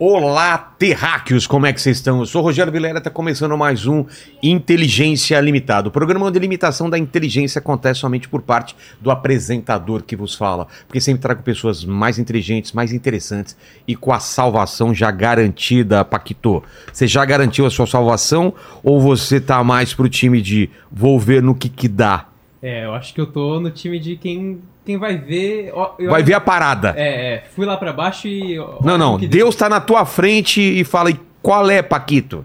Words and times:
Olá, 0.00 0.56
terráqueos, 0.78 1.44
como 1.44 1.66
é 1.66 1.72
que 1.72 1.80
vocês 1.80 1.96
estão? 1.96 2.20
Eu 2.20 2.26
sou 2.26 2.40
o 2.40 2.44
Rogério 2.44 2.72
Vilera, 2.72 2.98
está 2.98 3.10
começando 3.10 3.58
mais 3.58 3.84
um 3.84 4.04
Inteligência 4.40 5.40
Limitada. 5.40 5.88
O 5.88 5.90
programa 5.90 6.28
a 6.28 6.30
limitação 6.30 6.88
da 6.88 6.96
inteligência 6.96 7.58
acontece 7.58 7.98
somente 7.98 8.28
por 8.28 8.42
parte 8.42 8.76
do 9.00 9.10
apresentador 9.10 10.04
que 10.04 10.14
vos 10.14 10.36
fala. 10.36 10.68
Porque 10.86 11.00
sempre 11.00 11.22
trago 11.22 11.42
pessoas 11.42 11.84
mais 11.84 12.16
inteligentes, 12.16 12.70
mais 12.70 12.92
interessantes 12.92 13.56
e 13.88 13.96
com 13.96 14.12
a 14.12 14.20
salvação 14.20 14.94
já 14.94 15.10
garantida, 15.10 16.04
Paquito. 16.04 16.62
Você 16.92 17.08
já 17.08 17.24
garantiu 17.24 17.66
a 17.66 17.70
sua 17.70 17.88
salvação 17.88 18.54
ou 18.84 19.00
você 19.00 19.40
tá 19.40 19.64
mais 19.64 19.94
pro 19.94 20.08
time 20.08 20.40
de 20.40 20.70
vou 20.92 21.18
ver 21.18 21.42
no 21.42 21.56
que 21.56 21.68
que 21.68 21.88
dá? 21.88 22.28
É, 22.62 22.84
eu 22.84 22.94
acho 22.94 23.14
que 23.14 23.20
eu 23.20 23.26
tô 23.26 23.60
no 23.60 23.70
time 23.70 23.98
de 23.98 24.16
quem, 24.16 24.60
quem 24.88 24.96
vai 24.96 25.18
ver. 25.18 25.70
ó, 25.74 25.92
Vai 26.08 26.22
ver 26.22 26.32
a 26.32 26.40
parada. 26.40 26.94
É, 26.96 27.34
é, 27.34 27.44
fui 27.54 27.66
lá 27.66 27.76
pra 27.76 27.92
baixo 27.92 28.26
e. 28.26 28.58
ó, 28.58 28.78
Não, 28.82 28.96
não, 28.96 29.18
Deus 29.18 29.54
tá 29.54 29.68
na 29.68 29.82
tua 29.82 30.06
frente 30.06 30.62
e 30.62 30.82
fala, 30.82 31.10
e 31.10 31.20
qual 31.42 31.68
é, 31.68 31.82
Paquito? 31.82 32.42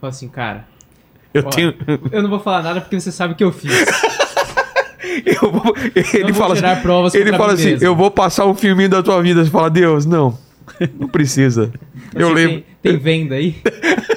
Fala 0.00 0.10
assim, 0.10 0.26
cara. 0.26 0.66
Eu 1.32 1.44
ó, 1.46 1.50
tenho... 1.50 1.72
Eu 2.10 2.20
não 2.20 2.30
vou 2.30 2.40
falar 2.40 2.62
nada 2.64 2.80
porque 2.80 2.98
você 2.98 3.12
sabe 3.12 3.34
o 3.34 3.36
que 3.36 3.44
eu 3.44 3.52
fiz. 3.52 3.70
Eu 5.24 5.52
vou- 5.52 5.74
Ele 6.12 6.32
vou 6.32 6.42
fala 6.42 6.54
assim, 6.54 6.82
provas 6.82 7.14
ele 7.14 7.30
fala 7.32 7.52
assim, 7.52 7.76
eu 7.80 7.94
vou 7.94 8.10
passar 8.10 8.46
um 8.46 8.54
filminho 8.54 8.88
da 8.88 9.00
tua 9.02 9.22
vida. 9.22 9.44
Você 9.44 9.50
fala, 9.50 9.70
Deus, 9.70 10.04
não, 10.04 10.36
não 10.98 11.06
precisa. 11.06 11.70
eu 12.16 12.32
lembro. 12.32 12.64
Tem, 12.82 12.92
tem 12.94 12.98
venda 12.98 13.36
aí? 13.36 13.54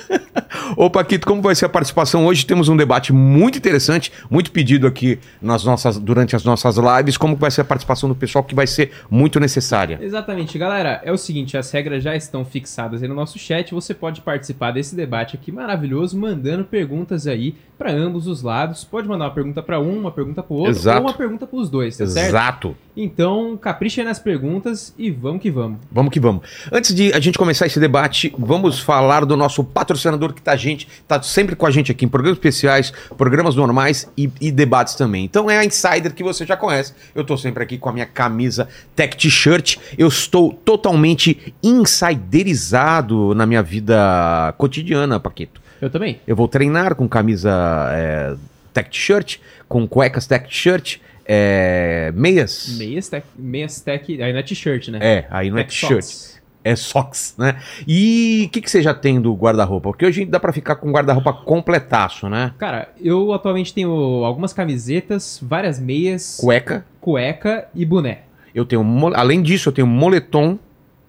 Ô, 0.76 0.90
Paquito, 0.90 1.26
como 1.26 1.42
vai 1.42 1.56
ser 1.56 1.66
a 1.66 1.70
participação 1.70 2.26
hoje? 2.26 2.46
Temos 2.46 2.70
um 2.70 2.76
debate 2.76 3.14
muito 3.14 3.58
interessante, 3.58 4.12
muito 4.30 4.52
pedido 4.52 4.88
aqui 4.88 5.20
nas 5.42 5.64
nossas, 5.64 5.98
durante 5.98 6.36
as 6.36 6.44
nossas 6.44 6.78
lives. 6.78 7.18
Como 7.18 7.36
vai 7.36 7.52
ser 7.52 7.62
a 7.62 7.66
participação 7.66 8.10
do 8.10 8.16
pessoal 8.16 8.44
que 8.44 8.56
vai 8.56 8.68
ser 8.68 8.92
muito 9.10 9.40
necessária? 9.40 10.00
Exatamente, 10.02 10.58
galera. 10.58 11.02
É 11.04 11.12
o 11.12 11.18
seguinte, 11.18 11.58
as 11.58 11.72
regras 11.72 12.04
já 12.04 12.16
estão 12.16 12.44
fixadas 12.44 13.02
aí 13.02 13.08
no 13.08 13.16
nosso 13.16 13.40
chat. 13.40 13.74
Você 13.74 13.94
pode 13.94 14.22
participar 14.22 14.72
desse 14.72 14.96
debate 14.96 15.36
aqui 15.36 15.52
maravilhoso, 15.52 16.18
mandando 16.18 16.64
perguntas 16.66 17.28
aí 17.28 17.56
pra 17.78 17.92
ambos 17.92 18.28
os 18.28 18.42
lados. 18.42 18.84
Pode 18.84 19.08
mandar 19.08 19.26
uma 19.26 19.34
pergunta 19.34 19.62
pra 19.62 19.80
um, 19.80 19.98
uma 20.00 20.12
pergunta 20.12 20.44
pro 20.44 20.56
outro, 20.56 20.72
Exato. 20.72 20.98
ou 20.98 21.06
uma 21.06 21.14
pergunta 21.14 21.46
pros 21.48 21.70
dois, 21.70 21.96
tá 21.96 22.06
certo? 22.08 22.28
Exato. 22.28 22.78
Então, 22.96 23.56
capricha 23.58 24.04
nas 24.04 24.18
perguntas 24.18 24.94
e 24.98 25.12
vamos 25.12 25.42
que 25.42 25.52
vamos. 25.52 25.80
Vamos 25.92 26.12
que 26.12 26.20
vamos. 26.20 26.48
Antes 26.72 26.94
de 26.94 27.14
a 27.14 27.20
gente 27.20 27.38
começar 27.38 27.68
esse 27.68 27.80
debate, 27.80 28.34
vamos 28.38 28.80
falar 28.80 29.24
do 29.24 29.38
nosso 29.38 29.64
patrocinador 29.64 30.34
que 30.34 30.42
tá, 30.42 30.57
gente, 30.58 30.88
tá 31.08 31.22
sempre 31.22 31.56
com 31.56 31.66
a 31.66 31.72
gente 31.72 31.92
aqui 31.92 32.06
em 32.06 32.08
programas 32.08 32.38
especiais, 32.38 32.92
programas 33.18 33.56
normais 33.56 34.12
e, 34.18 34.30
e 34.42 34.52
debates 34.52 34.96
também. 34.96 35.24
Então 35.24 35.50
é 35.50 35.58
a 35.58 35.66
Insider 35.66 36.14
que 36.14 36.24
você 36.24 36.46
já 36.46 36.58
conhece. 36.58 36.94
Eu 37.16 37.24
tô 37.24 37.38
sempre 37.38 37.64
aqui 37.64 37.78
com 37.78 37.90
a 37.90 37.94
minha 37.94 38.06
camisa 38.06 38.68
Tech 38.96 39.16
T-shirt. 39.16 39.78
Eu 39.98 40.08
estou 40.08 40.52
totalmente 40.54 41.54
insiderizado 41.64 43.34
na 43.34 43.46
minha 43.46 43.64
vida 43.64 44.54
cotidiana, 44.58 45.20
Paquito. 45.20 45.62
Eu 45.80 45.90
também. 45.90 46.20
Eu 46.28 46.36
vou 46.36 46.48
treinar 46.48 46.96
com 46.96 47.08
camisa 47.08 47.52
é, 47.92 48.36
Tech 48.74 48.90
T-shirt, 48.90 49.38
com 49.68 49.88
cuecas 49.88 50.26
Tech 50.26 50.46
T-shirt, 50.48 50.98
é, 51.30 52.12
meias. 52.16 52.78
Meias 52.78 53.10
tech, 53.10 53.28
meias 53.38 53.82
tech, 53.82 54.22
aí 54.22 54.32
não 54.32 54.40
é 54.40 54.44
t-shirt, 54.44 54.88
né? 54.88 55.00
É, 55.02 55.28
aí 55.30 55.50
não 55.50 55.58
é 55.58 55.64
Tech 55.64 55.78
t-shirt. 55.78 56.37
É 56.68 56.76
socks, 56.76 57.34
né? 57.38 57.62
E 57.88 58.44
o 58.48 58.50
que, 58.50 58.62
que 58.62 58.70
você 58.70 58.82
já 58.82 58.94
tem 58.94 59.22
do 59.22 59.34
guarda-roupa? 59.34 59.90
Porque 59.90 60.06
hoje 60.06 60.26
dá 60.26 60.38
pra 60.40 60.52
ficar 60.52 60.76
com 60.76 60.92
guarda-roupa 60.92 61.32
completaço, 61.32 62.28
né? 62.28 62.54
Cara, 62.58 62.90
eu 63.00 63.32
atualmente 63.32 63.74
tenho 63.74 63.92
algumas 64.26 64.52
camisetas, 64.52 65.40
várias 65.42 65.80
meias, 65.80 66.38
Cueca. 66.42 66.86
cueca 67.00 67.68
e 67.74 67.86
boné. 67.86 68.24
Eu 68.54 68.66
tenho. 68.66 68.84
Além 69.16 69.42
disso, 69.42 69.70
eu 69.70 69.74
tenho 69.74 69.88
moletom. 69.88 70.60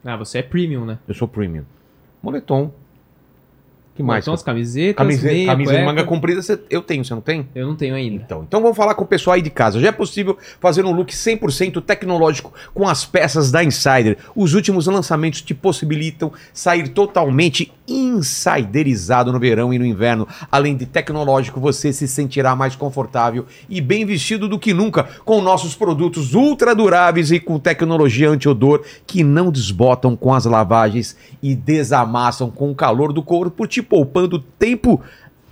Ah, 0.05 0.16
você 0.16 0.38
é 0.38 0.43
premium, 0.43 0.84
né? 0.84 0.99
Eu 1.09 1.15
sou 1.15 1.27
premium. 1.27 1.65
Moletom. 2.22 2.71
Que 3.98 4.03
mais? 4.03 4.25
Então 4.25 4.32
as 4.32 4.42
camisetas, 4.42 4.97
Camisa, 4.97 5.26
meia, 5.26 5.47
camisa 5.48 5.70
de 5.72 5.76
cueca, 5.76 5.86
manga 5.92 6.04
comprida 6.04 6.41
você- 6.41 6.59
eu 6.70 6.81
tenho, 6.81 7.04
você 7.04 7.12
não 7.14 7.20
tem? 7.20 7.47
Eu 7.54 7.66
não 7.66 7.75
tenho 7.76 7.94
ainda. 7.94 8.14
Então, 8.25 8.44
então 8.47 8.62
vamos 8.62 8.76
falar 8.76 8.94
com 8.94 9.04
o 9.04 9.06
pessoal 9.06 9.34
aí 9.34 9.42
de 9.42 9.50
casa. 9.50 9.81
Já 9.81 9.88
é 9.88 9.92
possível 9.92 10.38
fazer 10.60 10.84
um 10.84 10.92
look 10.92 11.14
100% 11.14 11.81
tecnológico 11.81 12.53
com 12.72 12.88
as 12.88 13.04
peças 13.04 13.50
da 13.50 13.62
Insider. 13.62 14.16
Os 14.37 14.54
últimos 14.54 14.87
lançamentos 14.87 15.42
te 15.42 15.53
possibilitam 15.54 16.32
sair 16.54 16.88
totalmente 16.88 17.72
insiderizado 17.88 19.32
no 19.32 19.38
verão 19.41 19.72
e 19.72 19.78
no 19.78 19.84
inverno. 19.84 20.26
Além 20.50 20.76
de 20.76 20.87
tecnológico, 20.87 21.60
você 21.60 21.92
se 21.92 22.06
sentirá 22.06 22.54
mais 22.54 22.76
confortável 22.76 23.47
e 23.69 23.81
bem 23.81 24.04
vestido 24.04 24.48
do 24.48 24.58
que 24.58 24.72
nunca 24.72 25.04
com 25.25 25.41
nossos 25.41 25.75
produtos 25.75 26.34
ultra 26.34 26.75
duráveis 26.75 27.31
e 27.32 27.41
com 27.41 27.58
tecnologia 27.58 28.31
anti-odor 28.31 28.82
que 29.06 29.25
não 29.25 29.50
desbotam 29.50 30.14
com 30.16 30.32
as 30.32 30.44
lavagens 30.44 31.16
e 31.42 31.54
desamassam 31.54 32.50
com 32.50 32.70
o 32.70 32.75
calor 32.75 33.12
do 33.12 33.22
corpo, 33.22 33.66
te 33.66 33.82
poupando 33.88 34.38
tempo 34.38 35.00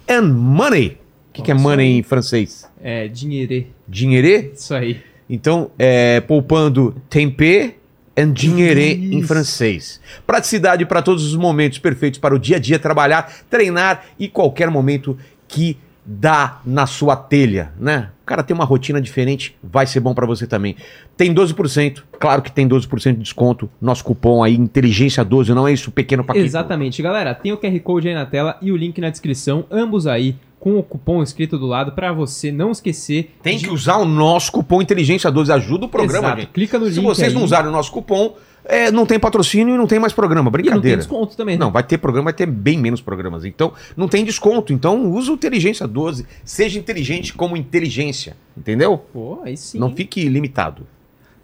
and 0.08 0.32
money. 0.32 0.98
O 1.30 1.32
que, 1.32 1.42
que 1.42 1.50
é 1.50 1.54
money 1.54 1.98
em 1.98 2.02
francês? 2.02 2.68
É, 2.82 3.08
dinheirê. 3.08 3.66
Dinheirê? 3.86 4.52
Isso 4.54 4.74
aí. 4.74 5.00
Então, 5.28 5.70
é, 5.78 6.20
poupando 6.20 6.94
tempê 7.10 7.74
and 8.16 8.32
dinheirê 8.32 8.92
em 8.94 9.22
francês. 9.22 10.00
Praticidade 10.26 10.86
para 10.86 11.02
todos 11.02 11.26
os 11.26 11.36
momentos 11.36 11.78
perfeitos 11.78 12.18
para 12.18 12.34
o 12.34 12.38
dia 12.38 12.56
a 12.56 12.58
dia, 12.58 12.78
trabalhar, 12.78 13.30
treinar 13.50 14.06
e 14.18 14.28
qualquer 14.28 14.70
momento 14.70 15.18
que 15.46 15.76
dá 16.06 16.60
na 16.64 16.86
sua 16.86 17.16
telha, 17.16 17.72
né? 17.78 18.10
O 18.22 18.26
cara 18.26 18.42
tem 18.42 18.54
uma 18.54 18.64
rotina 18.64 19.00
diferente, 19.00 19.56
vai 19.62 19.86
ser 19.86 20.00
bom 20.00 20.14
para 20.14 20.26
você 20.26 20.46
também. 20.46 20.76
Tem 21.16 21.32
12%, 21.34 22.02
claro 22.18 22.42
que 22.42 22.50
tem 22.50 22.68
12% 22.68 23.12
de 23.14 23.22
desconto. 23.22 23.68
Nosso 23.80 24.04
cupom 24.04 24.42
aí, 24.42 24.54
inteligência 24.56 25.24
12, 25.24 25.52
não 25.54 25.66
é 25.66 25.72
isso, 25.72 25.90
pequeno 25.90 26.24
paquete? 26.24 26.44
Exatamente, 26.44 27.02
galera. 27.02 27.34
Tem 27.34 27.52
o 27.52 27.56
QR 27.58 27.78
Code 27.80 28.08
aí 28.08 28.14
na 28.14 28.26
tela 28.26 28.56
e 28.60 28.70
o 28.72 28.76
link 28.76 29.00
na 29.00 29.10
descrição, 29.10 29.64
ambos 29.70 30.06
aí 30.06 30.36
com 30.58 30.76
o 30.78 30.82
cupom 30.82 31.22
escrito 31.22 31.56
do 31.58 31.66
lado 31.66 31.92
pra 31.92 32.12
você 32.12 32.50
não 32.50 32.72
esquecer. 32.72 33.36
Tem 33.42 33.56
de- 33.58 33.64
que 33.66 33.70
usar 33.70 33.98
o 33.98 34.04
nosso 34.04 34.50
cupom 34.50 34.82
inteligência 34.82 35.30
12, 35.30 35.52
ajuda 35.52 35.86
o 35.86 35.88
programa, 35.88 36.26
Exato. 36.28 36.40
gente. 36.40 36.50
Clica 36.50 36.78
no 36.78 36.86
Se 36.86 36.94
link 36.94 37.04
vocês 37.04 37.28
aí. 37.28 37.34
não 37.34 37.44
usarem 37.44 37.68
o 37.68 37.72
nosso 37.72 37.92
cupom, 37.92 38.34
é, 38.68 38.90
não 38.90 39.06
tem 39.06 39.18
patrocínio 39.18 39.74
e 39.74 39.78
não 39.78 39.86
tem 39.86 39.98
mais 39.98 40.12
programa. 40.12 40.48
E 40.48 40.50
não 40.50 40.52
tem 40.52 40.62
Brincadeira. 40.70 40.96
desconto 40.98 41.36
também. 41.36 41.56
né? 41.56 41.64
Não, 41.64 41.70
vai 41.70 41.82
ter 41.82 41.98
programa, 41.98 42.24
vai 42.24 42.32
ter 42.34 42.46
bem 42.46 42.78
menos 42.78 43.00
programas. 43.00 43.44
Então, 43.44 43.72
não 43.96 44.08
tem 44.08 44.24
desconto. 44.24 44.72
Então, 44.72 45.06
usa 45.12 45.30
o 45.30 45.34
Inteligência 45.34 45.86
12. 45.86 46.26
Seja 46.44 46.78
inteligente 46.78 47.32
como 47.32 47.56
inteligência. 47.56 48.36
Entendeu? 48.56 48.98
Pô, 48.98 49.40
aí 49.44 49.56
sim. 49.56 49.78
Não 49.78 49.94
fique 49.94 50.28
limitado. 50.28 50.86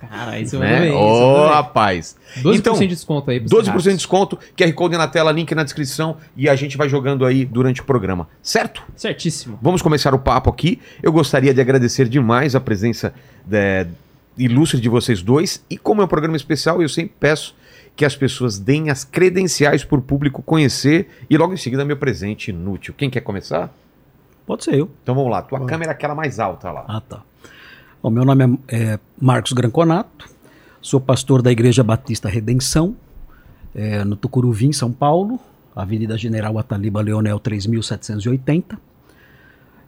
Cara, 0.01 0.33
aí 0.33 0.45
você 0.45 0.59
Né? 0.59 0.81
bem. 0.81 0.93
Ô, 0.93 1.45
bem. 1.45 1.49
rapaz. 1.55 2.17
12% 2.43 2.57
Então, 2.59 2.75
de 2.75 2.87
desconto 2.89 3.31
aí. 3.31 3.39
pros 3.39 3.53
12% 3.53 3.57
de 3.63 3.65
terráqueos. 3.67 3.97
desconto, 3.97 4.39
QR 4.57 4.73
Code 4.73 4.97
na 4.97 5.07
tela, 5.07 5.31
link 5.31 5.55
na 5.55 5.63
descrição 5.63 6.17
e 6.37 6.49
a 6.49 6.57
gente 6.57 6.77
vai 6.77 6.89
jogando 6.89 7.25
aí 7.25 7.45
durante 7.45 7.81
o 7.83 7.85
programa. 7.85 8.27
Certo? 8.43 8.83
Certíssimo. 8.97 9.61
Vamos 9.63 9.81
começar 9.81 10.13
o 10.13 10.19
papo 10.19 10.51
aqui. 10.51 10.81
Eu 11.01 11.13
gostaria 11.13 11.55
de 11.55 11.61
agradecer 11.61 12.09
demais 12.09 12.57
a 12.57 12.61
presença 12.61 13.15
é, 13.53 13.87
ilustre 14.37 14.81
de 14.81 14.89
vocês 14.89 15.23
dois. 15.23 15.65
E 15.69 15.77
como 15.77 16.01
é 16.01 16.05
um 16.05 16.09
programa 16.09 16.37
especial, 16.37 16.83
eu 16.83 16.89
sempre 16.89 17.15
peço 17.19 17.55
que 17.95 18.05
as 18.05 18.17
pessoas 18.17 18.59
deem 18.59 18.91
as 18.91 19.05
credenciais 19.05 19.85
para 19.85 19.99
o 19.99 20.03
público 20.03 20.43
conhecer 20.43 21.09
e 21.29 21.37
logo 21.37 21.53
em 21.53 21.57
seguida 21.57 21.85
meu 21.85 21.97
presente 21.97 22.51
inútil. 22.51 22.95
Quem 22.97 23.11
quer 23.11 23.21
começar? 23.21 23.73
Pode 24.47 24.65
ser 24.65 24.75
eu. 24.75 24.91
Então 25.03 25.15
vamos 25.15 25.31
lá. 25.31 25.43
Tua 25.43 25.59
Bom. 25.59 25.67
câmera 25.67 25.91
é 25.91 25.95
aquela 25.95 26.15
mais 26.15 26.39
alta 26.39 26.71
lá. 26.71 26.85
Ah, 26.89 27.01
tá. 27.01 27.23
Bom, 28.03 28.11
meu 28.11 28.25
nome 28.25 28.59
é, 28.69 28.77
é 28.77 28.99
Marcos 29.21 29.53
Granconato, 29.53 30.29
sou 30.81 31.01
pastor 31.01 31.41
da 31.41 31.53
Igreja 31.53 31.85
Batista 31.85 32.29
Redenção, 32.29 32.97
é, 33.75 34.03
no 34.03 34.17
Tucuruvi, 34.17 34.67
em 34.67 34.73
São 34.73 34.91
Paulo, 34.91 35.39
Avenida 35.75 36.19
General 36.19 36.59
Ataliba 36.59 37.01
Leonel 37.01 37.39
3780. 37.39 38.79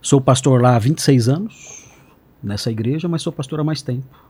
Sou 0.00 0.20
pastor 0.20 0.62
lá 0.62 0.76
há 0.76 0.78
26 0.78 1.28
anos, 1.28 1.90
nessa 2.42 2.70
igreja, 2.70 3.08
mas 3.08 3.22
sou 3.22 3.32
pastor 3.32 3.58
há 3.58 3.64
mais 3.64 3.82
tempo. 3.82 4.23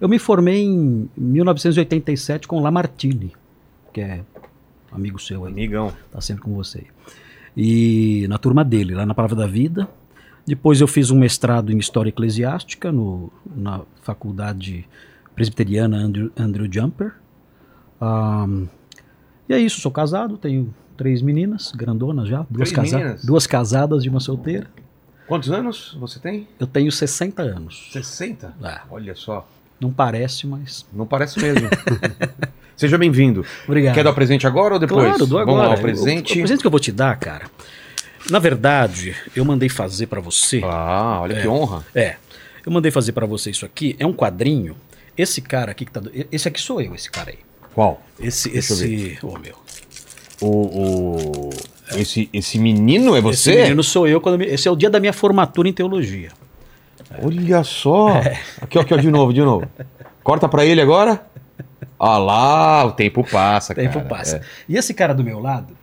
Eu 0.00 0.08
me 0.08 0.18
formei 0.18 0.62
em 0.62 1.08
1987 1.16 2.46
com 2.48 2.60
Lamartine, 2.60 3.32
que 3.92 4.00
é 4.00 4.22
amigo 4.92 5.18
seu 5.20 5.44
aí. 5.44 5.52
Amigão. 5.52 5.92
Tá 6.12 6.20
sempre 6.20 6.42
com 6.42 6.54
você. 6.54 6.84
E 7.56 8.26
na 8.28 8.38
turma 8.38 8.64
dele, 8.64 8.94
lá 8.94 9.06
na 9.06 9.14
Palavra 9.14 9.36
da 9.36 9.46
Vida. 9.46 9.88
Depois 10.46 10.80
eu 10.80 10.86
fiz 10.86 11.10
um 11.10 11.18
mestrado 11.18 11.72
em 11.72 11.78
História 11.78 12.10
Eclesiástica 12.10 12.92
no, 12.92 13.32
na 13.56 13.80
Faculdade 14.02 14.86
Presbiteriana 15.34 15.96
Andrew, 15.96 16.30
Andrew 16.36 16.68
Jumper. 16.70 17.14
Ahn, 18.00 18.66
e 19.48 19.54
é 19.54 19.58
isso, 19.58 19.80
sou 19.80 19.90
casado, 19.90 20.36
tenho 20.36 20.74
três 20.96 21.22
meninas, 21.22 21.72
grandonas 21.72 22.28
já, 22.28 22.44
duas, 22.50 22.70
casa- 22.72 22.98
meninas? 22.98 23.24
duas 23.24 23.46
casadas 23.46 24.04
e 24.04 24.08
uma 24.08 24.20
solteira. 24.20 24.66
Quantos 25.26 25.50
anos 25.50 25.96
você 25.98 26.18
tem? 26.20 26.46
Eu 26.58 26.66
tenho 26.66 26.92
60 26.92 27.42
anos. 27.42 27.88
60? 27.92 28.54
Ah, 28.62 28.82
Olha 28.90 29.14
só. 29.14 29.48
Não 29.84 29.92
parece, 29.92 30.46
mas. 30.46 30.86
Não 30.92 31.06
parece 31.06 31.38
mesmo. 31.38 31.68
Seja 32.76 32.96
bem-vindo. 32.98 33.44
Obrigado. 33.66 33.94
Quer 33.94 34.02
dar 34.02 34.10
o 34.10 34.14
presente 34.14 34.46
agora 34.46 34.74
ou 34.74 34.80
depois? 34.80 35.06
Claro, 35.06 35.26
dou 35.26 35.38
agora. 35.38 35.56
Vamos 35.56 35.68
lá, 35.70 35.76
o 35.76 35.78
O- 35.78 35.82
presente. 35.82 36.32
O, 36.32 36.36
presente 36.38 36.60
que 36.60 36.66
eu 36.66 36.70
vou 36.70 36.80
te 36.80 36.90
dar, 36.90 37.16
cara. 37.18 37.44
Na 38.30 38.38
verdade, 38.38 39.14
eu 39.36 39.44
mandei 39.44 39.68
fazer 39.68 40.06
pra 40.06 40.20
você. 40.20 40.60
Ah, 40.64 41.18
olha 41.20 41.40
que 41.40 41.46
honra. 41.46 41.84
É. 41.94 42.16
Eu 42.64 42.72
mandei 42.72 42.90
fazer 42.90 43.12
pra 43.12 43.26
você 43.26 43.50
isso 43.50 43.66
aqui. 43.66 43.94
É 43.98 44.06
um 44.06 44.12
quadrinho. 44.14 44.74
Esse 45.16 45.40
cara 45.42 45.70
aqui 45.72 45.84
que 45.84 45.92
tá. 45.92 46.00
Esse 46.32 46.48
aqui 46.48 46.60
sou 46.60 46.80
eu, 46.80 46.94
esse 46.94 47.10
cara 47.10 47.30
aí. 47.30 47.38
Qual? 47.74 48.02
Esse, 48.18 48.48
Deixa 48.50 48.72
esse. 48.72 49.18
Ô, 49.22 49.38
meu. 49.38 49.54
O, 50.40 50.48
o- 50.48 51.50
esse, 51.96 52.28
esse 52.32 52.58
menino 52.58 53.14
é 53.14 53.20
você? 53.20 53.50
Esse 53.52 53.62
menino 53.62 53.84
sou 53.84 54.08
eu. 54.08 54.20
Quando 54.20 54.38
me- 54.38 54.46
Esse 54.46 54.66
é 54.66 54.70
o 54.70 54.74
dia 54.76 54.88
da 54.90 54.98
minha 54.98 55.12
formatura 55.12 55.68
em 55.68 55.72
teologia. 55.72 56.30
Olha 57.22 57.62
só. 57.64 58.08
Aqui, 58.60 58.78
ó, 58.78 58.82
aqui, 58.82 58.94
ó, 58.94 58.96
de 58.96 59.10
novo, 59.10 59.32
de 59.32 59.40
novo. 59.42 59.66
Corta 60.22 60.48
pra 60.48 60.64
ele 60.64 60.80
agora. 60.80 61.26
Olha 61.98 62.18
lá, 62.18 62.84
o 62.86 62.92
tempo 62.92 63.24
passa, 63.30 63.72
O 63.72 63.76
tempo 63.76 63.94
cara. 63.94 64.04
passa. 64.08 64.36
É. 64.38 64.42
E 64.68 64.76
esse 64.76 64.92
cara 64.94 65.14
do 65.14 65.22
meu 65.24 65.38
lado, 65.40 65.76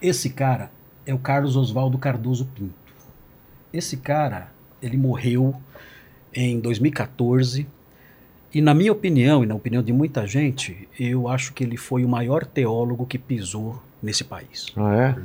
esse 0.00 0.30
cara 0.30 0.70
é 1.04 1.12
o 1.12 1.18
Carlos 1.18 1.56
Oswaldo 1.56 1.98
Cardoso 1.98 2.46
Pinto. 2.54 2.74
Esse 3.72 3.96
cara, 3.96 4.48
ele 4.82 4.96
morreu 4.96 5.54
em 6.34 6.60
2014. 6.60 7.66
E 8.52 8.60
na 8.60 8.74
minha 8.74 8.90
opinião, 8.92 9.42
e 9.44 9.46
na 9.46 9.54
opinião 9.54 9.82
de 9.82 9.92
muita 9.92 10.26
gente, 10.26 10.88
eu 10.98 11.28
acho 11.28 11.52
que 11.52 11.62
ele 11.62 11.76
foi 11.76 12.04
o 12.04 12.08
maior 12.08 12.44
teólogo 12.44 13.06
que 13.06 13.18
pisou 13.18 13.80
nesse 14.02 14.24
país. 14.24 14.66
Ah, 14.76 14.94
é? 14.96 15.16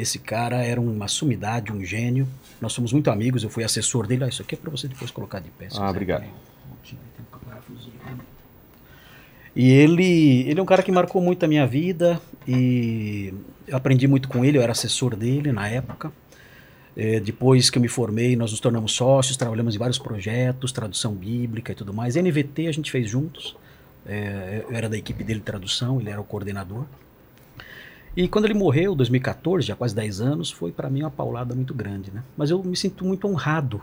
Esse 0.00 0.18
cara 0.18 0.62
era 0.64 0.80
uma 0.80 1.08
sumidade, 1.08 1.72
um 1.72 1.84
gênio. 1.84 2.28
Nós 2.60 2.72
somos 2.72 2.92
muito 2.92 3.10
amigos, 3.10 3.42
eu 3.42 3.50
fui 3.50 3.64
assessor 3.64 4.06
dele. 4.06 4.24
Ah, 4.24 4.28
isso 4.28 4.42
aqui 4.42 4.54
é 4.54 4.58
para 4.58 4.70
você 4.70 4.86
depois 4.88 5.10
colocar 5.10 5.40
de 5.40 5.50
pé. 5.50 5.68
Ah, 5.76 5.90
obrigado. 5.90 6.24
E 9.56 9.70
ele, 9.72 10.48
ele 10.48 10.60
é 10.60 10.62
um 10.62 10.66
cara 10.66 10.84
que 10.84 10.92
marcou 10.92 11.20
muito 11.20 11.44
a 11.44 11.48
minha 11.48 11.66
vida 11.66 12.20
e 12.46 13.34
eu 13.66 13.76
aprendi 13.76 14.06
muito 14.06 14.28
com 14.28 14.44
ele, 14.44 14.56
eu 14.56 14.62
era 14.62 14.70
assessor 14.70 15.16
dele 15.16 15.50
na 15.50 15.68
época. 15.68 16.12
É, 16.96 17.18
depois 17.18 17.68
que 17.68 17.78
eu 17.78 17.82
me 17.82 17.88
formei, 17.88 18.36
nós 18.36 18.52
nos 18.52 18.60
tornamos 18.60 18.92
sócios, 18.92 19.36
trabalhamos 19.36 19.74
em 19.74 19.78
vários 19.78 19.98
projetos, 19.98 20.70
tradução 20.70 21.12
bíblica 21.12 21.72
e 21.72 21.74
tudo 21.74 21.92
mais. 21.92 22.14
NVT 22.14 22.68
a 22.68 22.72
gente 22.72 22.90
fez 22.90 23.10
juntos. 23.10 23.56
É, 24.06 24.64
eu 24.68 24.76
era 24.76 24.88
da 24.88 24.96
equipe 24.96 25.22
dele 25.24 25.40
de 25.40 25.44
tradução, 25.44 26.00
ele 26.00 26.10
era 26.10 26.20
o 26.20 26.24
coordenador. 26.24 26.84
E 28.20 28.26
quando 28.26 28.46
ele 28.46 28.54
morreu, 28.54 28.94
em 28.94 28.96
2014, 28.96 29.64
já 29.64 29.76
quase 29.76 29.94
10 29.94 30.20
anos, 30.20 30.50
foi 30.50 30.72
para 30.72 30.90
mim 30.90 31.02
uma 31.02 31.10
paulada 31.10 31.54
muito 31.54 31.72
grande, 31.72 32.10
né? 32.12 32.24
Mas 32.36 32.50
eu 32.50 32.60
me 32.64 32.76
sinto 32.76 33.04
muito 33.04 33.28
honrado 33.28 33.80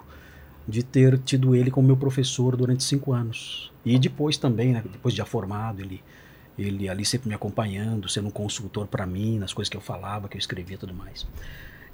de 0.68 0.84
ter 0.84 1.18
tido 1.20 1.56
ele 1.56 1.72
como 1.72 1.88
meu 1.88 1.96
professor 1.96 2.54
durante 2.58 2.84
cinco 2.84 3.14
anos. 3.14 3.72
E 3.86 3.98
depois 3.98 4.36
também, 4.36 4.74
né? 4.74 4.84
Depois 4.92 5.14
de 5.14 5.20
já 5.20 5.26
formado, 5.26 5.80
ele, 5.80 6.04
ele 6.60 6.90
ali 6.90 7.06
sempre 7.06 7.30
me 7.30 7.34
acompanhando, 7.34 8.10
sendo 8.10 8.28
um 8.28 8.32
consultor 8.32 8.88
para 8.88 9.06
mim, 9.06 9.40
nas 9.40 9.54
coisas 9.54 9.70
que 9.70 9.78
eu 9.78 9.82
falava, 9.82 10.28
que 10.28 10.36
eu 10.36 10.40
escrevia 10.40 10.76
e 10.76 10.80
tudo 10.80 10.94
mais. 10.94 11.26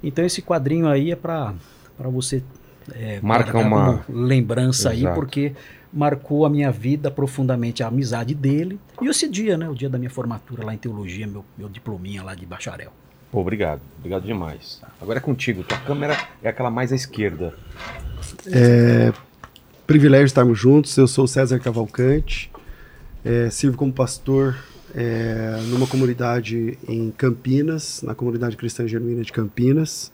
Então 0.02 0.24
esse 0.24 0.42
quadrinho 0.42 0.88
aí 0.88 1.12
é 1.12 1.16
para 1.16 1.54
você 1.96 2.42
é, 2.92 3.20
Marca 3.22 3.56
uma- 3.56 4.04
lembrança 4.08 4.90
aí, 4.90 5.02
Exato. 5.02 5.14
porque 5.14 5.52
marcou 5.92 6.46
a 6.46 6.50
minha 6.50 6.70
vida 6.70 7.10
profundamente 7.10 7.82
a 7.82 7.88
amizade 7.88 8.34
dele 8.34 8.80
e 9.00 9.08
esse 9.08 9.28
dia, 9.28 9.58
né? 9.58 9.68
O 9.68 9.74
dia 9.74 9.88
da 9.88 9.98
minha 9.98 10.10
formatura 10.10 10.64
lá 10.64 10.74
em 10.74 10.78
teologia, 10.78 11.26
meu, 11.26 11.44
meu 11.58 11.68
diplominha 11.68 12.22
lá 12.22 12.34
de 12.34 12.46
bacharel. 12.46 12.92
Pô, 13.30 13.40
obrigado. 13.40 13.80
Obrigado 13.98 14.24
demais. 14.24 14.80
Agora 15.00 15.18
é 15.18 15.20
contigo. 15.20 15.62
Tua 15.62 15.78
câmera 15.78 16.16
é 16.42 16.48
aquela 16.48 16.70
mais 16.70 16.92
à 16.92 16.94
esquerda. 16.94 17.54
Privilégio 19.86 20.26
estarmos 20.26 20.58
juntos. 20.58 20.96
Eu 20.96 21.06
sou 21.06 21.24
o 21.24 21.28
César 21.28 21.58
Cavalcante, 21.58 22.50
é, 23.24 23.50
sirvo 23.50 23.76
como 23.76 23.92
pastor 23.92 24.56
é, 24.94 25.58
numa 25.68 25.86
comunidade 25.86 26.78
em 26.88 27.10
Campinas, 27.10 28.02
na 28.02 28.14
comunidade 28.14 28.56
cristã 28.56 28.86
genuína 28.86 29.22
de 29.22 29.32
Campinas. 29.32 30.12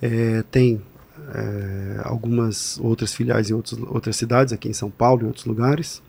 É, 0.00 0.44
tem 0.50 0.82
é, 1.34 2.00
algumas 2.04 2.78
outras 2.80 3.14
filiais 3.14 3.50
em 3.50 3.54
outros, 3.54 3.78
outras 3.88 4.16
cidades, 4.16 4.52
aqui 4.52 4.68
em 4.68 4.72
São 4.72 4.90
Paulo 4.90 5.22
e 5.22 5.26
outros 5.26 5.44
lugares. 5.44 6.02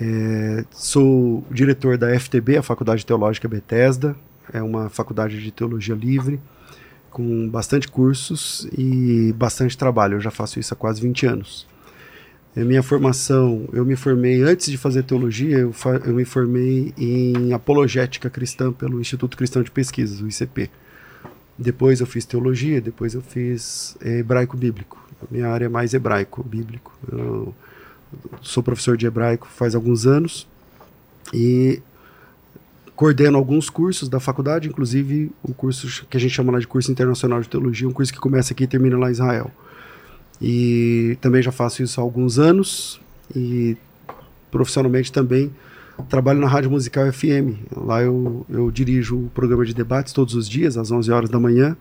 É, 0.00 0.64
sou 0.72 1.44
diretor 1.50 1.96
da 1.96 2.18
FTB, 2.18 2.56
a 2.56 2.62
Faculdade 2.62 3.06
Teológica 3.06 3.46
Bethesda, 3.48 4.16
é 4.52 4.62
uma 4.62 4.88
faculdade 4.88 5.40
de 5.42 5.50
teologia 5.50 5.94
livre, 5.94 6.40
com 7.10 7.48
bastante 7.48 7.88
cursos 7.88 8.68
e 8.76 9.32
bastante 9.36 9.76
trabalho. 9.76 10.14
Eu 10.16 10.20
já 10.20 10.30
faço 10.30 10.58
isso 10.60 10.74
há 10.74 10.76
quase 10.76 11.00
20 11.00 11.26
anos. 11.26 11.66
A 12.56 12.60
minha 12.60 12.82
formação, 12.82 13.68
eu 13.72 13.84
me 13.84 13.96
formei 13.96 14.42
antes 14.42 14.70
de 14.70 14.78
fazer 14.78 15.02
teologia, 15.02 15.58
eu, 15.58 15.72
fa- 15.72 16.00
eu 16.04 16.14
me 16.14 16.24
formei 16.24 16.92
em 16.96 17.52
apologética 17.52 18.30
cristã 18.30 18.72
pelo 18.72 19.00
Instituto 19.00 19.36
Cristão 19.36 19.62
de 19.62 19.70
Pesquisas, 19.70 20.20
o 20.22 20.26
ICP. 20.28 20.70
Depois 21.58 22.00
eu 22.00 22.06
fiz 22.06 22.24
teologia, 22.24 22.80
depois 22.80 23.14
eu 23.14 23.22
fiz 23.22 23.96
eh, 24.00 24.18
hebraico 24.18 24.56
bíblico. 24.56 25.02
Minha 25.30 25.48
área 25.48 25.66
é 25.66 25.68
mais 25.68 25.94
hebraico 25.94 26.42
bíblico. 26.42 26.92
Eu 27.10 27.54
sou 28.42 28.62
professor 28.62 28.96
de 28.96 29.06
hebraico 29.06 29.48
faz 29.48 29.74
alguns 29.74 30.06
anos 30.06 30.46
e 31.32 31.80
coordeno 32.94 33.36
alguns 33.36 33.68
cursos 33.68 34.08
da 34.08 34.20
faculdade, 34.20 34.68
inclusive 34.68 35.30
o 35.42 35.52
curso 35.52 36.06
que 36.08 36.16
a 36.16 36.20
gente 36.20 36.32
chama 36.32 36.52
lá 36.52 36.58
de 36.58 36.66
curso 36.66 36.90
internacional 36.90 37.40
de 37.40 37.48
teologia, 37.48 37.88
um 37.88 37.92
curso 37.92 38.12
que 38.12 38.18
começa 38.18 38.52
aqui 38.52 38.64
e 38.64 38.66
termina 38.66 38.98
lá 38.98 39.08
em 39.08 39.12
Israel. 39.12 39.50
E 40.40 41.16
também 41.20 41.42
já 41.42 41.52
faço 41.52 41.82
isso 41.82 42.00
há 42.00 42.04
alguns 42.04 42.38
anos 42.38 43.00
e 43.34 43.76
profissionalmente 44.50 45.10
também 45.10 45.50
trabalho 46.04 46.40
na 46.40 46.46
Rádio 46.46 46.70
Musical 46.70 47.10
FM. 47.12 47.58
Lá 47.76 48.02
eu, 48.02 48.44
eu 48.48 48.70
dirijo 48.70 49.16
o 49.16 49.30
programa 49.30 49.64
de 49.64 49.74
debates 49.74 50.12
todos 50.12 50.34
os 50.34 50.48
dias, 50.48 50.76
às 50.76 50.90
11 50.90 51.10
horas 51.10 51.30
da 51.30 51.40
manhã, 51.40 51.76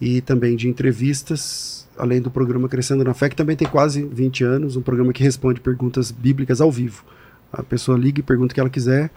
e 0.00 0.20
também 0.20 0.56
de 0.56 0.68
entrevistas, 0.68 1.88
além 1.96 2.20
do 2.20 2.30
programa 2.30 2.68
Crescendo 2.68 3.04
na 3.04 3.14
Fé, 3.14 3.28
que 3.28 3.36
também 3.36 3.56
tem 3.56 3.68
quase 3.68 4.04
20 4.04 4.44
anos, 4.44 4.76
um 4.76 4.82
programa 4.82 5.12
que 5.12 5.22
responde 5.22 5.60
perguntas 5.60 6.10
bíblicas 6.10 6.60
ao 6.60 6.70
vivo. 6.70 7.04
A 7.52 7.62
pessoa 7.62 7.98
liga 7.98 8.20
e 8.20 8.22
pergunta 8.22 8.52
o 8.52 8.54
que 8.54 8.60
ela 8.60 8.70
quiser, 8.70 9.10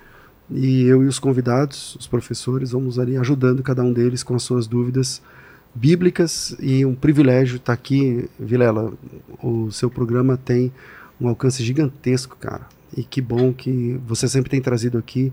e 0.49 0.83
eu 0.83 1.03
e 1.03 1.07
os 1.07 1.19
convidados, 1.19 1.95
os 1.95 2.07
professores, 2.07 2.71
vamos 2.71 2.97
ali 2.97 3.17
ajudando 3.17 3.61
cada 3.61 3.83
um 3.83 3.91
deles 3.91 4.23
com 4.23 4.35
as 4.35 4.43
suas 4.43 4.67
dúvidas 4.67 5.21
bíblicas 5.75 6.55
e 6.59 6.85
um 6.85 6.95
privilégio 6.95 7.57
estar 7.57 7.73
aqui, 7.73 8.29
Vilela. 8.39 8.93
O 9.43 9.69
seu 9.71 9.89
programa 9.89 10.37
tem 10.37 10.71
um 11.19 11.27
alcance 11.27 11.63
gigantesco, 11.63 12.37
cara. 12.37 12.76
E 12.95 13.03
que 13.03 13.21
bom 13.21 13.53
que 13.53 13.99
você 14.05 14.27
sempre 14.27 14.49
tem 14.49 14.61
trazido 14.61 14.97
aqui 14.97 15.31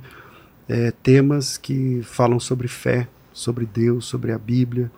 eh, 0.69 0.93
temas 1.03 1.57
que 1.57 2.01
falam 2.03 2.41
sobre 2.41 2.69
fé, 2.69 3.07
sobre 3.33 3.67
Deus, 3.67 4.07
sobre 4.07 4.33
a 4.33 4.39
Bíblia. 4.39 4.91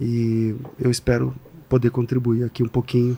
E 0.00 0.54
eu 0.80 0.90
espero 0.90 1.34
poder 1.68 1.90
contribuir 1.90 2.44
aqui 2.44 2.62
um 2.62 2.68
pouquinho 2.68 3.16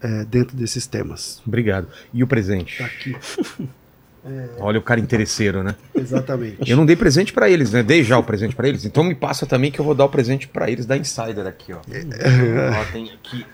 eh, 0.00 0.24
dentro 0.24 0.56
desses 0.56 0.86
temas. 0.86 1.42
Obrigado. 1.46 1.88
E 2.12 2.22
o 2.22 2.26
presente? 2.26 2.78
Tá 2.78 2.86
aqui. 2.86 3.16
Olha 4.58 4.78
o 4.78 4.82
cara 4.82 4.98
interesseiro, 5.00 5.62
né? 5.62 5.76
Exatamente. 5.94 6.70
Eu 6.70 6.78
não 6.78 6.86
dei 6.86 6.96
presente 6.96 7.30
pra 7.30 7.50
eles, 7.50 7.72
né? 7.72 7.82
Dei 7.82 8.02
já 8.02 8.16
o 8.16 8.22
presente 8.22 8.56
pra 8.56 8.66
eles. 8.66 8.86
Então 8.86 9.04
me 9.04 9.14
passa 9.14 9.44
também 9.44 9.70
que 9.70 9.78
eu 9.78 9.84
vou 9.84 9.94
dar 9.94 10.06
o 10.06 10.08
presente 10.08 10.48
pra 10.48 10.70
eles 10.70 10.86
da 10.86 10.96
Insider 10.96 11.46
aqui, 11.46 11.74
ó. 11.74 11.78
ó 11.78 12.92
tem 12.92 13.10
aqui 13.10 13.44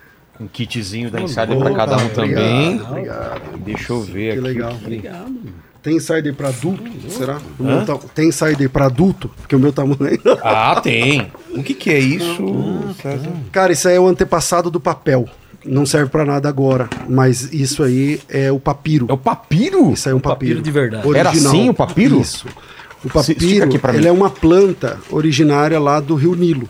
um 0.41 0.47
kitzinho 0.47 1.11
da 1.11 1.21
Insider 1.21 1.57
pra 1.59 1.75
cada 1.75 1.97
um 1.99 2.09
também. 2.09 2.81
Obrigado. 2.81 3.59
Deixa 3.65 3.93
eu 3.93 4.01
ver 4.03 4.33
Que 4.33 4.39
aqui. 4.39 4.41
legal. 4.41 4.73
Obrigado. 4.73 5.35
Tem 5.83 5.97
insider 5.97 6.35
para 6.35 6.49
adulto? 6.49 6.85
Será? 7.09 7.39
Ta- 7.87 7.99
Tem 8.15 8.29
insider 8.29 8.69
para 8.69 8.85
adulto? 8.87 9.31
Porque 9.41 9.57
o 9.57 9.59
meu 9.59 9.73
tamanho. 9.73 9.99
Ah, 10.43 10.79
tem. 10.83 11.33
O 11.55 11.63
que 11.63 11.73
que 11.73 11.89
é 11.91 11.99
isso, 11.99 12.95
César? 13.01 13.31
Cara, 13.51 13.73
isso 13.73 13.89
aí 13.89 13.97
é 13.97 14.01
o 14.01 14.07
antepassado 14.07 14.71
do 14.71 14.79
papel. 14.79 15.27
Não 15.65 15.87
serve 15.87 16.11
para 16.11 16.25
nada 16.27 16.49
agora, 16.51 16.89
mas 17.09 17.51
isso 17.53 17.83
aí 17.83 18.21
é 18.29 18.53
o 18.53 18.59
papiro. 18.61 19.07
É 19.09 19.13
o 19.15 19.17
papiro? 19.19 19.91
Isso 19.93 20.07
aí 20.09 20.13
é 20.13 20.17
um 20.17 20.21
papiro. 20.21 20.57
papiro 20.57 20.63
de 20.63 20.71
verdade. 20.71 21.17
Era 21.17 21.31
assim 21.31 21.69
o 21.71 21.75
papiro? 21.75 22.21
Isso. 22.21 22.47
O 23.03 23.09
papiro, 23.09 23.71
ele 23.95 24.07
é 24.09 24.13
uma 24.13 24.29
planta 24.29 24.99
originária 25.11 25.79
lá 25.81 25.99
do 26.01 26.15
Rio 26.15 26.35
Nilo. 26.35 26.69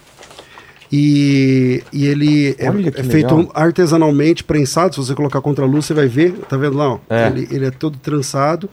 E, 0.93 1.83
e 1.93 2.07
ele 2.07 2.55
é, 2.59 2.69
Olha 2.69 2.91
que 2.91 3.01
é 3.01 3.05
feito 3.05 3.51
artesanalmente, 3.55 4.43
prensado. 4.45 4.95
Se 4.95 5.01
você 5.01 5.15
colocar 5.15 5.41
contra 5.41 5.65
a 5.65 5.69
luz, 5.69 5.87
você 5.87 5.95
vai 5.95 6.09
ver. 6.09 6.33
Tá 6.49 6.57
vendo 6.57 6.77
lá? 6.77 6.95
ó? 6.95 6.99
É. 7.09 7.29
Ele, 7.29 7.49
ele 7.51 7.67
é 7.67 7.71
todo 7.71 7.97
trançado. 7.99 8.69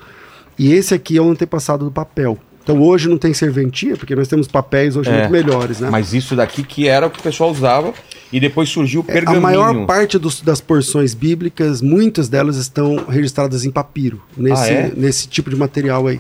E 0.57 0.74
esse 0.74 0.93
aqui 0.93 1.17
é 1.17 1.21
o 1.21 1.29
antepassado 1.29 1.86
do 1.86 1.91
papel. 1.91 2.38
Então 2.63 2.81
hoje 2.81 3.07
não 3.07 3.17
tem 3.17 3.33
serventia, 3.33 3.95
porque 3.95 4.13
nós 4.13 4.27
temos 4.27 4.45
papéis 4.47 4.97
hoje 4.97 5.09
É. 5.09 5.19
muito 5.19 5.31
melhores, 5.31 5.79
né? 5.79 5.89
Mas 5.89 6.13
isso 6.13 6.36
daqui 6.36 6.63
que 6.63 6.86
era 6.88 7.07
o 7.07 7.09
que 7.09 7.19
o 7.19 7.24
pessoal 7.24 7.50
usava 7.50 7.93
e 8.33 8.41
depois 8.41 8.67
surgiu 8.67 9.00
o 9.01 9.05
É, 9.07 9.12
a 9.12 9.13
pergaminho. 9.13 9.41
maior 9.41 9.86
parte 9.86 10.17
dos- 10.17 10.41
das 10.41 10.59
porções 10.59 11.13
bíblicas, 11.13 11.81
muitas 11.81 12.27
delas 12.27 12.57
estão 12.57 13.05
registradas 13.07 13.63
em 13.63 13.71
papiro, 13.71 14.21
nesse, 14.36 14.63
Ah, 14.63 14.67
é? 14.74 14.91
nesse 14.97 15.29
tipo 15.29 15.50
de 15.50 15.55
material 15.55 16.07
aí. 16.07 16.19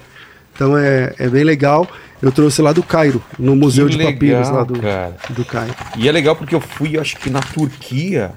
Então 0.57 0.75
é, 0.75 1.13
é 1.19 1.29
bem 1.29 1.43
legal. 1.43 1.87
Eu 2.19 2.31
trouxe 2.31 2.63
lá 2.63 2.73
do 2.73 2.81
Cairo, 2.81 3.21
no 3.37 3.55
Museu 3.55 3.87
de 3.87 3.95
legal, 3.95 4.13
Papiros 4.13 4.49
lá 4.49 4.63
do, 4.63 4.79
cara. 4.79 5.15
do 5.29 5.45
Cairo. 5.45 5.75
E 5.95 6.09
é 6.09 6.11
legal 6.11 6.35
porque 6.35 6.55
eu 6.55 6.59
fui, 6.59 6.97
acho 6.97 7.15
que 7.17 7.29
na 7.29 7.41
Turquia, 7.41 8.31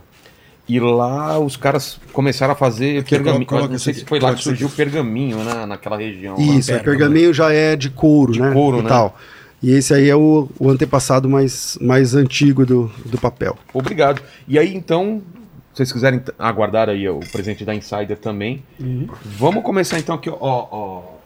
e 0.68 0.78
lá 0.78 1.38
os 1.38 1.56
caras 1.56 1.98
começaram 2.12 2.52
a 2.52 2.56
fazer 2.56 3.02
pergaminho. 3.04 3.46
coloca 3.46 3.68
não 3.68 3.78
sei 3.78 3.92
aqui, 3.92 4.00
se 4.00 4.06
foi 4.06 4.20
lá 4.20 4.34
que 4.34 4.44
surgiu 4.44 4.66
o 4.68 4.70
pergaminho, 4.70 5.38
né? 5.38 5.64
Naquela 5.64 5.96
região. 5.96 6.36
lá. 6.36 6.42
Isso, 6.42 6.70
é, 6.70 6.74
pérgamo. 6.74 6.98
pergaminho 6.98 7.32
já 7.32 7.50
é 7.50 7.74
de 7.74 7.88
couro, 7.88 8.34
De 8.34 8.40
né? 8.40 8.52
couro, 8.52 8.80
e 8.80 8.82
né? 8.82 8.88
tal. 8.88 9.18
E 9.62 9.72
esse 9.72 9.94
aí 9.94 10.10
é 10.10 10.16
o, 10.16 10.48
o 10.58 10.68
antepassado 10.68 11.28
mais, 11.28 11.78
mais 11.80 12.14
antigo 12.14 12.66
do, 12.66 12.90
do 13.06 13.18
papel. 13.18 13.56
Obrigado. 13.72 14.20
E 14.46 14.58
aí, 14.58 14.74
então, 14.74 15.22
se 15.72 15.78
vocês 15.78 15.92
quiserem 15.92 16.20
aguardar 16.38 16.90
aí 16.90 17.08
o 17.08 17.20
presente 17.32 17.64
da 17.64 17.74
Insider 17.74 18.18
também, 18.18 18.62
vamos 19.24 19.62
começar 19.64 19.98
então 19.98 20.14
aqui, 20.14 20.28
ó. 20.28 20.36
ó 20.38 21.19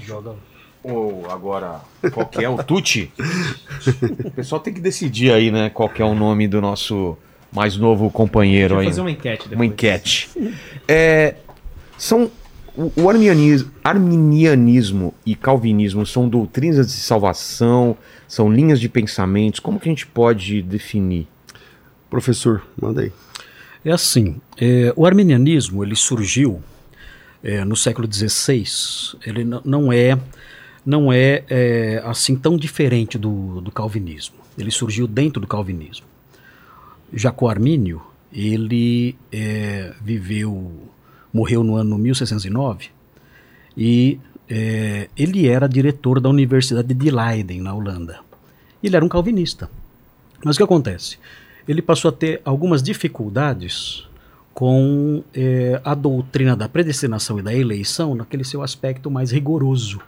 Joga. 0.00 0.34
ou 0.82 1.24
agora 1.30 1.80
qual 2.12 2.26
que 2.26 2.44
é 2.44 2.48
o 2.48 2.62
Tuti? 2.62 3.12
O 4.24 4.30
pessoal 4.30 4.60
tem 4.60 4.72
que 4.72 4.80
decidir 4.80 5.32
aí, 5.32 5.50
né, 5.50 5.70
qual 5.70 5.88
que 5.88 6.00
é 6.00 6.04
o 6.04 6.14
nome 6.14 6.48
do 6.48 6.60
nosso 6.60 7.16
mais 7.52 7.76
novo 7.76 8.10
companheiro 8.10 8.78
aí. 8.78 8.86
fazer 8.86 9.00
uma 9.00 9.10
enquete 9.10 9.48
depois. 9.48 9.58
Uma 9.58 9.66
enquete. 9.66 10.30
É, 10.88 11.36
são 11.96 12.30
o, 12.76 12.92
o 13.02 13.08
arminianismo, 13.08 13.70
arminianismo 13.82 15.14
e 15.24 15.34
calvinismo 15.34 16.04
são 16.04 16.28
doutrinas 16.28 16.86
de 16.86 16.92
salvação, 16.92 17.96
são 18.28 18.52
linhas 18.52 18.78
de 18.78 18.88
pensamentos. 18.88 19.60
Como 19.60 19.80
que 19.80 19.88
a 19.88 19.92
gente 19.92 20.06
pode 20.06 20.60
definir? 20.62 21.26
Professor, 22.10 22.62
manda 22.80 23.00
aí. 23.00 23.12
É 23.84 23.92
assim, 23.92 24.36
é, 24.60 24.92
o 24.94 25.06
arminianismo 25.06 25.82
ele 25.82 25.96
surgiu 25.96 26.62
é, 27.42 27.64
no 27.64 27.76
século 27.76 28.08
XVI. 28.12 28.64
Ele 29.24 29.44
não 29.64 29.92
é 29.92 30.18
não 30.84 31.12
é, 31.12 31.42
é, 31.50 32.00
assim 32.04 32.36
tão 32.36 32.56
diferente 32.56 33.18
do, 33.18 33.60
do 33.60 33.72
calvinismo. 33.72 34.36
Ele 34.56 34.70
surgiu 34.70 35.08
dentro 35.08 35.40
do 35.40 35.46
calvinismo. 35.46 36.06
Jacó 37.12 37.48
Armínio 37.48 38.02
ele 38.32 39.16
é, 39.32 39.94
viveu 40.00 40.72
morreu 41.32 41.62
no 41.62 41.76
ano 41.76 41.98
1609 41.98 42.88
e 43.76 44.18
é, 44.48 45.08
ele 45.16 45.48
era 45.48 45.68
diretor 45.68 46.20
da 46.20 46.28
Universidade 46.28 46.94
de 46.94 47.10
Leiden 47.10 47.60
na 47.60 47.74
Holanda. 47.74 48.20
Ele 48.82 48.94
era 48.94 49.04
um 49.04 49.08
calvinista. 49.08 49.68
Mas 50.44 50.56
o 50.56 50.58
que 50.58 50.62
acontece? 50.62 51.18
Ele 51.66 51.82
passou 51.82 52.10
a 52.10 52.12
ter 52.12 52.40
algumas 52.44 52.82
dificuldades 52.82 54.06
com 54.56 55.22
eh, 55.34 55.78
a 55.84 55.94
doutrina 55.94 56.56
da 56.56 56.66
predestinação 56.66 57.38
e 57.38 57.42
da 57.42 57.54
eleição 57.54 58.14
naquele 58.14 58.42
seu 58.42 58.62
aspecto 58.62 59.10
mais 59.10 59.30
rigoroso. 59.30 60.00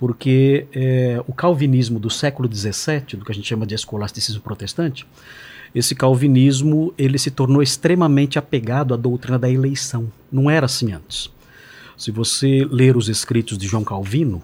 Porque 0.00 0.66
eh, 0.74 1.22
o 1.28 1.32
calvinismo 1.32 2.00
do 2.00 2.10
século 2.10 2.52
XVII, 2.52 3.16
do 3.16 3.24
que 3.24 3.30
a 3.30 3.34
gente 3.36 3.46
chama 3.46 3.64
de 3.64 3.76
escolasticismo 3.76 4.42
protestante, 4.42 5.06
esse 5.72 5.94
calvinismo 5.94 6.92
ele 6.98 7.16
se 7.20 7.30
tornou 7.30 7.62
extremamente 7.62 8.36
apegado 8.36 8.94
à 8.94 8.96
doutrina 8.96 9.38
da 9.38 9.48
eleição. 9.48 10.10
Não 10.30 10.50
era 10.50 10.66
assim 10.66 10.90
antes. 10.90 11.30
Se 11.96 12.10
você 12.10 12.66
ler 12.68 12.96
os 12.96 13.08
escritos 13.08 13.56
de 13.56 13.68
João 13.68 13.84
Calvino, 13.84 14.42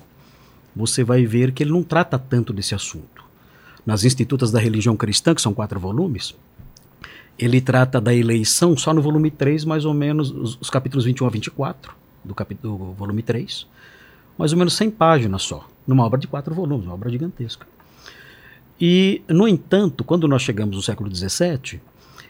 você 0.77 1.03
vai 1.03 1.27
ver 1.27 1.51
que 1.51 1.65
ele 1.65 1.73
não 1.73 1.83
trata 1.83 2.21
tanto 2.21 2.53
desse 2.53 2.73
assunto. 2.73 3.25
Nas 3.85 4.05
Institutas 4.05 4.53
da 4.53 4.61
Religião 4.61 4.97
Cristã, 4.97 5.35
que 5.35 5.43
são 5.43 5.53
quatro 5.53 5.81
volumes, 5.81 6.37
ele 7.39 7.61
trata 7.61 8.01
da 8.01 8.15
eleição 8.15 8.77
só 8.77 8.93
no 8.93 9.01
volume 9.01 9.31
3, 9.31 9.65
mais 9.65 9.85
ou 9.85 9.95
menos, 9.95 10.31
os, 10.31 10.59
os 10.61 10.71
capítulos 10.71 11.05
21 11.05 11.27
a 11.27 11.31
24 11.31 11.95
do, 12.25 12.35
capi- 12.35 12.59
do 12.61 12.77
volume 12.93 13.23
3, 13.23 13.67
mais 14.37 14.53
ou 14.53 14.59
menos 14.59 14.75
100 14.75 14.91
páginas 14.91 15.43
só, 15.43 15.67
numa 15.87 16.05
obra 16.05 16.19
de 16.19 16.27
quatro 16.27 16.55
volumes, 16.55 16.87
uma 16.87 16.95
obra 16.95 17.11
gigantesca. 17.11 17.67
E, 18.81 19.23
no 19.29 19.49
entanto, 19.49 20.05
quando 20.05 20.29
nós 20.29 20.43
chegamos 20.43 20.77
no 20.77 20.83
século 20.83 21.15
XVII, 21.15 21.81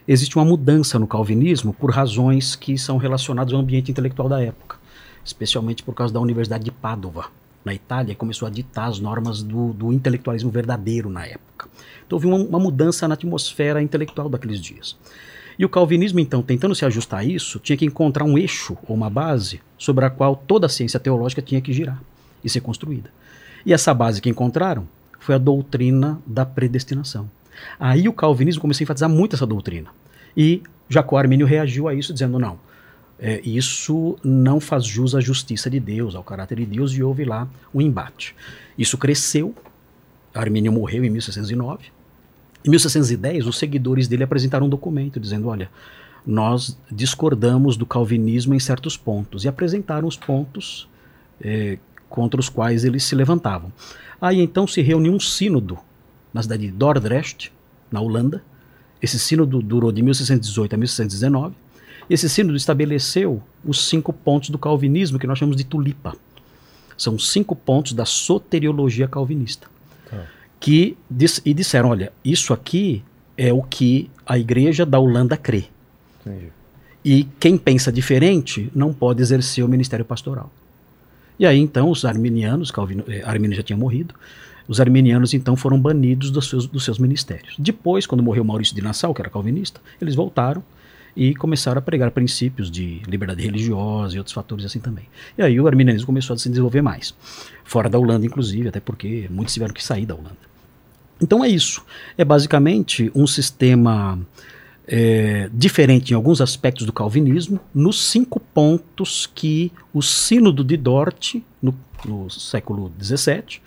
existe 0.07 0.35
uma 0.35 0.45
mudança 0.45 0.97
no 0.97 1.05
calvinismo 1.05 1.73
por 1.73 1.91
razões 1.91 2.55
que 2.55 2.77
são 2.77 2.97
relacionadas 2.97 3.53
ao 3.53 3.59
ambiente 3.59 3.91
intelectual 3.91 4.27
da 4.27 4.41
época, 4.41 4.77
especialmente 5.23 5.83
por 5.83 5.93
causa 5.93 6.13
da 6.13 6.19
Universidade 6.19 6.63
de 6.63 6.71
Pádua, 6.71 7.25
na 7.63 7.73
Itália, 7.73 8.15
começou 8.15 8.47
a 8.47 8.51
ditar 8.51 8.87
as 8.87 8.99
normas 8.99 9.43
do, 9.43 9.73
do 9.73 9.93
intelectualismo 9.93 10.49
verdadeiro 10.49 11.09
na 11.09 11.25
época. 11.25 11.67
Então 12.05 12.15
houve 12.15 12.27
uma, 12.27 12.37
uma 12.37 12.59
mudança 12.59 13.07
na 13.07 13.13
atmosfera 13.13 13.81
intelectual 13.81 14.29
daqueles 14.29 14.59
dias. 14.59 14.97
E 15.57 15.65
o 15.65 15.69
calvinismo, 15.69 16.21
então, 16.21 16.41
tentando 16.41 16.73
se 16.73 16.85
ajustar 16.85 17.19
a 17.19 17.23
isso, 17.23 17.59
tinha 17.59 17.75
que 17.75 17.85
encontrar 17.85 18.23
um 18.23 18.37
eixo 18.37 18.77
ou 18.87 18.95
uma 18.95 19.09
base 19.09 19.61
sobre 19.77 20.05
a 20.05 20.09
qual 20.09 20.35
toda 20.35 20.67
a 20.67 20.69
ciência 20.69 20.99
teológica 20.99 21.41
tinha 21.41 21.59
que 21.59 21.73
girar 21.73 22.01
e 22.41 22.49
ser 22.49 22.61
construída. 22.61 23.11
E 23.65 23.73
essa 23.73 23.93
base 23.93 24.21
que 24.21 24.29
encontraram 24.29 24.87
foi 25.19 25.35
a 25.35 25.37
doutrina 25.37 26.17
da 26.25 26.45
predestinação. 26.45 27.29
Aí 27.77 28.07
o 28.07 28.13
calvinismo 28.13 28.61
começou 28.61 28.83
a 28.83 28.85
enfatizar 28.85 29.09
muito 29.09 29.35
essa 29.35 29.45
doutrina. 29.45 29.89
E 30.35 30.63
Jacó 30.87 31.17
Armínio 31.17 31.45
reagiu 31.45 31.89
a 31.89 31.93
isso, 31.93 32.13
dizendo: 32.13 32.39
não, 32.39 32.57
é, 33.21 33.41
isso 33.43 34.17
não 34.23 34.59
faz 34.59 34.85
jus 34.85 35.13
à 35.13 35.19
justiça 35.19 35.69
de 35.69 35.79
Deus, 35.79 36.15
ao 36.15 36.23
caráter 36.23 36.57
de 36.57 36.65
Deus, 36.65 36.93
e 36.93 37.03
houve 37.03 37.25
lá 37.25 37.47
um 37.73 37.81
embate. 37.81 38.33
Isso 38.77 38.97
cresceu, 38.97 39.53
Armínio 40.33 40.71
morreu 40.71 41.03
em 41.03 41.09
1609. 41.09 41.87
Em 42.63 42.69
1610, 42.69 43.45
os 43.45 43.57
seguidores 43.57 44.07
dele 44.07 44.23
apresentaram 44.23 44.67
um 44.67 44.69
documento 44.69 45.19
dizendo: 45.19 45.47
olha, 45.49 45.69
nós 46.25 46.77
discordamos 46.89 47.75
do 47.75 47.85
calvinismo 47.85 48.53
em 48.53 48.59
certos 48.59 48.95
pontos, 48.95 49.43
e 49.43 49.47
apresentaram 49.47 50.07
os 50.07 50.15
pontos 50.15 50.87
eh, 51.41 51.77
contra 52.09 52.39
os 52.39 52.47
quais 52.47 52.85
eles 52.85 53.03
se 53.03 53.15
levantavam. 53.15 53.71
Aí 54.21 54.39
então 54.39 54.65
se 54.67 54.81
reuniu 54.81 55.13
um 55.13 55.19
sínodo 55.19 55.77
na 56.33 56.41
cidade 56.41 56.67
de 56.67 56.71
Dordrecht, 56.71 57.51
na 57.91 57.99
Holanda. 57.99 58.43
Esse 59.01 59.17
sínodo 59.17 59.61
durou 59.61 59.91
de 59.91 60.01
1618 60.01 60.73
a 60.73 60.77
1619. 60.77 61.55
Esse 62.09 62.27
sínodo 62.27 62.57
estabeleceu 62.57 63.41
os 63.63 63.87
cinco 63.87 64.11
pontos 64.11 64.49
do 64.49 64.57
calvinismo 64.57 65.19
que 65.19 65.27
nós 65.27 65.37
chamamos 65.37 65.57
de 65.57 65.63
tulipa. 65.63 66.15
São 66.97 67.17
cinco 67.19 67.55
pontos 67.55 67.93
da 67.93 68.03
soteriologia 68.05 69.07
calvinista. 69.07 69.67
Que 70.59 70.97
dis- 71.09 71.41
e 71.45 71.53
disseram, 71.53 71.89
olha, 71.89 72.11
isso 72.25 72.51
aqui 72.51 73.03
é 73.37 73.53
o 73.53 73.61
que 73.61 74.09
a 74.25 74.37
igreja 74.37 74.85
da 74.85 74.99
Holanda 74.99 75.37
crê. 75.37 75.65
E 77.05 77.25
quem 77.39 77.57
pensa 77.57 77.91
diferente 77.91 78.69
não 78.75 78.91
pode 78.93 79.21
exercer 79.21 79.63
o 79.63 79.67
ministério 79.69 80.03
pastoral. 80.03 80.51
E 81.39 81.45
aí 81.45 81.57
então 81.57 81.89
os 81.89 82.03
arminianos, 82.03 82.71
Calvino, 82.71 83.05
eh, 83.07 83.21
Armínio 83.23 83.55
já 83.55 83.63
tinha 83.63 83.77
morrido, 83.77 84.13
os 84.67 84.81
arminianos 84.81 85.33
então 85.33 85.55
foram 85.55 85.79
banidos 85.79 86.29
dos 86.29 86.49
seus, 86.49 86.67
dos 86.67 86.83
seus 86.83 86.99
ministérios. 86.99 87.55
Depois, 87.57 88.05
quando 88.05 88.21
morreu 88.21 88.43
Maurício 88.43 88.75
de 88.75 88.81
Nassau, 88.81 89.13
que 89.13 89.21
era 89.21 89.29
calvinista, 89.29 89.79
eles 90.01 90.15
voltaram 90.15 90.61
e 91.19 91.35
começaram 91.35 91.79
a 91.79 91.81
pregar 91.81 92.11
princípios 92.11 92.71
de 92.71 93.01
liberdade 93.05 93.43
religiosa 93.43 94.15
e 94.15 94.19
outros 94.19 94.33
fatores 94.33 94.63
assim 94.63 94.79
também. 94.79 95.03
E 95.37 95.41
aí 95.41 95.59
o 95.59 95.67
arminianismo 95.67 96.05
começou 96.05 96.33
a 96.33 96.37
se 96.39 96.47
desenvolver 96.47 96.81
mais, 96.81 97.13
fora 97.65 97.89
da 97.89 97.99
Holanda 97.99 98.25
inclusive, 98.25 98.69
até 98.69 98.79
porque 98.79 99.27
muitos 99.29 99.53
tiveram 99.53 99.73
que 99.73 99.83
sair 99.83 100.05
da 100.05 100.15
Holanda. 100.15 100.37
Então 101.21 101.43
é 101.43 101.49
isso. 101.49 101.83
É 102.17 102.23
basicamente 102.23 103.11
um 103.13 103.27
sistema 103.27 104.17
é, 104.87 105.49
diferente 105.51 106.11
em 106.11 106.15
alguns 106.15 106.39
aspectos 106.39 106.85
do 106.85 106.93
calvinismo, 106.93 107.59
nos 107.75 108.01
cinco 108.01 108.39
pontos 108.39 109.29
que 109.35 109.73
o 109.93 110.01
Sínodo 110.01 110.63
de 110.63 110.77
Dort, 110.77 111.35
no, 111.61 111.75
no 112.05 112.29
século 112.29 112.89
XVII, 112.97 113.59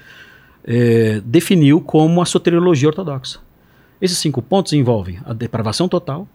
é, 0.64 1.20
definiu 1.22 1.82
como 1.82 2.22
a 2.22 2.24
soteriologia 2.24 2.88
ortodoxa. 2.88 3.40
Esses 4.00 4.16
cinco 4.16 4.40
pontos 4.40 4.72
envolvem 4.72 5.20
a 5.26 5.34
depravação 5.34 5.86
total, 5.86 6.26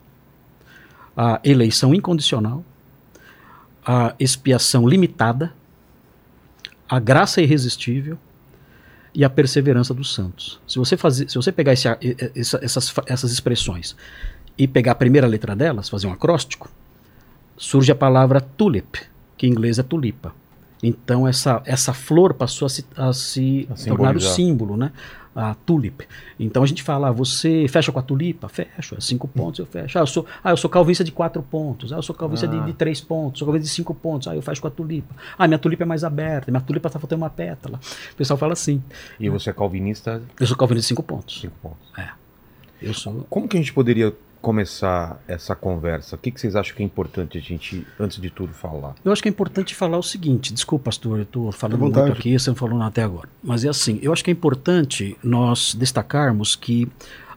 a 1.17 1.41
eleição 1.43 1.95
incondicional, 1.95 2.63
a 3.83 4.13
expiação 4.19 4.87
limitada, 4.87 5.51
a 6.87 6.99
graça 6.99 7.41
irresistível 7.41 8.19
e 9.15 9.25
a 9.25 9.29
perseverança 9.29 9.95
dos 9.95 10.13
santos. 10.13 10.61
Se 10.67 10.77
você, 10.77 10.95
fazer, 10.95 11.27
se 11.27 11.35
você 11.35 11.51
pegar 11.51 11.73
esse, 11.73 11.87
essa, 12.35 12.59
essas, 12.61 12.93
essas 13.07 13.31
expressões 13.31 13.95
e 14.55 14.67
pegar 14.67 14.91
a 14.91 14.95
primeira 14.95 15.25
letra 15.25 15.55
delas, 15.55 15.89
fazer 15.89 16.05
um 16.05 16.13
acróstico, 16.13 16.69
surge 17.57 17.91
a 17.91 17.95
palavra 17.95 18.39
tulip, 18.39 18.99
que 19.35 19.47
em 19.47 19.49
inglês 19.49 19.79
é 19.79 19.83
tulipa. 19.83 20.35
Então 20.83 21.27
essa, 21.27 21.63
essa 21.65 21.93
flor 21.93 22.35
passou 22.35 22.67
a 22.67 22.69
se, 22.69 22.85
a 22.95 23.11
se 23.11 23.67
A 23.71 23.85
tornar 23.87 24.15
o 24.15 24.21
símbolo, 24.21 24.77
né? 24.77 24.91
A 25.39 25.53
tulip. 25.53 26.01
Então 26.39 26.63
a 26.63 26.65
gente 26.65 26.81
fala, 26.81 27.09
ah, 27.09 27.11
você 27.11 27.67
fecha 27.69 27.91
com 27.91 27.99
a 27.99 28.01
tulipa? 28.01 28.49
Fecho, 28.49 28.95
é 28.95 28.99
cinco 28.99 29.27
pontos, 29.27 29.59
eu 29.59 29.67
fecho. 29.67 29.95
Ah, 29.99 30.01
eu 30.01 30.07
sou, 30.07 30.25
ah, 30.43 30.49
eu 30.49 30.57
sou 30.57 30.67
calvinista 30.67 31.03
de 31.03 31.11
quatro 31.11 31.43
pontos. 31.43 31.93
Ah, 31.93 31.97
eu 31.97 32.01
sou 32.01 32.15
calvinista 32.15 32.47
de, 32.47 32.57
Ah. 32.57 32.61
de 32.65 32.73
três 32.73 32.99
pontos. 32.99 33.37
Sou 33.37 33.45
calvinista 33.45 33.69
de 33.69 33.75
cinco 33.75 33.93
pontos. 33.93 34.27
Ah, 34.27 34.35
eu 34.35 34.41
fecho 34.41 34.59
com 34.59 34.67
a 34.67 34.71
tulipa. 34.71 35.13
Ah, 35.37 35.47
minha 35.47 35.59
tulipa 35.59 35.83
é 35.83 35.85
mais 35.85 36.03
aberta. 36.03 36.49
Minha 36.51 36.61
tulipa 36.61 36.87
está 36.87 36.99
faltando 36.99 37.21
uma 37.21 37.29
pétala. 37.29 37.79
O 38.13 38.15
pessoal 38.15 38.35
fala 38.35 38.53
assim. 38.53 38.81
E 39.19 39.29
você 39.29 39.51
é 39.51 39.53
calvinista, 39.53 40.23
Eu 40.39 40.47
sou 40.47 40.57
calvinista 40.57 40.85
de 40.85 40.87
cinco 40.87 41.03
pontos. 41.03 41.39
cinco 41.39 41.55
pontos. 41.61 41.87
Eu 42.81 42.93
sou. 42.95 43.25
Como 43.29 43.47
que 43.47 43.57
a 43.57 43.59
gente 43.59 43.73
poderia 43.73 44.13
começar 44.41 45.21
essa 45.27 45.55
conversa? 45.55 46.15
O 46.15 46.19
que, 46.19 46.31
que 46.31 46.39
vocês 46.39 46.55
acham 46.55 46.75
que 46.75 46.81
é 46.81 46.85
importante 46.85 47.37
a 47.37 47.41
gente, 47.41 47.85
antes 47.99 48.21
de 48.21 48.29
tudo, 48.29 48.53
falar? 48.53 48.95
Eu 49.03 49.11
acho 49.11 49.21
que 49.21 49.27
é 49.27 49.31
importante 49.31 49.75
falar 49.75 49.97
o 49.97 50.03
seguinte, 50.03 50.53
desculpa, 50.53 50.85
pastor, 50.85 51.17
eu 51.17 51.23
estou 51.23 51.51
falando 51.51 51.79
muito 51.79 51.99
aqui, 51.99 52.37
você 52.37 52.49
não 52.49 52.55
falou 52.55 52.77
nada 52.77 52.89
até 52.89 53.03
agora. 53.03 53.27
Mas 53.43 53.65
é 53.65 53.69
assim, 53.69 53.99
eu 54.01 54.13
acho 54.13 54.23
que 54.23 54.31
é 54.31 54.33
importante 54.33 55.17
nós 55.23 55.73
destacarmos 55.73 56.55
que 56.55 56.87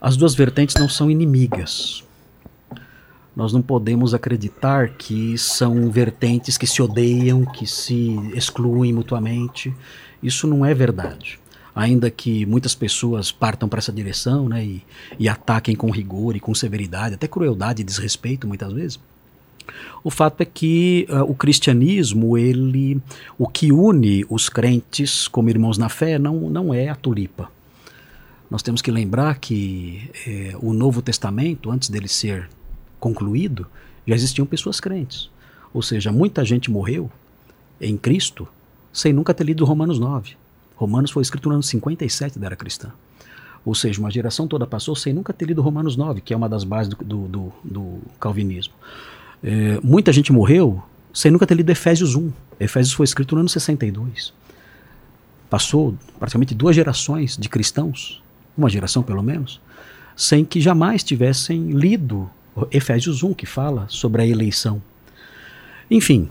as 0.00 0.16
duas 0.16 0.34
vertentes 0.34 0.76
não 0.76 0.88
são 0.88 1.10
inimigas. 1.10 2.04
Nós 3.34 3.52
não 3.52 3.62
podemos 3.62 4.12
acreditar 4.12 4.90
que 4.90 5.38
são 5.38 5.90
vertentes 5.90 6.58
que 6.58 6.66
se 6.66 6.82
odeiam, 6.82 7.44
que 7.44 7.66
se 7.66 8.14
excluem 8.34 8.92
mutuamente. 8.92 9.74
Isso 10.22 10.46
não 10.46 10.64
é 10.66 10.74
verdade. 10.74 11.39
Ainda 11.74 12.10
que 12.10 12.44
muitas 12.46 12.74
pessoas 12.74 13.30
partam 13.30 13.68
para 13.68 13.78
essa 13.78 13.92
direção 13.92 14.48
né, 14.48 14.64
e, 14.64 14.82
e 15.18 15.28
ataquem 15.28 15.76
com 15.76 15.90
rigor 15.90 16.36
e 16.36 16.40
com 16.40 16.54
severidade, 16.54 17.14
até 17.14 17.28
crueldade 17.28 17.82
e 17.82 17.84
desrespeito 17.84 18.46
muitas 18.46 18.72
vezes. 18.72 18.98
O 20.02 20.10
fato 20.10 20.40
é 20.40 20.44
que 20.44 21.06
uh, 21.10 21.22
o 21.22 21.34
cristianismo, 21.34 22.36
ele, 22.36 23.00
o 23.38 23.46
que 23.46 23.70
une 23.70 24.24
os 24.28 24.48
crentes 24.48 25.28
como 25.28 25.48
irmãos 25.48 25.78
na 25.78 25.88
fé 25.88 26.18
não, 26.18 26.50
não 26.50 26.74
é 26.74 26.88
a 26.88 26.94
tulipa. 26.94 27.50
Nós 28.50 28.62
temos 28.62 28.82
que 28.82 28.90
lembrar 28.90 29.38
que 29.38 30.10
eh, 30.26 30.56
o 30.60 30.72
Novo 30.72 31.00
Testamento, 31.00 31.70
antes 31.70 31.88
dele 31.88 32.08
ser 32.08 32.50
concluído, 32.98 33.64
já 34.04 34.16
existiam 34.16 34.44
pessoas 34.44 34.80
crentes. 34.80 35.30
Ou 35.72 35.80
seja, 35.82 36.10
muita 36.10 36.44
gente 36.44 36.68
morreu 36.68 37.08
em 37.80 37.96
Cristo 37.96 38.48
sem 38.92 39.12
nunca 39.12 39.32
ter 39.32 39.44
lido 39.44 39.64
Romanos 39.64 40.00
9. 40.00 40.34
Romanos 40.80 41.10
foi 41.10 41.20
escrito 41.20 41.46
no 41.50 41.56
ano 41.56 41.62
57 41.62 42.38
da 42.38 42.46
era 42.46 42.56
cristã. 42.56 42.90
Ou 43.66 43.74
seja, 43.74 44.00
uma 44.00 44.10
geração 44.10 44.48
toda 44.48 44.66
passou 44.66 44.96
sem 44.96 45.12
nunca 45.12 45.30
ter 45.30 45.44
lido 45.44 45.60
Romanos 45.60 45.94
9, 45.94 46.22
que 46.22 46.32
é 46.32 46.36
uma 46.36 46.48
das 46.48 46.64
bases 46.64 46.88
do, 46.88 46.96
do, 47.04 47.28
do, 47.28 47.52
do 47.62 47.98
calvinismo. 48.18 48.72
É, 49.44 49.78
muita 49.82 50.10
gente 50.10 50.32
morreu 50.32 50.82
sem 51.12 51.30
nunca 51.30 51.46
ter 51.46 51.54
lido 51.54 51.68
Efésios 51.68 52.14
1. 52.14 52.32
Efésios 52.58 52.94
foi 52.94 53.04
escrito 53.04 53.34
no 53.34 53.42
ano 53.42 53.48
62. 53.50 54.32
Passou 55.50 55.94
praticamente 56.18 56.54
duas 56.54 56.74
gerações 56.74 57.36
de 57.36 57.50
cristãos, 57.50 58.22
uma 58.56 58.70
geração 58.70 59.02
pelo 59.02 59.22
menos, 59.22 59.60
sem 60.16 60.46
que 60.46 60.62
jamais 60.62 61.04
tivessem 61.04 61.72
lido 61.72 62.30
Efésios 62.70 63.22
1, 63.22 63.34
que 63.34 63.44
fala 63.44 63.84
sobre 63.90 64.22
a 64.22 64.26
eleição. 64.26 64.80
Enfim, 65.90 66.30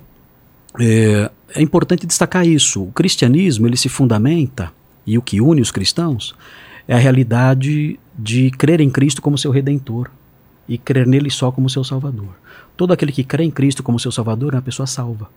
é, 0.77 1.31
é 1.55 1.61
importante 1.61 2.05
destacar 2.05 2.45
isso. 2.45 2.83
O 2.83 2.91
cristianismo 2.91 3.67
ele 3.67 3.77
se 3.77 3.89
fundamenta, 3.89 4.71
e 5.05 5.17
o 5.17 5.21
que 5.21 5.41
une 5.41 5.61
os 5.61 5.71
cristãos, 5.71 6.35
é 6.87 6.93
a 6.93 6.97
realidade 6.97 7.99
de 8.17 8.51
crer 8.51 8.81
em 8.81 8.89
Cristo 8.89 9.21
como 9.21 9.37
seu 9.37 9.51
redentor 9.51 10.09
e 10.67 10.77
crer 10.77 11.07
nele 11.07 11.31
só 11.31 11.51
como 11.51 11.69
seu 11.69 11.83
salvador. 11.83 12.29
Todo 12.75 12.93
aquele 12.93 13.11
que 13.11 13.23
crê 13.23 13.43
em 13.43 13.51
Cristo 13.51 13.81
como 13.81 13.99
seu 13.99 14.11
salvador 14.11 14.53
é 14.53 14.57
uma 14.57 14.61
pessoa 14.61 14.85
salva. 14.85 15.29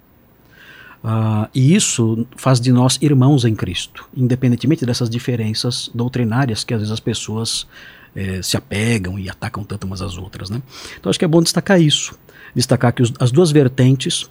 Uh, 1.02 1.48
e 1.52 1.74
isso 1.74 2.26
faz 2.36 2.60
de 2.60 2.70
nós 2.70 2.96
irmãos 3.02 3.44
em 3.44 3.54
Cristo, 3.56 4.08
independentemente 4.16 4.86
dessas 4.86 5.10
diferenças 5.10 5.90
doutrinárias 5.92 6.62
que 6.62 6.72
às 6.72 6.80
vezes 6.80 6.92
as 6.92 7.00
pessoas 7.00 7.66
eh, 8.14 8.40
se 8.42 8.56
apegam 8.56 9.18
e 9.18 9.28
atacam 9.28 9.64
tanto 9.64 9.84
umas 9.84 10.00
às 10.00 10.16
outras. 10.16 10.48
Né? 10.48 10.62
Então 11.00 11.10
acho 11.10 11.18
que 11.18 11.24
é 11.24 11.28
bom 11.28 11.42
destacar 11.42 11.80
isso. 11.80 12.16
Destacar 12.54 12.92
que 12.92 13.02
os, 13.02 13.12
as 13.18 13.32
duas 13.32 13.50
vertentes 13.50 14.30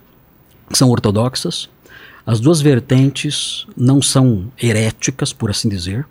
são 0.77 0.89
ortodoxas, 0.89 1.69
as 2.25 2.39
duas 2.39 2.61
vertentes 2.61 3.65
não 3.75 4.01
são 4.01 4.51
heréticas, 4.61 5.33
por 5.33 5.49
assim 5.49 5.67
dizer. 5.67 6.05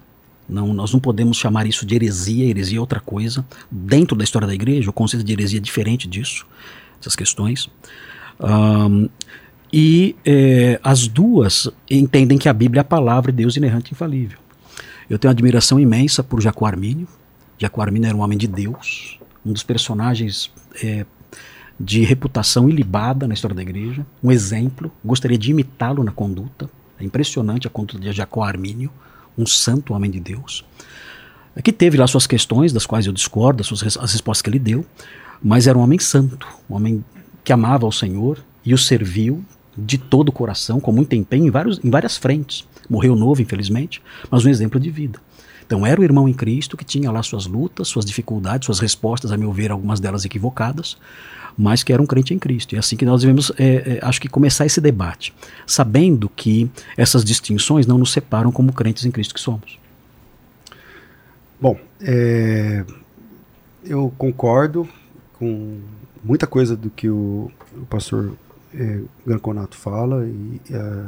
Não, 0.48 0.74
nós 0.74 0.92
não 0.92 0.98
podemos 0.98 1.36
chamar 1.36 1.66
isso 1.66 1.86
de 1.86 1.94
heresia, 1.94 2.46
heresia 2.46 2.78
é 2.78 2.80
outra 2.80 2.98
coisa. 2.98 3.44
Dentro 3.70 4.16
da 4.16 4.24
história 4.24 4.48
da 4.48 4.54
igreja, 4.54 4.90
o 4.90 4.92
conceito 4.92 5.24
de 5.24 5.32
heresia 5.32 5.60
é 5.60 5.62
diferente 5.62 6.08
disso, 6.08 6.44
essas 7.00 7.14
questões. 7.14 7.68
Um, 8.40 9.08
e 9.72 10.16
é, 10.24 10.80
as 10.82 11.06
duas 11.06 11.68
entendem 11.88 12.36
que 12.36 12.48
a 12.48 12.52
Bíblia 12.52 12.80
é 12.80 12.82
a 12.82 12.84
palavra 12.84 13.30
de 13.30 13.38
Deus 13.38 13.56
inerrante 13.56 13.92
e 13.92 13.94
infalível. 13.94 14.38
Eu 15.08 15.18
tenho 15.18 15.30
uma 15.30 15.34
admiração 15.34 15.78
imensa 15.78 16.24
por 16.24 16.40
Jacó 16.40 16.66
Armínio. 16.66 17.06
Jacó 17.56 17.82
Armínio 17.82 18.08
era 18.08 18.16
um 18.16 18.20
homem 18.20 18.38
de 18.38 18.48
Deus, 18.48 19.20
um 19.46 19.52
dos 19.52 19.62
personagens 19.62 20.50
é, 20.82 21.06
de 21.80 22.04
reputação 22.04 22.68
ilibada 22.68 23.26
na 23.26 23.32
história 23.32 23.56
da 23.56 23.62
igreja, 23.62 24.06
um 24.22 24.30
exemplo. 24.30 24.92
Gostaria 25.02 25.38
de 25.38 25.50
imitá-lo 25.50 26.04
na 26.04 26.12
conduta. 26.12 26.68
É 26.98 27.04
impressionante 27.04 27.66
a 27.66 27.70
conduta 27.70 27.98
de 27.98 28.12
Jacó 28.12 28.44
Armínio 28.44 28.90
um 29.38 29.46
santo 29.46 29.94
homem 29.94 30.10
de 30.10 30.20
Deus, 30.20 30.64
que 31.64 31.72
teve 31.72 31.96
lá 31.96 32.06
suas 32.06 32.26
questões, 32.26 32.72
das 32.72 32.84
quais 32.84 33.06
eu 33.06 33.12
discordo, 33.12 33.62
as, 33.62 33.66
suas, 33.66 33.96
as 33.96 34.12
respostas 34.12 34.42
que 34.42 34.50
ele 34.50 34.58
deu, 34.58 34.84
mas 35.42 35.66
era 35.66 35.78
um 35.78 35.80
homem 35.80 35.98
santo, 35.98 36.46
um 36.68 36.74
homem 36.74 37.04
que 37.42 37.52
amava 37.52 37.86
ao 37.86 37.92
Senhor 37.92 38.38
e 38.64 38.74
o 38.74 38.78
serviu 38.78 39.42
de 39.76 39.96
todo 39.96 40.28
o 40.28 40.32
coração, 40.32 40.78
com 40.78 40.92
muito 40.92 41.14
empenho 41.14 41.46
em, 41.46 41.50
vários, 41.50 41.82
em 41.82 41.88
várias 41.88 42.16
frentes. 42.16 42.66
Morreu 42.88 43.16
novo, 43.16 43.40
infelizmente, 43.40 44.02
mas 44.30 44.44
um 44.44 44.48
exemplo 44.48 44.78
de 44.78 44.90
vida. 44.90 45.18
Então 45.64 45.86
era 45.86 46.00
o 46.00 46.04
irmão 46.04 46.28
em 46.28 46.34
Cristo 46.34 46.76
que 46.76 46.84
tinha 46.84 47.10
lá 47.10 47.22
suas 47.22 47.46
lutas, 47.46 47.88
suas 47.88 48.04
dificuldades, 48.04 48.66
suas 48.66 48.80
respostas, 48.80 49.32
a 49.32 49.36
meu 49.36 49.52
ver, 49.52 49.70
algumas 49.70 50.00
delas 50.00 50.24
equivocadas, 50.24 50.98
mas 51.60 51.82
que 51.82 51.92
era 51.92 52.00
um 52.00 52.06
crente 52.06 52.32
em 52.32 52.38
Cristo. 52.38 52.72
E 52.72 52.76
é 52.76 52.78
assim 52.78 52.96
que 52.96 53.04
nós 53.04 53.20
devemos, 53.20 53.52
é, 53.58 53.98
é, 53.98 53.98
acho 54.02 54.18
que, 54.18 54.28
começar 54.28 54.64
esse 54.64 54.80
debate, 54.80 55.34
sabendo 55.66 56.28
que 56.28 56.70
essas 56.96 57.22
distinções 57.22 57.86
não 57.86 57.98
nos 57.98 58.12
separam 58.12 58.50
como 58.50 58.72
crentes 58.72 59.04
em 59.04 59.10
Cristo 59.10 59.34
que 59.34 59.40
somos. 59.40 59.78
Bom, 61.60 61.78
é, 62.00 62.82
eu 63.84 64.10
concordo 64.16 64.88
com 65.38 65.80
muita 66.24 66.46
coisa 66.46 66.74
do 66.74 66.88
que 66.88 67.10
o, 67.10 67.50
o 67.74 67.86
pastor 67.90 68.32
é, 68.74 69.00
Granconato 69.26 69.76
fala 69.76 70.26
e 70.26 70.60
é, 70.72 71.02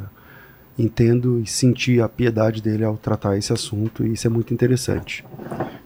entendo 0.78 1.40
e 1.40 1.46
senti 1.46 1.98
a 1.98 2.08
piedade 2.10 2.60
dele 2.60 2.84
ao 2.84 2.98
tratar 2.98 3.38
esse 3.38 3.54
assunto 3.54 4.04
e 4.04 4.12
isso 4.12 4.26
é 4.26 4.30
muito 4.30 4.52
interessante, 4.52 5.24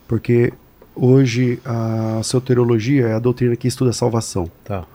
porque 0.09 0.53
Hoje, 0.97 1.61
a 1.63 2.23
soteriologia 2.23 3.09
é 3.09 3.13
a 3.13 3.19
doutrina 3.19 3.55
que 3.55 3.69
estuda 3.69 3.91
a 3.91 3.93
salvação. 3.93 4.51
Tá. 4.65 4.87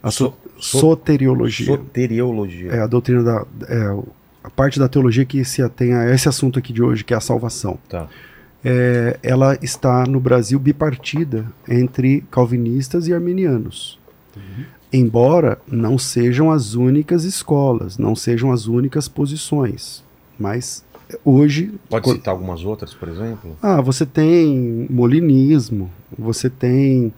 A 0.00 0.10
so, 0.10 0.32
so, 0.56 0.78
soteriologia. 0.78 1.66
Soteriologia. 1.66 2.70
É 2.70 2.80
a 2.80 2.86
doutrina 2.86 3.24
da. 3.24 3.44
É, 3.68 3.98
a 4.44 4.50
parte 4.50 4.78
da 4.78 4.88
teologia 4.88 5.24
que 5.24 5.44
se 5.44 5.60
atém 5.60 5.94
a 5.94 6.14
esse 6.14 6.28
assunto 6.28 6.58
aqui 6.58 6.72
de 6.72 6.80
hoje, 6.80 7.04
que 7.04 7.12
é 7.12 7.16
a 7.16 7.20
salvação. 7.20 7.76
Tá. 7.88 8.08
É, 8.64 9.18
ela 9.22 9.58
está 9.60 10.04
no 10.04 10.20
Brasil 10.20 10.58
bipartida 10.58 11.44
entre 11.68 12.24
calvinistas 12.30 13.08
e 13.08 13.12
arminianos. 13.12 13.98
Uhum. 14.36 14.64
Embora 14.92 15.58
não 15.66 15.98
sejam 15.98 16.50
as 16.50 16.74
únicas 16.74 17.24
escolas, 17.24 17.98
não 17.98 18.14
sejam 18.14 18.52
as 18.52 18.66
únicas 18.66 19.08
posições. 19.08 20.04
Mas 20.38 20.84
hoje. 21.24 21.72
Pode 21.88 22.10
citar 22.10 22.32
algumas 22.32 22.64
outras, 22.64 22.94
por 22.94 23.08
exemplo? 23.08 23.56
Ah, 23.62 23.80
você 23.80 24.04
tem 24.04 24.86
molinismo, 24.90 25.90
você 26.16 26.50
tem 26.50 27.12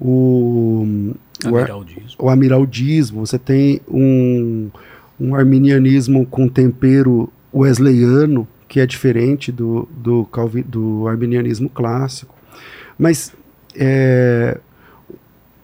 o. 0.00 1.14
Amiraldismo. 1.44 2.16
O, 2.18 2.26
o 2.26 2.30
amiraldismo, 2.30 3.26
você 3.26 3.38
tem 3.38 3.80
um, 3.88 4.70
um 5.20 5.34
arminianismo 5.34 6.26
com 6.26 6.48
tempero 6.48 7.30
wesleyano, 7.52 8.46
que 8.68 8.80
é 8.80 8.86
diferente 8.86 9.52
do, 9.52 9.88
do, 9.96 10.24
calvi, 10.26 10.62
do 10.62 11.06
arminianismo 11.06 11.68
clássico. 11.68 12.34
Mas 12.98 13.32
é, 13.74 14.58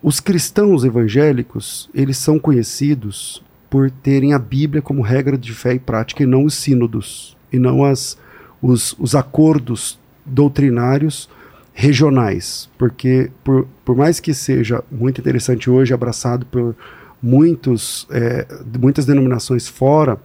os 0.03 0.21
cristãos 0.21 0.85
evangélicos, 0.85 1.88
eles 1.95 2.16
são 2.18 2.38
conhecidos 2.38 3.42
por 3.71 3.90
terem 3.90 4.35
a 4.35 4.38
Bíblia 4.38 4.83
como 4.83 5.01
regra 5.01 5.38
de 5.38 5.55
fé 5.55 5.75
e 5.75 5.79
prática 5.79 6.23
e 6.23 6.27
não 6.27 6.45
os 6.45 6.55
sínodos 6.55 7.37
e 7.53 7.59
não 7.59 7.85
as, 7.85 8.17
os, 8.61 8.95
os 8.99 9.15
acordos 9.15 9.99
doutrinários 10.25 11.29
regionais, 11.75 12.69
porque 12.79 13.31
por, 13.43 13.67
por 13.85 13.97
mais 13.97 14.21
que 14.21 14.35
seja 14.35 14.83
muito 14.91 15.21
interessante 15.21 15.71
hoje, 15.71 15.95
abraçado 15.95 16.45
por 16.47 16.75
muitos, 17.23 18.07
é, 18.11 18.47
muitas 18.79 19.07
denominações 19.07 19.69
fora 19.69 20.19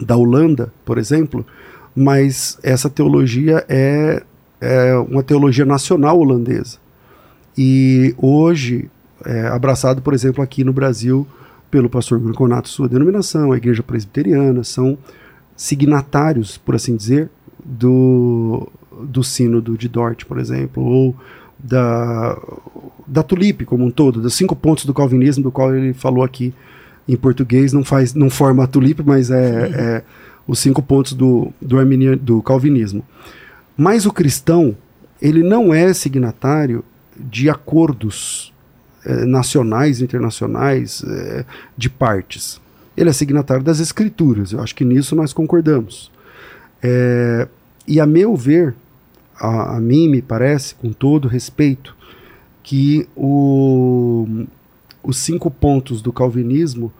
da 0.00 0.16
Holanda, 0.16 0.72
por 0.84 0.98
exemplo, 0.98 1.44
mas 1.94 2.58
essa 2.62 2.90
teologia 2.90 3.64
é, 3.68 4.22
é 4.60 4.94
uma 4.96 5.22
teologia 5.22 5.64
nacional 5.64 6.18
holandesa. 6.18 6.78
E 7.56 8.14
hoje, 8.18 8.90
é, 9.24 9.46
abraçado, 9.46 10.02
por 10.02 10.12
exemplo, 10.12 10.42
aqui 10.42 10.62
no 10.62 10.74
Brasil, 10.74 11.26
pelo 11.70 11.88
pastor 11.88 12.18
Gurconato, 12.18 12.68
sua 12.68 12.88
denominação, 12.88 13.50
a 13.50 13.56
Igreja 13.56 13.82
Presbiteriana, 13.82 14.62
são 14.62 14.98
signatários, 15.56 16.58
por 16.58 16.74
assim 16.74 16.96
dizer, 16.96 17.30
do, 17.64 18.68
do 19.02 19.24
sínodo 19.24 19.76
de 19.76 19.88
Dort, 19.88 20.24
por 20.24 20.38
exemplo, 20.38 20.84
ou 20.84 21.16
da, 21.58 22.38
da 23.06 23.22
Tulip 23.22 23.64
como 23.64 23.84
um 23.84 23.90
todo, 23.90 24.20
dos 24.20 24.34
cinco 24.34 24.54
pontos 24.54 24.84
do 24.84 24.92
calvinismo, 24.92 25.44
do 25.44 25.50
qual 25.50 25.74
ele 25.74 25.94
falou 25.94 26.22
aqui 26.22 26.52
em 27.08 27.16
português, 27.16 27.72
não 27.72 27.84
faz, 27.84 28.14
não 28.14 28.28
forma 28.28 28.64
a 28.64 28.66
Tulip, 28.66 29.02
mas 29.04 29.30
é, 29.30 29.70
é 29.74 30.02
os 30.46 30.58
cinco 30.58 30.82
pontos 30.82 31.12
do, 31.12 31.52
do, 31.60 31.78
arminian, 31.78 32.16
do 32.16 32.42
calvinismo. 32.42 33.04
Mas 33.76 34.06
o 34.06 34.12
cristão, 34.12 34.76
ele 35.20 35.42
não 35.42 35.72
é 35.72 35.92
signatário 35.94 36.84
de 37.18 37.48
acordos 37.48 38.52
é, 39.04 39.24
nacionais, 39.24 40.00
internacionais, 40.00 41.02
é, 41.06 41.44
de 41.76 41.88
partes 41.88 42.60
ele 42.96 43.10
é 43.10 43.12
signatário 43.12 43.62
das 43.62 43.80
Escrituras. 43.80 44.52
Eu 44.52 44.60
acho 44.60 44.74
que 44.74 44.84
nisso 44.84 45.14
nós 45.14 45.32
concordamos. 45.32 46.10
É, 46.82 47.48
e 47.86 48.00
a 48.00 48.06
meu 48.06 48.34
ver, 48.34 48.74
a, 49.38 49.76
a, 49.76 49.80
mim 49.80 50.08
me 50.08 50.22
parece, 50.22 50.74
com 50.74 50.92
todo 50.92 51.28
respeito, 51.28 51.94
que 52.62 53.08
o, 53.14 54.26
os 55.02 55.18
cinco 55.18 55.50
pontos 55.50 56.00
do 56.00 56.12
calvinismo 56.12 56.92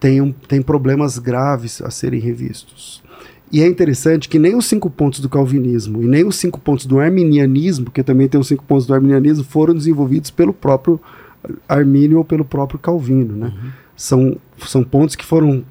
têm, 0.00 0.20
um, 0.20 0.32
têm 0.32 0.62
problemas 0.62 1.18
graves 1.18 1.82
a 1.82 1.90
serem 1.90 2.20
revistos. 2.20 3.02
E 3.50 3.62
é 3.62 3.66
interessante 3.66 4.28
que 4.28 4.38
nem 4.38 4.54
os 4.54 4.66
cinco 4.66 4.90
pontos 4.90 5.20
do 5.20 5.28
calvinismo 5.28 6.02
e 6.02 6.06
nem 6.06 6.26
os 6.26 6.36
cinco 6.36 6.60
pontos 6.60 6.84
do 6.84 6.98
arminianismo, 6.98 7.90
que 7.90 8.02
também 8.02 8.28
tem 8.28 8.38
os 8.38 8.48
cinco 8.48 8.64
pontos 8.64 8.86
do 8.86 8.92
arminianismo, 8.92 9.44
foram 9.44 9.74
desenvolvidos 9.74 10.30
pelo 10.30 10.52
próprio 10.52 11.00
Armínio 11.68 12.18
ou 12.18 12.24
pelo 12.24 12.44
próprio 12.44 12.78
Calvino, 12.78 13.36
né? 13.36 13.46
Uhum. 13.46 13.70
São, 13.98 14.38
são 14.64 14.82
pontos 14.82 15.14
que 15.14 15.26
foram 15.26 15.62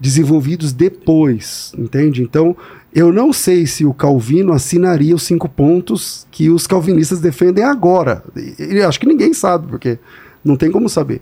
desenvolvidos 0.00 0.72
depois, 0.72 1.72
entende? 1.78 2.22
Então, 2.22 2.56
eu 2.94 3.12
não 3.12 3.32
sei 3.32 3.66
se 3.66 3.84
o 3.84 3.94
Calvino 3.94 4.52
assinaria 4.52 5.14
os 5.14 5.22
cinco 5.22 5.48
pontos 5.48 6.26
que 6.30 6.50
os 6.50 6.66
calvinistas 6.66 7.20
defendem 7.20 7.62
agora. 7.62 8.24
E, 8.58 8.80
acho 8.82 8.98
que 8.98 9.06
ninguém 9.06 9.32
sabe, 9.32 9.68
porque 9.68 9.98
não 10.44 10.56
tem 10.56 10.70
como 10.70 10.88
saber, 10.88 11.20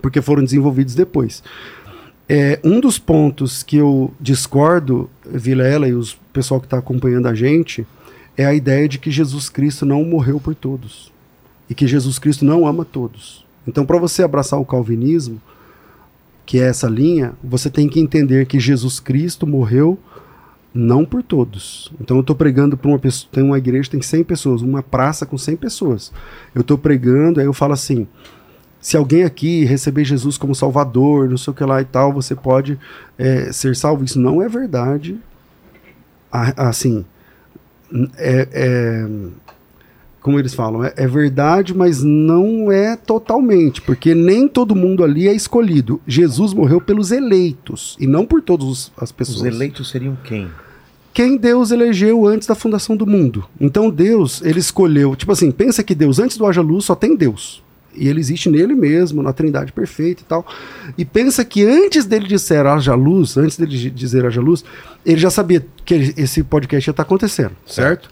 porque 0.00 0.20
foram 0.20 0.42
desenvolvidos 0.42 0.94
depois. 0.94 1.42
É, 2.28 2.58
um 2.64 2.80
dos 2.80 2.98
pontos 2.98 3.62
que 3.62 3.76
eu 3.76 4.12
discordo, 4.20 5.10
Vilela 5.24 5.86
e 5.86 5.94
o 5.94 6.02
pessoal 6.32 6.60
que 6.60 6.66
está 6.66 6.78
acompanhando 6.78 7.26
a 7.28 7.34
gente, 7.34 7.86
é 8.36 8.46
a 8.46 8.54
ideia 8.54 8.88
de 8.88 8.98
que 8.98 9.10
Jesus 9.10 9.48
Cristo 9.48 9.84
não 9.84 10.02
morreu 10.04 10.40
por 10.40 10.54
todos 10.54 11.12
e 11.68 11.74
que 11.74 11.86
Jesus 11.86 12.18
Cristo 12.18 12.44
não 12.44 12.66
ama 12.66 12.84
todos. 12.84 13.44
Então, 13.66 13.84
para 13.84 13.98
você 13.98 14.22
abraçar 14.22 14.58
o 14.58 14.64
calvinismo, 14.64 15.40
que 16.44 16.60
é 16.60 16.64
essa 16.68 16.88
linha, 16.88 17.34
você 17.42 17.70
tem 17.70 17.88
que 17.88 18.00
entender 18.00 18.46
que 18.46 18.58
Jesus 18.58 19.00
Cristo 19.00 19.46
morreu 19.46 19.98
não 20.74 21.04
por 21.04 21.22
todos. 21.22 21.92
Então 22.00 22.16
eu 22.16 22.22
estou 22.22 22.34
pregando 22.34 22.76
para 22.76 22.88
uma 22.88 22.98
pessoa, 22.98 23.28
tem 23.30 23.42
uma 23.42 23.58
igreja 23.58 23.90
tem 23.90 24.00
100 24.00 24.24
pessoas, 24.24 24.62
uma 24.62 24.82
praça 24.82 25.26
com 25.26 25.36
100 25.36 25.56
pessoas. 25.56 26.12
Eu 26.54 26.62
estou 26.62 26.78
pregando, 26.78 27.40
aí 27.40 27.46
eu 27.46 27.52
falo 27.52 27.74
assim: 27.74 28.06
se 28.80 28.96
alguém 28.96 29.24
aqui 29.24 29.64
receber 29.64 30.04
Jesus 30.04 30.38
como 30.38 30.54
Salvador, 30.54 31.28
não 31.28 31.36
sei 31.36 31.52
o 31.52 31.54
que 31.54 31.64
lá 31.64 31.80
e 31.80 31.84
tal, 31.84 32.12
você 32.12 32.34
pode 32.34 32.78
é, 33.18 33.52
ser 33.52 33.76
salvo. 33.76 34.04
Isso 34.04 34.18
não 34.18 34.42
é 34.42 34.48
verdade. 34.48 35.18
Assim, 36.30 37.04
é, 38.16 38.48
é- 38.50 39.06
como 40.22 40.38
eles 40.38 40.54
falam, 40.54 40.84
é, 40.84 40.94
é 40.96 41.06
verdade, 41.06 41.74
mas 41.74 42.02
não 42.02 42.70
é 42.70 42.96
totalmente, 42.96 43.82
porque 43.82 44.14
nem 44.14 44.46
todo 44.46 44.74
mundo 44.74 45.02
ali 45.02 45.28
é 45.28 45.34
escolhido. 45.34 46.00
Jesus 46.06 46.54
morreu 46.54 46.80
pelos 46.80 47.10
eleitos 47.10 47.96
e 47.98 48.06
não 48.06 48.24
por 48.24 48.40
todas 48.40 48.92
as 48.96 49.10
pessoas 49.10 49.40
Os 49.40 49.44
eleitos 49.44 49.90
seriam 49.90 50.16
quem? 50.24 50.48
quem 51.12 51.36
Deus 51.36 51.70
elegeu 51.70 52.26
antes 52.26 52.48
da 52.48 52.54
fundação 52.54 52.96
do 52.96 53.06
mundo. 53.06 53.44
Então 53.60 53.90
Deus, 53.90 54.40
ele 54.42 54.60
escolheu, 54.60 55.14
tipo 55.14 55.32
assim, 55.32 55.50
pensa 55.50 55.82
que 55.82 55.94
Deus 55.94 56.18
antes 56.18 56.36
do 56.36 56.46
haja 56.46 56.62
luz 56.62 56.86
só 56.86 56.94
tem 56.94 57.14
Deus. 57.14 57.62
E 57.94 58.08
ele 58.08 58.20
existe 58.20 58.48
nele 58.48 58.74
mesmo, 58.74 59.22
na 59.22 59.34
Trindade 59.34 59.70
perfeita 59.70 60.22
e 60.22 60.24
tal. 60.24 60.46
E 60.96 61.04
pensa 61.04 61.44
que 61.44 61.62
antes 61.66 62.06
dele 62.06 62.26
dizer 62.26 62.66
haja 62.66 62.94
luz, 62.94 63.36
antes 63.36 63.58
dele 63.58 63.90
dizer 63.90 64.24
haja 64.24 64.40
luz, 64.40 64.64
ele 65.04 65.20
já 65.20 65.30
sabia 65.30 65.64
que 65.84 66.14
esse 66.16 66.42
podcast 66.42 66.88
ia 66.88 66.92
estar 66.92 67.02
acontecendo, 67.02 67.52
certo? 67.66 68.08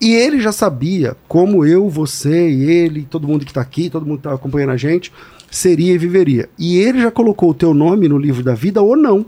E 0.00 0.14
ele 0.14 0.40
já 0.40 0.50
sabia 0.50 1.14
como 1.28 1.64
eu, 1.64 1.88
você 1.88 2.50
e 2.50 2.64
ele, 2.70 3.06
todo 3.08 3.28
mundo 3.28 3.44
que 3.44 3.50
está 3.50 3.60
aqui, 3.60 3.90
todo 3.90 4.06
mundo 4.06 4.20
que 4.20 4.26
está 4.26 4.34
acompanhando 4.34 4.70
a 4.70 4.76
gente, 4.76 5.12
seria 5.50 5.92
e 5.92 5.98
viveria. 5.98 6.48
E 6.58 6.78
ele 6.78 7.02
já 7.02 7.10
colocou 7.10 7.50
o 7.50 7.54
teu 7.54 7.74
nome 7.74 8.08
no 8.08 8.16
livro 8.16 8.42
da 8.42 8.54
vida 8.54 8.80
ou 8.80 8.96
não. 8.96 9.26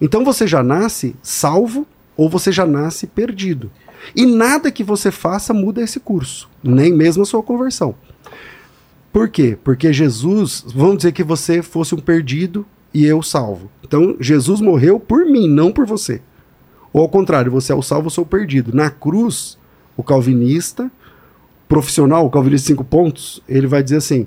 Então 0.00 0.24
você 0.24 0.46
já 0.46 0.62
nasce 0.62 1.14
salvo 1.22 1.86
ou 2.16 2.28
você 2.28 2.50
já 2.50 2.66
nasce 2.66 3.06
perdido. 3.06 3.70
E 4.16 4.24
nada 4.24 4.72
que 4.72 4.82
você 4.82 5.10
faça 5.10 5.52
muda 5.52 5.82
esse 5.82 6.00
curso, 6.00 6.48
nem 6.62 6.92
mesmo 6.92 7.22
a 7.22 7.26
sua 7.26 7.42
conversão. 7.42 7.94
Por 9.12 9.28
quê? 9.28 9.56
Porque 9.62 9.92
Jesus, 9.92 10.64
vamos 10.74 10.98
dizer 10.98 11.12
que 11.12 11.24
você 11.24 11.62
fosse 11.62 11.94
um 11.94 11.98
perdido 11.98 12.66
e 12.92 13.04
eu 13.04 13.22
salvo. 13.22 13.70
Então 13.82 14.16
Jesus 14.20 14.60
morreu 14.60 14.98
por 14.98 15.24
mim, 15.26 15.48
não 15.48 15.72
por 15.72 15.86
você. 15.86 16.20
Ou 16.92 17.02
ao 17.02 17.08
contrário, 17.08 17.50
você 17.50 17.72
é 17.72 17.74
o 17.74 17.82
salvo, 17.82 18.06
eu 18.06 18.10
sou 18.10 18.24
o 18.24 18.26
perdido. 18.26 18.74
Na 18.74 18.90
cruz, 18.90 19.57
o 19.98 20.02
calvinista, 20.02 20.90
profissional, 21.68 22.24
o 22.24 22.30
calvinista 22.30 22.68
cinco 22.68 22.84
pontos, 22.84 23.42
ele 23.48 23.66
vai 23.66 23.82
dizer 23.82 23.96
assim: 23.96 24.26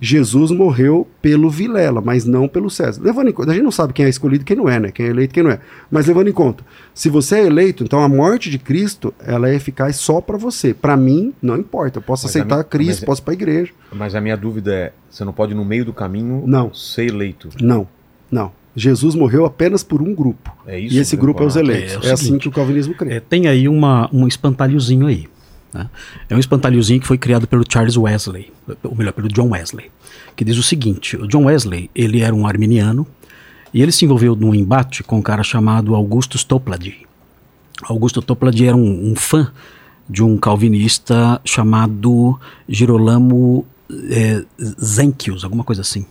Jesus 0.00 0.50
morreu 0.50 1.06
pelo 1.20 1.50
Vilela, 1.50 2.00
mas 2.00 2.24
não 2.24 2.48
pelo 2.48 2.70
César. 2.70 3.02
Levando 3.02 3.28
em 3.28 3.32
conta, 3.32 3.50
a 3.50 3.54
gente 3.54 3.64
não 3.64 3.70
sabe 3.72 3.92
quem 3.92 4.06
é 4.06 4.08
escolhido 4.08 4.42
e 4.42 4.44
quem 4.46 4.56
não 4.56 4.68
é, 4.68 4.78
né? 4.80 4.90
Quem 4.90 5.06
é 5.06 5.08
eleito 5.10 5.32
e 5.32 5.34
quem 5.34 5.42
não 5.42 5.50
é. 5.50 5.60
Mas 5.90 6.06
levando 6.06 6.28
em 6.28 6.32
conta, 6.32 6.64
se 6.94 7.08
você 7.10 7.36
é 7.40 7.46
eleito, 7.46 7.82
então 7.84 8.00
a 8.02 8.08
morte 8.08 8.48
de 8.48 8.58
Cristo, 8.58 9.12
ela 9.18 9.50
é 9.50 9.54
eficaz 9.54 9.96
só 9.96 10.20
para 10.20 10.38
você. 10.38 10.72
Para 10.72 10.96
mim, 10.96 11.34
não 11.42 11.56
importa. 11.56 11.98
Eu 11.98 12.02
posso 12.02 12.24
Mas 12.26 12.30
aceitar 12.30 12.54
a 12.54 12.58
mim- 12.58 12.64
Cristo, 12.70 13.00
mas- 13.00 13.04
posso 13.06 13.20
ir 13.20 13.24
para 13.24 13.32
a 13.32 13.34
igreja. 13.34 13.72
Mas 13.92 14.14
a 14.14 14.20
minha 14.20 14.36
dúvida 14.36 14.72
é: 14.72 14.92
você 15.10 15.24
não 15.24 15.32
pode, 15.32 15.54
no 15.54 15.64
meio 15.64 15.84
do 15.84 15.92
caminho, 15.92 16.44
Não. 16.46 16.72
ser 16.72 17.06
eleito. 17.08 17.48
Não, 17.60 17.86
não. 18.30 18.52
Jesus 18.74 19.14
morreu 19.14 19.44
apenas 19.44 19.82
por 19.82 20.00
um 20.00 20.14
grupo. 20.14 20.54
É 20.66 20.78
isso? 20.78 20.94
e 20.94 20.98
esse 20.98 21.16
grupo 21.16 21.42
é 21.42 21.46
os 21.46 21.56
eleitos. 21.56 21.94
É, 22.04 22.06
É, 22.06 22.10
é 22.10 22.12
assim 22.12 22.38
que 22.38 22.48
o 22.48 22.52
calvinismo 22.52 22.94
crê. 22.94 23.14
É, 23.14 23.20
tem 23.20 23.48
aí 23.48 23.68
uma, 23.68 24.08
um 24.12 24.26
espantalhozinho 24.26 25.06
aí. 25.06 25.26
né? 25.72 25.88
É 26.28 26.34
um 26.34 26.38
espantalhozinho 26.38 27.00
que 27.00 27.06
foi 27.06 27.18
criado 27.18 27.46
pelo 27.46 27.64
Charles 27.68 27.96
Wesley, 27.96 28.52
ou 28.84 28.94
melhor, 28.94 29.12
pelo 29.12 29.28
John 29.28 29.50
Wesley, 29.50 29.90
que 30.36 30.44
diz 30.44 30.56
o 30.56 30.62
seguinte: 30.62 31.16
o 31.16 31.26
John 31.26 31.44
Wesley 31.44 31.90
ele 31.94 32.20
era 32.20 32.34
um 32.34 32.46
arminiano 32.46 33.06
e 33.74 33.82
ele 33.82 33.92
se 33.92 34.04
envolveu 34.04 34.36
num 34.36 34.54
embate 34.54 35.02
com 35.02 35.18
um 35.18 35.22
cara 35.22 35.42
chamado 35.42 35.94
Augustus 35.94 36.44
Toplady. 36.44 37.06
Augusto 37.82 38.20
Toplady 38.20 38.66
era 38.66 38.76
um, 38.76 39.10
um 39.10 39.16
fã 39.16 39.50
de 40.08 40.22
um 40.22 40.36
calvinista 40.36 41.40
chamado 41.44 42.38
Girolamo 42.68 43.64
é, 44.10 44.44
Zanchius, 44.82 45.44
alguma 45.44 45.64
coisa 45.64 45.82
assim. 45.82 46.04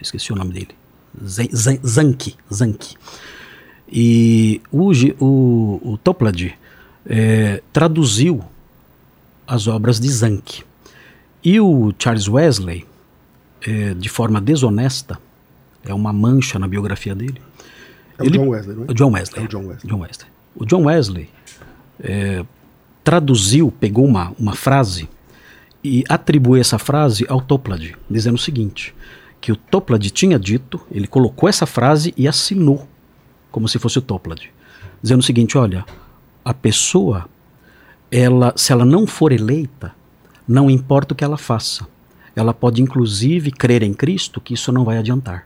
Esqueci 0.00 0.32
o 0.32 0.36
nome 0.36 0.52
dele. 0.52 0.81
Zan- 1.24 1.50
Zan- 1.54 1.80
Zanchi, 1.86 2.36
Zanchi. 2.52 2.96
E 3.90 4.60
o, 4.70 4.90
o, 5.20 5.80
o 5.92 5.98
Toplady 5.98 6.54
eh, 7.06 7.62
traduziu 7.72 8.42
as 9.46 9.66
obras 9.66 10.00
de 10.00 10.08
Zanchi. 10.08 10.64
E 11.44 11.60
o 11.60 11.92
Charles 11.98 12.28
Wesley, 12.28 12.86
eh, 13.66 13.94
de 13.94 14.08
forma 14.08 14.40
desonesta, 14.40 15.18
é 15.84 15.92
uma 15.92 16.12
mancha 16.12 16.58
na 16.58 16.66
biografia 16.68 17.14
dele. 17.14 17.40
É 18.18 18.22
o 18.22 18.26
ele- 18.26 18.38
John 18.38 18.48
Wesley, 18.48 18.76
não 18.76 18.84
é? 18.84 18.86
O 18.90 18.94
John 18.94 19.10
Wesley. 19.12 19.42
É 19.42 19.44
o 19.44 19.48
John 19.48 19.66
Wesley. 19.66 19.90
John 19.90 20.00
Wesley. 20.00 20.28
O 20.54 20.64
John 20.64 20.84
Wesley 20.84 21.28
eh, 22.02 22.44
traduziu, 23.04 23.70
pegou 23.78 24.06
uma, 24.06 24.32
uma 24.38 24.54
frase 24.54 25.08
e 25.84 26.04
atribuiu 26.08 26.60
essa 26.60 26.78
frase 26.78 27.26
ao 27.28 27.40
Toplady, 27.40 27.96
dizendo 28.08 28.36
o 28.36 28.38
seguinte, 28.38 28.94
que 29.42 29.50
o 29.50 29.56
Toplady 29.56 30.08
tinha 30.08 30.38
dito, 30.38 30.80
ele 30.88 31.08
colocou 31.08 31.48
essa 31.48 31.66
frase 31.66 32.14
e 32.16 32.28
assinou, 32.28 32.86
como 33.50 33.68
se 33.68 33.76
fosse 33.76 33.98
o 33.98 34.02
Toplady, 34.02 34.52
dizendo 35.02 35.18
o 35.18 35.24
seguinte, 35.24 35.58
olha, 35.58 35.84
a 36.44 36.54
pessoa, 36.54 37.28
ela, 38.08 38.54
se 38.56 38.72
ela 38.72 38.84
não 38.84 39.04
for 39.04 39.32
eleita, 39.32 39.92
não 40.46 40.70
importa 40.70 41.12
o 41.12 41.16
que 41.16 41.24
ela 41.24 41.36
faça, 41.36 41.84
ela 42.36 42.54
pode 42.54 42.80
inclusive 42.80 43.50
crer 43.50 43.82
em 43.82 43.92
Cristo, 43.92 44.40
que 44.40 44.54
isso 44.54 44.70
não 44.70 44.84
vai 44.84 44.96
adiantar. 44.96 45.44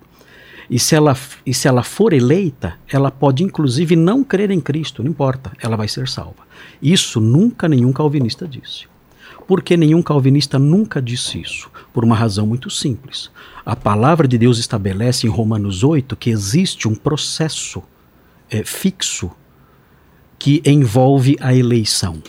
E 0.68 0.78
se, 0.78 0.94
ela, 0.94 1.16
e 1.46 1.54
se 1.54 1.66
ela 1.66 1.82
for 1.82 2.12
eleita, 2.12 2.74
ela 2.92 3.10
pode 3.10 3.42
inclusive 3.42 3.96
não 3.96 4.22
crer 4.22 4.50
em 4.50 4.60
Cristo, 4.60 5.02
não 5.02 5.10
importa, 5.10 5.52
ela 5.58 5.74
vai 5.76 5.88
ser 5.88 6.06
salva. 6.06 6.46
Isso 6.82 7.18
nunca 7.18 7.66
nenhum 7.66 7.92
calvinista 7.94 8.46
disse. 8.46 8.86
Porque 9.46 9.76
nenhum 9.76 10.02
calvinista 10.02 10.58
nunca 10.58 11.00
disse 11.00 11.40
isso? 11.40 11.70
Por 11.92 12.04
uma 12.04 12.16
razão 12.16 12.46
muito 12.46 12.68
simples. 12.68 13.30
A 13.64 13.76
palavra 13.76 14.26
de 14.26 14.36
Deus 14.36 14.58
estabelece 14.58 15.26
em 15.26 15.30
Romanos 15.30 15.84
8 15.84 16.16
que 16.16 16.30
existe 16.30 16.88
um 16.88 16.94
processo 16.94 17.82
eh, 18.50 18.64
fixo 18.64 19.30
que 20.38 20.62
envolve 20.64 21.36
a 21.40 21.54
eleição. 21.54 22.22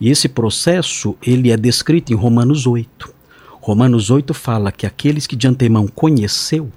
E 0.00 0.10
esse 0.10 0.28
processo 0.28 1.16
ele 1.22 1.50
é 1.50 1.56
descrito 1.56 2.12
em 2.12 2.16
Romanos 2.16 2.66
8. 2.66 3.14
Romanos 3.60 4.10
8 4.10 4.32
fala 4.32 4.70
que 4.70 4.86
aqueles 4.86 5.26
que 5.26 5.34
de 5.34 5.48
antemão 5.48 5.88
conheceu, 5.88 6.70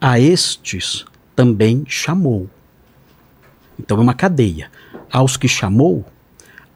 a 0.00 0.20
estes 0.20 1.04
também 1.34 1.84
chamou. 1.88 2.48
Então 3.78 3.98
é 3.98 4.00
uma 4.00 4.14
cadeia. 4.14 4.70
Aos 5.10 5.36
que 5.36 5.48
chamou, 5.48 6.04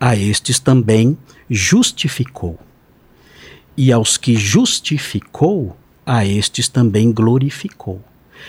a 0.01 0.17
estes 0.17 0.59
também 0.59 1.17
justificou. 1.49 2.59
E 3.77 3.93
aos 3.93 4.17
que 4.17 4.37
justificou, 4.37 5.77
a 6.05 6.25
estes 6.25 6.69
também 6.69 7.13
glorificou. 7.13 8.01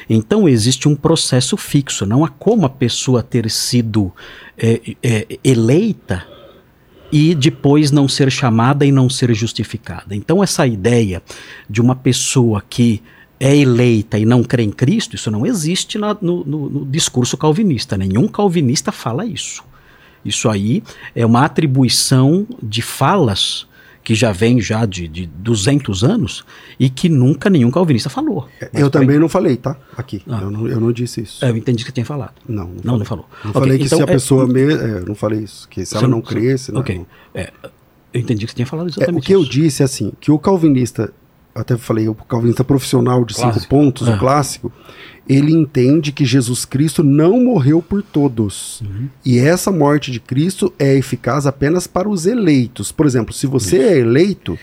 Então 0.09 0.47
existe 0.47 0.87
um 0.87 0.95
processo 0.95 1.57
fixo, 1.57 2.05
não 2.05 2.23
há 2.23 2.29
como 2.29 2.65
a 2.65 2.69
pessoa 2.69 3.23
ter 3.23 3.49
sido 3.49 4.11
é, 4.57 4.79
é, 5.01 5.39
eleita 5.43 6.27
e 7.11 7.33
depois 7.33 7.89
não 7.89 8.07
ser 8.07 8.31
chamada 8.31 8.85
e 8.85 8.91
não 8.91 9.09
ser 9.09 9.33
justificada. 9.33 10.13
Então 10.15 10.43
essa 10.43 10.67
ideia 10.67 11.23
de 11.69 11.81
uma 11.81 11.95
pessoa 11.95 12.63
que 12.69 13.01
é 13.39 13.55
eleita 13.55 14.19
e 14.19 14.25
não 14.25 14.43
crê 14.43 14.63
em 14.63 14.71
Cristo, 14.71 15.15
isso 15.15 15.31
não 15.31 15.45
existe 15.45 15.97
na- 15.97 16.17
no, 16.21 16.43
no- 16.43 16.69
no 16.69 16.85
discurso 16.85 17.37
calvinista. 17.37 17.97
Nenhum 17.97 18.27
calvinista 18.27 18.91
fala 18.91 19.25
isso. 19.25 19.63
Isso 20.27 20.49
aí 20.49 20.83
é 21.15 21.25
uma 21.25 21.43
atribuição 21.45 22.45
de 22.61 22.81
falas 22.81 23.65
que 24.03 24.15
já 24.15 24.31
vem 24.31 24.61
já 24.61 24.85
de, 24.85 25.05
de 25.07 25.25
200 25.25 26.01
anos 26.03 26.45
e 26.79 26.89
que 26.89 27.09
nunca 27.09 27.49
nenhum 27.49 27.69
calvinista 27.69 28.09
falou. 28.09 28.47
Mas 28.71 28.81
eu 28.81 28.89
também 28.89 29.19
não 29.19 29.27
falei, 29.27 29.57
tá? 29.57 29.75
Aqui. 29.97 30.21
Ah. 30.29 30.39
Eu, 30.43 30.49
não, 30.51 30.65
eu 30.67 30.79
não 30.79 30.93
disse 30.93 31.21
isso. 31.21 31.43
É, 31.43 31.49
eu 31.49 31.57
entendi 31.57 31.83
que 31.83 31.89
você 31.89 31.93
tinha 31.93 32.05
falado. 32.05 32.31
Não, 32.47 32.63
não, 32.63 32.69
Não, 32.69 32.81
falei. 32.83 32.99
não 32.99 33.05
falou. 33.05 33.25
Não 33.43 33.49
Ok, 33.51 33.61
falei 33.61 33.77
que 33.77 33.83
então 33.85 33.97
se 33.97 34.03
a 34.03 34.07
é- 34.07 34.07
pessoa. 34.13 34.47
Me... 34.47 34.61
É, 34.61 34.99
eu 34.99 35.05
não 35.05 35.13
falei 35.15 35.41
isso. 35.41 35.67
Que 35.67 35.85
se 35.85 35.91
Você 35.91 35.97
ela 35.97 36.07
não 36.07 36.21
cresce. 36.21 36.71
Não, 36.71 36.79
Ok. 36.81 36.97
não. 36.99 37.05
É, 37.33 37.51
eu 38.13 38.21
entendi 38.21 38.45
que 38.45 38.51
você 38.51 38.55
tinha 38.55 38.65
falado 38.65 38.87
É, 38.87 38.91
exatamente 38.91 39.23
o 39.23 39.25
que 39.25 39.33
eu 39.35 39.41
isso. 39.41 39.49
disse 39.51 39.81
é 39.81 39.85
assim: 39.85 40.13
que 40.21 40.31
o 40.31 40.39
calvinista 40.39 41.13
até 41.61 41.77
falei, 41.77 42.07
o 42.07 42.15
calvinista 42.15 42.63
profissional 42.63 43.23
de 43.25 43.33
Clássico. 43.33 43.59
cinco 43.59 43.69
pontos, 43.69 44.07
É. 44.07 44.15
o 44.15 44.19
clássico, 44.19 44.71
ele 45.27 45.51
entende 45.53 46.11
que 46.11 46.23
Jesus 46.25 46.63
Cristo 46.65 47.03
não 47.03 47.43
morreu 47.43 47.81
por 47.81 48.01
todos. 48.01 48.81
Uhum. 48.81 49.09
E 49.25 49.37
essa 49.39 49.71
morte 49.71 50.11
de 50.11 50.19
Cristo 50.19 50.73
é 50.79 50.95
eficaz 50.95 51.45
apenas 51.45 51.85
para 51.87 52.07
os 52.07 52.25
eleitos. 52.25 52.91
Por 52.91 53.05
exemplo, 53.05 53.33
se 53.33 53.45
você 53.47 53.77
é 53.77 53.97
eleito, 53.99 54.57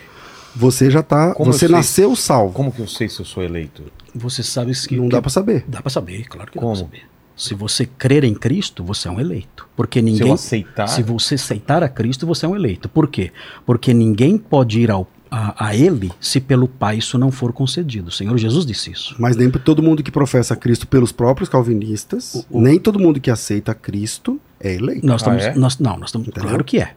você 0.56 0.90
já 0.90 1.02
tá, 1.02 1.34
Como 1.34 1.52
você 1.52 1.68
nasceu 1.68 2.14
salvo. 2.16 2.52
Como 2.54 2.72
que 2.72 2.80
eu 2.80 2.86
sei 2.86 3.08
se 3.08 3.20
eu 3.20 3.24
sou 3.26 3.42
eleito? 3.42 3.82
Você 4.14 4.42
sabe 4.42 4.72
que. 4.72 4.96
Não 4.96 5.04
que- 5.08 5.10
dá 5.16 5.20
para 5.20 5.30
saber. 5.30 5.64
Dá 5.66 5.82
pra 5.82 5.90
saber, 5.90 6.24
claro 6.28 6.50
que 6.50 6.58
Como? 6.58 6.72
dá 6.72 6.78
pra 6.80 6.86
saber. 6.86 7.02
Se 7.36 7.52
você 7.52 7.84
crer 7.84 8.22
em 8.22 8.32
Cristo, 8.32 8.84
você 8.84 9.08
é 9.08 9.10
um 9.10 9.18
eleito. 9.18 9.66
Porque 9.76 9.98
Se 9.98 10.06
eu 10.06 10.12
ninguém. 10.12 10.32
aceitar. 10.32 10.86
Se 10.86 11.02
você 11.02 11.34
aceitar 11.34 11.82
a 11.82 11.88
Cristo, 11.88 12.24
você 12.28 12.46
é 12.46 12.48
um 12.48 12.54
eleito. 12.54 12.88
Por 12.88 13.08
quê? 13.08 13.32
Porque 13.66 13.92
ninguém 13.92 14.38
pode 14.38 14.78
ir 14.80 14.88
ao, 14.88 15.08
a, 15.34 15.66
a 15.68 15.76
Ele 15.76 16.12
se 16.20 16.40
pelo 16.40 16.68
Pai 16.68 16.98
isso 16.98 17.18
não 17.18 17.30
for 17.32 17.52
concedido. 17.52 18.08
O 18.08 18.12
Senhor 18.12 18.36
Jesus 18.38 18.64
disse 18.64 18.90
isso. 18.92 19.14
Mas 19.18 19.36
nem 19.36 19.50
todo 19.50 19.82
mundo 19.82 20.02
que 20.02 20.10
professa 20.10 20.54
Cristo 20.54 20.86
pelos 20.86 21.10
próprios 21.12 21.48
calvinistas, 21.48 22.46
nem 22.50 22.78
todo 22.78 22.98
mundo 22.98 23.20
que 23.20 23.30
aceita 23.30 23.74
Cristo 23.74 24.40
é 24.60 24.74
eleito. 24.74 25.06
Nós 25.06 25.22
Ah, 25.26 25.36
estamos, 25.36 25.44
é? 25.44 25.54
nós, 25.58 25.78
não, 25.78 25.96
nós 25.98 26.08
estamos. 26.10 26.28
Entendeu? 26.28 26.48
Claro 26.48 26.64
que 26.64 26.78
é. 26.78 26.94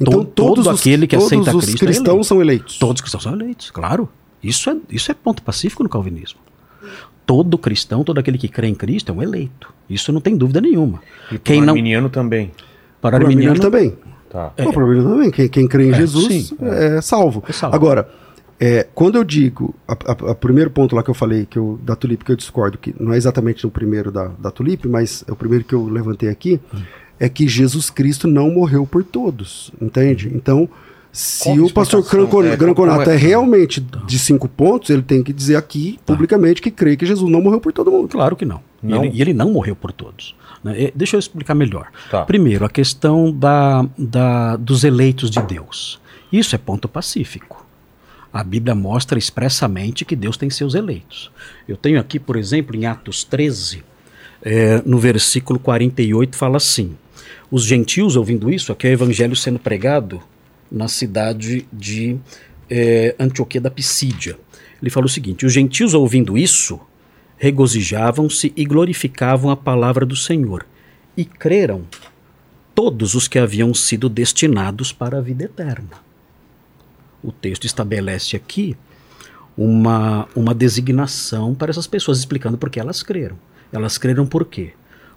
Então 0.00 0.12
todo- 0.12 0.24
todos 0.26 0.64
todo 0.64 0.74
os, 0.74 0.80
aquele 0.80 1.06
que 1.06 1.16
todos 1.16 1.32
aceita 1.32 1.56
os 1.56 1.64
Cristo 1.64 1.82
é 1.82 1.86
cristãos 1.86 2.08
eleito. 2.08 2.24
são 2.26 2.40
eleitos. 2.40 2.78
Todos 2.78 2.94
os 2.96 3.00
cristãos 3.02 3.22
são 3.22 3.32
eleitos, 3.34 3.70
claro. 3.70 4.08
Isso 4.42 4.68
é, 4.68 4.76
isso 4.90 5.10
é 5.10 5.14
ponto 5.14 5.42
pacífico 5.42 5.82
no 5.82 5.88
calvinismo. 5.88 6.40
Todo 7.24 7.56
cristão, 7.56 8.04
todo 8.04 8.18
aquele 8.18 8.36
que 8.36 8.48
crê 8.48 8.66
em 8.68 8.74
Cristo 8.74 9.10
é 9.10 9.14
um 9.14 9.22
eleito. 9.22 9.72
Isso 9.88 10.12
não 10.12 10.20
tem 10.20 10.36
dúvida 10.36 10.60
nenhuma. 10.60 11.00
E 11.32 11.38
Quem 11.38 11.58
pro 11.58 11.66
não. 11.66 11.72
arminiano 11.74 12.10
também. 12.10 12.50
Para 13.00 13.12
Para 13.18 13.24
o 13.24 13.28
arminiano 13.28 13.52
arminiano, 13.62 13.94
também. 13.96 14.13
Tá. 14.34 14.50
Para 14.50 14.66
o 14.66 14.80
arminiano 14.80 15.10
também. 15.10 15.30
Quem, 15.30 15.48
quem 15.48 15.68
crê 15.68 15.86
em 15.86 15.92
É, 15.92 15.94
Jesus 15.94 16.26
sim. 16.48 16.56
é, 16.60 17.00
salvo. 17.00 17.44
É 17.48 17.52
salvo. 17.52 17.76
Agora, 17.76 18.08
é, 18.58 18.84
quando 18.92 19.14
eu 19.14 19.22
digo, 19.22 19.72
o 20.22 20.34
primeiro 20.34 20.70
ponto 20.70 20.96
lá 20.96 21.04
que 21.04 21.10
eu 21.10 21.14
falei, 21.14 21.46
que 21.46 21.56
eu, 21.56 21.78
da 21.84 21.94
Tulip, 21.94 22.24
que 22.24 22.32
eu 22.32 22.36
discordo, 22.36 22.76
que 22.76 22.92
não 22.98 23.12
é 23.12 23.16
exatamente 23.16 23.64
o 23.64 23.70
primeiro 23.70 24.10
da, 24.10 24.32
da 24.36 24.50
Tulip, 24.50 24.88
mas 24.88 25.24
é 25.28 25.30
o 25.30 25.36
primeiro 25.36 25.64
que 25.64 25.72
eu 25.72 25.86
levantei 25.86 26.28
aqui, 26.28 26.60
é 27.20 27.28
que 27.28 27.46
Jesus 27.46 27.90
Cristo 27.90 28.26
não 28.26 28.50
morreu 28.50 28.84
por 28.84 29.04
todos, 29.04 29.70
entende? 29.80 30.32
Então, 30.34 30.68
se 31.16 31.48
é 31.48 31.52
o 31.60 31.70
pastor 31.72 32.04
É, 32.52 32.56
Granconato 32.56 33.08
é- 33.08 33.14
é 33.14 33.16
realmente 33.16 33.80
de 33.80 34.18
cinco 34.18 34.48
pontos, 34.48 34.90
ele 34.90 35.00
tem 35.02 35.22
que 35.22 35.32
dizer 35.32 35.54
aqui, 35.56 35.98
publicamente, 36.04 36.60
que 36.60 36.70
crê 36.70 36.96
que 36.96 37.06
Jesus 37.06 37.30
não 37.30 37.40
morreu 37.40 37.60
por 37.60 37.72
todo 37.72 37.90
mundo. 37.90 38.08
Claro 38.08 38.34
que 38.34 38.44
não. 38.44 38.60
E 38.82 38.88
Não? 38.88 39.04
ele, 39.04 39.16
e 39.16 39.20
ele 39.22 39.32
não 39.32 39.52
morreu 39.52 39.76
por 39.76 39.92
todos. 39.92 40.34
né? 40.62 40.74
E 40.82 40.92
Deixa 40.94 41.14
eu 41.16 41.20
explicar 41.20 41.54
melhor. 41.54 41.86
Tá. 42.10 42.24
Primeiro, 42.24 42.64
a 42.64 42.68
questão 42.68 43.30
da, 43.32 43.86
da- 43.96 44.56
dos 44.56 44.82
eleitos 44.82 45.30
de 45.30 45.40
Deus. 45.42 46.00
Isso 46.32 46.54
é 46.54 46.58
ponto 46.58 46.88
pacífico. 46.88 47.64
A 48.32 48.42
Bíblia 48.42 48.74
mostra 48.74 49.16
expressamente 49.16 50.04
que 50.04 50.16
Deus 50.16 50.36
tem 50.36 50.50
seus 50.50 50.74
eleitos. 50.74 51.30
Eu 51.68 51.76
tenho 51.76 52.00
aqui, 52.00 52.18
por 52.18 52.36
exemplo, 52.36 52.74
em 52.74 52.84
Atos 52.86 53.22
13, 53.22 53.84
eh, 54.42 54.82
no 54.84 54.98
versículo 54.98 55.58
48, 55.60 56.36
fala 56.36 56.56
assim: 56.56 56.96
Os 57.50 57.64
gentios 57.64 58.16
ouvindo 58.16 58.50
isso, 58.50 58.72
aqui 58.72 58.88
é 58.88 58.90
o 58.90 58.92
evangelho 58.94 59.36
sendo 59.36 59.58
pregado 59.60 60.20
na 60.74 60.88
cidade 60.88 61.66
de 61.72 62.18
eh, 62.68 63.14
Antioquia 63.18 63.60
da 63.60 63.70
Pisídia. 63.70 64.36
Ele 64.82 64.90
fala 64.90 65.06
o 65.06 65.08
seguinte: 65.08 65.46
Os 65.46 65.52
gentios 65.52 65.94
ouvindo 65.94 66.36
isso, 66.36 66.80
regozijavam-se 67.38 68.52
e 68.56 68.64
glorificavam 68.64 69.50
a 69.50 69.56
palavra 69.56 70.04
do 70.04 70.16
Senhor, 70.16 70.66
e 71.16 71.24
creram 71.24 71.84
todos 72.74 73.14
os 73.14 73.28
que 73.28 73.38
haviam 73.38 73.72
sido 73.72 74.08
destinados 74.08 74.92
para 74.92 75.18
a 75.18 75.20
vida 75.20 75.44
eterna. 75.44 76.02
O 77.22 77.30
texto 77.30 77.64
estabelece 77.64 78.34
aqui 78.34 78.76
uma, 79.56 80.28
uma 80.34 80.52
designação 80.52 81.54
para 81.54 81.70
essas 81.70 81.86
pessoas, 81.86 82.18
explicando 82.18 82.58
por 82.58 82.68
que 82.68 82.80
elas 82.80 83.02
creram. 83.02 83.38
Elas 83.72 83.96
creram 83.96 84.26
por 84.26 84.44
quê? 84.44 84.72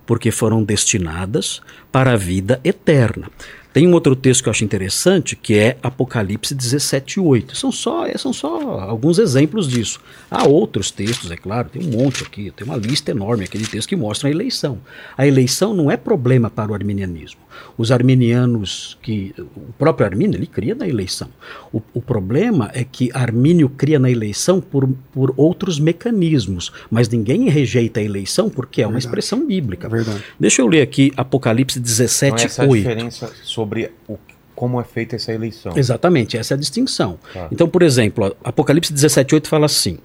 Porque 0.05 0.31
foram 0.31 0.63
destinadas 0.63 1.61
para 1.91 2.13
a 2.13 2.15
vida 2.15 2.61
eterna. 2.63 3.29
Tem 3.77 3.87
um 3.87 3.93
outro 3.93 4.15
texto 4.15 4.41
que 4.41 4.49
eu 4.49 4.51
acho 4.51 4.63
interessante, 4.63 5.35
que 5.35 5.55
é 5.55 5.77
Apocalipse 5.83 6.55
17, 6.55 7.19
8. 7.19 7.55
São 7.55 7.71
só, 7.71 8.07
são 8.17 8.33
só 8.33 8.79
alguns 8.79 9.19
exemplos 9.19 9.67
disso. 9.67 10.01
Há 10.31 10.47
outros 10.47 10.89
textos, 10.89 11.29
é 11.29 11.37
claro, 11.37 11.69
tem 11.69 11.83
um 11.83 11.91
monte 11.91 12.23
aqui, 12.23 12.49
tem 12.49 12.65
uma 12.65 12.75
lista 12.75 13.11
enorme 13.11 13.43
aqui 13.43 13.55
de 13.55 13.65
textos 13.65 13.85
que 13.85 13.95
mostram 13.95 14.29
a 14.29 14.33
eleição. 14.33 14.79
A 15.15 15.27
eleição 15.27 15.75
não 15.75 15.91
é 15.91 15.95
problema 15.95 16.49
para 16.49 16.71
o 16.71 16.73
arminianismo. 16.73 17.39
Os 17.77 17.91
arminianos, 17.91 18.97
que 19.01 19.33
o 19.55 19.73
próprio 19.77 20.05
Armínio, 20.05 20.37
ele 20.37 20.47
cria 20.47 20.73
na 20.73 20.87
eleição. 20.87 21.29
O, 21.71 21.81
o 21.93 22.01
problema 22.01 22.71
é 22.73 22.83
que 22.83 23.09
Armínio 23.13 23.69
cria 23.69 23.99
na 23.99 24.09
eleição 24.09 24.59
por, 24.59 24.87
por 25.13 25.33
outros 25.37 25.79
mecanismos, 25.79 26.71
mas 26.89 27.07
ninguém 27.07 27.49
rejeita 27.49 27.99
a 27.99 28.03
eleição 28.03 28.49
porque 28.49 28.81
é 28.81 28.87
uma 28.87 28.99
expressão 28.99 29.45
bíblica. 29.45 29.87
Verdade. 29.87 30.23
Deixa 30.39 30.61
eu 30.61 30.67
ler 30.67 30.81
aqui 30.81 31.11
Apocalipse 31.15 31.79
Então 31.79 31.79
17, 31.79 32.45
essa 32.45 32.63
é 32.63 32.65
a 32.65 32.69
8. 32.69 32.81
diferença 32.81 33.33
sobre 33.43 33.91
o, 34.07 34.17
como 34.57 34.81
é 34.81 34.83
feita 34.83 35.15
essa 35.15 35.31
eleição. 35.31 35.71
Exatamente, 35.75 36.35
essa 36.35 36.53
é 36.53 36.55
a 36.55 36.59
distinção. 36.59 37.19
Tá. 37.31 37.47
Então, 37.51 37.69
por 37.69 37.83
exemplo, 37.83 38.35
Apocalipse 38.43 38.91
17,8 38.91 39.45
fala 39.45 39.67
assim: 39.67 39.99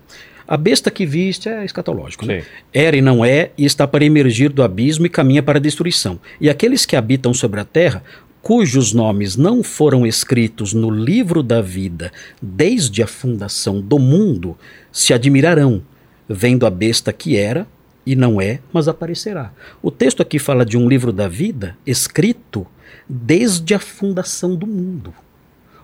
A 0.46 0.56
besta 0.56 0.90
que 0.90 1.06
viste 1.06 1.48
é 1.48 1.64
escatológico, 1.64 2.26
né? 2.26 2.40
Sim. 2.40 2.46
Era 2.72 2.96
e 2.96 3.00
não 3.00 3.24
é, 3.24 3.50
e 3.56 3.64
está 3.64 3.86
para 3.86 4.04
emergir 4.04 4.50
do 4.50 4.62
abismo 4.62 5.06
e 5.06 5.10
caminha 5.10 5.42
para 5.42 5.58
a 5.58 5.62
destruição. 5.62 6.20
E 6.40 6.50
aqueles 6.50 6.84
que 6.84 6.96
habitam 6.96 7.32
sobre 7.32 7.60
a 7.60 7.64
terra, 7.64 8.02
cujos 8.42 8.92
nomes 8.92 9.36
não 9.36 9.62
foram 9.62 10.04
escritos 10.06 10.72
no 10.72 10.90
livro 10.90 11.42
da 11.42 11.62
vida 11.62 12.12
desde 12.40 13.02
a 13.02 13.06
fundação 13.06 13.80
do 13.80 13.98
mundo, 13.98 14.58
se 14.90 15.14
admirarão, 15.14 15.82
vendo 16.28 16.66
a 16.66 16.70
besta 16.70 17.12
que 17.12 17.36
era 17.36 17.66
e 18.04 18.16
não 18.16 18.40
é, 18.40 18.58
mas 18.72 18.88
aparecerá. 18.88 19.52
O 19.80 19.90
texto 19.90 20.20
aqui 20.20 20.38
fala 20.38 20.66
de 20.66 20.76
um 20.76 20.88
livro 20.88 21.12
da 21.12 21.28
vida 21.28 21.76
escrito 21.86 22.66
desde 23.08 23.74
a 23.74 23.78
fundação 23.78 24.56
do 24.56 24.66
mundo. 24.66 25.14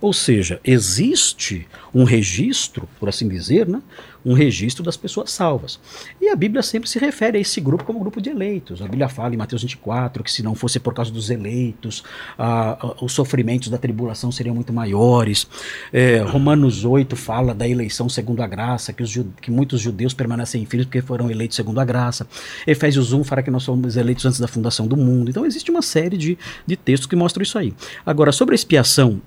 Ou 0.00 0.12
seja, 0.12 0.60
existe 0.64 1.66
um 1.92 2.04
registro, 2.04 2.88
por 3.00 3.08
assim 3.08 3.28
dizer, 3.28 3.66
né? 3.66 3.82
Um 4.24 4.32
registro 4.32 4.82
das 4.82 4.96
pessoas 4.96 5.30
salvas. 5.30 5.78
E 6.20 6.28
a 6.28 6.36
Bíblia 6.36 6.62
sempre 6.62 6.88
se 6.88 6.98
refere 6.98 7.38
a 7.38 7.40
esse 7.40 7.60
grupo 7.60 7.84
como 7.84 7.98
grupo 7.98 8.20
de 8.20 8.30
eleitos. 8.30 8.82
A 8.82 8.84
Bíblia 8.84 9.08
fala 9.08 9.34
em 9.34 9.36
Mateus 9.36 9.62
24 9.62 10.22
que 10.22 10.30
se 10.30 10.42
não 10.42 10.54
fosse 10.54 10.78
por 10.78 10.94
causa 10.94 11.10
dos 11.10 11.30
eleitos, 11.30 12.02
ah, 12.38 12.94
os 13.00 13.12
sofrimentos 13.12 13.68
da 13.68 13.78
tribulação 13.78 14.30
seriam 14.30 14.54
muito 14.54 14.72
maiores. 14.72 15.46
É, 15.92 16.18
Romanos 16.18 16.84
8 16.84 17.16
fala 17.16 17.54
da 17.54 17.68
eleição 17.68 18.08
segundo 18.08 18.42
a 18.42 18.46
graça, 18.46 18.92
que, 18.92 19.02
os 19.02 19.18
que 19.40 19.50
muitos 19.50 19.80
judeus 19.80 20.14
permanecem 20.14 20.64
filhos 20.66 20.86
porque 20.86 21.02
foram 21.02 21.30
eleitos 21.30 21.56
segundo 21.56 21.80
a 21.80 21.84
graça. 21.84 22.26
Efésios 22.66 23.12
1 23.12 23.24
fala 23.24 23.42
que 23.42 23.50
nós 23.50 23.62
somos 23.62 23.96
eleitos 23.96 24.24
antes 24.26 24.40
da 24.40 24.48
fundação 24.48 24.86
do 24.86 24.96
mundo. 24.96 25.30
Então 25.30 25.46
existe 25.46 25.70
uma 25.70 25.82
série 25.82 26.16
de, 26.16 26.38
de 26.66 26.76
textos 26.76 27.06
que 27.06 27.16
mostram 27.16 27.42
isso 27.42 27.58
aí. 27.58 27.72
Agora, 28.04 28.32
sobre 28.32 28.54
a 28.54 28.56
expiação 28.56 29.20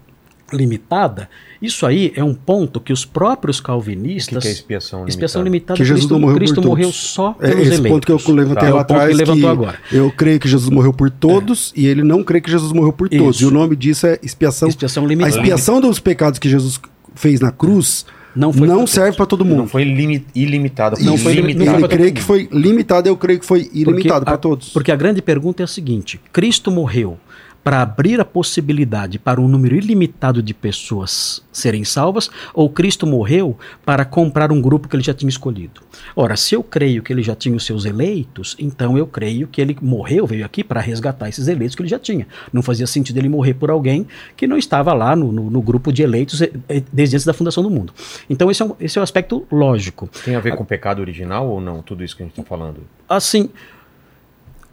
limitada, 0.54 1.30
isso 1.62 1.86
aí 1.86 2.12
é 2.16 2.24
um 2.24 2.34
ponto 2.34 2.80
que 2.80 2.92
os 2.92 3.06
próprios 3.06 3.58
O 3.58 3.62
que, 3.62 3.66
calvinistas. 3.68 4.44
que 4.44 4.50
é 4.50 4.52
expiação 4.52 5.00
limitada? 5.00 5.10
Expiação 5.10 5.44
limitada, 5.44 5.78
Que 5.78 5.84
Jesus 5.86 6.00
Cristo, 6.02 6.14
não 6.14 6.20
morreu 6.20 6.36
Cristo 6.38 6.56
por 6.56 6.62
todos. 6.62 6.70
morreu 6.78 6.92
só 6.92 7.36
É 7.40 7.48
pelos 7.50 7.62
esse 7.62 7.68
eleitos. 7.80 7.92
ponto 7.92 8.06
que 8.06 8.30
eu 8.32 8.36
levantei 8.36 8.62
Tá, 8.64 8.68
é 8.68 8.74
lá 8.74 8.82
o 8.82 8.86
ponto 8.86 8.92
atrás. 9.00 9.18
que 9.18 9.34
que 9.40 9.46
agora. 9.46 9.80
Eu 9.92 10.12
creio 10.12 10.40
que 10.40 10.48
Jesus 10.48 10.70
morreu 10.70 10.94
por 10.94 11.10
todos 11.10 11.74
e 11.76 11.88
ele 11.88 12.04
não 12.04 12.24
crê 12.24 12.42
que 12.42 12.50
Jesus 12.52 12.72
morreu 12.72 12.94
por 12.94 13.08
todos. 13.10 13.36
Isso. 13.38 13.46
E 13.46 13.48
o 13.48 13.52
nome 13.52 13.76
disso 13.76 14.08
é 14.08 14.20
expiação. 14.24 14.68
Expiação 14.68 15.06
a 15.06 15.08
limitada. 15.08 15.36
expiação 15.38 15.82
dos 15.82 16.00
pecados 16.00 16.40
que 16.40 16.50
Jesus 16.50 16.80
fez 17.16 17.40
na 17.40 17.52
cruz 17.52 18.06
Não 18.34 18.54
não, 18.54 18.88
serve 18.88 19.18
para 19.18 19.26
todo 19.26 19.44
mundo. 19.44 19.58
Não 19.58 19.68
foi 19.68 19.84
limi- 19.84 20.26
ilimitada, 20.34 20.96
Não 21.02 21.18
foi 21.18 21.34
limitada. 21.34 21.64
limitada. 21.66 21.80
Pra 21.80 21.88
crê 21.90 22.06
todo 22.06 22.16
que 22.16 22.22
foi 22.22 22.48
limitado, 22.52 23.10
eu 23.10 23.18
creio 23.18 23.40
que 23.42 23.46
foi 23.46 23.70
ilimitado 23.74 24.24
para 24.24 24.36
a- 24.36 24.38
todos. 24.38 24.70
Porque 24.70 24.90
a 24.92 24.96
grande 24.96 25.22
pergunta 25.22 25.62
é 25.62 25.66
a 25.66 25.68
seguinte: 25.68 26.18
Cristo 26.32 26.72
morreu 26.72 27.18
para 27.64 27.82
abrir 27.82 28.20
a 28.20 28.26
possibilidade 28.26 29.20
para 29.20 29.40
um 29.40 29.48
número 29.48 29.76
ilimitado 29.76 30.42
de 30.42 30.54
pessoas 30.54 31.44
serem 31.52 31.84
salvas, 31.84 32.30
ou 32.54 32.70
Cristo 32.70 33.06
morreu 33.06 33.58
para 33.86 34.04
comprar 34.04 34.52
um 34.52 34.62
grupo 34.62 34.88
que 34.88 34.96
ele 34.96 35.04
já 35.04 35.14
tinha 35.14 35.30
escolhido? 35.30 35.82
Ora, 36.16 36.36
se 36.36 36.56
eu 36.56 36.64
creio 36.64 37.04
que 37.04 37.14
ele 37.14 37.22
já 37.22 37.36
tinha 37.36 37.56
os 37.56 37.66
seus 37.66 37.86
eleitos, 37.86 38.56
então 38.60 38.98
eu 38.98 39.06
creio 39.06 39.48
que 39.48 39.62
ele 39.62 39.78
morreu, 39.82 40.26
veio 40.26 40.44
aqui 40.46 40.64
para 40.64 40.82
resgatar 40.82 41.30
esses 41.30 41.48
eleitos 41.48 41.76
que 41.76 41.82
ele 41.82 41.90
já 41.90 42.00
tinha. 42.00 42.28
Não 42.52 42.62
fazia 42.62 42.88
sentido 42.88 43.18
ele 43.18 43.30
morrer 43.30 43.54
por 43.54 43.70
alguém 43.70 44.08
que 44.36 44.48
não 44.48 44.58
estava 44.58 44.94
lá 44.94 45.16
no, 45.16 45.32
no- 45.32 45.50
no 45.52 45.62
grupo 45.62 45.92
de 45.94 46.02
eleitos 46.02 46.42
eh, 46.42 46.52
eh, 46.68 46.84
desde 46.92 47.16
antes 47.16 47.26
da 47.26 47.34
fundação 47.34 47.62
do 47.64 47.70
mundo. 47.70 47.94
Então 48.30 48.50
esse 48.50 48.62
é, 48.62 48.66
um, 48.66 48.76
esse 48.80 48.98
é 48.98 49.02
o 49.02 49.04
aspecto 49.04 49.46
lógico. 49.52 50.10
Tem 50.26 50.36
a 50.36 50.40
ver 50.40 50.56
com 50.56 50.64
o 50.64 50.66
pecado 50.66 51.00
original 51.00 51.48
ou 51.48 51.62
não? 51.62 51.82
Tudo 51.82 52.04
isso 52.04 52.16
que 52.18 52.24
a 52.24 52.26
gente 52.26 52.34
está 52.40 52.44
falando. 52.44 52.78
Assim, 53.08 53.50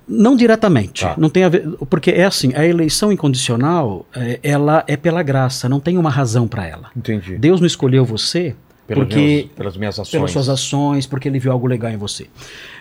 não 0.09 0.35
diretamente, 0.37 1.03
Tá. 1.03 1.15
não 1.19 1.29
tem 1.29 1.45
a 1.45 1.49
ver, 1.49 1.69
porque 1.91 2.11
é 2.11 2.25
assim, 2.25 2.53
a 2.55 2.67
eleição 2.67 3.13
incondicional, 3.13 4.07
é, 4.15 4.41
ela 4.43 4.83
é 4.87 4.97
pela 4.97 5.23
graça, 5.23 5.69
não 5.69 5.81
tem 5.81 5.99
uma 5.99 6.11
razão 6.11 6.49
para 6.49 6.67
ela. 6.67 6.91
Entendi. 6.97 7.37
Deus 7.37 7.61
não 7.61 7.67
escolheu 7.67 8.05
você 8.05 8.55
Pelas 8.87 9.05
porque 9.05 9.21
minhas- 9.21 9.45
pelas 9.55 9.77
minhas 9.77 9.95
ações. 9.99 10.11
pelas 10.13 10.31
suas 10.31 10.49
ações, 10.49 11.07
porque 11.07 11.29
ele 11.29 11.39
viu 11.39 11.53
algo 11.53 11.67
legal 11.67 11.91
em 11.91 11.97
você. 11.99 12.27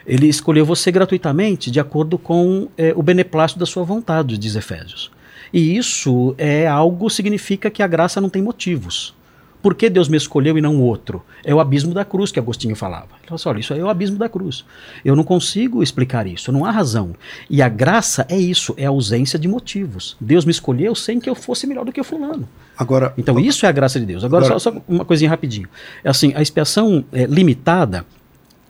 Ele 0.05 0.27
escolheu 0.27 0.65
você 0.65 0.89
gratuitamente, 0.91 1.69
de 1.69 1.79
acordo 1.81 2.17
com 2.17 2.69
é, 2.77 2.93
o 2.95 3.03
beneplácito 3.03 3.59
da 3.59 3.65
sua 3.65 3.83
vontade, 3.83 4.37
diz 4.37 4.55
Efésios. 4.55 5.11
E 5.51 5.75
isso 5.77 6.33
é 6.37 6.65
algo 6.67 7.09
significa 7.09 7.69
que 7.69 7.83
a 7.83 7.87
graça 7.87 8.21
não 8.21 8.29
tem 8.29 8.41
motivos. 8.41 9.13
Por 9.61 9.73
que 9.75 9.89
Deus 9.89 10.07
me 10.07 10.15
escolheu 10.17 10.57
e 10.57 10.61
não 10.61 10.79
outro? 10.81 11.23
É 11.43 11.53
o 11.53 11.59
abismo 11.59 11.93
da 11.93 12.05
cruz 12.05 12.31
que 12.31 12.39
Agostinho 12.39 12.75
falava. 12.75 13.07
Ele 13.19 13.27
falou 13.27 13.35
assim, 13.35 13.49
olha, 13.49 13.59
isso 13.59 13.73
aí 13.73 13.79
é 13.79 13.83
o 13.83 13.89
abismo 13.89 14.17
da 14.17 14.29
cruz. 14.29 14.63
Eu 15.03 15.15
não 15.15 15.23
consigo 15.23 15.81
explicar 15.83 16.27
isso, 16.27 16.51
não 16.51 16.63
há 16.63 16.71
razão. 16.71 17.13
E 17.49 17.61
a 17.61 17.67
graça 17.67 18.25
é 18.29 18.37
isso, 18.37 18.73
é 18.77 18.85
a 18.85 18.89
ausência 18.89 19.37
de 19.39 19.47
motivos. 19.47 20.15
Deus 20.21 20.45
me 20.45 20.51
escolheu 20.51 20.93
sem 20.95 21.19
que 21.19 21.29
eu 21.29 21.35
fosse 21.35 21.65
melhor 21.67 21.83
do 21.85 21.91
que 21.91 21.99
o 21.99 22.03
fulano. 22.03 22.47
Agora, 22.77 23.13
Então 23.17 23.39
isso 23.39 23.65
é 23.65 23.69
a 23.69 23.71
graça 23.71 23.99
de 23.99 24.05
Deus. 24.05 24.23
Agora, 24.23 24.45
Agora- 24.45 24.59
só, 24.59 24.71
só 24.71 24.81
uma 24.87 25.03
coisinha 25.03 25.29
rapidinho. 25.29 25.67
É 26.03 26.09
assim, 26.09 26.31
a 26.35 26.41
expiação 26.41 27.03
é, 27.11 27.25
limitada 27.25 28.05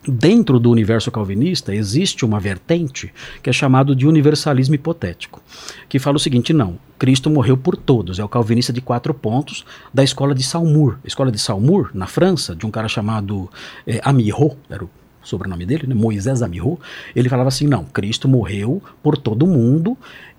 dentro 0.08 0.58
do 0.58 0.70
universo 0.70 1.10
calvinista 1.10 1.74
existe 1.74 2.24
uma 2.24 2.40
vertente 2.40 3.12
que 3.42 3.50
é 3.50 3.52
chamado 3.52 3.94
de 3.94 4.06
universalismo 4.06 4.74
hipotético, 4.74 5.42
que 5.88 5.98
fala 5.98 6.16
o 6.16 6.20
seguinte: 6.20 6.52
não, 6.52 6.78
Cristo 6.98 7.28
morreu 7.28 7.56
por 7.56 7.76
todos. 7.76 8.18
É 8.18 8.24
o 8.24 8.28
calvinista 8.28 8.72
de 8.72 8.80
quatro 8.80 9.12
pontos 9.12 9.64
da 9.92 10.02
escola 10.02 10.34
de 10.34 10.42
Saumur. 10.42 10.98
A 11.04 11.06
escola 11.06 11.30
de 11.30 11.38
Saumur, 11.38 11.90
na 11.92 12.06
França, 12.06 12.56
de 12.56 12.66
um 12.66 12.70
cara 12.70 12.88
chamado 12.88 13.50
é, 13.86 14.00
era 14.70 14.84
o 14.84 14.90
sobrenome 15.22 15.66
dele, 15.66 15.86
né? 15.86 15.94
Moisés 15.94 16.42
Amirot. 16.42 16.80
Ele 17.14 17.28
falava 17.28 17.48
assim: 17.48 17.66
não, 17.66 17.84
Cristo 17.84 18.26
morreu 18.26 18.82
por 19.02 19.16
todo 19.16 19.46
mundo. 19.46 19.96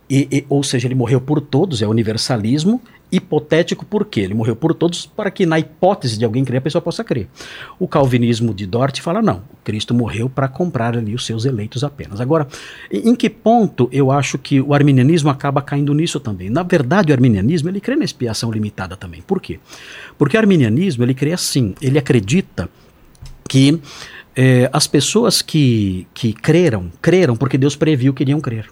E, 0.10 0.28
e- 0.32 0.46
ou 0.50 0.64
seja, 0.64 0.88
ele 0.88 0.96
morreu 0.96 1.22
por 1.22 1.40
todos, 1.40 1.82
é 1.82 1.88
universalismo 1.88 2.82
hipotético 3.12 3.86
por 3.86 4.06
quê? 4.06 4.22
Ele 4.22 4.34
morreu 4.36 4.56
por 4.56 4.74
todos 4.74 5.06
para 5.06 5.32
que, 5.32 5.46
na 5.46 5.58
hipótese 5.60 6.18
de 6.18 6.26
alguém 6.26 6.46
crer, 6.46 6.58
a 6.58 6.62
pessoa 6.62 6.82
possa 6.82 7.04
crer. 7.04 7.28
O 7.80 7.88
calvinismo 7.88 8.54
de 8.54 8.66
Dort 8.68 9.00
fala 9.02 9.22
não, 9.22 9.42
Cristo 9.64 9.94
morreu 9.94 10.30
para 10.30 10.48
comprar 10.48 10.96
ali 10.96 11.16
os 11.16 11.26
seus 11.26 11.46
eleitos 11.46 11.84
apenas. 11.84 12.22
Agora, 12.22 12.48
em 12.92 13.16
que 13.16 13.30
ponto 13.30 13.90
eu 13.92 14.12
acho 14.12 14.38
que 14.38 14.62
o 14.62 14.74
arminianismo 14.74 15.30
acaba 15.30 15.62
caindo 15.62 15.94
nisso 15.94 16.20
também? 16.20 16.50
Na 16.50 16.62
verdade, 16.64 17.12
o 17.12 17.16
arminianismo 17.16 17.70
ele 17.70 17.82
crê 17.82 17.96
na 17.96 18.06
expiação 18.06 18.52
limitada 18.52 18.96
também. 18.96 19.22
Por 19.22 19.42
quê? 19.42 19.60
Porque 20.18 20.38
o 20.38 20.40
arminianismo 20.40 21.04
ele 21.04 21.14
crê 21.16 21.34
assim, 21.34 21.74
ele 21.82 21.98
acredita 21.98 22.70
que 23.48 23.80
eh, 24.36 24.70
as 24.72 24.86
pessoas 24.86 25.42
que, 25.42 26.08
que 26.14 26.32
creram, 26.32 26.92
creram 27.02 27.36
porque 27.36 27.58
Deus 27.58 27.76
previu 27.76 28.14
que 28.14 28.22
iriam 28.22 28.40
crer. 28.40 28.70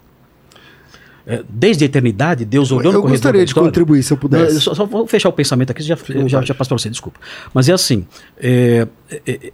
Eh, 1.28 1.44
Desde 1.50 1.84
a 1.84 1.86
eternidade, 1.86 2.46
Deus 2.46 2.72
olhou 2.72 2.94
no 2.94 3.00
eu 3.00 3.02
gostaria 3.04 3.44
de 3.44 3.50
história- 3.50 3.68
contribuir 3.70 4.02
se 4.02 4.14
eu 4.14 4.18
pudesse. 4.18 4.56
eu 4.56 4.62
só, 4.62 4.74
só 4.74 4.86
vou 4.86 5.06
fechar 5.06 5.28
o 5.28 5.34
pensamento 5.34 5.72
aqui, 5.72 5.84
já, 5.84 5.98
eu 6.10 6.30
já, 6.30 6.42
já 6.42 6.54
passo 6.56 6.70
para 6.70 6.78
você, 6.78 6.90
desculpa. 6.90 7.20
Mas 7.54 7.68
é 7.68 7.74
assim: 7.74 8.08
é, 8.40 8.88
é, 9.12 9.22
é, 9.28 9.52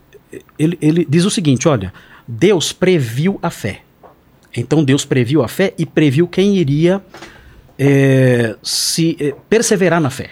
ele, 0.59 0.77
ele 0.79 1.05
diz 1.09 1.25
o 1.25 1.31
seguinte: 1.31 1.67
olha, 1.67 1.91
Deus 2.27 2.71
previu 2.71 3.39
a 3.41 3.49
fé. 3.49 3.81
Então 4.55 4.83
Deus 4.83 5.03
previu 5.03 5.41
a 5.41 5.47
fé 5.47 5.73
e 5.77 5.83
previu 5.85 6.27
quem 6.27 6.57
iria 6.57 7.01
é, 7.79 8.55
se 8.61 9.17
é, 9.19 9.33
perseverar 9.49 9.99
na 9.99 10.11
fé. 10.11 10.29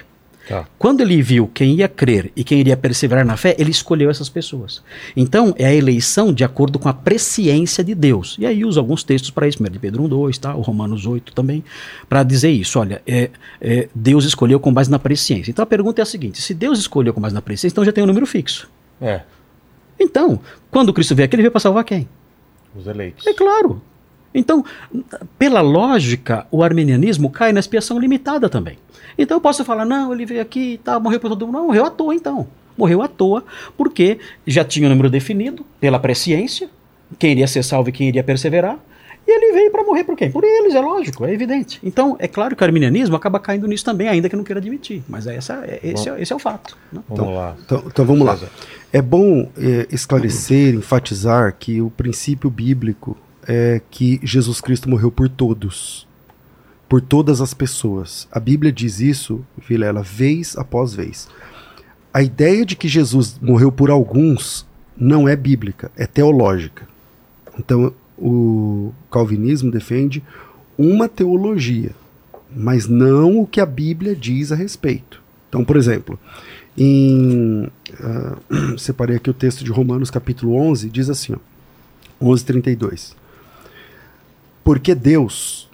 Tá. 0.52 0.68
Quando 0.78 1.00
ele 1.00 1.22
viu 1.22 1.50
quem 1.54 1.76
ia 1.76 1.88
crer 1.88 2.30
e 2.36 2.44
quem 2.44 2.60
iria 2.60 2.76
perseverar 2.76 3.26
na 3.26 3.38
fé, 3.38 3.56
ele 3.58 3.72
escolheu 3.72 4.10
essas 4.10 4.28
pessoas. 4.28 4.84
Então, 5.16 5.56
é 5.58 5.66
a 5.66 5.74
eleição 5.74 6.34
de 6.34 6.44
acordo 6.44 6.78
com 6.78 6.90
a 6.90 6.94
presciência 6.94 7.82
de 7.82 7.96
Deus. 7.96 8.36
E 8.38 8.46
aí 8.46 8.66
usa 8.66 8.80
alguns 8.82 9.02
textos 9.02 9.32
para 9.32 9.48
isso, 9.48 9.64
1 9.64 9.70
de 9.70 9.80
Pedro 9.80 10.04
1, 10.04 10.10
2, 10.10 10.38
tá? 10.38 10.54
o 10.54 10.60
Romanos 10.60 11.06
8 11.06 11.34
também, 11.34 11.64
para 12.10 12.22
dizer 12.24 12.50
isso. 12.50 12.78
Olha, 12.80 13.02
é, 13.08 13.30
é, 13.62 13.88
Deus 13.96 14.26
escolheu 14.26 14.60
com 14.60 14.74
base 14.74 14.92
na 14.92 15.00
presciência. 15.00 15.52
Então 15.52 15.64
a 15.64 15.66
pergunta 15.66 16.02
é 16.02 16.04
a 16.04 16.06
seguinte: 16.06 16.42
se 16.42 16.54
Deus 16.54 16.80
escolheu 16.80 17.14
com 17.14 17.22
base 17.22 17.34
na 17.34 17.42
presciência, 17.42 17.74
então 17.74 17.86
já 17.86 17.94
tem 17.94 18.04
um 18.04 18.08
número 18.08 18.26
fixo. 18.26 18.70
É, 19.00 19.22
Então, 19.98 20.40
quando 20.70 20.92
Cristo 20.92 21.16
veio 21.16 21.26
aqui, 21.26 21.36
ele 21.36 21.44
veio 21.44 21.52
para 21.52 21.62
salvar 21.62 21.86
quem? 21.86 22.08
os 22.76 22.88
eleitos. 22.88 23.26
É 23.28 23.34
claro. 23.34 23.82
Então, 24.34 24.64
pela 25.38 25.62
lógica, 25.62 26.46
o 26.52 26.64
armenianismo 26.64 27.30
cai 27.30 27.52
na 27.52 27.60
expiação 27.60 28.00
limitada 28.00 28.50
também. 28.50 28.78
Então 29.18 29.38
eu 29.38 29.42
posso 29.42 29.66
falar, 29.66 29.86
não, 29.86 30.14
ele 30.14 30.26
veio 30.26 30.42
aqui 30.42 30.74
e 30.74 30.78
tal, 30.78 31.02
morreu 31.02 31.20
por 31.20 31.30
todo 31.30 31.46
mundo. 31.46 31.58
Não, 31.58 31.66
morreu 31.68 31.86
à 31.86 31.90
toa 31.90 32.16
então. 32.16 32.48
Morreu 32.78 33.02
à 33.02 33.08
toa, 33.08 33.44
porque 33.78 34.20
já 34.48 34.64
tinha 34.64 34.88
o 34.88 34.90
número 34.90 35.10
definido 35.10 35.66
pela 35.80 36.00
presciência, 36.00 36.70
quem 37.20 37.32
iria 37.34 37.48
ser 37.48 37.64
salvo 37.64 37.90
e 37.90 37.92
quem 37.92 38.08
iria 38.08 38.24
perseverar. 38.24 38.80
E 39.28 39.32
ele 39.32 39.54
veio 39.54 39.70
para 39.72 39.84
morrer 39.84 40.04
por 40.04 40.16
quem? 40.16 40.32
Por 40.32 40.44
eles, 40.44 40.74
é 40.74 40.80
lógico, 40.80 41.26
é 41.26 41.32
evidente. 41.34 41.80
Então, 41.84 42.16
é 42.18 42.28
claro 42.28 42.56
que 42.56 42.64
o 42.64 42.66
arminianismo 42.66 43.16
acaba 43.16 43.40
caindo 43.40 43.68
nisso 43.68 43.86
também, 43.86 44.08
ainda 44.08 44.28
que 44.28 44.36
não 44.36 44.44
queira 44.44 44.60
admitir. 44.60 45.04
Mas 45.08 45.28
essa, 45.28 45.64
é- 45.66 45.80
esse, 45.84 46.10
é, 46.10 46.20
esse 46.22 46.34
é 46.34 46.36
o 46.36 46.40
fato. 46.40 46.76
né? 46.92 47.02
Vamos 47.08 47.36
lá. 47.36 47.56
Então, 47.64 47.84
então 47.86 48.06
vamos 48.06 48.26
lá. 48.26 48.40
É 48.92 49.00
bom 49.02 49.48
é, 49.58 49.88
esclarecer, 49.92 50.74
enfatizar 50.74 51.56
que 51.60 51.80
o 51.82 51.92
princípio 51.92 52.50
bíblico 52.50 53.16
é 53.54 53.82
que 53.92 54.18
Jesus 54.24 54.62
Cristo 54.62 54.90
morreu 54.90 55.12
por 55.12 55.28
todos, 55.28 56.08
por 56.88 57.02
todas 57.02 57.42
as 57.42 57.54
pessoas. 57.54 58.26
A 58.32 58.40
Bíblia 58.40 58.72
diz 58.72 59.02
isso, 59.02 59.46
Vilela, 59.68 60.02
vez 60.02 60.56
após 60.56 60.94
vez. 60.94 61.28
A 62.14 62.24
ideia 62.24 62.66
de 62.66 62.78
que 62.78 62.88
Jesus 62.88 63.38
morreu 63.42 63.70
por 63.70 63.90
alguns 63.90 64.66
não 64.96 65.28
é 65.28 65.36
bíblica, 65.36 65.92
é 65.98 66.08
teológica. 66.08 66.88
Então, 67.60 67.94
o 68.18 68.94
calvinismo 69.12 69.70
defende 69.70 70.24
uma 70.78 71.10
teologia, 71.10 71.92
mas 72.56 72.88
não 72.88 73.42
o 73.42 73.48
que 73.48 73.60
a 73.60 73.66
Bíblia 73.66 74.16
diz 74.16 74.54
a 74.54 74.56
respeito. 74.56 75.22
Então, 75.50 75.66
por 75.66 75.76
exemplo, 75.76 76.18
em 76.78 77.70
ah, 78.00 78.38
separei 78.80 79.18
aqui 79.18 79.30
o 79.30 79.34
texto 79.34 79.66
de 79.66 79.72
Romanos 79.72 80.10
capítulo 80.10 80.56
11, 80.56 80.90
diz 80.90 81.10
assim, 81.10 81.34
ó, 81.34 82.26
11:32. 82.26 83.20
Porque 84.64 84.94
Deus 84.96 85.70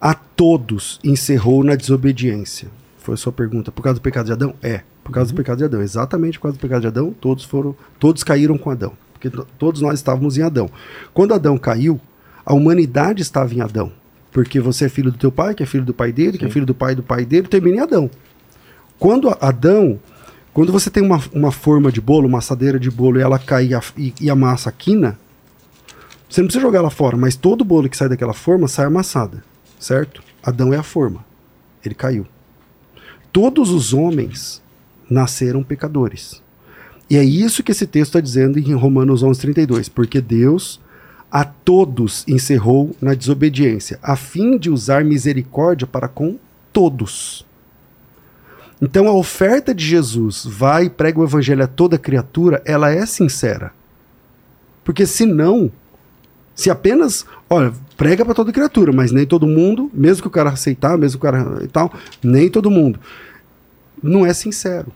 a 0.00 0.14
todos 0.14 1.00
encerrou 1.02 1.64
na 1.64 1.74
desobediência. 1.74 2.68
Foi 2.98 3.14
a 3.14 3.16
sua 3.16 3.32
pergunta. 3.32 3.70
Por 3.72 3.82
causa 3.82 3.98
do 3.98 4.02
pecado 4.02 4.26
de 4.26 4.32
Adão? 4.32 4.54
É, 4.62 4.82
por 5.02 5.12
causa 5.12 5.32
do 5.32 5.36
pecado 5.36 5.58
de 5.58 5.64
Adão. 5.64 5.80
Exatamente 5.82 6.38
por 6.38 6.44
causa 6.44 6.58
do 6.58 6.60
pecado 6.60 6.80
de 6.82 6.86
Adão, 6.88 7.14
todos 7.20 7.44
foram, 7.44 7.74
todos 7.98 8.22
caíram 8.24 8.58
com 8.58 8.70
Adão, 8.70 8.92
porque 9.12 9.30
to- 9.30 9.46
todos 9.58 9.80
nós 9.80 9.94
estávamos 9.94 10.36
em 10.36 10.42
Adão. 10.42 10.68
Quando 11.14 11.32
Adão 11.32 11.56
caiu, 11.56 12.00
a 12.44 12.52
humanidade 12.52 13.22
estava 13.22 13.54
em 13.54 13.60
Adão, 13.60 13.90
porque 14.32 14.60
você 14.60 14.86
é 14.86 14.88
filho 14.88 15.10
do 15.12 15.18
teu 15.18 15.32
pai, 15.32 15.54
que 15.54 15.62
é 15.62 15.66
filho 15.66 15.84
do 15.84 15.94
pai 15.94 16.12
dele, 16.12 16.36
que 16.36 16.44
é 16.44 16.50
filho 16.50 16.66
do 16.66 16.74
pai 16.74 16.94
do 16.94 17.02
pai 17.02 17.24
dele, 17.24 17.48
termina 17.48 17.76
em 17.76 17.80
Adão. 17.80 18.10
Quando 18.98 19.28
Adão, 19.40 19.98
quando 20.52 20.72
você 20.72 20.90
tem 20.90 21.02
uma, 21.02 21.20
uma 21.32 21.52
forma 21.52 21.90
de 21.92 22.00
bolo, 22.00 22.26
uma 22.28 22.38
assadeira 22.38 22.78
de 22.78 22.90
bolo 22.90 23.18
e 23.18 23.22
ela 23.22 23.38
cai 23.38 23.68
e, 23.68 23.74
a- 23.74 23.82
e, 23.96 24.12
e 24.20 24.28
a 24.30 24.34
massa 24.34 24.70
quina, 24.72 25.18
você 26.28 26.40
não 26.40 26.48
precisa 26.48 26.62
jogar 26.62 26.80
ela 26.80 26.90
fora, 26.90 27.16
mas 27.16 27.36
todo 27.36 27.64
bolo 27.64 27.88
que 27.88 27.96
sai 27.96 28.08
daquela 28.08 28.32
forma 28.32 28.68
sai 28.68 28.86
amassada, 28.86 29.42
certo? 29.78 30.22
Adão 30.42 30.72
é 30.72 30.76
a 30.76 30.82
forma, 30.82 31.24
ele 31.84 31.94
caiu. 31.94 32.26
Todos 33.32 33.70
os 33.70 33.92
homens 33.92 34.62
nasceram 35.08 35.62
pecadores. 35.62 36.42
E 37.08 37.16
é 37.16 37.24
isso 37.24 37.62
que 37.62 37.70
esse 37.70 37.86
texto 37.86 38.10
está 38.10 38.20
dizendo 38.20 38.58
em 38.58 38.74
Romanos 38.74 39.22
11:32, 39.22 39.88
porque 39.88 40.20
Deus 40.20 40.80
a 41.30 41.44
todos 41.44 42.24
encerrou 42.26 42.94
na 43.00 43.14
desobediência, 43.14 43.98
a 44.02 44.16
fim 44.16 44.58
de 44.58 44.70
usar 44.70 45.04
misericórdia 45.04 45.86
para 45.86 46.08
com 46.08 46.38
todos. 46.72 47.44
Então 48.80 49.08
a 49.08 49.12
oferta 49.12 49.74
de 49.74 49.84
Jesus, 49.84 50.44
vai 50.44 50.84
e 50.84 50.90
prega 50.90 51.18
o 51.18 51.24
evangelho 51.24 51.64
a 51.64 51.66
toda 51.66 51.98
criatura, 51.98 52.62
ela 52.64 52.90
é 52.90 53.04
sincera. 53.06 53.72
Porque 54.84 55.06
senão, 55.06 55.70
se 56.56 56.70
apenas, 56.70 57.26
olha, 57.50 57.72
prega 57.98 58.24
para 58.24 58.34
toda 58.34 58.50
criatura, 58.50 58.90
mas 58.90 59.12
nem 59.12 59.26
todo 59.26 59.46
mundo, 59.46 59.90
mesmo 59.92 60.22
que 60.22 60.28
o 60.28 60.30
cara 60.30 60.50
aceitar, 60.50 60.96
mesmo 60.96 61.20
que 61.20 61.26
o 61.26 61.30
cara 61.30 61.62
e 61.62 61.68
tal, 61.68 61.92
nem 62.24 62.48
todo 62.48 62.70
mundo. 62.70 62.98
Não 64.02 64.24
é 64.24 64.32
sincero. 64.32 64.90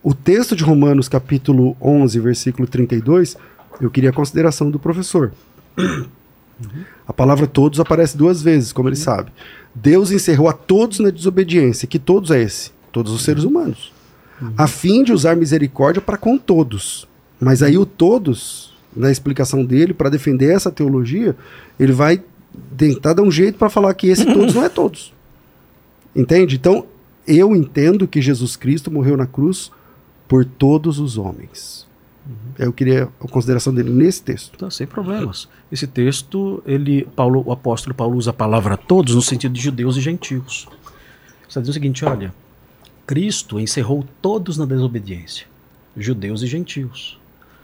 O 0.00 0.14
texto 0.14 0.54
de 0.54 0.62
Romanos, 0.62 1.08
capítulo 1.08 1.76
11, 1.80 2.20
versículo 2.20 2.68
32, 2.68 3.36
eu 3.80 3.90
queria 3.90 4.10
a 4.10 4.12
consideração 4.12 4.70
do 4.70 4.78
professor. 4.78 5.32
A 7.08 7.12
palavra 7.12 7.48
todos 7.48 7.80
aparece 7.80 8.16
duas 8.16 8.40
vezes, 8.40 8.72
como 8.72 8.88
ele 8.88 8.94
sabe. 8.94 9.32
Deus 9.74 10.12
encerrou 10.12 10.48
a 10.48 10.52
todos 10.52 11.00
na 11.00 11.10
desobediência. 11.10 11.88
Que 11.88 11.98
todos 11.98 12.30
é 12.30 12.40
esse? 12.40 12.70
Todos 12.92 13.12
os 13.12 13.22
seres 13.22 13.42
humanos. 13.42 13.92
A 14.56 14.68
fim 14.68 15.02
de 15.02 15.12
usar 15.12 15.34
misericórdia 15.34 16.00
para 16.00 16.16
com 16.16 16.38
todos. 16.38 17.08
Mas 17.40 17.62
aí 17.62 17.76
o 17.76 17.84
todos, 17.84 18.71
na 18.94 19.10
explicação 19.10 19.64
dele, 19.64 19.94
para 19.94 20.10
defender 20.10 20.54
essa 20.54 20.70
teologia, 20.70 21.36
ele 21.78 21.92
vai 21.92 22.22
tentar 22.76 23.14
dar 23.14 23.22
um 23.22 23.30
jeito 23.30 23.58
para 23.58 23.70
falar 23.70 23.94
que 23.94 24.08
esse 24.08 24.24
todos 24.32 24.54
não 24.54 24.64
é 24.64 24.68
todos. 24.68 25.12
Entende? 26.14 26.56
Então, 26.56 26.86
eu 27.26 27.54
entendo 27.56 28.06
que 28.06 28.20
Jesus 28.20 28.56
Cristo 28.56 28.90
morreu 28.90 29.16
na 29.16 29.26
cruz 29.26 29.70
por 30.28 30.44
todos 30.44 30.98
os 30.98 31.16
homens. 31.16 31.86
Eu 32.58 32.72
queria 32.72 33.08
a 33.20 33.28
consideração 33.28 33.74
dele 33.74 33.90
nesse 33.90 34.22
texto. 34.22 34.56
Tá, 34.56 34.70
sem 34.70 34.86
problemas. 34.86 35.48
Esse 35.70 35.86
texto, 35.86 36.62
ele, 36.64 37.06
Paulo, 37.16 37.42
o 37.44 37.52
apóstolo 37.52 37.94
Paulo 37.94 38.16
usa 38.16 38.30
a 38.30 38.34
palavra 38.34 38.76
todos 38.76 39.14
no 39.14 39.22
sentido 39.22 39.52
de 39.52 39.60
judeus 39.60 39.96
e 39.96 40.00
gentios. 40.00 40.68
Está 41.48 41.60
dizendo 41.60 41.70
o 41.70 41.74
seguinte, 41.74 42.04
olha, 42.04 42.32
Cristo 43.06 43.58
encerrou 43.58 44.04
todos 44.20 44.56
na 44.56 44.64
desobediência, 44.64 45.46
judeus 45.96 46.42
e 46.42 46.46
gentios. 46.46 47.18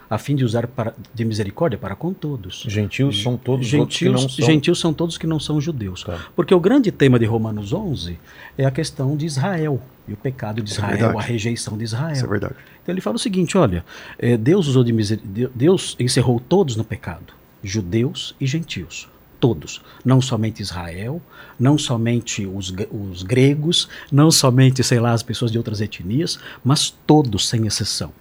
A 0.09 0.17
fim 0.17 0.35
de 0.35 0.43
usar 0.43 0.65
para, 0.67 0.93
de 1.13 1.23
misericórdia 1.23 1.77
para 1.77 1.95
com 1.95 2.11
todos. 2.13 2.63
Gentios 2.67 3.21
são 3.21 3.37
todos 3.37 3.67
os 3.67 3.73
outros 3.73 3.97
que 3.99 4.05
Gentios, 4.05 4.21
não 4.23 4.29
são. 4.29 4.45
gentios 4.45 4.79
são 4.79 4.93
todos 4.93 5.17
que 5.17 5.27
não 5.27 5.39
são 5.39 5.61
judeus. 5.61 6.03
Tá. 6.03 6.19
Porque 6.35 6.53
o 6.53 6.59
grande 6.59 6.91
tema 6.91 7.19
de 7.19 7.25
Romanos 7.25 7.71
11 7.73 8.17
é 8.57 8.65
a 8.65 8.71
questão 8.71 9.15
de 9.15 9.25
Israel 9.25 9.79
e 10.07 10.13
o 10.13 10.17
pecado 10.17 10.61
de 10.63 10.71
é 10.71 10.73
Israel, 10.73 10.97
verdade. 10.97 11.17
a 11.17 11.21
rejeição 11.21 11.77
de 11.77 11.83
Israel. 11.83 12.13
Isso 12.13 12.25
é 12.25 12.27
verdade. 12.29 12.55
Então 12.81 12.93
ele 12.93 13.01
fala 13.01 13.17
o 13.17 13.19
seguinte: 13.19 13.57
olha, 13.57 13.85
eh, 14.17 14.35
Deus 14.37 14.67
usou 14.67 14.83
de 14.83 14.91
miser... 14.91 15.19
de- 15.23 15.49
Deus 15.53 15.95
encerrou 15.99 16.39
todos 16.39 16.75
no 16.75 16.83
pecado, 16.83 17.33
judeus 17.63 18.33
e 18.41 18.47
gentios, 18.47 19.07
todos, 19.39 19.81
não 20.03 20.19
somente 20.21 20.61
Israel, 20.61 21.21
não 21.59 21.77
somente 21.77 22.45
os, 22.47 22.73
os 22.91 23.21
gregos, 23.21 23.87
não 24.11 24.31
somente, 24.31 24.83
sei 24.83 24.99
lá, 24.99 25.11
as 25.13 25.21
pessoas 25.21 25.51
de 25.51 25.57
outras 25.57 25.79
etnias, 25.81 26.39
mas 26.63 26.89
todos 27.05 27.47
sem 27.47 27.67
exceção. 27.67 28.11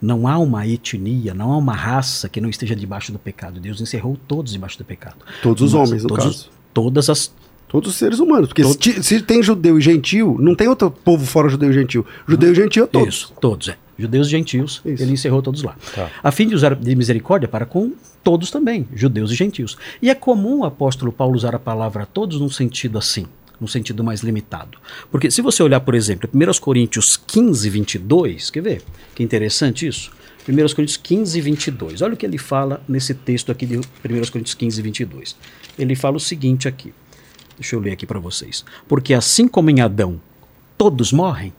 Não 0.00 0.28
há 0.28 0.38
uma 0.38 0.66
etnia, 0.66 1.34
não 1.34 1.52
há 1.52 1.56
uma 1.56 1.74
raça 1.74 2.28
que 2.28 2.40
não 2.40 2.48
esteja 2.48 2.76
debaixo 2.76 3.12
do 3.12 3.18
pecado. 3.18 3.60
Deus 3.60 3.80
encerrou 3.80 4.16
todos 4.28 4.52
debaixo 4.52 4.78
do 4.78 4.84
pecado. 4.84 5.16
Todos 5.42 5.62
os 5.62 5.72
Mas 5.72 5.88
homens, 5.88 6.02
no 6.02 6.08
todos, 6.08 6.24
caso. 6.24 6.50
Todas 6.72 7.10
as 7.10 7.32
Todos 7.68 7.90
os 7.90 7.96
seres 7.96 8.20
humanos. 8.20 8.48
Porque 8.48 8.62
se, 8.64 9.02
se 9.02 9.20
tem 9.20 9.42
judeu 9.42 9.78
e 9.78 9.80
gentil, 9.80 10.36
não 10.38 10.54
tem 10.54 10.68
outro 10.68 10.90
povo 10.90 11.26
fora 11.26 11.48
judeu 11.48 11.70
e 11.70 11.72
gentil. 11.72 12.06
Judeu 12.26 12.52
e 12.52 12.54
gentil 12.54 12.84
é 12.84 12.86
todos. 12.86 13.14
Isso, 13.14 13.32
todos, 13.40 13.68
é. 13.68 13.76
Judeus 13.98 14.26
e 14.26 14.30
gentios, 14.30 14.82
Isso. 14.84 15.02
ele 15.02 15.12
encerrou 15.12 15.40
todos 15.40 15.62
lá. 15.62 15.74
Tá. 15.94 16.10
A 16.22 16.30
fim 16.30 16.46
de 16.46 16.54
usar 16.54 16.74
de 16.74 16.94
misericórdia 16.94 17.48
para 17.48 17.64
com 17.64 17.92
todos 18.22 18.50
também, 18.50 18.86
judeus 18.94 19.30
e 19.30 19.34
gentios. 19.34 19.78
E 20.02 20.10
é 20.10 20.14
comum 20.14 20.58
o 20.58 20.64
apóstolo 20.64 21.10
Paulo 21.10 21.34
usar 21.34 21.54
a 21.54 21.58
palavra 21.58 22.04
todos 22.04 22.38
num 22.38 22.50
sentido 22.50 22.98
assim, 22.98 23.26
num 23.60 23.66
sentido 23.66 24.04
mais 24.04 24.20
limitado. 24.20 24.78
Porque 25.10 25.30
se 25.30 25.40
você 25.42 25.62
olhar, 25.62 25.80
por 25.80 25.94
exemplo, 25.94 26.28
1 26.32 26.60
Coríntios 26.60 27.16
15, 27.16 27.70
22, 27.70 28.50
quer 28.50 28.60
ver? 28.62 28.82
Que 29.14 29.22
interessante 29.22 29.86
isso. 29.86 30.10
1 30.48 30.54
Coríntios 30.74 30.96
15, 30.96 31.40
22. 31.40 32.02
Olha 32.02 32.14
o 32.14 32.16
que 32.16 32.24
ele 32.26 32.38
fala 32.38 32.82
nesse 32.88 33.14
texto 33.14 33.50
aqui 33.50 33.66
de 33.66 33.78
1 33.78 33.80
Coríntios 34.30 34.54
15, 34.54 34.82
22. 34.82 35.36
Ele 35.78 35.94
fala 35.96 36.16
o 36.16 36.20
seguinte 36.20 36.68
aqui. 36.68 36.92
Deixa 37.58 37.74
eu 37.74 37.80
ler 37.80 37.92
aqui 37.92 38.06
para 38.06 38.18
vocês. 38.20 38.64
Porque 38.86 39.14
assim 39.14 39.48
como 39.48 39.70
em 39.70 39.80
Adão 39.80 40.20
todos 40.76 41.10
morrem, 41.12 41.52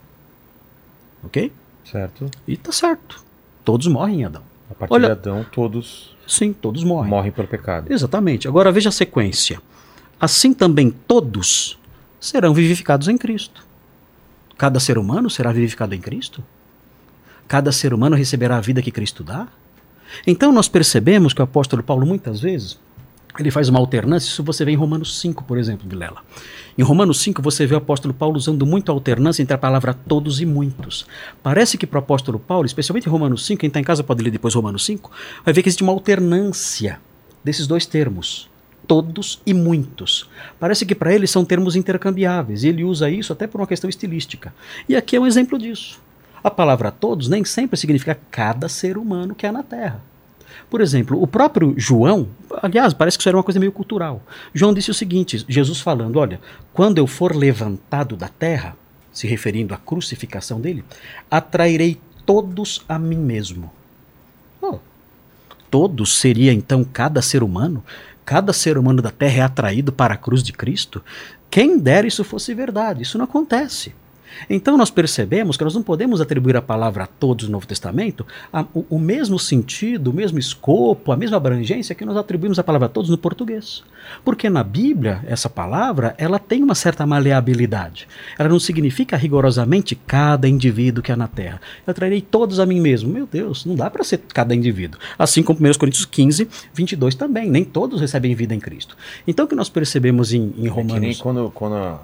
ok? 1.24 1.52
Certo. 1.84 2.30
E 2.46 2.56
tá 2.56 2.70
certo. 2.72 3.22
Todos 3.64 3.86
morrem 3.86 4.20
em 4.20 4.24
Adão. 4.24 4.42
A 4.70 4.74
partir 4.74 4.94
Olha- 4.94 5.06
de 5.06 5.12
Adão, 5.12 5.44
todos 5.50 6.14
Sim, 6.26 6.52
todos 6.52 6.84
morrem. 6.84 7.10
morrem 7.10 7.32
pelo 7.32 7.48
pecado. 7.48 7.92
Exatamente. 7.92 8.46
Agora 8.46 8.70
veja 8.70 8.90
a 8.90 8.92
sequência. 8.92 9.60
Assim 10.20 10.52
também 10.52 10.90
todos 10.90 11.78
serão 12.20 12.52
vivificados 12.54 13.08
em 13.08 13.16
Cristo. 13.16 13.66
Cada 14.56 14.80
ser 14.80 14.98
humano 14.98 15.30
será 15.30 15.52
vivificado 15.52 15.94
em 15.94 16.00
Cristo? 16.00 16.42
Cada 17.46 17.72
ser 17.72 17.94
humano 17.94 18.16
receberá 18.16 18.56
a 18.56 18.60
vida 18.60 18.82
que 18.82 18.90
Cristo 18.90 19.22
dá? 19.22 19.48
Então 20.26 20.52
nós 20.52 20.68
percebemos 20.68 21.32
que 21.32 21.40
o 21.40 21.44
apóstolo 21.44 21.82
Paulo 21.82 22.06
muitas 22.06 22.40
vezes 22.40 22.78
ele 23.38 23.50
faz 23.50 23.68
uma 23.68 23.78
alternância, 23.78 24.26
isso 24.26 24.42
você 24.42 24.64
vê 24.64 24.72
em 24.72 24.76
Romanos 24.76 25.20
5, 25.20 25.44
por 25.44 25.58
exemplo, 25.58 25.88
Vilela. 25.88 26.22
Em 26.76 26.82
Romanos 26.82 27.20
5 27.20 27.40
você 27.40 27.66
vê 27.66 27.74
o 27.74 27.78
apóstolo 27.78 28.12
Paulo 28.12 28.36
usando 28.36 28.66
muito 28.66 28.90
a 28.90 28.94
alternância 28.94 29.42
entre 29.42 29.54
a 29.54 29.58
palavra 29.58 29.94
todos 29.94 30.40
e 30.40 30.46
muitos. 30.46 31.06
Parece 31.42 31.78
que 31.78 31.86
para 31.86 31.98
o 31.98 32.02
apóstolo 32.02 32.38
Paulo, 32.38 32.66
especialmente 32.66 33.06
em 33.06 33.10
Romanos 33.10 33.46
5, 33.46 33.60
quem 33.60 33.68
está 33.68 33.78
em 33.78 33.84
casa 33.84 34.02
pode 34.02 34.24
ler 34.24 34.30
depois 34.30 34.54
Romanos 34.54 34.84
5, 34.84 35.10
vai 35.44 35.54
ver 35.54 35.62
que 35.62 35.68
existe 35.68 35.84
uma 35.84 35.92
alternância 35.92 36.98
desses 37.44 37.66
dois 37.66 37.86
termos. 37.86 38.50
Todos 38.88 39.40
e 39.46 39.54
muitos. 39.54 40.28
Parece 40.58 40.84
que 40.84 40.94
para 40.94 41.14
ele 41.14 41.28
são 41.28 41.44
termos 41.44 41.76
intercambiáveis 41.76 42.64
e 42.64 42.68
ele 42.68 42.82
usa 42.82 43.08
isso 43.08 43.32
até 43.32 43.46
por 43.46 43.60
uma 43.60 43.66
questão 43.66 43.88
estilística. 43.88 44.52
E 44.88 44.96
aqui 44.96 45.14
é 45.14 45.20
um 45.20 45.26
exemplo 45.26 45.56
disso. 45.56 46.00
A 46.42 46.50
palavra 46.50 46.90
todos 46.90 47.28
nem 47.28 47.44
sempre 47.44 47.76
significa 47.76 48.18
cada 48.30 48.68
ser 48.68 48.98
humano 48.98 49.34
que 49.34 49.46
há 49.46 49.52
na 49.52 49.62
Terra. 49.62 50.02
Por 50.70 50.80
exemplo, 50.80 51.20
o 51.22 51.26
próprio 51.26 51.74
João, 51.76 52.28
aliás, 52.62 52.92
parece 52.92 53.16
que 53.16 53.22
isso 53.22 53.28
era 53.28 53.36
uma 53.36 53.42
coisa 53.42 53.60
meio 53.60 53.72
cultural. 53.72 54.22
João 54.52 54.74
disse 54.74 54.90
o 54.90 54.94
seguinte: 54.94 55.44
Jesus 55.48 55.80
falando, 55.80 56.18
olha, 56.18 56.40
quando 56.72 56.98
eu 56.98 57.06
for 57.06 57.34
levantado 57.34 58.16
da 58.16 58.28
terra, 58.28 58.76
se 59.12 59.26
referindo 59.26 59.74
à 59.74 59.78
crucificação 59.78 60.60
dele, 60.60 60.84
atrairei 61.30 61.98
todos 62.26 62.84
a 62.88 62.98
mim 62.98 63.16
mesmo. 63.16 63.72
Oh, 64.60 64.78
todos 65.70 66.18
seria 66.18 66.52
então 66.52 66.84
cada 66.84 67.22
ser 67.22 67.42
humano? 67.42 67.82
Cada 68.28 68.52
ser 68.52 68.76
humano 68.76 69.00
da 69.00 69.10
terra 69.10 69.38
é 69.38 69.40
atraído 69.40 69.90
para 69.90 70.12
a 70.12 70.16
cruz 70.18 70.42
de 70.42 70.52
Cristo? 70.52 71.02
Quem 71.50 71.78
dera 71.78 72.06
isso 72.06 72.22
fosse 72.22 72.52
verdade, 72.52 73.02
isso 73.02 73.16
não 73.16 73.24
acontece. 73.24 73.94
Então 74.48 74.76
nós 74.76 74.90
percebemos 74.90 75.56
que 75.56 75.64
nós 75.64 75.74
não 75.74 75.82
podemos 75.82 76.20
atribuir 76.20 76.56
a 76.56 76.62
palavra 76.62 77.04
a 77.04 77.06
todos 77.06 77.46
no 77.46 77.52
Novo 77.52 77.66
Testamento 77.66 78.26
a- 78.52 78.64
o, 78.74 78.84
o 78.90 78.98
mesmo 78.98 79.38
sentido, 79.38 80.10
o 80.10 80.14
mesmo 80.14 80.38
escopo, 80.38 81.12
a 81.12 81.16
mesma 81.16 81.36
abrangência 81.36 81.94
que 81.94 82.04
nós 82.04 82.16
atribuímos 82.16 82.58
à 82.58 82.62
palavra 82.64 82.86
a 82.86 82.88
todos 82.88 83.10
no 83.10 83.18
português. 83.18 83.82
Porque 84.24 84.48
na 84.48 84.62
Bíblia, 84.64 85.22
essa 85.26 85.48
palavra, 85.50 86.14
ela 86.18 86.38
tem 86.38 86.62
uma 86.62 86.74
certa 86.74 87.06
maleabilidade. 87.06 88.08
Ela 88.38 88.48
não 88.48 88.58
significa 88.60 89.16
rigorosamente 89.16 89.94
cada 89.94 90.48
indivíduo 90.48 91.02
que 91.02 91.12
há 91.12 91.16
na 91.16 91.28
Terra. 91.28 91.60
Eu 91.86 91.92
trarei 91.94 92.20
todos 92.20 92.58
a 92.60 92.66
mim 92.66 92.80
mesmo. 92.80 93.10
Meu 93.12 93.26
Deus, 93.26 93.64
não 93.64 93.74
dá 93.74 93.90
para 93.90 94.04
ser 94.04 94.18
cada 94.32 94.54
indivíduo. 94.54 94.98
Assim 95.18 95.42
como 95.42 95.58
1 95.60 95.72
Coríntios 95.78 96.04
15, 96.04 96.48
22 96.72 97.14
também. 97.14 97.50
Nem 97.50 97.64
todos 97.64 98.00
recebem 98.00 98.34
vida 98.34 98.54
em 98.54 98.60
Cristo. 98.60 98.96
Então 99.26 99.44
o 99.44 99.48
que 99.48 99.54
nós 99.54 99.68
percebemos 99.68 100.32
em, 100.32 100.42
em 100.42 100.46
É 100.48 100.52
que 100.52 100.60
nem 100.62 100.70
Romanos... 100.70 101.20
quando, 101.20 101.50
quando 101.54 101.74
a, 101.76 102.00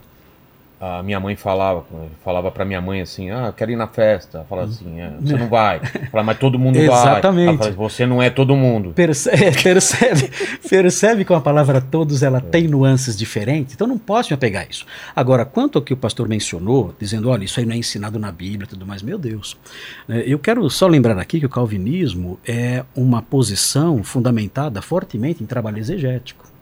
a 0.84 1.02
minha 1.02 1.18
mãe 1.18 1.34
falava, 1.34 1.82
falava 2.22 2.50
pra 2.50 2.62
minha 2.62 2.80
mãe 2.80 3.00
assim, 3.00 3.30
ah, 3.30 3.46
eu 3.46 3.52
quero 3.54 3.70
ir 3.70 3.76
na 3.76 3.86
festa. 3.86 4.44
Falava 4.46 4.68
assim, 4.68 5.00
é, 5.00 5.10
você 5.18 5.34
não 5.34 5.48
vai. 5.48 5.80
Falava, 6.10 6.26
mas 6.26 6.38
todo 6.38 6.58
mundo 6.58 6.74
vai. 6.74 6.84
Exatamente. 6.84 7.70
Você 7.70 8.04
não 8.04 8.22
é 8.22 8.28
todo 8.28 8.54
mundo. 8.54 8.90
Percebe, 8.90 9.62
percebe, 9.62 10.30
percebe 10.68 11.24
como 11.24 11.38
a 11.38 11.42
palavra 11.42 11.80
todos 11.80 12.22
ela 12.22 12.38
tem 12.38 12.68
nuances 12.68 13.16
diferentes, 13.16 13.74
então 13.74 13.86
não 13.86 13.96
posso 13.96 14.30
me 14.30 14.34
apegar 14.34 14.64
a 14.64 14.66
isso. 14.68 14.84
Agora, 15.16 15.46
quanto 15.46 15.78
ao 15.78 15.82
que 15.82 15.94
o 15.94 15.96
pastor 15.96 16.28
mencionou, 16.28 16.94
dizendo, 17.00 17.30
olha, 17.30 17.44
isso 17.44 17.58
aí 17.58 17.64
não 17.64 17.74
é 17.74 17.78
ensinado 17.78 18.18
na 18.18 18.30
Bíblia 18.30 18.64
e 18.64 18.68
tudo 18.68 18.86
mais, 18.86 19.00
meu 19.00 19.16
Deus. 19.16 19.56
É, 20.06 20.24
Eu 20.26 20.38
quero 20.38 20.68
só 20.68 20.86
lembrar 20.86 21.18
aqui 21.18 21.40
que 21.40 21.46
o 21.46 21.50
calvinismo 21.50 22.38
é 22.46 22.84
uma 22.94 23.22
posição 23.22 24.04
fundamentada 24.04 24.82
fortemente 24.82 25.42
em 25.42 25.46
trabalho 25.46 25.78
exegético. 25.78 26.53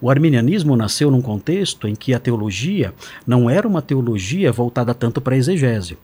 O 0.00 0.08
arminianismo 0.10 0.76
nasceu 0.76 1.10
num 1.10 1.20
contexto 1.20 1.86
em 1.86 1.94
que 1.94 2.14
a 2.14 2.18
teologia 2.18 2.94
não 3.26 3.50
era 3.50 3.68
uma 3.68 3.82
teologia 3.82 4.50
voltada 4.50 4.94
tanto 4.94 5.20
para 5.20 5.34
a 5.34 5.38
exegese. 5.38 5.98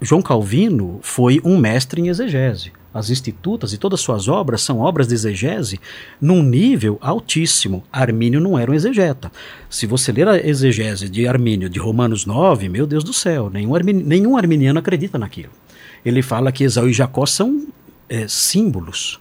João 0.00 0.22
Calvino 0.22 1.00
foi 1.02 1.40
um 1.44 1.58
mestre 1.58 2.00
em 2.00 2.08
exegese. 2.08 2.72
As 2.94 3.10
institutas 3.10 3.72
e 3.72 3.78
todas 3.78 4.00
suas 4.00 4.28
obras 4.28 4.62
são 4.62 4.78
obras 4.78 5.08
de 5.08 5.14
exegese 5.14 5.78
num 6.20 6.42
nível 6.42 6.96
altíssimo. 7.00 7.84
Armínio 7.92 8.40
não 8.40 8.58
era 8.58 8.70
um 8.70 8.74
exegeta. 8.74 9.30
Se 9.68 9.86
você 9.86 10.10
ler 10.10 10.26
a 10.26 10.38
exegese 10.38 11.08
de 11.08 11.26
Armínio 11.28 11.68
de 11.68 11.78
Romanos 11.78 12.24
9, 12.24 12.68
meu 12.68 12.86
Deus 12.86 13.04
do 13.04 13.12
céu, 13.12 13.50
nenhum, 13.50 13.74
armini- 13.74 14.02
nenhum 14.02 14.36
arminiano 14.36 14.78
acredita 14.78 15.18
naquilo. 15.18 15.50
Ele 16.04 16.22
fala 16.22 16.50
que 16.50 16.64
Esaú 16.64 16.88
e 16.88 16.92
Jacó 16.92 17.26
são 17.26 17.66
é, 18.08 18.26
símbolos. 18.26 19.20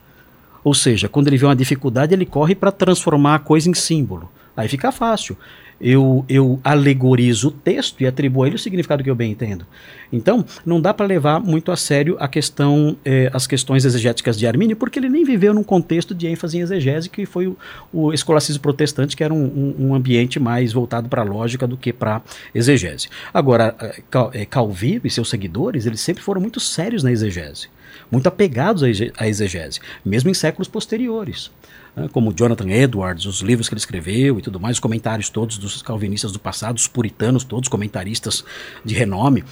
Ou 0.68 0.74
seja, 0.74 1.08
quando 1.08 1.30
ele 1.30 1.38
vê 1.38 1.46
uma 1.46 1.56
dificuldade, 1.56 2.14
ele 2.14 2.26
corre 2.26 2.54
para 2.54 2.74
transformar 2.74 3.36
a 3.36 3.40
coisa 3.40 3.70
em 3.70 3.74
símbolo. 3.74 4.30
Aí 4.54 4.68
fica 4.68 4.92
fácil. 4.92 5.38
Eu, 5.80 6.26
eu 6.28 6.60
alegorizo 6.64 7.50
o 7.50 7.52
texto 7.52 8.02
e 8.02 8.08
atribuo 8.08 8.44
a 8.44 8.48
ele 8.48 8.56
o 8.56 8.60
significado 8.60 9.04
que 9.04 9.10
eu 9.10 9.16
bem 9.16 9.32
entendo. 9.32 9.66
Então, 10.12 10.44
não 10.66 10.82
dá 10.82 10.94
para 10.94 11.06
levar 11.06 11.40
muito 11.40 11.72
a 11.72 11.76
sério 11.76 12.16
a 12.20 12.28
questão, 12.28 12.96
eh, 13.06 13.30
as 13.34 13.46
questões 13.46 13.86
exegéticas 13.86 14.38
de 14.38 14.48
Armínio, 14.48 14.76
porque 14.76 14.98
ele 14.98 15.10
nem 15.10 15.24
viveu 15.24 15.54
num 15.54 15.64
contexto 15.64 16.16
de 16.16 16.28
ênfase 16.28 16.58
em 16.58 16.62
exegese, 16.62 17.10
que 17.10 17.26
foi 17.26 17.48
o, 17.48 17.58
o 17.94 18.14
escolacismo 18.14 18.62
protestante, 18.62 19.16
que 19.16 19.24
era 19.24 19.34
um, 19.34 19.44
um- 19.44 19.88
um 19.90 19.96
ambiente 19.96 20.40
mais 20.40 20.74
voltado 20.74 21.10
para 21.10 21.22
a 21.22 21.26
lógica 21.26 21.68
do 21.68 21.78
que 21.78 21.92
para 21.94 22.22
exegese. 22.56 23.08
Agora, 23.34 23.76
eh, 23.80 24.02
eh, 24.34 24.46
Calvino 24.46 25.02
e 25.04 25.10
seus 25.10 25.30
seguidores, 25.30 25.86
eles 25.86 26.00
sempre 26.02 26.24
foram 26.24 26.42
muito 26.42 26.60
sérios 26.60 27.04
na 27.04 27.12
exegese 27.12 27.68
muito 28.12 28.28
apegados 28.28 28.84
à 29.18 29.28
exegese, 29.28 29.80
mesmo 30.06 30.30
em 30.30 30.34
séculos 30.34 30.68
posteriores. 30.68 31.52
Né, 31.98 32.08
Como 32.12 32.32
Jonathan 32.32 32.70
Edwards, 32.70 33.26
os 33.26 33.42
livros 33.42 33.68
que 33.68 33.74
ele 33.74 33.80
escreveu 33.80 34.40
e 34.40 34.42
tudo 34.42 34.60
mais, 34.60 34.78
os 34.78 34.80
comentários 34.80 35.30
todos 35.30 35.58
dos 35.58 35.82
calvinistas 35.82 36.32
do 36.32 36.40
passado, 36.40 36.78
os 36.78 36.88
puritanos, 36.88 37.44
todos 37.44 37.68
comentaristas 37.68 38.46
de 38.86 38.94
renome, 38.94 39.44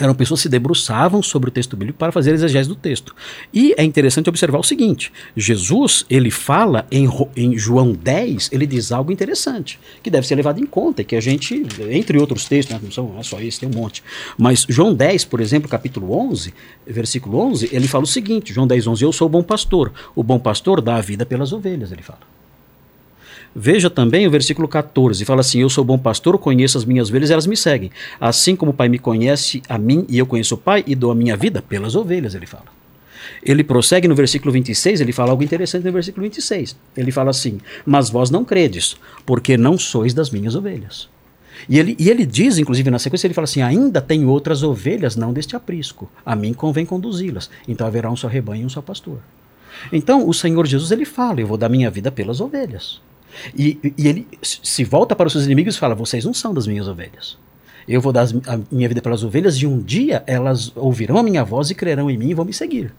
eram 0.00 0.14
pessoas 0.14 0.40
que 0.40 0.44
se 0.44 0.48
debruçavam 0.48 1.22
sobre 1.22 1.48
o 1.48 1.52
texto 1.52 1.76
bíblico 1.76 1.98
para 1.98 2.10
fazer 2.10 2.32
exegese 2.32 2.68
do 2.68 2.74
texto. 2.74 3.14
E 3.52 3.74
é 3.76 3.84
interessante 3.84 4.28
observar 4.28 4.58
o 4.58 4.62
seguinte: 4.62 5.12
Jesus, 5.36 6.04
ele 6.10 6.30
fala 6.30 6.86
em, 6.90 7.08
em 7.36 7.56
João 7.56 7.92
10, 7.92 8.50
ele 8.52 8.66
diz 8.66 8.92
algo 8.92 9.12
interessante, 9.12 9.78
que 10.02 10.10
deve 10.10 10.26
ser 10.26 10.34
levado 10.34 10.60
em 10.60 10.66
conta, 10.66 11.02
e 11.02 11.04
que 11.04 11.16
a 11.16 11.20
gente, 11.20 11.66
entre 11.90 12.18
outros 12.18 12.46
textos, 12.46 12.74
né, 12.74 12.80
não, 12.82 12.90
são, 12.90 13.08
não 13.08 13.20
é 13.20 13.22
só 13.22 13.40
esse, 13.40 13.60
tem 13.60 13.68
um 13.68 13.72
monte. 13.72 14.02
Mas 14.36 14.66
João 14.68 14.94
10, 14.94 15.24
por 15.26 15.40
exemplo, 15.40 15.68
capítulo 15.68 16.12
11, 16.28 16.52
versículo 16.86 17.38
11, 17.38 17.70
ele 17.72 17.86
fala 17.86 18.04
o 18.04 18.08
seguinte: 18.08 18.52
João 18.52 18.66
10, 18.66 18.86
11, 18.86 19.04
eu 19.04 19.12
sou 19.12 19.26
o 19.26 19.30
bom 19.30 19.42
pastor. 19.42 19.92
O 20.14 20.22
bom 20.22 20.38
pastor 20.38 20.80
dá 20.80 20.96
a 20.96 21.00
vida 21.00 21.24
pelas 21.24 21.52
ovelhas, 21.52 21.92
ele 21.92 22.02
fala. 22.02 22.33
Veja 23.56 23.88
também 23.88 24.26
o 24.26 24.30
versículo 24.30 24.66
14, 24.66 25.24
fala 25.24 25.40
assim: 25.40 25.60
Eu 25.60 25.70
sou 25.70 25.84
bom 25.84 25.96
pastor, 25.96 26.36
conheço 26.38 26.76
as 26.76 26.84
minhas 26.84 27.08
ovelhas 27.08 27.30
elas 27.30 27.46
me 27.46 27.56
seguem. 27.56 27.90
Assim 28.20 28.56
como 28.56 28.72
o 28.72 28.74
Pai 28.74 28.88
me 28.88 28.98
conhece 28.98 29.62
a 29.68 29.78
mim 29.78 30.04
e 30.08 30.18
eu 30.18 30.26
conheço 30.26 30.56
o 30.56 30.58
Pai 30.58 30.82
e 30.86 30.94
dou 30.94 31.12
a 31.12 31.14
minha 31.14 31.36
vida 31.36 31.62
pelas 31.62 31.94
ovelhas, 31.94 32.34
ele 32.34 32.46
fala. 32.46 32.66
Ele 33.44 33.62
prossegue 33.62 34.08
no 34.08 34.14
versículo 34.14 34.52
26, 34.52 35.00
ele 35.00 35.12
fala 35.12 35.30
algo 35.30 35.42
interessante 35.42 35.84
no 35.84 35.92
versículo 35.92 36.24
26. 36.24 36.76
Ele 36.96 37.12
fala 37.12 37.30
assim: 37.30 37.60
Mas 37.86 38.10
vós 38.10 38.28
não 38.28 38.44
credes, 38.44 38.96
porque 39.24 39.56
não 39.56 39.78
sois 39.78 40.12
das 40.12 40.30
minhas 40.30 40.56
ovelhas. 40.56 41.08
E 41.68 41.78
ele, 41.78 41.96
e 41.98 42.10
ele 42.10 42.26
diz, 42.26 42.58
inclusive 42.58 42.90
na 42.90 42.98
sequência, 42.98 43.26
ele 43.26 43.34
fala 43.34 43.44
assim: 43.44 43.62
Ainda 43.62 44.00
tenho 44.00 44.28
outras 44.28 44.64
ovelhas, 44.64 45.14
não 45.14 45.32
deste 45.32 45.54
aprisco. 45.54 46.10
A 46.26 46.34
mim 46.34 46.52
convém 46.52 46.84
conduzi-las. 46.84 47.48
Então 47.68 47.86
haverá 47.86 48.10
um 48.10 48.16
só 48.16 48.26
rebanho 48.26 48.62
e 48.62 48.66
um 48.66 48.68
só 48.68 48.82
pastor. 48.82 49.18
Então 49.92 50.28
o 50.28 50.34
Senhor 50.34 50.66
Jesus 50.66 50.90
ele 50.90 51.04
fala: 51.04 51.40
Eu 51.40 51.46
vou 51.46 51.56
dar 51.56 51.68
minha 51.68 51.90
vida 51.90 52.10
pelas 52.10 52.40
ovelhas. 52.40 53.00
E, 53.56 53.78
e 53.96 54.08
ele 54.08 54.26
se 54.42 54.84
volta 54.84 55.14
para 55.16 55.26
os 55.26 55.32
seus 55.32 55.44
inimigos 55.44 55.76
e 55.76 55.78
fala: 55.78 55.94
Vocês 55.94 56.24
não 56.24 56.34
são 56.34 56.52
das 56.54 56.66
minhas 56.66 56.88
ovelhas. 56.88 57.36
Eu 57.86 58.00
vou 58.00 58.12
dar 58.12 58.26
a 58.46 58.58
minha 58.70 58.88
vida 58.88 59.02
pelas 59.02 59.22
ovelhas 59.22 59.56
e 59.56 59.66
um 59.66 59.78
dia 59.78 60.22
elas 60.26 60.72
ouvirão 60.74 61.18
a 61.18 61.22
minha 61.22 61.44
voz 61.44 61.70
e 61.70 61.74
crerão 61.74 62.10
em 62.10 62.16
mim 62.16 62.30
e 62.30 62.34
vão 62.34 62.44
me 62.44 62.52
seguir. 62.52 62.92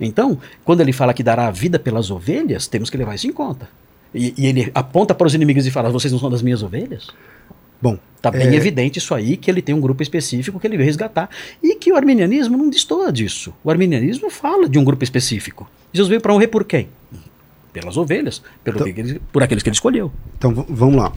Então, 0.00 0.38
quando 0.64 0.80
ele 0.80 0.92
fala 0.92 1.14
que 1.14 1.22
dará 1.22 1.46
a 1.46 1.50
vida 1.50 1.78
pelas 1.78 2.10
ovelhas, 2.10 2.66
temos 2.66 2.90
que 2.90 2.96
levar 2.96 3.14
isso 3.14 3.26
em 3.26 3.32
conta. 3.32 3.68
E, 4.14 4.34
e 4.36 4.46
ele 4.46 4.70
aponta 4.74 5.14
para 5.14 5.26
os 5.26 5.34
inimigos 5.34 5.66
e 5.66 5.70
fala: 5.70 5.90
Vocês 5.90 6.12
não 6.12 6.18
são 6.18 6.30
das 6.30 6.42
minhas 6.42 6.62
ovelhas? 6.62 7.08
Bom, 7.80 7.98
Está 8.24 8.30
bem 8.30 8.48
É. 8.48 8.54
evidente 8.54 8.98
isso 8.98 9.14
aí, 9.14 9.36
que 9.36 9.50
ele 9.50 9.60
tem 9.60 9.74
um 9.74 9.80
grupo 9.80 10.02
específico 10.02 10.58
que 10.58 10.66
ele 10.66 10.78
veio 10.78 10.86
resgatar. 10.86 11.28
E 11.62 11.74
que 11.74 11.92
o 11.92 11.96
arminianismo 11.96 12.56
não 12.56 12.70
destoa 12.70 13.12
disso. 13.12 13.52
O 13.62 13.70
arminianismo 13.70 14.30
fala 14.30 14.66
de 14.66 14.78
um 14.78 14.84
grupo 14.84 15.04
específico. 15.04 15.68
Jesus 15.92 16.08
veio 16.08 16.22
para 16.22 16.32
morrer 16.32 16.46
por 16.46 16.64
quem? 16.64 16.88
Pelas 17.74 17.96
ovelhas, 17.98 18.40
pelo 18.64 18.76
Então- 18.78 18.90
que 18.92 19.00
ele- 19.00 19.20
por 19.30 19.42
aqueles 19.42 19.62
que 19.62 19.68
ele 19.68 19.74
escolheu. 19.74 20.10
Então 20.38 20.52
vamos 20.68 20.96
lá. 20.96 21.12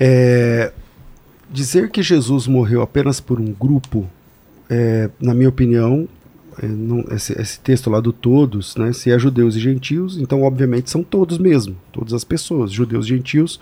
É, 0.00 0.72
dizer 1.50 1.90
que 1.90 2.02
Jesus 2.02 2.46
morreu 2.46 2.82
apenas 2.82 3.20
por 3.20 3.38
um 3.40 3.52
grupo, 3.52 4.08
é, 4.68 5.08
na 5.20 5.34
minha 5.34 5.48
opinião, 5.48 6.08
é, 6.62 6.66
não- 6.66 7.04
esse, 7.12 7.38
esse 7.40 7.60
texto 7.60 7.88
lá 7.90 8.00
do 8.00 8.12
todos, 8.12 8.74
né, 8.76 8.92
se 8.92 9.10
é 9.10 9.18
judeus 9.18 9.54
e 9.54 9.60
gentios, 9.60 10.18
então 10.18 10.42
obviamente 10.42 10.90
são 10.90 11.02
todos 11.02 11.38
mesmo, 11.38 11.76
todas 11.92 12.12
as 12.12 12.24
pessoas, 12.24 12.70
judeus 12.72 13.04
e 13.06 13.10
gentios. 13.10 13.60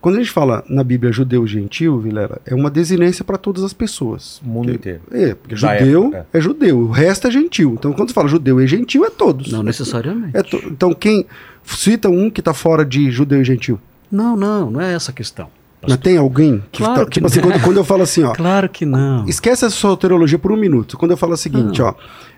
Quando 0.00 0.16
a 0.16 0.18
gente 0.18 0.30
fala 0.30 0.62
na 0.68 0.84
Bíblia 0.84 1.10
judeu 1.10 1.44
e 1.44 1.48
gentil, 1.48 1.98
Vilela, 1.98 2.40
é 2.46 2.54
uma 2.54 2.70
desinência 2.70 3.24
para 3.24 3.36
todas 3.36 3.64
as 3.64 3.72
pessoas. 3.72 4.40
O 4.44 4.48
mundo 4.48 4.66
Porque- 4.72 4.76
inteiro. 4.76 5.00
É, 5.10 5.34
porque 5.34 5.54
Da 5.56 5.78
judeu 5.78 6.02
época. 6.04 6.26
é 6.32 6.40
judeu, 6.40 6.78
o 6.78 6.90
resto 6.90 7.26
é 7.26 7.30
gentil. 7.30 7.74
Então 7.76 7.92
quando 7.92 8.10
você 8.10 8.14
fala 8.14 8.28
judeu 8.28 8.60
e 8.60 8.66
gentil, 8.68 9.04
é 9.04 9.10
todos. 9.10 9.50
Não 9.50 9.64
necessariamente. 9.64 10.36
É 10.36 10.42
to- 10.44 10.62
então 10.70 10.94
quem 10.94 11.26
cita 11.66 12.08
um 12.08 12.30
que 12.30 12.40
está 12.40 12.54
fora 12.54 12.84
de 12.84 13.10
judeu 13.10 13.40
e 13.40 13.44
gentil? 13.44 13.78
Não, 14.10 14.36
não, 14.36 14.70
não 14.70 14.80
é 14.80 14.94
essa 14.94 15.10
a 15.10 15.14
questão. 15.14 15.48
Mas 15.86 15.98
tem 15.98 16.16
alguém 16.16 16.62
que 16.72 16.78
Claro 16.82 17.00
tá- 17.00 17.04
que 17.04 17.10
tipo 17.12 17.26
assim, 17.26 17.40
não. 17.40 17.50
quando, 17.50 17.62
quando 17.62 17.76
eu 17.76 17.84
falo 17.84 18.02
assim, 18.02 18.22
ó, 18.24 18.32
Claro 18.32 18.68
que 18.68 18.84
não. 18.84 19.24
esquece 19.28 19.64
essa 19.66 19.74
soteriologia 19.76 20.38
por 20.38 20.50
um 20.50 20.56
minuto. 20.56 20.96
Quando 20.96 21.12
eu 21.12 21.16
falo 21.16 21.34
o 21.34 21.36
seguinte, 21.36 21.80
ó, 21.80 21.94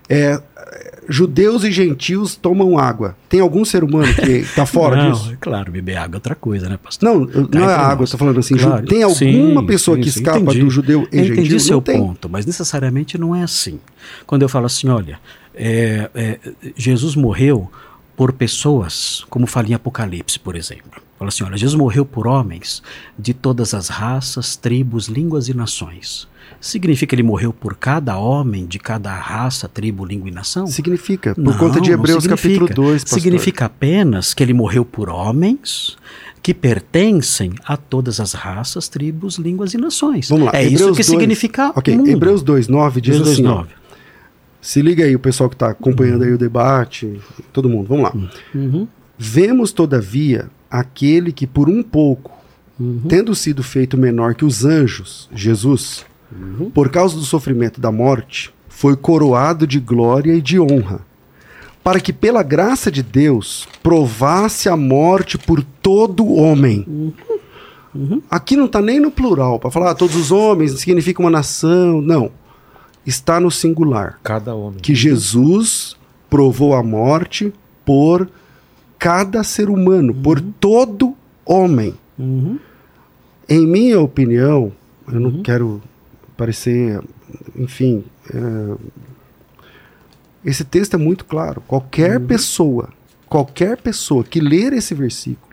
é, 0.07 0.39
judeus 1.07 1.63
e 1.63 1.71
gentios 1.71 2.35
tomam 2.35 2.77
água. 2.77 3.15
Tem 3.27 3.39
algum 3.39 3.65
ser 3.65 3.83
humano 3.83 4.13
que 4.13 4.45
tá 4.55 4.65
fora 4.67 4.95
não, 5.03 5.11
disso? 5.11 5.31
é 5.33 5.37
claro, 5.39 5.71
beber 5.71 5.97
água 5.97 6.15
é 6.15 6.17
outra 6.17 6.35
coisa, 6.35 6.69
né, 6.69 6.77
pastor? 6.83 7.09
Não, 7.11 7.21
eu- 7.23 7.47
Cá 7.47 7.59
não 7.59 7.69
é 7.69 7.73
água, 7.73 8.05
tô 8.07 8.17
falando 8.19 8.39
assim, 8.39 8.55
Claro. 8.55 8.85
tem 8.85 9.01
alguma 9.01 9.61
Sim, 9.61 9.65
pessoa 9.67 9.97
sim, 9.97 10.03
que 10.03 10.11
sim, 10.11 10.19
escapa 10.19 10.39
entendi. 10.39 10.59
do 10.59 10.69
judeu 10.69 11.07
e 11.11 11.17
Eu 11.17 11.23
gentil? 11.23 11.33
entendi 11.43 11.59
seu 11.59 11.75
não 11.77 11.81
tem. 11.81 11.97
ponto, 11.99 12.29
mas 12.29 12.45
necessariamente 12.45 13.17
não 13.17 13.35
é 13.35 13.41
assim. 13.41 13.79
Quando 14.27 14.43
eu 14.43 14.49
falo 14.49 14.67
assim, 14.67 14.89
olha, 14.89 15.17
é, 15.55 16.09
é, 16.13 16.39
Jesus 16.75 17.15
morreu 17.15 17.71
por 18.19 18.33
pessoas, 18.33 19.23
como 19.29 19.47
fala 19.47 19.69
em 19.69 19.73
Apocalipse, 19.73 20.37
por 20.37 20.57
exemplo. 20.57 21.01
Fala 21.17 21.29
assim, 21.29 21.41
olha, 21.45 21.55
Jesus 21.55 21.79
morreu 21.79 22.03
por 22.03 22.27
homens 22.27 22.83
de 23.17 23.33
todas 23.33 23.73
as 23.73 23.87
raças, 23.87 24.57
tribos, 24.57 25.07
línguas 25.07 25.47
e 25.47 25.53
nações. 25.53 26.27
Significa 26.59 27.11
que 27.11 27.15
ele 27.15 27.23
morreu 27.23 27.53
por 27.53 27.77
cada 27.77 28.17
homem 28.17 28.65
de 28.65 28.77
cada 28.77 29.15
raça, 29.15 29.69
tribo, 29.69 30.03
língua 30.03 30.27
e 30.27 30.33
nação? 30.33 30.67
Significa, 30.67 31.33
por 31.33 31.41
Não, 31.41 31.57
conta 31.57 31.79
de 31.79 31.91
Hebreus 31.91 32.27
capítulo 32.27 32.67
2, 32.67 33.03
pastor. 33.05 33.21
Significa 33.21 33.67
apenas 33.67 34.33
que 34.33 34.43
ele 34.43 34.53
morreu 34.53 34.83
por 34.83 35.07
homens 35.07 35.95
que 36.43 36.53
pertencem 36.53 37.53
a 37.63 37.77
todas 37.77 38.19
as 38.19 38.33
raças, 38.33 38.89
tribos, 38.89 39.37
línguas 39.37 39.73
e 39.73 39.77
nações. 39.77 40.27
Vamos 40.27 40.47
lá, 40.47 40.51
É 40.55 40.65
isso 40.65 40.73
Hebreus 40.73 40.97
que 40.97 41.03
2, 41.03 41.07
significa 41.07 41.71
Ok, 41.73 41.95
mundo. 41.95 42.09
Hebreus 42.09 42.43
2:9 42.43 42.99
diz 42.99 43.15
Hebreus 43.15 43.31
assim, 43.31 43.47
ó, 43.47 43.63
2:9. 43.63 43.67
Se 44.61 44.81
liga 44.81 45.05
aí 45.05 45.15
o 45.15 45.19
pessoal 45.19 45.49
que 45.49 45.55
está 45.55 45.69
acompanhando 45.69 46.23
aí 46.23 46.33
o 46.33 46.37
debate, 46.37 47.19
todo 47.53 47.69
mundo, 47.69 47.87
vamos 47.87 48.03
lá. 48.03 48.13
Uhum, 48.53 48.87
Vemos, 49.17 49.71
todavia, 49.71 50.49
aquele 50.69 51.31
que 51.31 51.45
por 51.47 51.69
um 51.69 51.83
pouco, 51.83 52.31
uhum, 52.79 53.01
tendo 53.07 53.35
sido 53.35 53.63
feito 53.63 53.97
menor 53.97 54.35
que 54.35 54.45
os 54.45 54.65
anjos, 54.65 55.29
Jesus, 55.33 56.05
uhum. 56.31 56.69
por 56.69 56.89
causa 56.89 57.15
do 57.15 57.23
sofrimento 57.23 57.81
da 57.81 57.91
morte, 57.91 58.53
foi 58.67 58.95
coroado 58.95 59.67
de 59.67 59.79
glória 59.79 60.33
e 60.33 60.41
de 60.41 60.59
honra, 60.59 61.01
para 61.83 61.99
que 61.99 62.13
pela 62.13 62.43
graça 62.43 62.91
de 62.91 63.03
Deus 63.03 63.67
provasse 63.81 64.69
a 64.69 64.77
morte 64.77 65.37
por 65.37 65.63
todo 65.63 66.33
homem. 66.33 67.13
Aqui 68.29 68.55
não 68.55 68.65
está 68.65 68.81
nem 68.81 68.99
no 68.99 69.11
plural, 69.11 69.59
para 69.59 69.71
falar 69.71 69.91
ah, 69.91 69.95
todos 69.95 70.15
os 70.15 70.31
homens 70.31 70.79
significa 70.79 71.21
uma 71.21 71.31
nação, 71.31 72.01
não. 72.01 72.31
Está 73.05 73.39
no 73.39 73.49
singular 73.49 74.19
Cada 74.23 74.53
homem. 74.53 74.79
que 74.79 74.93
Jesus 74.93 75.95
provou 76.29 76.75
a 76.75 76.83
morte 76.83 77.53
por 77.85 78.29
cada 78.99 79.43
ser 79.43 79.69
humano, 79.69 80.13
por 80.13 80.41
todo 80.41 81.15
homem. 81.45 81.95
Uhum. 82.17 82.59
Em 83.47 83.65
minha 83.65 83.99
opinião, 83.99 84.71
eu 85.11 85.19
não 85.19 85.41
quero 85.41 85.81
parecer, 86.37 87.01
enfim, 87.55 88.03
é, 88.31 88.75
esse 90.45 90.63
texto 90.63 90.93
é 90.93 90.97
muito 90.97 91.25
claro. 91.25 91.61
Qualquer 91.67 92.19
pessoa, 92.19 92.89
qualquer 93.27 93.77
pessoa 93.77 94.23
que 94.23 94.39
ler 94.39 94.73
esse 94.73 94.93
versículo, 94.93 95.48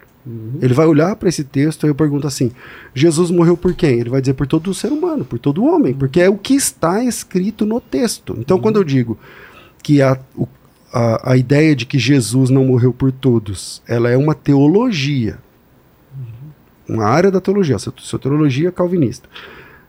ele 0.61 0.75
vai 0.75 0.87
olhar 0.87 1.15
para 1.17 1.29
esse 1.29 1.45
texto 1.45 1.87
e 1.87 1.89
eu 1.89 1.95
pergunto 1.95 2.27
assim: 2.27 2.51
Jesus 2.95 3.31
morreu 3.31 3.57
por 3.57 3.75
quem? 3.75 4.01
Ele 4.01 4.11
vai 4.11 4.21
dizer 4.21 4.35
por 4.35 4.47
todo 4.47 4.75
ser 4.75 4.91
humano, 4.91 5.25
por 5.25 5.39
todo 5.39 5.65
homem, 5.65 5.95
porque 5.95 6.21
é 6.21 6.29
o 6.29 6.37
que 6.37 6.55
está 6.55 7.03
escrito 7.05 7.65
no 7.65 7.81
texto. 7.81 8.35
Então, 8.39 8.59
quando 8.59 8.77
eu 8.77 8.85
digo 8.85 9.17
que 9.83 10.03
a, 10.03 10.19
o- 10.35 10.49
a, 10.93 11.33
a 11.33 11.37
ideia 11.37 11.77
de 11.77 11.87
que 11.87 11.99
Jesus 11.99 12.51
não 12.51 12.65
morreu 12.65 12.93
por 12.93 13.13
todos, 13.13 13.81
ela 13.87 14.11
é 14.11 14.17
uma 14.17 14.35
teologia, 14.35 15.39
uma 16.89 17.05
área 17.05 17.31
da 17.31 17.41
teologia, 17.41 17.79
sua, 17.79 17.93
sua 17.99 18.19
teologia 18.19 18.69
é 18.69 18.73
calvinista, 18.73 19.29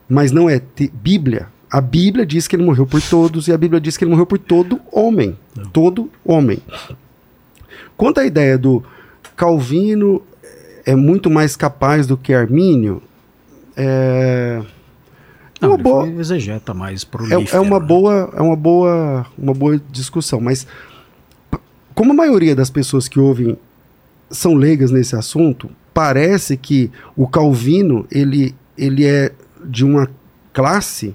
mas 0.08 0.30
não 0.32 0.48
é 0.48 0.60
te- 0.60 0.92
Bíblia. 1.02 1.48
A 1.70 1.80
Bíblia 1.80 2.24
diz 2.24 2.46
que 2.48 2.56
ele 2.56 2.64
morreu 2.64 2.86
por 2.86 3.02
todos 3.02 3.46
e 3.48 3.52
a 3.52 3.58
Bíblia 3.58 3.80
diz 3.80 3.96
que 3.96 4.04
ele 4.04 4.10
morreu 4.10 4.24
por 4.26 4.38
todo 4.38 4.80
homem, 4.92 5.36
todo 5.72 6.10
homem. 6.24 6.58
Quanto 7.96 8.18
à 8.20 8.24
ideia 8.24 8.56
do 8.56 8.82
Calvino 9.36 10.22
é 10.88 10.94
muito 10.94 11.28
mais 11.28 11.54
capaz 11.54 12.06
do 12.06 12.16
que 12.16 12.32
Armínio, 12.32 13.02
é, 13.76 14.62
é 15.60 15.60
Não, 15.60 15.68
uma 15.68 15.74
ele 15.74 15.82
boa, 15.82 16.08
exegeta 16.08 16.72
mais 16.72 17.04
prolífero. 17.04 17.42
é, 17.42 17.56
é 17.56 17.60
uma 17.60 17.78
né? 17.78 17.84
boa, 17.84 18.32
é 18.34 18.40
uma 18.40 18.56
boa, 18.56 19.26
uma 19.36 19.52
boa 19.52 19.78
discussão, 19.90 20.40
mas 20.40 20.66
como 21.94 22.12
a 22.12 22.14
maioria 22.14 22.56
das 22.56 22.70
pessoas 22.70 23.06
que 23.06 23.20
ouvem 23.20 23.58
são 24.30 24.54
leigas 24.54 24.90
nesse 24.90 25.14
assunto, 25.14 25.68
parece 25.92 26.56
que 26.56 26.90
o 27.14 27.28
Calvino 27.28 28.06
ele, 28.10 28.54
ele 28.78 29.04
é 29.04 29.30
de 29.62 29.84
uma 29.84 30.08
classe 30.54 31.14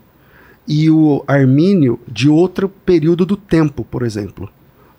e 0.67 0.87
o 0.91 1.23
Armínio 1.25 1.99
de 2.07 2.29
outro 2.29 2.69
período 2.69 3.25
do 3.25 3.35
tempo, 3.35 3.83
por 3.83 4.03
exemplo. 4.03 4.47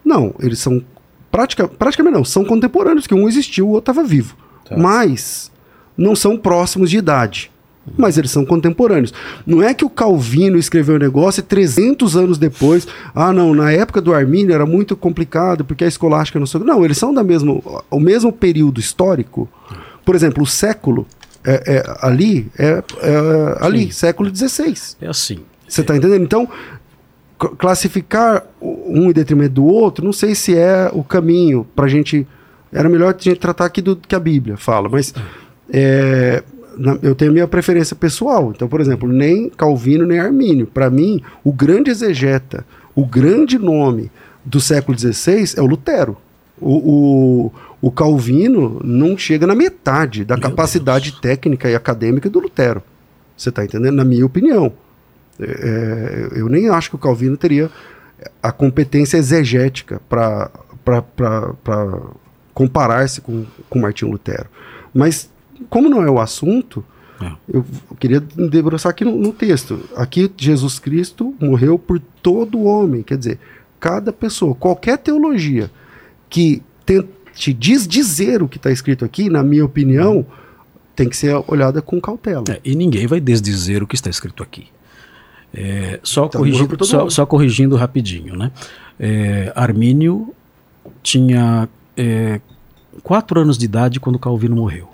Não, 0.04 0.34
eles 0.40 0.58
são 0.58 0.82
pratica, 1.30 1.68
praticamente 1.68 2.16
não, 2.16 2.24
são 2.24 2.44
contemporâneos, 2.44 3.06
que 3.06 3.14
um 3.14 3.28
existiu, 3.28 3.68
o 3.68 3.70
outro 3.70 3.92
estava 3.92 4.04
vivo. 4.04 4.36
Tá. 4.64 4.76
Mas 4.76 5.50
não 5.96 6.16
são 6.16 6.36
próximos 6.36 6.90
de 6.90 6.98
idade. 6.98 7.50
Mas 7.98 8.16
eles 8.16 8.30
são 8.30 8.46
contemporâneos. 8.46 9.12
Não 9.46 9.62
é 9.62 9.74
que 9.74 9.84
o 9.84 9.90
Calvino 9.90 10.56
escreveu 10.56 10.96
o 10.96 10.98
negócio 10.98 11.40
e 11.40 11.42
300 11.42 12.16
anos 12.16 12.38
depois, 12.38 12.88
ah, 13.14 13.32
não, 13.32 13.54
na 13.54 13.72
época 13.72 14.00
do 14.00 14.14
Armínio 14.14 14.54
era 14.54 14.64
muito 14.64 14.96
complicado 14.96 15.64
porque 15.64 15.84
a 15.84 15.86
escolástica 15.86 16.38
não 16.38 16.46
quê. 16.46 16.58
Não, 16.58 16.84
eles 16.84 16.96
são 16.96 17.12
da 17.12 17.22
mesmo, 17.22 17.62
o 17.90 18.00
mesmo 18.00 18.32
período 18.32 18.80
histórico. 18.80 19.48
Por 20.02 20.14
exemplo, 20.14 20.42
o 20.42 20.46
século 20.46 21.06
é, 21.44 21.76
é, 21.76 21.96
ali 22.00 22.50
é, 22.58 22.82
é 23.02 23.56
ali, 23.60 23.92
século 23.92 24.34
XVI. 24.34 24.74
É 25.02 25.08
assim. 25.08 25.40
Você 25.68 25.82
está 25.82 25.94
entendendo? 25.96 26.22
Então, 26.22 26.48
classificar 27.58 28.44
um 28.60 29.10
em 29.10 29.12
detrimento 29.12 29.54
do 29.54 29.64
outro, 29.64 30.04
não 30.04 30.12
sei 30.12 30.34
se 30.34 30.56
é 30.56 30.90
o 30.92 31.04
caminho 31.04 31.66
para 31.76 31.84
a 31.84 31.88
gente. 31.88 32.26
Era 32.74 32.88
melhor 32.88 33.14
a 33.14 33.16
gente 33.18 33.38
tratar 33.38 33.64
aqui 33.66 33.80
do 33.80 33.94
que 33.96 34.14
a 34.14 34.20
Bíblia 34.20 34.56
fala, 34.56 34.88
mas 34.88 35.14
é, 35.72 36.42
na- 36.76 36.98
eu 37.02 37.14
tenho 37.14 37.30
a 37.30 37.34
minha 37.34 37.46
preferência 37.48 37.94
pessoal. 37.94 38.52
Então, 38.54 38.66
por 38.68 38.80
exemplo, 38.80 39.08
nem 39.08 39.48
Calvino 39.48 40.04
nem 40.04 40.18
Armínio. 40.18 40.66
Para 40.66 40.90
mim, 40.90 41.22
o 41.44 41.52
grande 41.52 41.90
exegeta, 41.90 42.66
o 42.94 43.06
grande 43.06 43.58
nome 43.58 44.10
do 44.44 44.60
século 44.60 44.98
XVI 44.98 45.54
é 45.56 45.62
o 45.62 45.66
Lutero. 45.66 46.16
O, 46.60 46.74
o, 47.46 47.52
o 47.80 47.90
Calvino 47.90 48.80
não 48.84 49.16
chega 49.16 49.46
na 49.46 49.54
metade 49.54 50.24
da 50.24 50.36
Meu 50.36 50.42
capacidade 50.42 51.20
técnica 51.20 51.70
e 51.70 51.74
acadêmica 51.74 52.28
do 52.28 52.40
Lutero. 52.40 52.82
Você 53.36 53.48
está 53.50 53.64
entendendo? 53.64 53.94
Na 53.94 54.04
minha 54.04 54.26
opinião. 54.26 54.72
É, 55.40 56.28
eu 56.36 56.48
nem 56.48 56.68
acho 56.68 56.90
que 56.90 56.96
o 56.96 56.98
Calvino 56.98 57.36
teria 57.36 57.70
a 58.42 58.52
competência 58.52 59.16
exegética 59.16 60.00
para 60.08 60.50
comparar-se 62.54 63.20
com, 63.20 63.44
com 63.68 63.80
Martinho 63.80 64.12
Lutero. 64.12 64.46
Mas, 64.94 65.28
como 65.68 65.88
não 65.88 66.02
é 66.02 66.10
o 66.10 66.20
assunto, 66.20 66.84
é. 67.20 67.32
eu 67.48 67.64
queria 67.98 68.20
debruçar 68.20 68.90
aqui 68.90 69.04
no, 69.04 69.16
no, 69.16 69.32
texto. 69.32 69.80
Aqui, 69.96 70.30
Jesus 70.36 70.78
Cristo 70.78 71.34
morreu 71.40 71.78
por 71.78 72.00
todo 72.22 72.62
homem. 72.62 73.02
Quer 73.02 73.18
dizer, 73.18 73.38
cada 73.80 74.12
pessoa, 74.12 74.54
qualquer 74.54 74.98
teologia 74.98 75.70
que 76.30 76.62
tente 76.86 77.52
desdizer 77.52 78.42
o 78.42 78.48
que 78.48 78.56
está 78.56 78.70
escrito 78.70 79.04
aqui, 79.04 79.28
na 79.28 79.42
minha 79.42 79.64
opinião, 79.64 80.24
tem 80.94 81.08
que 81.08 81.16
ser 81.16 81.34
olhada 81.48 81.82
com 81.82 82.00
cautela. 82.00 82.44
É, 82.48 82.60
e 82.64 82.74
ninguém 82.76 83.06
vai 83.06 83.20
desdizer 83.20 83.82
o 83.82 83.86
que 83.86 83.96
está 83.96 84.08
escrito 84.08 84.42
aqui. 84.42 84.68
É, 85.52 86.00
só, 86.02 86.26
então, 86.26 86.40
corrigindo, 86.40 86.84
só, 86.84 87.08
só, 87.08 87.26
corrigindo 87.26 87.76
rapidinho, 87.76 88.36
né? 88.36 88.50
É, 88.98 89.52
Armínio 89.54 90.34
tinha 91.02 91.68
é, 91.96 92.40
quatro 93.02 93.40
anos 93.40 93.58
de 93.58 93.64
idade 93.64 93.98
quando 94.00 94.18
Calvino 94.18 94.56
morreu. 94.56 94.88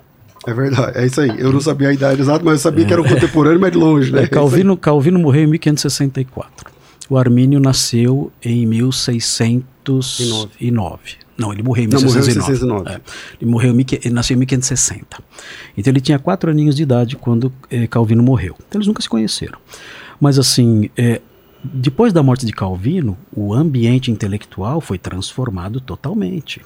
É 0.45 0.53
verdade, 0.53 0.97
é 0.97 1.05
isso 1.05 1.21
aí. 1.21 1.33
Eu 1.37 1.53
não 1.53 1.61
sabia 1.61 1.89
a 1.89 1.93
idade 1.93 2.21
exata, 2.21 2.43
mas 2.43 2.55
eu 2.55 2.59
sabia 2.59 2.83
que 2.85 2.91
era 2.91 3.01
um 3.01 3.07
contemporâneo, 3.07 3.59
mas 3.59 3.71
de 3.71 3.77
longe, 3.77 4.11
né? 4.11 4.23
É, 4.23 4.27
Calvino, 4.27 4.75
Calvino 4.75 5.19
morreu 5.19 5.43
em 5.43 5.47
1564. 5.47 6.71
O 7.07 7.15
Armínio 7.17 7.59
nasceu 7.59 8.31
em 8.43 8.65
1609. 8.65 11.17
Não, 11.37 11.53
ele 11.53 11.61
morreu 11.61 11.85
em 11.85 11.87
1609. 11.87 12.65
Não, 12.65 12.77
morreu 12.77 12.91
em 12.91 12.95
É, 12.95 13.01
ele, 13.39 13.51
morreu, 13.51 13.75
ele 14.03 14.13
nasceu 14.13 14.35
em 14.35 14.39
1560. 14.39 15.23
Então 15.77 15.91
ele 15.91 16.01
tinha 16.01 16.17
quatro 16.17 16.49
aninhos 16.49 16.75
de 16.75 16.81
idade 16.83 17.15
quando 17.15 17.53
é, 17.69 17.85
Calvino 17.85 18.23
morreu. 18.23 18.55
Então 18.67 18.79
eles 18.79 18.87
nunca 18.87 19.01
se 19.01 19.09
conheceram. 19.09 19.59
Mas 20.19 20.39
assim, 20.39 20.89
é, 20.97 21.21
depois 21.63 22.13
da 22.13 22.23
morte 22.23 22.45
de 22.45 22.51
Calvino, 22.51 23.17
o 23.35 23.53
ambiente 23.53 24.09
intelectual 24.09 24.81
foi 24.81 24.97
transformado 24.97 25.79
totalmente. 25.79 26.61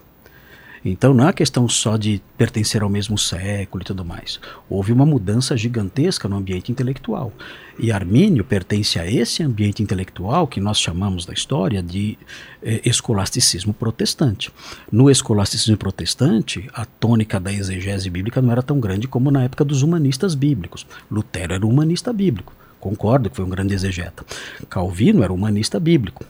Então 0.87 1.15
não 1.15 1.27
é 1.27 1.33
questão 1.33 1.67
só 1.67 1.97
de 1.97 2.21
pertencer 2.37 2.83
ao 2.83 2.89
mesmo 2.89 3.17
século 3.17 3.81
e 3.81 3.85
tudo 3.85 4.05
mais. 4.05 4.39
Houve 4.69 4.93
uma 4.93 5.05
mudança 5.05 5.57
gigantesca 5.57 6.29
no 6.29 6.37
ambiente 6.37 6.71
intelectual. 6.71 7.33
E 7.79 7.91
Armínio 7.91 8.43
pertence 8.43 8.99
a 8.99 9.09
esse 9.09 9.41
ambiente 9.41 9.81
intelectual 9.81 10.47
que 10.47 10.61
nós 10.61 10.79
chamamos 10.79 11.25
da 11.25 11.33
história 11.33 11.81
de 11.81 12.19
eh, 12.61 12.81
escolasticismo 12.85 13.73
protestante. 13.73 14.51
No 14.91 15.09
escolasticismo 15.09 15.75
protestante, 15.75 16.69
a 16.71 16.85
tônica 16.85 17.39
da 17.39 17.51
exegese 17.51 18.07
bíblica 18.07 18.39
não 18.39 18.51
era 18.51 18.61
tão 18.61 18.79
grande 18.79 19.07
como 19.07 19.31
na 19.31 19.43
época 19.43 19.65
dos 19.65 19.81
humanistas 19.81 20.35
bíblicos. 20.35 20.85
Lutero 21.09 21.53
era 21.53 21.65
um 21.65 21.69
humanista 21.69 22.13
bíblico. 22.13 22.53
Concordo 22.85 23.31
que 23.31 23.35
foi 23.35 23.43
um 23.43 23.49
grande 23.49 23.73
exegeta. 23.73 24.23
Calvino 24.69 25.23
era 25.23 25.33
um 25.33 25.35
humanista 25.35 25.79
bíblico, 25.79 26.23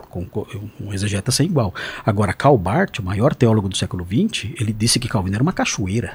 um 0.80 0.94
exegeta 0.94 1.30
sem 1.30 1.48
igual. 1.48 1.76
Agora, 2.06 2.32
Karl 2.32 2.58
Barth, 2.58 3.00
o 3.00 3.04
maior 3.04 3.36
teólogo 3.36 3.68
do 3.68 3.76
século 3.76 4.06
XX, 4.06 4.54
ele 4.58 4.72
disse 4.72 4.98
que 4.98 5.10
Calvino 5.10 5.36
era 5.36 5.44
uma 5.44 5.52
cachoeira. 5.52 6.14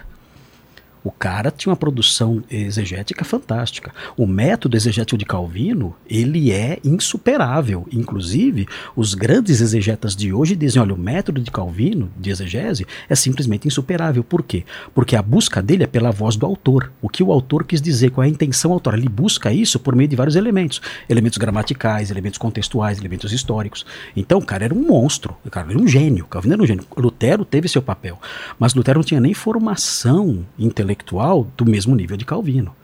O 1.03 1.11
cara 1.11 1.51
tinha 1.51 1.71
uma 1.71 1.77
produção 1.77 2.43
exegética 2.51 3.25
fantástica. 3.25 3.93
O 4.17 4.27
método 4.27 4.77
exegético 4.77 5.17
de 5.17 5.25
Calvino, 5.25 5.97
ele 6.09 6.53
é 6.53 6.79
insuperável. 6.85 7.87
Inclusive, 7.91 8.69
os 8.95 9.15
grandes 9.15 9.63
exegetas 9.63 10.15
de 10.15 10.33
hoje 10.33 10.55
dizem, 10.55 10.83
olha, 10.83 10.95
o 10.95 10.99
método 10.99 11.41
de 11.41 11.51
Calvino, 11.51 12.11
de 12.19 12.31
exegese, 12.31 12.87
é 13.09 13.15
simplesmente 13.15 13.67
insuperável. 13.67 14.23
Por 14.23 14.43
quê? 14.43 14.65
Porque 14.95 15.17
a 15.17 15.23
busca 15.23 15.63
dele 15.63 15.85
é 15.85 15.87
pela 15.87 16.11
voz 16.11 16.37
do 16.37 16.45
autor. 16.45 16.93
O 17.01 17.09
que 17.09 17.23
o 17.23 17.33
autor 17.33 17.65
quis 17.65 17.81
dizer, 17.81 18.11
qual 18.11 18.25
é 18.25 18.27
a 18.27 18.31
intenção 18.31 18.73
autora. 18.73 18.99
Ele 18.99 19.09
busca 19.09 19.51
isso 19.51 19.79
por 19.79 19.97
meio 19.97 20.09
de 20.09 20.17
vários 20.17 20.37
elementos. 20.37 20.83
Elementos 21.09 21.39
gramaticais, 21.39 22.11
elementos 22.11 22.39
contextuais, 22.39 22.99
elementos 22.99 23.33
históricos. 23.33 23.87
Então, 24.15 24.39
o 24.39 24.45
cara 24.45 24.67
era 24.67 24.75
um 24.75 24.87
monstro. 24.87 25.35
O 25.47 25.51
cara 25.51 25.71
era 25.71 25.79
um 25.79 25.89
gênio. 25.89 26.27
Calvino 26.27 26.55
era 26.55 26.63
um 26.63 26.67
gênio. 26.67 26.85
Lutero 26.95 27.45
teve 27.45 27.69
seu 27.69 27.81
papel. 27.81 28.19
Mas 28.59 28.75
Lutero 28.75 28.99
não 28.99 29.05
tinha 29.05 29.21
nem 29.21 29.33
formação 29.33 30.45
intelectual 30.59 30.90
intelectual 30.91 31.47
do 31.57 31.65
mesmo 31.65 31.95
nível 31.95 32.17
de 32.17 32.25
Calvino. 32.25 32.75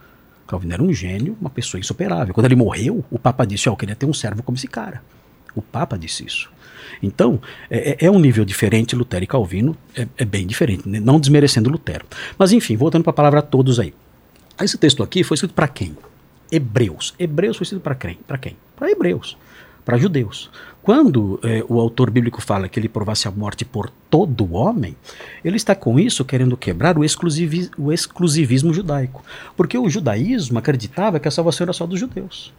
Calvino 0.47 0.73
era 0.73 0.83
um 0.83 0.93
gênio, 0.93 1.37
uma 1.41 1.51
pessoa 1.51 1.81
insuperável. 1.81 2.33
Quando 2.33 2.47
ele 2.47 2.55
morreu, 2.55 3.05
o 3.11 3.19
Papa 3.19 3.45
disse: 3.45 3.69
oh, 3.69 3.73
Eu 3.73 3.77
queria 3.77 3.97
ter 3.97 4.07
um 4.07 4.15
servo 4.15 4.43
como 4.43 4.57
esse 4.57 4.69
cara. 4.69 5.03
O 5.55 5.63
Papa 5.63 5.99
disse 5.99 6.25
isso. 6.25 6.51
Então, 7.03 7.41
é, 7.69 7.91
é, 7.91 8.07
é 8.07 8.11
um 8.11 8.19
nível 8.19 8.45
diferente, 8.45 8.95
Lutero 8.95 9.25
e 9.25 9.27
Calvino 9.27 9.77
é, 9.95 10.07
é, 10.17 10.25
bem 10.25 10.47
diferente, 10.47 10.89
né? 10.89 11.01
não 11.01 11.19
desmerecendo 11.19 11.69
Lutero. 11.69 12.07
Mas 12.39 12.53
enfim, 12.53 12.77
voltando 12.77 13.03
para 13.03 13.11
a 13.11 13.15
palavra 13.15 13.43
todos 13.43 13.81
aí. 13.81 13.93
Esse 14.61 14.79
texto 14.79 15.03
aqui 15.03 15.25
foi 15.25 15.35
escrito 15.35 15.53
para 15.53 15.69
quem? 15.69 15.97
Hebreus. 16.51 17.15
Hebreus 17.19 17.57
foi 17.57 17.65
escrito 17.65 17.83
para 17.83 17.95
quem? 17.95 18.19
Para 18.27 18.39
quem? 18.39 18.57
Para 18.77 18.91
hebreus, 18.91 19.37
para 19.85 19.99
judeus. 19.99 20.51
Quando 20.87 21.41
é, 21.43 21.64
o 21.68 21.80
autor 21.80 22.12
bíblico 22.12 22.41
fala 22.41 22.68
que 22.68 22.78
ele 22.78 22.89
provasse 22.89 23.26
a 23.26 23.30
morte 23.32 23.64
por 23.64 23.91
todo 24.09 24.55
homem, 24.55 24.95
ele 25.45 25.57
está 25.57 25.74
com 25.74 25.99
isso 25.99 26.24
querendo 26.24 26.57
quebrar 26.57 26.97
o, 26.97 27.05
exclusivi 27.05 27.68
o 27.76 27.93
exclusivismo 27.93 28.72
judaico. 28.72 29.24
Porque 29.57 29.76
o 29.76 29.91
judaísmo 29.91 30.61
acreditava 30.61 31.18
que 31.18 31.26
a 31.26 31.30
salvação 31.32 31.64
era 31.64 31.72
só 31.72 31.89
dos 31.89 31.99
judeus. 31.99 32.55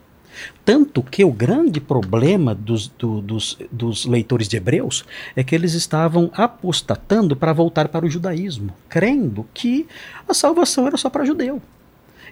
Tanto 0.65 1.01
que 1.01 1.23
o 1.23 1.31
grande 1.31 1.79
problema 1.79 2.53
dos, 2.53 2.89
do, 2.89 3.21
dos, 3.21 3.57
dos, 3.71 4.05
leitores 4.05 4.49
de 4.49 4.57
Hebreus 4.57 5.05
é 5.33 5.41
que 5.41 5.55
eles 5.55 5.73
estavam 5.73 6.29
apostatando 6.33 7.33
para 7.33 7.53
voltar 7.53 7.87
para 7.87 8.05
o 8.05 8.09
judaísmo, 8.09 8.73
crendo 8.89 9.45
que 9.53 9.87
a 10.27 10.33
salvação 10.33 10.85
era 10.85 10.97
só 10.97 11.09
para 11.09 11.23
judeu. 11.23 11.61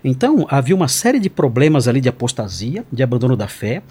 Então, 0.04 0.46
havia 0.50 0.76
uma 0.76 0.88
série 0.88 1.20
de 1.20 1.30
problemas 1.30 1.88
ali 1.88 2.02
de 2.02 2.10
apostasia, 2.10 2.86
de 2.92 3.04
abandono 3.04 3.36
da 3.36 3.48
fé. 3.48 3.82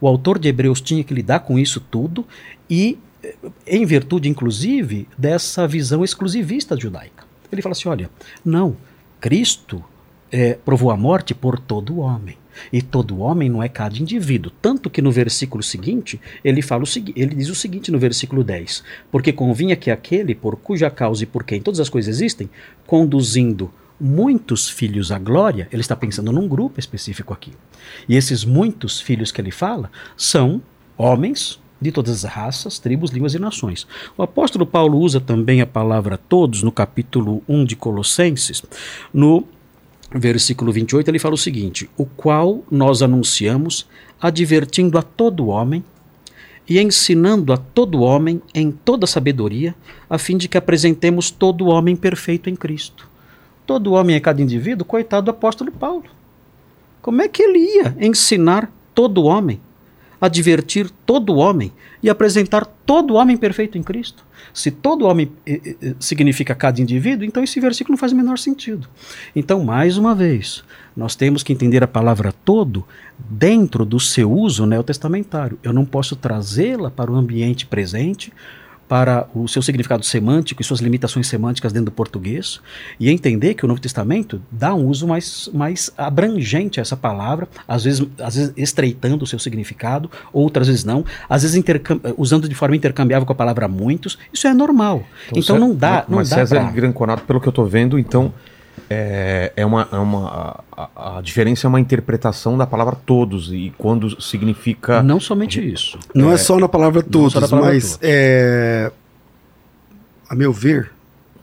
O 0.00 0.06
autor 0.06 0.38
de 0.38 0.48
Hebreus 0.48 0.80
tinha 0.80 1.02
que 1.02 1.14
lidar 1.14 1.40
com 1.40 1.58
isso 1.58 1.80
tudo 1.80 2.26
e, 2.68 2.98
eh, 3.22 3.34
em 3.66 3.84
virtude, 3.84 4.28
inclusive, 4.28 5.08
dessa 5.16 5.66
visão 5.66 6.04
exclusivista 6.04 6.78
judaica. 6.78 7.24
Ele 7.50 7.62
fala 7.62 7.72
assim: 7.72 7.88
olha, 7.88 8.10
não, 8.44 8.76
Cristo 9.20 9.82
é, 10.30 10.54
provou 10.54 10.90
a 10.90 10.96
morte 10.96 11.34
por 11.34 11.58
todo 11.58 11.98
homem. 11.98 12.36
E 12.72 12.80
todo 12.80 13.18
homem 13.18 13.48
não 13.48 13.62
é 13.62 13.68
cada 13.68 13.98
indivíduo. 13.98 14.52
Tanto 14.62 14.88
que 14.88 15.02
no 15.02 15.10
versículo 15.10 15.62
seguinte, 15.62 16.20
ele, 16.44 16.62
fala 16.62 16.84
o 16.84 16.86
ele 17.16 17.34
diz 17.34 17.48
o 17.48 17.54
seguinte 17.54 17.90
no 17.90 17.98
versículo 17.98 18.44
10: 18.44 18.84
Porque 19.10 19.32
convinha 19.32 19.76
que 19.76 19.90
aquele 19.90 20.34
por 20.34 20.56
cuja 20.56 20.90
causa 20.90 21.24
e 21.24 21.26
por 21.26 21.44
quem 21.44 21.60
todas 21.60 21.80
as 21.80 21.88
coisas 21.88 22.14
existem, 22.14 22.48
conduzindo 22.86 23.70
muitos 24.00 24.68
filhos 24.68 25.12
à 25.12 25.18
glória, 25.18 25.68
ele 25.72 25.80
está 25.80 25.94
pensando 25.94 26.32
num 26.32 26.48
grupo 26.48 26.80
específico 26.80 27.32
aqui. 27.32 27.52
E 28.08 28.16
esses 28.16 28.44
muitos 28.44 29.00
filhos 29.00 29.30
que 29.30 29.40
ele 29.40 29.50
fala 29.50 29.90
são 30.16 30.60
homens 30.96 31.60
de 31.80 31.92
todas 31.92 32.24
as 32.24 32.32
raças, 32.32 32.78
tribos, 32.78 33.10
línguas 33.10 33.34
e 33.34 33.38
nações. 33.38 33.86
O 34.16 34.22
apóstolo 34.22 34.64
Paulo 34.64 34.98
usa 34.98 35.20
também 35.20 35.60
a 35.60 35.66
palavra 35.66 36.16
todos 36.16 36.62
no 36.62 36.72
capítulo 36.72 37.42
1 37.48 37.64
de 37.64 37.76
Colossenses, 37.76 38.62
no 39.12 39.46
versículo 40.14 40.72
28, 40.72 41.08
ele 41.08 41.18
fala 41.18 41.34
o 41.34 41.38
seguinte: 41.38 41.90
O 41.96 42.06
qual 42.06 42.64
nós 42.70 43.02
anunciamos, 43.02 43.86
advertindo 44.20 44.96
a 44.96 45.02
todo 45.02 45.48
homem 45.48 45.84
e 46.68 46.80
ensinando 46.80 47.52
a 47.52 47.56
todo 47.56 48.00
homem 48.00 48.40
em 48.54 48.70
toda 48.70 49.06
sabedoria, 49.06 49.74
a 50.08 50.16
fim 50.16 50.36
de 50.36 50.48
que 50.48 50.56
apresentemos 50.56 51.30
todo 51.30 51.66
homem 51.66 51.94
perfeito 51.94 52.48
em 52.48 52.56
Cristo. 52.56 53.13
Todo 53.66 53.92
homem 53.92 54.16
é 54.16 54.20
cada 54.20 54.42
indivíduo, 54.42 54.84
coitado 54.84 55.26
do 55.26 55.30
apóstolo 55.30 55.72
Paulo. 55.72 56.04
Como 57.00 57.22
é 57.22 57.28
que 57.28 57.42
ele 57.42 57.58
ia 57.58 57.96
ensinar 58.00 58.70
todo 58.94 59.24
homem, 59.24 59.60
advertir 60.20 60.90
todo 61.04 61.36
homem 61.36 61.72
e 62.02 62.08
apresentar 62.08 62.64
todo 62.64 63.14
homem 63.14 63.36
perfeito 63.36 63.76
em 63.76 63.82
Cristo? 63.82 64.24
Se 64.52 64.70
todo 64.70 65.06
homem 65.06 65.30
eh, 65.46 65.76
eh, 65.82 65.94
significa 65.98 66.54
cada 66.54 66.80
indivíduo, 66.80 67.24
então 67.24 67.42
esse 67.42 67.58
versículo 67.60 67.92
não 67.92 67.98
faz 67.98 68.12
o 68.12 68.16
menor 68.16 68.38
sentido. 68.38 68.88
Então, 69.34 69.64
mais 69.64 69.96
uma 69.98 70.14
vez, 70.14 70.62
nós 70.96 71.16
temos 71.16 71.42
que 71.42 71.52
entender 71.52 71.82
a 71.82 71.88
palavra 71.88 72.32
todo 72.44 72.84
dentro 73.18 73.84
do 73.84 73.98
seu 73.98 74.30
uso 74.30 74.64
neotestamentário. 74.64 75.58
Eu 75.62 75.72
não 75.72 75.84
posso 75.84 76.16
trazê-la 76.16 76.90
para 76.90 77.10
o 77.10 77.16
ambiente 77.16 77.66
presente 77.66 78.32
para 78.88 79.26
o 79.34 79.48
seu 79.48 79.62
significado 79.62 80.04
semântico 80.04 80.60
e 80.60 80.64
suas 80.64 80.80
limitações 80.80 81.26
semânticas 81.26 81.72
dentro 81.72 81.86
do 81.86 81.92
português 81.92 82.60
e 82.98 83.10
entender 83.10 83.54
que 83.54 83.64
o 83.64 83.68
Novo 83.68 83.80
Testamento 83.80 84.40
dá 84.50 84.74
um 84.74 84.86
uso 84.86 85.06
mais, 85.06 85.48
mais 85.52 85.90
abrangente 85.96 86.80
a 86.80 86.82
essa 86.82 86.96
palavra, 86.96 87.48
às 87.66 87.84
vezes, 87.84 88.06
às 88.18 88.36
vezes 88.36 88.52
estreitando 88.56 89.24
o 89.24 89.26
seu 89.26 89.38
significado, 89.38 90.10
outras 90.32 90.68
vezes 90.68 90.84
não, 90.84 91.04
às 91.28 91.42
vezes 91.42 91.62
usando 92.16 92.48
de 92.48 92.54
forma 92.54 92.76
intercambiável 92.76 93.26
com 93.26 93.32
a 93.32 93.36
palavra 93.36 93.68
muitos. 93.68 94.18
Isso 94.32 94.46
é 94.46 94.54
normal. 94.54 95.04
Então, 95.28 95.40
então 95.40 95.58
não 95.58 95.74
dá. 95.74 96.04
Não 96.08 96.18
mas 96.18 96.30
dá 96.30 96.36
César 96.36 96.60
pra... 96.60 96.70
Granconato, 96.70 97.24
pelo 97.24 97.40
que 97.40 97.48
eu 97.48 97.50
estou 97.50 97.66
vendo, 97.66 97.98
então 97.98 98.32
é, 98.90 99.52
é 99.56 99.64
uma, 99.66 99.88
é 99.92 99.96
uma 99.96 100.60
a, 100.72 101.18
a, 101.18 101.20
diferença 101.22 101.66
é 101.66 101.68
uma 101.68 101.80
interpretação 101.80 102.56
da 102.58 102.66
palavra 102.66 102.96
todos 103.06 103.52
e 103.52 103.72
quando 103.78 104.20
significa 104.20 105.02
não 105.02 105.18
somente 105.20 105.60
isso 105.66 105.98
não 106.14 106.30
é, 106.30 106.34
é 106.34 106.36
só 106.36 106.58
na 106.58 106.68
palavra 106.68 107.02
todos 107.02 107.34
palavra 107.34 107.60
mas 107.60 107.92
todos. 107.92 107.98
é 108.02 108.90
a 110.28 110.34
meu 110.34 110.52
ver 110.52 110.90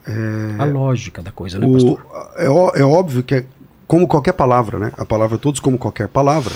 é, 0.06 0.56
a 0.58 0.64
lógica 0.64 1.22
da 1.22 1.32
coisa 1.32 1.58
né 1.58 1.66
o, 1.66 1.98
é, 2.36 2.80
é 2.80 2.84
óbvio 2.84 3.22
que 3.22 3.34
é, 3.36 3.44
como 3.86 4.06
qualquer 4.06 4.32
palavra 4.32 4.78
né 4.78 4.92
a 4.96 5.04
palavra 5.04 5.38
todos 5.38 5.60
como 5.60 5.78
qualquer 5.78 6.08
palavra 6.08 6.54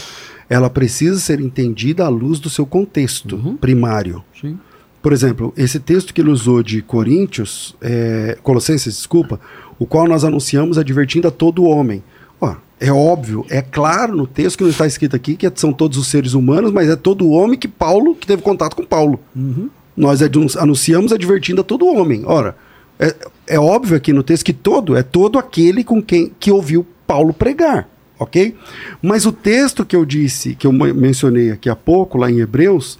ela 0.48 0.70
precisa 0.70 1.18
ser 1.18 1.40
entendida 1.40 2.04
à 2.04 2.08
luz 2.08 2.38
do 2.38 2.48
seu 2.48 2.64
contexto 2.64 3.34
Uhum. 3.36 3.56
primário. 3.56 4.22
Sim. 4.40 4.58
Por 5.06 5.12
exemplo, 5.12 5.54
esse 5.56 5.78
texto 5.78 6.12
que 6.12 6.20
ele 6.20 6.30
usou 6.30 6.64
de 6.64 6.82
Coríntios, 6.82 7.76
é, 7.80 8.36
Colossenses, 8.42 8.96
desculpa, 8.96 9.38
o 9.78 9.86
qual 9.86 10.08
nós 10.08 10.24
anunciamos 10.24 10.78
advertindo 10.78 11.28
a 11.28 11.30
todo 11.30 11.62
homem. 11.62 12.02
Ó, 12.40 12.56
é 12.80 12.90
óbvio, 12.90 13.46
é 13.48 13.62
claro 13.62 14.16
no 14.16 14.26
texto 14.26 14.56
que 14.56 14.64
não 14.64 14.70
está 14.70 14.84
escrito 14.84 15.14
aqui 15.14 15.36
que 15.36 15.48
são 15.54 15.72
todos 15.72 15.96
os 15.96 16.08
seres 16.08 16.34
humanos, 16.34 16.72
mas 16.72 16.90
é 16.90 16.96
todo 16.96 17.30
homem 17.30 17.56
que 17.56 17.68
Paulo, 17.68 18.16
que 18.16 18.26
teve 18.26 18.42
contato 18.42 18.74
com 18.74 18.84
Paulo. 18.84 19.20
Uhum. 19.36 19.70
Nós 19.96 20.18
anunciamos 20.56 21.12
advertindo 21.12 21.60
a 21.60 21.64
todo 21.64 21.86
homem. 21.86 22.24
Ora, 22.26 22.56
é, 22.98 23.14
é 23.46 23.60
óbvio 23.60 23.96
aqui 23.96 24.12
no 24.12 24.24
texto 24.24 24.44
que 24.44 24.52
todo 24.52 24.96
é 24.96 25.04
todo 25.04 25.38
aquele 25.38 25.84
com 25.84 26.02
quem 26.02 26.32
que 26.40 26.50
ouviu 26.50 26.84
Paulo 27.06 27.32
pregar, 27.32 27.88
ok? 28.18 28.56
Mas 29.00 29.24
o 29.24 29.30
texto 29.30 29.86
que 29.86 29.94
eu 29.94 30.04
disse, 30.04 30.56
que 30.56 30.66
eu 30.66 30.72
men- 30.72 30.92
mencionei 30.92 31.52
aqui 31.52 31.70
há 31.70 31.76
pouco, 31.76 32.18
lá 32.18 32.28
em 32.28 32.40
Hebreus, 32.40 32.98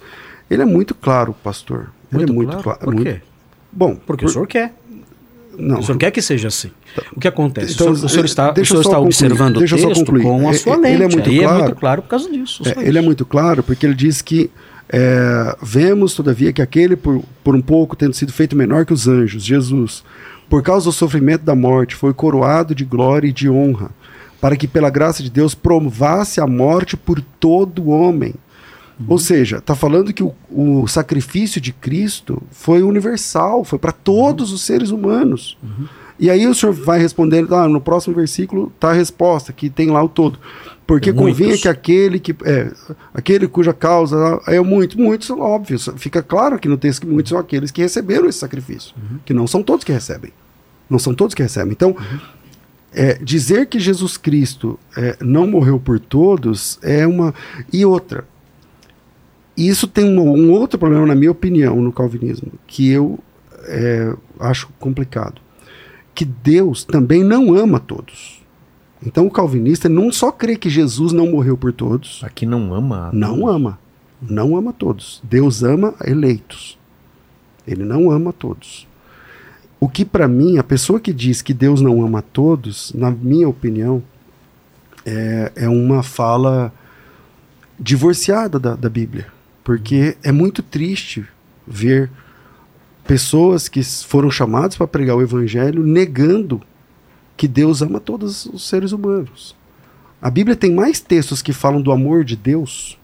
ele 0.49 0.61
é 0.61 0.65
muito 0.65 0.95
claro, 0.95 1.35
pastor. 1.43 1.91
Ele 2.13 2.23
é 2.23 2.25
muito 2.27 2.57
claro. 2.57 2.79
Por 2.79 2.93
muito- 2.93 3.09
quê? 3.11 3.21
Bom, 3.71 3.95
Porque 3.95 4.25
por- 4.25 4.29
o 4.29 4.33
senhor 4.33 4.47
quer. 4.47 4.73
não. 5.57 5.79
O 5.79 5.83
senhor 5.83 5.97
quer 5.97 6.11
que 6.11 6.21
seja 6.21 6.47
assim. 6.47 6.71
O 7.15 7.19
que 7.19 7.27
acontece? 7.27 7.73
Então, 7.73 7.91
o 7.91 7.95
senhor, 7.95 8.05
o 8.05 8.09
senhor 8.09 8.25
está, 8.25 8.51
o 8.51 8.65
senhor 8.65 8.81
está 8.81 8.99
observando 8.99 9.57
o 9.57 9.59
texto 9.59 9.93
concluir. 9.93 10.23
com 10.23 10.47
a 10.47 10.51
É- 10.51 10.53
sua 10.53 10.73
ele 10.75 10.81
lente. 10.81 11.03
é 11.03 11.07
muito 11.15 11.29
Aí 11.29 11.39
é 11.39 11.43
claro. 11.43 11.63
muito 11.63 11.75
claro 11.75 12.01
por 12.01 12.07
causa 12.09 12.29
disso. 12.31 12.63
É, 12.65 12.87
ele 12.87 12.97
é 12.97 13.01
muito 13.01 13.25
claro 13.25 13.61
porque 13.63 13.85
ele 13.85 13.95
diz 13.95 14.21
que 14.21 14.49
é, 14.89 15.55
vemos, 15.61 16.13
todavia, 16.13 16.53
que 16.53 16.61
aquele, 16.61 16.95
por, 16.95 17.21
por 17.43 17.53
um 17.53 17.61
pouco, 17.61 17.93
tendo 17.95 18.13
sido 18.13 18.31
feito 18.31 18.55
menor 18.55 18.85
que 18.85 18.93
os 18.93 19.05
anjos, 19.07 19.43
Jesus, 19.43 20.01
por 20.49 20.63
causa 20.63 20.85
do 20.85 20.93
sofrimento 20.93 21.41
da 21.43 21.53
morte, 21.53 21.93
foi 21.93 22.13
coroado 22.13 22.73
de 22.73 22.85
glória 22.85 23.27
e 23.27 23.33
de 23.33 23.49
honra, 23.49 23.89
para 24.39 24.55
que, 24.55 24.65
pela 24.65 24.89
graça 24.89 25.21
de 25.21 25.29
Deus, 25.29 25.53
provasse 25.53 26.39
a 26.39 26.47
morte 26.47 26.95
por 26.95 27.19
todo 27.37 27.89
homem. 27.89 28.33
Ou 29.07 29.19
seja, 29.19 29.57
está 29.57 29.75
falando 29.75 30.13
que 30.13 30.23
o, 30.23 30.33
o 30.49 30.87
sacrifício 30.87 31.61
de 31.61 31.71
Cristo 31.71 32.41
foi 32.51 32.81
universal, 32.81 33.63
foi 33.63 33.77
para 33.77 33.91
todos 33.91 34.51
os 34.51 34.61
seres 34.61 34.89
humanos. 34.89 35.57
E 36.19 36.31
aí 36.31 36.47
o 36.47 36.55
senhor 36.55 36.73
vai 36.73 36.99
respondendo, 36.99 37.53
ah, 37.53 37.67
no 37.67 37.79
próximo 37.79 38.15
versículo 38.15 38.71
está 38.73 38.89
a 38.89 38.93
resposta, 38.93 39.53
que 39.53 39.69
tem 39.69 39.91
lá 39.91 40.03
o 40.03 40.09
todo. 40.09 40.39
Porque 40.87 41.11
Muitos. 41.11 41.37
convinha 41.37 41.57
que 41.57 41.67
aquele 41.67 42.19
que 42.19 42.35
é, 42.45 42.71
aquele 43.13 43.47
cuja 43.47 43.73
causa 43.73 44.41
é 44.47 44.59
muito, 44.61 44.99
muitos, 44.99 45.29
óbvio, 45.29 45.77
fica 45.97 46.23
claro 46.23 46.55
aqui 46.55 46.67
no 46.67 46.77
texto 46.77 47.01
que 47.01 47.07
muitos 47.07 47.29
são 47.29 47.37
aqueles 47.37 47.71
que 47.71 47.81
receberam 47.81 48.27
esse 48.27 48.39
sacrifício, 48.39 48.95
que 49.25 49.33
não 49.33 49.45
são 49.45 49.61
todos 49.61 49.83
que 49.83 49.91
recebem. 49.91 50.31
Não 50.89 50.97
são 50.97 51.13
todos 51.13 51.35
que 51.35 51.43
recebem. 51.43 51.73
Então, 51.73 51.95
é, 52.93 53.15
dizer 53.15 53.67
que 53.67 53.79
Jesus 53.79 54.15
Cristo 54.17 54.79
é, 54.95 55.17
não 55.19 55.45
morreu 55.45 55.77
por 55.79 55.99
todos 55.99 56.79
é 56.81 57.05
uma. 57.05 57.33
E 57.71 57.85
outra. 57.85 58.25
Isso 59.57 59.87
tem 59.87 60.05
um, 60.05 60.21
um 60.21 60.51
outro 60.51 60.77
problema, 60.77 61.07
na 61.07 61.15
minha 61.15 61.31
opinião, 61.31 61.81
no 61.81 61.91
calvinismo, 61.91 62.51
que 62.67 62.89
eu 62.89 63.17
é, 63.63 64.13
acho 64.39 64.69
complicado. 64.79 65.41
Que 66.13 66.23
Deus 66.23 66.83
também 66.83 67.23
não 67.23 67.53
ama 67.55 67.79
todos. 67.79 68.41
Então 69.05 69.25
o 69.25 69.31
calvinista 69.31 69.89
não 69.89 70.11
só 70.11 70.31
crê 70.31 70.55
que 70.55 70.69
Jesus 70.69 71.11
não 71.11 71.31
morreu 71.31 71.57
por 71.57 71.71
todos, 71.71 72.21
Aqui 72.23 72.45
não 72.45 72.73
ama. 72.73 73.09
não 73.13 73.47
ama. 73.47 73.79
Não 74.21 74.55
ama 74.55 74.73
todos. 74.73 75.21
Deus 75.23 75.63
ama 75.63 75.93
eleitos. 76.05 76.77
Ele 77.67 77.83
não 77.83 78.09
ama 78.09 78.33
todos. 78.33 78.87
O 79.79 79.87
que 79.87 80.03
para 80.03 80.27
mim, 80.27 80.57
a 80.57 80.63
pessoa 80.63 80.99
que 80.99 81.13
diz 81.13 81.41
que 81.41 81.53
Deus 81.53 81.81
não 81.81 82.03
ama 82.03 82.21
todos, 82.21 82.91
na 82.93 83.11
minha 83.11 83.47
opinião, 83.47 84.01
é, 85.05 85.51
é 85.55 85.69
uma 85.69 86.01
fala 86.01 86.73
divorciada 87.79 88.57
da, 88.57 88.75
da 88.75 88.89
Bíblia. 88.89 89.36
Porque 89.67 90.15
é 90.23 90.31
muito 90.31 90.63
triste 90.63 91.25
ver 91.67 92.09
pessoas 93.05 93.67
que 93.67 93.83
foram 93.83 94.31
chamadas 94.31 94.77
para 94.77 94.87
pregar 94.87 95.17
o 95.17 95.21
Evangelho 95.21 95.83
negando 95.83 96.61
que 97.35 97.49
Deus 97.49 97.81
ama 97.81 97.99
todos 97.99 98.45
os 98.45 98.65
seres 98.65 98.93
humanos. 98.93 99.53
A 100.21 100.29
Bíblia 100.29 100.55
tem 100.55 100.73
mais 100.73 101.01
textos 101.01 101.41
que 101.41 101.51
falam 101.51 101.81
do 101.81 101.91
amor 101.91 102.23
de 102.23 102.37
Deus 102.37 102.97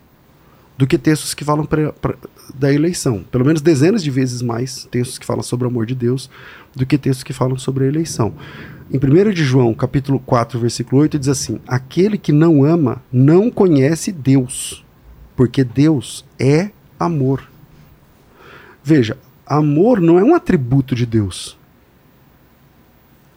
do 0.78 0.88
que 0.88 0.98
textos 0.98 1.34
que 1.34 1.44
falam 1.44 1.66
pra- 1.66 1.92
pra- 1.92 2.16
da 2.56 2.72
eleição. 2.72 3.26
Pelo 3.30 3.44
menos 3.44 3.62
dezenas 3.62 4.02
de 4.02 4.10
vezes 4.10 4.42
mais 4.42 4.88
textos 4.90 5.20
que 5.20 5.26
falam 5.26 5.44
sobre 5.44 5.68
o 5.68 5.70
amor 5.70 5.86
de 5.86 5.94
Deus 5.94 6.30
do 6.74 6.86
que 6.86 6.98
textos 6.98 7.26
que 7.26 7.34
falam 7.34 7.58
sobre 7.58 7.84
a 7.84 7.88
eleição. 7.90 8.34
Em 8.90 8.98
1 8.98 9.34
de 9.34 9.44
João, 9.44 9.74
capítulo 9.74 10.18
4, 10.18 10.58
versículo 10.58 11.02
8, 11.02 11.20
diz 11.20 11.28
assim: 11.28 11.60
Aquele 11.68 12.18
que 12.18 12.32
não 12.32 12.64
ama 12.64 13.02
não 13.12 13.52
conhece 13.52 14.14
Deus, 14.14 14.83
porque 15.36 15.64
Deus 15.64 16.26
é 16.40 16.70
amor. 17.00 17.44
Veja, 18.84 19.18
amor 19.46 20.02
não 20.02 20.20
é 20.20 20.24
um 20.24 20.36
atributo 20.36 20.96
de 20.96 21.06
Deus. 21.06 21.58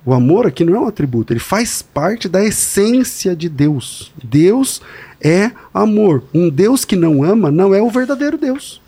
O 0.05 0.15
amor 0.15 0.47
aqui 0.47 0.65
não 0.65 0.77
é 0.77 0.81
um 0.81 0.87
atributo, 0.87 1.33
ele 1.33 1.41
faz 1.41 1.83
parte 1.83 2.29
da 2.29 2.45
essência 2.45 3.35
de 3.35 3.49
Deus. 3.49 4.13
Deus 4.23 4.81
é 5.21 5.51
amor. 5.75 6.23
Um 6.33 6.49
Deus 6.49 6.85
que 6.85 6.95
não 6.95 7.25
ama 7.25 7.51
não 7.51 7.75
é 7.75 7.83
o 7.83 7.91
verdadeiro 7.91 8.39
Deus. 8.39 8.81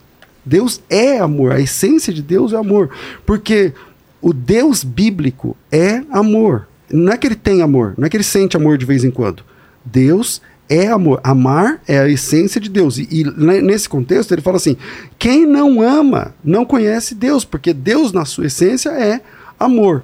Deus 0.45 0.81
é 0.89 1.19
amor, 1.19 1.53
a 1.53 1.61
essência 1.61 2.13
de 2.13 2.23
Deus 2.23 2.53
é 2.53 2.57
amor. 2.57 2.91
Porque 3.27 3.73
o 4.21 4.33
Deus 4.33 4.85
bíblico 4.85 5.57
é 5.73 6.03
amor. 6.11 6.69
Não 6.91 7.13
é 7.13 7.17
que 7.19 7.27
ele 7.27 7.35
tem 7.35 7.63
amor, 7.63 7.95
não 7.99 8.07
é 8.07 8.09
que 8.09 8.17
ele 8.17 8.25
sente 8.25 8.57
amor 8.57 8.79
de 8.79 8.87
vez 8.87 9.03
em 9.03 9.11
quando. 9.11 9.43
Deus 9.85 10.41
é 10.69 10.89
amor. 10.89 11.21
Amar 11.25 11.81
é 11.87 11.99
a 11.99 12.09
essência 12.09 12.61
de 12.61 12.69
Deus. 12.69 12.99
E, 12.99 13.09
e 13.11 13.25
ne- 13.25 13.63
nesse 13.63 13.89
contexto 13.89 14.33
ele 14.33 14.43
fala 14.43 14.57
assim: 14.57 14.77
quem 15.19 15.47
não 15.47 15.81
ama 15.81 16.35
não 16.45 16.65
conhece 16.65 17.15
Deus, 17.15 17.45
porque 17.45 17.73
Deus, 17.73 18.13
na 18.13 18.25
sua 18.25 18.47
essência, 18.47 18.91
é 18.91 19.21
amor. 19.59 20.03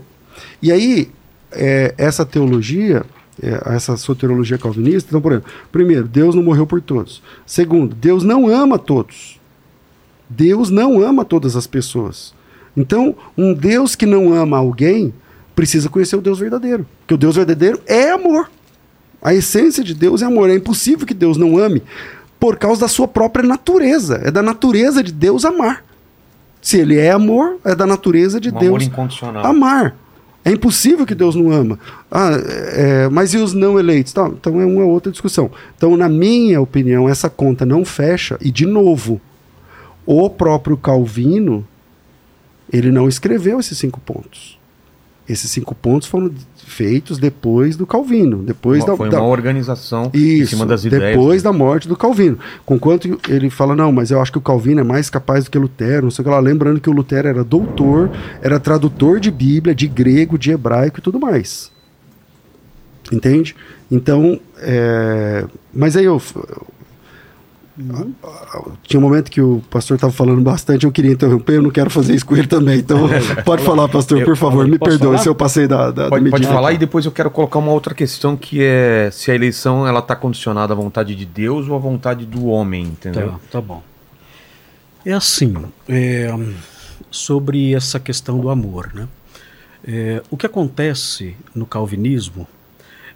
E 0.60 0.72
aí, 0.72 1.10
é, 1.52 1.94
essa 1.98 2.24
teologia, 2.24 3.04
é, 3.42 3.74
essa 3.74 3.96
soteriologia 3.96 4.58
calvinista, 4.58 5.08
então, 5.10 5.20
por 5.20 5.32
exemplo, 5.32 5.50
primeiro, 5.70 6.08
Deus 6.08 6.34
não 6.34 6.42
morreu 6.42 6.66
por 6.66 6.80
todos. 6.80 7.22
Segundo, 7.46 7.94
Deus 7.94 8.24
não 8.24 8.48
ama 8.48 8.78
todos. 8.78 9.40
Deus 10.28 10.70
não 10.70 11.00
ama 11.00 11.24
todas 11.24 11.54
as 11.54 11.66
pessoas. 11.66 12.34
Então, 12.76 13.14
um 13.36 13.52
Deus 13.54 13.94
que 13.94 14.06
não 14.06 14.32
ama 14.32 14.56
alguém 14.56 15.14
precisa 15.54 15.88
conhecer 15.88 16.16
o 16.16 16.20
Deus 16.20 16.40
verdadeiro. 16.40 16.84
Porque 17.00 17.14
o 17.14 17.18
Deus 17.18 17.36
verdadeiro 17.36 17.80
é 17.86 18.10
amor. 18.10 18.50
A 19.24 19.32
essência 19.34 19.82
de 19.82 19.94
Deus 19.94 20.20
é 20.20 20.26
amor. 20.26 20.50
É 20.50 20.54
impossível 20.54 21.06
que 21.06 21.14
Deus 21.14 21.38
não 21.38 21.56
ame 21.56 21.82
por 22.38 22.58
causa 22.58 22.82
da 22.82 22.88
sua 22.88 23.08
própria 23.08 23.42
natureza. 23.42 24.20
É 24.22 24.30
da 24.30 24.42
natureza 24.42 25.02
de 25.02 25.10
Deus 25.10 25.46
amar. 25.46 25.82
Se 26.60 26.78
ele 26.78 26.98
é 26.98 27.10
amor, 27.10 27.56
é 27.64 27.74
da 27.74 27.86
natureza 27.86 28.38
de 28.38 28.50
Um 28.50 28.58
Deus 28.58 28.90
amar. 29.42 29.96
É 30.44 30.50
impossível 30.50 31.06
que 31.06 31.14
Deus 31.14 31.34
não 31.34 31.50
ama. 31.50 31.78
Ah, 32.10 32.32
é, 32.72 33.08
mas 33.08 33.32
e 33.32 33.38
os 33.38 33.54
não 33.54 33.78
eleitos? 33.78 34.12
Tá, 34.12 34.28
então 34.28 34.60
é 34.60 34.66
uma 34.66 34.84
outra 34.84 35.10
discussão. 35.10 35.50
Então, 35.74 35.96
na 35.96 36.08
minha 36.08 36.60
opinião, 36.60 37.08
essa 37.08 37.30
conta 37.30 37.64
não 37.64 37.82
fecha. 37.82 38.36
E, 38.42 38.50
de 38.50 38.66
novo, 38.66 39.18
o 40.04 40.28
próprio 40.28 40.76
Calvino, 40.76 41.66
ele 42.70 42.90
não 42.90 43.08
escreveu 43.08 43.58
esses 43.58 43.78
cinco 43.78 43.98
pontos. 44.00 44.58
Esses 45.28 45.50
cinco 45.50 45.74
pontos 45.74 46.06
foram 46.06 46.30
feitos 46.56 47.18
depois 47.18 47.76
do 47.76 47.86
Calvino. 47.86 48.42
Depois 48.42 48.80
Uma- 48.82 48.90
da, 48.92 48.96
Foi 48.96 49.08
da- 49.08 49.20
uma 49.20 49.28
organização 49.28 50.10
em 50.12 50.18
isso, 50.40 50.50
cima 50.50 50.66
das 50.66 50.84
ideias. 50.84 51.16
depois 51.16 51.42
da 51.42 51.52
morte 51.52 51.88
do 51.88 51.96
Calvino. 51.96 52.38
Conquanto 52.66 53.18
ele 53.28 53.48
fala, 53.48 53.74
não, 53.74 53.90
mas 53.90 54.10
eu 54.10 54.20
acho 54.20 54.30
que 54.32 54.38
o 54.38 54.40
Calvino 54.42 54.80
é 54.80 54.84
mais 54.84 55.08
capaz 55.08 55.44
do 55.44 55.50
que 55.50 55.58
Lutero, 55.58 56.04
não 56.04 56.10
sei 56.10 56.22
o 56.22 56.24
que 56.26 56.30
lá. 56.30 56.38
Lembrando 56.40 56.80
que 56.80 56.90
o 56.90 56.92
Lutero 56.92 57.28
era 57.28 57.42
doutor, 57.44 58.10
era 58.42 58.60
tradutor 58.60 59.18
de 59.18 59.30
Bíblia, 59.30 59.74
de 59.74 59.86
grego, 59.88 60.36
de 60.38 60.50
hebraico 60.50 60.98
e 60.98 61.02
tudo 61.02 61.18
mais. 61.18 61.70
Entende? 63.12 63.54
Então, 63.90 64.38
é... 64.58 65.44
mas 65.72 65.96
aí 65.96 66.04
eu... 66.04 66.20
Tinha 68.84 69.00
um 69.00 69.02
momento 69.02 69.30
que 69.30 69.40
o 69.40 69.60
pastor 69.68 69.96
estava 69.96 70.12
falando 70.12 70.40
bastante, 70.40 70.86
eu 70.86 70.92
queria 70.92 71.10
interromper, 71.10 71.56
eu 71.56 71.62
não 71.62 71.70
quero 71.70 71.90
fazer 71.90 72.14
isso 72.14 72.24
com 72.24 72.36
ele 72.36 72.46
também. 72.46 72.78
Então, 72.78 73.08
pode 73.44 73.64
falar, 73.64 73.88
pastor, 73.88 74.24
por 74.24 74.36
favor, 74.36 74.66
me 74.68 74.78
Posso 74.78 74.90
perdoe 74.92 75.08
falar? 75.08 75.18
se 75.18 75.28
eu 75.28 75.34
passei 75.34 75.66
da, 75.66 75.90
da, 75.90 76.04
da 76.04 76.08
Pode, 76.08 76.30
pode 76.30 76.46
falar 76.46 76.72
e 76.72 76.78
depois 76.78 77.04
eu 77.04 77.10
quero 77.10 77.30
colocar 77.30 77.58
uma 77.58 77.72
outra 77.72 77.92
questão 77.92 78.36
que 78.36 78.62
é 78.62 79.10
se 79.12 79.30
a 79.32 79.34
eleição 79.34 79.86
ela 79.86 79.98
está 79.98 80.14
condicionada 80.14 80.72
à 80.72 80.76
vontade 80.76 81.16
de 81.16 81.26
Deus 81.26 81.68
ou 81.68 81.74
à 81.74 81.78
vontade 81.78 82.24
do 82.24 82.46
homem, 82.46 82.84
entendeu? 82.84 83.32
Tá, 83.32 83.38
tá 83.52 83.60
bom. 83.60 83.82
É 85.04 85.12
assim, 85.12 85.52
é, 85.88 86.32
sobre 87.10 87.74
essa 87.74 87.98
questão 87.98 88.38
do 88.38 88.50
amor, 88.50 88.92
né? 88.94 89.08
É, 89.86 90.22
o 90.30 90.36
que 90.36 90.46
acontece 90.46 91.36
no 91.54 91.66
calvinismo 91.66 92.46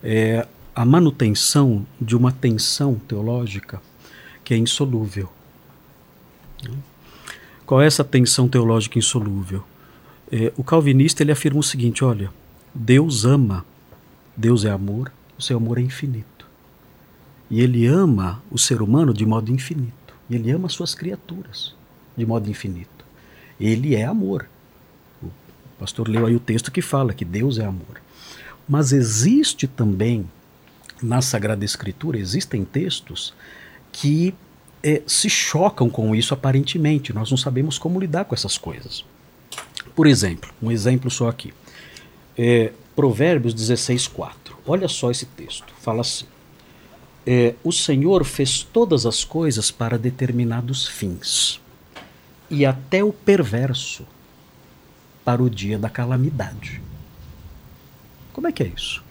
é 0.03 0.47
a 0.75 0.85
manutenção 0.85 1.87
de 2.01 2.17
uma 2.17 2.31
tensão 2.31 2.97
teológica 2.97 3.81
que 4.49 4.55
é 4.55 4.57
insolúvel. 4.57 5.31
Qual 7.67 7.83
é 7.83 7.87
essa 7.87 8.03
tensão 8.03 8.49
teológica 8.49 8.99
insolúvel? 8.99 9.63
É, 10.33 10.51
o 10.57 10.65
calvinista 10.65 11.23
ele 11.23 11.31
afirma 11.31 11.61
o 11.61 11.63
seguinte: 11.63 12.03
olha, 12.03 12.33
Deus 12.75 13.27
ama, 13.27 13.63
Deus 14.35 14.65
é 14.65 14.71
amor, 14.71 15.13
o 15.39 15.43
seu 15.43 15.59
amor 15.59 15.77
é 15.77 15.83
infinito. 15.83 16.47
E 17.51 17.61
ele 17.61 17.85
ama 17.85 18.43
o 18.51 18.57
ser 18.59 18.81
humano 18.81 19.13
de 19.13 19.27
modo 19.27 19.53
infinito. 19.53 20.15
E 20.31 20.35
ele 20.35 20.51
ama 20.51 20.71
suas 20.71 20.95
criaturas 20.95 21.75
de 22.17 22.25
modo 22.25 22.49
infinito. 22.49 23.05
Ele 23.61 23.95
é 23.95 24.07
amor. 24.07 24.49
O 25.23 25.29
pastor 25.79 26.09
leu 26.09 26.25
aí 26.25 26.35
o 26.35 26.41
texto 26.41 26.73
que 26.73 26.81
fala 26.81 27.13
que 27.13 27.25
Deus 27.27 27.59
é 27.59 27.67
amor. 27.67 28.01
Mas 28.67 28.93
existe 28.93 29.67
também 29.67 30.27
na 31.03 31.21
Sagrada 31.21 31.67
Escritura, 31.67 32.19
existem 32.19 32.65
textos 32.65 33.35
que 34.01 34.33
é, 34.81 35.03
se 35.09 35.29
chocam 35.29 35.91
com 35.91 36.15
isso 36.15 36.33
aparentemente. 36.33 37.13
Nós 37.13 37.31
não 37.31 37.37
sabemos 37.37 37.79
como 37.79 37.99
lidar 37.99 38.27
com 38.27 38.35
essas 38.35 38.57
coisas. 38.57 39.05
Por 39.95 40.07
exemplo, 40.07 40.51
um 40.63 40.71
exemplo 40.71 41.11
só 41.11 41.29
aqui. 41.29 41.53
É, 42.37 42.73
Provérbios 42.95 43.53
16, 43.53 44.07
4. 44.07 44.57
Olha 44.65 44.87
só 44.87 45.11
esse 45.11 45.27
texto. 45.27 45.75
Fala 45.81 46.03
assim: 46.03 46.27
é, 47.27 47.57
O 47.65 47.73
Senhor 47.73 48.25
fez 48.25 48.63
todas 48.63 49.05
as 49.05 49.25
coisas 49.25 49.73
para 49.73 49.99
determinados 49.99 50.87
fins, 50.87 51.61
e 52.49 52.65
até 52.65 53.03
o 53.03 53.13
perverso 53.13 54.07
para 55.25 55.43
o 55.43 55.51
dia 55.51 55.77
da 55.77 55.91
calamidade. 55.91 56.81
Como 58.33 58.47
é 58.47 58.53
que 58.53 58.63
é 58.63 58.67
isso? 58.69 59.03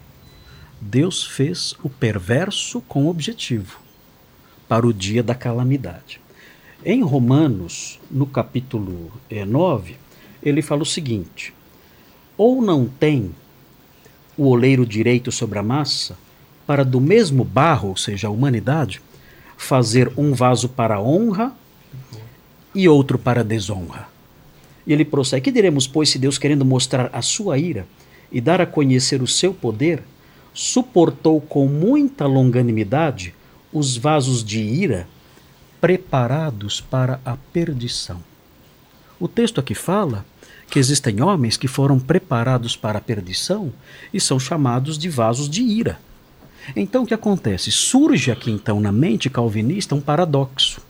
Deus 0.79 1.25
fez 1.25 1.75
o 1.83 1.89
perverso 1.89 2.79
com 2.81 3.07
objetivo 3.07 3.86
para 4.67 4.85
o 4.85 4.93
dia 4.93 5.23
da 5.23 5.33
calamidade. 5.33 6.19
Em 6.85 7.01
Romanos, 7.01 7.99
no 8.09 8.25
capítulo 8.25 9.11
9, 9.29 9.93
eh, 9.93 9.95
ele 10.43 10.61
fala 10.61 10.83
o 10.83 10.85
seguinte: 10.85 11.53
Ou 12.37 12.61
não 12.61 12.85
tem 12.85 13.31
o 14.37 14.47
oleiro 14.47 14.85
direito 14.85 15.31
sobre 15.31 15.57
a 15.57 15.63
massa, 15.63 16.17
para 16.65 16.85
do 16.85 17.01
mesmo 17.01 17.43
barro, 17.43 17.89
ou 17.89 17.97
seja, 17.97 18.27
a 18.27 18.31
humanidade, 18.31 19.01
fazer 19.57 20.11
um 20.15 20.33
vaso 20.33 20.69
para 20.69 21.01
honra 21.01 21.53
e 22.75 22.87
outro 22.87 23.17
para 23.17 23.43
desonra. 23.43 24.07
E 24.85 24.93
ele 24.93 25.03
prossegue: 25.03 25.45
Que 25.45 25.51
diremos, 25.51 25.87
pois, 25.87 26.09
se 26.09 26.19
Deus, 26.19 26.37
querendo 26.37 26.63
mostrar 26.63 27.09
a 27.11 27.21
sua 27.21 27.57
ira 27.57 27.87
e 28.31 28.39
dar 28.39 28.61
a 28.61 28.65
conhecer 28.65 29.21
o 29.21 29.27
seu 29.27 29.53
poder, 29.53 30.03
suportou 30.53 31.41
com 31.41 31.67
muita 31.67 32.25
longanimidade 32.25 33.33
os 33.77 33.95
vasos 33.95 34.43
de 34.43 34.59
ira 34.59 35.07
preparados 35.79 36.81
para 36.81 37.19
a 37.23 37.37
perdição? 37.53 38.23
O 39.19 39.27
texto 39.27 39.59
aqui 39.59 39.75
fala 39.75 40.25
que 40.69 40.79
existem 40.79 41.21
homens 41.21 41.57
que 41.57 41.67
foram 41.67 41.99
preparados 41.99 42.75
para 42.75 42.97
a 42.97 43.01
perdição 43.01 43.71
e 44.13 44.19
são 44.19 44.39
chamados 44.39 44.97
de 44.97 45.09
vasos 45.09 45.49
de 45.49 45.61
ira. 45.61 45.99
Então 46.75 47.03
o 47.03 47.07
que 47.07 47.13
acontece? 47.13 47.71
Surge 47.71 48.31
aqui 48.31 48.51
então 48.51 48.79
na 48.79 48.91
mente 48.91 49.29
calvinista 49.29 49.95
um 49.95 50.01
paradoxo. 50.01 50.81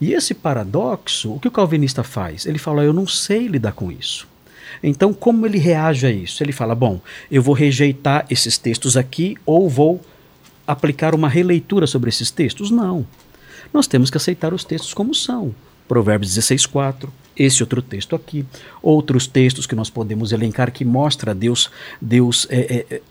E 0.00 0.12
esse 0.12 0.34
paradoxo, 0.34 1.32
o 1.32 1.40
que 1.40 1.48
o 1.48 1.50
calvinista 1.52 2.02
faz? 2.02 2.46
Ele 2.46 2.58
fala: 2.58 2.82
Eu 2.82 2.92
não 2.92 3.06
sei 3.06 3.46
lidar 3.46 3.72
com 3.72 3.90
isso. 3.92 4.26
Então, 4.82 5.12
como 5.12 5.44
ele 5.44 5.58
reage 5.58 6.06
a 6.06 6.10
isso? 6.10 6.42
Ele 6.42 6.52
fala: 6.52 6.74
Bom, 6.74 7.00
eu 7.30 7.42
vou 7.42 7.54
rejeitar 7.54 8.24
esses 8.30 8.56
textos 8.56 8.96
aqui 8.96 9.36
ou 9.44 9.68
vou 9.68 10.00
aplicar 10.72 11.14
uma 11.14 11.28
releitura 11.28 11.86
sobre 11.86 12.08
esses 12.08 12.30
textos? 12.30 12.70
Não. 12.70 13.06
Nós 13.72 13.86
temos 13.86 14.10
que 14.10 14.16
aceitar 14.16 14.52
os 14.52 14.64
textos 14.64 14.94
como 14.94 15.14
são. 15.14 15.54
Provérbios 15.86 16.34
16, 16.34 16.66
4, 16.66 17.12
esse 17.36 17.62
outro 17.62 17.82
texto 17.82 18.14
aqui, 18.14 18.44
outros 18.80 19.26
textos 19.26 19.66
que 19.66 19.74
nós 19.74 19.90
podemos 19.90 20.30
elencar 20.30 20.70
que 20.70 20.84
mostra 20.84 21.34
Deus, 21.34 21.70
Deus 22.00 22.46
é, 22.48 22.60
é, 22.60 22.94
é 22.96 23.02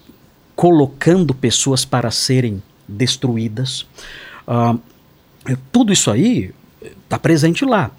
colocando 0.56 1.34
pessoas 1.34 1.86
para 1.86 2.12
serem 2.12 2.62
destruídas. 2.88 3.86
Ah, 4.48 4.76
tudo 5.72 5.94
isso 5.94 6.12
aí 6.12 6.54
está 7.04 7.20
presente 7.20 7.66
lá. 7.66 7.92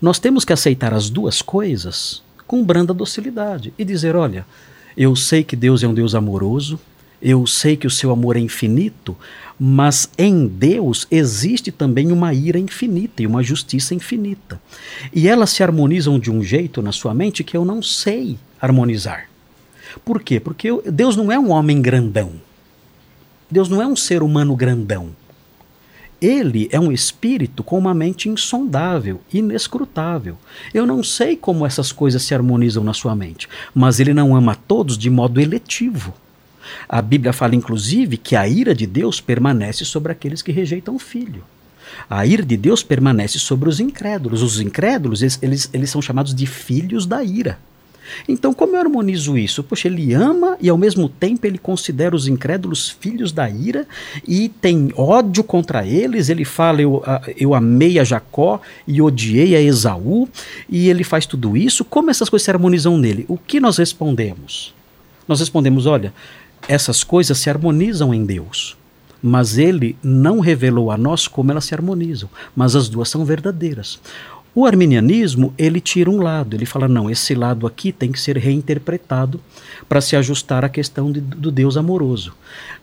Nós 0.00 0.18
temos 0.18 0.44
que 0.44 0.52
aceitar 0.52 0.94
as 0.94 1.10
duas 1.10 1.42
coisas 1.42 2.22
com 2.46 2.64
branda 2.64 2.94
docilidade 2.94 3.72
e 3.78 3.84
dizer: 3.84 4.16
olha, 4.16 4.46
eu 4.96 5.14
sei 5.14 5.44
que 5.44 5.54
Deus 5.54 5.82
é 5.82 5.88
um 5.88 5.94
Deus 5.94 6.14
amoroso, 6.14 6.78
eu 7.20 7.46
sei 7.46 7.76
que 7.76 7.86
o 7.86 7.90
seu 7.90 8.10
amor 8.10 8.36
é 8.36 8.40
infinito, 8.40 9.16
mas 9.58 10.08
em 10.16 10.46
Deus 10.46 11.06
existe 11.10 11.72
também 11.72 12.12
uma 12.12 12.32
ira 12.32 12.58
infinita 12.58 13.22
e 13.22 13.26
uma 13.26 13.42
justiça 13.42 13.94
infinita. 13.94 14.60
E 15.12 15.26
elas 15.26 15.50
se 15.50 15.62
harmonizam 15.62 16.18
de 16.18 16.30
um 16.30 16.42
jeito 16.42 16.80
na 16.80 16.92
sua 16.92 17.12
mente 17.12 17.42
que 17.42 17.56
eu 17.56 17.64
não 17.64 17.82
sei 17.82 18.38
harmonizar. 18.60 19.28
Por 20.04 20.22
quê? 20.22 20.38
Porque 20.38 20.68
Deus 20.90 21.16
não 21.16 21.32
é 21.32 21.38
um 21.38 21.50
homem 21.50 21.82
grandão. 21.82 22.32
Deus 23.50 23.68
não 23.68 23.82
é 23.82 23.86
um 23.86 23.96
ser 23.96 24.22
humano 24.22 24.54
grandão. 24.54 25.10
Ele 26.20 26.68
é 26.72 26.78
um 26.78 26.90
espírito 26.90 27.62
com 27.62 27.78
uma 27.78 27.94
mente 27.94 28.28
insondável, 28.28 29.20
inescrutável. 29.32 30.36
Eu 30.74 30.84
não 30.84 31.02
sei 31.02 31.36
como 31.36 31.64
essas 31.64 31.92
coisas 31.92 32.22
se 32.22 32.34
harmonizam 32.34 32.82
na 32.82 32.92
sua 32.92 33.14
mente, 33.14 33.48
mas 33.74 34.00
ele 34.00 34.12
não 34.12 34.34
ama 34.34 34.54
todos 34.54 34.98
de 34.98 35.08
modo 35.08 35.40
eletivo. 35.40 36.12
A 36.88 37.00
Bíblia 37.02 37.32
fala, 37.32 37.54
inclusive, 37.54 38.16
que 38.16 38.36
a 38.36 38.48
ira 38.48 38.74
de 38.74 38.86
Deus 38.86 39.20
permanece 39.20 39.84
sobre 39.84 40.12
aqueles 40.12 40.42
que 40.42 40.52
rejeitam 40.52 40.94
o 40.94 40.98
Filho. 40.98 41.42
A 42.08 42.24
ira 42.26 42.42
de 42.42 42.56
Deus 42.56 42.82
permanece 42.82 43.38
sobre 43.38 43.68
os 43.68 43.80
incrédulos. 43.80 44.42
Os 44.42 44.60
incrédulos, 44.60 45.22
eles, 45.22 45.70
eles, 45.72 45.90
são 45.90 46.02
chamados 46.02 46.34
de 46.34 46.46
filhos 46.46 47.06
da 47.06 47.22
ira. 47.22 47.58
Então, 48.26 48.54
como 48.54 48.74
eu 48.74 48.80
harmonizo 48.80 49.36
isso? 49.36 49.62
Poxa, 49.62 49.86
ele 49.86 50.14
ama 50.14 50.56
e 50.60 50.68
ao 50.70 50.78
mesmo 50.78 51.10
tempo 51.10 51.46
ele 51.46 51.58
considera 51.58 52.16
os 52.16 52.26
incrédulos 52.26 52.88
filhos 52.88 53.32
da 53.32 53.50
ira 53.50 53.86
e 54.26 54.48
tem 54.48 54.90
ódio 54.96 55.44
contra 55.44 55.86
eles. 55.86 56.30
Ele 56.30 56.44
fala: 56.44 56.80
Eu, 56.80 57.02
eu 57.36 57.54
amei 57.54 57.98
a 57.98 58.04
Jacó 58.04 58.62
e 58.86 59.02
odiei 59.02 59.54
a 59.54 59.60
Esaú, 59.60 60.26
e 60.70 60.88
ele 60.88 61.04
faz 61.04 61.26
tudo 61.26 61.54
isso. 61.54 61.84
Como 61.84 62.10
essas 62.10 62.30
coisas 62.30 62.44
se 62.44 62.50
harmonizam 62.50 62.96
nele? 62.96 63.26
O 63.28 63.36
que 63.36 63.60
nós 63.60 63.76
respondemos? 63.76 64.74
Nós 65.26 65.40
respondemos: 65.40 65.84
Olha, 65.84 66.14
essas 66.66 67.04
coisas 67.04 67.38
se 67.38 67.50
harmonizam 67.50 68.12
em 68.12 68.24
Deus, 68.24 68.76
mas 69.22 69.58
ele 69.58 69.96
não 70.02 70.40
revelou 70.40 70.90
a 70.90 70.96
nós 70.96 71.28
como 71.28 71.50
elas 71.50 71.64
se 71.64 71.74
harmonizam, 71.74 72.28
mas 72.54 72.74
as 72.74 72.88
duas 72.88 73.08
são 73.08 73.24
verdadeiras. 73.24 74.00
O 74.54 74.66
arminianismo, 74.66 75.54
ele 75.56 75.80
tira 75.80 76.10
um 76.10 76.20
lado, 76.20 76.56
ele 76.56 76.66
fala, 76.66 76.88
não, 76.88 77.08
esse 77.08 77.34
lado 77.34 77.66
aqui 77.66 77.92
tem 77.92 78.10
que 78.10 78.20
ser 78.20 78.36
reinterpretado 78.36 79.40
para 79.88 80.00
se 80.00 80.16
ajustar 80.16 80.64
à 80.64 80.68
questão 80.68 81.12
de, 81.12 81.20
do 81.20 81.52
Deus 81.52 81.76
amoroso. 81.76 82.34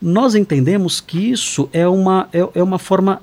Nós 0.01 0.35
entendemos 0.35 1.01
que 1.01 1.31
isso 1.31 1.67
é 1.73 1.87
uma, 1.87 2.29
é, 2.31 2.47
é 2.55 2.63
uma 2.63 2.79
forma 2.79 3.21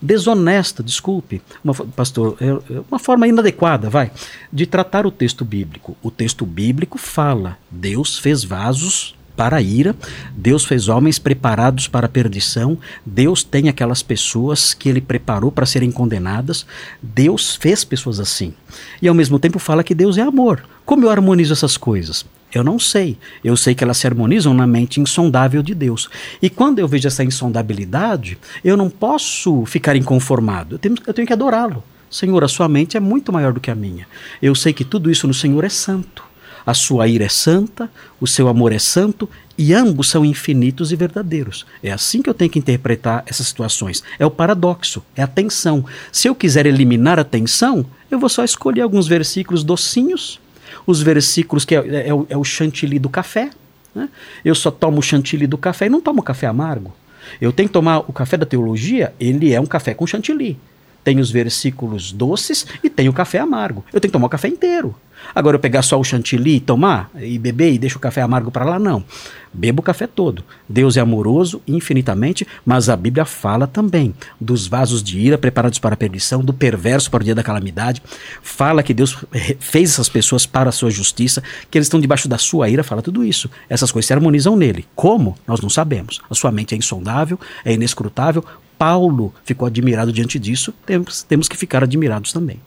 desonesta, 0.00 0.80
desculpe, 0.80 1.42
uma, 1.64 1.74
pastor, 1.74 2.36
é, 2.40 2.46
é 2.46 2.82
uma 2.88 3.00
forma 3.00 3.26
inadequada, 3.26 3.90
vai, 3.90 4.12
de 4.52 4.64
tratar 4.64 5.04
o 5.04 5.10
texto 5.10 5.44
bíblico. 5.44 5.96
O 6.00 6.10
texto 6.10 6.46
bíblico 6.46 6.98
fala, 6.98 7.58
Deus 7.68 8.16
fez 8.16 8.44
vasos 8.44 9.17
para 9.38 9.58
a 9.58 9.62
ira, 9.62 9.94
Deus 10.36 10.64
fez 10.64 10.88
homens 10.88 11.16
preparados 11.16 11.86
para 11.86 12.06
a 12.06 12.08
perdição, 12.08 12.76
Deus 13.06 13.44
tem 13.44 13.68
aquelas 13.68 14.02
pessoas 14.02 14.74
que 14.74 14.88
ele 14.88 15.00
preparou 15.00 15.52
para 15.52 15.64
serem 15.64 15.92
condenadas, 15.92 16.66
Deus 17.00 17.54
fez 17.54 17.84
pessoas 17.84 18.18
assim. 18.18 18.52
E 19.00 19.06
ao 19.06 19.14
mesmo 19.14 19.38
tempo 19.38 19.60
fala 19.60 19.84
que 19.84 19.94
Deus 19.94 20.18
é 20.18 20.22
amor. 20.22 20.68
Como 20.84 21.04
eu 21.04 21.10
harmonizo 21.10 21.52
essas 21.52 21.76
coisas? 21.76 22.26
Eu 22.52 22.64
não 22.64 22.80
sei. 22.80 23.16
Eu 23.44 23.56
sei 23.56 23.76
que 23.76 23.84
elas 23.84 23.98
se 23.98 24.08
harmonizam 24.08 24.52
na 24.52 24.66
mente 24.66 25.00
insondável 25.00 25.62
de 25.62 25.72
Deus. 25.72 26.08
E 26.42 26.50
quando 26.50 26.80
eu 26.80 26.88
vejo 26.88 27.06
essa 27.06 27.22
insondabilidade, 27.22 28.36
eu 28.64 28.76
não 28.76 28.90
posso 28.90 29.64
ficar 29.66 29.94
inconformado. 29.94 30.74
Eu 30.74 30.78
tenho, 30.80 30.96
eu 31.06 31.14
tenho 31.14 31.26
que 31.28 31.32
adorá-lo. 31.32 31.84
Senhor, 32.10 32.42
a 32.42 32.48
sua 32.48 32.68
mente 32.68 32.96
é 32.96 33.00
muito 33.00 33.32
maior 33.32 33.52
do 33.52 33.60
que 33.60 33.70
a 33.70 33.74
minha. 33.76 34.08
Eu 34.42 34.56
sei 34.56 34.72
que 34.72 34.84
tudo 34.84 35.12
isso 35.12 35.28
no 35.28 35.34
Senhor 35.34 35.62
é 35.62 35.68
santo 35.68 36.27
a 36.68 36.74
sua 36.74 37.08
ira 37.08 37.24
é 37.24 37.30
santa, 37.30 37.90
o 38.20 38.26
seu 38.26 38.46
amor 38.46 38.74
é 38.74 38.78
santo 38.78 39.26
e 39.56 39.72
ambos 39.72 40.10
são 40.10 40.22
infinitos 40.22 40.92
e 40.92 40.96
verdadeiros. 40.96 41.64
É 41.82 41.90
assim 41.90 42.20
que 42.20 42.28
eu 42.28 42.34
tenho 42.34 42.50
que 42.50 42.58
interpretar 42.58 43.24
essas 43.24 43.46
situações. 43.46 44.04
É 44.18 44.26
o 44.26 44.30
paradoxo, 44.30 45.02
é 45.16 45.22
a 45.22 45.26
tensão. 45.26 45.82
Se 46.12 46.28
eu 46.28 46.34
quiser 46.34 46.66
eliminar 46.66 47.18
a 47.18 47.24
tensão, 47.24 47.86
eu 48.10 48.18
vou 48.18 48.28
só 48.28 48.44
escolher 48.44 48.82
alguns 48.82 49.08
versículos 49.08 49.64
docinhos, 49.64 50.38
os 50.86 51.00
versículos 51.00 51.64
que 51.64 51.74
é, 51.74 51.78
é, 51.78 52.08
é, 52.08 52.14
o, 52.14 52.26
é 52.28 52.44
chantilly 52.44 52.98
do 52.98 53.08
café. 53.08 53.48
Né? 53.94 54.10
Eu 54.44 54.54
só 54.54 54.70
tomo 54.70 54.98
o 54.98 55.02
chantilly 55.02 55.46
do 55.46 55.56
café 55.56 55.86
e 55.86 55.88
não 55.88 56.02
tomo 56.02 56.22
café 56.22 56.48
amargo. 56.48 56.94
Eu 57.40 57.50
tenho 57.50 57.70
que 57.70 57.72
tomar 57.72 58.00
o 58.00 58.12
café 58.12 58.36
da 58.36 58.44
teologia, 58.44 59.14
ele 59.18 59.54
é 59.54 59.60
um 59.60 59.64
café 59.66 59.94
com 59.94 60.06
chantilly. 60.06 60.58
tem 61.02 61.18
os 61.18 61.30
versículos 61.30 62.12
doces 62.12 62.66
e 62.84 62.90
tem 62.90 63.08
o 63.08 63.12
café 63.14 63.38
amargo. 63.38 63.82
Eu 63.90 64.02
tenho 64.02 64.10
que 64.10 64.18
tomar 64.18 64.26
o 64.26 64.30
café 64.30 64.48
inteiro. 64.48 64.94
Agora 65.34 65.56
eu 65.56 65.60
pegar 65.60 65.82
só 65.82 65.98
o 65.98 66.04
chantilly 66.04 66.56
e 66.56 66.60
tomar 66.60 67.10
e 67.20 67.38
beber 67.38 67.72
e 67.72 67.78
deixo 67.78 67.98
o 67.98 68.00
café 68.00 68.22
amargo 68.22 68.50
para 68.50 68.64
lá, 68.64 68.78
não. 68.78 69.04
Beba 69.52 69.80
o 69.80 69.82
café 69.82 70.06
todo. 70.06 70.44
Deus 70.68 70.96
é 70.96 71.00
amoroso 71.00 71.60
infinitamente, 71.66 72.46
mas 72.64 72.88
a 72.88 72.96
Bíblia 72.96 73.24
fala 73.24 73.66
também 73.66 74.14
dos 74.40 74.66
vasos 74.66 75.02
de 75.02 75.18
ira 75.18 75.38
preparados 75.38 75.78
para 75.78 75.94
a 75.94 75.96
perdição, 75.96 76.42
do 76.44 76.52
perverso 76.52 77.10
para 77.10 77.22
o 77.22 77.24
dia 77.24 77.34
da 77.34 77.42
calamidade. 77.42 78.02
Fala 78.42 78.82
que 78.82 78.94
Deus 78.94 79.16
fez 79.58 79.90
essas 79.90 80.08
pessoas 80.08 80.46
para 80.46 80.68
a 80.68 80.72
sua 80.72 80.90
justiça, 80.90 81.42
que 81.70 81.78
eles 81.78 81.86
estão 81.86 82.00
debaixo 82.00 82.28
da 82.28 82.38
sua 82.38 82.68
ira, 82.68 82.84
fala 82.84 83.02
tudo 83.02 83.24
isso. 83.24 83.50
Essas 83.68 83.90
coisas 83.90 84.06
se 84.06 84.12
harmonizam 84.12 84.56
nele. 84.56 84.86
Como? 84.94 85.36
Nós 85.46 85.60
não 85.60 85.70
sabemos. 85.70 86.20
A 86.30 86.34
sua 86.34 86.52
mente 86.52 86.74
é 86.74 86.78
insondável, 86.78 87.38
é 87.64 87.72
inescrutável. 87.72 88.44
Paulo 88.78 89.34
ficou 89.44 89.66
admirado 89.66 90.12
diante 90.12 90.38
disso, 90.38 90.72
temos, 90.86 91.22
temos 91.24 91.48
que 91.48 91.56
ficar 91.56 91.82
admirados 91.82 92.32
também. 92.32 92.60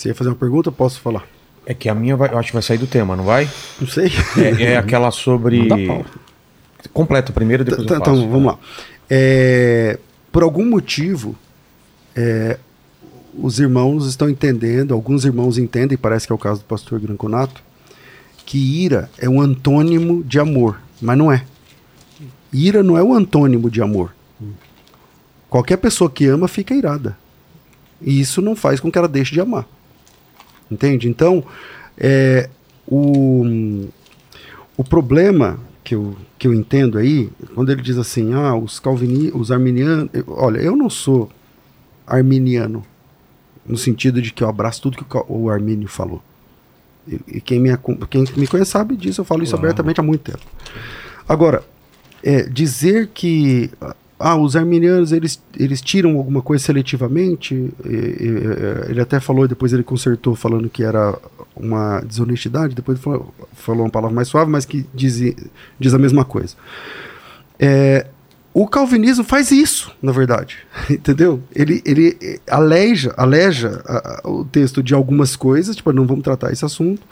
Você 0.00 0.08
ia 0.08 0.14
fazer 0.14 0.30
uma 0.30 0.36
pergunta? 0.36 0.72
Posso 0.72 0.98
falar? 0.98 1.26
É 1.66 1.74
que 1.74 1.86
a 1.86 1.94
minha 1.94 2.16
vai, 2.16 2.32
eu 2.32 2.38
acho 2.38 2.48
que 2.48 2.54
vai 2.54 2.62
sair 2.62 2.78
do 2.78 2.86
tema, 2.86 3.14
não 3.14 3.24
vai? 3.24 3.46
Não 3.78 3.86
sei. 3.86 4.10
É, 4.38 4.62
é 4.72 4.76
aquela 4.80 5.10
sobre. 5.10 5.68
Completa 6.90 7.34
primeiro, 7.34 7.64
depois 7.64 7.86
Tá, 7.86 7.96
eu 7.96 7.98
faço. 7.98 8.10
então, 8.12 8.30
vamos 8.30 8.46
lá. 8.46 8.58
É, 9.10 9.98
por 10.32 10.42
algum 10.42 10.64
motivo, 10.64 11.36
é, 12.16 12.58
os 13.34 13.60
irmãos 13.60 14.06
estão 14.06 14.30
entendendo, 14.30 14.94
alguns 14.94 15.26
irmãos 15.26 15.58
entendem, 15.58 15.98
parece 15.98 16.26
que 16.26 16.32
é 16.32 16.34
o 16.34 16.38
caso 16.38 16.60
do 16.62 16.64
pastor 16.64 16.98
Granconato, 16.98 17.62
que 18.46 18.56
ira 18.82 19.10
é 19.18 19.28
um 19.28 19.38
antônimo 19.38 20.24
de 20.24 20.40
amor, 20.40 20.80
mas 20.98 21.18
não 21.18 21.30
é. 21.30 21.44
Ira 22.50 22.82
não 22.82 22.96
é 22.96 23.02
o 23.02 23.12
antônimo 23.12 23.70
de 23.70 23.82
amor. 23.82 24.14
Qualquer 25.50 25.76
pessoa 25.76 26.08
que 26.10 26.24
ama 26.24 26.48
fica 26.48 26.74
irada. 26.74 27.18
E 28.00 28.18
isso 28.18 28.40
não 28.40 28.56
faz 28.56 28.80
com 28.80 28.90
que 28.90 28.96
ela 28.96 29.06
deixe 29.06 29.34
de 29.34 29.42
amar. 29.42 29.66
Entende? 30.70 31.08
Então, 31.08 31.44
é, 31.98 32.48
o, 32.86 33.86
o 34.76 34.84
problema 34.84 35.58
que 35.82 35.94
eu, 35.94 36.16
que 36.38 36.46
eu 36.46 36.54
entendo 36.54 36.96
aí, 36.98 37.28
quando 37.54 37.70
ele 37.72 37.82
diz 37.82 37.98
assim, 37.98 38.32
ah, 38.34 38.54
os 38.54 38.78
calvini, 38.78 39.30
os 39.34 39.50
arminianos, 39.50 40.08
eu- 40.12 40.24
olha, 40.28 40.58
eu 40.58 40.76
não 40.76 40.88
sou 40.88 41.30
arminiano, 42.06 42.84
no 43.66 43.76
sentido 43.76 44.20
de 44.22 44.32
que 44.32 44.42
eu 44.42 44.48
abraço 44.48 44.82
tudo 44.82 44.96
que 44.96 45.16
o, 45.16 45.24
o 45.44 45.50
Armínio 45.50 45.88
falou. 45.88 46.22
E, 47.06 47.20
e 47.36 47.40
quem, 47.40 47.58
me, 47.60 47.70
quem 48.08 48.24
me 48.36 48.46
conhece 48.46 48.70
sabe 48.70 48.96
disso, 48.96 49.20
eu 49.20 49.24
falo 49.24 49.42
isso 49.42 49.52
Claro. 49.52 49.66
abertamente 49.66 50.00
há 50.00 50.02
muito 50.02 50.22
tempo. 50.22 50.44
Agora, 51.28 51.62
é, 52.22 52.42
dizer 52.42 53.08
que 53.14 53.70
ah, 54.20 54.36
os 54.36 54.54
arminianos 54.54 55.10
eles, 55.12 55.42
eles 55.58 55.80
tiram 55.80 56.16
alguma 56.16 56.42
coisa 56.42 56.62
seletivamente, 56.64 57.54
e- 57.54 57.88
e- 57.88 57.94
e- 58.86 58.90
ele 58.90 59.00
até 59.00 59.18
falou, 59.18 59.48
depois 59.48 59.72
ele 59.72 59.82
consertou 59.82 60.36
falando 60.36 60.68
que 60.68 60.82
era 60.84 61.18
uma 61.56 62.00
desonestidade, 62.00 62.74
depois 62.74 62.96
ele 62.98 63.02
falou, 63.04 63.34
falou 63.54 63.84
uma 63.84 63.90
palavra 63.90 64.14
mais 64.14 64.28
suave, 64.28 64.50
mas 64.50 64.64
que 64.64 64.86
diz, 64.94 65.34
diz 65.78 65.94
a 65.94 65.98
mesma 65.98 66.24
coisa. 66.24 66.54
É, 67.58 68.06
o 68.52 68.66
calvinismo 68.66 69.22
faz 69.24 69.50
isso, 69.50 69.92
na 70.02 70.12
verdade, 70.12 70.58
entendeu? 70.90 71.40
Ele, 71.54 71.82
ele 71.84 72.40
aleja, 72.48 73.14
aleja 73.16 73.82
a- 73.86 74.20
a- 74.24 74.28
o 74.30 74.44
texto 74.44 74.82
de 74.82 74.94
algumas 74.94 75.36
coisas, 75.36 75.76
tipo, 75.76 75.92
não 75.92 76.06
vamos 76.06 76.24
tratar 76.24 76.52
esse 76.52 76.64
assunto, 76.64 77.02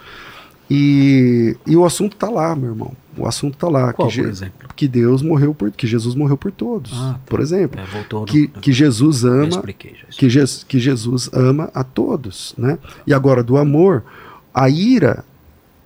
e, 0.70 1.56
e 1.66 1.76
o 1.76 1.84
assunto 1.84 2.16
tá 2.16 2.28
lá, 2.28 2.54
meu 2.54 2.70
irmão. 2.70 2.92
O 3.16 3.26
assunto 3.26 3.56
tá 3.56 3.68
lá. 3.68 3.92
Qual, 3.92 4.08
que, 4.08 4.20
por 4.22 4.28
exemplo? 4.28 4.68
que 4.76 4.86
Deus 4.86 5.22
morreu 5.22 5.52
por, 5.52 5.70
que 5.72 5.86
Jesus 5.86 6.14
morreu 6.14 6.36
por 6.36 6.52
todos, 6.52 6.92
Ah, 6.94 7.14
tá. 7.14 7.20
por 7.26 7.40
exemplo. 7.40 7.80
É, 7.80 7.84
voltou 7.86 8.20
no- 8.20 8.26
Que, 8.26 8.46
que 8.46 8.72
Jesus 8.72 9.24
ama 9.24 9.48
expliquei 9.48 9.94
que, 10.16 10.28
Je- 10.30 10.64
que 10.68 10.78
Jesus 10.78 11.28
ama 11.32 11.68
a 11.74 11.82
todos, 11.82 12.54
né? 12.56 12.78
E 13.06 13.12
agora 13.12 13.42
do 13.42 13.56
amor, 13.56 14.04
a 14.54 14.68
ira, 14.70 15.24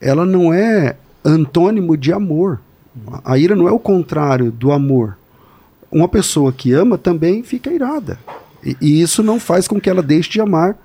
ela 0.01 0.27
não 0.27 0.53
é 0.53 0.97
antônimo 1.25 1.97
de 1.97 2.13
amor. 2.13 2.61
A 3.25 3.39
ira 3.39 3.57
não 3.57 3.67
é 3.67 3.73
o 3.73 3.79
contrário 3.79 4.51
do 4.51 4.71
amor. 4.73 5.17
Uma 5.91 6.09
pessoa 6.09 6.53
que 6.53 6.73
ama 6.73 6.99
também 6.99 7.43
fica 7.43 7.71
irada. 7.73 8.19
E, 8.63 8.77
e 8.81 9.01
isso 9.01 9.23
não 9.23 9.41
faz 9.41 9.67
com 9.67 9.81
que 9.81 9.89
ela 9.89 10.03
deixe 10.03 10.29
de 10.29 10.41
amar 10.41 10.77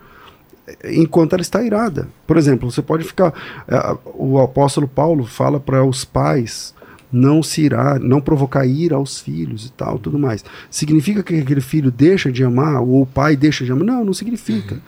enquanto 0.86 1.34
ela 1.34 1.42
está 1.42 1.64
irada. 1.64 2.08
Por 2.26 2.38
exemplo, 2.38 2.70
você 2.70 2.82
pode 2.82 3.04
ficar. 3.04 3.34
eh, 3.68 3.98
O 4.16 4.40
apóstolo 4.40 4.88
Paulo 4.88 5.26
fala 5.26 5.60
para 5.60 5.84
os 5.84 6.04
pais 6.04 6.74
não 7.12 7.42
se 7.42 7.62
irar, 7.62 8.00
não 8.00 8.20
provocar 8.20 8.66
ira 8.66 8.96
aos 8.98 9.20
filhos 9.20 9.66
e 9.66 9.72
tal, 9.72 9.98
tudo 9.98 10.20
mais. 10.20 10.44
Significa 10.70 11.24
que 11.24 11.40
aquele 11.40 11.62
filho 11.62 11.90
deixa 11.90 12.32
de 12.32 12.44
amar 12.44 12.82
ou 12.82 13.04
o 13.04 13.06
pai 13.06 13.36
deixa 13.36 13.64
de 13.64 13.72
amar? 13.72 13.86
Não, 13.86 14.04
não 14.04 14.14
significa. 14.14 14.80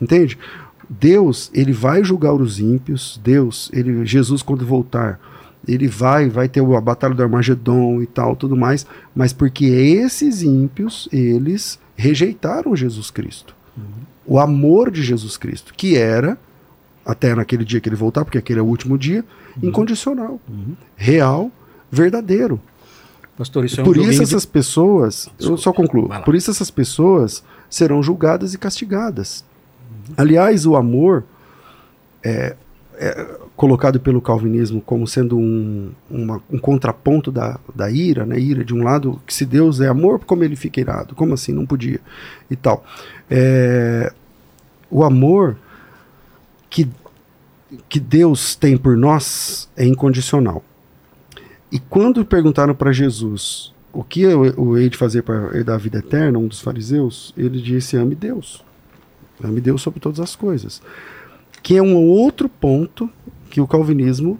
Entende? 0.00 0.38
Deus, 0.88 1.50
ele 1.54 1.72
vai 1.72 2.04
julgar 2.04 2.34
os 2.34 2.60
ímpios. 2.60 3.18
Deus, 3.24 3.70
ele 3.72 4.04
Jesus 4.04 4.42
quando 4.42 4.66
voltar, 4.66 5.18
ele 5.66 5.88
vai, 5.88 6.28
vai 6.28 6.48
ter 6.48 6.60
a 6.60 6.80
batalha 6.80 7.14
do 7.14 7.22
Armagedon 7.22 8.02
e 8.02 8.06
tal, 8.06 8.36
tudo 8.36 8.56
mais, 8.56 8.86
mas 9.14 9.32
porque 9.32 9.64
esses 9.64 10.42
ímpios, 10.42 11.08
eles 11.10 11.78
rejeitaram 11.96 12.76
Jesus 12.76 13.10
Cristo. 13.10 13.54
O 14.26 14.38
amor 14.38 14.90
de 14.90 15.02
Jesus 15.02 15.36
Cristo, 15.36 15.74
que 15.74 15.96
era 15.96 16.38
até 17.04 17.34
naquele 17.34 17.64
dia 17.64 17.80
que 17.80 17.88
ele 17.88 17.96
voltar, 17.96 18.24
porque 18.24 18.38
aquele 18.38 18.60
é 18.60 18.62
o 18.62 18.66
último 18.66 18.96
dia, 18.96 19.24
incondicional, 19.62 20.40
real, 20.96 21.50
verdadeiro. 21.90 22.60
Pastor, 23.36 23.64
isso 23.64 23.80
é 23.80 23.82
um 23.82 23.86
Por 23.86 23.96
isso 23.96 24.18
de- 24.18 24.22
essas 24.22 24.44
pessoas, 24.46 25.28
eu 25.40 25.56
só 25.56 25.72
concluo. 25.72 26.08
Por 26.24 26.34
isso 26.34 26.50
essas 26.50 26.70
pessoas 26.70 27.42
serão 27.68 28.02
julgadas 28.02 28.54
e 28.54 28.58
castigadas. 28.58 29.44
Aliás, 30.16 30.66
o 30.66 30.76
amor 30.76 31.24
é, 32.22 32.54
é 32.94 33.26
colocado 33.56 33.98
pelo 34.00 34.20
calvinismo 34.20 34.80
como 34.80 35.06
sendo 35.06 35.36
um, 35.38 35.90
uma- 36.10 36.42
um 36.50 36.58
contraponto 36.58 37.32
da, 37.32 37.58
da 37.74 37.90
ira, 37.90 38.24
né? 38.26 38.38
Ira 38.38 38.64
de 38.64 38.74
um 38.74 38.82
lado, 38.82 39.20
que 39.26 39.32
se 39.34 39.44
Deus 39.44 39.80
é 39.80 39.88
amor, 39.88 40.20
como 40.20 40.44
ele 40.44 40.56
fica 40.56 40.80
irado? 40.80 41.14
Como 41.14 41.32
assim? 41.34 41.52
Não 41.52 41.64
podia 41.66 42.00
e 42.50 42.54
tal. 42.56 42.84
É, 43.34 44.12
o 44.90 45.02
amor 45.02 45.56
que 46.68 46.86
que 47.88 47.98
Deus 47.98 48.54
tem 48.54 48.76
por 48.76 48.96
nós 48.96 49.68
é 49.76 49.86
incondicional. 49.86 50.62
E 51.70 51.78
quando 51.78 52.24
perguntaram 52.24 52.74
para 52.74 52.92
Jesus 52.92 53.72
o 53.92 54.04
que 54.04 54.22
eu, 54.22 54.44
eu 54.44 54.76
hei 54.76 54.90
de 54.90 54.96
fazer 54.96 55.22
para 55.22 55.56
herdar 55.56 55.76
a 55.76 55.78
vida 55.78 55.98
eterna, 55.98 56.38
um 56.38 56.46
dos 56.46 56.60
fariseus, 56.60 57.32
ele 57.36 57.60
disse: 57.60 57.96
ame 57.96 58.14
Deus. 58.14 58.62
Ame 59.42 59.60
Deus 59.60 59.80
sobre 59.82 60.00
todas 60.00 60.20
as 60.20 60.36
coisas. 60.36 60.82
Que 61.62 61.76
é 61.76 61.82
um 61.82 61.96
outro 61.96 62.48
ponto 62.48 63.08
que 63.50 63.60
o 63.60 63.66
calvinismo 63.66 64.38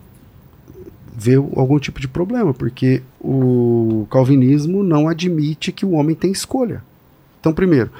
vê 1.15 1.37
algum 1.37 1.79
tipo 1.79 2.01
de 2.01 2.09
problema, 2.09 2.55
porque 2.55 3.03
o 3.21 4.07
calvinismo 4.11 4.83
não 4.83 5.09
admite 5.09 5.73
que 5.73 5.85
o 5.85 5.93
homem 5.93 6.15
tem 6.15 6.31
escolha. 6.33 6.83
Então, 7.41 7.53
primeiro, 7.53 7.91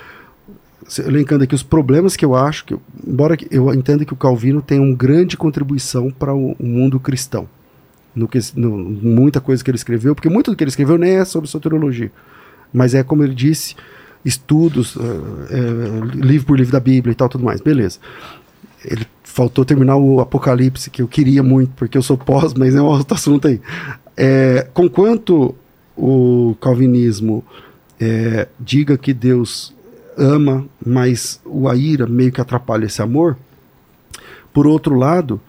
elencando 0.99 1.45
aqui 1.45 1.55
os 1.55 1.63
problemas 1.63 2.17
que 2.17 2.25
eu 2.25 2.35
acho, 2.35 2.65
que 2.65 2.77
embora 3.07 3.37
eu 3.51 3.73
entenda 3.73 4.05
que 4.05 4.13
o 4.13 4.17
Calvino 4.17 4.63
tem 4.63 4.79
uma 4.79 4.95
grande 4.95 5.37
contribuição 5.37 6.11
para 6.11 6.35
o, 6.35 6.53
o 6.59 6.67
mundo 6.67 6.99
cristão, 7.01 7.49
no 8.15 8.29
que, 8.29 8.39
no, 8.55 8.77
muita 8.79 9.41
coisa 9.41 9.63
que 9.63 9.71
ele 9.71 9.77
escreveu, 9.77 10.15
porque 10.15 10.29
muito 10.29 10.51
do 10.51 10.57
que 10.57 10.65
ele 10.65 10.71
escreveu 10.71 10.99
nem 10.99 11.17
é 11.17 11.25
sobre 11.25 11.49
soteriologia, 11.49 12.11
mas 12.73 12.95
é 12.95 13.03
como 13.03 13.23
ele 13.23 13.35
disse, 13.35 13.75
estudos, 14.25 14.97
eh, 14.97 15.57
eh, 15.57 16.17
livro 16.17 16.47
por 16.47 16.59
livro 16.59 16.73
da 16.73 16.81
Bíblia 16.81 17.13
e 17.13 17.15
tal, 17.15 17.29
tudo 17.29 17.45
mais, 17.45 17.61
beleza. 17.61 17.99
Ele 18.85 19.07
faltou 19.23 19.65
terminar 19.65 19.97
o 19.97 20.21
Apocalipse, 20.21 20.91
que 20.91 21.03
eu 21.03 21.09
queria 21.09 21.43
muito, 21.43 21.73
porque 21.75 21.97
eu 21.97 22.03
sou 22.03 22.17
pós, 22.17 22.55
mas 22.55 22.75
é 22.75 22.83
um 22.83 22.87
outro 22.87 23.15
assunto 23.15 23.49
aí. 23.49 23.61
É, 24.17 24.67
conquanto 24.75 25.55
o 25.97 26.57
calvinismo 26.61 27.45
é, 27.99 28.49
diga 28.59 28.99
que 28.99 29.13
Deus 29.13 29.75
ama, 30.17 30.67
mas 30.85 31.41
o 31.45 31.69
a 31.69 31.77
ira 31.77 32.07
meio 32.07 32.33
que 32.33 32.41
atrapalha 32.41 32.87
esse 32.87 33.01
amor, 33.03 33.37
por 34.53 34.67
outro 34.67 34.95
lado, 34.95 35.41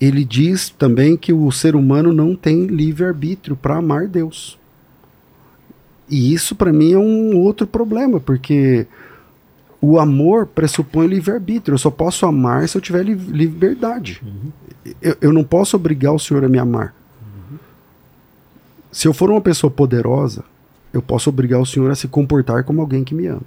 ele 0.00 0.24
diz 0.24 0.70
também 0.70 1.16
que 1.16 1.32
o 1.32 1.50
ser 1.52 1.76
humano 1.76 2.12
não 2.12 2.34
tem 2.34 2.66
livre-arbítrio 2.66 3.54
para 3.56 3.76
amar 3.76 4.08
Deus. 4.08 4.58
E 6.08 6.32
isso 6.34 6.56
para 6.56 6.72
mim 6.72 6.92
é 6.92 6.98
um 6.98 7.36
outro 7.36 7.66
problema, 7.66 8.18
porque 8.18 8.86
o 9.80 9.98
amor 9.98 10.46
pressupõe 10.46 11.06
livre-arbítrio. 11.06 11.74
Eu 11.74 11.78
só 11.78 11.90
posso 11.90 12.26
amar 12.26 12.68
se 12.68 12.76
eu 12.76 12.80
tiver 12.82 13.04
li- 13.04 13.14
liberdade. 13.14 14.20
Eu, 15.00 15.16
eu 15.20 15.32
não 15.32 15.44
posso 15.44 15.76
obrigar 15.76 16.12
o 16.12 16.18
Senhor 16.18 16.44
a 16.44 16.48
me 16.48 16.58
amar. 16.58 16.94
Se 18.90 19.06
eu 19.06 19.14
for 19.14 19.30
uma 19.30 19.40
pessoa 19.40 19.70
poderosa, 19.70 20.42
eu 20.92 21.00
posso 21.00 21.30
obrigar 21.30 21.60
o 21.60 21.66
Senhor 21.66 21.88
a 21.90 21.94
se 21.94 22.08
comportar 22.08 22.64
como 22.64 22.80
alguém 22.80 23.04
que 23.04 23.14
me 23.14 23.28
ame. 23.28 23.46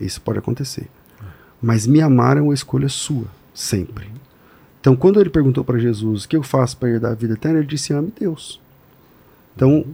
Isso 0.00 0.20
pode 0.20 0.38
acontecer. 0.38 0.88
Mas 1.60 1.86
me 1.86 2.00
amar 2.00 2.36
é 2.36 2.40
uma 2.40 2.54
escolha 2.54 2.88
sua, 2.88 3.26
sempre. 3.54 4.08
Então, 4.80 4.96
quando 4.96 5.20
ele 5.20 5.28
perguntou 5.28 5.62
para 5.62 5.78
Jesus 5.78 6.24
o 6.24 6.28
que 6.28 6.36
eu 6.36 6.42
faço 6.42 6.76
para 6.78 6.88
herdar 6.88 7.12
a 7.12 7.14
vida 7.14 7.34
eterna, 7.34 7.58
ele 7.58 7.66
disse: 7.66 7.92
ame 7.92 8.12
Deus. 8.18 8.60
Então, 9.54 9.84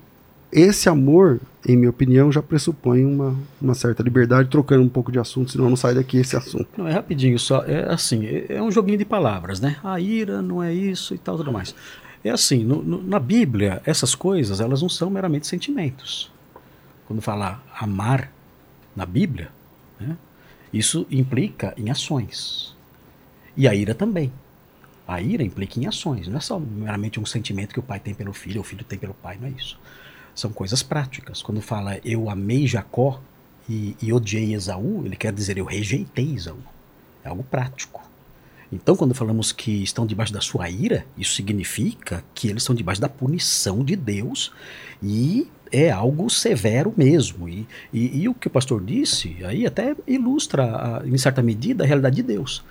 esse 0.52 0.88
amor, 0.88 1.40
em 1.66 1.76
minha 1.76 1.90
opinião, 1.90 2.30
já 2.30 2.40
pressupõe 2.40 3.04
uma, 3.04 3.36
uma 3.60 3.74
certa 3.74 4.02
liberdade, 4.02 4.48
trocando 4.48 4.84
um 4.84 4.88
pouco 4.88 5.10
de 5.10 5.18
assunto, 5.18 5.50
senão 5.50 5.68
não 5.68 5.76
sai 5.76 5.94
daqui 5.94 6.18
esse 6.18 6.36
assunto. 6.36 6.68
Não, 6.78 6.86
é 6.86 6.92
rapidinho, 6.92 7.36
só. 7.38 7.64
É 7.64 7.92
assim, 7.92 8.24
é, 8.24 8.46
é 8.50 8.62
um 8.62 8.70
joguinho 8.70 8.98
de 8.98 9.04
palavras, 9.04 9.60
né? 9.60 9.76
A 9.82 9.98
ira 9.98 10.40
não 10.40 10.62
é 10.62 10.72
isso 10.72 11.14
e 11.14 11.18
tal, 11.18 11.36
tudo 11.36 11.52
mais. 11.52 11.74
É 12.22 12.30
assim, 12.30 12.64
no, 12.64 12.82
no, 12.82 13.02
na 13.02 13.18
Bíblia, 13.18 13.82
essas 13.84 14.14
coisas, 14.14 14.60
elas 14.60 14.82
não 14.82 14.88
são 14.88 15.10
meramente 15.10 15.46
sentimentos. 15.46 16.30
Quando 17.06 17.20
fala 17.20 17.62
amar 17.78 18.32
na 18.94 19.04
Bíblia, 19.04 19.50
né, 19.98 20.16
isso 20.72 21.06
implica 21.10 21.74
em 21.76 21.90
ações. 21.90 22.74
E 23.56 23.66
a 23.66 23.74
ira 23.74 23.94
também. 23.94 24.32
A 25.06 25.20
ira 25.20 25.42
implica 25.42 25.78
em 25.78 25.86
ações, 25.86 26.26
não 26.26 26.36
é 26.36 26.40
só 26.40 26.58
meramente 26.58 27.20
um 27.20 27.26
sentimento 27.26 27.72
que 27.72 27.80
o 27.80 27.82
pai 27.82 28.00
tem 28.00 28.12
pelo 28.12 28.32
filho, 28.32 28.58
ou 28.58 28.62
o 28.62 28.64
filho 28.64 28.84
tem 28.84 28.98
pelo 28.98 29.14
pai, 29.14 29.38
não 29.40 29.46
é 29.46 29.50
isso. 29.50 29.78
São 30.34 30.52
coisas 30.52 30.82
práticas. 30.82 31.42
Quando 31.42 31.62
fala 31.62 31.98
eu 32.04 32.28
amei 32.28 32.66
Jacó 32.66 33.20
e, 33.68 33.96
e 34.02 34.12
odiei 34.12 34.52
Esaú, 34.54 35.06
ele 35.06 35.16
quer 35.16 35.32
dizer 35.32 35.56
eu 35.56 35.64
rejeitei 35.64 36.34
Esaú. 36.34 36.58
É 37.24 37.28
algo 37.28 37.44
prático. 37.44 38.02
Então, 38.72 38.96
quando 38.96 39.14
falamos 39.14 39.52
que 39.52 39.82
estão 39.82 40.06
debaixo 40.06 40.32
da 40.32 40.40
sua 40.40 40.68
ira, 40.68 41.06
isso 41.16 41.34
significa 41.34 42.24
que 42.34 42.48
eles 42.48 42.62
estão 42.62 42.74
debaixo 42.74 43.00
da 43.00 43.08
punição 43.08 43.84
de 43.84 43.94
Deus 43.94 44.52
e 45.02 45.46
é 45.70 45.90
algo 45.90 46.28
severo 46.28 46.92
mesmo. 46.96 47.48
E, 47.48 47.66
e, 47.92 48.22
e 48.22 48.28
o 48.28 48.34
que 48.34 48.48
o 48.48 48.50
pastor 48.50 48.82
disse 48.82 49.36
aí 49.44 49.66
até 49.66 49.94
ilustra, 50.06 51.02
em 51.04 51.18
certa 51.18 51.42
medida, 51.42 51.84
a 51.84 51.86
realidade 51.86 52.16
de 52.16 52.22
Deus. 52.22 52.64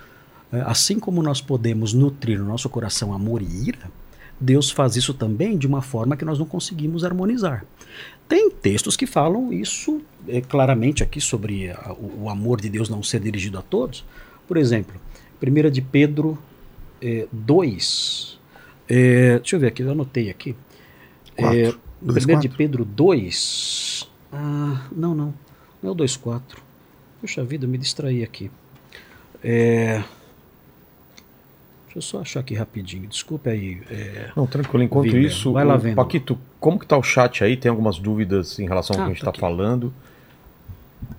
É, 0.52 0.60
assim 0.62 0.98
como 0.98 1.22
nós 1.22 1.40
podemos 1.40 1.92
nutrir 1.92 2.38
no 2.38 2.46
nosso 2.46 2.68
coração 2.68 3.12
amor 3.12 3.42
e 3.42 3.68
ira, 3.68 3.90
Deus 4.38 4.70
faz 4.70 4.96
isso 4.96 5.14
também 5.14 5.56
de 5.56 5.66
uma 5.66 5.80
forma 5.80 6.16
que 6.16 6.24
nós 6.24 6.38
não 6.38 6.46
conseguimos 6.46 7.04
harmonizar. 7.04 7.64
Tem 8.28 8.50
textos 8.50 8.96
que 8.96 9.06
falam 9.06 9.52
isso 9.52 10.00
é, 10.28 10.40
claramente 10.40 11.02
aqui 11.02 11.20
sobre 11.20 11.70
a, 11.70 11.92
o, 11.92 12.24
o, 12.24 12.30
amor 12.30 12.60
de 12.60 12.68
Deus 12.68 12.88
não 12.88 13.02
ser 13.02 13.20
dirigido 13.20 13.58
a 13.58 13.62
todos. 13.62 14.04
Por 14.46 14.56
exemplo, 14.56 15.00
1 15.42 15.70
de 15.70 15.82
Pedro 15.82 16.38
2. 17.32 18.38
É, 18.88 18.94
é, 19.34 19.38
deixa 19.38 19.56
eu 19.56 19.60
ver 19.60 19.68
aqui, 19.68 19.82
eu 19.82 19.90
anotei 19.90 20.30
aqui. 20.30 20.56
É, 21.36 21.72
1 22.02 22.40
de 22.40 22.48
Pedro 22.48 22.84
2. 22.84 24.10
Ah, 24.32 24.86
não, 24.92 25.14
não. 25.14 25.34
Não 25.82 25.90
é 25.90 25.92
o 25.92 25.96
2,4. 25.96 26.40
Puxa 27.20 27.44
vida, 27.44 27.64
eu 27.64 27.68
me 27.68 27.78
distraí 27.78 28.22
aqui. 28.22 28.50
É, 29.42 30.02
Deixa 31.96 31.98
eu 31.98 32.02
só 32.02 32.20
achar 32.20 32.40
aqui 32.40 32.54
rapidinho. 32.54 33.08
Desculpe 33.08 33.48
aí. 33.48 33.80
É... 33.90 34.30
Não, 34.36 34.46
tranquilo. 34.46 34.82
Enquanto 34.82 35.16
isso, 35.16 35.52
Vai 35.52 35.64
lá 35.64 35.78
vendo. 35.78 35.96
Paquito, 35.96 36.38
como 36.60 36.78
que 36.78 36.86
tá 36.86 36.96
o 36.96 37.02
chat 37.02 37.42
aí? 37.42 37.56
Tem 37.56 37.70
algumas 37.70 37.98
dúvidas 37.98 38.58
em 38.58 38.66
relação 38.66 38.96
ao 38.96 39.00
ah, 39.00 39.04
que 39.04 39.10
a 39.10 39.14
gente 39.14 39.22
está 39.22 39.32
tá 39.32 39.40
falando? 39.40 39.94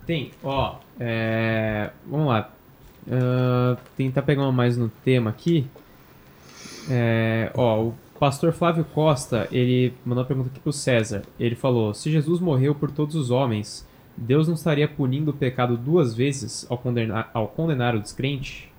Tem, 0.05 0.31
ó. 0.43 0.75
É... 0.99 1.89
Vamos 2.05 2.27
lá. 2.27 2.51
Uh, 3.07 3.77
tentar 3.95 4.21
pegar 4.21 4.51
mais 4.51 4.77
no 4.77 4.89
tema 5.03 5.29
aqui. 5.29 5.65
É... 6.89 7.51
Ó, 7.55 7.85
o 7.85 7.95
pastor 8.19 8.51
Flávio 8.51 8.83
Costa, 8.83 9.47
ele 9.51 9.93
mandou 10.05 10.21
uma 10.23 10.27
pergunta 10.27 10.49
aqui 10.49 10.59
pro 10.59 10.73
César. 10.73 11.23
Ele 11.39 11.55
falou: 11.55 11.93
Se 11.93 12.11
Jesus 12.11 12.39
morreu 12.39 12.75
por 12.75 12.91
todos 12.91 13.15
os 13.15 13.31
homens, 13.31 13.87
Deus 14.15 14.47
não 14.47 14.55
estaria 14.55 14.87
punindo 14.87 15.31
o 15.31 15.33
pecado 15.33 15.77
duas 15.77 16.13
vezes 16.13 16.65
ao 16.69 16.77
condenar, 16.77 17.29
ao 17.33 17.47
condenar 17.47 17.95
o 17.95 18.01
descrente? 18.01 18.69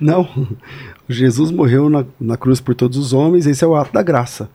Não. 0.00 0.28
Jesus 1.08 1.50
morreu 1.50 1.88
na, 1.88 2.04
na 2.20 2.36
cruz 2.36 2.60
por 2.60 2.74
todos 2.74 2.98
os 2.98 3.12
homens, 3.12 3.46
esse 3.46 3.64
é 3.64 3.66
o 3.66 3.76
ato 3.76 3.92
da 3.92 4.02
graça. 4.02 4.50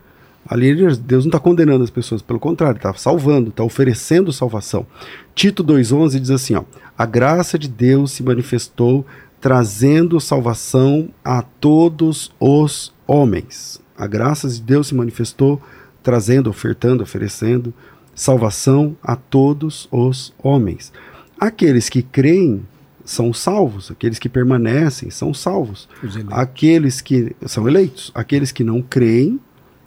Ali 0.48 0.76
Deus 0.76 1.26
não 1.26 1.30
está 1.30 1.40
condenando 1.40 1.84
as 1.84 1.90
pessoas, 1.90 2.22
pelo 2.22 2.40
contrário, 2.40 2.78
está 2.78 2.94
salvando, 2.94 3.50
está 3.50 3.64
oferecendo 3.64 4.32
salvação. 4.32 4.86
Tito 5.34 5.64
2,11 5.64 6.20
diz 6.20 6.30
assim: 6.30 6.56
ó, 6.56 6.64
a 6.98 7.06
graça 7.06 7.58
de 7.58 7.68
Deus 7.68 8.12
se 8.12 8.22
manifestou 8.24 9.06
trazendo 9.42 10.20
salvação 10.20 11.10
a 11.24 11.42
todos 11.42 12.32
os 12.40 12.94
homens. 13.08 13.82
A 13.98 14.08
graça 14.08 14.50
de 14.50 14.62
Deus 14.62 14.88
se 14.88 14.96
manifestou 14.96 15.62
trazendo, 16.04 16.50
ofertando, 16.50 17.02
oferecendo 17.02 17.74
salvação 18.14 18.96
a 19.04 19.16
todos 19.16 19.88
os 19.92 20.34
homens. 20.42 20.92
Aqueles 21.40 21.90
que 21.90 22.02
creem 22.02 22.64
são 23.04 23.34
salvos, 23.34 23.92
aqueles 23.92 24.18
que 24.18 24.30
permanecem 24.30 25.10
são 25.10 25.34
salvos. 25.34 25.88
Aqueles 26.32 27.02
que 27.02 27.36
são 27.46 27.68
eleitos, 27.68 28.12
aqueles 28.16 28.52
que 28.52 28.64
não 28.64 28.82
creem, 28.82 29.40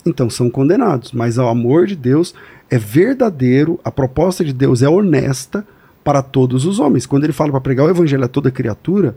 então 0.05 0.29
são 0.29 0.51
condenados. 0.51 1.13
Mas 1.13 1.39
o 1.39 1.47
amor 1.47 1.87
de 1.87 1.97
Deus 1.97 2.35
é 2.71 2.79
verdadeiro, 2.79 3.79
a 3.85 3.91
proposta 3.91 4.45
de 4.45 4.53
Deus 4.53 4.83
é 4.83 4.89
honesta 4.89 5.67
para 6.05 6.23
todos 6.23 6.65
os 6.65 6.79
homens. 6.79 7.07
Quando 7.07 7.25
ele 7.25 7.33
fala 7.33 7.51
para 7.51 7.61
pregar 7.61 7.87
o 7.87 7.91
evangelho 7.91 8.25
a 8.25 8.29
toda 8.29 8.51
criatura, 8.51 9.17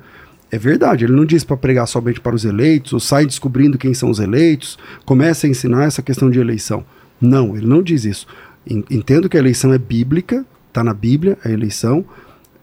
é 0.51 0.57
verdade, 0.57 1.05
ele 1.05 1.13
não 1.13 1.25
diz 1.25 1.43
para 1.43 1.55
pregar 1.55 1.87
somente 1.87 2.19
para 2.19 2.35
os 2.35 2.43
eleitos, 2.43 2.91
ou 2.91 2.99
sai 2.99 3.25
descobrindo 3.25 3.77
quem 3.77 3.93
são 3.93 4.09
os 4.09 4.19
eleitos, 4.19 4.77
começa 5.05 5.47
a 5.47 5.49
ensinar 5.49 5.85
essa 5.85 6.01
questão 6.01 6.29
de 6.29 6.39
eleição. 6.39 6.83
Não, 7.21 7.55
ele 7.55 7.65
não 7.65 7.81
diz 7.81 8.03
isso. 8.03 8.27
Entendo 8.67 9.29
que 9.29 9.37
a 9.37 9.39
eleição 9.39 9.73
é 9.73 9.77
bíblica, 9.77 10.45
está 10.67 10.83
na 10.83 10.93
Bíblia, 10.93 11.37
a 11.43 11.49
eleição, 11.49 12.03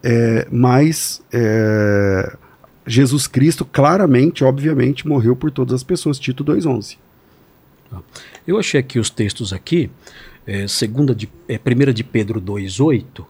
é, 0.03 0.47
mas 0.51 1.23
é, 1.33 2.37
Jesus 2.87 3.27
Cristo 3.27 3.65
claramente, 3.65 4.45
obviamente, 4.45 5.09
morreu 5.09 5.35
por 5.35 5.51
todas 5.51 5.75
as 5.75 5.83
pessoas. 5.83 6.19
Tito 6.19 6.45
2,11. 6.45 6.99
Eu 8.47 8.59
achei 8.59 8.81
aqui 8.81 8.99
os 8.99 9.11
textos 9.11 9.53
aqui, 9.53 9.91
é, 10.47 10.67
segunda 10.67 11.15
de, 11.15 11.29
é, 11.47 11.59
primeira 11.59 11.93
de 11.93 12.03
Pedro 12.03 12.41
2,8, 12.41 13.25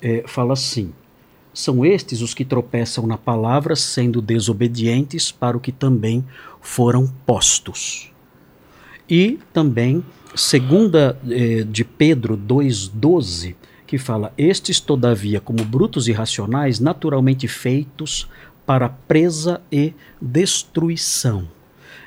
é, 0.00 0.24
fala 0.26 0.52
assim, 0.52 0.92
são 1.52 1.84
estes 1.84 2.20
os 2.20 2.34
que 2.34 2.44
tropeçam 2.44 3.06
na 3.06 3.18
palavra, 3.18 3.74
sendo 3.74 4.22
desobedientes 4.22 5.32
para 5.32 5.56
o 5.56 5.60
que 5.60 5.72
também 5.72 6.24
foram 6.60 7.12
postos. 7.26 8.12
E 9.10 9.38
também, 9.52 10.04
segunda 10.34 11.18
é, 11.28 11.64
de 11.64 11.84
Pedro 11.84 12.36
2,12, 12.36 13.56
que 13.86 13.98
fala: 13.98 14.32
Estes, 14.36 14.78
todavia, 14.78 15.40
como 15.40 15.64
brutos 15.64 16.06
e 16.06 16.12
racionais, 16.12 16.78
naturalmente 16.78 17.48
feitos 17.48 18.28
para 18.66 18.88
presa 18.88 19.62
e 19.72 19.94
destruição. 20.20 21.48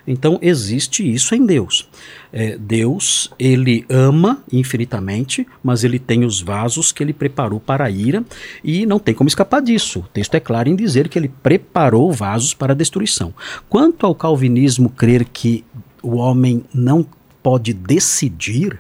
Então 0.06 0.40
existe 0.42 1.10
isso 1.10 1.36
em 1.36 1.46
Deus. 1.46 1.88
É, 2.34 2.58
Deus 2.58 3.32
ele 3.38 3.86
ama 3.90 4.44
infinitamente, 4.52 5.46
mas 5.64 5.84
ele 5.84 6.00
tem 6.00 6.24
os 6.24 6.42
vasos 6.42 6.92
que 6.92 7.04
ele 7.04 7.14
preparou 7.14 7.60
para 7.60 7.86
a 7.86 7.92
ira 7.92 8.24
e 8.64 8.86
não 8.86 9.00
tem 9.00 9.14
como 9.14 9.28
escapar 9.28 9.62
disso. 9.62 10.00
O 10.00 10.08
texto 10.08 10.36
é 10.36 10.40
claro 10.40 10.70
em 10.70 10.76
dizer 10.76 11.08
que 11.08 11.20
ele 11.20 11.32
preparou 11.42 12.12
vasos 12.12 12.54
para 12.54 12.74
a 12.74 12.76
destruição. 12.76 13.34
Quanto 13.70 14.06
ao 14.06 14.16
calvinismo 14.16 14.90
crer 14.90 15.26
que 15.26 15.64
o 16.02 16.16
homem 16.16 16.64
não 16.74 17.06
pode 17.44 17.74
decidir 17.74 18.80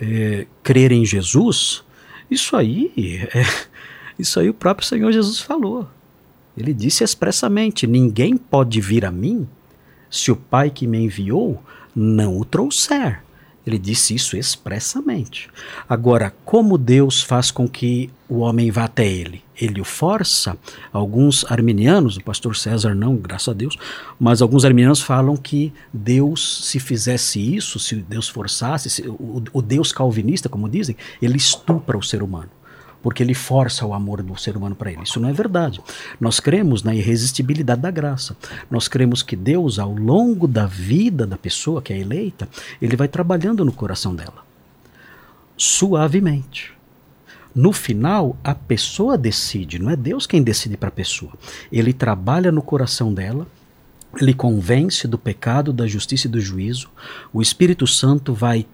é, 0.00 0.46
crer 0.62 0.92
em 0.92 1.04
Jesus, 1.04 1.84
isso 2.30 2.56
aí, 2.56 2.92
é, 3.34 3.42
isso 4.18 4.40
aí 4.40 4.48
o 4.48 4.54
próprio 4.54 4.86
Senhor 4.86 5.12
Jesus 5.12 5.40
falou. 5.40 5.88
Ele 6.56 6.72
disse 6.72 7.04
expressamente: 7.04 7.86
Ninguém 7.86 8.36
pode 8.36 8.80
vir 8.80 9.04
a 9.04 9.10
mim 9.10 9.46
se 10.10 10.30
o 10.30 10.36
Pai 10.36 10.70
que 10.70 10.86
me 10.86 10.98
enviou 10.98 11.62
não 11.94 12.38
o 12.38 12.44
trouxer. 12.44 13.22
Ele 13.66 13.78
disse 13.78 14.14
isso 14.14 14.36
expressamente. 14.36 15.50
Agora, 15.88 16.32
como 16.44 16.78
Deus 16.78 17.20
faz 17.20 17.50
com 17.50 17.68
que 17.68 18.08
o 18.28 18.38
homem 18.38 18.70
vá 18.70 18.84
até 18.84 19.04
ele? 19.04 19.42
Ele 19.60 19.80
o 19.80 19.84
força. 19.84 20.56
Alguns 20.92 21.44
arminianos, 21.50 22.16
o 22.16 22.22
pastor 22.22 22.54
César 22.54 22.94
não, 22.94 23.16
graças 23.16 23.48
a 23.48 23.52
Deus, 23.52 23.76
mas 24.20 24.40
alguns 24.40 24.64
arminianos 24.64 25.00
falam 25.00 25.36
que 25.36 25.72
Deus, 25.92 26.64
se 26.64 26.78
fizesse 26.78 27.40
isso, 27.40 27.80
se 27.80 27.96
Deus 27.96 28.28
forçasse, 28.28 28.88
se, 28.88 29.02
o, 29.08 29.42
o 29.52 29.60
Deus 29.60 29.90
calvinista, 29.90 30.48
como 30.48 30.68
dizem, 30.68 30.96
ele 31.20 31.36
estupra 31.36 31.98
o 31.98 32.02
ser 32.02 32.22
humano 32.22 32.50
porque 33.06 33.22
ele 33.22 33.34
força 33.34 33.86
o 33.86 33.94
amor 33.94 34.20
do 34.20 34.36
ser 34.36 34.56
humano 34.56 34.74
para 34.74 34.90
ele. 34.90 35.04
Isso 35.04 35.20
não 35.20 35.28
é 35.28 35.32
verdade. 35.32 35.80
Nós 36.18 36.40
cremos 36.40 36.82
na 36.82 36.92
irresistibilidade 36.92 37.80
da 37.80 37.88
graça. 37.88 38.36
Nós 38.68 38.88
cremos 38.88 39.22
que 39.22 39.36
Deus, 39.36 39.78
ao 39.78 39.94
longo 39.94 40.48
da 40.48 40.66
vida 40.66 41.24
da 41.24 41.38
pessoa 41.38 41.80
que 41.80 41.92
é 41.92 42.00
eleita, 42.00 42.48
ele 42.82 42.96
vai 42.96 43.06
trabalhando 43.06 43.64
no 43.64 43.70
coração 43.70 44.12
dela, 44.12 44.44
suavemente. 45.56 46.72
No 47.54 47.72
final, 47.72 48.36
a 48.42 48.56
pessoa 48.56 49.16
decide, 49.16 49.78
não 49.78 49.88
é 49.88 49.94
Deus 49.94 50.26
quem 50.26 50.42
decide 50.42 50.76
para 50.76 50.88
a 50.88 50.90
pessoa. 50.90 51.30
Ele 51.70 51.92
trabalha 51.92 52.50
no 52.50 52.60
coração 52.60 53.14
dela, 53.14 53.46
ele 54.20 54.34
convence 54.34 55.06
do 55.06 55.16
pecado, 55.16 55.72
da 55.72 55.86
justiça 55.86 56.26
e 56.26 56.30
do 56.30 56.40
juízo. 56.40 56.90
O 57.32 57.40
Espírito 57.40 57.86
Santo 57.86 58.34
vai 58.34 58.66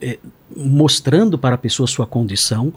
é, 0.00 0.18
mostrando 0.56 1.36
para 1.36 1.54
a 1.54 1.58
pessoa 1.58 1.86
sua 1.86 2.06
condição, 2.06 2.72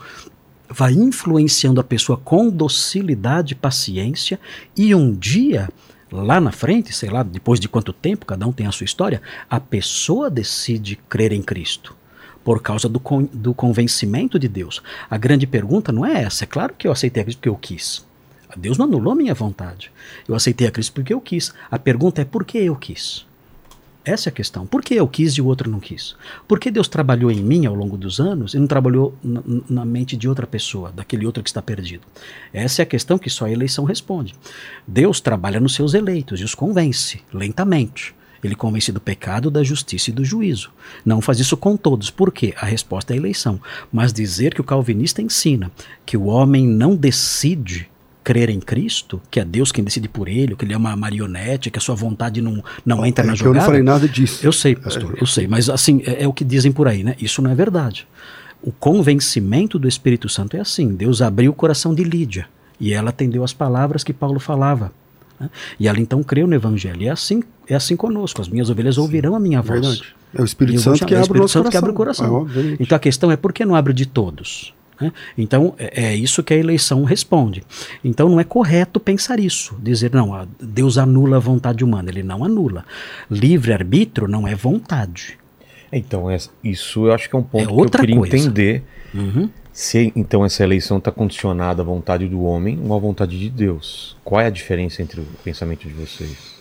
vai 0.70 0.94
influenciando 0.94 1.80
a 1.80 1.84
pessoa 1.84 2.18
com 2.18 2.50
docilidade 2.50 3.54
e 3.54 3.56
paciência, 3.56 4.40
e 4.76 4.94
um 4.94 5.14
dia 5.14 5.70
lá 6.12 6.40
na 6.40 6.52
frente, 6.52 6.94
sei 6.94 7.10
lá, 7.10 7.24
depois 7.24 7.60
de 7.60 7.68
quanto 7.68 7.92
tempo, 7.92 8.26
cada 8.26 8.48
um 8.48 8.52
tem 8.52 8.68
a 8.68 8.72
sua 8.72 8.86
história, 8.86 9.22
a 9.50 9.60
pessoa 9.60 10.30
decide 10.30 10.96
crer 11.10 11.32
em 11.32 11.42
Cristo 11.42 11.96
por 12.44 12.62
causa 12.62 12.88
do, 12.88 13.00
con 13.00 13.24
do 13.34 13.54
convencimento 13.54 14.38
de 14.38 14.48
Deus. 14.48 14.82
A 15.10 15.18
grande 15.18 15.48
pergunta 15.48 15.92
não 15.92 16.06
é 16.06 16.22
essa. 16.22 16.44
É 16.44 16.48
claro 16.48 16.76
que 16.78 16.88
eu 16.88 16.92
aceitei 16.92 17.22
a 17.22 17.24
Cristo 17.24 17.40
porque 17.40 17.50
eu 17.50 17.56
quis. 17.56 18.06
Deus 18.56 18.78
não 18.78 18.86
anulou 18.86 19.16
minha 19.16 19.34
vontade. 19.34 19.92
Eu 20.28 20.36
aceitei 20.36 20.68
a 20.68 20.72
Cristo 20.72 20.94
porque 20.94 21.14
eu 21.14 21.20
quis. 21.20 21.52
A 21.70 21.80
pergunta 21.80 22.22
é 22.22 22.26
por 22.26 22.46
que 22.46 22.60
eu 22.60 22.76
quis? 22.76 23.26
Essa 24.06 24.30
é 24.30 24.32
a 24.32 24.34
questão. 24.34 24.68
Por 24.68 24.84
que 24.84 24.94
eu 24.94 25.08
quis 25.08 25.34
e 25.34 25.42
o 25.42 25.48
outro 25.48 25.70
não 25.70 25.80
quis? 25.80 26.16
Por 26.48 26.60
que 26.60 26.70
Deus 26.70 26.88
trabalhou 26.88 27.32
em 27.32 27.42
mim 27.42 27.66
ao 27.66 27.74
longo 27.74 27.98
dos 27.98 28.20
anos 28.20 28.54
e 28.54 28.60
não 28.60 28.68
trabalhou 28.68 29.18
na, 29.24 29.42
na, 29.68 29.84
mente 29.84 30.16
de 30.16 30.30
outra 30.30 30.46
pessoa, 30.46 30.92
daquele 30.92 31.26
outro 31.26 31.42
que 31.42 31.50
está 31.50 31.60
perdido? 31.60 32.06
Essa 32.54 32.82
é 32.82 32.84
a 32.84 32.86
questão 32.86 33.18
que 33.18 33.32
só 33.32 33.46
a 33.46 33.52
eleição 33.52 33.84
responde. 33.84 34.36
Deus 34.88 35.20
trabalha 35.20 35.60
nos 35.60 35.74
seus 35.74 35.96
eleitos 35.96 36.40
e 36.40 36.44
os 36.44 36.54
convence, 36.54 37.24
lentamente. 37.34 38.14
Ele 38.44 38.56
convence 38.56 38.92
do 38.92 39.02
pecado, 39.02 39.50
da 39.50 39.64
justiça 39.64 40.12
e 40.12 40.14
do 40.14 40.24
juízo. 40.24 40.72
Não 41.04 41.20
faz 41.20 41.40
isso 41.40 41.58
com 41.58 41.76
todos. 41.76 42.12
Por 42.12 42.32
quê? 42.32 42.54
A 42.58 42.66
resposta 42.68 43.12
é 43.12 43.16
a 43.16 43.18
eleição. 43.18 43.60
Mas 43.92 44.14
dizer 44.14 44.54
que 44.54 44.62
o 44.62 44.66
calvinista 44.66 45.20
ensina 45.20 45.72
que 46.06 46.16
o 46.16 46.26
homem 46.26 46.68
não 46.68 46.96
decide 46.96 47.90
crer 48.26 48.50
em 48.50 48.60
Cristo, 48.60 49.22
que 49.30 49.40
é 49.40 49.46
Deus 49.46 49.72
quem 49.72 49.84
decide 49.84 50.10
por 50.10 50.28
ele, 50.28 50.56
que 50.56 50.66
ele 50.66 50.74
é 50.74 50.78
uma 50.78 50.96
marionete, 50.96 51.70
que 51.70 51.78
a 51.78 51.82
sua 51.82 51.94
vontade 51.94 52.42
não, 52.42 52.62
não 52.84 53.06
entra 53.06 53.24
é, 53.24 53.28
na 53.28 53.36
jogada. 53.36 53.58
Eu 53.58 53.60
não 53.60 53.66
falei 53.66 53.84
nada 53.84 54.08
disso. 54.08 54.44
Eu 54.44 54.52
sei, 54.52 54.76
pastor, 54.76 55.16
eu 55.22 55.28
sei, 55.28 55.48
mas 55.48 55.70
assim, 55.70 56.02
é, 56.06 56.24
é, 56.24 56.28
o 56.28 56.34
que 56.34 56.44
dizem 56.44 56.72
por 56.72 56.88
aí, 56.88 57.04
né? 57.04 57.16
Isso 57.22 57.40
não 57.42 57.52
é 57.52 57.56
verdade. 57.56 58.08
O 58.64 58.72
convencimento 58.72 59.78
do 59.78 59.88
Espírito 59.88 60.28
Santo 60.28 60.58
é 60.58 60.60
assim: 60.60 60.96
Deus 60.96 61.22
abriu 61.22 61.52
o 61.52 61.54
coração 61.54 61.94
de 61.94 62.04
Lídia 62.04 62.48
e 62.80 62.94
ela 62.94 63.12
atendeu 63.12 63.44
as 63.44 63.54
palavras 63.54 64.04
que 64.04 64.12
Paulo 64.12 64.40
falava. 64.40 64.92
Né? 65.40 65.48
E 65.80 65.88
ela 65.88 66.00
então 66.00 66.24
creu 66.24 66.48
no 66.48 66.56
Evangelho. 66.56 67.04
E 67.04 67.08
é 67.08 67.12
assim, 67.12 67.44
é 67.70 67.76
assim 67.76 67.96
conosco: 67.96 68.42
as 68.42 68.50
minhas 68.50 68.72
ovelhas 68.72 68.96
Sim, 68.96 69.02
ouvirão 69.02 69.36
a 69.36 69.40
minha 69.40 69.62
voz. 69.62 69.82
Verdade. 69.82 70.16
É 70.34 70.42
o 70.42 70.46
Espírito 70.46 70.82
Santo 70.82 71.06
que, 71.06 71.14
é 71.14 71.20
o 71.20 71.22
Espírito 71.22 71.48
Santo 71.48 71.70
que 71.70 71.78
abre 71.78 71.92
o 71.92 71.94
coração. 71.94 72.48
Ah, 72.50 72.76
então 72.80 72.96
a 72.96 73.00
questão 73.00 73.32
é 73.32 73.38
por 73.38 73.54
que 73.54 73.64
não 73.64 73.76
abre 73.76 73.94
de 73.94 74.08
todos? 74.08 74.74
Né? 75.00 75.12
Então, 75.38 75.74
é, 75.78 76.06
é 76.06 76.16
isso 76.16 76.44
que 76.44 76.54
a 76.54 76.58
eleição 76.58 77.04
responde. 77.04 77.64
Então, 78.04 78.30
não 78.30 78.40
é 78.40 78.44
correto 78.44 79.00
pensar 79.00 79.40
isso, 79.40 79.76
dizer, 79.82 80.12
não, 80.14 80.48
Deus 80.60 80.98
anula 80.98 81.38
a 81.38 81.40
vontade 81.40 81.84
humana. 81.84 82.10
Ele 82.10 82.24
não 82.24 82.44
anula. 82.44 82.86
Livre-arbítrio 83.30 84.28
não 84.28 84.48
é 84.48 84.56
vontade. 84.56 85.38
Então, 85.92 86.30
é, 86.30 86.38
isso 86.64 87.08
eu 87.08 87.14
acho 87.14 87.30
que 87.30 87.36
é 87.36 87.40
um 87.40 87.44
ponto 87.44 87.64
é 87.64 87.66
que 87.66 87.98
eu 87.98 88.00
queria 88.02 88.18
coisa. 88.18 88.38
entender. 88.38 88.84
Uhum. 89.14 89.50
Se 89.72 90.12
então 90.16 90.46
essa 90.46 90.64
eleição 90.64 90.98
está 90.98 91.12
condicionada 91.12 91.82
à 91.82 91.86
vontade 91.86 92.28
do 92.28 92.44
homem 92.44 92.80
ou 92.82 92.96
à 92.96 93.00
vontade 93.00 93.38
de 93.38 93.50
Deus. 93.50 94.16
Qual 94.24 94.40
é 94.40 94.46
a 94.46 94.50
diferença 94.50 95.02
entre 95.02 95.20
o 95.20 95.26
pensamento 95.44 95.88
de 95.88 95.94
vocês? 95.94 96.56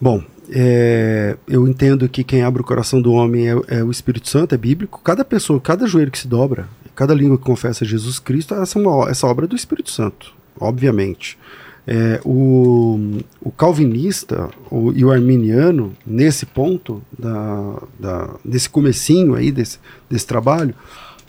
Bom, 0.00 0.22
é, 0.50 1.36
eu 1.46 1.68
entendo 1.68 2.08
que 2.08 2.24
quem 2.24 2.42
abre 2.42 2.62
o 2.62 2.64
coração 2.64 3.00
do 3.00 3.12
homem 3.12 3.48
é, 3.48 3.54
é, 3.68 3.84
o 3.84 3.90
Espírito 3.90 4.28
Santo, 4.28 4.54
é 4.54 4.58
bíblico. 4.58 5.00
Cada 5.02 5.24
pessoa, 5.24 5.60
cada 5.60 5.86
joelho 5.86 6.10
que 6.10 6.18
se 6.18 6.28
dobra, 6.28 6.68
cada 6.94 7.14
língua 7.14 7.38
que 7.38 7.44
confessa 7.44 7.84
Jesus 7.84 8.18
Cristo, 8.18 8.54
essa 8.54 8.78
é 8.78 8.82
uma, 8.82 9.10
essa 9.10 9.26
obra 9.26 9.46
é 9.46 9.48
do 9.48 9.56
Espírito 9.56 9.90
Santo, 9.90 10.32
obviamente. 10.58 11.38
É, 11.84 12.20
o, 12.24 13.18
o, 13.40 13.50
calvinista 13.50 14.48
o, 14.70 14.92
e 14.92 15.04
o 15.04 15.10
arminiano, 15.10 15.92
nesse 16.06 16.46
ponto, 16.46 17.02
da, 17.16 17.82
da, 17.98 18.34
desse 18.44 18.70
comecinho 18.70 19.34
aí, 19.34 19.50
desse, 19.50 19.78
desse 20.08 20.26
trabalho, 20.26 20.74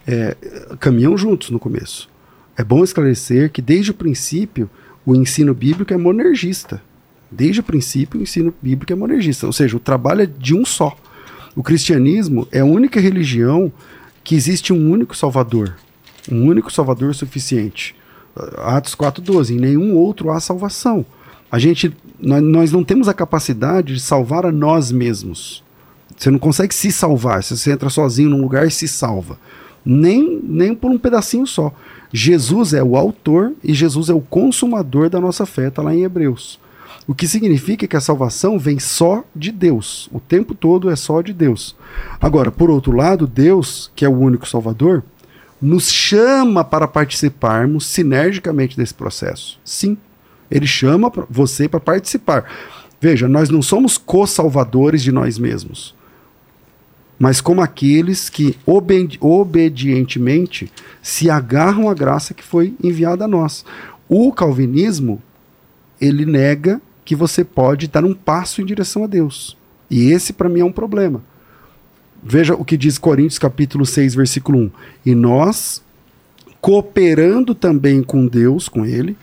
é, 0.06 0.36
caminham 0.80 1.18
juntos 1.18 1.50
no 1.50 1.60
começo. 1.60 2.08
É 2.56 2.64
bom 2.64 2.84
esclarecer 2.84 3.52
que 3.52 3.62
desde 3.62 3.92
o 3.92 3.96
princípio 3.96 4.70
o 5.06 5.16
ensino 5.16 5.54
bíblico 5.54 5.94
é 5.94 5.98
monergista. 5.98 6.82
Desde 7.36 7.62
o 7.62 7.64
princípio 7.64 8.20
o 8.20 8.24
ensino 8.24 8.54
bíblico 8.62 8.94
é 8.94 8.96
monergista, 8.96 9.48
ou 9.48 9.54
seja, 9.54 9.76
o 9.76 9.80
trabalho 9.80 10.22
é 10.22 10.26
de 10.26 10.56
um 10.56 10.64
só. 10.64 10.96
O 11.56 11.64
cristianismo 11.64 12.48
é 12.52 12.60
a 12.60 12.66
única 12.66 13.00
religião 13.00 13.72
que 14.24 14.36
existe 14.36 14.72
um 14.72 14.92
único 14.92 15.16
Salvador, 15.16 15.76
um 16.32 16.46
único 16.46 16.72
Salvador 16.72 17.14
suficiente. 17.16 17.96
Atos 18.58 18.96
4:12, 18.96 19.56
em 19.56 19.60
nenhum 19.60 19.96
outro 19.96 20.32
há 20.32 20.40
salvação. 20.40 21.06
A 21.52 21.60
gente 21.60 21.96
nós, 22.20 22.72
não 22.72 22.84
temos 22.84 23.08
a 23.08 23.14
capacidade 23.14 23.96
de 23.96 24.00
salvar 24.00 24.46
a 24.46 24.52
nós 24.52 24.92
mesmos. 24.92 25.64
Você 26.18 26.32
não 26.32 26.40
consegue 26.40 26.74
se 26.74 26.92
salvar. 26.92 27.44
Se 27.44 27.58
você 27.58 27.72
entra 27.72 27.90
sozinho 27.90 28.30
num 28.30 28.42
lugar 28.42 28.66
e 28.66 28.72
se 28.72 28.88
salva. 28.88 29.38
Nem, 29.86 30.40
nem 30.42 30.74
por 30.74 30.90
um 30.90 30.98
pedacinho 30.98 31.46
só. 31.46 31.74
Jesus 32.12 32.74
é 32.74 32.82
o 32.82 32.96
autor 32.96 33.54
e 33.64 33.74
Jesus 33.74 34.10
é 34.10 34.14
o 34.14 34.22
consumador 34.22 35.10
da 35.10 35.20
nossa 35.20 35.46
fé, 35.46 35.68
está 35.68 35.82
lá 35.82 35.94
em 35.94 36.04
Hebreus. 36.04 36.60
O 37.06 37.14
que 37.14 37.28
significa 37.28 37.88
que 37.88 37.98
a 37.98 38.02
salvação 38.02 38.58
vem 38.58 38.80
só 38.80 39.24
de 39.36 39.52
Deus. 39.52 40.10
O 40.12 40.20
tempo 40.20 40.56
todo 40.56 40.90
é 40.90 40.96
só 40.96 41.22
de 41.22 41.34
Deus. 41.34 41.76
Agora, 42.20 42.50
por 42.50 42.70
outro 42.70 42.94
lado, 42.94 43.28
Deus, 43.28 43.92
que 43.94 44.06
é 44.06 44.10
o 44.10 44.18
único 44.18 44.48
Salvador, 44.48 45.04
nos 45.62 45.92
chama 45.92 46.64
para 46.64 46.88
participarmos 46.88 47.86
sinergicamente 47.86 48.78
desse 48.78 48.94
processo. 48.94 49.60
Sim, 49.64 49.98
ele 50.50 50.68
chama 50.68 51.12
você 51.30 51.68
para 51.68 51.80
participar. 51.80 52.46
Veja, 53.00 53.28
nós 53.28 53.50
não 53.50 53.62
somos 53.62 53.98
co-salvadores 53.98 55.04
de 55.04 55.12
nós 55.12 55.38
mesmos, 55.38 55.94
mas 57.20 57.42
como 57.42 57.62
aqueles 57.62 58.30
que 58.30 58.58
obedi 58.66 59.18
obedientemente 59.22 60.72
se 61.02 61.30
agarram 61.30 61.90
à 61.90 61.94
graça 61.94 62.34
que 62.34 62.44
foi 62.44 62.74
enviada 62.82 63.26
a 63.26 63.28
nós. 63.28 63.66
O 64.08 64.32
calvinismo, 64.32 65.22
ele 66.00 66.26
nega 66.26 66.82
que 67.06 67.16
você 67.16 67.44
pode 67.44 67.88
dar 67.88 68.04
um 68.06 68.14
passo 68.14 68.62
em 68.62 68.66
direção 68.66 69.04
a 69.04 69.08
Deus. 69.08 69.58
E 69.90 70.12
esse 70.12 70.34
para 70.34 70.50
mim 70.50 70.62
é 70.62 70.66
um 70.66 70.72
problema. 70.72 71.22
Veja 72.22 72.56
o 72.56 72.64
que 72.64 72.78
diz 72.78 72.98
Coríntios 72.98 73.38
capítulo 73.38 73.86
6, 73.86 74.16
versículo 74.16 74.60
1. 74.60 74.72
E 75.08 75.16
nós, 75.16 75.84
cooperando 76.62 77.54
também 77.54 78.02
com 78.02 78.26
Deus, 78.26 78.70
com 78.70 78.86
ele, 78.86 79.18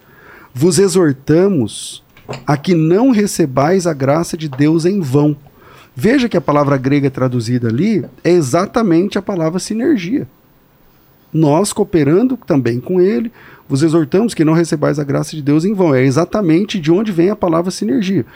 vos 0.52 0.78
exortamos 0.78 2.02
a 2.46 2.56
que 2.56 2.74
não 2.74 3.10
recebais 3.10 3.86
a 3.86 3.94
graça 3.94 4.36
de 4.36 4.48
Deus 4.48 4.84
em 4.84 5.00
vão. 5.00 5.36
Veja 5.96 6.28
que 6.28 6.36
a 6.36 6.40
palavra 6.40 6.76
grega 6.76 7.10
traduzida 7.10 7.68
ali 7.68 8.04
é 8.22 8.30
exatamente 8.30 9.18
a 9.18 9.22
palavra 9.22 9.58
sinergia. 9.58 10.28
Nós 11.32 11.72
cooperando 11.72 12.36
também 12.36 12.80
com 12.80 13.00
ele, 13.00 13.30
vos 13.68 13.84
exortamos 13.84 14.34
que 14.34 14.44
não 14.44 14.52
recebais 14.52 14.98
a 14.98 15.04
graça 15.04 15.36
de 15.36 15.42
Deus 15.42 15.64
em 15.64 15.72
vão. 15.72 15.94
É 15.94 16.02
exatamente 16.02 16.80
de 16.80 16.90
onde 16.90 17.12
vem 17.12 17.30
a 17.30 17.36
palavra 17.36 17.70
sinergia. 17.70 18.26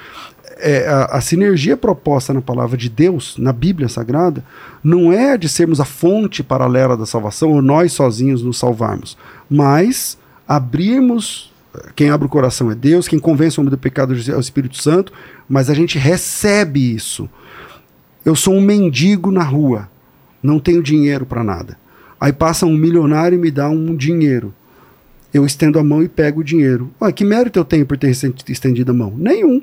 É, 0.59 0.87
a, 0.87 1.17
a, 1.17 1.21
sinergia 1.21 1.77
proposta 1.77 2.33
na 2.33 2.41
palavra 2.41 2.77
de 2.77 2.89
Deus, 2.89 3.37
na 3.37 3.53
Bíblia 3.53 3.89
Sagrada, 3.89 4.45
não 4.83 5.13
é 5.13 5.37
de 5.37 5.49
sermos 5.49 5.81
a 5.81 5.85
fonte 5.85 6.45
paralela 6.45 6.97
da 6.97 7.05
salvação 7.05 7.51
ou 7.51 7.61
nós 7.61 7.93
sozinhos 7.93 8.43
nos 8.43 8.59
salvarmos, 8.59 9.19
mas 9.51 10.17
abrirmos. 10.47 11.53
Quem 11.97 12.11
abre 12.11 12.27
o 12.29 12.31
coração 12.31 12.71
é 12.71 12.75
Deus, 12.77 13.09
quem 13.09 13.19
convence 13.19 13.59
o 13.59 13.61
homem 13.61 13.71
do 13.71 13.79
pecado 13.79 14.15
é 14.15 14.37
o 14.37 14.41
Espírito 14.41 14.81
Santo, 14.81 15.13
mas 15.49 15.69
a 15.69 15.75
gente 15.75 15.99
recebe 15.99 16.95
isso. 16.95 17.29
Eu 18.25 18.37
sou 18.37 18.55
um 18.55 18.61
mendigo 18.61 19.33
na 19.33 19.43
rua, 19.43 19.89
não 20.41 20.61
tenho 20.61 20.81
dinheiro 20.81 21.27
para 21.27 21.43
nada. 21.43 21.77
Aí 22.25 22.33
passa 22.33 22.65
um 22.65 22.77
milionário 22.77 23.37
e 23.37 23.39
me 23.39 23.51
dá 23.51 23.69
um 23.69 23.95
dinheiro 23.95 24.55
eu 25.35 25.45
estendo 25.45 25.81
a 25.81 25.85
mão 25.85 26.01
e 26.01 26.09
pego 26.09 26.41
o 26.41 26.45
dinheiro. 26.45 26.93
Ah, 27.01 27.11
que 27.11 27.25
mérito 27.25 27.59
eu 27.59 27.65
tenho 27.65 27.85
por 27.85 27.99
ter 27.99 28.11
estendido 28.49 28.93
a 28.93 28.95
mão? 28.95 29.13
Nenhum. 29.17 29.61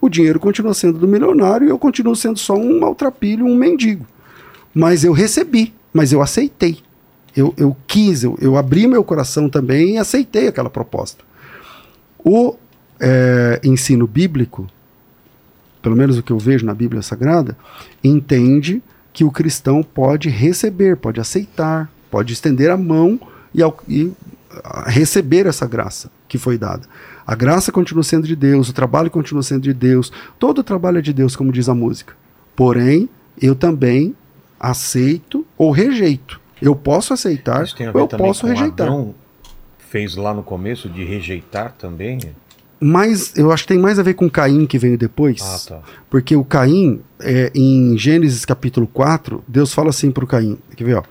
O 0.00 0.08
dinheiro 0.08 0.40
continua 0.40 0.72
sendo 0.72 0.98
do 0.98 1.06
milionário 1.06 1.66
e 1.66 1.70
eu 1.70 1.78
continuo 1.78 2.16
sendo 2.16 2.38
só 2.38 2.54
um 2.54 2.80
maltrapilho, 2.80 3.44
um 3.44 3.54
mendigo. 3.54 4.06
Mas 4.72 5.04
eu 5.04 5.12
recebi, 5.12 5.74
mas 5.92 6.10
eu 6.10 6.22
aceitei. 6.22 6.78
Eu, 7.36 7.52
eu 7.58 7.76
quis, 7.86 8.24
eu, 8.24 8.36
eu 8.40 8.56
abri 8.56 8.86
meu 8.86 9.04
coração 9.04 9.50
também 9.50 9.96
e 9.96 9.98
aceitei 9.98 10.48
aquela 10.48 10.70
proposta. 10.70 11.22
O 12.24 12.56
é, 12.98 13.60
ensino 13.62 14.06
bíblico, 14.06 14.66
pelo 15.82 15.94
menos 15.94 16.16
o 16.16 16.22
que 16.22 16.32
eu 16.32 16.38
vejo 16.38 16.64
na 16.64 16.72
Bíblia 16.72 17.02
Sagrada, 17.02 17.58
entende 18.02 18.82
que 19.12 19.22
o 19.22 19.30
cristão 19.30 19.82
pode 19.82 20.30
receber, 20.30 20.96
pode 20.96 21.20
aceitar, 21.20 21.90
pode 22.10 22.32
estender 22.32 22.70
a 22.70 22.76
mão 22.76 23.20
e, 23.54 23.62
e 23.88 24.12
receber 24.86 25.46
essa 25.46 25.66
graça 25.66 26.10
que 26.28 26.38
foi 26.38 26.58
dada. 26.58 26.82
A 27.26 27.34
graça 27.34 27.70
continua 27.70 28.02
sendo 28.02 28.26
de 28.26 28.34
Deus, 28.34 28.68
o 28.68 28.72
trabalho 28.72 29.10
continua 29.10 29.42
sendo 29.42 29.62
de 29.62 29.72
Deus, 29.72 30.12
todo 30.38 30.58
o 30.58 30.64
trabalho 30.64 30.98
é 30.98 31.02
de 31.02 31.12
Deus, 31.12 31.36
como 31.36 31.52
diz 31.52 31.68
a 31.68 31.74
música. 31.74 32.14
Porém, 32.56 33.08
eu 33.40 33.54
também 33.54 34.14
aceito 34.58 35.46
ou 35.56 35.70
rejeito. 35.70 36.40
Eu 36.60 36.76
posso 36.76 37.14
aceitar, 37.14 37.64
ou 37.94 38.00
eu 38.00 38.08
posso 38.08 38.46
rejeitar. 38.46 38.86
Adão 38.86 39.14
fez 39.90 40.14
lá 40.14 40.32
no 40.32 40.42
começo 40.42 40.88
de 40.88 41.04
rejeitar 41.04 41.72
também? 41.72 42.20
Mas 42.78 43.36
eu 43.36 43.52
acho 43.52 43.64
que 43.64 43.68
tem 43.74 43.78
mais 43.78 43.98
a 43.98 44.02
ver 44.02 44.14
com 44.14 44.30
Caim 44.30 44.64
que 44.64 44.78
veio 44.78 44.96
depois. 44.96 45.42
Ah, 45.42 45.68
tá. 45.68 45.82
Porque 46.08 46.34
o 46.36 46.44
Caim, 46.44 47.00
é, 47.18 47.50
em 47.54 47.98
Gênesis 47.98 48.44
capítulo 48.44 48.86
4, 48.86 49.44
Deus 49.46 49.74
fala 49.74 49.90
assim 49.90 50.10
para 50.10 50.24
o 50.24 50.26
Caim: 50.26 50.56
quer 50.76 50.84
ver, 50.84 50.94
ó, 50.94 51.02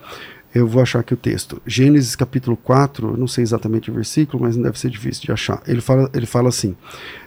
Eu 0.52 0.66
vou 0.66 0.82
achar 0.82 1.00
aqui 1.00 1.14
o 1.14 1.16
texto. 1.16 1.62
Gênesis 1.64 2.16
capítulo 2.16 2.56
4, 2.56 3.16
não 3.16 3.28
sei 3.28 3.42
exatamente 3.42 3.90
o 3.90 3.94
versículo, 3.94 4.42
mas 4.42 4.56
não 4.56 4.64
deve 4.64 4.78
ser 4.78 4.90
difícil 4.90 5.22
de 5.22 5.32
achar. 5.32 5.62
Ele 5.66 5.80
fala, 5.80 6.10
ele 6.12 6.26
fala 6.26 6.48
assim: 6.48 6.76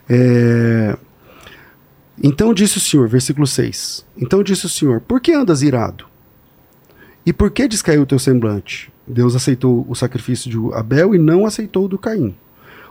é, 0.09 0.97
Então 2.21 2.53
disse 2.53 2.77
o 2.77 2.81
Senhor, 2.81 3.07
versículo 3.07 3.47
6. 3.47 4.05
Então 4.17 4.43
disse 4.43 4.65
o 4.65 4.69
Senhor: 4.69 4.99
Por 4.99 5.21
que 5.21 5.31
andas 5.31 5.61
irado? 5.61 6.05
E 7.25 7.31
por 7.31 7.49
que 7.51 7.67
descaiu 7.67 8.01
o 8.01 8.05
teu 8.05 8.19
semblante? 8.19 8.91
Deus 9.07 9.35
aceitou 9.35 9.85
o 9.87 9.95
sacrifício 9.95 10.49
de 10.49 10.57
Abel 10.75 11.15
e 11.15 11.17
não 11.17 11.45
aceitou 11.45 11.85
o 11.85 11.87
do 11.87 11.97
Caim. 11.97 12.35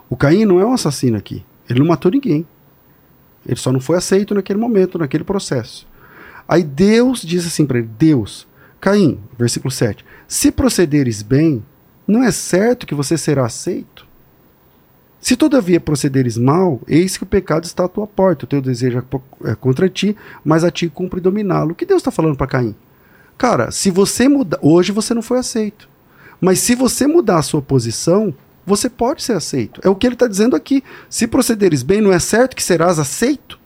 O 0.09 0.16
Caim 0.16 0.46
não 0.46 0.60
é 0.60 0.64
um 0.64 0.72
assassino 0.72 1.16
aqui. 1.16 1.44
Ele 1.68 1.78
não 1.78 1.86
matou 1.86 2.10
ninguém. 2.10 2.46
Ele 3.46 3.56
só 3.56 3.72
não 3.72 3.80
foi 3.80 3.96
aceito 3.96 4.34
naquele 4.34 4.59
momento, 4.59 4.98
naquele 4.98 5.24
processo. 5.24 5.86
Aí 6.48 6.62
Deus 6.62 7.20
diz 7.22 7.46
assim 7.46 7.66
para 7.66 7.78
ele: 7.78 7.88
Deus, 7.98 8.46
Caim, 8.82 9.20
versículo 9.38 9.70
7. 9.70 10.04
Se 10.26 10.50
procederes 10.50 11.22
bem, 11.22 11.64
não 12.04 12.24
é 12.24 12.32
certo 12.32 12.84
que 12.84 12.96
você 12.96 13.16
será 13.16 13.46
aceito? 13.46 14.04
Se 15.20 15.36
todavia 15.36 15.78
procederes 15.78 16.36
mal, 16.36 16.80
eis 16.88 17.16
que 17.16 17.22
o 17.22 17.26
pecado 17.26 17.62
está 17.62 17.84
à 17.84 17.88
tua 17.88 18.09
porta, 18.09 18.44
o 18.44 18.48
teu 18.48 18.60
desejo 18.60 19.04
é 19.44 19.54
contra 19.54 19.88
ti, 19.88 20.16
mas 20.44 20.64
a 20.64 20.70
ti 20.70 20.88
cumpre 20.88 21.20
dominá-lo. 21.20 21.70
O 21.70 21.74
que 21.76 21.86
Deus 21.86 22.00
está 22.00 22.10
falando 22.10 22.34
para 22.34 22.48
Caim? 22.48 22.74
Cara, 23.38 23.70
se 23.70 23.88
você 23.88 24.28
mudar. 24.28 24.59
Hoje 24.60 24.90
você 24.90 25.14
não 25.14 25.22
foi 25.22 25.38
aceito. 25.38 25.88
Mas 26.40 26.59
se 26.59 26.74
você 26.74 27.06
mudar 27.06 27.38
a 27.38 27.42
sua 27.42 27.62
posição, 27.62 28.34
você 28.66 28.90
pode 28.90 29.22
ser 29.22 29.34
aceito. 29.34 29.80
É 29.84 29.88
o 29.88 29.94
que 29.94 30.09
ele 30.09 30.16
está 30.16 30.26
dizendo 30.26 30.56
aqui. 30.56 30.82
Se 31.09 31.28
procederes 31.28 31.84
bem, 31.84 32.00
não 32.00 32.12
é 32.12 32.18
certo 32.18 32.56
que 32.56 32.62
serás 32.64 32.98
aceito? 32.98 33.60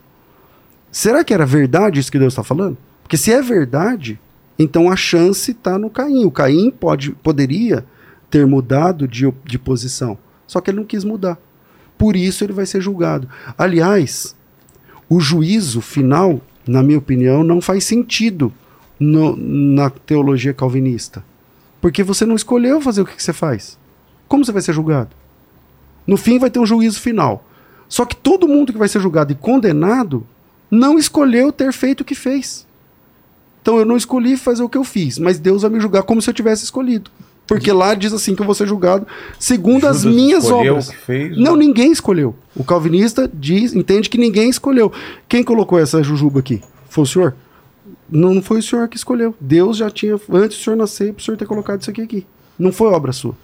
Será 0.93 1.25
que 1.25 1.33
era 1.33 1.47
verdade 1.47 2.01
isso 2.01 2.13
que 2.13 2.19
Deus 2.19 2.35
está 2.35 2.45
falando? 2.45 2.77
Porque 3.03 3.17
se 3.17 3.33
é 3.33 3.41
verdade, 3.41 4.21
então 4.59 4.91
a 4.91 4.97
chance 4.97 5.51
está 5.51 5.79
no 5.79 5.91
Caim. 5.91 6.25
O 6.25 6.31
Caim 6.31 6.71
pode, 6.71 7.13
poderia 7.13 7.85
ter 8.31 8.47
mudado 8.47 9.07
de, 9.07 9.33
de 9.45 9.59
posição, 9.59 10.19
só 10.47 10.61
que 10.61 10.71
ele 10.71 10.79
não 10.79 10.87
quis 10.87 11.05
mudar. 11.05 11.39
Por 11.99 12.17
isso 12.17 12.45
ele 12.45 12.53
vai 12.53 12.67
ser 12.67 12.81
julgado. 12.81 13.29
Aliás, 13.57 14.37
o 15.09 15.21
juízo 15.21 15.81
final, 15.81 16.41
na 16.67 16.83
minha 16.83 16.99
opinião, 16.99 17.43
não 17.43 17.61
faz 17.61 17.85
sentido 17.85 18.53
no, 18.99 19.37
na 19.37 19.89
teologia 19.91 20.53
calvinista. 20.53 21.25
Porque 21.81 22.03
você 22.03 22.27
não 22.27 22.35
escolheu 22.35 22.81
fazer 22.81 23.03
o 23.03 23.07
que, 23.07 23.17
que 23.17 23.23
você 23.23 23.33
faz. 23.33 23.79
Como 24.29 24.45
você 24.45 24.53
vai 24.53 24.63
ser 24.63 24.73
julgado? 24.73 25.11
No 26.07 26.17
fim 26.17 26.39
vai 26.39 26.51
ter 26.51 26.59
um 26.59 26.67
juízo 26.67 27.01
final. 27.01 27.45
Só 27.89 28.05
que 28.05 28.17
todo 28.17 28.49
mundo 28.49 28.73
que 28.73 28.79
vai 28.79 28.89
ser 28.89 29.01
julgado 29.01 29.33
e 29.33 29.37
condenado 29.37 30.27
não 30.71 30.99
escolheu 30.99 31.53
ter 31.53 31.73
feito 31.73 32.01
o 32.01 32.05
que 32.05 32.15
fez. 32.15 32.66
Então 33.67 33.81
eu 33.81 33.85
não 33.85 33.97
escolhi 33.97 34.37
fazer 34.37 34.63
o 34.63 34.69
que 34.69 34.79
eu 34.79 34.85
fiz, 34.85 35.19
mas 35.19 35.41
Deus 35.41 35.63
vai 35.63 35.71
me 35.73 35.81
julgar 35.81 36.05
como 36.05 36.23
se 36.23 36.31
eu 36.31 36.35
tivesse 36.35 36.63
escolhido. 36.63 37.11
Porque 37.49 37.73
lá 37.73 37.95
diz 37.95 38.13
assim 38.13 38.33
que 38.33 38.41
eu 38.41 38.47
vou 38.47 38.55
ser 38.55 38.65
julgado 38.65 39.05
segundo 39.41 39.81
Judas 39.81 39.97
as 39.97 40.05
minhas 40.05 40.49
obras. 40.49 40.93
Fez, 40.93 41.37
não, 41.37 41.57
ninguém 41.57 41.91
escolheu. 41.91 42.37
O 42.55 42.63
calvinista 42.63 43.29
diz, 43.35 43.75
entende 43.75 44.09
que 44.09 44.19
ninguém 44.19 44.49
escolheu. 44.49 44.93
Quem 45.29 45.43
colocou 45.43 45.81
essa 45.81 46.01
jujuba 46.01 46.39
aqui? 46.39 46.63
Foi 46.89 47.03
o 47.03 47.07
senhor? 47.09 47.35
Não, 48.09 48.35
não 48.35 48.41
foi 48.41 48.61
o 48.61 48.63
senhor 48.63 48.87
que 48.87 48.97
escolheu. 48.97 49.35
Deus 49.41 49.79
já 49.79 49.91
tinha, 49.91 50.15
antes 50.31 50.59
do 50.59 50.63
senhor 50.63 50.77
nascer, 50.77 51.13
para 51.13 51.21
o 51.21 51.25
senhor 51.25 51.37
ter 51.37 51.47
colocado 51.47 51.81
isso 51.81 51.91
aqui 51.91 52.03
aqui. 52.03 52.25
Não 52.57 52.71
foi 52.71 52.93
obra 52.93 53.11
sua. 53.11 53.35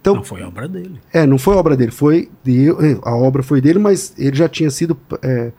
Então, 0.00 0.14
não 0.14 0.24
foi 0.24 0.40
obra 0.42 0.66
dele. 0.66 0.98
É, 1.12 1.26
não 1.26 1.36
foi 1.36 1.54
obra 1.54 1.76
dele. 1.76 1.90
Foi 1.90 2.30
de, 2.42 2.68
a 3.02 3.14
obra 3.14 3.42
foi 3.42 3.60
dele, 3.60 3.78
mas 3.78 4.14
ele 4.16 4.36
já 4.36 4.48
tinha 4.48 4.70
sido. 4.70 4.96
É, 5.20 5.52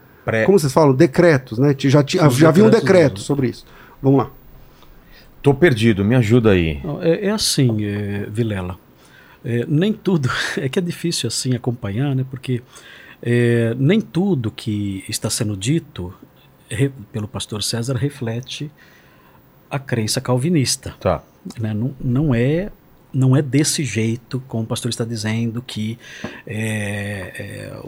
como 0.44 0.58
vocês 0.58 0.74
falam? 0.74 0.96
Decretos, 0.96 1.60
né? 1.60 1.76
Já, 1.78 2.02
tinha, 2.02 2.28
já 2.32 2.50
havia 2.50 2.64
um 2.64 2.70
decreto 2.72 3.14
mesmo. 3.14 3.26
sobre 3.26 3.50
isso. 3.50 3.64
Vamos 4.02 4.20
lá. 4.20 4.32
Tô 5.42 5.54
perdido, 5.54 6.06
me 6.06 6.16
ajuda 6.16 6.52
aí. 6.52 6.82
É, 7.02 7.28
é 7.28 7.32
assim, 7.32 7.86
é, 7.86 8.28
Vilela. 8.30 8.78
É, 9.44 9.66
nem 9.68 9.92
tudo. 9.92 10.30
É 10.58 10.70
que 10.70 10.80
é 10.80 10.82
difícil 10.82 11.28
assim 11.28 11.56
acompanhar, 11.56 12.16
né? 12.16 12.26
Porque 12.30 12.62
é, 13.22 13.76
nem 13.78 14.02
tudo 14.02 14.52
que 14.52 15.04
está 15.08 15.30
sendo 15.30 15.56
dito 15.56 16.14
re, 16.70 16.90
pelo 17.12 17.28
pastor 17.28 17.64
César 17.64 17.96
reflete 17.96 18.72
a 19.70 19.80
crença 19.80 20.20
calvinista. 20.22 20.96
Tá. 21.00 21.24
Né? 21.60 21.74
Não, 21.74 21.96
não 22.00 22.36
é 22.36 22.72
não 23.14 23.36
é 23.36 23.42
desse 23.42 23.84
jeito, 23.84 24.42
como 24.48 24.64
o 24.64 24.68
pastor 24.68 24.90
está 24.90 25.04
dizendo, 25.04 25.62
que 25.62 25.98
é, 26.46 27.34
é, 27.36 27.80
o, 27.84 27.88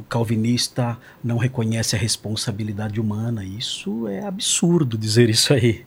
o, 0.00 0.04
calvinista 0.08 0.98
não 1.22 1.38
reconhece 1.38 1.96
a 1.96 1.98
responsabilidade 1.98 3.00
humana. 3.00 3.44
Isso 3.44 4.06
é 4.08 4.24
absurdo 4.24 4.98
dizer 4.98 5.30
isso 5.30 5.52
aí. 5.52 5.84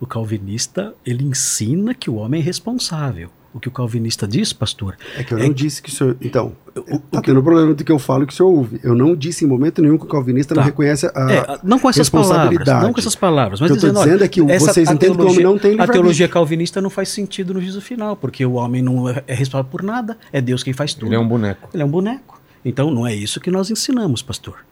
O 0.00 0.06
calvinista 0.06 0.94
ele 1.04 1.24
ensina 1.24 1.94
que 1.94 2.10
o 2.10 2.14
homem 2.14 2.40
é 2.40 2.44
responsável 2.44 3.30
o 3.54 3.60
que 3.60 3.68
o 3.68 3.70
calvinista 3.70 4.26
diz, 4.26 4.52
pastor. 4.52 4.96
É 5.16 5.22
que 5.22 5.34
eu 5.34 5.38
é 5.38 5.42
não 5.42 5.48
que... 5.48 5.54
disse 5.54 5.82
que 5.82 5.90
o 5.90 5.92
senhor. 5.92 6.16
Então, 6.20 6.52
o, 6.74 6.98
tá 6.98 7.18
o 7.18 7.22
tendo 7.22 7.36
que... 7.36 7.42
problema 7.42 7.74
do 7.74 7.84
que 7.84 7.92
eu 7.92 7.98
falo 7.98 8.26
que 8.26 8.32
o 8.32 8.36
senhor 8.36 8.48
ouve. 8.48 8.80
Eu 8.82 8.94
não 8.94 9.14
disse 9.14 9.44
em 9.44 9.48
momento 9.48 9.82
nenhum 9.82 9.98
que 9.98 10.04
o 10.04 10.08
calvinista 10.08 10.54
tá. 10.54 10.60
não 10.60 10.66
reconhece 10.66 11.06
a. 11.14 11.32
É, 11.32 11.58
não 11.62 11.78
com 11.78 11.88
essas 11.90 12.08
palavras. 12.08 12.66
Não 12.66 12.92
com 12.92 13.00
essas 13.00 13.14
palavras. 13.14 13.60
Mas 13.60 13.70
o 13.70 13.74
que 13.74 13.84
eu 13.84 13.88
estou 13.88 14.04
dizendo 14.04 14.24
é 14.24 14.28
que 14.28 14.40
vocês 14.40 14.90
entendem 14.90 15.16
que 15.16 15.22
o 15.22 15.30
homem 15.30 15.44
não 15.44 15.58
tem 15.58 15.78
A 15.80 15.86
teologia 15.86 16.28
calvinista 16.28 16.80
não 16.80 16.90
faz 16.90 17.10
sentido 17.10 17.54
no 17.54 17.60
juízo 17.60 17.80
final, 17.80 18.16
porque 18.16 18.44
o 18.44 18.54
homem 18.54 18.80
não 18.80 19.08
é, 19.08 19.22
é 19.26 19.34
responsável 19.34 19.70
por 19.70 19.82
nada. 19.82 20.16
É 20.32 20.40
Deus 20.40 20.62
quem 20.62 20.72
faz 20.72 20.94
tudo. 20.94 21.08
Ele 21.08 21.16
é 21.16 21.18
um 21.18 21.28
boneco. 21.28 21.68
Ele 21.72 21.82
é 21.82 21.86
um 21.86 21.90
boneco. 21.90 22.40
Então 22.64 22.90
não 22.90 23.06
é 23.06 23.14
isso 23.14 23.40
que 23.40 23.50
nós 23.50 23.70
ensinamos, 23.70 24.22
pastor. 24.22 24.64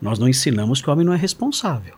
Nós 0.00 0.18
não 0.18 0.28
ensinamos 0.28 0.82
que 0.82 0.90
o 0.90 0.92
homem 0.92 1.06
não 1.06 1.12
é 1.12 1.16
responsável. 1.16 1.94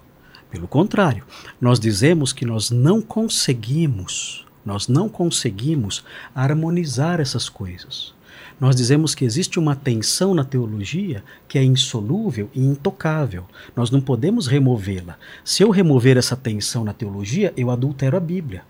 Pelo 0.51 0.69
contrário, 0.69 1.25
nós 1.61 1.79
dizemos 1.79 2.33
que 2.33 2.45
nós 2.45 2.71
não 2.71 3.03
conseguimos 3.03 4.47
nós 4.69 4.87
não 4.87 5.09
conseguimos 5.09 6.05
harmonizar 6.35 7.21
essas 7.21 7.49
coisas. 7.49 8.13
Nós 8.61 8.77
dizemos 8.77 9.15
que 9.15 9.25
existe 9.25 9.59
uma 9.59 9.75
tensão 9.75 10.35
na 10.35 10.45
teologia 10.45 11.25
que 11.49 11.59
é 11.59 11.65
insolúvel 11.65 12.51
e 12.55 12.61
intocável. 12.61 13.47
Nós 13.75 13.91
não 13.91 13.99
podemos 13.99 14.47
removê-la. 14.47 15.17
Se 15.43 15.63
eu 15.63 15.71
remover 15.71 16.19
essa 16.19 16.37
tensão 16.37 16.85
na 16.85 16.93
teologia, 16.93 17.51
eu 17.57 17.71
adultero 17.71 18.19
a 18.19 18.21
Bíblia. 18.21 18.63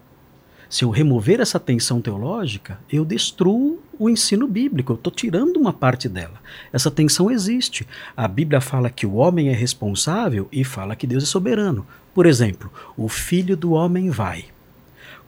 Se 0.71 0.85
eu 0.85 0.91
remover 0.91 1.41
essa 1.41 1.59
tensão 1.59 2.01
teológica, 2.01 2.79
eu 2.93 3.05
destruo 3.05 3.83
o 3.99 4.09
ensino 4.09 4.47
bíblico, 4.47 4.93
eu 4.93 4.97
estou 4.97 5.13
tirando 5.13 5.57
uma 5.57 5.73
parte 5.73 6.09
dela. 6.09 6.41
Essa 6.73 6.93
tensão 6.93 7.29
existe. 7.29 7.89
A 8.17 8.29
Bíblia 8.29 8.61
fala 8.61 8.89
que 8.89 9.05
o 9.07 9.15
homem 9.15 9.49
é 9.49 9.55
responsável 9.55 10.47
e 10.53 10.63
fala 10.63 10.95
que 10.95 11.09
Deus 11.09 11.25
é 11.25 11.27
soberano. 11.27 11.85
Por 12.15 12.25
exemplo, 12.25 12.71
o 12.97 13.09
filho 13.09 13.57
do 13.57 13.73
homem 13.73 14.11
vai 14.11 14.45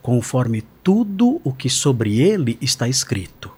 conforme 0.02 0.62
tudo 0.82 1.40
o 1.44 1.52
que 1.52 1.68
sobre 1.68 2.20
ele 2.20 2.59
está 2.60 2.89
escrito. 2.89 3.51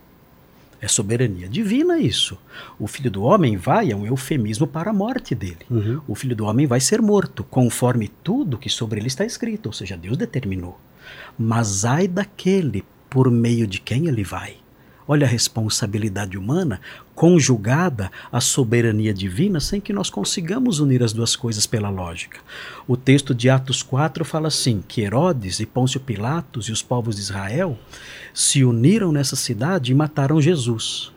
É 0.81 0.89
soberania 0.89 1.49
divina 1.49 1.99
isso. 1.99 2.37
O 2.77 2.89
filho 2.89 3.09
do 3.09 3.23
homem 3.23 3.57
vai 3.57 3.93
é 3.93 3.97
um 3.97 4.05
eufemismo 4.05 4.67
para 4.67 4.91
a 4.91 4.93
morte 4.93 5.33
dele. 5.33 5.65
Uhum. 5.71 6.01
O 6.09 6.15
filho 6.17 6.35
do 6.35 6.45
homem 6.45 6.67
vai 6.67 6.81
ser 6.81 7.01
morto, 7.01 7.45
conforme 7.45 8.09
tudo 8.25 8.59
que 8.59 8.69
sobre 8.69 8.99
ele 8.99 9.07
está 9.07 9.25
escrito, 9.25 9.67
ou 9.67 9.73
seja, 9.73 9.97
Deus 9.97 10.17
determinou. 10.17 10.77
Mas 11.39 11.85
ai 11.85 12.09
daquele 12.09 12.85
por 13.09 13.31
meio 13.31 13.65
de 13.65 13.81
quem 13.81 14.09
ele 14.09 14.25
vai. 14.25 14.57
Olha 15.13 15.27
a 15.27 15.31
responsabilidade 15.31 16.39
humana 16.39 16.81
conjugada 17.15 18.11
à 18.33 18.41
soberania 18.41 19.13
divina 19.13 19.61
sem 19.61 19.79
que 19.79 19.93
nós 19.93 20.09
consigamos 20.09 20.81
unir 20.81 21.03
as 21.03 21.13
duas 21.13 21.37
coisas 21.37 21.67
pela 21.67 21.91
lógica. 21.91 22.41
O 22.89 22.97
texto 22.97 23.35
de 23.35 23.51
Atos 23.51 23.83
4 23.83 24.25
fala 24.25 24.49
assim: 24.49 24.83
que 24.89 25.03
Herodes 25.03 25.61
e 25.61 25.67
Pôncio 25.67 26.01
Pilatos 26.01 26.65
e 26.71 26.73
os 26.73 26.83
povos 26.83 27.17
de 27.17 27.21
Israel 27.21 27.79
se 28.33 28.65
uniram 28.65 29.13
nessa 29.13 29.37
cidade 29.37 29.93
e 29.93 29.95
mataram 29.95 30.41
Jesus. 30.41 31.13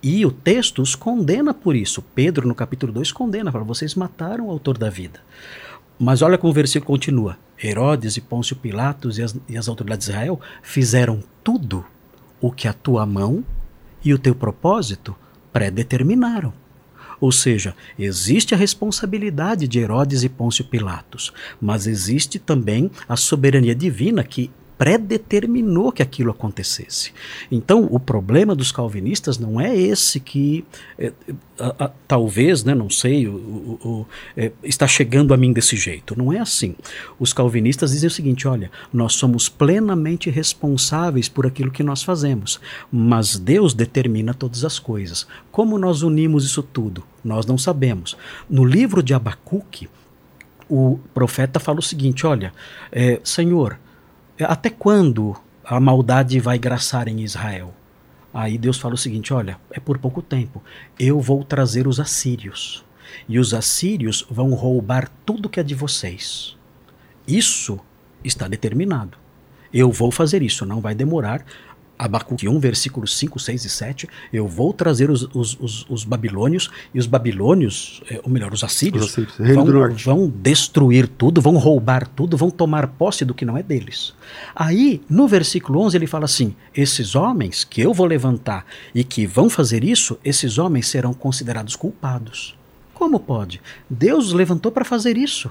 E 0.00 0.24
o 0.24 0.30
texto 0.30 0.80
os 0.80 0.94
condena 0.94 1.52
por 1.52 1.74
isso. 1.74 2.00
Pedro, 2.14 2.46
no 2.46 2.54
capítulo 2.54 2.92
2, 2.92 3.10
condena, 3.10 3.50
fala: 3.50 3.64
vocês 3.64 3.96
mataram 3.96 4.46
o 4.46 4.50
autor 4.52 4.78
da 4.78 4.88
vida. 4.88 5.18
Mas 5.98 6.22
olha 6.22 6.38
como 6.38 6.52
o 6.52 6.54
versículo 6.54 6.86
continua: 6.86 7.36
Herodes 7.60 8.16
e 8.16 8.20
Pôncio 8.20 8.54
Pilatos 8.54 9.18
e 9.18 9.24
as, 9.24 9.36
e 9.48 9.58
as 9.58 9.68
autoridades 9.68 10.06
de 10.06 10.12
Israel 10.12 10.40
fizeram 10.62 11.24
tudo 11.42 11.84
o 12.40 12.50
que 12.50 12.68
a 12.68 12.72
tua 12.72 13.06
mão 13.06 13.44
e 14.04 14.12
o 14.12 14.18
teu 14.18 14.34
propósito 14.34 15.16
predeterminaram. 15.52 16.52
Ou 17.20 17.32
seja, 17.32 17.74
existe 17.98 18.54
a 18.54 18.58
responsabilidade 18.58 19.66
de 19.66 19.78
Herodes 19.78 20.22
e 20.22 20.28
Pôncio 20.28 20.64
Pilatos, 20.64 21.32
mas 21.60 21.86
existe 21.86 22.38
também 22.38 22.90
a 23.08 23.16
soberania 23.16 23.74
divina 23.74 24.22
que 24.22 24.50
predeterminou 24.78 25.90
que 25.90 26.02
aquilo 26.02 26.30
acontecesse. 26.30 27.12
Então, 27.50 27.88
o 27.90 27.98
problema 27.98 28.54
dos 28.54 28.70
calvinistas 28.70 29.38
não 29.38 29.60
é 29.60 29.74
esse 29.74 30.20
que 30.20 30.64
é, 30.98 31.12
a, 31.58 31.84
a, 31.84 31.90
talvez, 32.06 32.62
né, 32.62 32.74
não 32.74 32.90
sei, 32.90 33.26
o, 33.26 33.34
o, 33.34 33.88
o, 33.88 34.06
é, 34.36 34.52
está 34.62 34.86
chegando 34.86 35.32
a 35.32 35.36
mim 35.36 35.52
desse 35.52 35.76
jeito. 35.76 36.16
Não 36.16 36.32
é 36.32 36.38
assim. 36.38 36.74
Os 37.18 37.32
calvinistas 37.32 37.92
dizem 37.92 38.08
o 38.08 38.10
seguinte: 38.10 38.46
olha, 38.46 38.70
nós 38.92 39.14
somos 39.14 39.48
plenamente 39.48 40.28
responsáveis 40.28 41.28
por 41.28 41.46
aquilo 41.46 41.70
que 41.70 41.82
nós 41.82 42.02
fazemos, 42.02 42.60
mas 42.92 43.38
Deus 43.38 43.72
determina 43.72 44.34
todas 44.34 44.64
as 44.64 44.78
coisas. 44.78 45.26
Como 45.50 45.78
nós 45.78 46.02
unimos 46.02 46.44
isso 46.44 46.62
tudo? 46.62 47.02
Nós 47.24 47.46
não 47.46 47.56
sabemos. 47.56 48.16
No 48.48 48.64
livro 48.64 49.02
de 49.02 49.14
Abacuque, 49.14 49.88
o 50.68 50.98
profeta 51.14 51.58
fala 51.58 51.78
o 51.78 51.82
seguinte: 51.82 52.26
olha, 52.26 52.52
é, 52.92 53.20
Senhor, 53.24 53.78
até 54.44 54.70
quando 54.70 55.36
a 55.64 55.80
maldade 55.80 56.38
vai 56.38 56.58
graçar 56.58 57.08
em 57.08 57.22
Israel. 57.22 57.74
Aí 58.32 58.58
Deus 58.58 58.78
fala 58.78 58.94
o 58.94 58.98
seguinte: 58.98 59.32
olha, 59.32 59.58
é 59.70 59.80
por 59.80 59.98
pouco 59.98 60.20
tempo. 60.20 60.62
Eu 60.98 61.20
vou 61.20 61.42
trazer 61.42 61.86
os 61.86 61.98
assírios. 61.98 62.84
E 63.28 63.38
os 63.38 63.54
assírios 63.54 64.26
vão 64.30 64.52
roubar 64.52 65.08
tudo 65.24 65.48
que 65.48 65.58
é 65.58 65.62
de 65.62 65.74
vocês. 65.74 66.56
Isso 67.26 67.80
está 68.22 68.46
determinado. 68.46 69.16
Eu 69.72 69.90
vou 69.90 70.10
fazer 70.10 70.42
isso, 70.42 70.64
não 70.66 70.80
vai 70.80 70.94
demorar. 70.94 71.44
Abacuque 71.98 72.48
1, 72.48 72.58
versículos 72.58 73.16
5, 73.16 73.38
6 73.38 73.64
e 73.64 73.68
7. 73.68 74.08
Eu 74.32 74.46
vou 74.46 74.72
trazer 74.72 75.10
os, 75.10 75.22
os, 75.34 75.58
os, 75.60 75.86
os 75.88 76.04
babilônios, 76.04 76.70
e 76.94 76.98
os 76.98 77.06
babilônios, 77.06 78.02
é, 78.10 78.20
ou 78.22 78.30
melhor, 78.30 78.52
os 78.52 78.62
assírios, 78.62 79.04
Os 79.04 79.10
assírios, 79.10 79.36
vão, 79.54 79.94
vão 79.94 80.28
destruir 80.28 81.08
tudo, 81.08 81.40
vão 81.40 81.56
roubar 81.56 82.06
tudo, 82.06 82.36
vão 82.36 82.50
tomar 82.50 82.86
posse 82.86 83.24
do 83.24 83.34
que 83.34 83.44
não 83.44 83.56
é 83.56 83.62
deles. 83.62 84.14
Aí, 84.54 85.00
no 85.08 85.26
versículo 85.26 85.80
11, 85.80 85.96
ele 85.96 86.06
fala 86.06 86.24
assim: 86.24 86.54
esses 86.74 87.14
homens 87.14 87.64
que 87.64 87.80
eu 87.80 87.92
vou 87.94 88.06
levantar 88.06 88.66
e 88.94 89.02
que 89.02 89.26
vão 89.26 89.48
fazer 89.48 89.84
isso, 89.84 90.18
esses 90.24 90.58
homens 90.58 90.88
serão 90.88 91.14
considerados 91.14 91.76
culpados. 91.76 92.54
Como 92.92 93.20
pode? 93.20 93.60
Deus 93.90 94.28
os 94.28 94.32
levantou 94.32 94.72
para 94.72 94.84
fazer 94.84 95.16
isso. 95.18 95.50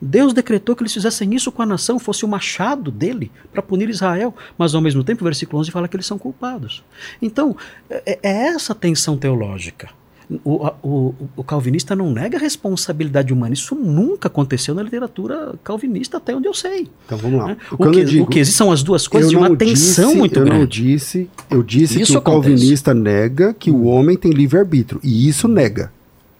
Deus 0.00 0.32
decretou 0.34 0.76
que 0.76 0.82
eles 0.82 0.92
fizessem 0.92 1.34
isso 1.34 1.50
com 1.50 1.62
a 1.62 1.66
nação, 1.66 1.98
fosse 1.98 2.24
o 2.24 2.28
machado 2.28 2.90
dele 2.90 3.30
para 3.52 3.62
punir 3.62 3.88
Israel, 3.88 4.34
mas 4.58 4.74
ao 4.74 4.80
mesmo 4.82 5.02
tempo 5.02 5.22
o 5.22 5.24
versículo 5.24 5.60
11 5.60 5.70
fala 5.70 5.88
que 5.88 5.96
eles 5.96 6.06
são 6.06 6.18
culpados. 6.18 6.82
Então, 7.22 7.56
é, 7.88 8.18
é 8.22 8.36
essa 8.48 8.74
tensão 8.74 9.16
teológica. 9.16 9.88
O, 10.44 10.66
o- 10.82 11.14
o 11.36 11.44
calvinista 11.44 11.94
não 11.94 12.10
nega 12.10 12.36
a 12.36 12.40
responsabilidade 12.40 13.32
humana. 13.32 13.54
Isso 13.54 13.76
nunca 13.76 14.26
aconteceu 14.26 14.74
na 14.74 14.82
literatura 14.82 15.54
calvinista, 15.62 16.16
até 16.16 16.34
onde 16.34 16.48
eu 16.48 16.52
sei. 16.54 16.88
Então 17.06 17.16
vamos 17.16 17.38
lá. 17.38 17.46
né? 17.46 17.56
O 17.70 17.74
O, 17.74 17.90
que 17.92 18.00
eu 18.00 18.04
digo- 18.04 18.24
o 18.24 18.26
que 18.26 18.40
existe 18.40 18.56
são 18.58 18.72
as 18.72 18.82
duas 18.82 19.06
coisas 19.06 19.30
de 19.30 19.36
eu 19.36 19.40
uma 19.40 19.54
tensão 19.56 20.06
disse- 20.08 20.18
muito 20.18 20.36
eu 20.40 20.44
grande. 20.44 20.58
não 20.58 20.66
disse, 20.66 21.30
eu 21.48 21.62
disse 21.62 22.00
Isso 22.02 22.10
que 22.12 22.18
o 22.18 22.20
acontece. 22.20 22.48
calvinista 22.50 22.92
nega 22.92 23.54
que 23.54 23.70
o 23.70 23.84
homem 23.84 24.16
tem 24.16 24.32
livre-arbítrio. 24.32 25.00
E 25.02 25.28
isso 25.28 25.46
nega. 25.46 25.92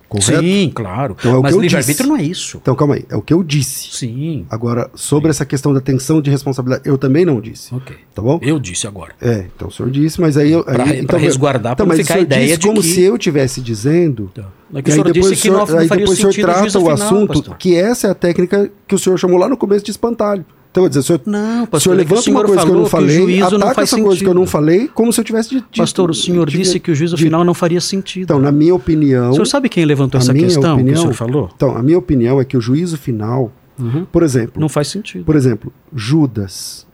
Correto? 0.09 0.41
Sim, 0.41 0.71
claro. 0.75 1.17
Então 1.19 1.35
é 1.35 1.39
o 1.39 1.43
mas 1.43 1.55
livre-arbítrio 1.57 2.09
não 2.09 2.17
é 2.17 2.23
isso. 2.23 2.59
Então 2.63 2.75
calma 2.77 2.95
aí, 2.95 3.05
é 3.11 3.17
o 3.17 3.23
que 3.23 3.33
eu 3.35 3.43
disse. 3.43 3.89
Sim. 3.93 4.47
Agora, 4.49 4.89
sobre 4.95 5.31
essa 5.31 5.45
questão 5.45 5.75
da 5.75 5.81
tensão 5.81 6.23
de 6.23 6.31
responsabilidade, 6.31 6.89
eu 6.89 6.97
também 6.97 7.25
não 7.25 7.41
disse. 7.41 7.75
Ok. 7.75 7.97
Tá 8.15 8.23
bom? 8.23 8.39
Eu 8.43 8.59
disse 8.61 8.87
agora. 8.87 9.13
É, 9.21 9.47
então 9.55 9.69
o 9.69 9.71
senhor 9.73 9.91
disse, 9.91 10.21
mas 10.21 10.37
aí 10.37 10.53
eu. 10.53 10.63
Pra- 10.63 10.85
aí, 10.85 10.89
pra 10.91 10.97
então, 10.99 11.19
resguardar, 11.19 11.75
pra 11.77 11.85
então, 11.85 11.87
não 11.87 11.97
mas 11.97 12.07
ficar 12.07 12.19
o 12.19 12.19
a 12.19 12.23
ideia 12.23 12.47
disse 12.47 12.59
de 12.59 12.67
como 12.67 12.81
que- 12.81 12.87
se 12.89 13.01
eu 13.03 13.17
estivesse 13.17 13.61
dizendo. 13.61 14.31
É 14.75 14.83
que 14.83 14.89
o 14.91 14.93
aí 14.93 14.93
senhor 14.93 15.05
depois, 15.13 15.31
disse 15.31 15.43
que 15.43 15.49
o 15.49 15.53
senhor, 15.53 15.69
não, 15.71 15.79
aí 15.79 15.89
depois 15.89 16.11
o 16.11 16.17
senhor 16.17 16.35
trata 16.35 16.67
o 16.67 16.71
final, 16.71 16.93
assunto, 16.93 17.27
pastor. 17.35 17.57
que 17.57 17.75
essa 17.75 18.07
é 18.07 18.11
a 18.11 18.15
técnica 18.15 18.71
que 18.87 18.95
o 18.95 18.99
senhor 18.99 19.19
chamou 19.19 19.39
lá 19.39 19.49
no 19.49 19.57
começo 19.57 19.85
de 19.85 19.91
espantalho. 19.91 20.45
Então, 20.77 20.83
eu 20.85 20.85
vou 20.85 20.89
dizer, 20.91 21.01
o 21.01 21.03
senhor, 21.03 21.21
Não, 21.25 21.65
o 21.65 21.67
pastor, 21.67 21.81
senhor 21.81 22.01
é 22.01 22.05
que 22.05 22.13
o 22.13 22.15
levanta 22.17 22.23
senhor 22.23 22.37
uma 22.39 22.45
coisa 22.47 22.63
que 22.63 22.69
eu 22.71 22.75
não 22.77 22.85
que 22.85 22.91
falei, 22.91 23.39
não 23.41 23.47
ataca 23.47 23.75
faz 23.75 23.93
essa 23.93 24.03
coisa 24.03 24.19
que 24.21 24.27
eu 24.29 24.35
não 24.35 24.43
sentido. 24.43 24.53
falei, 24.53 24.89
como 24.89 25.13
se 25.13 25.21
eu 25.21 25.25
tivesse 25.25 25.49
dito. 25.49 25.67
Pastor, 25.75 26.11
o 26.11 26.15
senhor 26.15 26.51
disse 26.51 26.79
que 26.79 26.91
o 26.91 26.95
juízo 26.95 27.17
de- 27.17 27.23
final 27.25 27.43
não 27.45 27.55
faria 27.55 27.81
sentido. 27.81 28.25
Então, 28.25 28.39
na 28.39 28.53
minha 28.53 28.75
opinião. 28.75 29.31
o 29.31 29.33
senhor 29.33 29.47
sabe 29.47 29.71
quem 29.71 29.87
levantou 29.87 30.21
essa 30.21 30.35
questão 30.35 30.63
que 30.77 30.83
opinião- 30.83 30.97
o 30.97 31.01
senhor 31.01 31.15
falou? 31.15 31.51
Então, 31.57 31.75
a 31.77 31.83
minha 31.83 31.97
opinião 31.99 32.39
é 32.39 32.45
que 32.45 32.59
o 32.59 32.61
juízo 32.61 32.99
final, 32.99 33.51
Uhum. 33.79 34.05
por 34.05 34.23
exemplo, 34.23 34.61
Não 34.61 34.69
faz 34.69 34.89
sentido. 34.89 35.25
por 35.25 35.35
exemplo, 35.35 35.73
Judas 35.95 36.87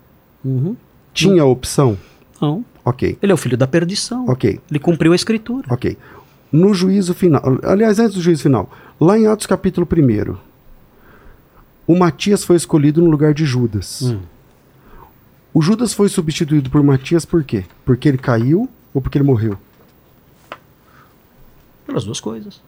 Uhum. 0.45 0.77
tinha 1.13 1.43
a 1.43 1.47
opção. 1.47 1.99
Não. 2.41 2.65
Ok, 2.85 3.19
Ele 3.21 3.33
é 3.33 3.35
o 3.35 3.39
filho 3.39 3.57
da 3.57 3.67
perdição. 3.67 4.27
ok, 4.29 4.61
Ele 4.71 4.79
cumpriu 4.79 5.13
a 5.13 5.17
escritura. 5.17 5.67
ok. 5.71 5.97
No 6.53 6.73
juízo 6.73 7.15
final, 7.15 7.43
aliás, 7.65 7.99
antes 7.99 8.15
do 8.15 8.21
juízo 8.21 8.43
final, 8.45 8.71
lá 9.01 9.19
em 9.19 9.27
Atos 9.27 9.47
capítulo 9.47 9.87
1, 9.87 10.37
o 11.87 11.97
Matias 11.99 12.45
foi 12.45 12.57
escolhido 12.57 13.01
no 13.03 13.11
lugar 13.11 13.35
de 13.35 13.45
Judas. 13.45 14.03
Hum. 14.03 14.21
O 15.55 15.61
Judas 15.61 15.93
foi 15.93 16.09
substituído 16.09 16.71
por 16.71 16.83
Matias 16.83 17.25
por 17.25 17.45
quê? 17.45 17.65
Porque 17.85 18.09
ele 18.09 18.19
caiu 18.19 18.69
ou 18.95 19.03
porque 19.03 19.19
ele 19.19 19.25
morreu? 19.25 19.59
Pelas 21.87 22.05
duas 22.05 22.21
coisas. 22.21 22.61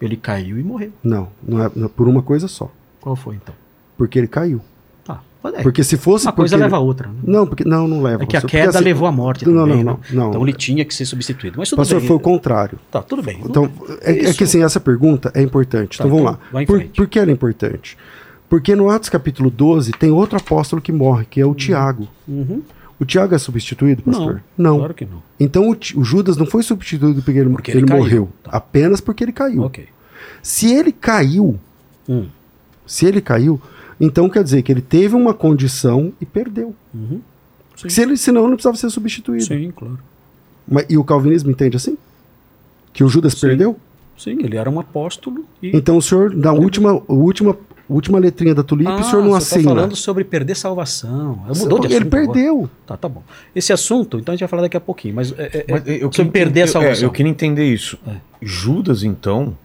Ele 0.00 0.16
caiu 0.16 0.58
e 0.58 0.62
morreu. 0.64 0.92
Não, 1.02 1.28
não 1.46 1.64
é, 1.64 1.70
não 1.76 1.86
é 1.86 1.88
por 1.88 2.08
uma 2.08 2.22
coisa 2.22 2.48
só. 2.48 2.70
Qual 3.00 3.14
foi 3.14 3.36
então? 3.36 3.54
Porque 3.96 4.18
ele 4.18 4.26
caiu. 4.26 4.60
Tá. 5.04 5.20
é, 5.54 5.62
Porque 5.62 5.84
se 5.84 5.96
fosse 5.96 6.26
uma 6.26 6.32
coisa 6.32 6.56
porque 6.56 6.64
leva 6.64 6.76
a 6.76 6.80
ele- 6.80 6.86
outra. 6.86 7.08
Né? 7.08 7.14
Não, 7.24 7.46
porque 7.46 7.64
não, 7.64 7.86
não 7.86 8.02
leva. 8.02 8.24
É 8.24 8.26
que 8.26 8.36
a 8.36 8.40
queda 8.40 8.70
assim, 8.70 8.84
levou 8.84 9.06
à 9.06 9.12
morte 9.12 9.46
Não, 9.46 9.62
também, 9.64 9.84
não, 9.84 9.92
né? 9.94 10.00
não, 10.10 10.22
não. 10.24 10.28
Então 10.30 10.42
ele 10.42 10.54
tinha 10.54 10.84
que 10.84 10.92
ser 10.92 11.04
substituído. 11.04 11.56
Mas 11.58 11.68
tudo 11.68 11.78
Pastor, 11.78 12.00
bem. 12.00 12.08
foi 12.08 12.16
o 12.16 12.20
contrário. 12.20 12.80
Tá, 12.90 13.00
tudo 13.00 13.22
bem. 13.22 13.40
Então, 13.44 13.70
é, 14.00 14.30
é 14.30 14.34
que 14.34 14.42
assim, 14.42 14.64
essa 14.64 14.80
pergunta 14.80 15.30
é 15.34 15.42
importante. 15.42 15.98
Tá, 15.98 16.04
então 16.04 16.16
vamos 16.16 16.32
então, 16.32 16.42
lá. 16.46 16.50
vai 16.52 16.62
em 16.64 16.66
Por, 16.66 16.84
por 16.84 17.06
que 17.06 17.18
ela 17.20 17.30
é 17.30 17.34
importante? 17.34 17.96
Porque 18.52 18.76
no 18.76 18.90
Atos 18.90 19.08
capítulo 19.08 19.48
12 19.48 19.92
tem 19.92 20.10
outro 20.10 20.36
apóstolo 20.36 20.82
que 20.82 20.92
morre, 20.92 21.24
que 21.24 21.40
é 21.40 21.46
o 21.46 21.54
Tiago. 21.54 22.06
Uhum. 22.28 22.60
O 23.00 23.04
Tiago 23.06 23.34
é 23.34 23.38
substituído, 23.38 24.02
pastor? 24.02 24.42
Não, 24.58 24.76
claro 24.76 24.92
que 24.92 25.06
não. 25.06 25.22
Então 25.40 25.70
o, 25.70 25.72
o 25.98 26.04
Judas 26.04 26.36
não 26.36 26.44
foi 26.44 26.62
substituído 26.62 27.22
porque 27.22 27.38
ele, 27.38 27.48
Porque 27.48 27.70
ele, 27.70 27.78
ele 27.80 27.90
morreu. 27.90 28.28
Tá. 28.44 28.50
Apenas 28.52 29.00
porque 29.00 29.24
ele 29.24 29.32
caiu. 29.32 29.62
Ok. 29.62 29.88
Se 30.42 30.70
ele 30.70 30.92
caiu, 30.92 31.58
Hum. 32.06 32.26
se 32.86 33.06
ele 33.06 33.22
caiu, 33.22 33.58
então 33.98 34.28
quer 34.28 34.44
dizer 34.44 34.60
que 34.62 34.70
ele 34.70 34.82
teve 34.82 35.16
uma 35.16 35.32
condição 35.32 36.12
e 36.20 36.26
perdeu. 36.26 36.74
Uhum. 36.92 37.22
Se 37.88 38.02
ele, 38.02 38.18
senão 38.18 38.42
não 38.42 38.50
precisava 38.50 38.76
ser 38.76 38.90
substituído. 38.90 39.44
Sim, 39.46 39.72
claro. 39.74 39.98
Mas, 40.68 40.84
e 40.90 40.98
o 40.98 41.04
calvinismo 41.04 41.50
entende 41.50 41.78
assim? 41.78 41.96
Que 42.92 43.02
o 43.02 43.08
Judas 43.08 43.32
Sim. 43.32 43.46
perdeu? 43.46 43.78
Sim, 44.18 44.40
ele 44.44 44.58
era 44.58 44.68
um 44.68 44.78
apóstolo 44.78 45.46
e. 45.62 45.74
Então 45.74 45.96
o 45.96 46.02
senhor, 46.02 46.36
na 46.36 46.52
última, 46.52 47.02
última, 47.08 47.56
última 47.92 48.18
letrinha 48.18 48.54
da 48.54 48.62
tulipe, 48.62 48.90
o 48.90 49.02
senhor 49.04 49.22
não 49.22 49.30
você 49.32 49.54
assina. 49.56 49.70
tá 49.70 49.76
falando 49.76 49.96
sobre 49.96 50.24
perder 50.24 50.54
salvação. 50.56 51.44
Mudou 51.56 51.78
de 51.80 51.86
ele 51.88 51.94
assunto 51.96 52.14
agora. 52.14 52.32
perdeu. 52.32 52.70
Tá, 52.86 52.96
tá 52.96 53.08
bom. 53.08 53.22
Esse 53.54 53.72
assunto, 53.72 54.18
então 54.18 54.32
a 54.32 54.36
gente 54.36 54.40
vai 54.40 54.48
falar 54.48 54.62
daqui 54.62 54.76
a 54.76 54.80
pouquinho. 54.80 55.14
Mas, 55.14 55.32
é, 55.38 55.64
é, 55.68 55.72
Mas 55.72 55.86
é, 55.86 55.94
eu 55.96 55.98
sobre 56.00 56.12
queria 56.12 56.32
perder 56.32 56.62
a 56.62 56.66
salvação. 56.66 57.02
é, 57.02 57.06
eu 57.06 57.10
queria 57.10 57.30
entender 57.30 57.64
isso. 57.72 57.98
É. 58.06 58.16
Judas, 58.40 59.02
então, 59.02 59.56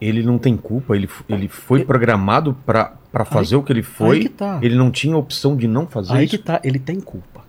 ele 0.00 0.22
não 0.22 0.38
tem 0.38 0.56
culpa, 0.56 0.94
ele, 0.94 1.08
ele 1.28 1.48
foi 1.48 1.84
programado 1.84 2.54
para 2.66 3.24
fazer 3.24 3.56
o 3.56 3.62
que 3.62 3.72
ele 3.72 3.82
foi. 3.82 4.16
aí 4.16 4.22
que 4.22 4.28
tá. 4.28 4.58
Ele 4.62 4.74
não 4.76 4.90
tinha 4.90 5.16
opção 5.16 5.56
de 5.56 5.66
não 5.66 5.86
fazer 5.86 6.12
Aí 6.12 6.26
isso. 6.26 6.36
que 6.36 6.42
tá, 6.42 6.60
ele 6.62 6.78
tem 6.78 7.00
culpa. 7.00 7.44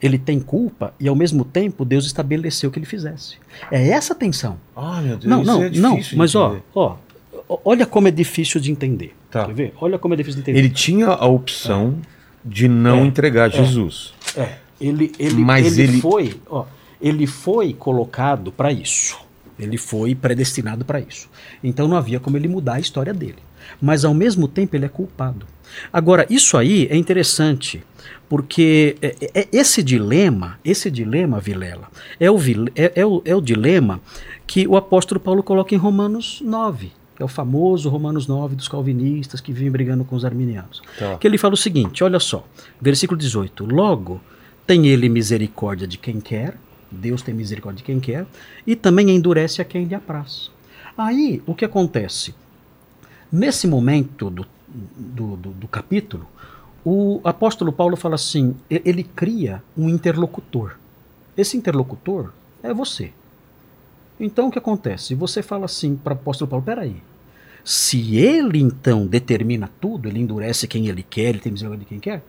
Ele 0.00 0.16
tem 0.16 0.38
culpa 0.38 0.94
e 1.00 1.08
ao 1.08 1.14
mesmo 1.16 1.44
tempo 1.44 1.84
Deus 1.84 2.06
estabeleceu 2.06 2.70
que 2.70 2.78
ele 2.78 2.86
fizesse. 2.86 3.36
É 3.70 3.88
essa 3.88 4.12
a 4.12 4.16
tensão. 4.16 4.56
Ah, 4.76 5.00
meu 5.00 5.16
Deus, 5.16 5.24
Não, 5.24 5.42
isso 5.42 5.50
não, 5.52 5.62
é 5.62 5.70
não. 5.70 5.90
difícil 5.96 6.10
de 6.12 6.16
Mas 6.16 6.34
entender. 6.34 6.62
ó, 6.74 6.80
ó, 6.92 6.96
olha 7.48 7.86
como 7.86 8.08
é 8.08 8.10
difícil 8.10 8.60
de 8.60 8.70
entender. 8.70 9.14
Tá. 9.30 9.44
Quer 9.46 9.54
ver? 9.54 9.72
Olha 9.80 9.98
como 9.98 10.14
é 10.14 10.16
difícil 10.16 10.36
de 10.42 10.50
entender. 10.50 10.58
Ele 10.58 10.70
tinha 10.70 11.08
a 11.08 11.26
opção 11.26 11.98
de 12.44 12.68
não 12.68 12.98
É. 13.00 13.06
entregar 13.06 13.50
Jesus. 13.50 14.12
É, 14.36 14.56
ele, 14.80 15.12
ele, 15.18 15.34
Mas 15.34 15.78
ele, 15.78 15.92
ele- 15.92 16.00
foi, 16.00 16.34
ó, 16.48 16.64
ele 17.00 17.26
foi 17.26 17.72
colocado 17.72 18.52
para 18.52 18.72
isso. 18.72 19.18
Ele 19.58 19.76
foi 19.76 20.14
predestinado 20.14 20.84
para 20.84 21.00
isso. 21.00 21.28
Então 21.64 21.88
não 21.88 21.96
havia 21.96 22.20
como 22.20 22.36
ele 22.36 22.46
mudar 22.46 22.74
a 22.74 22.80
história 22.80 23.12
dele. 23.12 23.38
Mas 23.82 24.04
ao 24.04 24.14
mesmo 24.14 24.46
tempo 24.46 24.76
ele 24.76 24.84
é 24.86 24.88
culpado. 24.88 25.44
Agora, 25.92 26.24
isso 26.30 26.56
aí 26.56 26.86
é 26.90 26.96
interessante, 26.96 27.82
porque 28.28 28.96
é- 29.02 29.16
é- 29.34 29.48
esse 29.52 29.82
dilema, 29.82 30.58
esse 30.64 30.90
dilema, 30.90 31.40
Vilela, 31.40 31.88
é 32.20 32.30
o, 32.30 32.38
é- 32.74 32.92
é 32.94 33.04
o- 33.04 33.20
é 33.24 33.34
o 33.34 33.40
dilema 33.40 34.00
que 34.46 34.66
o 34.66 34.76
apóstolo 34.76 35.20
Paulo 35.20 35.42
coloca 35.42 35.74
em 35.74 35.78
Romanos 35.78 36.40
9, 36.42 36.86
que 36.86 36.97
é 37.18 37.24
o 37.24 37.28
famoso 37.28 37.88
Romanos 37.88 38.26
9 38.26 38.54
dos 38.56 38.68
calvinistas 38.68 39.40
que 39.40 39.52
vivem 39.52 39.70
brigando 39.70 40.04
com 40.04 40.14
os 40.16 40.24
arminianos. 40.24 40.80
Tá. 40.98 41.16
Que 41.18 41.26
ele 41.26 41.38
fala 41.38 41.54
o 41.54 41.56
seguinte: 41.56 42.02
olha 42.04 42.20
só, 42.20 42.46
versículo 42.80 43.18
18: 43.18 43.64
Logo 43.64 44.20
tem 44.66 44.86
ele 44.86 45.08
misericórdia 45.08 45.86
de 45.86 45.98
quem 45.98 46.20
quer, 46.20 46.56
Deus 46.90 47.22
tem 47.22 47.34
misericórdia 47.34 47.78
de 47.78 47.84
quem 47.84 47.98
quer, 48.00 48.26
e 48.66 48.76
também 48.76 49.10
endurece 49.10 49.60
a 49.60 49.64
quem 49.64 49.84
lhe 49.84 49.94
apraz. 49.94 50.50
Aí, 50.96 51.42
o 51.46 51.54
que 51.54 51.64
acontece? 51.64 52.34
Nesse 53.30 53.66
momento 53.66 54.30
do, 54.30 54.46
do, 54.68 55.36
do- 55.36 55.50
do 55.52 55.68
capítulo, 55.68 56.26
o 56.84 57.20
apóstolo 57.24 57.72
Paulo 57.72 57.96
fala 57.96 58.14
assim: 58.14 58.54
ele 58.70 59.02
cria 59.02 59.62
um 59.76 59.88
interlocutor. 59.88 60.76
Esse 61.36 61.56
interlocutor 61.56 62.32
é 62.62 62.72
você. 62.74 63.12
Então 64.18 64.48
o 64.48 64.50
que 64.50 64.58
acontece? 64.58 65.14
Você 65.14 65.42
fala 65.42 65.66
assim 65.66 65.96
para 65.96 66.14
o 66.14 66.16
apóstolo 66.16 66.50
Paulo: 66.50 66.64
peraí. 66.64 66.96
Se 67.64 68.16
ele 68.16 68.58
então 68.58 69.06
determina 69.06 69.70
tudo, 69.80 70.08
ele 70.08 70.20
endurece 70.20 70.66
quem 70.66 70.88
ele 70.88 71.02
quer, 71.02 71.30
ele 71.30 71.38
tem 71.38 71.52
misericórdia 71.52 71.84
de 71.84 71.88
quem 71.88 72.00
quer, 72.00 72.24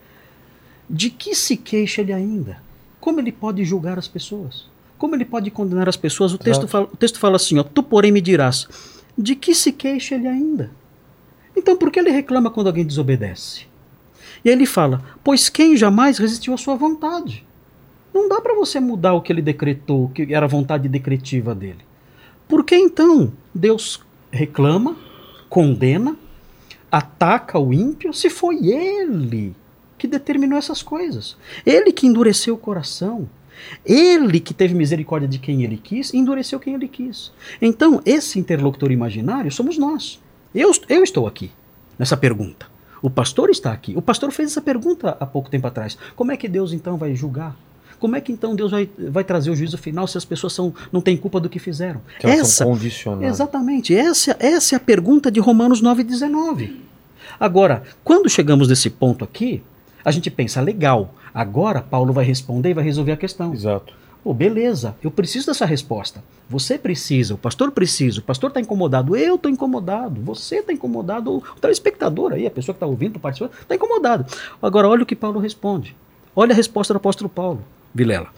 de 0.88 1.08
que 1.08 1.34
se 1.34 1.56
queixa 1.56 2.02
ele 2.02 2.12
ainda? 2.12 2.60
Como 3.00 3.20
ele 3.20 3.32
pode 3.32 3.64
julgar 3.64 3.98
as 3.98 4.06
pessoas? 4.06 4.66
Como 4.98 5.14
ele 5.14 5.24
pode 5.24 5.50
condenar 5.50 5.88
as 5.88 5.96
pessoas? 5.96 6.34
O 6.34 6.38
texto, 6.38 6.68
fala, 6.68 6.84
o 6.92 6.96
texto 6.96 7.18
fala 7.18 7.36
assim: 7.36 7.58
ó, 7.58 7.62
tu, 7.62 7.82
porém, 7.82 8.12
me 8.12 8.20
dirás, 8.20 8.68
de 9.16 9.34
que 9.34 9.54
se 9.54 9.72
queixa 9.72 10.14
ele 10.14 10.28
ainda? 10.28 10.70
Então 11.56 11.76
por 11.76 11.90
que 11.90 11.98
ele 11.98 12.10
reclama 12.10 12.50
quando 12.50 12.66
alguém 12.66 12.84
desobedece? 12.84 13.66
E 14.44 14.48
aí 14.48 14.54
ele 14.54 14.66
fala: 14.66 15.02
Pois 15.22 15.48
quem 15.48 15.76
jamais 15.76 16.18
resistiu 16.18 16.54
à 16.54 16.58
sua 16.58 16.76
vontade? 16.76 17.46
Não 18.12 18.28
dá 18.28 18.40
para 18.40 18.54
você 18.54 18.80
mudar 18.80 19.14
o 19.14 19.20
que 19.20 19.32
ele 19.32 19.42
decretou, 19.42 20.08
que 20.08 20.34
era 20.34 20.46
a 20.46 20.48
vontade 20.48 20.88
decretiva 20.88 21.54
dele. 21.54 21.84
Por 22.48 22.64
que 22.64 22.74
então 22.74 23.32
Deus 23.54 24.02
reclama, 24.30 24.96
condena, 25.48 26.16
ataca 26.90 27.58
o 27.58 27.72
ímpio 27.72 28.12
se 28.12 28.28
foi 28.28 28.66
ele 28.66 29.54
que 29.96 30.08
determinou 30.08 30.58
essas 30.58 30.82
coisas. 30.82 31.36
Ele 31.64 31.92
que 31.92 32.06
endureceu 32.06 32.54
o 32.54 32.58
coração. 32.58 33.28
Ele 33.84 34.40
que 34.40 34.54
teve 34.54 34.74
misericórdia 34.74 35.28
de 35.28 35.38
quem 35.38 35.62
ele 35.62 35.76
quis, 35.76 36.14
endureceu 36.14 36.58
quem 36.58 36.74
ele 36.74 36.88
quis. 36.88 37.30
Então, 37.60 38.00
esse 38.06 38.38
interlocutor 38.38 38.90
imaginário 38.90 39.52
somos 39.52 39.76
nós. 39.76 40.18
Eu, 40.54 40.72
eu 40.88 41.04
estou 41.04 41.26
aqui, 41.26 41.50
nessa 41.98 42.16
pergunta. 42.16 42.66
O 43.02 43.10
pastor 43.10 43.50
está 43.50 43.70
aqui. 43.72 43.94
O 43.96 44.02
pastor 44.02 44.30
fez 44.30 44.50
essa 44.50 44.62
pergunta 44.62 45.16
há 45.20 45.26
pouco 45.26 45.50
tempo 45.50 45.66
atrás. 45.66 45.96
Como 46.16 46.32
é 46.32 46.36
que 46.36 46.48
Deus 46.48 46.72
então 46.72 46.96
vai 46.96 47.14
julgar? 47.14 47.54
Como 48.00 48.16
é 48.16 48.20
que 48.20 48.32
então 48.32 48.56
Deus 48.56 48.70
vai, 48.70 48.88
vai 48.98 49.22
trazer 49.22 49.50
o 49.50 49.54
juízo 49.54 49.76
final 49.76 50.06
se 50.06 50.16
as 50.16 50.24
pessoas 50.24 50.54
são, 50.54 50.74
não 50.90 51.02
têm 51.02 51.18
culpa 51.18 51.38
do 51.38 51.50
que 51.50 51.58
fizeram? 51.58 52.00
Que 52.18 52.26
elas 52.26 52.40
essa, 52.40 52.50
são 52.64 52.68
condicionadas. 52.68 53.28
exatamente. 53.28 53.94
Essa, 53.94 54.34
essa 54.40 54.74
é 54.74 54.76
a 54.76 54.80
pergunta 54.80 55.30
de 55.30 55.38
Romanos 55.38 55.82
9,19. 55.82 56.76
Agora, 57.38 57.82
quando 58.02 58.28
chegamos 58.28 58.68
nesse 58.68 58.88
ponto 58.88 59.22
aqui, 59.22 59.62
a 60.02 60.10
gente 60.10 60.30
pensa, 60.30 60.62
legal, 60.62 61.14
agora 61.32 61.82
Paulo 61.82 62.12
vai 62.12 62.24
responder 62.24 62.70
e 62.70 62.74
vai 62.74 62.82
resolver 62.82 63.12
a 63.12 63.16
questão. 63.18 63.52
Exato. 63.52 63.92
Pô, 64.24 64.34
beleza, 64.34 64.94
eu 65.02 65.10
preciso 65.10 65.46
dessa 65.46 65.64
resposta. 65.64 66.22
Você 66.48 66.78
precisa, 66.78 67.34
o 67.34 67.38
pastor 67.38 67.70
precisa, 67.70 68.20
o 68.20 68.22
pastor 68.22 68.48
está 68.48 68.60
incomodado, 68.60 69.16
eu 69.16 69.36
estou 69.36 69.50
incomodado, 69.50 70.20
você 70.20 70.56
está 70.56 70.72
incomodado, 70.72 71.36
o 71.36 71.60
telespectador 71.60 72.32
aí, 72.32 72.46
a 72.46 72.50
pessoa 72.50 72.74
que 72.74 72.76
está 72.76 72.86
ouvindo, 72.86 73.20
participando, 73.20 73.52
está 73.60 73.74
incomodado. 73.74 74.26
Agora, 74.60 74.88
olha 74.88 75.02
o 75.02 75.06
que 75.06 75.16
Paulo 75.16 75.38
responde. 75.38 75.96
Olha 76.34 76.52
a 76.52 76.56
resposta 76.56 76.92
do 76.92 76.98
apóstolo 76.98 77.30
Paulo, 77.30 77.64
Vilela. 77.94 78.28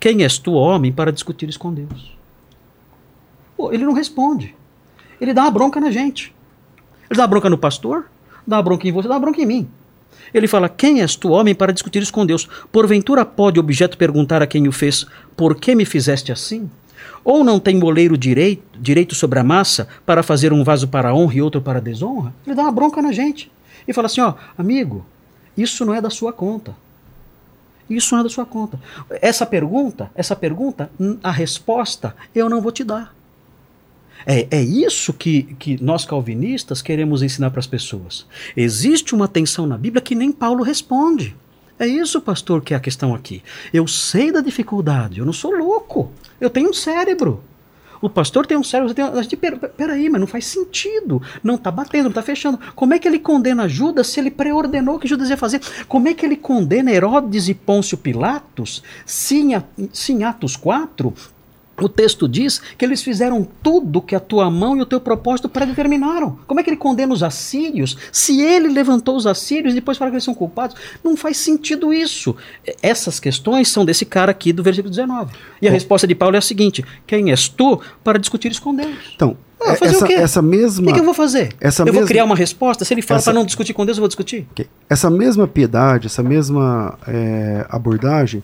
Quem 0.00 0.22
és 0.22 0.38
tu, 0.38 0.52
homem, 0.52 0.92
para 0.92 1.12
discutires 1.12 1.56
com 1.56 1.72
Deus? 1.72 2.16
Pô, 3.56 3.72
ele 3.72 3.84
não 3.84 3.92
responde. 3.92 4.54
Ele 5.20 5.34
dá 5.34 5.42
uma 5.42 5.50
bronca 5.50 5.80
na 5.80 5.90
gente. 5.90 6.34
Ele 7.10 7.16
dá 7.16 7.22
uma 7.22 7.28
bronca 7.28 7.50
no 7.50 7.58
pastor, 7.58 8.08
dá 8.46 8.56
uma 8.56 8.62
bronca 8.62 8.86
em 8.86 8.92
você, 8.92 9.08
dá 9.08 9.14
uma 9.14 9.20
bronca 9.20 9.40
em 9.40 9.46
mim. 9.46 9.68
Ele 10.32 10.46
fala: 10.46 10.68
Quem 10.68 11.00
és 11.00 11.16
tu, 11.16 11.30
homem, 11.30 11.54
para 11.54 11.72
discutires 11.72 12.10
com 12.10 12.24
Deus? 12.24 12.48
Porventura 12.70 13.24
pode 13.24 13.58
o 13.58 13.62
objeto 13.62 13.98
perguntar 13.98 14.42
a 14.42 14.46
quem 14.46 14.68
o 14.68 14.72
fez: 14.72 15.06
Por 15.36 15.56
que 15.56 15.74
me 15.74 15.84
fizeste 15.84 16.30
assim? 16.30 16.70
Ou 17.24 17.42
não 17.42 17.58
tem 17.58 17.76
moleiro 17.76 18.16
direito, 18.16 18.62
direito 18.78 19.14
sobre 19.14 19.38
a 19.38 19.44
massa 19.44 19.88
para 20.06 20.22
fazer 20.22 20.52
um 20.52 20.62
vaso 20.62 20.88
para 20.88 21.14
honra 21.14 21.34
e 21.34 21.42
outro 21.42 21.60
para 21.60 21.80
desonra? 21.80 22.32
Ele 22.46 22.54
dá 22.54 22.62
uma 22.62 22.72
bronca 22.72 23.02
na 23.02 23.12
gente. 23.12 23.50
E 23.86 23.92
fala 23.92 24.06
assim: 24.06 24.20
Ó, 24.20 24.34
amigo, 24.56 25.04
isso 25.56 25.84
não 25.84 25.94
é 25.94 26.00
da 26.00 26.10
sua 26.10 26.32
conta. 26.32 26.74
Isso 27.88 28.14
não 28.14 28.20
é 28.20 28.24
da 28.24 28.30
sua 28.30 28.44
conta. 28.44 28.78
Essa 29.22 29.46
pergunta, 29.46 30.10
essa 30.14 30.36
pergunta, 30.36 30.90
a 31.22 31.30
resposta 31.30 32.14
eu 32.34 32.48
não 32.48 32.60
vou 32.60 32.72
te 32.72 32.84
dar. 32.84 33.14
É, 34.26 34.46
é 34.50 34.62
isso 34.62 35.12
que, 35.12 35.44
que 35.58 35.82
nós 35.82 36.04
calvinistas 36.04 36.82
queremos 36.82 37.22
ensinar 37.22 37.50
para 37.50 37.60
as 37.60 37.66
pessoas. 37.66 38.26
Existe 38.56 39.14
uma 39.14 39.28
tensão 39.28 39.66
na 39.66 39.78
Bíblia 39.78 40.02
que 40.02 40.14
nem 40.14 40.32
Paulo 40.32 40.62
responde. 40.62 41.34
É 41.78 41.86
isso, 41.86 42.20
pastor, 42.20 42.60
que 42.60 42.74
é 42.74 42.76
a 42.76 42.80
questão 42.80 43.14
aqui. 43.14 43.42
Eu 43.72 43.86
sei 43.86 44.32
da 44.32 44.40
dificuldade, 44.40 45.20
eu 45.20 45.24
não 45.24 45.32
sou 45.32 45.52
louco. 45.52 46.10
Eu 46.40 46.50
tenho 46.50 46.70
um 46.70 46.74
cérebro. 46.74 47.42
O 48.00 48.08
pastor 48.08 48.46
tem 48.46 48.56
um 48.56 48.62
cérebro, 48.62 48.94
tem, 48.94 49.04
a 49.04 49.22
gente, 49.22 49.36
peraí, 49.36 50.08
mas 50.08 50.20
não 50.20 50.26
faz 50.26 50.46
sentido. 50.46 51.20
Não 51.42 51.56
está 51.56 51.70
batendo, 51.70 52.04
não 52.04 52.10
está 52.10 52.22
fechando. 52.22 52.58
Como 52.74 52.94
é 52.94 52.98
que 52.98 53.08
ele 53.08 53.18
condena 53.18 53.68
Judas 53.68 54.08
se 54.08 54.20
ele 54.20 54.30
preordenou 54.30 54.96
o 54.96 54.98
que 54.98 55.08
Judas 55.08 55.30
ia 55.30 55.36
fazer? 55.36 55.60
Como 55.86 56.08
é 56.08 56.14
que 56.14 56.24
ele 56.24 56.36
condena 56.36 56.90
Herodes 56.90 57.48
e 57.48 57.54
Pôncio 57.54 57.98
Pilatos 57.98 58.82
se 59.04 59.36
em, 59.36 59.62
se 59.92 60.12
em 60.12 60.24
Atos 60.24 60.56
4 60.56 61.12
o 61.80 61.88
texto 61.88 62.28
diz 62.28 62.60
que 62.76 62.84
eles 62.84 63.02
fizeram 63.02 63.46
tudo 63.62 64.02
que 64.02 64.14
a 64.14 64.20
tua 64.20 64.50
mão 64.50 64.76
e 64.76 64.80
o 64.80 64.86
teu 64.86 65.00
propósito 65.00 65.48
predeterminaram. 65.48 66.38
Como 66.46 66.60
é 66.60 66.62
que 66.62 66.70
ele 66.70 66.76
condena 66.76 67.12
os 67.12 67.22
assírios? 67.22 67.96
Se 68.12 68.40
ele 68.40 68.68
levantou 68.68 69.16
os 69.16 69.26
assírios 69.26 69.72
e 69.72 69.76
depois 69.76 69.98
fala 69.98 70.10
que 70.10 70.16
eles 70.16 70.24
são 70.24 70.34
culpados, 70.34 70.76
não 71.02 71.16
faz 71.16 71.36
sentido 71.36 71.92
isso. 71.92 72.34
Essas 72.82 73.20
questões 73.20 73.68
são 73.68 73.84
desse 73.84 74.04
cara 74.04 74.30
aqui 74.30 74.52
do 74.52 74.62
versículo 74.62 74.90
19. 74.90 75.32
E 75.62 75.68
a 75.68 75.70
resposta 75.70 76.06
de 76.06 76.14
Paulo 76.14 76.34
é 76.36 76.38
a 76.38 76.42
seguinte: 76.42 76.84
Quem 77.06 77.30
és 77.30 77.48
tu 77.48 77.80
para 78.02 78.18
discutir 78.18 78.50
isso 78.50 78.62
com 78.62 78.74
Deus? 78.74 79.12
Então, 79.14 79.36
ah, 79.60 79.74
fazer 79.74 79.96
essa, 79.96 80.12
essa 80.12 80.42
mesma. 80.42 80.84
O 80.84 80.86
que, 80.86 80.94
que 80.94 81.00
eu 81.00 81.04
vou 81.04 81.14
fazer? 81.14 81.54
Essa 81.60 81.82
eu 81.82 81.86
mesma, 81.86 82.00
vou 82.00 82.08
criar 82.08 82.24
uma 82.24 82.36
resposta? 82.36 82.84
Se 82.84 82.94
ele 82.94 83.02
fala 83.02 83.20
para 83.20 83.32
não 83.32 83.44
discutir 83.44 83.72
com 83.72 83.84
Deus, 83.84 83.98
eu 83.98 84.02
vou 84.02 84.08
discutir? 84.08 84.46
Okay. 84.52 84.66
Essa 84.88 85.10
mesma 85.10 85.46
piedade, 85.46 86.06
essa 86.06 86.22
mesma 86.22 86.98
é, 87.06 87.66
abordagem, 87.68 88.42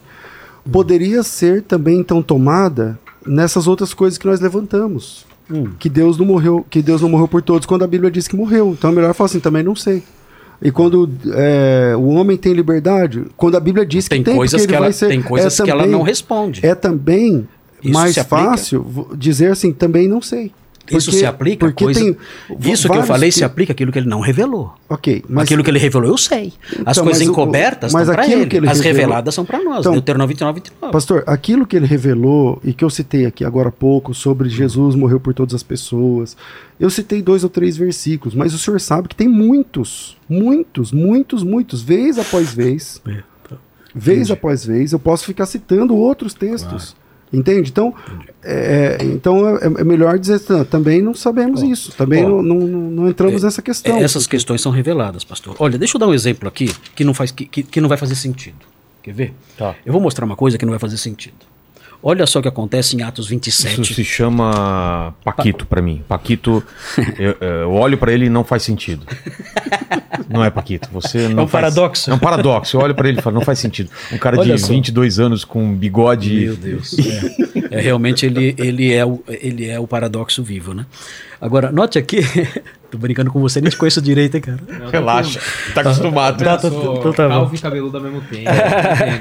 poderia 0.71 1.23
ser 1.23 1.63
também 1.63 1.99
então 2.01 2.23
tomada 2.23 2.99
nessas 3.27 3.67
outras 3.67 3.95
coisas 3.95 4.19
que 4.19 4.27
nós 4.27 4.41
levantamos. 4.41 5.27
Hum. 5.51 5.73
Que 5.79 5.89
Deus 5.89 6.17
não 6.17 6.25
morreu, 6.25 6.65
que 6.69 6.81
Deus 6.81 7.03
não 7.03 7.09
morreu 7.09 7.29
por 7.29 7.43
todos 7.43 7.67
quando 7.67 7.83
a 7.83 7.87
Bíblia 7.87 8.11
diz 8.11 8.27
que 8.27 8.37
morreu. 8.37 8.75
Então 8.77 8.91
é 8.91 8.95
melhor 8.95 9.15
falar 9.15 9.27
assim, 9.27 9.41
também 9.41 9.63
não 9.63 9.77
sei. 9.77 10.03
E 10.63 10.71
quando 10.71 11.11
é, 11.35 11.95
o 11.97 12.07
homem 12.07 12.37
tem 12.37 12.53
liberdade, 12.53 13.27
quando 13.37 13.57
a 13.57 13.61
Bíblia 13.61 13.85
diz 13.85 14.09
que 14.09 14.15
tem, 14.15 14.23
tem 14.23 14.35
coisas 14.35 14.65
que 14.65 14.75
ela, 14.75 14.91
ser, 14.93 15.09
tem 15.09 15.21
coisas 15.21 15.61
é 15.61 15.63
que 15.63 15.71
também, 15.71 15.87
ela 15.87 15.93
não 15.93 16.03
responde. 16.03 16.65
É 16.65 16.75
também 16.75 17.47
Isso 17.83 17.93
mais 17.93 18.17
fácil 18.17 19.09
dizer 19.17 19.51
assim, 19.51 19.73
também 19.73 20.09
não 20.09 20.23
sei. 20.23 20.53
Porque, 20.85 20.99
isso 20.99 21.13
se 21.13 21.25
aplica 21.25 21.65
porque 21.67 21.85
coisa, 21.85 21.99
tem 21.99 22.17
Isso 22.73 22.91
que 22.91 22.97
eu 22.97 23.05
falei 23.05 23.31
que... 23.31 23.37
se 23.37 23.43
aplica 23.43 23.73
aquilo 23.73 23.91
que 23.91 23.99
ele 23.99 24.09
não 24.09 24.21
revelou. 24.21 24.75
Ok. 24.87 25.25
Mas... 25.27 25.45
Aquilo 25.45 25.65
que 25.65 25.71
ele 25.71 25.79
revelou 25.79 26.11
eu 26.11 26.19
sei. 26.19 26.53
As 26.85 26.99
então, 26.99 27.05
coisas 27.05 27.23
encobertas 27.23 27.95
o, 27.95 27.99
estão 27.99 28.15
para 28.15 28.27
ele. 28.27 28.43
ele. 28.55 28.69
As 28.69 28.81
revelou... 28.81 29.01
reveladas 29.01 29.35
são 29.35 29.47
para 29.47 29.63
nós. 29.65 29.79
Então, 29.81 29.93
Deuteronômio 29.93 30.29
29, 30.29 30.61
29. 30.61 30.93
Pastor, 30.93 31.25
aquilo 31.27 31.67
que 31.67 31.75
ele 31.75 31.87
revelou 31.87 32.61
e 32.63 32.75
que 32.75 32.85
eu 32.85 32.91
citei 32.91 33.25
aqui 33.25 33.47
agora 33.47 33.71
há 33.71 33.73
pouco 33.73 34.13
sobre 34.13 34.51
Jesus 34.51 34.95
morreu 34.95 35.19
por 35.19 35.33
todas 35.33 35.55
as 35.55 35.63
pessoas. 35.63 36.37
Eu 36.79 36.91
citei 36.91 37.23
dois 37.23 37.45
ou 37.45 37.51
três 37.51 37.79
versículos, 37.79 38.35
mas 38.35 38.53
o 38.53 38.59
senhor 38.59 38.79
sabe 38.79 39.09
que 39.09 39.17
tem 39.17 39.29
muitos, 39.29 40.19
muitos, 40.29 40.93
muitos, 40.93 41.43
muitos, 41.43 41.83
vez 41.83 42.19
após 42.19 42.53
vez. 42.53 43.01
É, 43.07 43.23
tá. 43.49 43.57
Vez 43.95 44.19
Entendi. 44.19 44.33
após 44.33 44.67
vez, 44.67 44.93
eu 44.93 44.99
posso 44.99 45.25
ficar 45.25 45.47
citando 45.47 45.97
outros 45.97 46.35
textos. 46.35 46.91
Claro. 46.91 47.04
Entende? 47.35 47.71
Então, 47.71 47.95
é, 48.43 48.99
então 49.03 49.57
é, 49.57 49.67
é, 49.67 49.85
melhor 49.85 50.19
dizer, 50.19 50.41
também 50.71 51.03
não 51.03 51.15
sabemos 51.15 51.63
isso, 51.63 51.93
também 51.93 52.23
não, 52.23 52.43
não, 52.43 52.59
não, 52.59 53.09
entramos 53.09 53.43
é, 53.43 53.47
nessa 53.47 53.63
questão. 53.63 53.97
Essas 53.97 54.25
porque... 54.25 54.37
questões 54.37 54.61
são 54.61 54.71
reveladas, 54.71 55.25
pastor. 55.25 55.57
Olha, 55.59 55.79
deixa 55.79 55.97
eu 55.97 55.99
dar 55.99 56.07
um 56.07 56.15
exemplo 56.15 56.49
aqui 56.49 56.71
que 56.95 57.05
não, 57.05 57.15
faz, 57.15 57.31
que, 57.31 57.47
que 57.47 57.81
não 57.81 57.89
vai 57.89 57.99
fazer 57.99 58.15
sentido. 58.15 58.67
Quer 59.03 59.13
ver? 59.13 59.35
Tá. 59.57 59.75
Eu 59.85 59.93
vou 59.93 60.01
mostrar 60.01 60.25
uma 60.25 60.37
coisa 60.37 60.57
que 60.57 60.65
não 60.65 60.73
vai 60.73 60.79
fazer 60.79 60.97
sentido. 60.97 61.54
Olha 62.07 62.27
só 62.27 62.39
o 62.39 62.43
que 62.43 62.49
acontece 62.49 62.95
em 62.95 63.03
Atos 63.03 63.27
27. 63.27 63.81
Isso 63.81 63.95
se 63.95 64.05
chama 64.05 65.15
Paquito 65.25 65.65
para 65.65 65.81
mim. 65.81 66.03
Paquito, 66.07 66.63
eu, 67.19 67.35
eu 67.41 67.73
olho 67.73 67.97
para 67.97 68.13
ele 68.13 68.27
e 68.27 68.29
não 68.29 68.45
faz 68.45 68.63
sentido. 68.63 69.07
Não 70.29 70.45
é 70.45 70.51
Paquito, 70.51 70.91
você 70.93 71.29
não 71.29 71.45
É 71.45 71.47
um 71.47 71.49
faz... 71.49 71.63
paradoxo. 71.65 72.11
É 72.11 72.15
um 72.15 72.19
paradoxo. 72.19 72.77
Eu 72.77 72.83
olho 72.83 72.95
para 72.95 73.09
ele 73.09 73.21
e 73.21 73.23
falo, 73.23 73.37
não 73.37 73.43
faz 73.43 73.59
sentido. 73.59 73.89
Um 74.13 74.19
cara 74.19 74.39
Olha 74.39 74.55
de 74.55 74.61
só. 74.61 74.69
22 74.69 75.19
anos 75.19 75.47
com 75.47 75.75
bigode. 75.75 76.41
Meu 76.41 76.57
Deus. 76.57 76.95
É. 76.99 77.79
é, 77.79 77.81
realmente 77.81 78.27
ele, 78.27 78.55
ele, 78.59 78.93
é 78.93 79.07
o, 79.07 79.25
ele 79.27 79.67
é 79.67 79.81
o 79.81 79.87
paradoxo 79.87 80.43
vivo, 80.43 80.75
né? 80.75 80.85
Agora, 81.45 81.71
note 81.71 81.99
aqui, 81.99 82.23
tô 82.91 82.97
brincando 82.97 83.31
com 83.31 83.39
você, 83.39 83.61
nem 83.61 83.69
te 83.69 83.77
conheço 83.77 84.01
direito, 84.01 84.35
hein, 84.35 84.41
cara. 84.41 84.59
Não, 84.67 84.91
Relaxa, 84.91 85.39
tá 85.75 85.83
acostumado. 85.83 86.43
Tá, 86.43 86.57
tá, 86.57 86.71
tá, 86.71 87.13
tá, 87.13 87.29
calvo 87.29 87.55
e 87.55 87.59
cabeludo 87.59 87.99
ao 87.99 88.03
mesmo 88.03 88.23
tempo. 88.23 88.49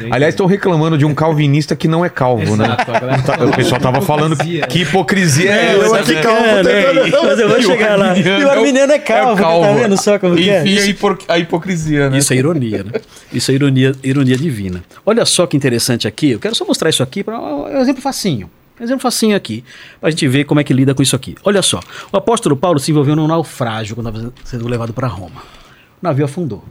Aliás, 0.09 0.33
estão 0.33 0.45
reclamando 0.45 0.97
de 0.97 1.03
um 1.03 1.13
calvinista 1.13 1.75
que 1.75 1.85
não 1.85 2.05
é 2.05 2.07
calvo, 2.07 2.55
né? 2.55 2.63
Exato? 2.63 3.25
Tá, 3.25 3.43
o 3.43 3.51
pessoal 3.51 3.81
tava 3.81 4.01
falando 4.01 4.37
que 4.37 4.79
hipocrisia 4.79 5.51
é, 5.51 5.75
essa. 5.75 5.85
Eu 5.85 5.95
aqui 5.95 6.13
né? 6.13 6.21
calvo, 6.21 6.45
é, 6.45 6.63
né? 6.63 7.11
mas 7.23 7.39
eu 7.39 7.49
vou 7.49 7.61
chegar 7.61 7.97
lá. 7.97 8.17
E 8.17 8.43
o 8.45 8.49
arminiano 8.49 8.93
é 8.93 8.99
calvo, 8.99 9.33
é 9.33 9.43
calvo. 9.43 9.67
tá 9.67 9.73
vendo 9.73 10.01
só 10.01 10.17
como 10.17 10.39
Enfim, 10.39 10.49
é? 10.49 10.63
Enfim, 10.63 10.95
a 11.27 11.39
hipocrisia, 11.39 12.09
né? 12.09 12.19
Isso 12.19 12.31
é 12.31 12.37
ironia, 12.37 12.85
né? 12.85 13.01
Isso 13.33 13.51
é 13.51 13.53
ironia, 13.53 13.91
ironia 14.01 14.37
divina. 14.37 14.81
Olha 15.05 15.25
só 15.25 15.45
que 15.45 15.57
interessante 15.57 16.07
aqui, 16.07 16.31
eu 16.31 16.39
quero 16.39 16.55
só 16.55 16.63
mostrar 16.63 16.89
isso 16.89 17.03
aqui 17.03 17.21
para 17.21 17.37
um 17.37 17.81
exemplo 17.81 18.01
facinho. 18.01 18.49
Exemplo 18.79 19.01
facinho 19.01 19.35
aqui, 19.35 19.63
para 19.99 20.09
a 20.09 20.11
gente 20.11 20.27
ver 20.27 20.45
como 20.45 20.59
é 20.59 20.63
que 20.63 20.73
lida 20.73 20.95
com 20.95 21.03
isso 21.03 21.15
aqui. 21.15 21.35
Olha 21.43 21.61
só, 21.61 21.79
o 22.11 22.17
apóstolo 22.17 22.55
Paulo 22.55 22.79
se 22.79 22.91
envolveu 22.91 23.15
num 23.15 23.27
naufrágio 23.27 23.95
quando 23.95 24.09
estava 24.09 24.33
sendo 24.43 24.67
levado 24.67 24.93
para 24.93 25.07
Roma. 25.07 25.41
O 26.01 26.03
navio 26.03 26.25
afundou. 26.25 26.63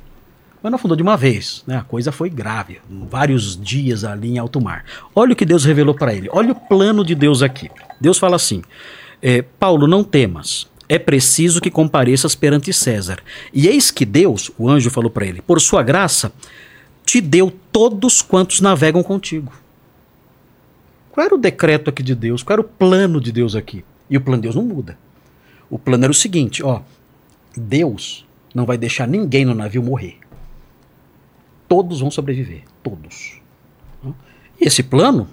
Mas 0.62 0.70
não 0.70 0.76
afundou 0.76 0.96
de 0.96 1.02
uma 1.02 1.16
vez, 1.16 1.64
né? 1.66 1.76
a 1.76 1.82
coisa 1.82 2.12
foi 2.12 2.30
grave, 2.30 2.80
vários 3.10 3.60
dias 3.60 4.04
ali 4.04 4.30
em 4.30 4.38
alto 4.38 4.60
mar. 4.60 4.84
Olha 5.14 5.32
o 5.32 5.36
que 5.36 5.44
Deus 5.44 5.64
revelou 5.64 5.94
para 5.94 6.14
ele, 6.14 6.28
olha 6.32 6.52
o 6.52 6.54
plano 6.54 7.04
de 7.04 7.14
Deus 7.14 7.42
aqui. 7.42 7.68
Deus 8.00 8.16
fala 8.16 8.36
assim: 8.36 8.62
é, 9.20 9.42
Paulo, 9.42 9.88
não 9.88 10.04
temas, 10.04 10.68
é 10.88 10.98
preciso 10.98 11.60
que 11.60 11.70
compareças 11.70 12.34
perante 12.34 12.72
César. 12.72 13.18
E 13.52 13.66
eis 13.66 13.90
que 13.90 14.04
Deus, 14.04 14.50
o 14.58 14.68
anjo 14.68 14.90
falou 14.90 15.10
para 15.10 15.26
ele, 15.26 15.42
por 15.42 15.60
sua 15.60 15.82
graça, 15.82 16.32
te 17.04 17.20
deu 17.20 17.52
todos 17.72 18.22
quantos 18.22 18.60
navegam 18.60 19.02
contigo. 19.02 19.52
Qual 21.12 21.26
era 21.26 21.34
o 21.34 21.38
decreto 21.38 21.90
aqui 21.90 22.02
de 22.02 22.14
Deus? 22.14 22.42
Qual 22.42 22.54
era 22.54 22.62
o 22.62 22.64
plano 22.64 23.20
de 23.20 23.30
Deus 23.30 23.54
aqui? 23.54 23.84
E 24.08 24.16
o 24.16 24.20
plano 24.20 24.40
de 24.40 24.48
Deus 24.48 24.56
não 24.56 24.64
muda. 24.64 24.98
O 25.68 25.78
plano 25.78 26.04
era 26.04 26.10
o 26.10 26.14
seguinte, 26.14 26.62
ó, 26.62 26.80
Deus 27.56 28.26
não 28.54 28.64
vai 28.64 28.78
deixar 28.78 29.06
ninguém 29.06 29.44
no 29.44 29.54
navio 29.54 29.82
morrer. 29.82 30.18
Todos 31.68 32.00
vão 32.00 32.10
sobreviver, 32.10 32.64
todos. 32.82 33.40
E 34.60 34.66
esse 34.66 34.82
plano 34.82 35.28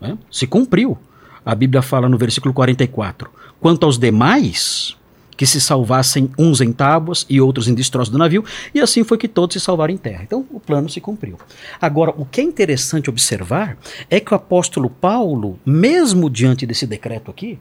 né, 0.00 0.18
se 0.30 0.46
cumpriu. 0.46 0.98
A 1.44 1.54
Bíblia 1.54 1.82
fala 1.82 2.08
no 2.08 2.18
versículo 2.18 2.52
44: 2.52 3.30
quanto 3.60 3.86
aos 3.86 3.98
demais, 3.98 4.96
que 5.42 5.46
se 5.46 5.60
salvassem 5.60 6.30
uns 6.38 6.60
em 6.60 6.72
tábuas 6.72 7.26
e 7.28 7.40
outros 7.40 7.66
em 7.66 7.74
destroço 7.74 8.12
do 8.12 8.16
navio, 8.16 8.44
e 8.72 8.80
assim 8.80 9.02
foi 9.02 9.18
que 9.18 9.26
todos 9.26 9.54
se 9.54 9.58
salvaram 9.58 9.92
em 9.92 9.96
terra. 9.96 10.22
Então 10.22 10.46
o 10.52 10.60
plano 10.60 10.88
se 10.88 11.00
cumpriu. 11.00 11.36
Agora, 11.80 12.14
o 12.16 12.24
que 12.24 12.40
é 12.40 12.44
interessante 12.44 13.10
observar 13.10 13.76
é 14.08 14.20
que 14.20 14.32
o 14.32 14.36
apóstolo 14.36 14.88
Paulo, 14.88 15.58
mesmo 15.66 16.30
diante 16.30 16.64
desse 16.64 16.86
decreto 16.86 17.28
aqui, 17.28 17.58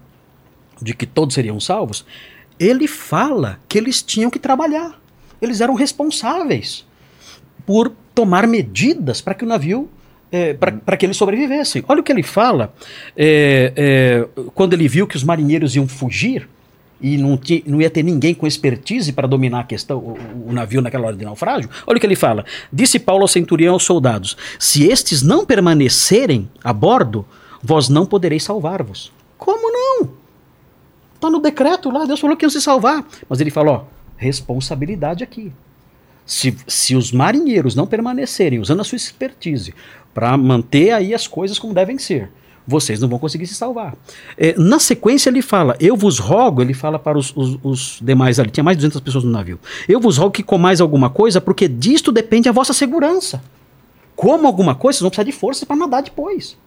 de 0.80 0.94
que 0.94 1.08
todos 1.08 1.34
seriam 1.34 1.60
salvos, 1.60 2.06
ele 2.60 2.88
fala 2.88 3.60
que 3.68 3.80
eles 3.80 4.04
tinham 4.04 4.30
que 4.30 4.38
trabalhar. 4.38 5.02
Eles 5.42 5.60
eram 5.60 5.74
responsáveis 5.74 6.86
por 7.66 7.92
tomar 8.14 8.46
medidas 8.46 9.22
para 9.22 9.34
que 9.34 9.44
o 9.44 9.48
navio 9.48 9.90
é, 10.32 10.54
para 10.54 10.96
que 10.96 11.04
eles 11.08 11.18
sobrevivessem. 11.18 11.84
Olha 11.88 12.02
o 12.02 12.04
que 12.04 12.12
ele 12.12 12.22
fala 12.22 12.76
é, 13.18 13.74
é, 13.76 14.42
quando 14.54 14.74
ele 14.74 14.88
viu 14.88 15.08
que 15.08 15.16
os 15.18 15.24
marinheiros 15.24 15.76
iam 15.76 15.88
fugir 15.88 16.48
e 17.02 17.18
não, 17.18 17.36
ti, 17.36 17.64
não 17.66 17.82
ia 17.82 17.90
ter 17.90 18.04
ninguém 18.04 18.34
com 18.34 18.46
expertise 18.46 19.12
para 19.12 19.28
dominar 19.28 19.62
a 19.62 19.64
questão, 19.64 19.98
o, 19.98 20.18
o, 20.50 20.54
navio 20.54 20.82
naquela 20.82 21.08
hora 21.08 21.16
de 21.16 21.26
naufrágio. 21.26 21.70
Olha 21.88 21.98
o 21.98 22.00
que 22.00 22.06
ele 22.06 22.16
fala. 22.16 22.46
Disse 22.72 23.00
Paulo 23.00 23.24
ao 23.24 23.28
centurião 23.28 23.74
aos 23.74 23.84
soldados: 23.84 24.38
Se 24.60 24.88
estes 24.88 25.22
não 25.22 25.46
permanecerem 25.46 26.50
a 26.64 26.72
bordo, 26.72 27.26
vós 27.62 27.90
não 27.90 28.06
podereis 28.06 28.44
salvar-vos. 28.44 29.12
Como 29.38 29.72
não? 29.72 30.10
Está 31.16 31.30
no 31.30 31.40
decreto 31.40 31.90
lá, 31.90 32.06
Deus 32.06 32.20
falou 32.20 32.38
que 32.38 32.46
iam 32.46 32.50
se 32.50 32.62
salvar. 32.62 33.04
Mas 33.28 33.42
ele 33.42 33.52
falou: 33.52 33.88
responsabilidade 34.18 35.24
aqui. 35.24 35.52
Se, 36.24 36.56
se 36.68 36.96
os 36.96 37.12
marinheiros 37.12 37.76
não 37.76 37.88
permanecerem 37.88 38.60
usando 38.60 38.82
a 38.82 38.84
sua 38.84 38.96
expertise 38.96 39.74
para 40.14 40.38
manter 40.38 40.92
aí 40.92 41.14
as 41.14 41.28
coisas 41.28 41.58
como 41.58 41.74
devem 41.74 41.98
ser, 41.98 42.30
vocês 42.68 43.00
não 43.00 43.08
vão 43.08 43.20
conseguir 43.20 43.48
se 43.48 43.56
salvar. 43.56 43.96
É, 44.38 44.56
na 44.58 44.80
sequência 44.80 45.30
ele 45.30 45.42
fala, 45.42 45.76
eu 45.80 45.96
vos 45.96 46.20
rogo, 46.20 46.62
ele 46.62 46.74
fala 46.74 47.00
para 47.00 47.18
os, 47.18 47.34
os, 47.36 47.60
os, 47.64 48.00
demais 48.02 48.40
ali, 48.40 48.50
tinha 48.50 48.64
mais 48.64 48.78
de 48.78 48.82
200 48.82 49.02
pessoas 49.02 49.24
no 49.24 49.32
navio, 49.32 49.60
eu 49.88 50.00
vos 50.00 50.18
rogo 50.18 50.32
que 50.32 50.44
comais 50.44 50.80
alguma 50.82 51.10
coisa, 51.10 51.42
porque 51.42 51.68
disto 51.68 52.12
depende 52.12 52.48
a 52.48 52.52
vossa 52.52 52.74
segurança. 52.74 53.42
Como 54.16 54.46
alguma 54.46 54.76
coisa, 54.76 54.98
vocês 54.98 55.02
vão 55.02 55.10
precisar 55.10 55.24
de 55.24 55.32
forças 55.32 55.64
para 55.64 55.76
nadar 55.76 56.04
depois. 56.04 56.58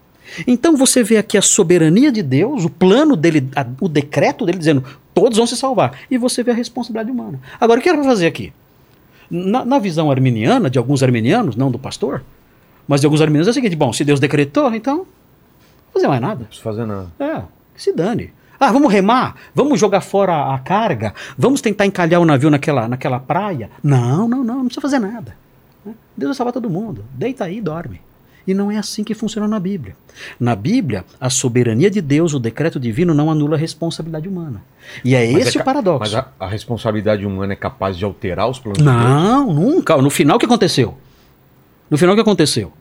Então 0.47 0.75
você 0.75 1.03
vê 1.03 1.17
aqui 1.17 1.37
a 1.37 1.41
soberania 1.41 2.11
de 2.11 2.21
Deus, 2.21 2.65
o 2.65 2.69
plano 2.69 3.15
dele, 3.15 3.47
a, 3.55 3.65
o 3.79 3.87
decreto 3.87 4.45
dele 4.45 4.57
dizendo, 4.57 4.83
todos 5.13 5.37
vão 5.37 5.47
se 5.47 5.55
salvar. 5.55 5.99
E 6.09 6.17
você 6.17 6.43
vê 6.43 6.51
a 6.51 6.53
responsabilidade 6.55 7.11
humana. 7.11 7.39
Agora, 7.59 7.79
o 7.79 7.83
que 7.83 7.87
era 7.87 7.97
para 7.97 8.07
fazer 8.07 8.25
aqui? 8.25 8.51
Na, 9.29 9.63
na, 9.65 9.79
visão 9.79 10.11
arminiana, 10.11 10.69
de 10.69 10.77
alguns 10.77 11.01
arminianos, 11.01 11.55
não 11.55 11.71
do 11.71 11.79
pastor, 11.79 12.23
mas 12.87 13.01
de 13.01 13.07
alguns 13.07 13.21
arminianos 13.21 13.47
é 13.47 13.51
o 13.51 13.53
seguinte: 13.53 13.75
bom, 13.75 13.91
se 13.91 14.03
Deus 14.03 14.19
decretou, 14.19 14.73
então 14.73 15.05
fazer 15.95 16.07
mais 16.07 16.21
nada. 16.21 16.39
Não 16.39 16.45
precisa 16.45 16.63
fazer 16.63 16.85
nada. 16.85 17.07
É, 17.19 17.41
que 17.73 17.81
se 17.81 17.93
dane. 17.93 18.33
Ah, 18.59 18.71
vamos 18.71 18.91
remar? 18.91 19.35
Vamos 19.53 19.79
jogar 19.79 20.01
fora 20.01 20.53
a 20.53 20.59
carga? 20.59 21.13
Vamos 21.37 21.61
tentar 21.61 21.85
encalhar 21.85 22.21
o 22.21 22.25
navio 22.25 22.49
naquela, 22.49 22.87
naquela 22.87 23.19
praia? 23.19 23.69
Não, 23.83 24.27
não, 24.27 24.43
não, 24.43 24.57
não 24.57 24.65
precisa 24.65 24.81
fazer 24.81 24.99
nada. 24.99 25.35
Deus 26.15 26.29
vai 26.29 26.33
salvar 26.35 26.53
todo 26.53 26.69
mundo. 26.69 27.03
Deita 27.11 27.45
aí 27.45 27.57
e 27.57 27.61
dorme. 27.61 28.01
E 28.47 28.53
não 28.53 28.71
é 28.71 28.77
assim 28.77 29.03
que 29.03 29.15
funciona 29.15 29.47
na 29.47 29.59
Bíblia. 29.59 29.95
Na 30.39 30.55
Bíblia, 30.55 31.03
a 31.19 31.29
soberania 31.29 31.89
de 31.89 31.99
Deus, 31.99 32.33
o 32.33 32.39
decreto 32.39 32.79
divino, 32.79 33.13
não 33.13 33.31
anula 33.31 33.55
a 33.55 33.59
responsabilidade 33.59 34.27
humana. 34.27 34.61
E 35.03 35.15
é 35.15 35.31
mas 35.31 35.47
esse 35.47 35.57
é 35.57 35.61
o 35.61 35.63
paradoxo. 35.63 35.99
Mas 35.99 36.15
a, 36.15 36.27
a, 36.39 36.47
responsabilidade 36.47 37.25
humana 37.25 37.53
é 37.53 37.55
capaz 37.55 37.97
de 37.97 38.05
alterar 38.05 38.47
os 38.47 38.59
planos 38.59 38.81
não, 38.83 38.93
de 38.93 38.99
Deus? 38.99 39.09
Não, 39.09 39.53
nunca. 39.53 39.97
No 39.97 40.11
final, 40.11 40.37
o 40.37 40.39
que 40.39 40.45
aconteceu? 40.45 40.95
No 41.89 41.97
final, 41.97 42.13
o 42.13 42.15
que 42.15 42.21
aconteceu? 42.21 42.71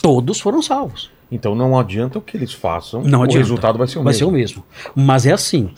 Todos 0.00 0.40
foram 0.40 0.62
salvos. 0.62 1.10
Então 1.32 1.54
não 1.54 1.78
adianta 1.78 2.18
o 2.18 2.22
que 2.22 2.36
eles 2.36 2.52
façam, 2.52 3.02
não 3.02 3.20
o 3.20 3.22
adianta. 3.22 3.38
resultado 3.38 3.78
vai 3.78 3.88
ser 3.88 3.98
o 3.98 4.02
vai 4.02 4.12
mesmo. 4.12 4.30
Vai 4.30 4.36
ser 4.36 4.54
o 4.54 4.60
mesmo. 4.60 4.64
Mas 4.94 5.24
é 5.24 5.32
assim. 5.32 5.70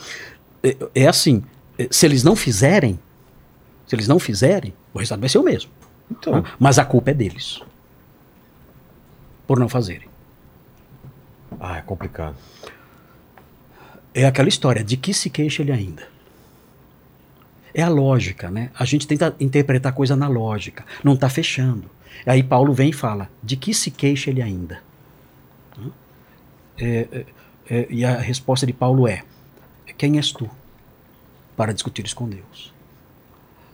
É, 0.60 0.76
é 0.96 1.06
assim. 1.06 1.44
É, 1.78 1.86
se 1.88 2.04
eles 2.04 2.24
não 2.24 2.34
fizerem, 2.34 2.98
se 3.86 3.94
eles 3.94 4.08
não 4.08 4.18
fizerem, 4.18 4.74
o 4.92 4.98
resultado 4.98 5.20
vai 5.20 5.28
ser 5.28 5.38
o 5.38 5.44
mesmo. 5.44 5.70
Então. 6.10 6.44
Mas 6.58 6.76
a 6.76 6.84
culpa 6.84 7.12
é 7.12 7.14
deles 7.14 7.62
por 9.46 9.60
não 9.60 9.68
fazerem. 9.68 10.08
Ah, 11.60 11.78
é 11.78 11.82
complicado. 11.82 12.34
É 14.12 14.26
aquela 14.26 14.48
história, 14.48 14.82
de 14.82 14.96
que 14.96 15.14
se 15.14 15.30
queixa 15.30 15.62
ele 15.62 15.70
ainda? 15.70 16.02
É 17.72 17.82
a 17.82 17.88
lógica, 17.88 18.50
né? 18.50 18.70
A 18.76 18.84
gente 18.84 19.06
tenta 19.06 19.34
interpretar 19.38 19.92
a 19.92 19.94
coisa 19.94 20.16
na 20.16 20.26
lógica. 20.26 20.84
Não 21.02 21.14
está 21.14 21.28
fechando. 21.28 21.88
Aí 22.26 22.42
Paulo 22.42 22.72
vem 22.72 22.90
e 22.90 22.92
fala, 22.92 23.28
de 23.42 23.56
que 23.56 23.72
se 23.72 23.90
queixa 23.90 24.30
ele 24.30 24.42
ainda? 24.42 24.82
É, 26.78 27.08
é, 27.12 27.26
é, 27.70 27.86
e 27.90 28.04
a 28.04 28.16
resposta 28.18 28.66
de 28.66 28.72
Paulo 28.72 29.06
é, 29.06 29.22
quem 29.96 30.16
és 30.16 30.32
tu 30.32 30.50
para 31.56 31.72
discutir 31.72 32.04
isso 32.04 32.16
com 32.16 32.28
Deus? 32.28 32.72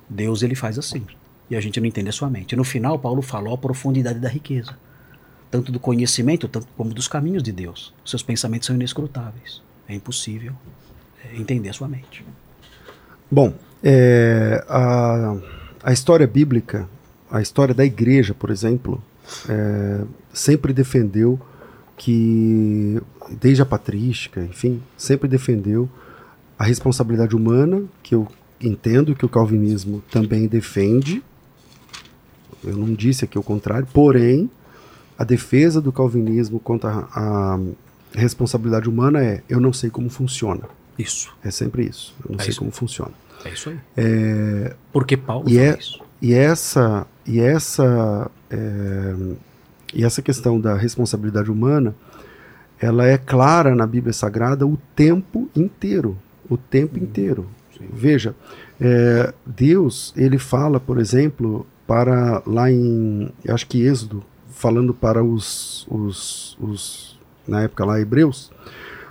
Deus 0.09 0.43
ele 0.43 0.55
faz 0.55 0.79
assim. 0.79 1.07
E 1.49 1.57
a 1.57 1.61
gente 1.61 1.81
não 1.81 1.87
entende 1.87 2.09
a 2.09 2.13
sua 2.13 2.31
mente. 2.31 2.55
No 2.55 2.63
final, 2.63 2.99
Paulo 2.99 3.23
falou 3.23 3.55
a 3.55 3.59
profundidade 3.59 4.19
da 4.19 4.29
riqueza 4.29 4.77
tanto 5.51 5.73
do 5.73 5.81
conhecimento 5.81 6.47
tanto 6.47 6.69
como 6.77 6.95
dos 6.95 7.09
caminhos 7.09 7.43
de 7.43 7.53
Deus. 7.53 7.93
Seus 8.05 8.23
pensamentos 8.23 8.67
são 8.67 8.77
inescrutáveis. 8.77 9.61
É 9.89 9.95
impossível 9.95 10.53
é, 11.25 11.37
entender 11.37 11.69
a 11.69 11.73
sua 11.73 11.89
mente. 11.89 12.25
Bom, 13.31 13.53
é, 13.83 14.65
a, 14.69 15.37
a 15.83 15.93
história 15.93 16.27
bíblica, 16.27 16.89
a 17.31 17.43
história 17.43 17.75
da 17.75 17.85
igreja, 17.85 18.33
por 18.33 18.51
exemplo, 18.51 19.03
é, 19.49 20.05
sempre 20.33 20.73
defendeu 20.73 21.41
que, 22.01 22.99
desde 23.39 23.61
a 23.61 23.67
patrística, 23.67 24.43
enfim, 24.43 24.83
sempre 24.97 25.29
defendeu 25.29 25.87
a 26.59 26.65
responsabilidade 26.65 27.37
humana, 27.37 27.85
que 28.03 28.15
eu 28.15 28.27
entendo 28.59 29.15
que 29.15 29.27
o 29.27 29.29
calvinismo 29.29 30.03
também 30.11 30.47
defende. 30.47 31.23
Eu 32.65 32.75
não 32.75 32.95
disse 32.95 33.27
aqui 33.27 33.39
o 33.39 33.43
contrário, 33.43 33.87
porém, 33.93 34.51
a 35.19 35.25
defesa 35.25 35.79
do 35.79 35.93
calvinismo 35.93 36.59
contra 36.59 37.07
a, 37.13 37.61
responsabilidade 38.15 38.89
humana 38.89 39.23
é 39.23 39.43
eu 39.47 39.61
não 39.61 39.73
sei 39.73 39.91
como 39.91 40.09
funciona. 40.09 40.63
Isso. 40.99 41.37
É 41.45 41.51
sempre 41.51 41.85
isso. 41.85 42.15
Eu 42.25 42.31
não 42.31 42.41
é 42.41 42.43
sei 42.43 42.51
isso. 42.51 42.61
como 42.61 42.71
funciona. 42.71 43.13
É 43.45 43.51
isso 43.51 43.69
aí. 43.69 43.79
É, 43.95 44.75
Porque 44.91 45.19
Paulo 45.19 45.51
e 45.51 45.59
é, 45.59 45.77
isso. 45.79 46.01
E 46.23 46.33
essa, 46.33 47.07
e 47.27 47.41
essa, 47.41 48.31
é, 48.51 49.15
e 49.95 50.05
essa 50.05 50.23
questão 50.23 50.61
da 50.61 50.77
responsabilidade 50.77 51.51
humana, 51.51 51.95
ela 52.81 53.07
é 53.07 53.19
clara 53.19 53.75
na 53.75 53.87
Bíblia 53.87 54.13
Sagrada 54.13 54.67
o 54.67 54.79
tempo 54.95 55.49
inteiro. 55.55 56.17
O 56.49 56.57
tempo 56.57 56.99
hum, 56.99 57.03
inteiro. 57.03 57.47
Sim. 57.77 57.89
Veja, 57.93 58.35
é, 58.81 59.33
Deus, 59.45 60.13
ele 60.17 60.39
fala, 60.39 60.81
por 60.81 60.99
exemplo, 60.99 61.67
para 61.87 62.43
lá 62.47 62.71
em, 62.71 63.31
acho 63.49 63.67
que 63.67 63.83
Êxodo, 63.83 64.25
falando 64.51 64.95
para 64.95 65.23
os, 65.23 65.87
os, 65.91 66.57
os, 66.61 67.19
na 67.47 67.63
época 67.63 67.85
lá, 67.85 68.01
hebreus, 68.01 68.51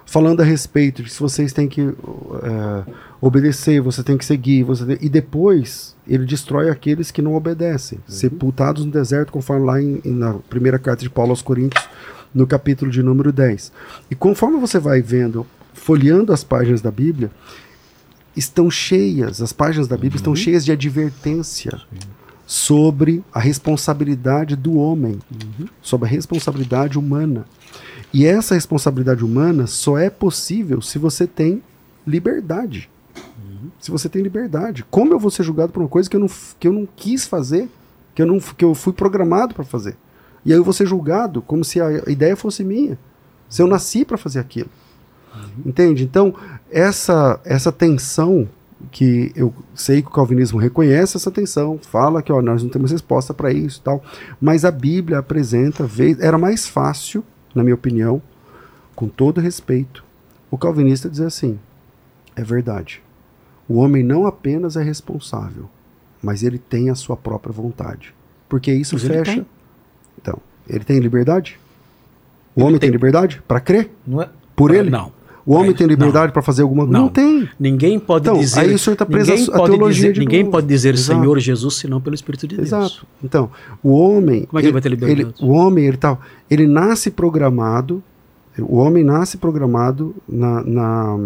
falando 0.06 0.42
a 0.42 0.44
respeito 0.44 1.04
de 1.04 1.12
se 1.12 1.20
vocês 1.20 1.54
têm 1.54 1.68
que 1.68 1.82
uh, 1.82 2.86
obedecer, 3.22 3.82
você 3.82 4.04
tem 4.04 4.18
que 4.18 4.26
seguir, 4.26 4.64
você 4.64 4.86
tem... 4.86 4.98
e 5.02 5.10
depois 5.10 5.96
ele 6.08 6.26
destrói 6.26 6.70
aqueles 6.70 7.12
que 7.12 7.22
não 7.22 7.36
obedecem, 7.36 7.98
uhum. 7.98 8.14
sepultados 8.14 8.86
no 8.86 8.92
deserto, 8.92 9.32
conforme 9.32 9.66
lá 9.66 9.82
em, 9.82 10.02
em, 10.06 10.12
na 10.12 10.34
primeira 10.50 10.80
carta 10.80 11.04
de 11.04 11.10
Paulo 11.10 11.32
aos 11.32 11.42
Coríntios, 11.42 11.88
no 12.34 12.48
capítulo 12.48 12.90
de 12.90 13.04
número 13.04 13.32
10. 13.32 13.72
E 14.10 14.16
conforme 14.16 14.60
você 14.60 14.80
vai 14.80 15.02
vendo, 15.02 15.46
folheando 15.74 16.32
as 16.32 16.44
páginas 16.44 16.82
da 16.82 16.92
Bíblia, 16.92 17.32
estão 18.36 18.70
cheias, 18.70 19.42
as 19.42 19.52
páginas 19.52 19.88
da 19.88 19.96
Bíblia 19.96 20.14
uhum. 20.14 20.18
estão 20.18 20.36
cheias 20.36 20.64
de 20.64 20.72
advertência. 20.72 21.72
Sim 21.92 22.20
sobre 22.50 23.24
a 23.32 23.40
responsabilidade 23.40 24.56
do 24.56 24.74
homem, 24.74 25.20
uhum. 25.32 25.68
sobre 25.84 26.08
a 26.08 26.12
responsabilidade 26.12 26.98
humana. 26.98 27.46
E 28.12 28.26
essa 28.26 28.56
responsabilidade 28.56 29.24
humana 29.24 29.68
só 29.68 30.00
é 30.00 30.10
possível 30.10 30.82
se 30.82 30.98
você 30.98 31.28
tem 31.28 31.62
liberdade. 32.08 32.90
Se 33.80 33.92
você 33.92 34.10
tem 34.10 34.22
liberdade. 34.22 34.86
Como 34.90 35.14
eu 35.14 35.20
vou 35.20 35.32
ser 35.32 35.44
julgado 35.44 35.72
por 35.72 35.82
uma 35.82 35.90
coisa 35.90 36.10
que 36.10 36.16
eu 36.16 36.20
não, 36.20 36.30
que 36.60 36.68
eu 36.68 36.74
não 36.74 36.88
quis 36.96 37.26
fazer, 37.26 37.70
que 38.16 38.22
eu, 38.22 38.26
não, 38.26 38.40
que 38.40 38.66
eu 38.66 38.74
fui 38.74 38.94
programado 38.94 39.54
para 39.54 39.64
fazer? 39.64 39.96
E 40.46 40.52
aí 40.52 40.60
eu 40.60 40.64
vou 40.64 40.74
ser 40.74 40.86
julgado 40.86 41.42
como 41.42 41.64
se 41.64 41.82
a 41.82 42.04
ideia 42.08 42.36
fosse 42.36 42.64
minha. 42.64 42.98
Se 43.48 43.62
eu 43.62 43.68
nasci 43.68 44.06
para 44.06 44.18
fazer 44.18 44.40
aquilo. 44.40 44.70
Uhum. 45.36 45.64
Entende? 45.68 46.04
Então, 46.04 46.34
essa, 46.72 47.40
essa 47.44 47.72
tensão 47.72 48.48
que 48.92 49.32
eu 49.36 49.54
sei 49.76 50.02
que 50.02 50.08
o 50.08 50.12
calvinismo 50.12 50.58
reconhece 50.58 51.18
essa 51.18 51.30
tensão, 51.30 51.78
fala 51.78 52.22
que 52.22 52.32
ó, 52.32 52.42
nós 52.42 52.64
não 52.64 52.70
temos 52.70 52.92
resposta 52.92 53.34
para 53.34 53.52
isso 53.52 53.82
tal, 53.84 54.02
mas 54.40 54.64
a 54.64 54.72
Bíblia 54.72 55.20
apresenta, 55.20 55.86
era 56.20 56.38
mais 56.38 56.66
fácil, 56.68 57.24
na 57.54 57.62
minha 57.62 57.76
opinião, 57.76 58.22
com 58.96 59.08
todo 59.08 59.42
respeito, 59.42 60.04
o 60.50 60.58
calvinista 60.58 61.10
dizer 61.10 61.26
assim: 61.26 61.60
é 62.36 62.44
verdade. 62.44 63.02
O 63.70 63.76
homem 63.76 64.04
não 64.04 64.26
apenas 64.26 64.76
é 64.76 64.82
responsável, 64.84 65.70
mas 66.24 66.42
ele 66.44 66.58
tem 66.58 66.90
a 66.90 66.96
sua 66.96 67.16
própria 67.16 67.54
vontade. 67.54 68.14
Porque 68.50 68.74
isso 68.74 68.96
mas 68.96 69.04
fecha. 69.04 69.46
Então, 70.20 70.38
ele 70.68 70.84
tem 70.84 71.00
liberdade? 71.00 71.60
O 72.56 72.62
ele 72.62 72.68
homem 72.68 72.80
tem, 72.80 72.90
tem 72.90 72.92
liberdade 72.92 73.42
para 73.48 73.60
crer? 73.60 73.92
Não 74.06 74.22
é? 74.22 74.30
Por 74.56 74.74
ele? 74.74 74.90
Não. 74.90 75.12
O 75.46 75.54
homem 75.54 75.74
tem 75.74 75.88
liberdade 75.88 76.32
para 76.34 76.42
fazer 76.42 76.62
alguma 76.64 76.84
coisa? 76.84 76.94
Não. 76.98 77.06
Não 77.06 77.10
tem. 77.14 77.50
Ninguém 77.60 78.00
pode 78.00 78.28
Então, 78.28 78.40
dizer. 78.40 78.60
aí 78.60 78.74
o 78.74 78.78
senhor 78.80 78.96
tá 78.96 79.06
preso 79.06 79.32
ninguém 79.32 79.48
à- 79.54 79.58
pode 79.58 79.72
teologia 79.72 80.02
dizer, 80.02 80.14
de 80.14 80.20
ninguém 80.20 80.40
novo. 80.44 80.52
pode 80.52 80.68
dizer 80.68 80.94
Exato. 80.94 81.20
Senhor 81.22 81.40
Jesus 81.40 81.76
senão 81.76 82.02
pelo 82.02 82.14
Espírito 82.16 82.48
de 82.48 82.56
Deus. 82.58 82.68
Exato. 82.68 83.06
Então, 83.24 83.50
o 83.82 83.92
homem. 83.92 84.44
Como 84.46 84.60
é 84.60 84.62
que 84.62 84.68
ele 84.68 84.74
vai 84.74 84.82
ter 84.82 84.90
liberdade? 84.90 85.34
o 85.42 85.48
homem, 85.50 85.86
ele, 85.86 85.98
tá, 85.98 86.18
ele 86.50 86.68
nasce 86.68 87.10
programado. 87.10 88.04
O 88.60 88.76
homem 88.78 89.04
nasce 89.04 89.38
programado 89.38 90.14
na, 90.28 90.62
na, 90.64 91.18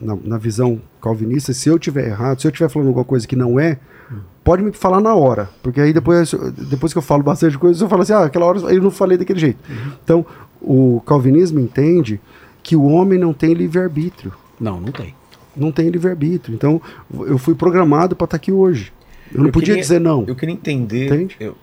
na, 0.00 0.16
na 0.22 0.38
visão 0.38 0.80
calvinista. 1.00 1.52
Se 1.52 1.68
eu 1.68 1.78
tiver 1.78 2.06
errado, 2.08 2.40
se 2.40 2.46
eu 2.46 2.50
estiver 2.50 2.68
falando 2.68 2.88
alguma 2.88 3.04
coisa 3.04 3.26
que 3.26 3.36
não 3.36 3.58
é, 3.58 3.78
pode 4.42 4.62
me 4.62 4.72
falar 4.72 5.00
na 5.00 5.14
hora. 5.14 5.48
Porque 5.62 5.80
aí 5.80 5.92
depois, 5.92 6.34
depois 6.70 6.92
que 6.92 6.98
eu 6.98 7.02
falo 7.02 7.22
bastante 7.22 7.58
coisa, 7.58 7.82
eu 7.84 7.88
falo 7.88 8.02
assim: 8.02 8.12
ah, 8.12 8.24
aquela 8.24 8.46
hora 8.46 8.58
eu 8.72 8.82
não 8.82 8.90
falei 8.90 9.16
daquele 9.18 9.38
jeito. 9.40 9.58
Então, 10.02 10.24
o 10.60 11.02
calvinismo 11.06 11.60
entende 11.60 12.20
que 12.62 12.74
o 12.76 12.84
homem 12.84 13.18
não 13.18 13.32
tem 13.32 13.52
livre-arbítrio. 13.54 14.32
Não, 14.60 14.80
não 14.80 14.90
tem. 14.92 15.14
Não 15.56 15.70
tem 15.70 15.88
livre-arbítrio. 15.88 16.54
Então, 16.54 16.80
eu 17.26 17.38
fui 17.38 17.54
programado 17.54 18.16
para 18.16 18.24
estar 18.24 18.36
aqui 18.36 18.50
hoje. 18.50 18.92
Eu 19.32 19.40
não 19.40 19.46
Eu 19.48 19.52
podia 19.52 19.68
queria- 19.68 19.82
dizer 19.82 20.00
não. 20.00 20.24
Eu 20.26 20.34
queria 20.34 20.54
entender, 20.54 21.06
Entende? 21.06 21.36
eu- 21.40 21.54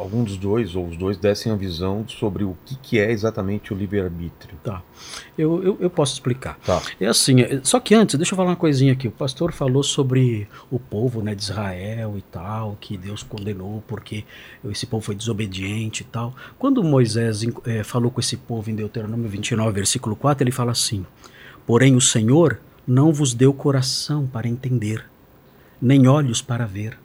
algum 0.00 0.24
dos 0.24 0.38
dois, 0.38 0.74
ou 0.74 0.88
os 0.88 0.96
dois, 0.96 1.18
dessem 1.18 1.52
a 1.52 1.54
visão 1.54 2.06
sobre 2.08 2.42
o 2.42 2.56
que, 2.64 2.74
que 2.76 2.98
é 2.98 3.12
exatamente 3.12 3.72
o 3.72 3.76
livre-arbítrio. 3.76 4.56
Tá. 4.64 4.82
Eu, 5.36 5.62
eu, 5.62 5.76
eu 5.78 5.90
posso 5.90 6.14
explicar. 6.14 6.58
Tá. 6.64 6.80
É 6.98 7.06
assim, 7.06 7.42
é- 7.42 7.60
só 7.62 7.78
que 7.78 7.94
antes, 7.94 8.16
deixa 8.16 8.32
eu 8.32 8.36
falar 8.36 8.50
uma 8.50 8.56
coisinha 8.56 8.94
aqui. 8.94 9.08
O 9.08 9.12
pastor 9.12 9.52
falou 9.52 9.82
sobre 9.82 10.48
o 10.70 10.78
povo 10.78 11.22
né, 11.22 11.34
de 11.34 11.42
Israel 11.42 12.14
e 12.16 12.22
tal, 12.22 12.78
que 12.80 12.96
Deus 12.96 13.22
condenou 13.22 13.84
porque 13.86 14.24
esse 14.64 14.86
povo 14.86 15.04
foi 15.04 15.14
desobediente 15.14 16.02
e 16.02 16.06
tal. 16.06 16.34
Quando 16.58 16.82
Moisés 16.82 17.44
eh, 17.66 17.84
falou 17.84 18.10
com 18.10 18.20
esse 18.20 18.38
povo 18.38 18.70
em 18.70 18.74
Deuteronômio 18.74 19.28
29, 19.28 19.72
versículo 19.72 20.16
4, 20.16 20.42
ele 20.42 20.50
fala 20.50 20.72
assim: 20.72 21.04
Porém 21.66 21.94
o 21.94 22.00
Senhor 22.00 22.58
não 22.86 23.12
vos 23.12 23.34
deu 23.34 23.52
coração 23.52 24.26
para 24.26 24.48
entender, 24.48 25.04
nem 25.80 26.08
olhos 26.08 26.40
para 26.40 26.64
ver, 26.64 26.98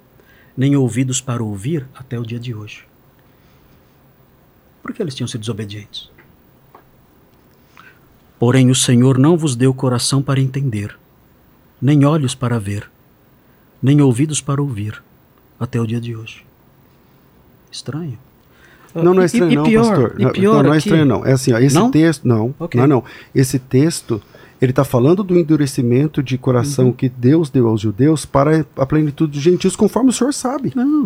nem 0.58 0.76
ouvidos 0.76 1.20
para 1.22 1.44
ouvir 1.44 1.86
até 1.96 2.18
o 2.20 2.24
dia 2.26 2.40
de 2.40 2.54
hoje. 2.54 2.86
Por 4.82 4.94
que 4.94 5.02
eles 5.02 5.16
tinham 5.16 5.28
sido 5.28 5.42
desobedientes? 5.42 6.10
Porém 8.40 8.70
o 8.70 8.76
Senhor 8.76 9.18
não 9.18 9.38
vos 9.38 9.56
deu 9.56 9.74
coração 9.74 10.22
para 10.22 10.40
entender, 10.40 10.98
nem 11.82 12.06
olhos 12.06 12.36
para 12.36 12.60
ver, 12.60 12.90
nem 13.82 14.02
ouvidos 14.02 14.42
para 14.42 14.62
ouvir, 14.62 15.02
até 15.60 15.80
o 15.80 15.88
dia 15.88 16.02
de 16.02 16.16
hoje. 16.16 16.46
Estranho. 17.72 18.18
Não, 18.94 19.14
não 19.14 19.22
é 19.22 19.26
E- 19.26 19.28
estranho, 19.28 19.52
e, 19.52 19.56
não, 19.56 19.64
pior, 19.66 19.84
pastor. 19.90 20.16
E 20.20 20.24
Não, 20.24 20.32
pior 20.32 20.54
não, 20.56 20.64
não 20.64 20.74
é 20.74 20.78
aqui- 20.78 20.88
estranho, 20.88 21.06
não. 21.06 21.26
É 21.26 21.32
assim, 21.34 21.52
ó, 21.52 21.58
esse 21.60 21.76
Não? 21.76 21.92
texto. 21.92 22.26
Não, 22.26 22.56
Ok. 22.60 22.80
não, 22.80 22.88
não. 22.88 23.04
Esse 23.34 23.60
texto, 23.60 24.22
ele 24.62 24.72
está 24.72 24.84
falando 24.84 25.24
do 25.24 25.38
endurecimento 25.38 26.24
de 26.24 26.38
coração 26.38 26.86
Uhum. 26.88 26.94
que 26.94 27.10
Deus 27.10 27.50
deu 27.50 27.68
aos 27.68 27.82
judeus 27.82 28.26
para 28.26 28.66
a 28.78 28.86
plenitude 28.86 29.34
dos 29.34 29.42
gentios, 29.42 29.76
conforme 29.76 30.10
o 30.10 30.14
senhor 30.14 30.34
sabe. 30.34 30.72
Não. 30.76 31.06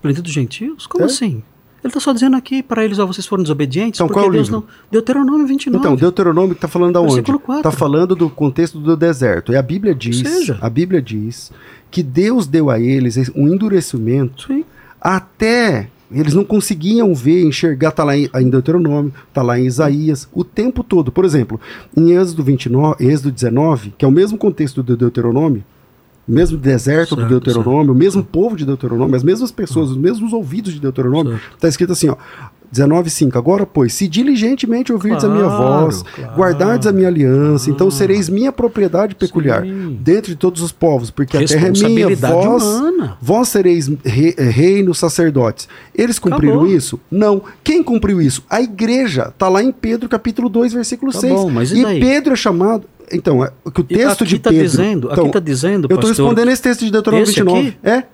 Plenitude 0.00 0.24
dos 0.26 0.32
gentios? 0.32 0.86
Como 0.86 1.02
É? 1.04 1.06
assim? 1.06 1.42
Ele 1.82 1.90
está 1.90 2.00
só 2.00 2.12
dizendo 2.14 2.34
aqui 2.34 2.62
para 2.62 2.82
eles, 2.82 2.98
ó, 2.98 3.04
vocês 3.06 3.26
foram 3.26 3.42
desobedientes, 3.42 3.98
Então, 4.00 4.06
porque 4.06 4.18
qual 4.18 4.26
é 4.26 4.28
o 4.30 4.32
Deus 4.32 4.46
livro? 4.48 4.60
não. 4.66 4.74
Deuteronômio 4.90 5.46
29. 5.46 5.84
Então, 5.84 5.94
Deuteronômio 5.96 6.52
está 6.54 6.66
falando 6.66 6.96
aonde? 6.96 7.20
Está 7.56 7.70
falando 7.70 8.16
do 8.16 8.30
contexto 8.30 8.78
do 8.80 8.96
deserto. 8.96 9.52
E 9.52 9.56
a 9.56 9.60
Bíblia 9.60 9.94
diz, 9.94 10.18
seja. 10.20 10.58
a 10.62 10.70
Bíblia 10.70 11.02
diz 11.02 11.52
que 11.90 12.02
Deus 12.02 12.46
deu 12.46 12.70
a 12.70 12.80
eles 12.80 13.30
um 13.36 13.48
endurecimento 13.48 14.46
Sim. 14.46 14.64
até 14.98 15.90
eles 16.14 16.34
não 16.34 16.44
conseguiam 16.44 17.14
ver, 17.14 17.44
enxergar, 17.44 17.90
tá 17.90 18.04
lá 18.04 18.16
em, 18.16 18.28
em 18.34 18.48
Deuteronômio, 18.48 19.12
tá 19.32 19.42
lá 19.42 19.58
em 19.58 19.66
Isaías, 19.66 20.28
o 20.32 20.44
tempo 20.44 20.82
todo. 20.82 21.10
Por 21.10 21.24
exemplo, 21.24 21.60
em 21.96 22.12
Êxodo 22.12 22.42
29, 22.42 23.04
Êxodo 23.04 23.30
19, 23.30 23.94
que 23.96 24.04
é 24.04 24.08
o 24.08 24.12
mesmo 24.12 24.38
contexto 24.38 24.82
do 24.82 24.96
Deuteronômio, 24.96 25.64
o 26.26 26.32
mesmo 26.32 26.56
deserto 26.56 27.14
do 27.14 27.22
Certo, 27.22 27.30
Deuteronômio, 27.30 27.92
o 27.92 27.96
mesmo 27.96 28.24
povo 28.24 28.56
de 28.56 28.64
Deuteronômio, 28.64 29.14
as 29.14 29.22
mesmas 29.22 29.52
pessoas, 29.52 29.90
os 29.90 29.96
mesmos 29.96 30.32
ouvidos 30.32 30.72
de 30.72 30.80
Deuteronômio, 30.80 31.38
está 31.54 31.68
escrito 31.68 31.92
assim, 31.92 32.08
ó, 32.08 32.16
19:5. 32.74 33.38
Agora, 33.38 33.64
pois, 33.64 33.94
se 33.94 34.08
diligentemente 34.08 34.92
ouvirdes 34.92 35.24
a 35.24 35.28
minha 35.28 35.44
Claro, 35.44 35.84
voz, 35.84 36.02
claro. 36.02 36.34
guardardes 36.36 36.86
a 36.88 36.92
minha 36.92 37.08
aliança, 37.08 37.70
então 37.70 37.88
Ah. 37.88 37.90
sereis 37.90 38.28
minha 38.28 38.50
propriedade 38.52 39.14
peculiar 39.14 39.62
Sim. 39.62 39.98
dentre 40.00 40.32
de 40.32 40.36
todos 40.36 40.60
os 40.62 40.72
povos, 40.72 41.10
porque 41.10 41.36
a 41.36 41.44
terra 41.46 41.68
é 41.68 41.70
minha, 41.70 42.16
vós 42.16 42.62
humana. 42.62 43.16
Vós 43.20 43.48
sereis 43.48 43.90
re, 44.04 44.34
eh, 44.36 44.44
reino, 44.44 44.94
sacerdotes. 44.94 45.68
Eles 45.94 46.18
cumpriram 46.18 46.54
Acabou. 46.60 46.74
isso? 46.76 47.00
Não. 47.10 47.42
Quem 47.62 47.82
cumpriu 47.82 48.20
isso? 48.20 48.42
A 48.50 48.60
igreja. 48.60 49.28
Está 49.28 49.48
lá 49.48 49.62
em 49.62 49.70
Pedro, 49.72 50.08
capítulo 50.08 50.48
2, 50.48 50.72
versículo 50.72 51.12
Tá 51.12 51.20
6. 51.20 51.32
bom, 51.32 51.50
mas 51.50 51.70
e 51.70 51.80
e? 51.82 52.00
Pedro 52.00 52.32
é 52.32 52.36
chamado. 52.36 52.86
Então, 53.12 53.44
é, 53.44 53.52
que 53.72 53.80
o 53.80 53.84
texto 53.84 54.24
de 54.24 54.38
tá 54.38 54.50
Pedro. 54.50 54.66
dizendo, 54.66 55.08
então, 55.12 55.24
aqui 55.24 55.32
tá 55.34 55.38
dizendo, 55.40 55.84
Eu 55.90 55.94
estou 55.96 56.08
pastor, 56.08 56.26
respondendo 56.26 56.50
esse 56.50 56.62
texto 56.62 56.84
de 56.84 56.90
Deuteronômio 56.90 57.28
esse 57.30 57.34
29. 57.40 57.68
aqui? 57.68 57.76
É. 57.82 58.04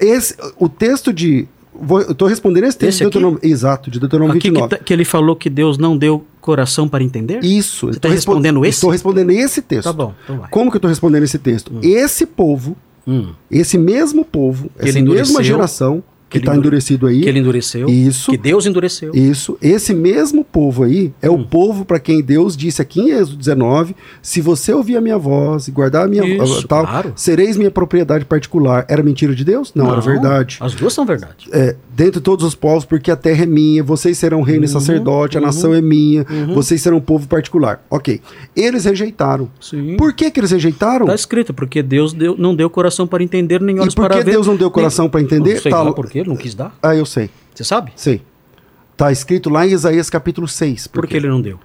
Esse, 0.00 0.34
o 0.58 0.68
texto 0.68 1.12
de. 1.12 1.46
Vou, 1.80 2.00
eu 2.02 2.12
estou 2.12 2.26
respondendo 2.28 2.64
esse 2.64 2.76
texto 2.76 2.88
Esse 2.88 2.98
de 2.98 3.04
Deuteronômio. 3.04 3.40
Exato, 3.42 3.90
de 3.90 4.00
Deuteronômio 4.00 4.32
Aqui 4.38 4.42
que, 4.42 4.48
29. 4.50 4.68
tá- 4.76 4.82
que 4.84 4.92
ele 4.92 5.04
falou 5.04 5.36
que 5.36 5.48
Deus 5.48 5.78
não 5.78 5.96
deu 5.96 6.24
coração 6.40 6.88
para 6.88 7.04
entender? 7.04 7.42
Isso. 7.44 7.86
Você 7.86 8.00
tô 8.00 8.08
tá 8.08 8.14
respondendo 8.14 8.64
esse? 8.64 8.76
Estou 8.78 8.90
respondendo 8.90 9.30
esse 9.30 9.62
texto. 9.62 9.84
Tá 9.84 9.92
bom, 9.92 10.12
então 10.24 10.38
vai. 10.38 10.50
Como 10.50 10.70
que 10.70 10.76
eu 10.76 10.78
estou 10.78 10.88
respondendo 10.88 11.22
esse 11.22 11.38
texto? 11.38 11.72
Esse 11.82 12.26
povo, 12.26 12.76
Hum. 13.06 13.28
esse 13.50 13.78
mesmo 13.78 14.24
povo, 14.24 14.70
Que 14.80 14.88
essa 14.88 15.00
mesma 15.00 15.42
geração 15.42 16.02
que 16.28 16.38
que 16.38 16.38
está 16.38 16.52
endure- 16.52 16.68
endurecido 16.68 17.06
aí, 17.06 17.20
Que 17.22 17.28
ele 17.28 17.38
endureceu. 17.38 17.88
Isso. 17.88 18.30
Que 18.30 18.36
Deus 18.36 18.66
endureceu. 18.66 19.12
Isso, 19.14 19.56
esse 19.62 19.94
mesmo 19.94 20.44
povo 20.44 20.84
aí 20.84 21.12
é 21.22 21.30
Hum. 21.30 21.34
o 21.40 21.44
povo 21.46 21.84
para 21.84 21.98
quem 21.98 22.22
Deus 22.22 22.56
disse 22.56 22.82
aqui 22.82 23.00
em 23.00 23.10
Êxodo 23.10 23.36
19: 23.36 23.96
se 24.22 24.40
você 24.40 24.72
ouvir 24.72 24.96
a 24.96 25.00
minha 25.00 25.16
voz 25.18 25.68
e 25.68 25.70
guardar 25.70 26.04
a 26.04 26.08
minha 26.08 26.24
Isso, 26.24 26.66
tal, 26.68 26.86
claro. 26.86 27.12
sereis 27.16 27.56
minha 27.56 27.70
propriedade 27.70 28.24
particular. 28.24 28.84
Era 28.88 29.02
mentira 29.02 29.34
de 29.34 29.44
Deus? 29.44 29.72
Não, 29.74 29.90
era 29.90 30.00
verdade. 30.00 30.58
As 30.60 30.74
duas 30.74 30.92
são 30.92 31.04
verdade. 31.06 31.48
É, 31.52 31.74
dentre 31.94 32.20
todos 32.20 32.44
os 32.44 32.54
povos, 32.54 32.84
porque 32.84 33.10
a 33.10 33.16
terra 33.16 33.42
é 33.44 33.46
minha, 33.46 33.82
vocês 33.82 34.16
serão 34.18 34.42
reino 34.42 34.60
Uhum, 34.60 34.64
e 34.66 34.68
sacerdote, 34.68 35.38
a 35.38 35.40
nação 35.40 35.72
é 35.74 35.80
minha, 35.80 36.24
vocês 36.54 36.80
serão 36.82 36.98
um 36.98 37.00
povo 37.00 37.26
particular. 37.26 37.82
Ok. 37.90 38.20
Eles 38.54 38.84
rejeitaram. 38.84 39.48
Sim. 39.60 39.96
Por 39.96 40.12
que, 40.12 40.30
que 40.30 40.38
eles 40.40 40.50
rejeitaram? 40.50 41.06
Tá 41.06 41.14
escrito, 41.14 41.54
porque 41.54 41.82
Deus 41.82 42.12
deu- 42.12 42.36
não 42.38 42.54
deu 42.54 42.68
coração 42.68 43.06
para 43.06 43.22
entender, 43.22 43.60
nem 43.60 43.80
olhos 43.80 43.94
por 43.94 44.06
para 44.06 44.18
que 44.18 44.24
ver. 44.24 44.32
Deus 44.32 44.46
não 44.46 44.56
deu 44.56 44.70
coração 44.70 45.08
para 45.08 45.20
entender? 45.20 45.54
Não 45.54 45.60
sei 45.62 45.70
Tá- 45.72 45.82
lá 45.82 45.92
por 45.92 46.08
quê, 46.08 46.17
ele 46.18 46.28
não 46.28 46.36
quis 46.36 46.54
dar. 46.54 46.76
Ah, 46.82 46.94
eu 46.94 47.06
sei. 47.06 47.30
Você 47.54 47.64
sabe? 47.64 47.92
Sei. 47.96 48.22
Está 48.92 49.12
escrito 49.12 49.48
lá 49.48 49.66
em 49.66 49.70
Isaías 49.70 50.10
capítulo 50.10 50.48
6. 50.48 50.86
Por 50.88 51.06
que 51.06 51.16
ele 51.16 51.28
não 51.28 51.40
deu? 51.40 51.58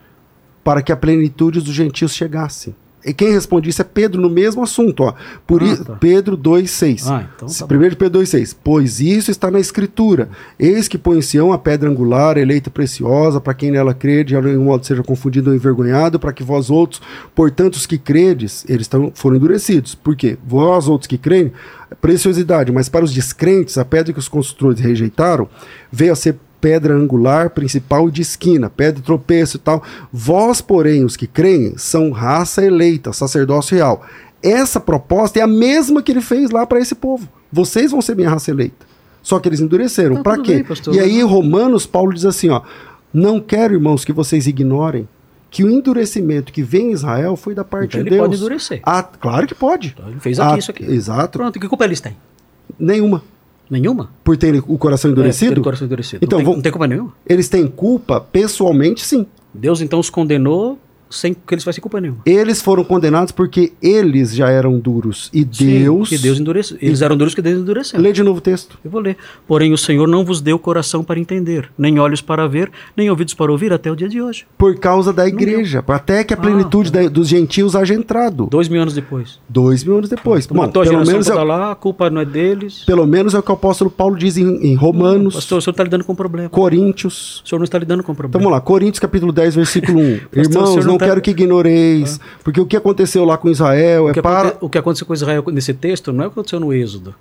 para 0.63 0.81
que 0.81 0.91
a 0.91 0.97
plenitude 0.97 1.59
dos 1.59 1.73
gentios 1.73 2.15
chegasse. 2.15 2.73
E 3.05 3.13
quem 3.13 3.31
responde 3.31 3.69
isso 3.69 3.81
é 3.81 3.85
Pedro 3.85 4.21
no 4.21 4.29
mesmo 4.29 4.63
assunto, 4.63 5.03
ó. 5.03 5.13
Por 5.45 5.61
Ah, 5.61 5.65
i- 5.65 5.77
tá. 5.83 5.95
Pedro 5.95 6.37
2:6. 6.37 7.07
Ah, 7.07 7.27
então 7.35 7.47
tá. 7.47 7.67
Primeiro 7.67 7.95
de 7.95 7.97
Pedro 7.99 8.19
2:6. 8.19 8.53
Pois 8.63 8.99
isso 8.99 9.29
está 9.29 9.51
na 9.51 9.59
escritura. 9.59 10.29
Eis 10.57 10.87
que 10.87 10.97
põe 10.97 11.17
em 11.17 11.21
Sião 11.21 11.51
a 11.51 11.57
pedra 11.57 11.89
angular, 11.89 12.37
eleita 12.37 12.69
e 12.69 12.71
preciosa, 12.71 13.41
para 13.41 13.53
quem 13.53 13.71
nela 13.71 13.93
crê, 13.93 14.23
de 14.23 14.39
nenhum 14.39 14.63
modo 14.65 14.85
seja 14.85 15.03
confundido 15.03 15.49
ou 15.49 15.55
envergonhado, 15.55 16.19
para 16.19 16.31
que 16.33 16.43
vós 16.43 16.69
outros, 16.69 17.01
portanto 17.35 17.75
os 17.75 17.85
que 17.85 17.97
credes, 17.97 18.63
eles 18.69 18.87
tão, 18.87 19.11
foram 19.13 19.35
endurecidos. 19.37 19.95
Por 19.95 20.15
quê? 20.15 20.37
Vós 20.47 20.87
outros 20.87 21.07
que 21.07 21.17
creem, 21.17 21.51
preciosidade, 22.01 22.71
mas 22.71 22.89
para 22.89 23.05
os 23.05 23.13
descrentes, 23.13 23.77
a 23.77 23.85
pedra 23.85 24.13
que 24.13 24.19
os 24.19 24.27
construtores 24.27 24.79
rejeitaram, 24.79 25.47
veio 25.91 26.11
a 26.13 26.15
ser 26.15 26.37
pedra 26.63 26.93
angular, 26.95 27.49
principal 27.49 28.07
e 28.07 28.11
de 28.13 28.21
esquina, 28.21 28.69
pedra 28.69 29.01
de 29.01 29.01
tropeço 29.01 29.57
e 29.57 29.59
tal. 29.59 29.83
Vós, 30.13 30.61
porém, 30.61 31.03
os 31.03 31.17
que 31.17 31.27
creem, 31.27 31.73
são 31.75 32.09
raça 32.09 32.63
eleita, 32.65 33.11
sacerdócio 33.11 33.75
real. 33.75 34.01
Essa 34.41 34.79
proposta 34.79 35.39
é 35.39 35.41
a 35.41 35.47
mesma 35.47 36.01
que 36.01 36.09
ele 36.13 36.21
fez 36.21 36.51
lá 36.51 36.65
para 36.65 36.79
esse 36.79 36.95
povo. 36.95 37.27
Vocês 37.51 37.91
vão 37.91 38.01
ser 38.01 38.15
minha 38.15 38.29
raça 38.29 38.49
eleita. 38.49 38.85
Só 39.21 39.39
que 39.39 39.49
eles 39.49 39.59
endureceram. 39.59 40.15
Tá, 40.17 40.23
para 40.23 40.41
quê? 40.41 40.63
bem, 40.63 40.95
e 40.95 40.99
aí, 41.01 41.19
em 41.19 41.23
Romanos, 41.23 41.85
Paulo 41.85 42.13
diz 42.13 42.25
assim: 42.25 42.49
ó, 42.49 42.61
não 43.13 43.41
quero, 43.41 43.73
irmãos, 43.73 44.05
que 44.05 44.13
vocês 44.13 44.47
ignorem 44.47 45.05
que 45.51 45.65
o 45.65 45.69
endurecimento 45.69 46.51
que 46.53 46.63
vem 46.63 46.87
em 46.87 46.91
Israel 46.93 47.35
foi 47.35 47.53
da 47.53 47.63
parte 47.65 47.89
Então 47.97 48.03
de 48.03 48.07
ele 48.07 48.15
Deus. 48.15 48.27
pode 48.27 48.37
endurecer. 48.39 48.79
Ah, 48.83 49.03
claro 49.03 49.45
que 49.47 49.53
pode. 49.53 49.93
Então 49.97 50.09
ele 50.09 50.19
fez 50.21 50.39
aqui 50.39 50.55
Ah, 50.55 50.57
isso 50.57 50.71
aqui. 50.71 50.83
Exato. 50.85 51.37
Pronto, 51.39 51.59
que 51.59 51.67
culpa 51.67 51.83
eles 51.83 51.99
têm? 52.01 52.15
Nenhuma. 52.79 53.21
Nenhuma? 53.69 54.09
Por 54.23 54.37
terem 54.37 54.61
o 54.67 54.77
coração 54.77 55.09
É, 55.09 55.11
endurecido? 55.11 55.53
ter 55.55 55.59
o 55.59 55.63
coração 55.63 55.85
endurecido. 55.85 56.23
Então, 56.25 56.39
não, 56.39 56.45
tem, 56.45 56.55
não 56.55 56.61
tem 56.61 56.71
culpa 56.71 56.87
nenhuma. 56.87 57.13
Eles 57.27 57.49
têm 57.49 57.65
culpa 57.67 58.19
pessoalmente, 58.21 59.03
sim. 59.05 59.25
Deus 59.53 59.81
então 59.81 59.99
os 59.99 60.09
condenou 60.09 60.77
sem 61.15 61.33
que 61.33 61.53
eles 61.53 61.63
fizessem 61.63 61.81
culpa 61.81 61.99
nenhuma. 62.01 62.19
Eles 62.25 62.61
foram 62.61 62.83
condenados 62.83 63.31
porque 63.31 63.73
eles 63.81 64.35
já 64.35 64.49
eram 64.49 64.79
duros. 64.79 65.29
E 65.33 65.43
Deus. 65.43 66.09
Sim, 66.09 66.15
que 66.17 66.21
Deus 66.21 66.39
endureceu. 66.39 66.77
Eles 66.81 67.01
eram 67.01 67.15
duros 67.17 67.33
que 67.35 67.41
Deus 67.41 67.59
endureceu. 67.59 67.99
Lê 67.99 68.11
de 68.11 68.23
novo 68.23 68.39
o 68.39 68.41
texto. 68.41 68.77
Eu 68.83 68.91
vou 68.91 69.01
ler. 69.01 69.17
Porém, 69.47 69.71
o 69.73 69.77
Senhor 69.77 70.07
não 70.07 70.25
vos 70.25 70.41
deu 70.41 70.57
coração 70.59 71.03
para 71.03 71.19
entender, 71.19 71.69
nem 71.77 71.99
olhos 71.99 72.21
para 72.21 72.47
ver, 72.47 72.71
nem 72.97 73.09
ouvidos 73.09 73.33
para 73.33 73.51
ouvir 73.51 73.71
até 73.73 73.91
o 73.91 73.95
dia 73.95 74.09
de 74.09 74.21
hoje. 74.21 74.45
Por 74.57 74.75
causa 74.77 75.13
da 75.13 75.27
igreja. 75.27 75.83
Até 75.87 76.23
que 76.23 76.33
a 76.33 76.37
Ah, 76.37 76.39
plenitude 76.39 76.91
tá. 76.91 77.01
da- 77.01 77.07
dos 77.09 77.27
gentios 77.27 77.75
haja 77.75 77.93
entrado. 77.93 78.47
Dois 78.49 78.67
mil 78.67 78.81
anos 78.81 78.93
depois. 78.93 79.39
Dois 79.47 79.83
mil 79.83 79.97
anos 79.97 80.09
depois. 80.09 80.45
Bom, 80.47 80.67
pelo, 80.69 81.05
menos 81.05 81.27
é, 81.29 81.33
lá, 81.35 81.71
a 81.71 81.75
culpa 81.75 82.09
não 82.09 82.21
é 82.21 82.25
deles. 82.25 82.83
pelo 82.85 83.05
menos 83.05 83.33
é 83.33 83.39
o 83.39 83.43
que 83.43 83.51
o 83.51 83.53
apóstolo 83.53 83.89
Paulo 83.91 84.17
diz 84.17 84.37
em, 84.37 84.55
em 84.65 84.73
Romanos, 84.75 85.35
Pastor, 85.35 85.59
o 85.59 85.61
senhor 85.61 85.71
está 85.71 85.83
lidando 85.83 86.03
com 86.03 86.13
um 86.13 86.15
problema. 86.15 86.49
Coríntios. 86.49 87.41
O 87.45 87.47
senhor 87.49 87.59
não 87.59 87.63
está 87.65 87.77
lidando 87.77 88.01
com 88.03 88.11
um 88.11 88.13
Então 88.15 88.29
problema. 88.29 88.43
vamos 88.43 88.55
lá, 88.57 88.61
Coríntios 88.61 88.99
capítulo 88.99 89.31
10, 89.31 89.55
versículo 89.55 89.99
1. 89.99 90.19
Pastor, 90.19 90.29
o 90.35 90.39
Irmãos, 90.41 90.75
não, 90.77 90.83
não 90.93 90.97
pra- 90.97 91.02
quero 91.07 91.21
que 91.21 91.31
ignoreis, 91.31 92.19
porque 92.43 92.59
o 92.59 92.65
que 92.65 92.75
aconteceu 92.77 93.23
lá 93.25 93.37
com 93.37 93.49
Israel 93.49 94.09
é 94.09 94.13
para. 94.21 94.49
aconte- 94.49 94.65
o 94.65 94.69
que 94.69 94.77
aconteceu 94.77 95.05
com 95.07 95.13
Israel 95.13 95.43
nesse 95.51 95.73
texto 95.73 96.11
não 96.13 96.23
é 96.23 96.27
o 96.27 96.29
que 96.29 96.33
aconteceu 96.33 96.59
no 96.59 96.73
Êxodo. 96.73 97.13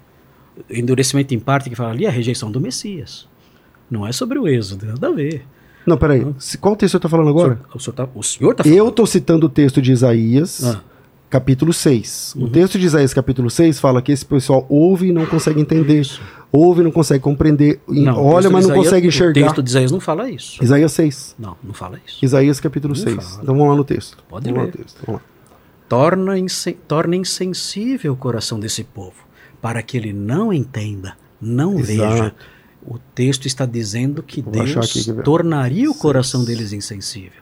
Endurecimento 0.70 1.34
em 1.34 1.38
parte 1.38 1.70
que 1.70 1.76
fala 1.76 1.90
ali 1.90 2.04
é 2.04 2.08
a 2.08 2.12
rejeição 2.12 2.50
do 2.50 2.60
Messias. 2.60 3.26
Não 3.90 4.06
é 4.06 4.12
sobre 4.12 4.38
o 4.38 4.46
Êxodo, 4.48 4.86
nada 4.86 5.08
a 5.08 5.12
ver. 5.12 5.44
Não, 5.86 5.96
peraí. 5.96 6.24
Qual 6.60 6.76
texto 6.76 6.92
você 6.92 6.96
está 6.98 7.08
falando 7.08 7.28
agora? 7.30 7.58
O 7.74 7.78
senhor, 7.80 7.94
tá, 7.94 8.08
o 8.14 8.22
senhor 8.22 8.54
tá 8.54 8.62
falando. 8.62 8.78
Eu 8.78 8.88
estou 8.88 9.06
citando 9.06 9.46
o 9.46 9.48
texto 9.48 9.82
de 9.82 9.90
Isaías, 9.92 10.62
Ah. 10.64 10.80
Capítulo 11.32 11.72
6. 11.72 12.34
Uhum. 12.36 12.44
O 12.44 12.50
texto 12.50 12.78
de 12.78 12.84
Isaías, 12.84 13.14
capítulo 13.14 13.48
6, 13.50 13.80
fala 13.80 14.02
que 14.02 14.12
esse 14.12 14.24
pessoal 14.24 14.66
ouve 14.68 15.08
e 15.08 15.12
não 15.12 15.24
consegue 15.24 15.58
entender. 15.60 16.06
Ouve 16.52 16.82
e 16.82 16.84
não 16.84 16.90
consegue 16.92 17.20
compreender. 17.24 17.80
Não, 17.88 18.22
olha, 18.22 18.50
mas 18.50 18.66
não 18.66 18.72
Isaías- 18.74 18.84
consegue 18.84 19.06
enxergar. 19.08 19.30
O 19.40 19.44
texto 19.44 19.62
de 19.62 19.70
Isaías 19.70 19.90
não 19.90 20.00
fala 20.00 20.28
isso. 20.30 20.62
Isaías 20.62 20.92
6. 20.92 21.34
Não, 21.38 21.56
não 21.64 21.72
fala 21.72 21.98
isso. 22.06 22.22
Isaías, 22.22 22.60
capítulo 22.60 22.94
Não 22.94 23.02
6. 23.02 23.16
fala. 23.16 23.42
Então 23.42 23.54
vamos 23.56 23.70
lá 23.70 23.76
no 23.76 23.84
texto. 23.84 24.22
Pode 24.28 24.52
vamos 24.52 24.66
ler. 24.66 24.72
texto. 24.76 24.98
Vamos 25.06 25.22
lá. 25.22 25.26
Torna, 25.88 26.38
insen- 26.38 26.76
torna 26.86 27.16
insensível 27.16 28.12
o 28.12 28.16
coração 28.16 28.60
desse 28.60 28.84
povo, 28.84 29.14
para 29.62 29.82
que 29.82 29.96
ele 29.96 30.12
não 30.12 30.52
entenda, 30.52 31.16
não 31.40 31.78
Exato. 31.78 32.12
veja. 32.12 32.34
O 32.86 32.98
texto 33.14 33.46
está 33.46 33.64
dizendo 33.64 34.22
que 34.22 34.42
Vou 34.42 34.52
Deus 34.52 34.76
aqui, 34.76 35.22
tornaria 35.22 35.90
o 35.90 35.94
coração 35.94 36.44
deles 36.44 36.72
insensível. 36.74 37.40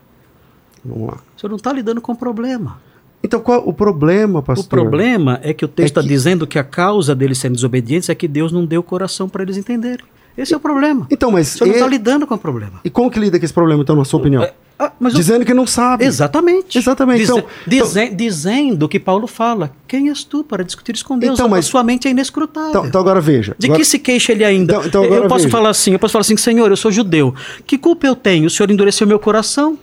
Vamos 0.84 1.08
lá. 1.08 1.14
O 1.36 1.40
senhor 1.40 1.48
não 1.50 1.56
está 1.56 1.72
lidando 1.72 2.00
com 2.00 2.12
o 2.12 2.16
problema. 2.16 2.78
Então 3.22 3.40
qual 3.40 3.62
o 3.66 3.72
problema, 3.72 4.40
pastor? 4.42 4.64
O 4.64 4.68
problema 4.68 5.38
é 5.42 5.52
que 5.52 5.64
o 5.64 5.68
texto 5.68 5.88
está 5.90 6.00
É 6.00 6.02
que- 6.02 6.08
dizendo 6.08 6.46
que 6.46 6.58
a 6.58 6.64
causa 6.64 7.14
deles 7.14 7.38
serem 7.38 7.54
desobedientes 7.54 8.08
é 8.08 8.14
que 8.14 8.26
Deus 8.26 8.50
não 8.50 8.64
deu 8.64 8.80
o 8.80 8.84
coração 8.84 9.28
para 9.28 9.42
eles 9.42 9.56
entenderem. 9.56 10.04
Esse 10.38 10.54
é 10.54 10.56
o 10.56 10.60
problema. 10.60 11.06
Então, 11.10 11.30
mas. 11.30 11.48
senhor 11.48 11.66
não 11.66 11.74
está 11.74 11.86
lidando 11.86 12.26
com 12.26 12.34
o 12.34 12.38
problema. 12.38 12.80
e 12.84 12.88
como 12.88 13.10
que 13.10 13.18
lida 13.18 13.38
com 13.38 13.44
esse 13.44 13.52
problema, 13.52 13.82
então, 13.82 13.94
na 13.94 14.04
sua 14.04 14.20
opinião? 14.20 14.46
Ah, 14.78 14.92
mas 14.98 15.12
o- 15.12 15.16
Dizendo 15.18 15.44
que 15.44 15.52
não 15.52 15.66
sabe. 15.66 16.06
Exatamente. 16.06 16.78
Exatamente. 16.78 17.18
Dize- 17.18 17.32
Então- 17.32 17.44
dize- 17.66 18.08
dizendo 18.14 18.88
que 18.88 18.98
Paulo 18.98 19.26
fala: 19.26 19.70
quem 19.86 20.08
és 20.08 20.24
tu 20.24 20.42
para 20.42 20.64
discutir 20.64 20.94
isso 20.94 21.04
com 21.04 21.18
Deus? 21.18 21.34
Então, 21.34 21.44
A 21.44 21.48
mas- 21.50 21.66
sua 21.66 21.84
mente 21.84 22.08
é 22.08 22.10
inescrutável. 22.12 22.70
Então, 22.70 22.86
então 22.86 22.98
agora 23.02 23.20
veja. 23.20 23.54
De 23.58 23.66
Agora- 23.66 23.78
que 23.78 23.84
se 23.84 23.98
queixa 23.98 24.32
ele 24.32 24.42
ainda? 24.42 24.72
Então- 24.76 24.86
então 24.86 25.04
eu 25.04 25.28
posso 25.28 25.44
veja. 25.44 25.50
falar 25.50 25.68
assim, 25.68 25.92
eu 25.92 25.98
posso 25.98 26.12
falar 26.12 26.22
assim, 26.22 26.36
Senhor, 26.38 26.70
eu 26.70 26.76
sou 26.78 26.90
judeu. 26.90 27.34
Que 27.66 27.76
culpa 27.76 28.06
eu 28.06 28.16
tenho? 28.16 28.46
O 28.46 28.50
Senhor 28.50 28.70
endureceu 28.70 29.06
meu 29.06 29.18
coração? 29.18 29.78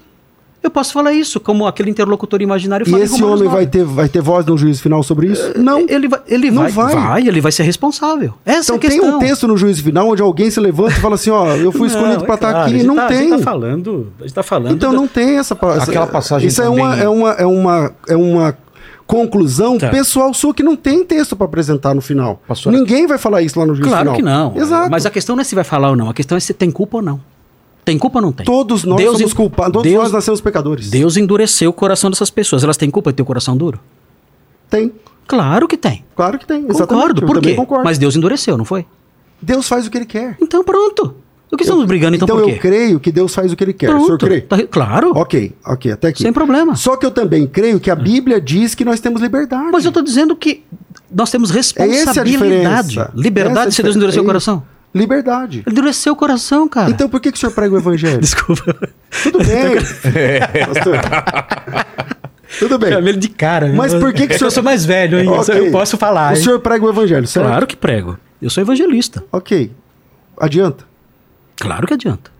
Eu 0.68 0.72
posso 0.72 0.92
falar 0.92 1.14
isso, 1.14 1.40
como 1.40 1.66
aquele 1.66 1.90
interlocutor 1.90 2.42
imaginário 2.42 2.86
E 2.86 2.94
esse 3.02 3.24
homem 3.24 3.44
9. 3.46 3.48
vai 3.48 3.66
ter, 3.66 3.86
vai 3.86 4.10
ter 4.10 4.22
voz 4.22 4.46
no 4.46 4.58
juízo 4.58 4.82
final 4.82 5.02
sobre 5.02 5.28
isso? 5.28 5.54
Não. 5.58 5.80
Ele 5.88 6.10
vai, 6.10 6.20
ele 6.28 6.52
Não 6.52 6.68
vai, 6.68 6.94
vai. 6.94 7.26
ele 7.26 7.40
vai 7.40 7.54
ser 7.54 7.64
responsável. 7.64 8.34
Essa 8.46 8.74
Então 8.74 8.76
é 8.76 8.78
a 8.78 8.82
questão. 8.82 9.06
tem 9.06 9.16
um 9.16 9.20
texto 9.20 9.48
no 9.48 9.56
juízo 9.56 9.82
final 9.82 10.10
onde 10.10 10.22
alguém 10.22 10.52
se 10.52 10.60
levanta 10.60 10.92
e 10.92 11.00
fala 11.00 11.16
assim, 11.16 11.30
ó, 11.30 11.56
eu 11.56 11.72
fui 11.72 11.88
escolhido 11.88 12.26
para 12.26 12.34
é 12.34 12.36
estar 12.36 12.52
claro, 12.52 12.58
a 12.58 12.66
aqui. 12.76 12.84
Não 12.84 12.96
tá- 12.98 13.06
A 13.06 13.08
tem. 13.08 13.18
gente 13.20 13.30
tá 13.30 13.38
falando, 13.40 14.14
a 14.20 14.24
gente 14.24 14.34
tá 14.34 14.44
falando 14.44 14.74
Então 14.74 14.92
da- 14.92 14.98
não 14.98 15.08
tem 15.08 15.38
essa 15.38 15.54
Aquela 15.54 16.08
passagem 16.08 16.48
Isso 16.50 16.62
é 16.62 16.68
uma 16.68 16.90
também- 16.90 17.06
é 17.06 17.10
uma 17.10 17.32
é 17.32 17.46
uma 17.46 17.92
é 18.10 18.16
uma 18.18 18.58
conclusão 19.06 19.78
Tá. 19.78 19.90
pessoal 19.90 20.34
sua 20.34 20.54
que 20.54 20.62
não 20.62 20.76
tem 20.76 21.04
texto 21.06 21.36
para 21.36 21.46
apresentar 21.46 21.94
no 21.96 22.02
final. 22.02 22.42
Pastor- 22.48 22.74
Ninguém 22.74 23.08
vai 23.08 23.18
falar 23.18 23.42
isso 23.42 23.58
lá 23.58 23.66
no 23.66 23.74
juízo 23.74 23.90
Claro 23.90 24.14
final. 24.14 24.16
que 24.18 24.22
não. 24.22 24.62
Exato. 24.62 24.92
Mas 24.92 25.06
a 25.06 25.10
questão 25.10 25.36
não 25.36 25.42
é 25.42 25.46
se 25.46 25.56
vai 25.56 25.64
falar 25.64 25.90
ou 25.92 25.96
não, 25.96 26.10
a 26.10 26.14
questão 26.14 26.38
é 26.38 26.42
se 26.42 26.54
tem 26.54 26.70
culpa 26.70 26.98
ou 26.98 27.04
não. 27.04 27.20
Tem 27.88 27.98
culpa 27.98 28.18
ou 28.20 28.22
não 28.22 28.32
tem? 28.34 28.46
todos 28.46 28.84
nós 28.84 28.98
Deus 28.98 29.18
somos 29.18 29.34
culpados, 29.34 29.72
todos 29.72 29.90
Deus- 29.90 30.04
nós 30.04 30.12
nascemos 30.12 30.42
pecadores. 30.42 30.90
Deus 30.90 31.16
endureceu 31.16 31.70
o 31.70 31.74
coração 31.74 32.10
dessas 32.10 32.30
pessoas. 32.30 32.62
Elas 32.62 32.76
têm 32.76 32.90
culpa 32.92 33.12
de 33.12 33.16
ter 33.16 33.22
o 33.24 33.26
coração 33.26 33.56
duro? 33.56 33.80
Tem. 34.70 34.92
Claro 35.26 35.68
que 35.70 35.78
tem. 35.78 36.04
Claro 36.16 36.38
que 36.38 36.46
tem. 36.46 36.66
Exatamente. 36.70 36.88
Concordo. 36.90 37.22
eu 37.22 37.28
Por 37.28 37.42
quê? 37.42 37.54
concordo. 37.54 37.84
Mas 37.86 37.98
Deus 37.98 38.16
endureceu, 38.18 38.58
não 38.58 38.66
foi? 38.66 38.86
Deus 39.42 39.68
faz 39.70 39.88
o 39.88 39.90
que 39.90 39.98
ele 39.98 40.06
quer. 40.06 40.36
Então 40.42 40.64
pronto. 40.66 41.16
O 41.50 41.56
que 41.56 41.64
estamos 41.64 41.86
brigando 41.86 42.18
então, 42.18 42.26
então 42.26 42.38
por 42.40 42.44
eu 42.50 42.54
quê? 42.56 42.60
creio 42.60 43.00
que 43.00 43.10
Deus 43.10 43.34
faz 43.34 43.54
o 43.54 43.56
que 43.56 43.64
ele 43.64 43.72
quer. 43.72 43.88
O 43.90 43.94
senhor 43.94 44.06
Pronto. 44.18 44.26
crê? 44.26 44.42
Tá- 44.42 44.62
claro. 44.70 45.14
Ok, 45.16 45.54
ok, 45.66 45.92
até 45.94 46.10
aqui. 46.10 46.22
Sem 46.24 46.34
problema. 46.34 46.76
Só 46.76 46.98
que 46.98 47.06
eu 47.06 47.12
também 47.12 47.48
creio 47.48 47.80
que 47.80 47.90
a 47.90 47.96
Bíblia 47.96 48.42
diz 48.42 48.76
que 48.76 48.84
nós 48.84 49.00
temos 49.00 49.22
liberdade. 49.22 49.70
Mas 49.72 49.86
eu 49.86 49.90
estou 49.92 50.04
dizendo 50.04 50.36
que 50.36 50.66
nós 51.10 51.32
temos 51.32 51.56
É 51.56 51.60
essa 51.60 51.82
a 51.82 51.86
responsabilidade. 51.86 52.88
diferença. 52.90 53.12
Liberdade 53.16 53.74
se 53.74 53.82
Deus 53.82 53.96
endureceu 53.96 54.24
o 54.24 54.26
diferença. 54.26 54.52
coração. 54.52 54.77
Liberdade. 54.94 55.64
Ele 55.66 55.72
endureceu 55.74 56.14
o 56.14 56.16
coração, 56.16 56.68
cara. 56.68 56.90
Então 56.90 57.08
por 57.10 57.20
que, 57.20 57.32
que 57.32 57.38
o 57.38 57.40
senhor 57.40 57.52
prega 57.52 57.76
o 57.76 57.78
evangelho? 57.78 58.20
Desculpa. 58.22 58.64
Tudo 59.24 59.40
bem. 59.40 59.76
Pastor. 60.66 61.00
Tudo 62.60 62.80
bem. 62.80 62.90
Camelo 62.92 63.18
de 63.18 63.30
cara. 63.30 63.72
Mas 63.74 63.94
por 63.94 64.14
que 64.14 64.28
que 64.28 64.36
o 64.36 64.38
senhor- 64.38 64.48
Eu 64.48 64.52
sou 64.52 64.64
mais 64.64 64.86
velho, 64.86 65.20
hein? 65.20 65.28
Ok. 65.28 65.56
Eu 65.58 65.72
posso 65.72 65.98
falar. 65.98 66.34
O 66.34 66.36
hein? 66.38 66.44
senhor 66.44 66.60
prega 66.60 66.86
o 66.86 66.90
evangelho, 66.90 67.28
certo? 67.28 67.48
Claro 67.48 67.68
que 67.68 67.76
prego. 67.76 68.18
Eu 68.42 68.50
sou 68.50 68.62
evangelista. 68.62 69.24
Ok. 69.32 69.72
Adianta. 70.40 70.86
Claro 71.58 71.86
que 71.88 71.94
adianta. 71.94 72.32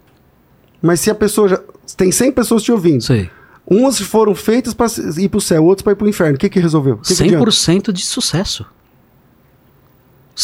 Mas 0.82 1.00
se 1.00 1.10
a 1.12 1.16
pessoa 1.16 1.48
já. 1.48 1.60
Tem 1.96 2.12
100 2.12 2.32
pessoas 2.32 2.64
te 2.64 2.72
ouvindo. 2.72 3.02
Sei. 3.04 3.30
Umas 3.66 4.00
foram 4.00 4.34
feitas 4.34 4.74
para 4.74 4.88
ir 5.18 5.28
pro 5.30 5.42
céu, 5.42 5.66
outras 5.66 5.84
para 5.84 5.94
ir 5.94 5.96
pro 5.96 6.08
inferno. 6.08 6.36
O 6.36 6.38
que 6.38 6.50
que 6.50 6.60
resolveu? 6.60 6.96
O 6.96 6.98
que 7.00 7.14
que 7.16 7.24
adianta? 7.24 7.46
100% 7.46 7.92
de 7.92 8.06
sucesso. 8.06 8.66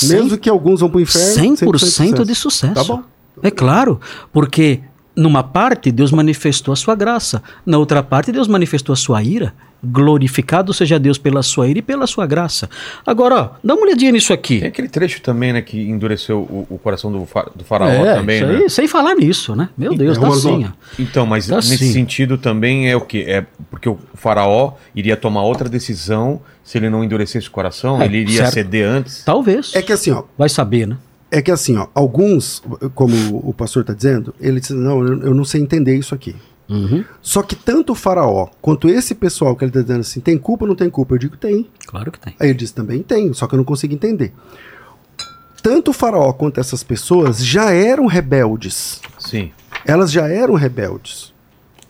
Mesmo 0.02 0.38
que 0.38 0.50
alguns 0.50 0.80
vão 0.80 0.90
pro 0.90 1.00
inferno. 1.00 1.56
100% 1.56 2.26
de 2.26 2.36
sucesso. 2.36 2.74
Tá 2.74 2.84
bom. 2.84 3.02
É 3.42 3.52
claro, 3.52 4.00
porque 4.32 4.80
numa 5.16 5.44
parte 5.44 5.92
Deus 5.92 6.12
manifestou 6.12 6.72
a 6.72 6.76
sua 6.76 6.96
graça, 6.96 7.42
na 7.66 7.78
outra 7.78 8.02
parte 8.02 8.32
Deus 8.32 8.48
manifestou 8.48 8.94
a 8.94 8.96
sua 8.96 9.22
ira. 9.24 9.54
Glorificado 9.86 10.74
seja 10.74 10.98
Deus 10.98 11.18
pela 11.18 11.44
sua 11.44 11.68
ira 11.68 11.80
e 11.80 11.82
pela 11.82 12.08
sua 12.08 12.26
graça. 12.26 12.70
Agora, 13.06 13.36
ó, 13.36 13.50
dá 13.62 13.74
uma 13.76 13.84
olhadinha 13.84 14.14
nisso 14.14 14.32
aqui. 14.32 14.60
Tem 14.60 14.70
aquele 14.70 14.88
trecho 14.88 15.22
também, 15.22 15.52
né, 15.52 15.62
que 15.62 15.78
endureceu 15.78 16.40
o, 16.40 16.66
o 16.70 16.78
coração 16.80 17.12
do, 17.12 17.26
fa- 17.26 17.52
do 17.54 17.66
faraó 17.66 17.90
É, 17.90 18.16
também, 18.16 18.38
isso 18.38 18.48
né? 18.48 18.58
aí, 18.60 18.70
sem 18.70 18.88
falar 18.88 19.14
nisso, 19.16 19.54
né? 19.56 19.68
Meu 19.78 19.94
Deus, 19.94 20.18
É, 20.18 20.20
dá 20.22 20.26
Romanos 20.28 20.42
sim. 20.44 20.52
nove. 20.52 20.66
ó. 20.70 20.72
Então, 21.02 21.26
mas 21.26 21.48
Tá 21.48 21.58
nesse 21.58 21.78
sim. 21.80 21.92
sentido 21.92 22.38
também 22.38 22.90
é 22.90 22.96
o 22.96 23.02
quê? 23.02 23.26
É 23.28 23.46
porque 23.70 23.90
o 23.90 24.00
faraó 24.14 24.74
iria 24.96 25.18
tomar 25.18 25.44
outra 25.44 25.68
decisão 25.68 26.40
se 26.64 26.78
ele 26.78 26.90
não 26.90 27.04
endurecesse 27.04 27.48
o 27.48 27.52
coração, 27.52 28.02
É, 28.02 28.06
ele 28.06 28.18
iria 28.20 28.38
certo. 28.44 28.54
ceder 28.54 28.88
antes. 28.88 29.24
Talvez. 29.24 29.76
É 29.76 29.82
que 29.82 29.92
assim, 29.92 30.12
ó. 30.12 30.24
Vai 30.38 30.50
saber, 30.50 30.88
né? 30.88 30.98
É 31.30 31.42
que 31.42 31.52
assim, 31.52 31.76
ó. 31.78 31.88
Alguns, 31.94 32.62
como 32.96 33.16
o 33.48 33.54
pastor 33.54 33.82
está 33.82 33.94
dizendo, 33.94 34.34
ele 34.40 34.60
diz: 34.60 34.70
não, 34.70 35.06
eu 35.06 35.34
não 35.34 35.44
sei 35.44 35.62
entender 35.62 35.96
isso 35.98 36.14
aqui. 36.16 36.36
Uhum, 36.70 37.04
Só 37.22 37.44
que 37.44 37.56
tanto 37.58 37.92
o 37.92 37.96
faraó 37.96 38.48
quanto 38.62 38.88
esse 38.88 39.14
pessoal 39.14 39.54
que 39.56 39.66
ele 39.66 39.70
está 39.70 39.82
dizendo 39.82 40.00
assim, 40.00 40.22
tem 40.22 40.38
culpa 40.38 40.64
ou 40.64 40.70
não 40.70 40.76
tem 40.76 40.90
culpa? 40.90 41.14
Eu 41.14 41.20
digo 41.20 41.36
tem. 41.36 41.68
Claro 41.86 42.10
que 42.12 42.18
tem. 42.20 42.34
Aí 42.40 42.48
ele 42.50 42.58
diz 42.58 42.72
também 42.72 43.04
tem, 43.04 43.34
só 43.34 43.46
que 43.48 43.54
eu 43.54 43.58
não 43.58 43.66
consigo 43.66 43.94
entender. 43.94 44.32
Tanto 45.62 45.92
o 45.92 45.94
faraó 45.94 46.32
quanto 46.34 46.60
essas 46.60 46.84
pessoas 46.84 47.44
já 47.46 47.72
eram 47.72 48.06
rebeldes. 48.06 49.02
Sim. 49.20 49.52
Elas 49.86 50.12
já 50.12 50.28
eram 50.28 50.56
rebeldes. 50.56 51.34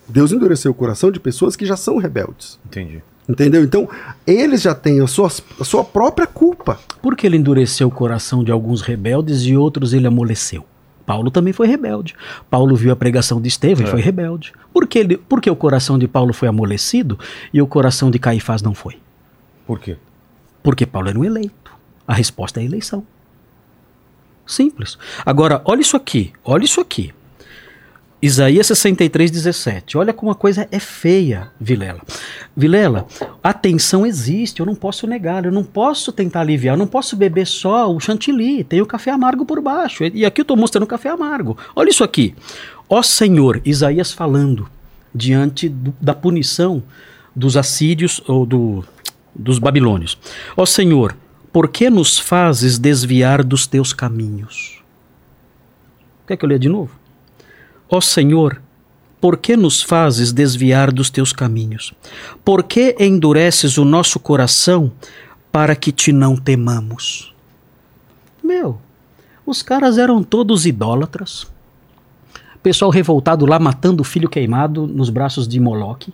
Deus 0.08 0.32
endureceu 0.32 0.72
o 0.72 0.76
coração 0.76 1.12
de 1.12 1.20
pessoas 1.20 1.56
que 1.56 1.66
já 1.66 1.78
são 1.78 1.98
rebeldes. 1.98 2.60
Entendi. 2.66 3.02
Entendeu? 3.28 3.64
Então, 3.64 3.88
eles 4.28 4.62
já 4.64 4.76
têm 4.76 5.00
a 5.02 5.08
sua, 5.08 5.28
a 5.60 5.64
sua 5.64 5.84
própria 5.84 6.28
culpa. 6.28 6.80
Porque 7.02 7.26
ele 7.26 7.38
endureceu 7.38 7.88
o 7.88 7.92
coração 7.92 8.44
de 8.44 8.52
alguns 8.52 8.82
rebeldes 8.82 9.44
e 9.44 9.56
outros 9.56 9.94
ele 9.94 10.08
amoleceu. 10.08 10.66
Paulo 11.06 11.30
também 11.32 11.52
foi 11.54 11.68
rebelde. 11.68 12.16
Paulo 12.50 12.76
viu 12.76 12.92
a 12.92 12.96
pregação 12.96 13.42
de 13.42 13.48
Estevão 13.48 13.86
e 13.86 13.88
É. 13.88 13.92
foi 13.92 14.02
rebelde. 14.02 14.54
Por 14.74 14.88
que, 14.88 15.00
ele, 15.00 15.18
por 15.18 15.42
que 15.42 15.50
o 15.50 15.56
coração 15.56 15.98
de 16.00 16.08
Paulo 16.08 16.34
foi 16.34 16.48
amolecido 16.48 17.18
e 17.54 17.62
o 17.62 17.68
coração 17.68 18.10
de 18.10 18.20
Caifás 18.20 18.62
não 18.62 18.74
foi? 18.74 18.98
Por 19.68 19.80
quê? 19.80 19.98
Porque 20.62 20.86
Paulo 20.86 21.10
era 21.10 21.20
um 21.20 21.26
eleito. 21.26 21.72
A 22.08 22.14
resposta 22.14 22.60
é 22.60 22.64
a 22.64 22.66
eleição. 22.66 23.06
Simples. 24.46 24.98
Agora, 25.26 25.62
olha 25.66 25.82
isso 25.82 25.96
aqui. 25.96 26.34
Olha 26.44 26.64
isso 26.66 26.82
aqui. 26.82 27.14
Isaías 28.26 28.68
63, 28.68 29.30
17. 29.30 29.98
Olha 29.98 30.14
como 30.14 30.32
a 30.32 30.36
coisa 30.36 30.66
é 30.72 30.80
feia, 30.80 31.52
Vilela. 31.60 32.00
Vilela, 32.56 33.06
a 33.44 33.52
tensão 33.54 34.06
existe, 34.06 34.62
eu 34.62 34.66
não 34.66 34.76
posso 34.76 35.06
negar, 35.06 35.44
eu 35.44 35.52
não 35.52 35.62
posso 35.62 36.10
tentar 36.14 36.40
aliviar, 36.40 36.76
eu 36.76 36.80
não 36.80 36.88
posso 36.88 37.18
beber 37.18 37.46
só 37.46 37.94
o 37.94 38.00
chantilly, 38.00 38.64
tem 38.64 38.80
o 38.82 38.86
café 38.86 39.12
amargo 39.12 39.46
por 39.46 39.60
baixo. 39.62 40.06
E 40.06 40.26
aqui 40.26 40.40
eu 40.40 40.44
estou 40.44 40.56
mostrando 40.56 40.84
o 40.86 40.88
café 40.88 41.10
amargo. 41.10 41.58
Olha 41.76 41.90
isso 41.90 42.02
aqui. 42.02 42.34
Ó 42.88 43.04
Senhor, 43.04 43.62
Isaías 43.66 44.14
falando 44.14 44.70
diante 45.14 45.68
do- 45.68 45.94
da 46.00 46.14
punição 46.16 46.82
dos 47.36 47.58
assírios 47.58 48.22
ou 48.26 48.46
do, 48.46 48.86
dos 49.36 49.60
babilônios. 49.60 50.18
Ó 50.56 50.66
Senhor, 50.66 51.14
por 51.52 51.68
que 51.68 51.90
nos 51.90 52.18
fazes 52.18 52.80
desviar 52.80 53.44
dos 53.44 53.68
teus 53.68 53.92
caminhos? 53.92 54.82
Quer 56.26 56.38
que 56.38 56.46
eu 56.46 56.48
leia 56.48 56.60
de 56.60 56.70
novo? 56.70 57.03
Ó 57.96 58.02
Senhor, 58.02 58.60
por 59.22 59.38
que 59.38 59.56
nos 59.56 59.84
fazes 59.84 60.34
desviar 60.34 60.92
dos 60.92 61.12
teus 61.12 61.32
caminhos? 61.32 61.94
Por 62.44 62.64
que 62.64 62.96
endureces 63.00 63.78
o 63.78 63.86
nosso 63.86 64.20
coração 64.20 64.92
para 65.52 65.76
que 65.76 65.92
te 65.92 66.12
não 66.12 66.36
temamos? 66.36 67.36
Meu, 68.44 68.82
os 69.46 69.62
caras 69.62 70.00
eram 70.00 70.24
todos 70.24 70.66
idólatras. 70.66 71.46
Pessoal 72.64 72.90
revoltado 72.90 73.46
lá 73.46 73.60
matando 73.60 74.02
o 74.02 74.04
filho 74.04 74.28
queimado 74.28 74.88
nos 74.88 75.12
braços 75.12 75.48
de 75.48 75.60
Moloque. 75.60 76.12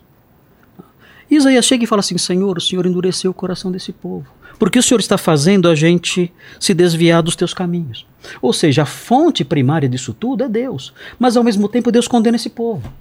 Isaías 1.31 1.63
chega 1.63 1.85
e 1.85 1.87
fala 1.87 2.01
assim: 2.01 2.17
Senhor, 2.17 2.57
o 2.57 2.61
Senhor 2.61 2.85
endureceu 2.85 3.31
o 3.31 3.33
coração 3.33 3.71
desse 3.71 3.93
povo. 3.93 4.27
Porque 4.59 4.79
o 4.79 4.83
Senhor 4.83 4.99
está 4.99 5.17
fazendo 5.17 5.69
a 5.69 5.75
gente 5.75 6.29
se 6.59 6.73
desviar 6.73 7.23
dos 7.23 7.37
teus 7.37 7.53
caminhos. 7.53 8.05
Ou 8.41 8.53
seja, 8.53 8.83
a 8.83 8.85
fonte 8.85 9.43
primária 9.43 9.89
disso 9.89 10.13
tudo 10.13 10.43
é 10.43 10.49
Deus. 10.49 10.93
Mas 11.17 11.37
ao 11.37 11.43
mesmo 11.43 11.67
tempo 11.67 11.91
Deus 11.91 12.07
condena 12.07 12.35
esse 12.35 12.49
povo. 12.49 12.91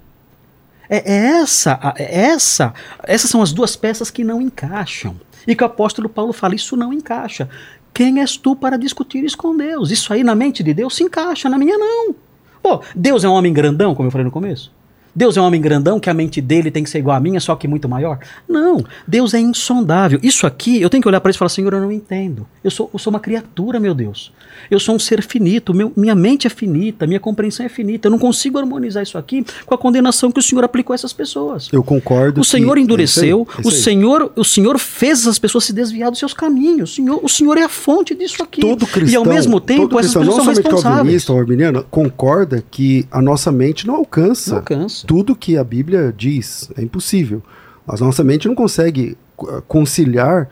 É, 0.89 1.11
é 1.11 1.17
essa, 1.41 1.79
é 1.97 2.21
essa, 2.27 2.73
essas 3.03 3.29
são 3.29 3.41
as 3.41 3.53
duas 3.53 3.75
peças 3.75 4.09
que 4.09 4.23
não 4.23 4.41
encaixam. 4.41 5.15
E 5.47 5.55
que 5.55 5.63
o 5.63 5.67
apóstolo 5.67 6.09
Paulo 6.09 6.33
fala, 6.33 6.55
isso 6.55 6.75
não 6.75 6.91
encaixa. 6.91 7.49
Quem 7.93 8.19
és 8.19 8.37
tu 8.37 8.55
para 8.55 8.77
discutir 8.77 9.23
isso 9.23 9.37
com 9.37 9.55
Deus? 9.55 9.91
Isso 9.91 10.11
aí 10.13 10.23
na 10.23 10.35
mente 10.35 10.63
de 10.63 10.73
Deus 10.73 10.95
se 10.95 11.03
encaixa, 11.03 11.49
na 11.49 11.57
minha 11.57 11.77
não. 11.77 12.15
Pô, 12.61 12.81
Deus 12.95 13.23
é 13.23 13.29
um 13.29 13.33
homem 13.33 13.53
grandão, 13.53 13.95
como 13.95 14.07
eu 14.07 14.11
falei 14.11 14.25
no 14.25 14.31
começo? 14.31 14.71
Deus 15.15 15.35
é 15.37 15.41
um 15.41 15.45
homem 15.45 15.59
grandão 15.61 15.99
que 15.99 16.09
a 16.09 16.13
mente 16.13 16.39
dele 16.41 16.69
tem 16.71 16.83
que 16.83 16.89
ser 16.89 16.99
igual 16.99 17.17
à 17.17 17.19
minha, 17.19 17.39
só 17.39 17.55
que 17.55 17.67
muito 17.67 17.89
maior? 17.89 18.19
Não, 18.47 18.83
Deus 19.07 19.33
é 19.33 19.39
insondável. 19.39 20.19
Isso 20.23 20.45
aqui, 20.47 20.81
eu 20.81 20.89
tenho 20.89 21.01
que 21.01 21.07
olhar 21.07 21.19
para 21.21 21.29
isso 21.29 21.37
e 21.37 21.39
falar, 21.39 21.49
Senhor, 21.49 21.73
eu 21.73 21.81
não 21.81 21.91
entendo. 21.91 22.47
Eu 22.63 22.71
sou, 22.71 22.89
eu 22.93 22.99
sou 22.99 23.11
uma 23.11 23.19
criatura, 23.19 23.79
meu 23.79 23.93
Deus. 23.93 24.31
Eu 24.69 24.79
sou 24.79 24.95
um 24.95 24.99
ser 24.99 25.21
finito, 25.23 25.73
meu- 25.73 25.91
minha 25.95 26.15
mente 26.15 26.45
é 26.47 26.49
finita, 26.49 27.07
minha 27.07 27.19
compreensão 27.19 27.65
é 27.65 27.69
finita. 27.69 28.07
Eu 28.07 28.11
não 28.11 28.19
consigo 28.19 28.57
harmonizar 28.57 29.01
isso 29.03 29.17
aqui 29.17 29.45
com 29.65 29.73
a 29.73 29.77
condenação 29.77 30.31
que 30.31 30.39
o 30.39 30.43
Senhor 30.43 30.63
aplicou 30.63 30.93
a 30.93 30.95
essas 30.95 31.13
pessoas. 31.13 31.69
Eu 31.71 31.83
concordo. 31.83 32.41
O 32.41 32.43
Senhor 32.43 32.75
que- 32.75 32.81
endureceu, 32.81 33.47
é 33.49 33.53
aí, 33.61 33.63
é 33.65 33.67
o. 33.67 33.71
Senhor, 33.71 34.31
o 34.35 34.43
Senhor 34.43 34.77
fez 34.77 35.21
essas 35.21 35.39
pessoas 35.39 35.65
se 35.65 35.73
desviar 35.73 36.09
dos 36.11 36.19
seus 36.19 36.33
caminhos. 36.33 36.91
O 36.91 36.95
Senhor, 36.95 37.19
o 37.23 37.29
Senhor 37.29 37.57
é 37.57 37.63
a 37.63 37.69
fonte 37.69 38.13
disso 38.13 38.41
aqui. 38.43 38.61
Todo 38.61 38.85
cristão, 38.85 39.13
e 39.13 39.15
ao 39.15 39.25
mesmo 39.25 39.59
tempo, 39.59 39.87
todo 39.87 39.99
essas 39.99 40.11
cristão, 40.13 40.21
pessoas 40.21 40.37
não 40.37 40.53
são 40.53 40.53
responsáveis. 40.63 40.95
calvinista 40.97 41.33
ou 41.33 41.39
arminiano, 41.39 41.85
concorda 41.89 42.63
que 42.69 43.07
a 43.11 43.21
nossa 43.21 43.51
mente 43.51 43.87
não 43.87 43.95
alcança, 43.95 44.51
Não 44.51 44.57
alcança. 44.59 44.98
Tudo 45.05 45.35
que 45.35 45.57
a 45.57 45.63
Bíblia 45.63 46.13
diz. 46.15 46.69
É 46.77 46.81
impossível. 46.81 47.43
Mas 47.85 48.01
nossa 48.01 48.23
mente 48.23 48.47
não 48.47 48.55
consegue 48.55 49.17
eh, 49.47 49.61
conciliar 49.67 50.49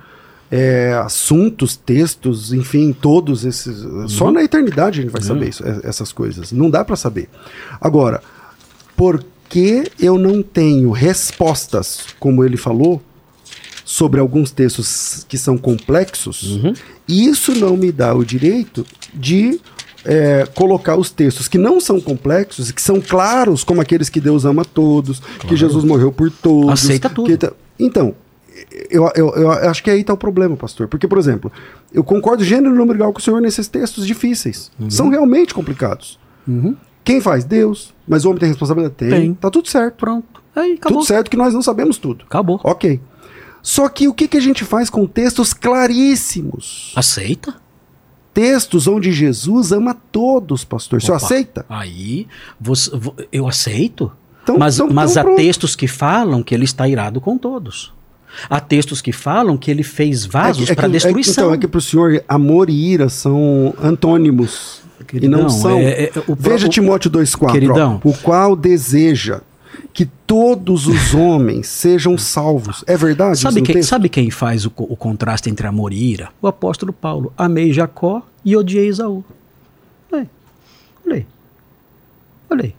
eh, 0.49 0.99
assuntos, 1.03 1.75
textos, 1.75 2.53
enfim, 2.53 2.93
todos 2.93 3.45
esses. 3.45 3.83
Uhum. 3.83 4.07
Só 4.07 4.31
na 4.31 4.43
eternidade 4.43 4.99
a 4.99 5.03
gente 5.03 5.11
vai 5.11 5.21
saber 5.21 5.49
isso, 5.49 5.63
eh, 5.65 5.81
essas 5.83 6.11
coisas. 6.11 6.51
Não 6.51 6.69
dá 6.69 6.83
para 6.83 6.95
saber. 6.95 7.29
Agora, 7.79 8.21
por 8.95 9.23
que 9.49 9.83
eu 9.99 10.17
não 10.17 10.41
tenho 10.41 10.91
respostas, 10.91 12.05
como 12.19 12.43
ele 12.43 12.57
falou, 12.57 13.01
sobre 13.85 14.19
alguns 14.19 14.51
textos 14.51 15.25
que 15.29 15.37
são 15.37 15.57
complexos, 15.57 16.59
isso 17.07 17.55
não 17.55 17.77
me 17.77 17.89
dá 17.89 18.13
o 18.13 18.25
direito 18.25 18.85
de 19.13 19.61
é, 20.07 20.47
colocar 20.55 20.95
os 20.95 21.11
textos 21.11 21.47
que 21.49 21.57
não 21.57 21.81
são 21.81 21.99
complexos, 21.99 22.71
que 22.71 22.81
são 22.81 23.01
claros, 23.01 23.63
como 23.63 23.81
aqueles 23.81 24.09
que 24.09 24.21
Deus 24.21 24.45
ama 24.45 24.63
todos, 24.63 25.19
que 25.47 25.55
Jesus 25.55 25.83
morreu 25.83 26.11
por 26.13 26.31
todos. 26.31 26.71
Aceita 26.71 27.09
tudo. 27.09 27.37
tá- 27.37 27.51
então, 27.77 28.15
eu, 28.89 29.07
eu, 29.15 29.27
eu 29.35 29.51
acho 29.51 29.83
que 29.83 29.89
aí 29.91 29.99
está 30.01 30.13
o 30.13 30.17
problema, 30.17 30.55
pastor. 30.55 30.87
Porque, 30.87 31.07
por 31.07 31.17
exemplo, 31.17 31.51
eu 31.93 32.03
concordo 32.03 32.43
gênero 32.43 32.73
e 32.73 32.77
número 32.77 32.97
igual 32.97 33.11
com 33.11 33.19
o 33.19 33.21
senhor 33.21 33.41
nesses 33.41 33.67
textos 33.67 34.07
difíceis. 34.07 34.71
Uhum. 34.79 34.89
São 34.89 35.09
realmente 35.09 35.53
complicados. 35.53 36.17
Quem 37.03 37.19
faz? 37.21 37.43
Deus. 37.43 37.93
Mas 38.07 38.23
o 38.23 38.29
homem 38.29 38.39
tem 38.39 38.49
responsabilidade? 38.49 38.95
Tem. 38.95 39.09
Tem. 39.09 39.33
Tá 39.33 39.51
tudo 39.51 39.67
certo. 39.67 39.95
Pronto. 39.95 40.41
Aí, 40.55 40.73
acabou. 40.73 40.99
Tudo 40.99 41.07
certo 41.07 41.29
que 41.29 41.37
nós 41.37 41.53
não 41.53 41.61
sabemos 41.61 41.97
tudo. 41.97 42.23
Acabou. 42.25 42.59
Ok. 42.63 42.99
Só 43.61 43.87
que 43.89 44.07
o 44.07 44.13
que, 44.13 44.27
que 44.29 44.37
a 44.37 44.41
gente 44.41 44.63
faz 44.63 44.89
com 44.89 45.05
textos 45.05 45.53
claríssimos? 45.53 46.93
Aceita? 46.95 47.55
Textos 48.41 48.87
onde 48.87 49.11
Jesus 49.11 49.71
ama 49.71 49.95
todos, 50.11 50.63
pastor. 50.63 50.99
O 50.99 51.01
senhor 51.01 51.17
Opa. 51.17 51.25
aceita? 51.25 51.65
Aí, 51.67 52.27
você- 52.61 52.95
vo- 52.95 53.15
eu 53.31 53.47
aceito. 53.47 54.11
Então- 54.43 54.57
mas 54.59 54.75
então- 54.75 54.89
mas 54.93 55.11
então 55.11 55.21
há 55.21 55.25
pronto. 55.25 55.37
textos 55.37 55.75
que 55.75 55.87
falam 55.87 56.43
que 56.43 56.53
ele 56.53 56.63
está 56.65 56.87
irado 56.87 57.19
com 57.19 57.35
todos. 57.35 57.91
Há 58.47 58.59
textos 58.59 59.01
que 59.01 59.11
falam 59.11 59.57
que 59.57 59.71
ele 59.71 59.81
fez 59.81 60.23
vasos 60.23 60.63
É 60.63 60.65
que- 60.67 60.71
é 60.73 60.75
para 60.75 60.85
que- 60.85 60.91
destruição. 60.91 61.31
É, 61.31 61.47
então, 61.47 61.53
é 61.55 61.57
que 61.57 61.67
para 61.67 61.79
o 61.79 61.81
senhor, 61.81 62.23
amor 62.29 62.69
e 62.69 62.73
ira 62.73 63.09
são 63.09 63.73
antônimos. 63.81 64.81
e 65.01 65.03
Queridão, 65.03 65.41
não 65.43 65.49
são. 65.49 65.79
é- 65.79 66.03
é- 66.03 66.11
o- 66.27 66.35
Veja 66.35 66.67
o- 66.67 66.69
Timóteo 66.69 67.09
2,4. 67.09 67.53
Queridão. 67.59 67.99
ó, 68.03 68.07
o 68.09 68.13
qual 68.13 68.55
deseja 68.55 69.41
que 69.97 70.05
todos 70.27 70.85
os 70.85 71.11
homens 71.17 71.65
sejam 71.67 72.19
salvos. 72.19 72.83
É 72.85 72.95
verdade? 72.95 73.39
Sabe 73.39 73.63
quem, 73.63 73.81
sabe 73.81 74.07
quem 74.09 74.29
faz 74.29 74.63
o, 74.63 74.71
o 74.77 74.95
contraste 74.95 75.49
entre 75.49 75.65
amor 75.65 75.91
e 75.91 75.95
ira? 76.11 76.29
O 76.39 76.45
apóstolo 76.47 76.93
Paulo. 76.93 77.33
Amei 77.35 77.73
Jacó 77.73 78.21
e 78.45 78.55
odiei 78.55 78.87
Esaú. 78.89 79.23
Olha 80.11 80.21
aí. 80.21 81.25
Olha 82.51 82.63
aí. 82.63 82.75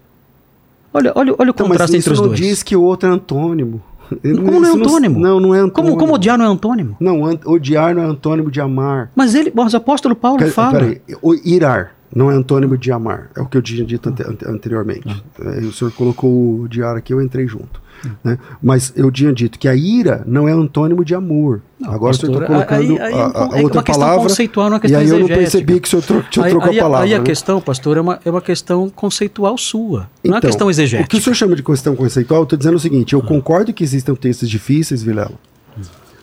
Olha. 0.94 1.12
Olha, 1.12 1.12
olha, 1.16 1.32
o 1.32 1.50
Então, 1.50 1.66
mas 1.66 1.78
contraste 1.78 1.96
entre 1.96 2.12
os 2.12 2.20
dois. 2.20 2.38
diz 2.38 2.62
que 2.62 2.76
o 2.76 2.82
outro 2.82 3.08
é 3.08 3.12
antônimo. 3.12 3.82
Como 4.08 4.60
não 4.60 4.64
é 4.64 4.72
antônimo? 4.74 5.18
Não, 5.18 5.40
não 5.40 5.52
é 5.54 5.58
antônimo. 5.58 5.72
Como, 5.72 5.96
como 5.98 6.14
odiar 6.14 6.38
não 6.38 6.44
é 6.44 6.48
antônimo? 6.48 6.96
Não, 7.00 7.20
odiar 7.46 7.96
não 7.96 8.02
é 8.02 8.06
antônimo 8.06 8.48
de 8.48 8.60
amar. 8.60 9.10
Mas 9.16 9.34
ele, 9.34 9.52
mas 9.52 9.74
o 9.74 9.76
apóstolo 9.76 10.14
Paulo 10.14 10.38
Pera- 10.38 10.50
fala. 10.52 10.78
Peraí, 10.78 11.02
irar 11.44 11.94
não 12.14 12.30
é 12.30 12.34
antônimo 12.34 12.76
de 12.76 12.90
amar. 12.92 13.30
É 13.36 13.40
o 13.40 13.46
que 13.46 13.56
eu 13.56 13.62
tinha 13.62 13.84
dito 13.84 14.08
ante- 14.08 14.22
ante- 14.22 14.46
anteriormente. 14.48 15.22
Ah. 15.40 15.54
É, 15.56 15.60
o 15.60 15.72
senhor 15.72 15.92
colocou 15.92 16.30
o 16.30 16.62
odiar 16.64 16.96
aqui, 16.96 17.12
eu 17.12 17.20
entrei 17.22 17.46
junto. 17.46 17.80
né? 18.22 18.38
Mas 18.62 18.92
eu 18.94 19.10
tinha 19.10 19.32
dito 19.32 19.58
que 19.58 19.66
a 19.66 19.74
ira 19.74 20.22
não 20.24 20.48
é 20.48 20.52
antônimo 20.52 21.04
de 21.04 21.16
amor. 21.16 21.60
Agora 21.84 22.12
o 22.12 22.14
senhor 22.16 22.30
está 22.42 22.46
pastor, 22.46 22.66
colocando 22.68 23.02
aí- 23.02 23.12
aí 23.12 23.12
a, 23.12 23.26
a- 23.26 23.30
é 23.30 23.54
uma 23.56 23.62
outra 23.62 23.82
questão 23.82 24.04
palavra. 24.04 24.22
conceitual, 24.28 24.66
não 24.70 24.70
é 24.70 24.74
uma 24.74 24.78
e 24.78 24.80
questão 24.82 25.00
aí 25.00 25.08
eu 25.08 25.18
não 25.18 25.26
percebi 25.26 25.80
que 25.80 25.88
o 25.88 25.90
senhor, 25.90 26.02
tro 26.30 26.42
Aí, 26.44 26.50
trocou 26.50 26.70
aí- 26.70 26.78
a 26.78 26.82
palavra. 26.84 27.06
aí 27.06 27.14
a 27.14 27.18
né? 27.18 27.24
questão, 27.24 27.60
pastor, 27.60 27.96
é 27.96 28.00
uma, 28.00 28.20
é 28.24 28.30
uma 28.30 28.40
questão 28.40 28.88
conceitual 28.88 29.58
sua. 29.58 29.98
não 29.98 29.98
é 29.98 30.28
uma 30.28 30.38
Então, 30.38 30.40
questão 30.48 30.70
exegética. 30.70 31.06
O 31.06 31.10
que 31.10 31.16
o 31.16 31.20
senhor 31.20 31.34
chama 31.34 31.56
de 31.56 31.62
questão 31.64 31.96
conceitual, 31.96 32.40
eu 32.40 32.44
estou 32.44 32.56
dizendo 32.56 32.76
o 32.76 32.80
seguinte: 32.80 33.14
eu 33.14 33.20
concordo 33.20 33.72
que 33.72 33.82
existam 33.82 34.14
textos 34.14 34.48
difíceis, 34.48 35.02
Vilela. 35.02 35.32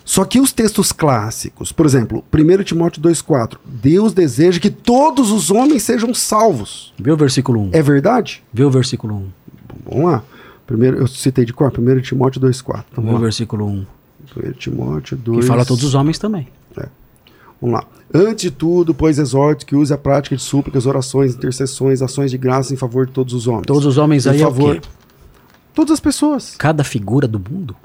Só 0.07 0.23
que 0.23 0.39
os 0.39 0.51
textos 0.53 0.91
clássicos, 0.91 1.71
por 1.71 1.83
exemplo, 1.85 2.23
1 2.31 2.63
Timóteo 2.63 3.01
2,4, 3.01 3.57
Deus 3.65 4.13
deseja 4.13 4.59
que 4.59 4.69
todos 4.69 5.31
os 5.31 5.49
homens 5.49 5.81
sejam 5.81 6.13
salvos. 6.13 6.93
Vê 6.97 7.11
o 7.11 7.17
versículo 7.17 7.59
1. 7.63 7.69
É 7.73 7.81
verdade? 7.81 8.43
Vê 8.53 8.63
o 8.63 8.69
versículo 8.69 9.15
1. 9.15 9.27
Vamos 9.89 10.11
lá. 10.11 10.23
Primeiro, 10.67 10.97
eu 10.97 11.07
citei 11.07 11.43
de 11.43 11.51
cor, 11.53 11.73
1 11.75 12.01
Timóteo 12.01 12.39
2,4. 12.39 12.49
Então, 12.61 12.83
Vê 12.95 13.01
o 13.01 13.03
vamos 13.03 13.13
lá. 13.13 13.19
versículo 13.19 13.65
1. 13.65 13.85
1 14.37 14.51
Timóteo 14.53 15.17
Que 15.17 15.23
2. 15.23 15.45
fala 15.47 15.63
a 15.63 15.65
todos 15.65 15.83
os 15.83 15.95
homens 15.95 16.19
também. 16.19 16.47
Vamos 17.61 17.79
lá. 17.79 17.87
Antes 18.13 18.43
de 18.43 18.51
tudo, 18.51 18.93
pois 18.93 19.17
exorto 19.17 19.65
que 19.65 19.75
use 19.75 19.91
a 19.91 19.97
prática 19.97 20.35
de 20.35 20.41
súplicas, 20.43 20.85
orações, 20.85 21.33
intercessões, 21.33 22.01
ações 22.01 22.29
de 22.29 22.37
graça 22.37 22.73
em 22.73 22.77
favor 22.77 23.07
de 23.07 23.11
todos 23.13 23.33
os 23.33 23.47
homens. 23.47 23.65
Todos 23.65 23.85
os 23.85 23.97
homens 23.97 24.25
Em 24.25 24.29
aí 24.31 24.41
é 24.41 24.45
o 24.47 24.51
favor. 24.51 24.75
quê? 24.75 24.87
Todas 25.73 25.91
as 25.93 25.99
pessoas. 25.99 26.53
Cada 26.57 26.83
figura 26.83 27.27
do 27.27 27.39
mundo. 27.39 27.75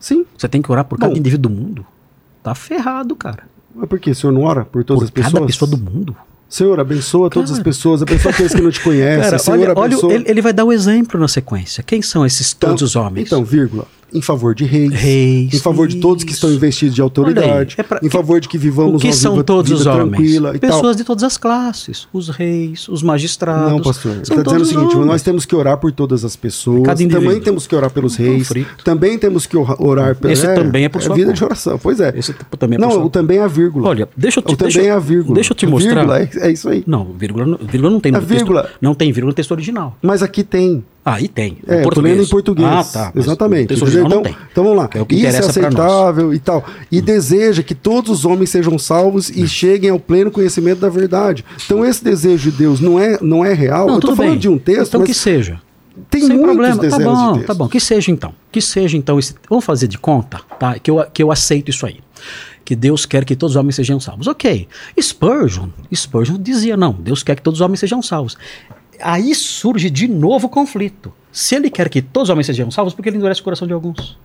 Sim. 0.00 0.24
Você 0.36 0.48
tem 0.48 0.60
que 0.62 0.72
orar 0.72 0.84
por 0.84 0.98
cada 0.98 1.12
Bom. 1.12 1.18
indivíduo 1.18 1.48
do 1.48 1.54
mundo. 1.54 1.86
Tá 2.42 2.54
ferrado, 2.54 3.14
cara. 3.14 3.44
Mas 3.74 3.88
por 3.88 4.00
quê? 4.00 4.10
O 4.10 4.14
senhor 4.14 4.32
não 4.32 4.42
ora 4.42 4.64
por 4.64 4.82
todas 4.82 5.02
Por 5.02 5.04
as 5.04 5.10
pessoas? 5.10 5.32
cada 5.34 5.46
pessoa 5.46 5.70
do 5.70 5.76
mundo. 5.78 6.16
Senhor, 6.48 6.80
abençoa 6.80 7.30
todas 7.30 7.52
as 7.52 7.60
pessoas, 7.60 8.02
abençoa 8.02 8.32
aqueles 8.32 8.52
que 8.52 8.60
não 8.60 8.70
te 8.72 8.80
conhecem. 8.82 9.22
Cara, 9.22 9.38
Senhor, 9.38 9.58
olha, 9.60 9.72
olha, 9.76 9.86
abençoa. 9.94 10.12
ele, 10.12 10.24
ele 10.26 10.42
vai 10.42 10.52
dar 10.52 10.64
o 10.64 10.72
exemplo 10.72 11.20
na 11.20 11.28
sequência. 11.28 11.80
Quem 11.84 12.02
são 12.02 12.26
esses 12.26 12.52
Então- 12.52 12.70
todos 12.70 12.82
os 12.82 12.96
homens? 12.96 13.26
Então, 13.26 13.44
vírgula. 13.44 13.86
Em 14.12 14.20
favor 14.22 14.54
de 14.54 14.64
reis. 14.64 14.92
Reis, 14.92 15.54
Em 15.54 15.58
favor 15.58 15.86
de 15.88 15.96
todos 15.96 16.24
que 16.24 16.30
isso. 16.30 16.38
estão 16.38 16.52
investidos 16.52 16.94
de 16.94 17.00
autoridade. 17.00 17.74
Aí, 17.78 17.80
é 17.80 17.82
pra- 17.82 18.00
em 18.02 18.08
favor 18.10 18.40
de 18.40 18.48
que 18.48 18.58
vivamos 18.58 18.96
o 18.96 18.98
que 18.98 19.08
uma 19.08 19.12
são 19.12 19.32
vida, 19.32 19.44
todos 19.44 19.70
vida 19.70 19.80
os 19.80 19.86
homens? 19.86 20.10
tranquila 20.10 20.52
e 20.56 20.58
Pessoas 20.58 20.82
tal. 20.82 20.94
de 20.94 21.04
todas 21.04 21.24
as 21.24 21.36
classes. 21.36 22.08
Os 22.12 22.28
reis, 22.28 22.88
os 22.88 23.02
magistrados. 23.02 23.70
Não, 23.72 23.80
pastor. 23.80 24.12
São 24.24 24.36
está 24.38 24.42
dizendo 24.42 24.62
o 24.62 24.64
seguinte: 24.66 24.94
homens. 24.94 25.06
nós 25.06 25.22
temos 25.22 25.44
que 25.44 25.54
orar 25.54 25.76
por 25.78 25.92
todas 25.92 26.24
as 26.24 26.36
pessoas. 26.36 26.82
Também 27.10 27.40
temos 27.40 27.66
que 27.66 27.74
orar 27.74 27.90
pelos 27.90 28.16
reis. 28.16 28.48
frito. 28.48 28.84
Também 28.84 29.18
temos 29.18 29.46
que 29.46 29.56
or- 29.56 29.76
orar 29.80 30.14
pelos. 30.16 30.38
Esse 30.38 30.54
também 30.54 30.84
é 30.84 30.88
por 30.88 31.02
sua 31.02 31.14
vida 31.14 31.26
conta. 31.28 31.38
de 31.38 31.44
oração. 31.44 31.78
Pois 31.82 32.00
é. 32.00 32.12
Esse 32.16 32.34
também 32.58 32.76
é 32.76 32.80
Não, 32.80 33.04
o 33.06 33.10
também 33.10 33.38
é 33.38 33.42
a 33.42 33.46
vírgula. 33.48 33.88
Olha, 33.88 34.08
deixa 34.16 34.40
eu 34.40 34.42
te 34.42 34.54
O 34.54 34.56
também 34.56 34.72
deixa, 34.74 34.88
é 34.88 34.92
a 34.92 34.98
vírgula. 34.98 35.34
Deixa 35.34 35.52
eu 35.52 35.56
te 35.56 35.66
mostrar. 35.66 35.94
Vírgula, 35.94 36.18
é, 36.20 36.28
é 36.48 36.50
isso 36.52 36.68
aí. 36.68 36.82
Não, 36.86 37.04
vírgula, 37.16 37.46
não- 37.46 37.58
vírgula 37.58 37.90
não 37.92 38.00
tem 38.00 38.12
no 38.12 38.18
A 38.18 38.20
vírgula. 38.20 38.62
texto. 38.62 38.76
Não 38.80 38.94
tem 38.94 39.12
vírgula 39.12 39.30
no 39.30 39.34
texto 39.34 39.50
original. 39.52 39.96
Mas 40.02 40.22
aqui 40.22 40.42
tem. 40.42 40.84
Ah, 41.04 41.14
aí 41.14 41.28
tem. 41.28 41.56
É, 41.66 41.82
tô 41.82 42.00
lendo 42.00 42.22
em 42.22 42.26
português. 42.26 42.68
Ah, 42.68 42.84
tá. 42.84 43.12
Exatamente. 43.14 43.72
Então, 43.72 44.22
então 44.52 44.64
vamos 44.64 44.76
lá. 44.76 44.90
É 44.94 45.00
o 45.00 45.06
que 45.06 45.14
Isso 45.14 45.36
é 45.36 45.38
aceitável 45.38 46.34
e 46.34 46.38
tal. 46.38 46.64
E 46.92 47.00
deseja 47.00 47.62
que 47.62 47.74
todos 47.74 48.10
os 48.10 48.24
homens 48.26 48.50
sejam 48.50 48.78
salvos 48.78 49.30
e 49.30 49.48
cheguem 49.48 49.90
ao 49.90 49.98
pleno 49.98 50.30
conhecimento 50.30 50.80
da 50.80 50.90
verdade. 50.90 51.44
Então 51.64 51.84
esse 51.84 52.04
desejo 52.04 52.50
de 52.50 52.56
Deus 52.58 52.80
não 52.80 53.00
é, 53.00 53.18
não 53.22 53.44
é 53.44 53.54
real. 53.54 53.86
Não, 53.86 53.94
eu 53.94 54.00
tô 54.00 54.14
falando 54.14 54.32
bem. 54.32 54.38
de 54.38 54.48
um 54.48 54.58
texto, 54.58 54.88
então 54.88 55.00
mas 55.00 55.08
que 55.08 55.14
seja. 55.14 55.60
tem 56.10 56.20
Sem 56.20 56.36
muitos 56.36 56.54
problema. 56.54 56.90
Tá 56.90 56.98
bom, 56.98 57.32
de 57.38 57.44
tá 57.44 57.54
bom. 57.54 57.68
Que 57.68 57.80
seja 57.80 58.10
então. 58.10 58.34
Que 58.52 58.60
seja 58.60 58.96
então 58.96 59.18
esse. 59.18 59.34
Vamos 59.48 59.64
fazer 59.64 59.88
de 59.88 59.96
conta, 59.96 60.40
tá? 60.58 60.78
Que 60.78 60.90
eu, 60.90 61.02
que 61.12 61.22
eu 61.22 61.32
aceito 61.32 61.70
isso 61.70 61.86
aí. 61.86 62.00
Que 62.62 62.76
Deus 62.76 63.06
quer 63.06 63.24
que 63.24 63.34
todos 63.34 63.56
os 63.56 63.60
homens 63.60 63.74
sejam 63.74 63.98
salvos. 63.98 64.26
Ok. 64.26 64.68
Spurgeon, 65.00 65.70
Spurgeon 65.94 66.36
dizia 66.38 66.76
não. 66.76 66.92
Deus 66.92 67.22
quer 67.22 67.36
que 67.36 67.42
todos 67.42 67.58
os 67.58 67.64
homens 67.64 67.80
sejam 67.80 68.02
salvos. 68.02 68.36
Aí 69.02 69.34
surge 69.34 69.88
de 69.90 70.06
novo 70.08 70.46
o 70.46 70.50
conflito. 70.50 71.12
Se 71.32 71.54
ele 71.54 71.70
quer 71.70 71.88
que 71.88 72.02
todos 72.02 72.28
os 72.28 72.32
homens 72.32 72.46
sejam 72.46 72.70
salvos, 72.70 72.92
por 72.94 73.02
que 73.02 73.08
ele 73.08 73.16
endurece 73.16 73.40
o 73.40 73.44
coração 73.44 73.66
de 73.66 73.72
alguns? 73.74 74.18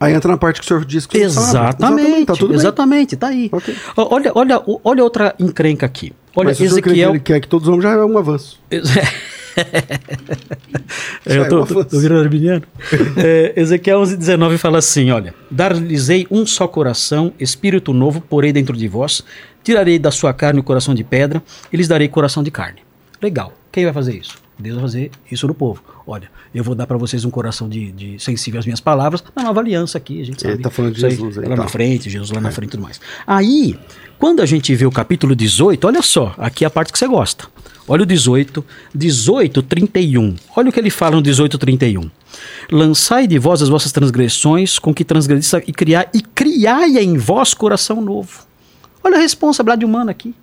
Aí 0.00 0.12
entra 0.12 0.30
na 0.30 0.36
parte 0.36 0.60
que 0.60 0.64
o 0.66 0.68
senhor 0.68 0.84
disse 0.84 1.06
que 1.08 1.16
senhor 1.18 1.30
sabe. 1.30 1.68
Exatamente, 1.78 2.26
Tá 2.26 2.32
tudo 2.34 2.48
bem. 2.48 2.56
exatamente, 2.58 3.16
tá 3.16 3.28
aí. 3.28 3.48
Ok. 3.52 3.74
Ó, 3.96 4.14
Olha, 4.14 4.32
olha, 4.34 4.62
olha 4.82 5.04
outra 5.04 5.34
encrenca 5.38 5.86
aqui. 5.86 6.12
Olha, 6.36 6.48
Mas 6.48 6.58
crê 6.58 6.66
que 6.66 6.72
Ezequiel. 6.72 7.10
ele 7.10 7.20
quer 7.20 7.40
que 7.40 7.46
todos 7.46 7.68
os 7.68 7.72
homens 7.72 7.84
já 7.84 7.92
é 7.92 8.04
um 8.04 8.18
avanço. 8.18 8.60
É, 11.24 11.38
eu 11.38 11.48
tô, 11.48 11.64
tô, 11.64 11.84
tô 11.84 11.98
virando 12.00 12.22
arminiano. 12.24 12.64
É, 13.16 13.52
Ezequiel 13.56 14.00
11, 14.00 14.16
19 14.16 14.58
fala 14.58 14.78
assim: 14.78 15.10
olha, 15.12 15.32
dar-lhes-ei 15.50 16.26
um 16.30 16.44
só 16.44 16.66
coração, 16.66 17.32
espírito 17.38 17.92
novo, 17.92 18.20
porei 18.20 18.52
dentro 18.52 18.76
de 18.76 18.88
vós, 18.88 19.22
tirarei 19.62 19.96
da 19.98 20.10
sua 20.10 20.32
carne 20.34 20.58
o 20.60 20.62
coração 20.64 20.92
de 20.94 21.04
pedra, 21.04 21.40
e 21.72 21.76
lhes 21.76 21.86
darei 21.88 22.08
coração 22.08 22.42
de 22.42 22.50
carne. 22.50 22.80
Legal. 23.20 23.52
Quem 23.70 23.84
vai 23.84 23.92
fazer 23.92 24.16
isso? 24.16 24.44
Deus 24.58 24.76
vai 24.76 24.84
fazer 24.84 25.10
isso 25.30 25.46
no 25.48 25.54
povo. 25.54 25.82
Olha, 26.06 26.30
eu 26.54 26.62
vou 26.62 26.74
dar 26.74 26.86
para 26.86 26.96
vocês 26.96 27.24
um 27.24 27.30
coração 27.30 27.68
de, 27.68 27.90
de 27.90 28.22
sensível 28.22 28.60
às 28.60 28.66
minhas 28.66 28.80
palavras, 28.80 29.24
na 29.34 29.42
nova 29.42 29.60
aliança 29.60 29.98
aqui, 29.98 30.20
a 30.20 30.24
gente 30.24 30.44
Ele 30.44 30.52
sabe. 30.52 30.62
tá 30.62 30.70
falando 30.70 30.94
de 30.94 31.00
Jesus 31.00 31.38
aí, 31.38 31.48
lá 31.48 31.56
tá. 31.56 31.62
na 31.62 31.68
frente, 31.68 32.08
Jesus 32.08 32.30
lá 32.30 32.40
na 32.40 32.52
frente 32.52 32.68
e 32.68 32.72
tudo 32.72 32.82
mais. 32.82 33.00
Aí, 33.26 33.76
quando 34.18 34.40
a 34.40 34.46
gente 34.46 34.74
vê 34.74 34.86
o 34.86 34.92
capítulo 34.92 35.34
18, 35.34 35.84
olha 35.86 36.02
só, 36.02 36.34
aqui 36.38 36.64
é 36.64 36.66
a 36.66 36.70
parte 36.70 36.92
que 36.92 36.98
você 36.98 37.08
gosta. 37.08 37.46
Olha 37.86 38.04
o 38.04 38.06
18, 38.06 38.64
18, 38.94 39.62
31. 39.62 40.36
Olha 40.56 40.70
o 40.70 40.72
que 40.72 40.80
ele 40.80 40.90
fala 40.90 41.16
no 41.16 41.22
18, 41.22 41.58
31. 41.58 42.10
Lançai 42.70 43.26
de 43.26 43.38
vós 43.38 43.60
as 43.60 43.68
vossas 43.68 43.92
transgressões 43.92 44.78
com 44.78 44.94
que 44.94 45.04
transgredis 45.04 45.52
e 45.52 45.72
criai, 45.72 46.08
e 46.14 46.22
criai 46.22 46.98
em 46.98 47.18
vós 47.18 47.52
coração 47.52 48.00
novo. 48.00 48.46
Olha 49.02 49.16
a 49.16 49.20
responsabilidade 49.20 49.84
humana 49.84 50.12
aqui. 50.12 50.34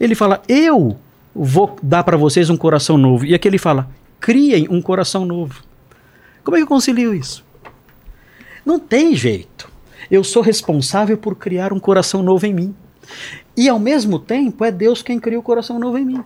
Ele 0.00 0.14
fala, 0.14 0.42
eu 0.48 0.96
vou 1.34 1.76
dar 1.82 2.04
para 2.04 2.16
vocês 2.16 2.50
um 2.50 2.56
coração 2.56 2.96
novo. 2.96 3.24
E 3.24 3.34
aqui 3.34 3.48
ele 3.48 3.58
fala, 3.58 3.88
criem 4.20 4.66
um 4.70 4.80
coração 4.80 5.24
novo. 5.24 5.62
Como 6.44 6.56
é 6.56 6.60
que 6.60 6.64
eu 6.64 6.68
concilio 6.68 7.14
isso? 7.14 7.44
Não 8.64 8.78
tem 8.78 9.14
jeito. 9.14 9.70
Eu 10.10 10.22
sou 10.22 10.42
responsável 10.42 11.16
por 11.16 11.36
criar 11.36 11.72
um 11.72 11.80
coração 11.80 12.22
novo 12.22 12.46
em 12.46 12.54
mim. 12.54 12.74
E 13.56 13.68
ao 13.68 13.78
mesmo 13.78 14.18
tempo 14.18 14.64
é 14.64 14.70
Deus 14.70 15.02
quem 15.02 15.18
cria 15.18 15.38
o 15.38 15.42
coração 15.42 15.78
novo 15.78 15.98
em 15.98 16.04
mim. 16.04 16.24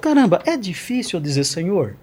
Caramba, 0.00 0.42
é 0.44 0.56
difícil 0.56 1.20
dizer, 1.20 1.44
Senhor, 1.44 1.96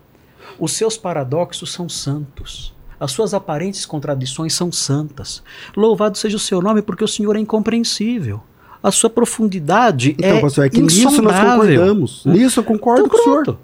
os 0.59 0.73
seus 0.73 0.97
paradoxos 0.97 1.71
são 1.71 1.87
santos. 1.87 2.73
As 2.99 3.11
suas 3.11 3.33
aparentes 3.33 3.85
contradições 3.85 4.53
são 4.53 4.71
santas. 4.71 5.43
Louvado 5.75 6.17
seja 6.17 6.37
o 6.37 6.39
seu 6.39 6.61
nome, 6.61 6.81
porque 6.81 7.03
o 7.03 7.07
Senhor 7.07 7.35
é 7.35 7.39
incompreensível. 7.39 8.41
A 8.83 8.91
sua 8.91 9.09
profundidade 9.09 10.15
Então, 10.17 10.37
é 10.37 10.41
pastor, 10.41 10.65
é 10.65 10.69
que 10.69 10.81
nisso 10.81 11.21
nós 11.21 11.39
concordamos. 11.39 12.23
Nisso 12.25 12.59
eu 12.59 12.63
concordo 12.63 13.05
Então 13.05 13.09
com 13.11 13.17
o 13.17 13.23
senhor. 13.23 13.43
pronto. 13.43 13.59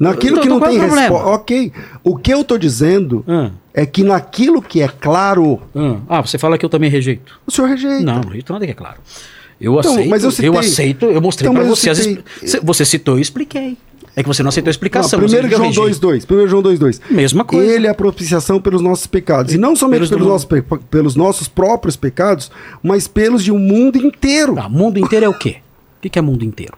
Naquilo 0.00 0.38
Então, 0.38 0.42
que 0.42 0.48
não 0.48 0.56
é 0.56 0.68
tem 0.70 0.78
problema? 0.78 1.00
resposta. 1.02 1.28
Ok. 1.28 1.72
O 2.02 2.16
que 2.16 2.32
eu 2.32 2.42
tô 2.42 2.56
dizendo 2.56 3.22
Hum, 3.28 3.50
é 3.74 3.84
que 3.84 4.02
naquilo 4.02 4.62
que 4.62 4.80
é 4.80 4.88
claro, 4.88 5.60
hum. 5.74 6.00
Ah, 6.08 6.22
você 6.22 6.38
fala 6.38 6.56
que 6.56 6.64
eu 6.64 6.70
também 6.70 6.88
rejeito. 6.88 7.38
o 7.46 7.50
senhor 7.50 7.68
rejeita. 7.68 8.02
Não, 8.02 8.14
não 8.14 8.28
rejeito 8.28 8.52
nada 8.52 8.64
que 8.64 8.70
é 8.72 8.74
claro. 8.74 8.96
Eu 9.60 9.78
Então, 9.78 9.92
aceito, 9.92 10.08
mas 10.10 10.22
eu 10.24 10.28
eu, 10.28 10.32
citei- 10.32 10.58
aceito, 10.58 11.04
eu 11.06 11.20
mostrei 11.20 11.50
Então, 11.50 11.62
eu 11.62 11.68
você. 11.68 11.94
citei- 11.94 12.60
Você 12.62 12.84
citou 12.86 13.14
e 13.16 13.18
eu 13.18 13.22
expliquei. 13.22 13.76
É 14.14 14.22
que 14.22 14.28
você 14.28 14.42
não 14.42 14.50
aceitou 14.50 14.68
a 14.68 14.70
Não, 14.70 14.72
explicação. 14.72 15.18
primeiro 15.18 15.48
você 15.48 15.54
João 15.56 15.68
rejeita. 15.68 16.06
2,2. 16.06 16.26
Primeiro 16.26 16.50
João 16.50 16.62
2,2. 16.62 17.00
Mesma 17.10 17.44
coisa. 17.44 17.72
Ele 17.72 17.86
é 17.86 17.90
a 17.90 17.94
propiciação 17.94 18.60
pelos 18.60 18.82
nossos 18.82 19.06
pecados. 19.06 19.54
E 19.54 19.58
não 19.58 19.74
somente 19.74 20.00
Pelos 20.00 20.10
pelos, 20.10 20.26
nossos, 20.26 20.44
pe- 20.44 20.62
pelos 20.90 21.16
nossos 21.16 21.48
próprios 21.48 21.96
pecados, 21.96 22.50
mas 22.82 23.08
pelos 23.08 23.42
de 23.42 23.50
um 23.50 23.58
mundo 23.58 23.96
inteiro. 23.96 24.54
Tá, 24.54 24.68
mundo 24.68 24.98
inteiro 24.98 25.24
é 25.26 25.28
o 25.28 25.34
quê? 25.34 25.56
O 25.98 26.02
que, 26.02 26.10
que 26.10 26.18
é 26.18 26.22
mundo 26.22 26.44
inteiro? 26.44 26.74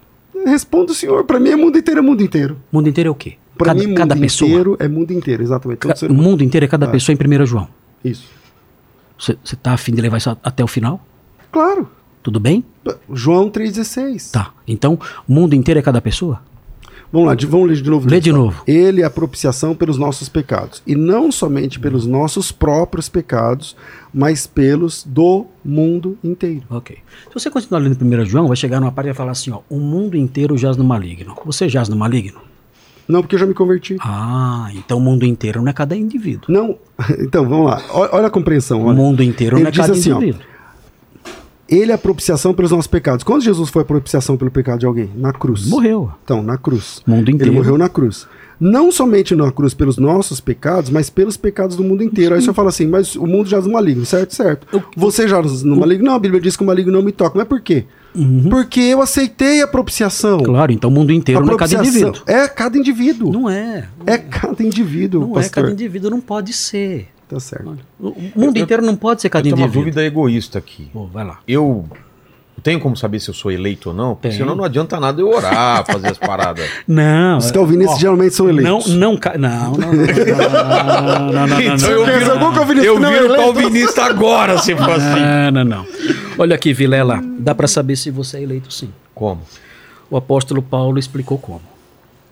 Responda 0.47 0.93
o 0.93 0.94
senhor. 0.94 1.24
Pra 1.24 1.40
mim 1.40 1.51
é 1.51 1.56
mundo 1.56 1.77
inteiro, 1.78 1.98
é 2.01 2.02
mundo 2.02 2.23
inteiro. 2.23 2.56
Mundo 2.70 2.89
inteiro 2.89 3.09
é 3.09 3.11
o 3.11 3.15
quê? 3.15 3.35
Cada, 3.59 3.74
mim, 3.81 3.86
mundo 3.89 3.97
cada 3.97 4.16
pessoa. 4.16 4.48
inteiro 4.48 4.77
é 4.78 4.86
mundo 4.89 5.12
inteiro, 5.12 5.43
exatamente. 5.43 5.78
Todo 5.78 6.02
o 6.02 6.06
humano. 6.12 6.23
mundo 6.31 6.43
inteiro 6.44 6.65
é 6.65 6.69
cada 6.69 6.86
Ah. 6.86 6.90
pessoa 6.90 7.15
em 7.15 7.16
1 7.43 7.47
João. 7.47 7.69
Isso. 8.05 8.28
Você 9.19 9.56
tá 9.56 9.73
afim 9.73 9.93
de 9.94 10.01
levar 10.02 10.19
isso 10.19 10.36
até 10.43 10.62
o 10.62 10.66
final? 10.66 11.01
Claro. 11.51 11.89
Tudo 12.23 12.39
bem? 12.40 12.65
João 13.12 13.48
3,16. 13.51 14.31
Tá. 14.32 14.51
Então, 14.66 14.98
mundo 15.27 15.55
inteiro 15.55 15.78
é 15.81 15.82
cada 15.82 16.01
pessoa? 16.01 16.40
Vamos 17.15 17.28
lá, 17.28 17.36
vamos 17.49 17.69
ler 17.69 17.77
de 17.77 17.89
novo. 17.89 18.11
Lê 18.11 18.19
de 18.19 18.32
novo. 18.32 18.65
Ele 18.66 19.01
é 19.01 19.05
a 19.05 19.11
propiciação 19.11 19.73
pelos 19.73 19.97
nossos 19.97 20.28
pecados. 20.28 20.82
E 20.85 20.97
não 20.97 21.31
somente 21.31 21.78
pelos 21.78 22.09
nossos 22.09 22.51
próprios 22.51 23.09
pecados, 23.09 23.77
mas 24.12 24.49
pelos 24.49 25.05
do 25.05 25.47
mundo 25.65 26.19
inteiro. 26.24 26.65
Ok. 26.69 26.97
Se 27.28 27.32
você 27.32 27.49
continuar 27.49 27.78
lendo 27.78 28.05
1 28.05 28.24
João, 28.24 28.49
vai 28.49 28.57
chegar 28.57 28.81
numa 28.81 28.91
parte 28.91 29.07
e 29.07 29.11
vai 29.11 29.16
falar 29.16 29.31
assim: 29.31 29.53
ó, 29.53 29.61
o 29.70 29.78
mundo 29.78 30.16
inteiro 30.16 30.59
jaz 30.59 30.77
no 30.77 30.82
maligno. 30.82 31.36
Você 31.47 31.69
jaz 31.69 31.89
no 31.89 31.95
maligno? 31.95 32.41
Não, 33.07 33.23
porque 33.23 33.36
eu 33.36 33.39
já 33.39 33.47
me 33.47 33.55
converti. 33.55 33.97
Ah, 34.01 34.69
então 34.74 34.99
o 34.99 35.01
mundo 35.01 35.24
inteiro 35.24 35.62
não 35.62 35.69
é 35.69 35.73
cada 35.73 35.95
indivíduo. 35.95 36.47
Não. 36.49 36.77
Então, 37.20 37.49
vamos 37.49 37.66
lá. 37.66 37.81
Olha, 37.91 38.27
a 38.27 38.31
compreensão. 38.31 38.82
O 38.82 38.86
olha. 38.86 38.97
mundo 38.97 39.23
inteiro 39.23 39.57
Ele 39.57 39.65
não 39.65 39.70
é 39.70 39.73
cada 39.73 39.93
assim, 39.93 40.11
ó, 40.11 40.16
indivíduo. 40.16 40.53
Ele 41.69 41.93
é 41.93 41.95
a 41.95 41.99
propiciação 41.99 42.53
pelos 42.53 42.70
nossos 42.70 42.86
pecados. 42.86 43.24
Quando 43.24 43.43
Jesus 43.43 43.70
foi 43.70 43.82
a 43.82 43.85
propiciação 43.85 44.36
pelo 44.36 44.51
pecado 44.51 44.81
de 44.81 44.86
alguém? 44.86 45.11
Na 45.16 45.32
cruz. 45.32 45.66
Morreu. 45.66 46.11
Então, 46.24 46.43
na 46.43 46.59
cruz. 46.59 47.03
Mundo 47.07 47.31
inteiro. 47.31 47.53
Ele 47.53 47.59
morreu 47.59 47.78
na 47.78 47.89
cruz. 47.89 48.27
Não 48.61 48.93
somente 48.93 49.35
na 49.35 49.51
cruz 49.51 49.74
pelos 49.74 49.97
nossos 49.99 50.41
pecados, 50.41 50.89
mas 50.91 51.11
pelos 51.11 51.36
pecados 51.36 51.77
do 51.77 51.82
mundo 51.82 52.03
inteiro. 52.03 52.35
Aí 52.35 52.41
você 52.43 52.53
fala 52.53 52.69
assim, 52.69 52.86
mas 52.86 53.16
o 53.16 53.27
mundo 53.27 53.49
jaz 53.49 53.66
no 53.66 53.73
maligno, 53.73 54.05
certo? 54.07 54.35
Certo. 54.35 54.85
Você 54.97 55.27
jaz 55.27 55.62
no 55.62 55.77
maligno? 55.77 56.05
Não, 56.07 56.15
a 56.15 56.19
Bíblia 56.19 56.41
diz 56.41 56.57
que 56.57 56.62
o 56.62 56.66
maligno 56.66 56.93
não 56.93 57.03
me 57.03 57.12
toca. 57.12 57.36
Mas 57.36 57.49
por 57.49 57.61
quê? 57.61 57.85
Porque 58.49 58.81
eu 58.81 59.03
aceitei 59.03 59.61
a 59.61 59.66
propiciação. 59.66 60.39
Uhum. 60.39 60.45
Claro, 60.45 60.70
então 60.73 60.89
o 60.89 60.93
mundo 60.93 61.12
inteiro 61.12 61.41
a 61.43 61.45
não 61.45 61.55
é 61.55 61.57
cada 61.57 61.74
indivíduo. 61.74 62.23
é 62.27 62.49
cada 62.49 62.78
indivíduo. 62.78 63.32
Não 63.32 63.51
é. 63.51 63.89
É 64.07 64.19
cada 64.19 64.62
indivíduo, 64.62 65.23
Não 65.23 65.31
é 65.32 65.35
pastor. 65.35 65.62
cada 65.65 65.73
indivíduo, 65.73 66.11
não 66.11 66.20
pode 66.20 66.53
ser. 66.53 67.09
Tá 67.35 67.40
certo. 67.40 67.77
O 67.98 68.15
mundo 68.36 68.56
eu, 68.56 68.62
inteiro 68.62 68.82
não 68.82 68.94
pode 68.94 69.20
ser 69.23 69.28
cada 69.28 69.47
eu 69.47 69.52
indivíduo. 69.52 69.81
Uma 69.81 69.85
dúvida 69.85 70.05
egoísta 70.05 70.59
aqui. 70.59 70.89
Pô, 70.93 71.06
vai 71.06 71.24
lá. 71.24 71.40
Eu 71.48 71.85
tenho 72.62 72.78
como 72.78 72.97
saber 72.97 73.19
se 73.19 73.28
eu 73.28 73.35
sou 73.35 73.51
eleito 73.51 73.89
ou 73.89 73.94
não? 73.94 74.15
Porque 74.15 74.28
Tem. 74.28 74.39
senão 74.39 74.55
não 74.55 74.65
adianta 74.65 75.01
nada 75.01 75.20
eu 75.20 75.28
orar, 75.28 75.85
fazer 75.85 76.09
as 76.09 76.19
paradas. 76.19 76.65
Não. 76.86 77.39
Os 77.39 77.51
calvinistas 77.51 77.98
geralmente 77.98 78.35
são 78.35 78.48
eleitos. 78.48 78.94
Não, 78.94 79.12
não, 79.15 79.20
não, 79.36 79.73
não, 79.73 79.93
não, 79.93 81.32
não, 81.32 81.47
não, 81.48 81.61
Então 81.61 81.90
eu 81.90 82.06
eu 82.85 83.01
viro 83.01 83.35
calvinista 83.35 84.05
agora, 84.05 84.59
se 84.59 84.77
for 84.77 84.90
assim. 84.90 85.20
Não, 85.20 85.51
não, 85.51 85.65
não. 85.65 85.86
Olha 86.39 86.55
aqui, 86.55 86.73
Vilela, 86.73 87.20
dá 87.39 87.55
para 87.55 87.66
saber 87.66 87.97
se 87.97 88.11
você 88.11 88.39
é 88.39 88.43
eleito 88.43 88.73
sim. 88.73 88.90
Como? 89.15 89.43
O 90.09 90.16
apóstolo 90.16 90.62
Paulo 90.62 90.98
explicou 90.98 91.36
como. 91.36 91.62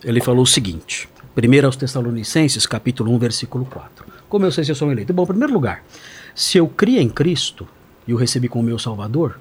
Ele 0.04 0.20
falou 0.20 0.44
o 0.44 0.46
seguinte, 0.46 1.08
1 1.36 1.66
aos 1.66 1.76
Tessalonicenses, 1.76 2.66
capítulo 2.66 3.12
1, 3.12 3.18
versículo 3.18 3.64
4. 3.64 4.11
Como 4.32 4.46
eu 4.46 4.50
sei 4.50 4.64
se 4.64 4.70
eu 4.70 4.74
sou 4.74 4.88
um 4.88 4.92
eleito? 4.92 5.12
Bom, 5.12 5.24
em 5.24 5.26
primeiro 5.26 5.52
lugar, 5.52 5.84
se 6.34 6.56
eu 6.56 6.66
criei 6.66 7.02
em 7.02 7.08
Cristo 7.10 7.68
e 8.08 8.14
o 8.14 8.16
recebi 8.16 8.48
como 8.48 8.64
meu 8.64 8.78
Salvador, 8.78 9.38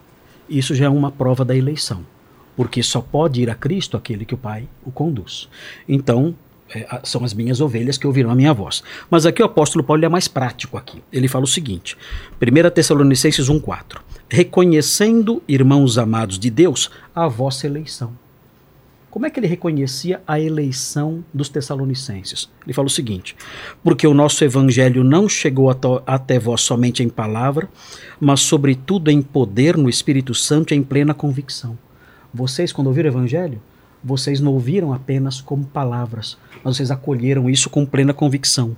isso 0.50 0.76
já 0.76 0.88
é 0.88 0.90
uma 0.90 1.10
prova 1.10 1.46
da 1.46 1.56
eleição. 1.56 2.06
Porque 2.58 2.84
só 2.84 3.00
pode 3.00 3.42
ir 3.42 3.50
a 3.50 3.56
Cristo 3.56 3.96
aquele 3.96 4.26
que 4.26 4.34
o 4.34 4.38
Pai 4.38 4.68
o 4.86 4.92
conduz. 4.92 5.48
Então, 5.88 6.36
é, 6.76 7.00
são 7.06 7.24
as 7.24 7.34
minhas 7.34 7.62
ovelhas 7.62 7.98
que 7.98 8.06
ouvirão 8.06 8.32
a 8.32 8.36
minha 8.36 8.54
voz. 8.54 8.84
Mas 9.10 9.26
aqui 9.26 9.42
o 9.42 9.46
apóstolo 9.46 9.82
Paulo 9.82 10.04
é 10.04 10.10
mais 10.10 10.28
prático 10.28 10.76
aqui. 10.76 11.02
Ele 11.10 11.30
fala 11.30 11.46
o 11.46 11.48
seguinte: 11.48 11.96
1 12.42 12.70
Tessalonicenses 12.72 13.48
1,4. 13.48 14.02
Reconhecendo, 14.30 15.42
irmãos 15.48 15.98
amados 15.98 16.38
de 16.38 16.50
Deus, 16.50 16.92
a 17.16 17.30
vossa 17.30 17.66
eleição. 17.66 18.12
Como 19.12 19.26
é 19.26 19.30
que 19.30 19.42
ele 19.42 19.48
reconhecia 19.48 20.22
a 20.26 20.40
eleição 20.40 21.22
dos 21.34 21.50
Tessalonicenses? 21.50 22.50
Ele 22.64 22.72
fala 22.72 22.88
o 22.88 22.90
seguinte: 22.90 23.36
porque 23.84 24.08
o 24.08 24.14
nosso 24.14 24.42
evangelho 24.46 25.04
não 25.04 25.28
chegou 25.28 25.70
até 26.08 26.40
vós 26.40 26.62
somente 26.62 27.04
em 27.04 27.10
palavra, 27.10 27.70
mas 28.22 28.40
sobretudo 28.40 29.12
em 29.12 29.22
poder 29.22 29.76
no 29.76 29.90
Espírito 29.90 30.34
Santo 30.34 30.74
em 30.74 30.82
plena 30.82 31.14
convicção. 31.14 31.78
Vocês, 32.34 32.72
quando 32.72 32.88
ouviram 32.88 33.10
o 33.10 33.14
evangelho, 33.14 33.62
vocês 34.02 34.40
não 34.40 34.54
ouviram 34.54 34.94
apenas 34.94 35.42
como 35.42 35.66
palavras, 35.66 36.38
mas 36.64 36.78
vocês 36.78 36.90
acolheram 36.90 37.50
isso 37.50 37.70
com 37.70 37.86
plena 37.86 38.14
convicção. 38.14 38.78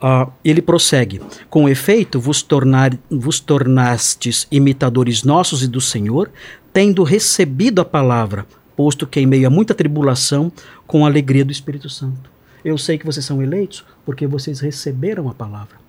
Ah, 0.00 0.26
ele 0.42 0.62
prossegue: 0.62 1.20
Com 1.50 1.68
efeito, 1.68 2.18
vos, 2.18 2.40
tornar, 2.40 2.96
vos 3.10 3.38
tornastes 3.38 4.48
imitadores 4.50 5.22
nossos 5.22 5.62
e 5.62 5.68
do 5.68 5.82
Senhor, 5.82 6.30
tendo 6.72 7.02
recebido 7.02 7.82
a 7.82 7.84
palavra, 7.84 8.46
posto 8.76 9.06
que 9.06 9.20
em 9.20 9.26
meio 9.26 9.46
a 9.46 9.50
muita 9.50 9.74
tribulação, 9.74 10.52
com 10.86 11.04
a 11.04 11.08
alegria 11.08 11.44
do 11.44 11.52
Espírito 11.52 11.88
Santo. 11.88 12.30
Eu 12.64 12.76
sei 12.76 12.98
que 12.98 13.06
vocês 13.06 13.24
são 13.24 13.42
eleitos 13.42 13.84
porque 14.04 14.26
vocês 14.26 14.60
receberam 14.60 15.28
a 15.28 15.34
palavra 15.34 15.80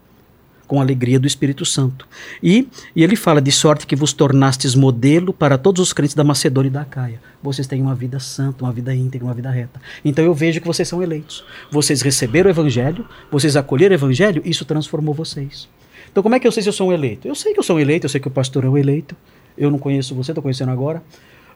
com 0.72 0.80
a 0.80 0.84
alegria 0.84 1.20
do 1.20 1.28
Espírito 1.28 1.66
Santo. 1.66 2.08
E, 2.42 2.66
e 2.96 3.04
ele 3.04 3.18
fala 3.18 3.42
de 3.42 3.52
sorte 3.52 3.86
que 3.86 3.94
vos 3.94 4.14
tornastes 4.14 4.74
modelo 4.74 5.34
para 5.34 5.58
todos 5.58 5.82
os 5.82 5.92
crentes 5.92 6.16
da 6.16 6.24
Macedônia 6.24 6.70
e 6.70 6.72
da 6.72 6.86
Caia. 6.86 7.22
Vocês 7.44 7.68
têm 7.68 7.82
uma 7.82 7.94
vida 7.94 8.22
santa, 8.22 8.64
uma 8.64 8.72
vida 8.72 8.96
íntegra, 8.96 9.28
uma 9.28 9.34
vida 9.34 9.52
reta. 9.52 9.82
Então 10.06 10.24
eu 10.24 10.34
vejo 10.34 10.62
que 10.62 10.68
vocês 10.68 10.88
são 10.88 11.04
eleitos. 11.04 11.44
Vocês 11.70 12.02
receberam 12.02 12.48
o 12.48 12.52
evangelho, 12.52 13.06
vocês 13.30 13.58
acolheram 13.58 13.92
o 13.92 13.98
evangelho, 13.98 14.42
isso 14.46 14.64
transformou 14.64 15.14
vocês. 15.14 15.68
Então 16.10 16.24
como 16.24 16.36
é 16.36 16.40
que 16.40 16.48
eu 16.48 16.52
sei 16.54 16.64
se 16.64 16.70
eu 16.70 16.74
sou 16.74 16.88
um 16.88 16.94
eleito? 16.94 17.28
Eu 17.28 17.36
sei 17.36 17.52
que 17.52 17.60
eu 17.60 17.64
sou 17.64 17.76
um 17.76 17.80
eleito, 17.82 18.06
eu 18.06 18.10
sei 18.10 18.22
que 18.22 18.30
o 18.30 18.32
pastor 18.32 18.64
é 18.64 18.70
um 18.70 18.78
eleito. 18.78 19.14
Eu 19.58 19.70
não 19.70 19.78
conheço 19.78 20.16
você, 20.16 20.32
estou 20.32 20.42
conhecendo 20.42 20.72
agora. 20.72 21.04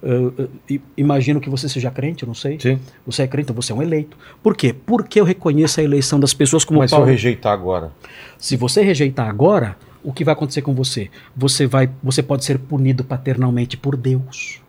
Eu, 0.07 0.49
i- 0.69 0.79
imagino 0.95 1.41
que 1.41 1.49
você 1.49 1.67
seja 1.67 1.89
crente, 1.89 2.21
eu 2.23 2.27
não 2.27 2.35
sei. 2.35 2.59
Sim. 2.59 2.79
Você 3.07 3.23
é 3.23 3.27
crente, 3.27 3.51
você 3.51 3.71
é 3.71 3.75
um 3.75 3.81
eleito. 3.81 4.15
Por 4.43 4.55
quê? 4.55 4.71
Porque 4.71 5.19
eu 5.19 5.23
reconheço 5.25 5.79
a 5.79 5.83
eleição 5.83 6.19
das 6.19 6.31
pessoas 6.31 6.63
como 6.63 6.79
Mas 6.79 6.91
se 6.91 6.95
eu 6.95 6.99
Paulo. 6.99 7.11
rejeitar 7.11 7.51
agora? 7.51 7.91
Se 8.37 8.55
você 8.55 8.83
rejeitar 8.83 9.27
agora, 9.27 9.75
o 10.03 10.13
que 10.13 10.23
vai 10.23 10.33
acontecer 10.33 10.61
com 10.61 10.75
você? 10.75 11.09
Você 11.35 11.65
vai, 11.65 11.89
você 12.03 12.21
pode 12.21 12.45
ser 12.45 12.59
punido 12.59 13.03
paternalmente 13.03 13.75
por 13.77 13.97
Deus. 13.97 14.61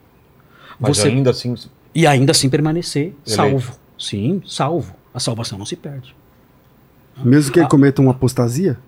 Mas 0.81 0.97
Você- 0.97 1.09
ainda 1.09 1.31
assim. 1.31 1.55
E 1.95 2.07
ainda 2.07 2.33
assim 2.33 2.49
permanecer 2.49 3.03
Eleito. 3.03 3.31
salvo. 3.31 3.73
Sim, 3.99 4.41
salvo. 4.47 4.95
A 5.13 5.21
salvação 5.21 5.59
não 5.59 5.67
se 5.67 5.77
perde. 5.77 6.17
Mesmo 7.23 7.51
Ah. 7.51 7.53
que 7.53 7.59
ele 7.61 7.69
cometa 7.69 8.01
uma 8.01 8.13
apostasia? 8.13 8.79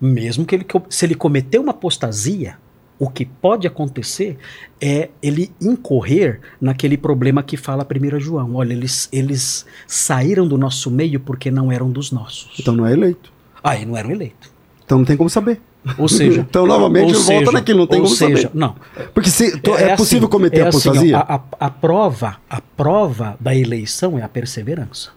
Mesmo 0.00 0.46
que 0.46 0.54
ele, 0.54 0.66
se 0.88 1.04
ele 1.04 1.14
cometer 1.14 1.58
uma 1.58 1.72
apostasia, 1.72 2.56
O 3.00 3.08
que 3.08 3.24
pode 3.24 3.66
acontecer 3.66 4.36
é 4.80 5.08
ele 5.22 5.50
incorrer 5.60 6.38
naquele 6.60 6.98
problema 6.98 7.42
que 7.42 7.56
fala 7.56 7.84
1 7.84 8.20
João. 8.20 8.54
Olha, 8.56 8.74
eles, 8.74 9.08
eles 9.10 9.64
saíram 9.86 10.46
do 10.46 10.58
nosso 10.58 10.90
meio 10.90 11.18
porque 11.18 11.50
não 11.50 11.72
eram 11.72 11.90
dos 11.90 12.12
nossos. 12.12 12.50
Então 12.60 12.74
não 12.76 12.86
é 12.86 12.92
eleito. 12.92 13.32
Aí 13.64 13.86
não 13.86 13.96
eram 13.96 14.10
eleitos. 14.10 14.50
Então 14.84 14.98
não 14.98 15.04
tem 15.06 15.16
como 15.16 15.30
saber. 15.30 15.60
Ou 15.96 16.06
seja, 16.08 16.42
Então, 16.46 16.66
novamente, 16.66 17.14
volta 17.14 17.24
seja- 17.24 17.52
naquilo, 17.52 17.78
não 17.78 17.86
tem 17.86 18.02
como 18.02 18.14
seja, 18.14 18.42
saber. 18.42 18.50
Não. 18.58 18.76
Porque 19.14 19.30
se, 19.30 19.58
to- 19.60 19.74
é, 19.78 19.96
possível 19.96 20.24
assim, 20.26 20.30
cometer 20.32 20.60
é 20.60 20.68
assim, 20.68 20.88
ó, 20.88 20.90
apostasia? 20.92 21.16
a, 21.16 21.34
a- 21.36 21.42
a 21.58 21.70
prova, 21.70 22.36
a 22.50 22.60
prova 22.60 23.34
da 23.40 23.54
eleição 23.56 24.18
é 24.18 24.22
a 24.22 24.28
perseverança. 24.28 25.10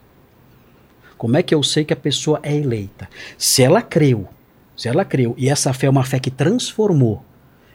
Como 1.17 1.35
é 1.35 1.43
que 1.43 1.53
eu 1.53 1.61
sei 1.61 1.83
que 1.83 1.91
a 1.91 1.97
pessoa 1.97 2.39
é 2.43 2.55
eleita? 2.55 3.09
Se 3.37 3.61
ela 3.61 3.81
creu, 3.81 4.27
se 4.75 4.87
ela 4.87 5.03
creu 5.03 5.35
e 5.37 5.49
essa 5.49 5.73
fé 5.73 5.87
é 5.87 5.89
uma 5.89 6.03
fé 6.05 6.17
que 6.17 6.31
transformou 6.31 7.23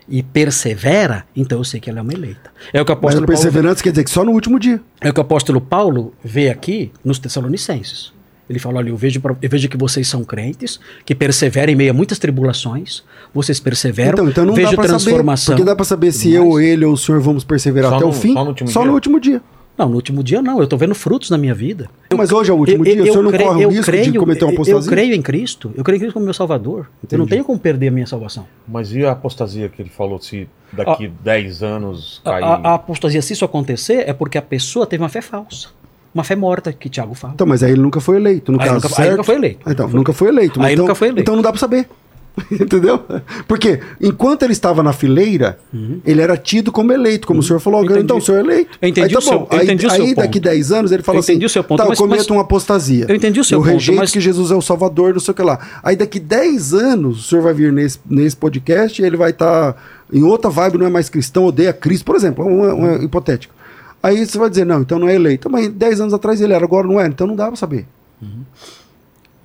e 0.08 0.22
persevera, 0.22 1.24
então 1.36 1.58
eu 1.58 1.64
sei 1.64 1.80
que 1.80 1.90
ela 1.90 1.98
é 1.98 2.02
uma 2.02 2.12
eleita. 2.14 2.50
É 2.72 2.80
o 2.80 2.84
que 2.84 2.90
o 2.90 2.94
Mas 2.94 2.98
apóstolo 2.98 3.24
a 3.24 3.26
Paulo, 3.26 3.42
perseverança 3.42 3.82
quer 3.82 3.90
dizer 3.90 4.04
que 4.04 4.10
só 4.10 4.24
no 4.24 4.32
último 4.32 4.58
dia. 4.58 4.80
é 5.00 5.10
o 5.10 5.12
que 5.14 5.20
o 5.20 5.22
apóstolo 5.22 5.60
Paulo 5.60 6.12
vê 6.24 6.48
aqui 6.48 6.90
nos 7.04 7.18
Tessalonicenses. 7.18 8.12
Ele 8.48 8.58
fala: 8.58 8.78
olha, 8.78 8.88
eu 8.88 8.96
vejo, 8.96 9.20
eu 9.42 9.50
vejo 9.50 9.68
que 9.68 9.76
vocês 9.76 10.08
são 10.08 10.24
crentes, 10.24 10.80
que 11.04 11.14
perseveram 11.14 11.70
em 11.72 11.76
meio 11.76 11.90
a 11.90 11.94
muitas 11.94 12.18
tribulações, 12.18 13.02
vocês 13.34 13.60
perseveram, 13.60 14.12
Então, 14.12 14.28
então 14.30 14.44
não 14.46 14.54
vejo 14.54 14.70
dá 14.70 14.74
pra 14.76 14.84
saber. 14.86 14.98
transformação. 15.04 15.54
Porque 15.54 15.66
dá 15.66 15.76
pra 15.76 15.84
saber 15.84 16.12
se 16.12 16.32
eu, 16.32 16.46
ou 16.48 16.58
ele 16.60 16.84
ou 16.86 16.94
o 16.94 16.96
senhor 16.96 17.20
vamos 17.20 17.44
perseverar 17.44 17.90
Só 17.90 17.96
até 17.96 18.04
no- 18.06 18.10
o 18.10 18.14
fim. 18.14 18.32
só 18.32 18.42
no 18.44 18.48
último 18.50 18.68
dia? 18.70 18.84
no 18.86 18.92
último 18.94 19.20
dia. 19.20 19.42
Não, 19.78 19.88
no 19.88 19.94
último 19.94 20.24
dia 20.24 20.42
não, 20.42 20.60
eu 20.60 20.66
tô 20.66 20.76
vendo 20.76 20.94
frutos 20.94 21.30
na 21.30 21.38
minha 21.38 21.54
vida. 21.54 21.88
Mas 22.16 22.32
hoje 22.32 22.50
é 22.50 22.54
o 22.54 22.56
último 22.56 22.82
dia, 22.84 23.00
o 23.00 23.06
senhor 23.06 23.22
não 23.22 23.30
corre 23.30 23.64
o 23.64 23.68
risco 23.70 23.92
de 23.92 24.18
cometer 24.18 24.44
uma 24.44 24.50
eu- 24.50 24.54
apostasia? 24.56 24.80
Eu 24.88 24.90
creio 24.90 25.14
em 25.14 25.22
Cristo, 25.22 25.72
eu 25.76 25.84
creio 25.84 25.96
em 25.96 26.00
Cristo 26.00 26.14
como 26.14 26.24
meu 26.24 26.34
Salvador. 26.34 26.80
Eu 27.10 27.16
não 27.16 27.24
Entendi. 27.24 27.30
tenho 27.30 27.44
como 27.44 27.58
perder 27.60 27.88
a 27.88 27.90
minha 27.92 28.06
salvação. 28.06 28.44
Mas 28.66 28.92
e 28.92 29.04
a 29.06 29.12
apostasia 29.12 29.68
que 29.68 29.80
ele 29.80 29.88
falou 29.88 30.20
se 30.20 30.48
daqui 30.72 31.06
10 31.22 31.62
anos 31.62 32.20
A, 32.24 32.30
cair? 32.30 32.42
a- 32.44 32.54
a 32.70 32.74
apostasia, 32.74 33.22
se 33.22 33.32
isso 33.34 33.44
acontecer, 33.44 34.02
é 34.08 34.12
porque 34.12 34.36
a 34.36 34.42
pessoa 34.42 34.84
teve 34.84 35.00
uma 35.02 35.08
fé 35.08 35.20
falsa. 35.22 35.68
Uma 36.12 36.24
fé 36.24 36.34
morta, 36.34 36.72
que 36.72 36.88
Tiago 36.88 37.14
fala. 37.14 37.34
Então, 37.34 37.46
mas 37.46 37.62
aí 37.62 37.70
ele 37.70 37.80
nunca 37.82 38.00
foi 38.00 38.16
eleito, 38.16 38.50
no 38.50 38.58
Aí 38.60 38.66
caso, 38.66 38.74
nunca- 38.76 38.88
aí 38.88 38.94
certo? 38.94 39.10
nunca 39.12 39.24
foi 39.24 39.34
eleito. 39.36 39.60
Ah, 39.64 39.72
Então, 39.72 39.84
Nunca 39.86 39.90
foi 39.92 39.98
nunca 39.98 40.12
foi 40.12 40.28
eleito. 40.28 40.58
mas 40.58 40.66
Aí 40.68 40.72
então, 40.74 40.84
nunca 40.84 40.94
foi 40.96 41.08
eleito. 41.08 41.20
Então 41.22 41.36
não 41.36 41.42
dá 41.42 41.52
pra 41.52 41.60
saber. 41.60 41.88
Entendeu? 42.52 43.00
Porque 43.48 43.80
enquanto 44.00 44.42
ele 44.44 44.52
estava 44.52 44.82
na 44.82 44.92
fileira, 44.92 45.58
ele 46.06 46.20
era 46.22 46.36
tido 46.36 46.70
como 46.70 46.92
eleito, 46.92 47.26
como 47.26 47.40
o 47.40 47.42
senhor 47.42 47.58
falou. 47.58 47.80
Uhum. 47.80 47.86
Entendi. 47.86 48.00
Então 48.04 48.18
o 48.18 48.20
senhor 48.20 48.38
é 48.38 48.40
eleito. 48.42 48.78
Eu 48.80 48.88
entendi 48.88 49.06
aí 49.08 49.12
tá 49.12 49.18
o 49.18 49.22
seu- 49.22 49.38
bom. 49.40 49.48
eu 49.50 49.58
aí, 49.58 49.64
entendi 49.64 49.86
o 49.86 49.90
seu 49.90 50.04
aí 50.04 50.14
daqui 50.14 50.38
ponto. 50.40 50.42
10 50.50 50.72
anos 50.72 50.92
ele 50.92 51.02
fala 51.02 51.16
Eu 51.16 51.20
assim: 51.20 51.44
o 51.44 51.48
seu 51.48 51.64
ponto, 51.64 51.78
tá, 51.78 51.88
mas- 51.88 51.98
eu 51.98 52.04
cometo 52.04 52.18
mas- 52.20 52.30
uma 52.30 52.42
apostasia. 52.42 53.06
Eu 53.08 53.16
entendi 53.16 53.40
o 53.40 53.44
seu 53.44 53.58
eu 53.58 53.62
ponto, 53.62 53.72
rejeito 53.72 53.98
mas- 53.98 54.12
que 54.12 54.20
Jesus 54.20 54.50
é 54.50 54.54
o 54.54 54.62
Salvador, 54.62 55.12
não 55.14 55.20
sei 55.20 55.32
o 55.32 55.34
que 55.34 55.42
lá. 55.42 55.58
Aí 55.82 55.96
daqui 55.96 56.20
10 56.20 56.72
anos 56.74 57.24
o 57.26 57.28
senhor 57.28 57.42
vai 57.42 57.52
vir 57.54 57.72
nesse, 57.72 57.98
nesse 58.08 58.36
podcast 58.36 59.02
e 59.02 59.04
ele 59.04 59.16
vai 59.16 59.30
estar 59.30 59.76
em 60.12 60.22
outra 60.22 60.48
vibe, 60.48 60.78
não 60.78 60.86
é 60.86 60.90
mais 60.90 61.08
cristão, 61.08 61.44
odeia 61.44 61.72
Cristo, 61.72 62.04
por 62.04 62.14
exemplo, 62.14 62.44
um, 62.44 62.84
um 62.84 63.02
hipotético. 63.02 63.52
Aí 64.00 64.24
você 64.24 64.38
vai 64.38 64.48
dizer, 64.48 64.64
não, 64.64 64.80
então 64.82 64.96
não 64.98 65.08
é 65.08 65.14
eleito. 65.16 65.50
Mas 65.50 65.68
10 65.68 66.00
anos 66.00 66.14
atrás 66.14 66.40
ele 66.40 66.52
era, 66.52 66.64
agora 66.64 66.86
não 66.86 67.00
é, 67.00 67.06
então 67.08 67.26
não 67.26 67.34
dá 67.34 67.48
pra 67.48 67.56
saber. 67.56 67.84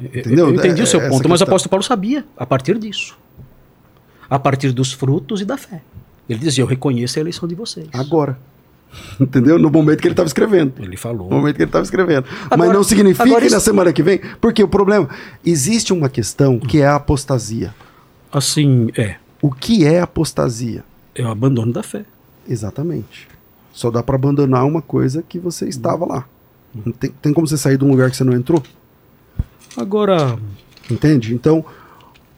Entendeu? 0.05 0.47
Eu 0.49 0.55
entendi 0.55 0.81
É- 0.81 0.83
o 0.83 0.87
seu 0.87 0.99
essa 0.99 1.09
ponto, 1.09 1.27
mas 1.29 1.41
o 1.41 1.43
apóstolo 1.43 1.69
Paulo 1.69 1.83
sabia 1.83 2.25
a 2.37 2.45
partir 2.45 2.77
disso. 2.77 3.17
A 4.29 4.39
partir 4.39 4.71
dos 4.71 4.91
frutos 4.91 5.41
e 5.41 5.45
da 5.45 5.57
fé. 5.57 5.81
Ele 6.27 6.39
dizia: 6.39 6.63
Eu 6.63 6.67
reconheço 6.67 7.19
a 7.19 7.21
eleição 7.21 7.47
de 7.47 7.55
vocês. 7.55 7.87
Agora. 7.93 8.37
Entendeu? 9.19 9.57
No 9.57 9.69
momento 9.71 10.01
que 10.01 10.07
ele 10.07 10.13
estava 10.13 10.27
escrevendo. 10.27 10.73
Ele 10.79 10.95
falou. 10.97 11.29
No 11.29 11.37
momento 11.37 11.55
que 11.55 11.61
ele 11.63 11.69
estava 11.69 11.83
escrevendo. 11.83 12.25
Mas 12.43 12.51
Agora- 12.51 12.73
não 12.73 12.83
significa 12.83 13.23
que 13.25 13.31
na 13.31 13.45
isso- 13.47 13.59
semana 13.61 13.91
que 13.91 14.03
vem. 14.03 14.19
Porque 14.39 14.63
o 14.63 14.67
problema. 14.67 15.09
Existe 15.45 15.91
uma 15.91 16.09
questão 16.09 16.59
que 16.59 16.79
é 16.79 16.85
a 16.85 16.95
apostasia. 16.95 17.73
Assim, 18.31 18.89
é. 18.97 19.15
O 19.41 19.51
que 19.51 19.85
é 19.85 19.99
apostasia? 19.99 20.83
É 21.15 21.23
o 21.23 21.27
abandono 21.29 21.73
da 21.73 21.83
fé. 21.83 22.05
Exatamente. 22.47 23.27
Só 23.71 23.89
dá 23.91 24.01
para 24.03 24.15
abandonar 24.15 24.65
uma 24.65 24.81
coisa 24.81 25.23
que 25.27 25.37
você 25.39 25.67
estava 25.67 26.05
lá. 26.05 26.25
Não 26.73 26.91
tem, 26.91 27.11
tem 27.21 27.33
como 27.33 27.47
você 27.47 27.57
sair 27.57 27.77
de 27.77 27.83
um 27.83 27.89
lugar 27.89 28.09
que 28.09 28.17
você 28.17 28.23
não 28.23 28.33
entrou? 28.33 28.61
Agora, 29.75 30.37
Entende? 30.89 31.33
Então, 31.33 31.63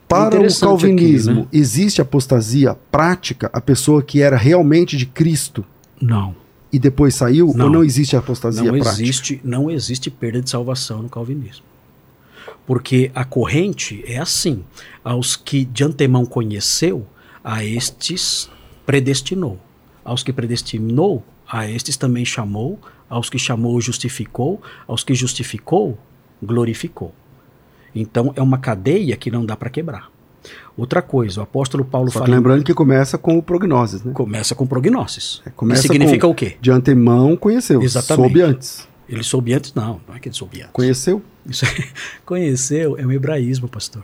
para 0.08 0.40
o 0.40 0.60
calvinismo, 0.60 1.32
aqui, 1.32 1.42
né? 1.42 1.48
existe 1.52 2.02
apostasia 2.02 2.76
prática, 2.92 3.50
a 3.52 3.60
pessoa 3.60 4.04
que 4.04 4.22
era 4.22 4.38
realmente 4.38 4.96
de 4.98 5.06
Cristo 5.06 5.66
não. 6.00 6.36
e 6.72 6.78
depois 6.78 7.16
saiu, 7.16 7.52
Não. 7.56 7.66
ou 7.66 7.72
não 7.72 7.84
existe 7.84 8.16
apostasia 8.16 8.64
Não 8.64 8.80
prática? 8.80 8.92
existe, 9.02 9.42
não 9.44 9.70
existe 9.72 10.12
perda 10.12 10.42
de 10.42 10.50
salvação 10.50 11.02
no 11.02 11.10
calvinismo. 11.10 11.66
Porque 12.68 13.12
a 13.14 13.24
corrente 13.24 14.04
é 14.08 14.18
assim: 14.18 14.64
aos 15.04 15.36
que 15.36 15.66
de 15.66 15.84
antemão 15.84 16.26
conheceu, 16.26 17.06
a 17.44 17.64
estes 17.64 18.50
predestinou. 18.86 19.60
Aos 20.04 20.24
que 20.24 20.32
predestinou, 20.34 21.24
a 21.48 21.70
estes 21.70 21.98
também 21.98 22.26
chamou. 22.26 22.80
Aos 23.10 23.30
que 23.30 23.38
chamou, 23.38 23.80
justificou. 23.82 24.62
Aos 24.88 25.04
que 25.04 25.14
justificou, 25.14 25.98
glorificou. 26.42 27.14
Então 27.96 28.34
é 28.36 28.42
uma 28.42 28.58
cadeia 28.58 29.16
que 29.16 29.32
não 29.32 29.46
dá 29.46 29.56
para 29.56 29.70
quebrar. 29.70 30.12
Outra 30.78 31.02
coisa, 31.02 31.40
o 31.40 31.44
apóstolo 31.44 31.84
Paulo 31.86 32.12
Só 32.12 32.20
fala. 32.20 32.30
em- 32.32 32.36
lembrando 32.36 32.64
que 32.64 32.74
começa 32.74 33.18
com 33.18 33.38
o 33.38 33.42
prognoses, 33.42 34.04
né? 34.04 34.12
Começa 34.14 34.54
com 34.54 34.68
prognoses. 34.68 35.42
É, 35.46 35.50
começa 35.50 35.82
que 35.84 35.88
significa 35.88 36.28
com- 36.28 36.34
o 36.34 36.36
quê? 36.36 36.58
De 36.62 36.70
antemão 36.70 37.36
conheceu. 37.38 37.82
Exatamente. 37.82 38.28
Soube 38.28 38.42
antes. 38.42 38.88
Ele 39.08 39.24
soube 39.24 39.54
antes? 39.54 39.74
Não, 39.74 40.02
não 40.08 40.16
é 40.16 40.20
que 40.20 40.28
ele 40.28 40.36
soube 40.36 40.58
antes. 40.60 40.72
Conheceu? 40.74 41.22
Isso 41.48 41.66
conheceu 42.26 42.98
é 42.98 43.06
um 43.06 43.12
hebraísmo, 43.12 43.68
pastor. 43.70 44.04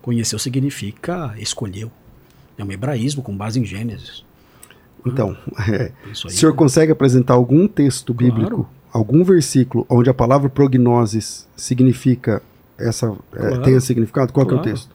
Conheceu 0.00 0.38
significa 0.38 1.34
escolheu. 1.38 1.90
É 2.56 2.64
um 2.64 2.70
hebraísmo 2.70 3.22
com 3.22 3.36
base 3.36 3.58
em 3.60 3.64
Gênesis. 3.64 4.24
Então, 5.04 5.36
é, 5.68 5.92
Isso 6.10 6.26
o 6.26 6.30
aí. 6.30 6.36
senhor 6.36 6.54
consegue 6.54 6.92
apresentar 6.92 7.34
algum 7.34 7.66
texto 7.68 8.14
Claro. 8.14 8.32
bíblico, 8.34 8.68
algum 8.92 9.22
versículo 9.24 9.84
onde 9.88 10.08
a 10.08 10.14
palavra 10.14 10.48
prognoses 10.48 11.46
significa 11.56 12.42
essa, 12.78 13.06
é, 13.34 13.38
Claro. 13.38 13.62
tenha 13.62 13.80
significado? 13.80 14.32
Qual 14.32 14.46
que 14.46 14.52
é 14.52 14.56
o 14.56 14.60
Claro. 14.60 14.70
texto? 14.72 14.94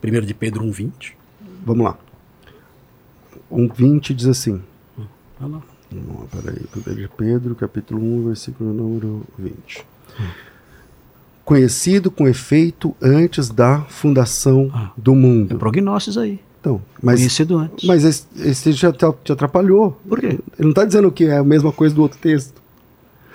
1 0.00 0.26
de 0.26 0.34
Pedro 0.34 0.64
1,20. 0.64 1.16
Vamos 1.64 1.84
lá. 1.84 1.96
Um 3.50 3.68
20 3.68 4.14
diz 4.14 4.26
assim. 4.26 4.60
Olha 5.40 5.52
lá. 5.56 5.62
Não, 5.90 6.26
peraí. 6.26 6.60
1 6.76 6.94
de 6.94 7.08
Pedro, 7.08 7.54
capítulo 7.54 8.00
1, 8.02 8.26
versículo 8.26 8.72
número 8.72 9.22
20. 9.38 9.84
Conhecido 11.44 12.10
com 12.10 12.28
efeito 12.28 12.94
antes 13.00 13.48
da 13.48 13.80
fundação 13.82 14.70
Ah. 14.74 14.90
do 14.96 15.12
É 15.12 15.16
mundo. 15.16 15.56
prognoses 15.58 16.18
aí. 16.18 16.40
Então, 16.60 16.82
mas, 17.02 17.20
Conhecido 17.20 17.56
antes. 17.56 17.86
mas 17.88 18.04
esse, 18.04 18.26
esse 18.36 18.72
já 18.72 18.92
te, 18.92 19.04
atrapalhou. 19.32 19.98
Por 20.06 20.20
quê? 20.20 20.26
Ele 20.26 20.40
não 20.58 20.70
está 20.70 20.84
dizendo 20.84 21.10
que 21.10 21.24
é 21.24 21.38
a 21.38 21.44
mesma 21.44 21.72
coisa 21.72 21.94
do 21.94 22.02
outro 22.02 22.18
texto. 22.18 22.60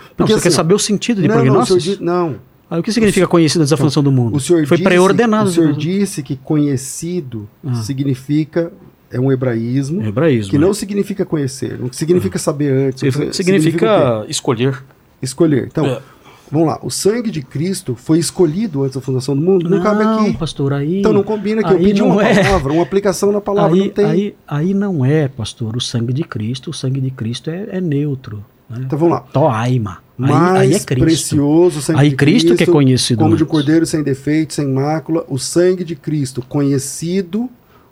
não, 0.10 0.16
porque 0.18 0.34
você 0.34 0.40
assim, 0.40 0.44
quer 0.50 0.56
saber 0.56 0.74
o 0.76 0.80
sentido 0.80 1.22
de 1.22 1.28
não, 1.28 1.36
não, 1.38 1.42
o 1.42 1.46
senhor 1.46 1.56
prognoses? 1.66 1.84
diz, 1.84 2.00
não. 2.00 2.36
Ah, 2.69 2.80
o 2.80 2.84
que 2.84 2.91
significa 2.91 3.27
conhecido 3.27 3.61
antes 3.61 3.69
da 3.72 3.77
fundação 3.77 4.02
do 4.02 4.11
mundo? 4.11 4.35
O 4.35 4.40
senhor 4.40 4.65
Foi 4.65 4.77
disse, 4.77 4.84
pré-ordenado. 4.90 5.49
O 5.49 5.52
senhor 5.52 5.73
disse 5.73 6.23
que 6.23 6.35
conhecido 6.35 7.48
Ah. 7.65 7.76
significa 7.76 8.72
é 9.11 9.19
um 9.19 9.31
hebraísmo 9.31 10.02
É 10.02 10.07
hebraísmo. 10.07 10.49
que 10.49 10.57
né? 10.57 10.65
não 10.65 10.73
significa 10.73 11.23
conhecer, 11.23 11.77
não 11.80 11.91
significa 11.94 12.40
saber 12.40 12.72
antes. 12.88 12.99
Significa, 13.02 13.34
significa 13.34 14.26
escolher. 14.27 14.84
escolher. 15.22 15.68
Então, 15.68 15.85
É. 15.85 16.02
vamos 16.52 16.68
lá. 16.68 16.80
O 16.81 16.90
sangue 16.90 17.30
de 17.30 17.44
Cristo 17.44 17.95
foi 17.95 18.18
escolhido 18.18 18.81
antes 18.84 18.95
da 18.95 19.02
fundação 19.02 19.35
do 19.35 19.41
mundo? 19.41 19.69
Não, 19.69 19.80
cabe 19.84 20.03
aqui. 20.03 20.35
pastor, 20.35 20.73
aí. 20.73 20.99
Então 20.99 21.14
não 21.14 21.22
combina 21.22 21.61
que 21.64 21.72
eu 21.72 21.77
aí 21.77 21.84
pedi 21.84 21.99
não 22.02 22.10
uma 22.10 22.23
é. 22.27 22.44
palavra, 22.44 22.73
uma 22.73 22.81
aplicação 22.81 23.31
na 23.31 23.40
palavra, 23.40 23.76
aí, 23.76 23.81
não 23.81 23.90
tem. 23.90 24.06
aí, 24.06 24.35
aí 24.48 24.73
não 24.73 25.06
é, 25.06 25.27
pastor, 25.27 25.76
o 25.77 25.81
sangue 25.81 26.11
de 26.11 26.23
Cristo. 26.23 26.72
O 26.72 26.73
sangue 26.73 26.99
de 26.99 27.11
Cristo 27.11 27.52
é, 27.52 27.68
é 27.73 27.80
neutro. 27.81 28.44
Né? 28.80 28.84
Então 28.86 28.98
vamos 29.00 29.14
lá. 29.16 29.22
Toaima. 29.22 30.00
Aí, 30.20 30.30
Mais 30.32 30.60
aí 30.62 30.74
é 30.76 30.80
Cristo. 30.80 31.00
precioso 31.04 31.82
sangue 31.82 32.00
Aí 32.00 32.10
de 32.12 32.16
Cristo 32.16 32.56
que 32.56 32.64
é 32.64 32.68
conhecido 32.68 33.20
Como 33.24 33.36
de 33.36 33.44
um 33.44 33.45
antes. 33.45 33.52
cordeiro 33.52 33.86
sem 33.86 34.04
defeito, 34.04 34.54
sem 34.54 34.68
mácula, 34.68 35.26
o 35.28 35.38
sangue 35.40 35.84
de 35.84 35.95
Cristo 35.95 36.44
conhecido 36.48 37.50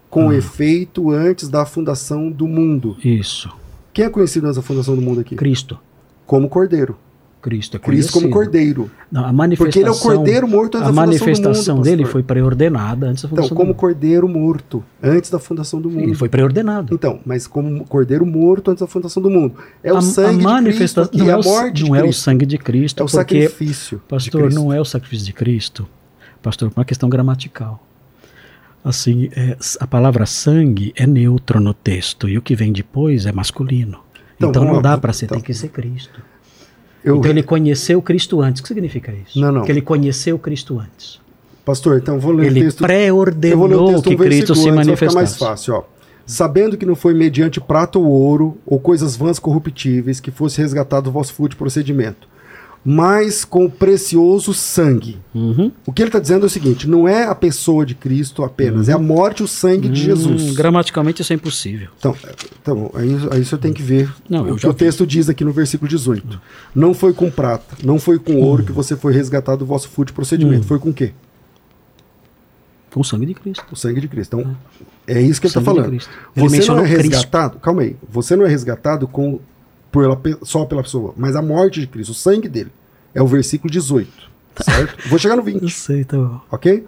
com 0.09 0.29
Ah. 0.29 0.35
efeito 0.35 1.09
antes 1.09 1.49
da 1.49 1.65
fundação 1.65 2.29
do 2.29 2.47
mundo. 2.47 2.95
Isso. 3.03 3.49
Quem 3.93 4.05
é 4.05 4.09
conhecido 4.09 4.45
antes 4.45 4.57
da 4.57 4.61
fundação 4.61 4.95
do 4.95 5.01
mundo 5.01 5.21
aqui? 5.21 5.35
Cristo. 5.35 5.79
Como 6.27 6.47
cordeiro. 6.47 6.95
Cristo 7.41 7.77
é 7.77 7.79
Cristo 7.79 8.13
como 8.13 8.29
cordeiro. 8.29 8.89
Não, 9.11 9.25
a 9.25 9.33
manifestação, 9.33 9.65
Porque 9.65 9.79
ele 9.79 9.89
é 9.89 9.91
o 9.91 10.17
cordeiro 10.17 10.47
morto 10.47 10.77
antes 10.77 10.87
A 10.87 10.91
da 10.91 11.01
fundação 11.01 11.27
manifestação 11.27 11.73
do 11.75 11.77
mundo. 11.77 11.83
dele 11.85 11.97
pastor. 12.03 12.11
foi 12.11 12.23
pré-ordenada 12.23 13.07
antes 13.07 13.23
da 13.23 13.27
Então, 13.27 13.35
fundação 13.37 13.57
como 13.57 13.73
do 13.73 13.75
cordeiro 13.77 14.27
morto 14.29 14.83
antes 15.01 15.29
da 15.29 15.39
fundação 15.39 15.81
do 15.81 15.89
mundo. 15.89 16.03
Ele 16.03 16.13
foi 16.15 16.29
pré-ordenado. 16.29 16.93
Então, 16.93 17.19
mas 17.25 17.47
como 17.47 17.83
cordeiro 17.85 18.25
morto 18.25 18.71
antes 18.71 18.81
da 18.81 18.87
fundação 18.87 19.21
do 19.21 19.29
mundo. 19.29 19.55
É 19.83 19.91
o 19.91 19.97
a, 19.97 20.01
sangue 20.01 20.35
a 20.35 20.37
de 20.37 20.43
manifestação 20.43 21.09
Cristo 21.09 21.17
não, 21.17 21.27
e 21.27 21.29
é 21.29 21.33
a 21.33 21.39
o, 21.39 21.43
morte 21.43 21.83
não 21.83 21.95
de 21.95 21.99
é 21.99 22.03
o 22.03 22.13
sangue 22.13 22.45
de 22.45 22.57
Cristo, 22.57 22.99
É 22.99 23.03
o 23.03 23.05
porque 23.07 23.17
sacrifício 23.17 23.97
de 23.97 24.03
Pastor, 24.07 24.53
não 24.53 24.71
é 24.71 24.79
o 24.79 24.85
sacrifício 24.85 25.25
de 25.25 25.33
Cristo. 25.33 25.87
Pastor, 26.41 26.69
por 26.69 26.79
uma 26.79 26.85
questão 26.85 27.09
gramatical. 27.09 27.83
Assim, 28.83 29.29
é, 29.35 29.55
a 29.79 29.85
palavra 29.85 30.25
sangue 30.25 30.91
é 30.95 31.05
neutra 31.05 31.59
no 31.59 31.73
texto 31.73 32.27
e 32.27 32.37
o 32.37 32.41
que 32.41 32.55
vem 32.55 32.71
depois 32.71 33.25
é 33.27 33.31
masculino. 33.31 33.99
Então, 34.35 34.49
Então, 34.49 34.65
não 34.65 34.81
dá 34.81 34.97
para 34.97 35.13
ser, 35.13 35.25
Então, 35.25 35.37
tem 35.37 35.45
que 35.45 35.53
ser 35.53 35.67
Cristo. 35.69 36.19
Eu, 37.03 37.17
Então 37.17 37.31
ele 37.31 37.43
conheceu 37.43 38.01
Cristo 38.01 38.41
antes. 38.41 38.59
O 38.59 38.63
que 38.63 38.67
significa 38.67 39.11
isso? 39.11 39.39
Não, 39.39 39.51
não. 39.51 39.63
Que 39.63 39.71
ele 39.71 39.81
conheceu 39.81 40.37
Cristo 40.37 40.79
antes. 40.79 41.19
Pastor, 41.65 41.97
então 41.97 42.19
vou 42.19 42.31
ler 42.31 42.43
o 42.43 42.45
Ele 42.47 42.61
texto. 42.63 42.79
eu 42.79 43.15
vou 43.15 43.25
ler 43.25 43.33
o 43.35 43.35
pré-ordenou 43.35 43.87
texto 43.87 44.03
que 44.03 44.13
um 44.15 44.17
Cristo 44.17 44.55
se 44.55 44.61
ficar 44.61 44.75
mais 44.75 44.87
manifestasse. 44.87 45.37
fácil, 45.39 45.73
ó. 45.75 45.83
Sabendo 46.25 46.77
que 46.77 46.85
não 46.85 46.95
foi 46.95 47.13
mediante 47.13 47.59
prata 47.59 47.99
ou 47.99 48.05
ouro, 48.05 48.57
ou 48.65 48.79
coisas 48.79 49.15
vãs 49.15 49.37
corruptíveis, 49.37 50.19
que 50.19 50.31
fosse 50.31 50.61
resgatado 50.61 51.09
o 51.09 51.13
vosso 51.13 51.33
fútil 51.33 51.57
procedimento, 51.57 52.27
mas 52.83 53.45
com 53.45 53.65
o 53.65 53.69
precioso 53.69 54.53
sangue. 54.53 55.19
Uhum. 55.33 55.71
O 55.85 55.93
que 55.93 56.01
ele 56.01 56.09
está 56.09 56.19
dizendo 56.19 56.43
é 56.43 56.47
o 56.47 56.49
seguinte: 56.49 56.87
não 56.87 57.07
é 57.07 57.25
a 57.25 57.35
pessoa 57.35 57.85
de 57.85 57.93
Cristo 57.93 58.43
apenas, 58.43 58.89
é 58.89 58.93
a 58.93 58.97
morte 58.97 59.41
e 59.41 59.43
o 59.43 59.47
sangue 59.47 59.87
de 59.87 60.01
Jesus. 60.01 60.41
Hum, 60.41 60.53
gramaticalmente 60.53 61.21
isso 61.21 61.31
é 61.31 61.35
impossível. 61.35 61.89
Então, 61.97 62.15
é, 62.23 62.33
tá 62.63 62.73
bom, 62.73 62.91
aí, 62.95 63.09
aí 63.31 63.45
você 63.45 63.57
tem 63.57 63.71
que 63.71 63.83
ver 63.83 64.11
Não, 64.27 64.51
o 64.51 64.55
que 64.55 64.67
o 64.67 64.73
texto 64.73 65.05
diz 65.05 65.29
aqui 65.29 65.45
no 65.45 65.51
versículo 65.51 65.87
18. 65.87 66.41
Não 66.73 66.93
foi 66.93 67.13
com 67.13 67.29
prata, 67.29 67.77
não 67.83 67.99
foi 67.99 68.17
com 68.17 68.41
ouro 68.41 68.63
que 68.63 68.71
você 68.71 68.95
foi 68.95 69.13
resgatado 69.13 69.59
do 69.59 69.65
vosso 69.65 69.87
fútil 69.87 70.15
procedimento. 70.15 70.63
Hum. 70.63 70.67
Foi 70.67 70.79
com 70.79 70.89
o 70.89 70.93
quê? 70.93 71.11
Com 72.91 73.01
o 73.01 73.05
sangue 73.05 73.25
de 73.27 73.33
Cristo. 73.33 73.63
O 73.71 73.75
sangue 73.75 74.01
de 74.01 74.07
Cristo. 74.07 74.37
Então, 74.37 74.57
é 75.07 75.21
isso 75.21 75.39
que 75.39 75.47
ele 75.47 75.51
está 75.51 75.61
falando. 75.61 75.97
Você 76.35 76.65
não 76.65 76.79
é 76.79 76.85
resgatado, 76.85 77.59
calma 77.59 77.83
aí, 77.83 77.95
você 78.09 78.35
não 78.35 78.45
é 78.45 78.49
resgatado 78.49 79.07
com, 79.07 79.39
por 79.91 80.03
ela, 80.03 80.15
pe- 80.15 80.37
só 80.43 80.65
pela 80.65 80.81
pessoa, 80.83 81.13
mas 81.17 81.35
a 81.35 81.41
morte 81.41 81.79
de 81.81 81.87
Cristo, 81.87 82.11
o 82.11 82.15
sangue 82.15 82.47
dele. 82.47 82.71
É 83.13 83.21
o 83.21 83.27
versículo 83.27 83.69
18, 83.71 84.09
certo? 84.63 85.09
Vou 85.09 85.19
chegar 85.19 85.35
no 85.35 85.43
20. 85.43 85.61
Eu 85.63 85.69
sei, 85.69 86.03
tá 86.05 86.17
bom. 86.17 86.39
ok? 86.49 86.85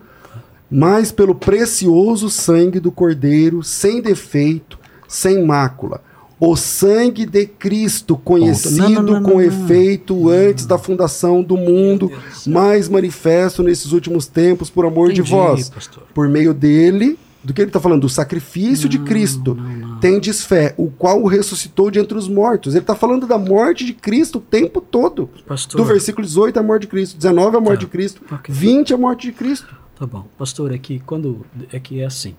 Mas 0.72 1.12
pelo 1.12 1.36
precioso 1.36 2.30
sangue 2.30 2.80
do 2.80 2.92
Cordeiro, 2.92 3.62
sem 3.62 4.02
defeito, 4.02 4.80
sem 5.08 5.46
mácula. 5.46 6.02
O 6.40 6.56
sangue 6.56 7.26
de 7.26 7.46
Cristo, 7.46 8.18
conhecido 8.18 8.78
Não, 8.82 8.90
não, 8.90 9.04
não, 9.04 9.24
com 9.24 9.30
não, 9.30 9.36
não. 9.38 9.42
efeito 9.42 10.30
antes 10.30 10.66
da 10.66 10.78
fundação 10.78 11.42
do 11.44 11.56
mundo, 11.56 12.12
mais 12.48 12.90
manifesto 12.90 13.62
nesses 13.64 13.92
últimos 13.92 14.26
tempos 14.28 14.70
por 14.70 14.86
amor 14.86 15.12
Entendi, 15.12 15.22
de 15.24 15.30
vós. 15.32 15.70
pastor. 15.70 16.04
Por 16.14 16.28
meio 16.28 16.54
dele, 16.54 17.18
do 17.44 17.54
que 17.54 17.62
ele 17.62 17.70
está 17.70 17.80
falando? 17.80 18.02
Do 18.02 18.10
sacrifício 18.10 18.90
de 18.90 18.98
Cristo. 19.00 19.56
Tendes 20.04 20.44
fé, 20.44 20.76
o 20.78 20.92
qual 20.92 21.22
o 21.24 21.28
ressuscitou 21.28 21.90
de 21.90 21.98
entre 21.98 22.18
os 22.18 22.28
mortos. 22.28 22.74
Ele 22.74 22.84
está 22.84 22.94
falando 22.94 23.26
da 23.26 23.38
morte 23.38 23.86
de 23.86 23.94
Cristo 23.94 24.38
o 24.38 24.42
tempo 24.42 24.82
todo. 24.82 25.30
Pastor. 25.48 25.80
Do 25.80 25.86
versículo 25.86 26.28
18 26.28 26.60
a 26.60 26.64
morte 26.64 26.82
de 26.82 26.88
Cristo, 26.88 27.16
19 27.18 27.56
a 27.58 27.62
morte 27.62 27.80
Tá. 27.80 27.86
de 27.86 27.88
Cristo, 27.92 28.22
Ok. 28.30 28.54
20 28.54 28.94
a 28.94 28.98
morte 28.98 29.28
de 29.28 29.34
Cristo. 29.34 29.74
Tá 29.98 30.06
bom. 30.06 30.28
Pastor, 30.38 30.74
é 30.74 30.78
que 30.78 31.00
quando 31.00 31.46
é 31.72 31.80
que 31.80 32.02
é 32.02 32.06
assim. 32.06 32.36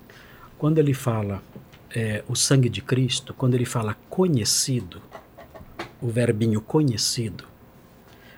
Quando 0.59 0.79
ele 0.79 0.93
fala 0.93 1.43
é, 1.95 2.23
o 2.29 2.35
sangue 2.37 2.69
de 2.69 2.83
Cristo, 2.83 3.33
quando 3.33 3.55
ele 3.55 3.65
fala 3.65 3.97
conhecido, 4.11 5.01
o 6.03 6.09
verbinho 6.09 6.61
conhecido 6.61 7.45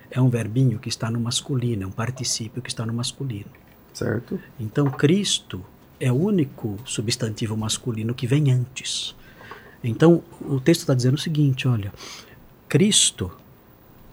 é 0.09 0.21
um 0.21 0.29
verbinho 0.29 0.79
que 0.79 0.87
está 0.87 1.11
no 1.11 1.19
masculino, 1.19 1.83
é 1.83 1.85
um 1.85 1.91
particípio 1.91 2.61
que 2.61 2.69
está 2.69 2.85
no 2.85 2.93
masculino. 2.93 3.51
Certo? 3.93 4.39
Então, 4.59 4.89
Cristo 4.89 5.61
é 5.99 6.11
o 6.11 6.15
único 6.15 6.77
substantivo 6.85 7.57
masculino 7.57 8.13
que 8.13 8.27
vem 8.27 8.51
antes. 8.51 9.15
Então, 9.83 10.23
o 10.41 10.59
texto 10.59 10.81
está 10.81 10.93
dizendo 10.93 11.15
o 11.15 11.19
seguinte: 11.19 11.67
olha, 11.67 11.93
Cristo, 12.67 13.31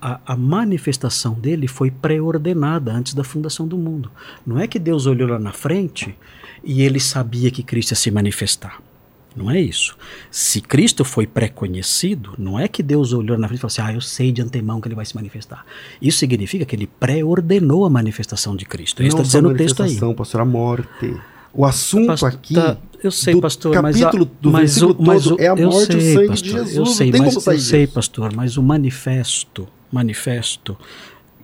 a, 0.01 0.21
a 0.27 0.37
manifestação 0.37 1.35
dele 1.35 1.67
foi 1.67 1.91
pré-ordenada 1.91 2.93
antes 2.93 3.15
da 3.15 3.25
fundação 3.25 3.67
do 3.67 3.77
mundo. 3.79 4.11
Não 4.47 4.59
é 4.59 4.67
que 4.67 4.79
Deus 4.79 5.07
olhou 5.07 5.29
lá 5.29 5.39
na 5.39 5.53
frente 5.53 6.15
e 6.63 6.83
ele 6.83 7.01
sabia 7.01 7.51
que 7.51 7.63
Cristo 7.63 7.93
ia 7.93 7.97
se 7.97 8.11
manifestar. 8.11 8.81
Não 9.37 9.51
é 9.51 9.61
isso. 9.61 9.97
Se 10.31 10.61
Cristo 10.61 11.05
foi 11.05 11.27
pré-conhecido, 11.27 12.35
não 12.39 12.59
é 12.59 12.69
que 12.69 12.83
Deus 12.85 13.13
olhou 13.13 13.37
na 13.37 13.49
frente 13.49 13.59
e 13.59 13.61
falou 13.63 13.73
assim: 13.73 13.83
ah, 13.83 13.93
eu 13.93 14.01
sei 14.01 14.31
de 14.31 14.41
antemão 14.41 14.81
que 14.81 14.87
ele 14.87 14.95
vai 14.95 15.05
se 15.05 15.17
manifestar. 15.17 15.67
Isso 16.01 16.19
significa 16.19 16.65
que 16.65 16.77
ele 16.77 16.87
pré-ordenou 16.87 17.85
a 17.85 17.91
manifestação 17.91 18.55
de 18.55 18.65
Cristo. 18.65 19.03
Isso 19.03 19.09
está 19.09 19.19
Não 19.19 19.25
dizendo 19.25 19.49
o 19.49 19.57
texto 19.57 19.83
aí. 19.83 19.89
manifestação, 19.89 20.15
pastor, 20.15 20.41
a 20.41 20.45
morte. 20.45 21.17
O 21.53 21.65
assunto 21.65 22.09
Pastor, 22.09 22.31
aqui 22.31 22.55
tá, 22.55 22.77
eu 23.07 23.11
sei, 23.11 23.35
do 23.35 23.41
pastor, 23.41 23.81
mas, 23.83 23.97
a- 23.97 24.05
capítulo 24.07 24.31
do 24.41 24.51
mas 24.51 24.83
o, 24.83 24.97
mas 24.99 25.27
o, 25.27 25.37
é 25.39 25.47
a 25.49 25.57
morte 25.57 25.93
e 25.93 25.97
o 25.97 26.01
sei, 26.01 26.15
sangue 26.15 26.29
pastor, 26.29 26.43
de 26.45 26.51
Jesus. 26.53 26.77
Eu 26.77 26.87
sei, 26.87 27.11
mas, 27.13 27.35
eu 27.35 27.41
sei, 27.41 27.57
disso. 27.83 27.95
pastor, 27.95 28.33
mas 28.35 28.57
o 28.57 28.63
manifesto, 28.63 29.69
manifesto 29.93 30.77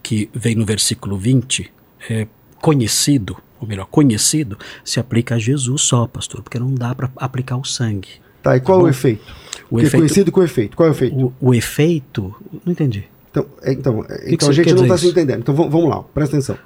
que 0.03 0.29
vem 0.35 0.55
no 0.55 0.65
versículo 0.65 1.17
20, 1.17 1.71
é 2.09 2.27
conhecido, 2.61 3.37
ou 3.61 3.67
melhor, 3.67 3.87
conhecido, 3.87 4.59
se 4.85 4.99
aplica 5.01 5.35
a 5.35 5.39
Jesus 5.39 5.83
só, 5.83 6.07
pastor, 6.07 6.43
porque 6.43 6.59
não 6.59 6.75
dá 6.75 6.95
para 6.95 7.11
aplicar 7.17 7.57
o 7.57 7.65
sangue. 7.65 8.09
Tá, 8.43 8.57
e 8.57 8.61
qual 8.61 8.79
é 8.79 8.81
bom. 8.83 8.87
o 8.87 8.91
efeito? 8.91 9.23
O 9.23 9.69
Porque 9.71 9.85
é 9.85 9.87
efeito- 9.89 10.01
conhecido 10.03 10.33
com 10.33 10.43
efeito. 10.43 10.77
Qual 10.77 10.87
é 10.89 10.91
o 10.91 10.95
efeito? 10.95 11.17
O, 11.17 11.33
o 11.41 11.55
efeito, 11.55 12.35
não 12.65 12.73
entendi. 12.73 13.05
Então, 13.31 13.47
é, 13.63 13.73
então, 13.73 14.05
então 14.27 14.49
a 14.49 14.53
gente 14.53 14.73
não 14.75 14.83
está 14.83 14.99
se 14.99 15.07
entendendo. 15.07 15.41
Então 15.41 15.55
vamos, 15.55 15.71
vamos 15.71 15.89
lá, 15.89 16.03
presta 16.03 16.37
atenção. 16.37 16.59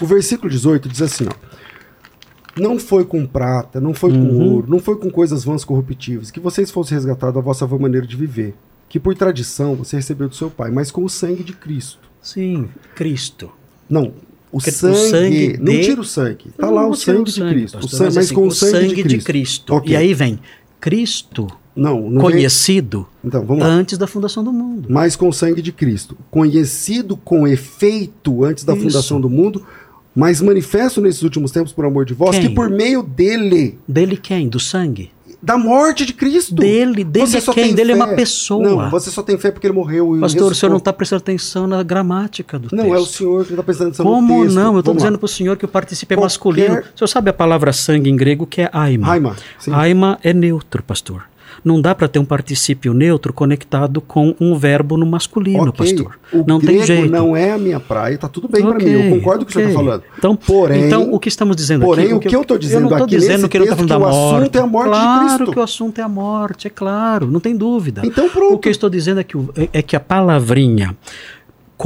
O 0.00 0.06
versículo 0.06 0.48
18 0.50 0.88
diz 0.88 1.02
assim, 1.02 1.26
ó. 1.26 1.32
Não 2.56 2.78
foi 2.78 3.04
com 3.04 3.26
prata, 3.26 3.80
não 3.80 3.92
foi 3.92 4.12
Uhum. 4.12 4.28
com 4.28 4.48
ouro, 4.50 4.66
não 4.68 4.78
foi 4.78 4.96
com 4.96 5.10
coisas 5.10 5.44
vãs 5.44 5.64
corruptíveis, 5.64 6.30
que 6.30 6.38
vocês 6.40 6.70
fossem 6.70 6.94
resgatados 6.96 7.34
da 7.34 7.40
vossa 7.40 7.66
vã 7.66 7.78
maneira 7.78 8.06
de 8.06 8.16
viver, 8.16 8.54
que 8.88 9.00
por 9.00 9.14
tradição 9.16 9.74
você 9.74 9.96
recebeu 9.96 10.28
do 10.28 10.34
seu 10.36 10.48
pai, 10.50 10.70
mas 10.70 10.90
com 10.90 11.04
o 11.04 11.08
sangue 11.08 11.42
de 11.42 11.52
Cristo. 11.52 11.98
Sim, 12.22 12.68
Cristo. 12.94 13.50
Não, 13.90 14.12
o 14.52 14.58
Que- 14.60 14.70
o 14.70 14.72
sangue, 14.72 15.10
sangue 15.10 15.56
não 15.60 15.72
de- 15.72 15.80
tira 15.82 16.00
o 16.00 16.04
sangue, 16.04 16.44
tá 16.56 16.66
Não, 16.66 16.74
lá 16.74 16.80
não 16.82 16.88
o 16.90 16.92
vou 16.92 17.00
tirar 17.00 17.14
sangue 17.16 17.30
de 17.32 17.40
Cristo, 17.40 17.74
o 17.76 17.80
pastor, 17.80 17.98
sangue, 17.98 18.14
mas, 18.14 18.24
assim, 18.26 18.34
com 18.34 18.46
o 18.46 18.50
sangue, 18.52 19.02
de 19.02 19.18
Cristo. 19.18 19.74
Ok. 19.74 19.92
E 19.92 19.96
aí 19.96 20.14
vem 20.14 20.38
Cristo 20.80 21.48
não, 21.74 22.02
não 22.02 22.10
vem- 22.10 22.20
conhecido 22.20 23.06
Então, 23.24 23.44
vamos 23.44 23.64
lá. 23.64 23.68
antes 23.70 23.98
da 23.98 24.06
fundação 24.06 24.44
do 24.44 24.52
mundo. 24.52 24.86
mas 24.88 25.16
com 25.16 25.28
o 25.28 25.32
sangue 25.32 25.60
de 25.60 25.72
Cristo, 25.72 26.16
conhecido 26.30 27.16
com 27.16 27.46
efeito 27.48 28.44
antes 28.44 28.64
da 28.64 28.74
Isso. 28.74 28.82
fundação 28.82 29.20
do 29.20 29.28
mundo, 29.28 29.64
mas 30.14 30.40
manifesto 30.40 31.00
nesses 31.00 31.22
últimos 31.22 31.50
tempos 31.50 31.72
por 31.72 31.84
amor 31.84 32.04
de 32.04 32.14
vós, 32.14 32.36
Quem? 32.36 32.48
que 32.48 32.54
por 32.54 32.70
meio 32.70 33.02
dele, 33.02 33.78
Dele 33.88 34.16
quem? 34.16 34.48
Do 34.48 34.60
sangue? 34.60 35.10
da 35.42 35.58
morte 35.58 36.06
de 36.06 36.14
Cristo. 36.14 36.54
Dele, 36.54 37.04
dele 37.04 37.26
Você 37.26 37.36
é 37.36 37.40
só 37.42 37.52
quem? 37.52 37.64
tem 37.64 37.74
Dele 37.74 37.92
é 37.92 37.96
fé. 37.96 38.02
uma 38.02 38.14
pessoa. 38.14 38.62
Não, 38.84 38.90
você 38.90 39.10
só 39.10 39.22
tem 39.22 39.36
fé 39.36 39.50
porque 39.50 39.66
ele 39.66 39.74
morreu 39.74 40.16
e 40.16 40.20
Pastor, 40.20 40.52
o 40.52 40.54
senhor 40.54 40.70
não 40.70 40.78
está 40.78 40.90
prestando 40.90 41.20
atenção 41.20 41.66
na 41.66 41.82
gramática 41.82 42.58
do 42.58 42.74
Não, 42.74 42.84
texto. 42.84 42.96
é 42.96 42.98
o 42.98 43.04
senhor 43.04 43.44
que 43.44 43.52
está 43.52 43.62
prestando 43.62 43.88
atenção 43.90 44.06
Como 44.06 44.38
no 44.38 44.42
texto. 44.44 44.54
não? 44.56 44.72
Eu 44.72 44.78
estou 44.78 44.94
dizendo 44.94 45.18
para 45.18 45.26
o 45.26 45.28
senhor 45.28 45.58
que 45.58 45.66
o 45.66 45.68
participio 45.68 46.14
é 46.14 46.16
Qualquer- 46.16 46.24
masculino. 46.24 46.74
O 46.94 46.98
senhor 46.98 47.08
sabe 47.08 47.28
a 47.28 47.32
palavra 47.34 47.74
sangue 47.74 48.08
em 48.08 48.16
grego 48.16 48.46
que 48.46 48.62
é 48.62 48.70
aima? 48.72 49.12
Aima, 49.12 49.36
sim. 49.58 49.70
Aima 49.74 50.18
é 50.22 50.32
neutro, 50.32 50.82
pastor. 50.82 51.24
Não 51.64 51.80
dá 51.80 51.94
para 51.94 52.08
ter 52.08 52.18
um 52.18 52.24
particípio 52.24 52.94
neutro 52.94 53.32
conectado 53.32 54.00
com 54.00 54.34
um 54.40 54.56
verbo 54.56 54.96
no 54.96 55.06
masculino, 55.06 55.68
Ok, 55.68 55.72
pastor. 55.86 56.18
O 56.32 56.44
não 56.46 56.58
grego 56.58 56.78
tem 56.78 56.86
jeito. 56.86 57.12
não 57.12 57.36
é 57.36 57.52
a 57.52 57.58
minha 57.58 57.78
praia, 57.78 58.16
tá 58.18 58.28
tudo 58.28 58.48
bem 58.48 58.62
para 58.62 58.76
Ok, 58.76 58.86
mim, 58.86 58.92
eu 59.10 59.16
concordo 59.18 59.44
com 59.44 59.50
o 59.50 59.52
que 59.52 59.52
o 59.52 59.54
senhor 59.60 59.68
está 59.68 59.78
falando. 59.82 60.02
Então, 60.18 60.34
porém, 60.36 60.86
então, 60.86 61.12
o 61.12 61.20
que 61.20 61.28
estamos 61.28 61.54
dizendo 61.56 61.84
porém, 61.84 62.06
aqui... 62.06 62.14
o 62.14 62.20
que 62.20 62.36
eu 62.36 62.44
tô 62.44 62.58
dizendo 62.58 62.86
eu 62.86 62.90
não 62.90 63.04
aqui 63.04 63.16
dizendo 63.16 63.48
que 63.48 63.56
ele 63.56 63.64
está 63.64 63.76
falando 63.76 63.88
da 63.90 63.96
o 63.98 64.00
morte. 64.00 64.36
assunto 64.42 64.56
é 64.56 64.60
a 64.60 64.66
morte 64.66 64.84
de 64.86 64.90
claro 64.96 65.34
Cristo. 65.36 65.52
que 65.52 65.58
o 65.58 65.62
assunto 65.62 65.98
é 65.98 66.02
a 66.02 66.08
morte, 66.08 66.66
é 66.66 66.70
claro, 66.70 67.26
não 67.30 67.40
tem 67.40 67.56
dúvida. 67.56 68.02
Então 68.04 68.28
pronto. 68.28 68.54
O 68.54 68.58
que 68.58 68.68
eu 68.68 68.72
estou 68.72 68.88
dizendo 68.90 69.20
é 69.20 69.24
que, 69.24 69.36
o- 69.36 69.50
é- 69.56 69.68
é 69.72 69.82
que 69.82 69.94
a 69.96 70.00
palavrinha 70.00 70.96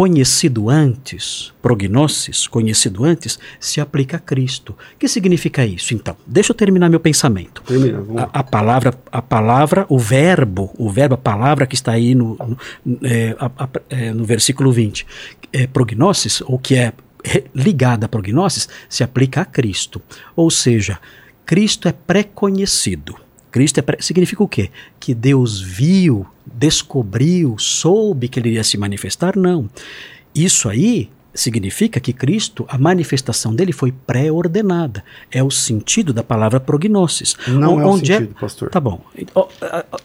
conhecido 0.03 0.71
antes, 0.71 1.53
prognosis, 1.61 2.47
conhecido 2.47 3.05
antes, 3.05 3.37
se 3.59 3.81
aplica 3.81 4.17
a 4.17 4.21
Cristo. 4.21 4.77
O 4.95 4.97
que 4.97 5.09
significa 5.09 5.67
isso? 5.67 5.93
Então, 5.93 6.17
deixa 6.25 6.53
eu 6.53 6.55
terminar 6.55 6.89
meu 6.89 7.01
pensamento. 7.01 7.65
Termina. 7.67 8.05
A, 8.33 8.39
a 8.39 8.43
palavra, 8.45 8.95
a 9.11 9.21
palavra, 9.21 9.85
o 9.89 9.99
verbo, 9.99 10.71
o 10.79 10.89
verbo, 10.89 11.17
a 11.17 11.19
palavra 11.19 11.67
que 11.67 11.75
está 11.75 11.91
aí 11.91 12.15
no, 12.15 12.37
no, 12.87 12.99
é, 13.03 13.35
a- 13.41 13.51
a- 13.65 13.69
é, 13.91 14.13
no 14.13 14.25
versículo 14.25 14.71
20, 14.71 15.05
é, 15.53 15.67
prognosis, 15.67 16.43
ou 16.43 16.61
que 16.61 16.77
é 16.77 16.93
ligada 17.53 18.07
a 18.07 18.09
prognosis, 18.09 18.69
se 18.89 19.03
aplica 19.03 19.41
a 19.41 19.45
Cristo. 19.45 20.01
Ou 20.37 20.49
seja, 20.49 21.01
Cristo 21.45 21.89
é 21.89 21.93
pré-conhecido. 21.93 23.17
Cristo 23.51 23.79
é 23.79 23.83
pré- 23.83 23.99
significa 24.01 24.45
o 24.45 24.49
quê? 24.49 24.71
Que 25.01 25.13
Deus 25.13 25.61
viu, 25.61 26.25
descobriu, 26.59 27.57
soube 27.59 28.29
que 28.29 28.41
ele 28.41 28.51
iria 28.51 28.65
se 28.65 28.77
manifestar? 28.77 29.37
Não. 29.37 29.69
Isso 30.35 30.69
aí 30.69 31.09
significa 31.35 32.01
que 32.01 32.13
Cristo, 32.13 32.65
a 32.69 32.77
manifestação 32.79 33.55
dele 33.55 33.73
foi 33.73 33.93
pré-ordenada. 34.07 35.05
É 35.31 35.43
o 35.43 35.51
sentido 35.51 36.13
da 36.13 36.23
palavra 36.23 36.59
prognosis. 36.59 37.37
Não 37.47 37.77
O- 37.77 37.81
é 37.81 37.85
o 37.85 37.89
onde 37.89 38.13
sentido, 38.13 38.35
pastor. 38.41 38.71
Tá 38.71 38.81
bom. 38.81 39.01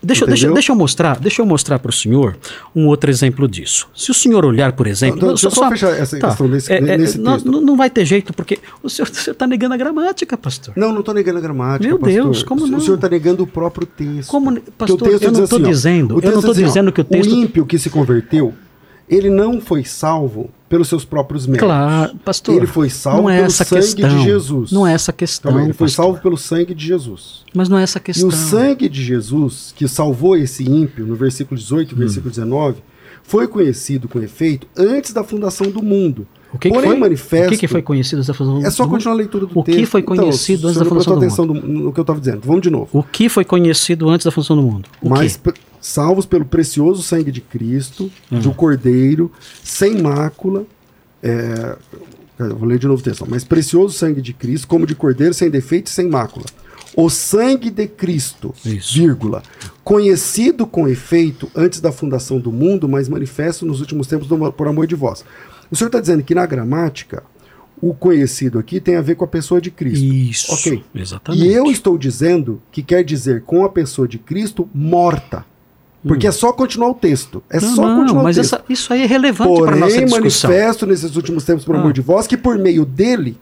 Deixa, 0.01 0.25
deixa, 0.25 0.51
deixa 0.51 0.71
eu 0.71 0.75
mostrar, 0.75 1.19
deixa 1.19 1.41
eu 1.41 1.45
mostrar 1.45 1.79
para 1.79 1.89
o 1.89 1.93
senhor 1.93 2.37
um 2.75 2.87
outro 2.87 3.09
exemplo 3.09 3.47
disso. 3.47 3.87
Se 3.95 4.11
o 4.11 4.13
senhor 4.13 4.45
olhar, 4.45 4.73
por 4.73 4.85
exemplo, 4.87 5.19
Não, 5.21 5.27
deixa 5.29 5.47
eu 5.47 5.51
só 5.51 5.69
fechar 5.69 5.89
essa 5.97 6.19
questão 6.19 6.49
desse- 6.49 6.79
nesse 6.79 7.17
não, 7.17 7.33
texto. 7.33 7.51
não- 7.51 7.61
não 7.61 7.77
vai 7.77 7.89
ter 7.89 8.05
jeito 8.05 8.33
porque 8.33 8.59
o 8.81 8.89
senhor 8.89 9.07
está 9.09 9.47
negando 9.47 9.73
a 9.73 9.77
gramática, 9.77 10.37
pastor. 10.37 10.73
Não, 10.77 10.91
não 10.91 10.99
estou 10.99 11.13
negando 11.15 11.39
a 11.39 11.41
gramática, 11.41 11.87
Meu 11.87 11.97
pastor. 11.99 12.23
Deus, 12.23 12.43
como 12.43 12.65
O 12.65 12.67
não? 12.67 12.79
senhor 12.79 12.95
está 12.95 13.09
negando 13.09 13.43
o 13.43 13.47
próprio 13.47 13.87
texto. 13.87 14.29
Como, 14.29 14.59
pastor, 14.77 15.01
o 15.01 15.03
texto 15.09 15.23
eu 15.23 15.31
não 15.31 15.43
estou 15.43 15.59
assim, 15.59 15.67
dizendo, 15.69 16.15
o 16.15 16.19
eu 16.19 16.31
não 16.31 16.39
estou 16.39 16.51
assim, 16.51 16.63
dizendo 16.65 16.91
que 16.91 17.01
o 17.01 17.03
texto 17.03 17.31
O 17.31 17.35
ímpio 17.35 17.65
que 17.65 17.79
se 17.79 17.89
converteu, 17.89 18.53
ele 19.13 19.29
não 19.29 19.59
foi 19.61 19.83
salvo 19.83 20.49
pelos 20.69 20.87
seus 20.87 21.05
próprios 21.05 21.45
méritos. 21.45 21.67
Claro, 21.67 22.15
pastor. 22.25 22.55
Ele 22.55 22.65
foi 22.67 22.89
salvo 22.89 23.29
é 23.29 23.37
pelo 23.41 23.51
sangue 23.51 23.85
questão. 23.95 24.09
de 24.17 24.23
Jesus. 24.23 24.71
Não 24.71 24.87
é 24.87 24.93
essa 24.93 25.13
questão. 25.13 25.55
Aí, 25.57 25.65
ele 25.65 25.73
foi 25.73 25.85
pastor. 25.87 26.05
salvo 26.05 26.19
pelo 26.21 26.37
sangue 26.37 26.73
de 26.73 26.85
Jesus. 26.87 27.43
Mas 27.53 27.69
não 27.69 27.77
é 27.77 27.83
essa 27.83 27.99
E 27.99 28.01
questão. 28.01 28.27
o 28.29 28.31
sangue 28.31 28.89
de 28.89 29.03
Jesus, 29.03 29.73
que 29.75 29.87
salvou 29.87 30.35
esse 30.35 30.63
ímpio, 30.63 31.05
no 31.05 31.15
versículo 31.15 31.59
18 31.59 31.91
e 31.91 31.95
Hum. 31.95 31.97
versículo 31.99 32.29
19, 32.31 32.77
foi 33.21 33.47
conhecido 33.47 34.07
com 34.09 34.19
efeito 34.19 34.67
antes 34.75 35.13
da 35.13 35.23
fundação 35.23 35.69
do 35.69 35.81
mundo. 35.83 36.25
O 36.51 36.57
que, 36.57 36.69
que 36.69 36.73
Porém, 36.75 36.91
foi? 36.91 36.99
manifesto. 36.99 37.47
O 37.47 37.49
que, 37.51 37.57
que 37.57 37.67
foi 37.67 37.81
conhecido 37.81 38.17
antes 38.17 38.27
da 38.27 38.33
fundação 38.33 38.59
do 38.61 38.67
É 38.67 38.69
só 38.69 38.83
mundo? 38.83 38.91
continuar 38.91 39.13
a 39.13 39.17
leitura 39.17 39.45
do 39.47 39.59
O 39.59 39.63
que 39.63 39.71
texto. 39.73 39.89
foi 39.91 40.01
conhecido 40.03 40.67
antes 40.67 40.77
da 40.79 40.85
o 40.85 40.89
fundação 40.89 41.13
do 41.15 41.19
prestou 41.19 41.45
atenção 41.45 41.67
no 41.73 41.91
que 41.93 41.99
eu 41.99 42.03
estava 42.03 42.19
dizendo. 42.19 42.41
Vamos 42.43 42.61
de 42.61 42.69
novo. 42.69 42.89
O 42.93 43.01
que 43.01 43.29
foi 43.29 43.43
conhecido 43.45 44.07
antes 44.09 44.25
da 44.25 44.31
fundação 44.31 44.55
do 44.55 44.61
mundo? 44.61 44.87
O 45.01 45.09
Mas 45.09 45.37
quê? 45.37 45.51
Salvos 45.85 46.25
pelo 46.25 46.45
precioso 46.45 47.03
sangue 47.03 47.31
de 47.31 47.41
Cristo, 47.41 48.09
Hum. 48.31 48.39
de 48.39 48.47
um 48.47 48.53
cordeiro, 48.53 49.29
sem 49.63 50.01
mácula. 50.01 50.65
é, 51.21 51.77
vou 52.37 52.65
ler 52.67 52.77
de 52.79 52.87
novo 52.87 52.99
o 52.99 53.03
texto. 53.03 53.25
Mas 53.29 53.43
precioso 53.43 53.97
sangue 53.97 54.21
de 54.21 54.33
Cristo, 54.33 54.67
como 54.67 54.85
de 54.85 54.93
cordeiro, 54.95 55.33
sem 55.33 55.49
defeito 55.49 55.87
e 55.87 55.89
sem 55.89 56.09
mácula. 56.09 56.45
O 56.95 57.09
sangue 57.09 57.69
de 57.69 57.87
Cristo, 57.87 58.53
Isso. 58.65 58.93
vírgula, 58.95 59.41
conhecido 59.83 60.65
com 60.67 60.87
efeito 60.87 61.49
antes 61.55 61.79
da 61.79 61.91
fundação 61.91 62.39
do 62.39 62.51
mundo, 62.51 62.87
mas 62.89 63.07
manifesto 63.09 63.65
nos 63.65 63.79
últimos 63.79 64.05
tempos 64.07 64.27
do- 64.27 64.51
por 64.51 64.67
amor 64.67 64.85
de 64.87 64.95
vós. 64.95 65.23
O 65.71 65.75
senhor 65.75 65.87
está 65.87 65.99
dizendo 65.99 66.23
que 66.23 66.35
na 66.35 66.45
gramática, 66.45 67.23
o 67.81 67.93
conhecido 67.93 68.59
aqui 68.59 68.79
tem 68.79 68.95
a 68.95 69.01
ver 69.01 69.15
com 69.15 69.25
a 69.25 69.27
pessoa 69.27 69.59
de 69.59 69.71
Cristo. 69.71 70.05
Isso. 70.05 70.53
Ok. 70.53 70.83
Exatamente. 70.93 71.43
E 71.45 71.51
eu 71.53 71.65
estou 71.71 71.97
dizendo 71.97 72.61
que 72.71 72.83
quer 72.83 73.03
dizer 73.03 73.41
com 73.43 73.63
a 73.65 73.69
pessoa 73.69 74.07
de 74.07 74.17
Cristo 74.19 74.69
morta. 74.73 75.45
Porque 76.05 76.27
é 76.27 76.31
só 76.31 76.51
continuar 76.51 76.89
o 76.89 76.93
texto. 76.93 77.41
É 77.49 77.59
Não, 77.61 77.75
só 77.75 77.87
não, 77.87 77.99
continuar 78.01 78.23
mas 78.23 78.37
o 78.37 78.41
texto. 78.41 78.55
essa- 78.55 78.63
isso 78.69 78.91
aí 78.93 79.03
é 79.03 79.05
relevante 79.05 79.61
para 79.61 79.75
nossa 79.75 79.93
Porém, 79.93 80.05
discussão. 80.05 80.49
manifesto 80.49 80.85
nesses 80.85 81.15
últimos 81.15 81.45
tempos 81.45 81.63
por 81.63 81.75
Ah. 81.75 81.79
amor 81.79 81.93
de 81.93 82.01
vós 82.01 82.27
que 82.27 82.35
por 82.35 82.57
meio 82.57 82.83
dele, 82.85 83.37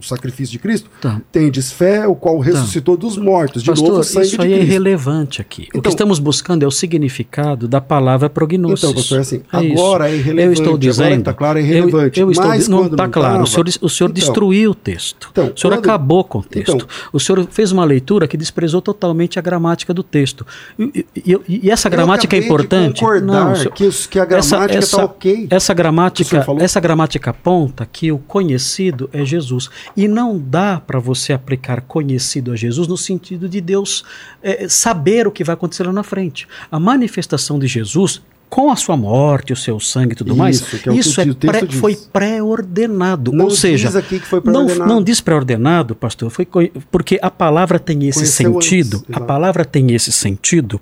o 0.00 0.04
sacrifício 0.04 0.52
de 0.52 0.58
Cristo, 0.58 0.90
Tá. 1.00 1.20
tendes 1.32 1.72
fé, 1.72 2.06
o 2.06 2.14
qual 2.14 2.38
ressuscitou 2.38 2.96
dos 2.96 3.16
mortos. 3.16 3.62
De 3.62 3.70
Pastor, 3.70 3.88
novo, 3.88 4.04
sangue 4.04 4.26
isso 4.26 4.38
de 4.38 4.42
aí 4.46 4.52
é 4.54 4.60
irrelevante 4.60 5.40
aqui. 5.40 5.62
o 5.62 5.72
que 5.72 5.78
Então- 5.78 5.90
estamos 5.90 6.18
buscando 6.18 6.62
é 6.62 6.66
o 6.66 6.70
significado 6.70 7.66
da 7.68 7.80
palavra 7.80 8.28
prognosis. 8.28 8.84
Então, 8.84 8.94
pastor, 8.94 9.18
é 9.18 9.20
assim, 9.22 9.36
isso. 9.36 9.46
agora 9.52 10.10
é 10.10 10.14
irrelevante, 10.16 10.58
Eu 10.60 10.64
estou 10.64 10.78
dizendo. 10.78 11.24
tá 11.24 11.32
claro, 11.32 11.58
é 11.58 11.62
eu- 11.62 11.66
irrelevante. 11.66 12.20
Eu, 12.20 12.30
estou, 12.30 12.46
Mas 12.48 12.68
não 12.68 12.84
está 12.86 13.04
não 13.04 13.10
claro. 13.10 13.42
o 13.42 13.46
senhor, 13.46 13.66
o 13.82 13.88
senhor 13.88 14.10
Então- 14.10 14.14
destruiu 14.14 14.70
o 14.70 14.74
texto. 14.74 15.28
Então, 15.32 15.52
o 15.54 15.58
senhor 15.58 15.74
quando- 15.74 15.84
acabou 15.84 16.24
com 16.24 16.38
o 16.38 16.42
texto. 16.42 16.74
Então- 16.74 16.88
o 17.12 17.18
senhor 17.20 17.46
fez 17.50 17.72
uma 17.72 17.84
leitura 17.84 18.26
que 18.28 18.36
desprezou 18.36 18.80
totalmente 18.82 19.38
a 19.38 19.42
gramática 19.42 19.92
do 19.94 20.02
texto. 20.02 20.46
E, 20.78 21.06
e- 21.16 21.38
e- 21.48 21.70
essa 21.70 21.88
Eu 21.88 21.92
gramática 21.92 22.36
é 22.36 22.38
acabei 22.38 22.40
de 22.40 22.46
importante. 22.46 23.00
concordar 23.00 23.56
senhor- 23.56 23.72
que 23.72 23.88
que 24.10 24.18
a 24.18 24.24
gramática 24.24 24.86
tá 24.96 25.04
ok. 25.04 25.46
Essa 25.50 25.74
gramática, 25.74 26.46
essa 26.60 26.80
gramática 26.80 27.30
aponta 27.30 27.86
que 27.90 28.10
o 28.12 28.18
conhecido 28.18 29.08
é 29.12 29.24
Jesus. 29.24 29.68
E 29.96 30.08
não 30.08 30.38
dá 30.38 30.80
para 30.80 30.98
você 30.98 31.32
aplicar 31.32 31.82
conhecido 31.82 32.52
a 32.52 32.56
Jesus 32.56 32.88
no 32.88 32.96
sentido 32.96 33.48
de 33.48 33.60
Deus 33.60 34.04
eh, 34.42 34.66
saber 34.68 35.26
o 35.26 35.30
que 35.30 35.44
vai 35.44 35.54
acontecer 35.54 35.84
lá 35.84 35.92
na 35.92 36.02
frente. 36.02 36.48
A 36.70 36.80
manifestação 36.80 37.58
de 37.58 37.66
Jesus, 37.66 38.22
com 38.48 38.70
a 38.70 38.76
sua 38.76 38.96
morte, 38.96 39.52
o 39.52 39.56
seu 39.56 39.78
sangue 39.80 40.12
e 40.12 40.16
tudo 40.16 40.30
Isso, 40.30 40.36
mais, 40.38 40.74
é 40.86 40.92
isso 40.94 41.20
é 41.20 41.34
pré- 41.34 41.66
foi 41.66 41.96
pré-ordenado. 42.12 43.32
Não 43.32 43.46
Ou 43.46 43.50
seja, 43.50 43.90
foi 44.22 44.40
não, 44.44 44.66
não 44.66 45.02
diz 45.02 45.20
pré-ordenado, 45.20 45.94
pastor, 45.94 46.30
foi 46.30 46.46
porque 46.90 47.18
a 47.20 47.30
palavra 47.30 47.78
tem 47.78 48.06
esse 48.08 48.20
Conheceu 48.20 48.52
sentido. 48.60 48.96
antes, 49.08 49.16
a 49.16 49.20
palavra 49.20 49.64
tem 49.64 49.92
esse 49.92 50.12
sentido, 50.12 50.80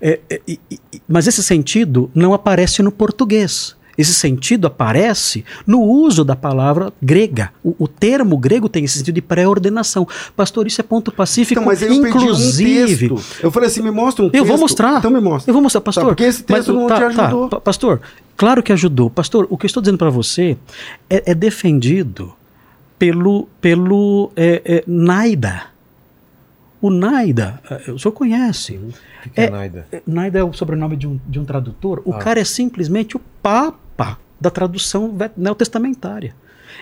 é, 0.00 0.20
é, 0.30 0.40
mas 1.06 1.26
esse 1.26 1.42
sentido 1.42 2.10
não 2.14 2.32
aparece 2.32 2.82
no 2.82 2.90
português. 2.90 3.76
Esse 3.96 4.14
sentido 4.14 4.66
aparece 4.66 5.44
no 5.66 5.80
uso 5.82 6.24
da 6.24 6.34
palavra 6.34 6.92
grega. 7.02 7.50
O, 7.62 7.74
o 7.78 7.86
termo 7.88 8.38
grego 8.38 8.68
tem 8.68 8.84
esse 8.84 8.98
sentido 8.98 9.14
de 9.16 9.22
pré-ordenação. 9.22 10.06
Pastor, 10.34 10.66
isso 10.66 10.80
é 10.80 10.84
ponto 10.84 11.12
pacífico, 11.12 11.60
Então, 11.60 11.64
mas 11.70 11.82
eu 11.82 11.92
inclusive. 11.92 13.12
um. 13.12 13.18
Eu 13.42 13.50
falei 13.50 13.68
assim, 13.68 13.82
me 13.82 13.90
mostra 13.90 14.24
um 14.24 14.30
texto. 14.30 14.42
Eu 14.42 14.46
vou 14.46 14.58
mostrar. 14.58 14.98
Então 14.98 15.10
me 15.10 15.20
mostra. 15.20 15.50
Eu 15.50 15.52
vou 15.54 15.62
mostrar, 15.62 15.80
pastor. 15.82 16.04
Tá, 16.04 16.08
porque 16.08 16.24
esse 16.24 16.42
texto 16.42 16.72
não 16.72 16.86
te 16.86 16.92
ajudou. 16.94 17.48
pa- 17.48 17.60
pastor, 17.60 18.00
claro 18.36 18.62
que 18.62 18.72
ajudou. 18.72 19.10
Pastor, 19.10 19.46
o 19.50 19.58
que 19.58 19.66
eu 19.66 19.68
estou 19.68 19.82
dizendo 19.82 19.98
para 19.98 20.10
você 20.10 20.56
é, 21.10 21.30
é 21.32 21.34
defendido 21.34 22.32
pelo, 22.98 23.48
pelo 23.60 24.30
é, 24.36 24.62
é, 24.64 24.84
Naida. 24.86 25.71
O 26.82 26.90
Naida, 26.90 27.60
é, 27.86 27.90
o 27.92 27.98
senhor 27.98 28.12
conhece. 28.12 28.76
O 28.76 28.92
que 29.22 29.30
que 29.30 29.40
é, 29.40 29.44
É- 29.44 29.50
Naida? 29.50 29.86
É, 29.92 30.02
Naida 30.04 30.38
é 30.40 30.44
o 30.44 30.52
sobrenome 30.52 30.96
de 30.96 31.06
um, 31.06 31.18
de 31.26 31.38
um 31.38 31.44
tradutor. 31.44 32.02
O 32.04 32.12
Ah. 32.12 32.18
cara 32.18 32.40
é 32.40 32.44
simplesmente 32.44 33.16
o 33.16 33.20
papa 33.42 34.18
da 34.40 34.50
tradução 34.50 35.16
neotestamentária. 35.36 36.34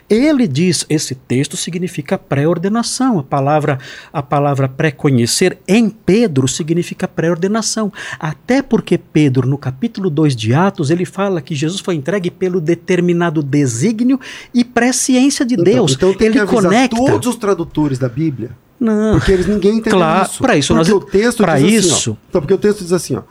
Ele 0.08 0.46
diz, 0.48 0.84
esse 0.88 1.14
texto 1.14 1.56
significa 1.56 2.18
pré-ordenação. 2.18 3.18
A 3.18 3.22
palavra, 3.22 3.78
a 4.12 4.22
palavra 4.22 4.68
pré-conhecer 4.68 5.58
em 5.68 5.88
Pedro 5.88 6.48
significa 6.48 7.06
pré-ordenação. 7.06 7.92
Até 8.18 8.62
porque 8.62 8.98
Pedro, 8.98 9.46
no 9.48 9.56
capítulo 9.58 10.10
2 10.10 10.34
de 10.34 10.52
Atos, 10.54 10.90
ele 10.90 11.04
fala 11.04 11.40
que 11.40 11.54
Jesus 11.54 11.80
foi 11.80 11.94
entregue 11.94 12.30
pelo 12.30 12.60
determinado 12.60 13.42
desígnio 13.42 14.18
e 14.52 14.64
presciência 14.64 15.44
de 15.44 15.54
Então, 15.54 15.64
Deus. 15.64 15.92
Então 15.92 16.14
tem 16.14 16.28
ele 16.28 16.44
conecta. 16.46 16.96
todos 16.96 17.26
os 17.28 17.36
tradutores 17.36 17.98
da 17.98 18.08
Bíblia. 18.08 18.50
Não. 18.78 19.18
Porque 19.18 19.32
eles 19.32 19.46
ninguém 19.46 19.72
entendeu 19.76 19.98
Claro, 19.98 20.26
isso. 20.28 20.42
pra 20.42 20.56
isso 20.56 20.74
porque 20.74 20.90
nós- 20.90 21.02
o 21.02 21.06
texto 21.06 21.42
pra 21.42 21.58
diz 21.58 21.84
isso- 21.84 21.94
assim, 21.94 22.10
ó, 22.10 22.14
então, 22.30 22.40
porque 22.40 22.54
o 22.54 22.58
texto 22.58 22.78
diz 22.80 22.92
assim, 22.92 23.14
ó. 23.16 23.22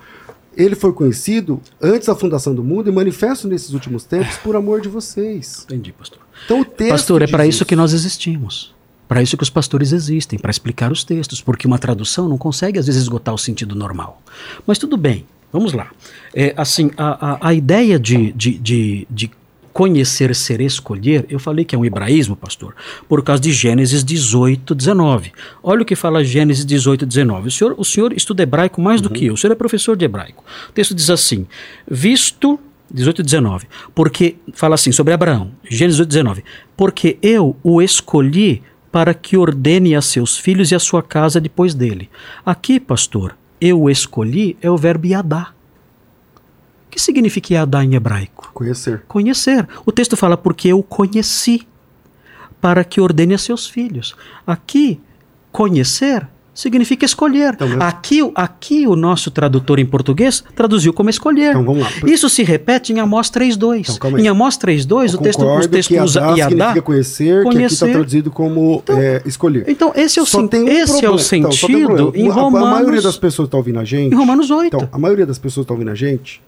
Ele 0.55 0.75
foi 0.75 0.91
conhecido 0.91 1.61
antes 1.81 2.07
da 2.07 2.15
fundação 2.15 2.53
do 2.53 2.63
mundo 2.63 2.89
e 2.89 2.91
manifesto 2.91 3.47
nesses 3.47 3.71
últimos 3.73 4.03
tempos 4.03 4.35
por 4.43 4.55
amor 4.55 4.81
de 4.81 4.89
vocês. 4.89 5.63
Entendi, 5.65 5.91
pastor. 5.93 6.19
Então 6.45 6.61
o 6.61 6.65
texto 6.65 6.91
Pastor, 6.91 7.21
é 7.21 7.27
para 7.27 7.45
isso 7.45 7.65
que 7.65 7.75
nós 7.75 7.93
existimos. 7.93 8.73
Para 9.07 9.23
isso 9.23 9.35
que 9.35 9.43
os 9.43 9.49
pastores 9.49 9.91
existem, 9.91 10.37
para 10.37 10.51
explicar 10.51 10.91
os 10.91 11.03
textos, 11.03 11.41
porque 11.41 11.65
uma 11.65 11.79
tradução 11.79 12.29
não 12.29 12.37
consegue 12.37 12.77
às 12.77 12.85
vezes 12.85 13.01
esgotar 13.01 13.33
o 13.33 13.37
sentido 13.39 13.75
normal. 13.75 14.21
Mas 14.67 14.77
tudo 14.77 14.95
bem, 14.97 15.25
vamos 15.51 15.73
lá. 15.73 15.89
É, 16.33 16.53
assim, 16.55 16.91
a, 16.95 17.33
a, 17.33 17.49
a 17.49 17.53
ideia 17.53 17.97
de, 17.97 18.31
de, 18.33 18.59
de, 18.59 19.07
de 19.09 19.31
conhecer, 19.73 20.35
ser, 20.35 20.61
escolher, 20.61 21.25
eu 21.29 21.39
falei 21.39 21.63
que 21.63 21.73
é 21.73 21.77
um 21.77 21.85
hebraísmo, 21.85 22.35
pastor, 22.35 22.75
por 23.07 23.23
causa 23.23 23.41
de 23.41 23.51
Gênesis 23.53 24.03
18, 24.03 24.75
19. 24.75 25.31
Olha 25.63 25.81
o 25.81 25.85
que 25.85 25.95
fala 25.95 26.23
Gênesis 26.23 26.65
18, 26.65 27.05
19. 27.05 27.47
O 27.47 27.51
senhor, 27.51 27.75
o 27.77 27.85
senhor 27.85 28.13
estuda 28.13 28.43
hebraico 28.43 28.81
mais 28.81 29.01
do 29.01 29.09
que 29.09 29.25
eu, 29.27 29.33
o 29.33 29.37
senhor 29.37 29.53
é 29.53 29.55
professor 29.55 29.95
de 29.95 30.05
hebraico. 30.05 30.43
O 30.69 30.73
texto 30.73 30.93
diz 30.93 31.09
assim: 31.09 31.47
visto 31.89 32.59
18 32.91 33.21
e 33.21 33.23
19. 33.23 33.67
Porque, 33.93 34.37
fala 34.53 34.75
assim, 34.75 34.91
sobre 34.91 35.13
Abraão, 35.13 35.51
Gênesis 35.63 35.97
18 35.97 36.09
19. 36.09 36.43
Porque 36.75 37.17
eu 37.21 37.55
o 37.63 37.81
escolhi 37.81 38.61
para 38.91 39.13
que 39.13 39.37
ordene 39.37 39.95
a 39.95 40.01
seus 40.01 40.37
filhos 40.37 40.71
e 40.71 40.75
a 40.75 40.79
sua 40.79 41.03
casa 41.03 41.39
depois 41.39 41.73
dele. 41.73 42.09
Aqui, 42.45 42.79
pastor, 42.79 43.35
eu 43.61 43.81
o 43.81 43.89
escolhi 43.89 44.57
é 44.61 44.69
o 44.69 44.77
verbo 44.77 45.07
yadá. 45.07 45.53
O 46.87 46.89
que 46.89 46.99
significa 46.99 47.53
yadá 47.53 47.83
em 47.83 47.93
hebraico? 47.93 48.49
Conhecer. 48.53 49.03
Conhecer. 49.07 49.67
O 49.85 49.91
texto 49.91 50.17
fala 50.17 50.35
porque 50.35 50.69
eu 50.69 50.81
conheci 50.81 51.67
para 52.59 52.83
que 52.83 52.99
ordene 52.99 53.35
a 53.35 53.37
seus 53.37 53.67
filhos. 53.67 54.15
Aqui, 54.45 54.99
conhecer 55.51 56.27
significa 56.59 57.05
escolher. 57.05 57.53
Então, 57.53 57.67
aqui, 57.79 58.21
o- 58.21 58.31
aqui 58.35 58.85
o 58.85 58.95
nosso 58.95 59.31
tradutor 59.31 59.79
em 59.79 59.85
português 59.85 60.43
traduziu 60.55 60.91
como 60.91 61.09
escolher. 61.09 61.51
Então 61.51 61.63
vamos 61.63 61.83
lá. 61.83 61.89
Isso 62.05 62.27
se 62.27 62.43
repete 62.43 62.91
em 62.91 62.99
Amós 62.99 63.29
3.2. 63.29 63.95
Então, 63.95 64.17
em 64.19 64.27
Amós 64.27 64.57
3.2, 64.57 65.13
o 65.13 65.17
texto, 65.19 65.41
o 65.43 65.67
texto 65.67 65.89
que 65.89 65.99
usa 65.99 66.19
Yadá 66.19 66.49
significa 66.49 66.81
conhecer, 66.81 67.23
que 67.23 67.31
aqui 67.31 67.37
está 67.39 67.51
conhecer. 67.85 67.91
traduzido 67.91 68.31
como 68.31 68.83
é, 68.89 69.21
escolher. 69.25 69.63
Então, 69.67 69.93
esse 69.95 70.19
é 70.19 70.21
o, 70.21 70.25
Só 70.25 70.39
sen- 70.39 70.49
um 70.63 70.67
esse 70.67 71.05
é 71.05 71.09
o. 71.09 71.15
Então, 71.15 71.17
só 71.17 71.29
tem 71.29 71.45
um 71.45 71.51
sentido 71.51 72.11
em 72.15 72.29
A- 72.29 72.33
A, 72.33 72.49
maioria 72.49 72.59
Romanos, 72.79 73.03
das 73.03 73.17
pessoas 73.17 73.45
que 73.45 73.47
estão 73.47 73.59
ouvindo 73.59 73.79
a 73.79 73.85
gente. 73.85 74.13
em 74.13 74.17
Romanos 74.17 74.51
8. 74.51 74.75
Então, 74.75 74.89
a 74.91 74.97
maioria 74.99 75.25
das 75.25 75.37
pessoas 75.37 75.63
que 75.65 75.71
estão 75.71 75.75
ouvindo 75.77 75.91
a 75.91 75.95
gente 75.95 76.41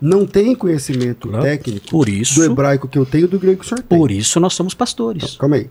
não 0.00 0.24
tem 0.24 0.54
conhecimento 0.54 1.28
Claro. 1.28 1.42
técnico 1.44 1.88
Por 1.90 2.08
isso- 2.08 2.36
do 2.36 2.44
hebraico 2.44 2.86
que 2.86 2.96
eu 2.96 3.04
tenho 3.04 3.26
do 3.26 3.38
grego 3.38 3.58
que 3.58 3.66
o 3.66 3.68
senhor 3.68 3.82
tem. 3.82 3.98
Por 3.98 4.10
isso 4.12 4.38
nós 4.38 4.54
somos 4.54 4.72
pastores. 4.72 5.36
Calma 5.36 5.56
aí. 5.56 5.66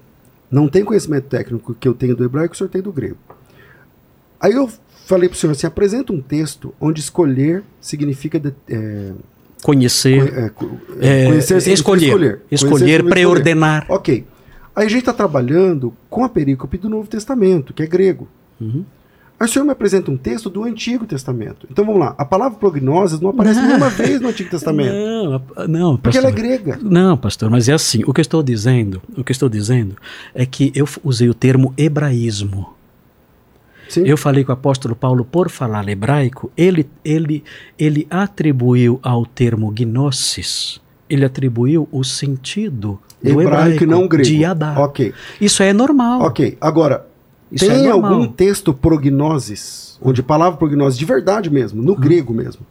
Não 0.51 0.68
tem 0.68 0.84
conhecimento 0.84 1.26
técnico 1.26 1.73
que 1.80 1.88
eu 1.88 1.93
tenho 1.93 2.15
do 2.15 2.23
hebraico 2.26 2.49
que 2.51 2.55
o 2.55 2.57
senhor 2.57 2.69
tem 2.69 2.81
do 2.81 2.91
grego. 2.91 3.15
Aí 4.39 4.53
eu 4.53 4.69
falei 5.05 5.27
para 5.30 5.35
o 5.35 5.38
senhor 5.39 5.51
assim: 5.53 5.68
apresenta 5.68 6.14
um 6.14 6.22
texto 6.22 6.73
onde 6.80 6.99
escolher 6.99 7.64
significa. 7.81 8.39
de- 8.39 8.53
é, 8.69 9.11
Conhecer, 9.64 10.34
é, 10.34 10.45
é, 10.45 11.26
conhecer 11.26 11.59
significa 11.61 11.73
escolher, 11.73 12.07
escolher. 12.07 12.41
escolher, 12.51 13.03
preordenar. 13.03 13.85
Ok. 13.89 14.26
Aí 14.76 14.85
a 14.85 14.89
gente 14.89 14.99
está 14.99 15.14
trabalhando 15.14 15.91
com 16.09 16.23
a 16.23 16.30
perícope 16.30 16.77
do 16.77 16.88
Novo 16.88 17.07
Testamento, 17.09 17.73
que 17.73 17.81
é 17.81 17.88
grego. 17.88 18.27
Uhum. 18.61 18.85
Aí 19.39 19.45
o 19.47 19.49
senhor 19.51 19.65
me 19.65 19.72
apresenta 19.72 20.09
um 20.11 20.18
texto 20.18 20.49
do 20.49 20.64
Antigo 20.64 21.05
Testamento. 21.07 21.68
Então 21.72 21.84
vamos 21.85 21.99
lá. 21.99 22.14
A 22.18 22.23
palavra 22.26 22.57
prognoses 22.59 23.19
não 23.19 23.30
aparece 23.31 23.59
nenhuma 23.61 23.89
vez 23.89 24.22
no 24.22 24.30
Antigo 24.30 24.49
Testamento. 24.51 24.93
Não, 24.93 25.68
não, 25.68 25.97
Porque 25.97 26.18
pastor. 26.18 26.23
ela 26.23 26.30
é 26.30 26.31
grega. 26.31 26.80
Não, 26.81 27.18
pastor, 27.18 27.49
mas 27.49 27.68
é 27.68 27.73
assim. 27.73 28.03
O 28.05 28.14
que 28.14 28.19
eu 28.19 28.23
estou 28.23 28.43
dizendo, 28.43 29.01
o 29.18 29.23
que 29.23 29.31
estou 29.31 29.49
dizendo 29.49 29.95
é 30.35 30.45
que 30.45 30.72
eu 30.76 30.88
usei 31.03 31.27
o 31.30 31.34
termo 31.34 31.73
hebraísmo. 31.77 32.77
Sim. 33.89 34.03
Eu 34.05 34.18
falei 34.18 34.43
com 34.43 34.51
o 34.51 34.53
apóstolo 34.53 34.95
Paulo 34.95 35.23
por 35.26 35.49
falar 35.49 35.88
hebraico, 35.88 36.51
ele, 36.57 36.88
ele, 37.03 37.43
ele 37.77 38.05
atribuiu 38.09 38.99
ao 39.03 39.26
termo 39.26 39.72
gnosis, 39.72 40.80
ele 41.09 41.26
atribuiu 41.26 41.88
o 41.91 42.03
sentido 42.03 42.99
do 43.23 43.30
hebraico, 43.41 43.53
hebraico, 43.84 43.85
não 43.85 44.07
grego. 44.07 44.23
de 44.30 44.38
Yadá. 44.41 44.76
Ok. 44.80 45.14
Isso 45.41 45.64
é 45.64 45.73
normal. 45.73 46.22
Ok. 46.22 46.57
Agora, 46.61 47.07
Isso 47.51 47.65
tem 47.65 47.85
é 47.88 47.89
algum 47.89 48.27
texto 48.27 48.73
prognoses, 48.73 49.97
onde 50.01 50.22
a 50.22 50.23
palavra 50.23 50.57
prognose 50.57 50.97
de 50.97 51.05
verdade 51.05 51.49
mesmo, 51.49 51.81
Hum. 51.81 51.85
no 51.85 51.95
grego 51.95 52.34
mesmo, 52.34 52.61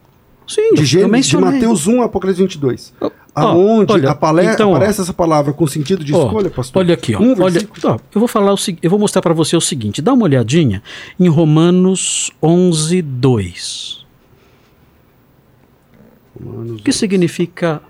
Sim, 0.47 0.73
De, 0.73 0.85
Gênesis, 0.85 1.27
de. 1.27 1.37
Mateus 1.37 1.87
1 1.87 2.01
a 2.01 2.05
Apocalipse 2.05 2.41
22. 2.41 2.93
Ó, 3.01 3.11
Aonde 3.35 3.93
olha, 3.93 4.09
apale- 4.11 4.45
então, 4.45 4.73
aparece 4.73 5.01
essa 5.01 5.13
palavra 5.13 5.53
com 5.53 5.67
sentido 5.67 6.03
de 6.03 6.13
Ó, 6.15 6.25
escolha, 6.25 6.49
pastor? 6.49 6.79
Olha 6.81 6.93
aqui, 6.95 7.13
ó. 7.15 7.19
Um 7.19 7.39
olha, 7.41 7.67
ó, 7.83 7.97
eu 8.15 8.19
vou 8.19 8.27
falar 8.27 8.53
o 8.53 8.57
eu 8.81 8.89
vou 8.89 8.97
mostrar 8.97 9.21
para 9.21 9.33
você 9.33 9.55
o 9.55 9.61
seguinte. 9.61 10.01
Dá 10.01 10.13
uma 10.13 10.23
olhadinha 10.23 10.81
em 11.19 11.27
Romanos 11.27 12.31
11, 12.41 13.01
2. 13.01 14.05
Romanos 16.43 16.81
que 16.81 16.91
significa 16.91 17.81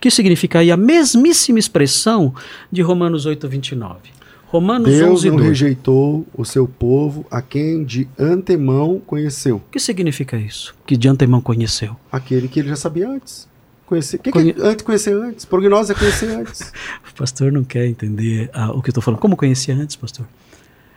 que 0.00 0.10
significa 0.10 0.58
aí 0.58 0.70
a 0.70 0.76
mesmíssima 0.76 1.58
expressão 1.58 2.34
de 2.70 2.82
Romanos 2.82 3.24
8, 3.26 3.48
29. 3.48 4.13
Romanos 4.54 4.88
Deus 4.88 5.18
11, 5.18 5.30
não 5.30 5.36
2. 5.38 5.48
rejeitou 5.48 6.24
o 6.32 6.44
seu 6.44 6.68
povo, 6.68 7.26
a 7.28 7.42
quem 7.42 7.82
de 7.82 8.06
antemão 8.16 9.02
conheceu. 9.04 9.56
O 9.56 9.70
que 9.72 9.80
significa 9.80 10.36
isso? 10.36 10.72
Que 10.86 10.96
de 10.96 11.08
antemão 11.08 11.40
conheceu. 11.40 11.96
Aquele 12.12 12.46
que 12.46 12.60
ele 12.60 12.68
já 12.68 12.76
sabia 12.76 13.08
antes. 13.08 13.48
Conhecer. 13.84 14.16
O 14.16 14.20
que, 14.20 14.30
Conhe- 14.30 14.52
que 14.52 14.62
é 14.62 14.64
antes 14.64 14.84
conhecer 14.84 15.12
antes? 15.12 15.44
Prognose 15.44 15.90
é 15.90 15.94
conhecer 15.96 16.30
antes. 16.30 16.72
O 17.10 17.16
pastor 17.16 17.50
não 17.50 17.64
quer 17.64 17.86
entender 17.86 18.48
ah, 18.52 18.70
o 18.70 18.80
que 18.80 18.90
eu 18.90 18.92
estou 18.92 19.02
falando. 19.02 19.18
Como 19.20 19.36
conhecia 19.36 19.74
antes, 19.74 19.96
pastor? 19.96 20.24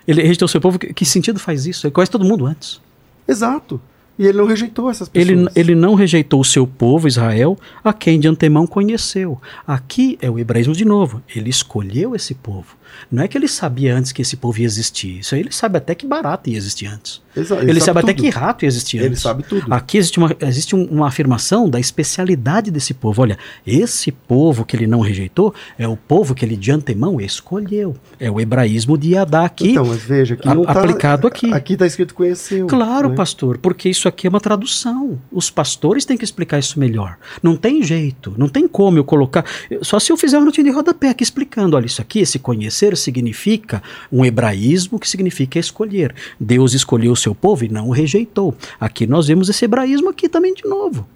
Ele 0.08 0.22
rejeitou 0.22 0.46
o 0.46 0.50
seu 0.50 0.62
povo. 0.62 0.78
Que, 0.78 0.94
que 0.94 1.04
sentido 1.06 1.40
faz 1.40 1.66
isso? 1.66 1.88
Ele 1.88 1.92
conhece 1.94 2.12
todo 2.12 2.24
mundo 2.26 2.46
antes. 2.46 2.80
Exato. 3.28 3.82
E 4.20 4.26
ele 4.26 4.38
não 4.38 4.46
rejeitou 4.48 4.90
essas 4.90 5.08
pessoas. 5.08 5.30
Ele, 5.40 5.50
ele 5.56 5.76
não 5.76 5.94
rejeitou 5.94 6.40
o 6.40 6.46
seu 6.46 6.66
povo, 6.66 7.08
Israel, 7.08 7.58
a 7.84 7.94
quem 7.94 8.20
de 8.20 8.28
antemão 8.28 8.66
conheceu. 8.66 9.40
Aqui 9.66 10.18
é 10.22 10.30
o 10.30 10.40
hebraísmo 10.40 10.74
de 10.74 10.84
novo. 10.86 11.22
Ele 11.36 11.50
escolheu 11.50 12.16
esse 12.16 12.34
povo. 12.34 12.76
Não 13.12 13.22
é 13.22 13.28
que 13.28 13.38
ele 13.38 13.48
sabia 13.48 13.96
antes 13.96 14.12
que 14.12 14.22
esse 14.22 14.36
povo 14.38 14.60
ia 14.60 14.66
existir. 14.66 15.20
Isso 15.20 15.36
aí 15.36 15.42
ele 15.42 15.52
sabe 15.52 15.78
até 15.78 15.94
que 15.94 16.08
barata 16.08 16.50
ia 16.50 16.58
existir 16.58 16.88
antes. 16.88 17.22
Exa- 17.36 17.62
Ele, 17.62 17.80
sabe, 17.80 18.00
até 18.00 18.14
tudo. 18.14 18.24
que 18.24 18.30
rato 18.30 18.66
ia 18.66 18.68
existir 18.68 18.98
Ele 18.98 19.10
antes. 19.10 19.22
sabe 19.22 19.44
tudo. 19.44 19.72
Aqui 19.72 20.00
existe, 20.00 20.18
uma, 20.18 20.36
existe 20.42 20.76
um- 20.76 20.86
uma 20.86 21.08
afirmação 21.08 21.70
da 21.70 21.80
especialidade 21.80 22.72
desse 22.72 22.96
povo. 22.96 23.22
Olha, 23.22 23.38
esse 23.66 24.12
povo 24.12 24.66
que 24.66 24.76
ele 24.76 24.88
não 24.88 25.02
rejeitou 25.02 25.54
é 25.78 25.88
o 25.88 25.96
povo 25.96 26.34
que 26.34 26.44
ele 26.44 26.56
de 26.58 26.72
antemão 26.72 27.22
escolheu. 27.22 27.96
É 28.20 28.32
o 28.32 28.40
hebraísmo 28.42 28.98
de 28.98 29.16
Adá 29.16 29.46
aqui. 29.46 29.72
Então, 29.72 29.86
mas 29.86 30.02
veja 30.02 30.36
que 30.36 30.48
a- 30.48 30.56
tá, 30.56 30.72
aplicado 30.72 31.28
aqui. 31.28 31.54
Aqui 31.54 31.74
está 31.74 31.86
escrito 31.86 32.16
conheceu. 32.16 32.66
Claro, 32.66 33.10
né? 33.10 33.16
pastor, 33.16 33.60
porque 33.60 33.88
isso 33.90 34.07
aqui 34.08 34.28
é 34.28 34.30
uma 34.30 34.40
tradução. 34.40 35.20
Os 35.32 35.50
pastores 35.50 36.06
têm 36.06 36.18
que 36.18 36.24
explicar 36.24 36.60
isso 36.60 36.80
melhor. 36.80 37.18
Não 37.42 37.56
tem 37.56 37.84
jeito, 37.84 38.34
não 38.38 38.48
tem 38.48 38.68
como 38.68 38.98
eu 38.98 39.04
colocar. 39.04 39.46
Só 39.82 40.00
se 40.00 40.12
eu 40.12 40.18
fizer 40.18 40.38
uma 40.38 40.46
notinha 40.46 40.66
de 40.66 40.72
rodapé 40.72 41.10
aqui 41.10 41.24
explicando: 41.24 41.76
olha, 41.76 41.86
isso 41.86 42.02
aqui, 42.02 42.20
esse 42.20 42.40
conhecer, 42.40 42.96
significa 42.98 43.82
um 44.12 44.26
hebraísmo 44.26 45.00
que 45.00 45.10
significa 45.10 45.60
escolher. 45.60 46.16
Deus 46.40 46.74
escolheu 46.74 47.12
o 47.12 47.16
seu 47.16 47.36
povo 47.36 47.66
e 47.66 47.70
não 47.70 47.88
o 47.88 47.92
rejeitou. 47.92 48.56
Aqui 48.80 49.06
nós 49.06 49.28
vemos 49.28 49.50
esse 49.50 49.66
hebraísmo 49.66 50.10
aqui 50.10 50.30
também 50.30 50.54
de 50.54 50.68
novo. 50.68 51.08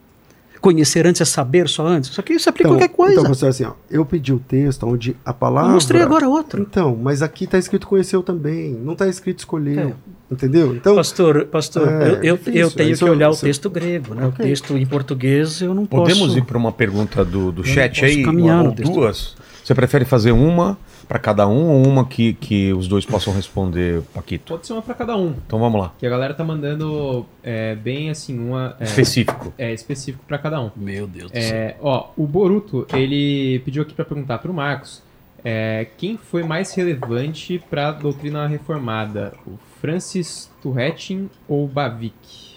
Conhecer 0.61 1.07
antes 1.07 1.19
é 1.21 1.25
saber 1.25 1.67
só 1.67 1.87
antes. 1.87 2.11
Isso 2.11 2.21
aqui 2.21 2.37
se 2.37 2.47
aplica 2.47 2.69
a 2.69 2.73
qualquer 2.73 2.89
coisa. 2.89 3.13
Então, 3.13 3.25
pastor, 3.25 3.49
assim, 3.49 3.63
ó, 3.63 3.73
eu 3.89 4.05
pedi 4.05 4.31
o 4.31 4.37
texto 4.37 4.85
onde 4.85 5.17
a 5.25 5.33
palavra. 5.33 5.71
eu 5.71 5.73
mostrei 5.73 6.01
agora 6.03 6.29
outro. 6.29 6.61
Então, 6.61 6.95
mas 6.95 7.23
aqui 7.23 7.45
está 7.45 7.57
escrito 7.57 7.87
conheceu 7.87 8.21
também. 8.21 8.71
Não 8.73 8.93
está 8.93 9.07
escrito 9.07 9.39
escolheu. 9.39 9.79
É. 9.89 9.93
Entendeu? 10.31 10.73
Então, 10.75 10.95
Pastor, 10.95 11.45
pastor, 11.45 11.87
É, 11.89 12.11
eu, 12.13 12.23
eu, 12.23 12.37
difícil, 12.37 12.61
eu 12.61 12.71
tenho 12.71 12.91
isso- 12.91 13.03
que 13.05 13.11
olhar 13.11 13.29
isso- 13.31 13.39
o 13.39 13.43
texto 13.47 13.69
grego, 13.69 14.13
né? 14.15 14.27
Ok. 14.27 14.45
O 14.45 14.47
texto 14.49 14.77
em 14.77 14.85
português 14.85 15.61
eu 15.61 15.73
não 15.73 15.85
posso. 15.85 16.03
Podemos 16.03 16.37
ir 16.37 16.43
para 16.45 16.57
uma 16.57 16.71
pergunta 16.71 17.25
do, 17.25 17.51
do 17.51 17.63
chat 17.65 18.05
aí? 18.05 18.25
Uma 18.25 18.63
ou 18.63 18.71
duas? 18.71 19.35
Você 19.63 19.75
prefere 19.75 20.05
fazer 20.05 20.31
uma 20.31 20.77
para 21.07 21.19
cada 21.19 21.45
um 21.47 21.67
ou 21.69 21.85
uma 21.85 22.05
que, 22.05 22.33
que 22.33 22.71
os 22.73 22.87
dois 22.87 23.05
possam 23.05 23.33
responder, 23.33 24.01
Paquito? 24.13 24.53
Pode 24.53 24.65
ser 24.65 24.73
uma 24.73 24.81
pra 24.81 24.93
cada 24.93 25.15
um. 25.17 25.35
Então 25.45 25.59
vamos 25.59 25.79
lá. 25.81 25.93
Que 25.99 26.05
a 26.07 26.09
galera 26.09 26.33
tá 26.33 26.43
mandando 26.43 27.25
é, 27.43 27.75
bem 27.75 28.09
assim, 28.09 28.39
uma. 28.39 28.75
É, 28.79 28.85
Específico. 28.85 29.53
é 29.57 29.73
específico 29.73 30.23
pra 30.27 30.37
cada 30.37 30.61
um. 30.61 30.71
Meu 30.75 31.05
Deus 31.07 31.29
do 31.29 31.37
céu. 31.37 31.55
É, 31.55 31.75
ó, 31.81 32.07
o 32.15 32.25
Boruto, 32.25 32.87
ele 32.93 33.59
pediu 33.65 33.83
aqui 33.83 33.93
pra 33.93 34.05
perguntar 34.05 34.37
pro 34.39 34.53
Marcos 34.53 35.03
é, 35.43 35.87
quem 35.97 36.17
foi 36.17 36.43
mais 36.43 36.73
relevante 36.73 37.61
pra 37.69 37.91
doutrina 37.91 38.47
reformada, 38.47 39.33
o 39.45 39.51
Francis 39.81 40.47
Turretin 40.61 41.27
ou 41.47 41.65
o 41.65 41.67
Bavick? 41.67 42.53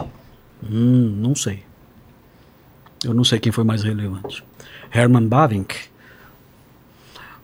Hum, 0.62 1.16
não 1.16 1.34
sei. 1.34 1.62
Eu 3.02 3.14
não 3.14 3.24
sei 3.24 3.40
quem 3.40 3.50
foi 3.50 3.64
mais 3.64 3.82
relevante. 3.82 4.44
Herman 4.94 5.26
Bavinck. 5.26 5.74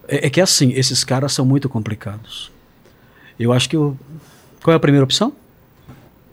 É, 0.06 0.26
é 0.26 0.30
que 0.30 0.38
assim, 0.38 0.72
esses 0.72 1.02
caras 1.02 1.32
são 1.32 1.46
muito 1.46 1.66
complicados. 1.66 2.52
Eu 3.38 3.54
acho 3.54 3.70
que 3.70 3.76
o. 3.76 3.96
Qual 4.62 4.74
é 4.74 4.76
a 4.76 4.80
primeira 4.80 5.02
opção? 5.02 5.32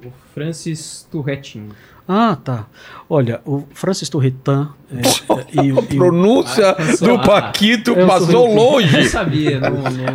O 0.04 0.12
Francis 0.34 1.08
Turretin. 1.10 1.70
Ah, 2.08 2.38
tá. 2.42 2.68
Olha, 3.10 3.42
o 3.46 3.64
Francis 3.74 4.08
Turretin 4.08 4.68
é, 4.92 5.02
é, 5.62 5.66
e, 5.66 5.74
o- 5.74 5.80
A 5.80 5.84
e 5.84 5.96
o- 5.96 5.98
pronúncia 5.98 6.70
Ah, 6.70 7.06
do 7.06 7.20
Paquito 7.22 7.92
Eu 7.92 8.08
passou 8.08 8.32
sou- 8.32 8.48
Eu 8.48 8.56
longe. 8.56 9.10
sabia, 9.10 9.60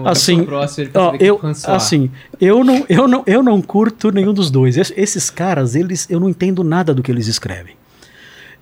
Assim, 0.05 0.43
próximo 0.45 0.89
Ó, 0.95 1.15
eu, 1.21 1.39
François. 1.39 1.77
assim, 1.77 2.11
eu 2.41 2.65
não, 2.65 2.85
eu, 2.89 3.07
não, 3.07 3.23
eu 3.27 3.43
não 3.43 3.61
curto 3.61 4.11
nenhum 4.11 4.33
dos 4.33 4.51
dois. 4.51 4.77
Es- 4.79 4.93
Esses 4.97 5.29
caras, 5.29 5.75
eles, 5.75 6.09
eu 6.09 6.19
não 6.19 6.29
entendo 6.31 6.65
nada 6.65 6.95
do 6.95 7.03
que 7.03 7.11
eles 7.13 7.27
escrevem. 7.27 7.75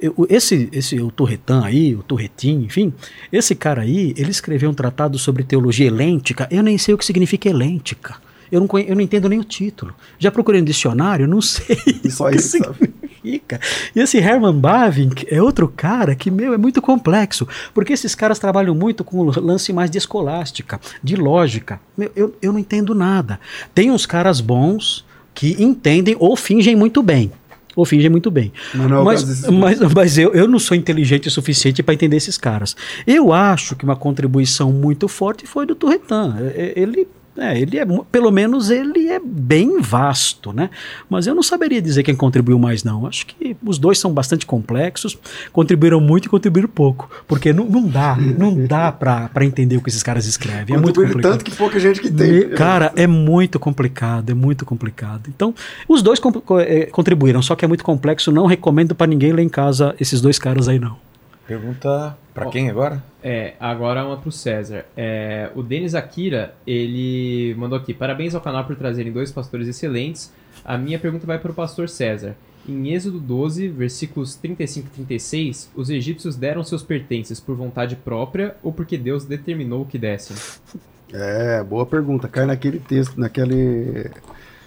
Eu- 0.00 0.14
esse, 0.28 0.68
esse, 0.72 0.98
o 1.00 1.10
Turretin 1.10 1.60
aí, 1.62 1.94
o 1.94 2.02
Turretin, 2.02 2.62
enfim, 2.64 2.92
esse 3.30 3.54
cara 3.54 3.82
aí, 3.82 4.12
ele 4.16 4.30
escreveu 4.30 4.70
um 4.70 4.74
tratado 4.74 5.18
sobre 5.18 5.44
teologia 5.44 5.86
helêntica. 5.86 6.48
Eu 6.50 6.62
nem 6.62 6.76
sei 6.78 6.94
o 6.94 6.98
que 6.98 7.04
significa 7.04 7.48
helêntica. 7.48 8.16
Eu 8.50 8.60
não, 8.60 8.78
eu 8.80 8.94
não 8.96 9.00
entendo 9.02 9.28
nem 9.28 9.38
o 9.38 9.44
título. 9.44 9.94
Já 10.18 10.28
procurei 10.30 10.60
no 10.60 10.66
dicionário, 10.66 11.22
eu 11.24 11.28
não 11.28 11.40
sei 11.40 11.76
Isso 12.02 12.24
o 12.24 12.26
significa. 13.20 13.60
E 13.94 14.00
esse 14.00 14.18
Herman 14.18 14.58
Bavinck 14.58 15.26
é 15.30 15.42
outro 15.42 15.68
cara 15.68 16.14
que, 16.14 16.30
meu, 16.30 16.54
é 16.54 16.58
muito 16.58 16.80
complexo. 16.80 17.46
Porque 17.74 17.92
esses 17.92 18.14
caras 18.14 18.38
trabalham 18.38 18.74
muito 18.74 19.04
com 19.04 19.18
o 19.18 19.40
lance 19.40 19.72
mais 19.72 19.90
de 19.90 19.98
escolástica, 19.98 20.80
de 21.02 21.16
lógica. 21.16 21.80
Meu, 21.96 22.10
eu, 22.16 22.34
eu 22.40 22.52
não 22.52 22.58
entendo 22.58 22.94
nada. 22.94 23.38
Tem 23.74 23.90
uns 23.90 24.06
caras 24.06 24.40
bons 24.40 25.04
que 25.34 25.56
entendem 25.62 26.16
ou 26.18 26.36
fingem 26.36 26.74
muito 26.74 27.02
bem. 27.02 27.30
Ou 27.76 27.84
fingem 27.84 28.10
muito 28.10 28.30
bem. 28.32 28.52
Mas 28.74 28.90
não 28.90 29.00
é 29.00 29.04
mas, 29.04 29.48
mas, 29.48 29.80
mas 29.94 30.18
eu, 30.18 30.34
eu 30.34 30.48
não 30.48 30.58
sou 30.58 30.76
inteligente 30.76 31.28
o 31.28 31.30
suficiente 31.30 31.82
para 31.82 31.94
entender 31.94 32.16
esses 32.16 32.36
caras. 32.36 32.74
Eu 33.06 33.32
acho 33.32 33.76
que 33.76 33.84
uma 33.84 33.94
contribuição 33.94 34.72
muito 34.72 35.06
forte 35.06 35.46
foi 35.46 35.64
do 35.66 35.76
Turretin. 35.76 36.34
É, 36.38 36.46
é, 36.46 36.72
Ele, 36.76 37.06
é, 37.40 37.58
ele 37.58 37.78
é, 37.78 37.86
pelo 38.10 38.30
menos 38.30 38.70
ele 38.70 39.08
é 39.08 39.20
bem 39.22 39.80
vasto, 39.80 40.52
né? 40.52 40.70
Mas 41.08 41.26
eu 41.26 41.34
não 41.34 41.42
saberia 41.42 41.80
dizer 41.80 42.02
quem 42.02 42.14
contribuiu 42.14 42.58
mais, 42.58 42.84
não. 42.84 43.06
Acho 43.06 43.26
que 43.26 43.56
os 43.64 43.78
dois 43.78 43.98
são 43.98 44.12
bastante 44.12 44.46
complexos, 44.46 45.18
contribuíram 45.52 46.00
muito 46.00 46.26
e 46.26 46.28
contribuíram 46.28 46.68
pouco. 46.68 47.10
Porque 47.26 47.52
não, 47.52 47.64
não 47.64 47.86
dá, 47.86 48.16
não 48.16 48.66
dá 48.66 48.92
para 48.92 49.44
entender 49.44 49.76
o 49.76 49.80
que 49.80 49.88
esses 49.88 50.02
caras 50.02 50.26
escrevem. 50.26 50.76
É 50.76 50.78
muito 50.78 51.00
complicado. 51.00 51.32
tanto 51.32 51.44
que 51.44 51.50
pouca 51.52 51.78
gente 51.80 52.00
que 52.00 52.10
tem. 52.10 52.50
Cara, 52.50 52.92
é 52.96 53.06
muito 53.06 53.58
complicado, 53.58 54.30
é 54.30 54.34
muito 54.34 54.64
complicado. 54.64 55.28
Então, 55.28 55.54
os 55.88 56.02
dois 56.02 56.20
eh, 56.60 56.88
contribuíram, 56.90 57.42
só 57.42 57.54
que 57.54 57.64
é 57.64 57.68
muito 57.68 57.84
complexo. 57.84 58.30
Não 58.30 58.46
recomendo 58.46 58.94
para 58.94 59.06
ninguém 59.06 59.32
ler 59.32 59.42
em 59.42 59.48
casa 59.48 59.94
esses 60.00 60.20
dois 60.20 60.38
caras 60.38 60.68
aí, 60.68 60.78
não. 60.78 61.09
Pergunta 61.50 62.16
para 62.32 62.48
quem 62.48 62.70
agora? 62.70 63.02
É, 63.20 63.54
agora 63.58 64.06
uma 64.06 64.16
pro 64.16 64.30
César. 64.30 64.84
É, 64.96 65.50
o 65.56 65.64
Denis 65.64 65.96
Akira, 65.96 66.54
ele 66.64 67.56
mandou 67.58 67.76
aqui: 67.76 67.92
parabéns 67.92 68.36
ao 68.36 68.40
canal 68.40 68.64
por 68.64 68.76
trazerem 68.76 69.12
dois 69.12 69.32
pastores 69.32 69.66
excelentes. 69.66 70.32
A 70.64 70.78
minha 70.78 70.96
pergunta 70.96 71.26
vai 71.26 71.40
para 71.40 71.50
o 71.50 71.54
pastor 71.54 71.88
César. 71.88 72.36
Em 72.68 72.92
Êxodo 72.92 73.18
12, 73.18 73.66
versículos 73.66 74.36
35 74.36 74.86
e 74.86 74.90
36, 74.90 75.72
os 75.74 75.90
egípcios 75.90 76.36
deram 76.36 76.62
seus 76.62 76.84
pertences 76.84 77.40
por 77.40 77.56
vontade 77.56 77.96
própria 77.96 78.54
ou 78.62 78.72
porque 78.72 78.96
Deus 78.96 79.24
determinou 79.24 79.84
que 79.84 79.98
dessem? 79.98 80.36
É, 81.12 81.64
boa 81.64 81.84
pergunta. 81.84 82.28
Cai 82.28 82.46
naquele 82.46 82.78
texto, 82.78 83.18
naquele 83.18 84.08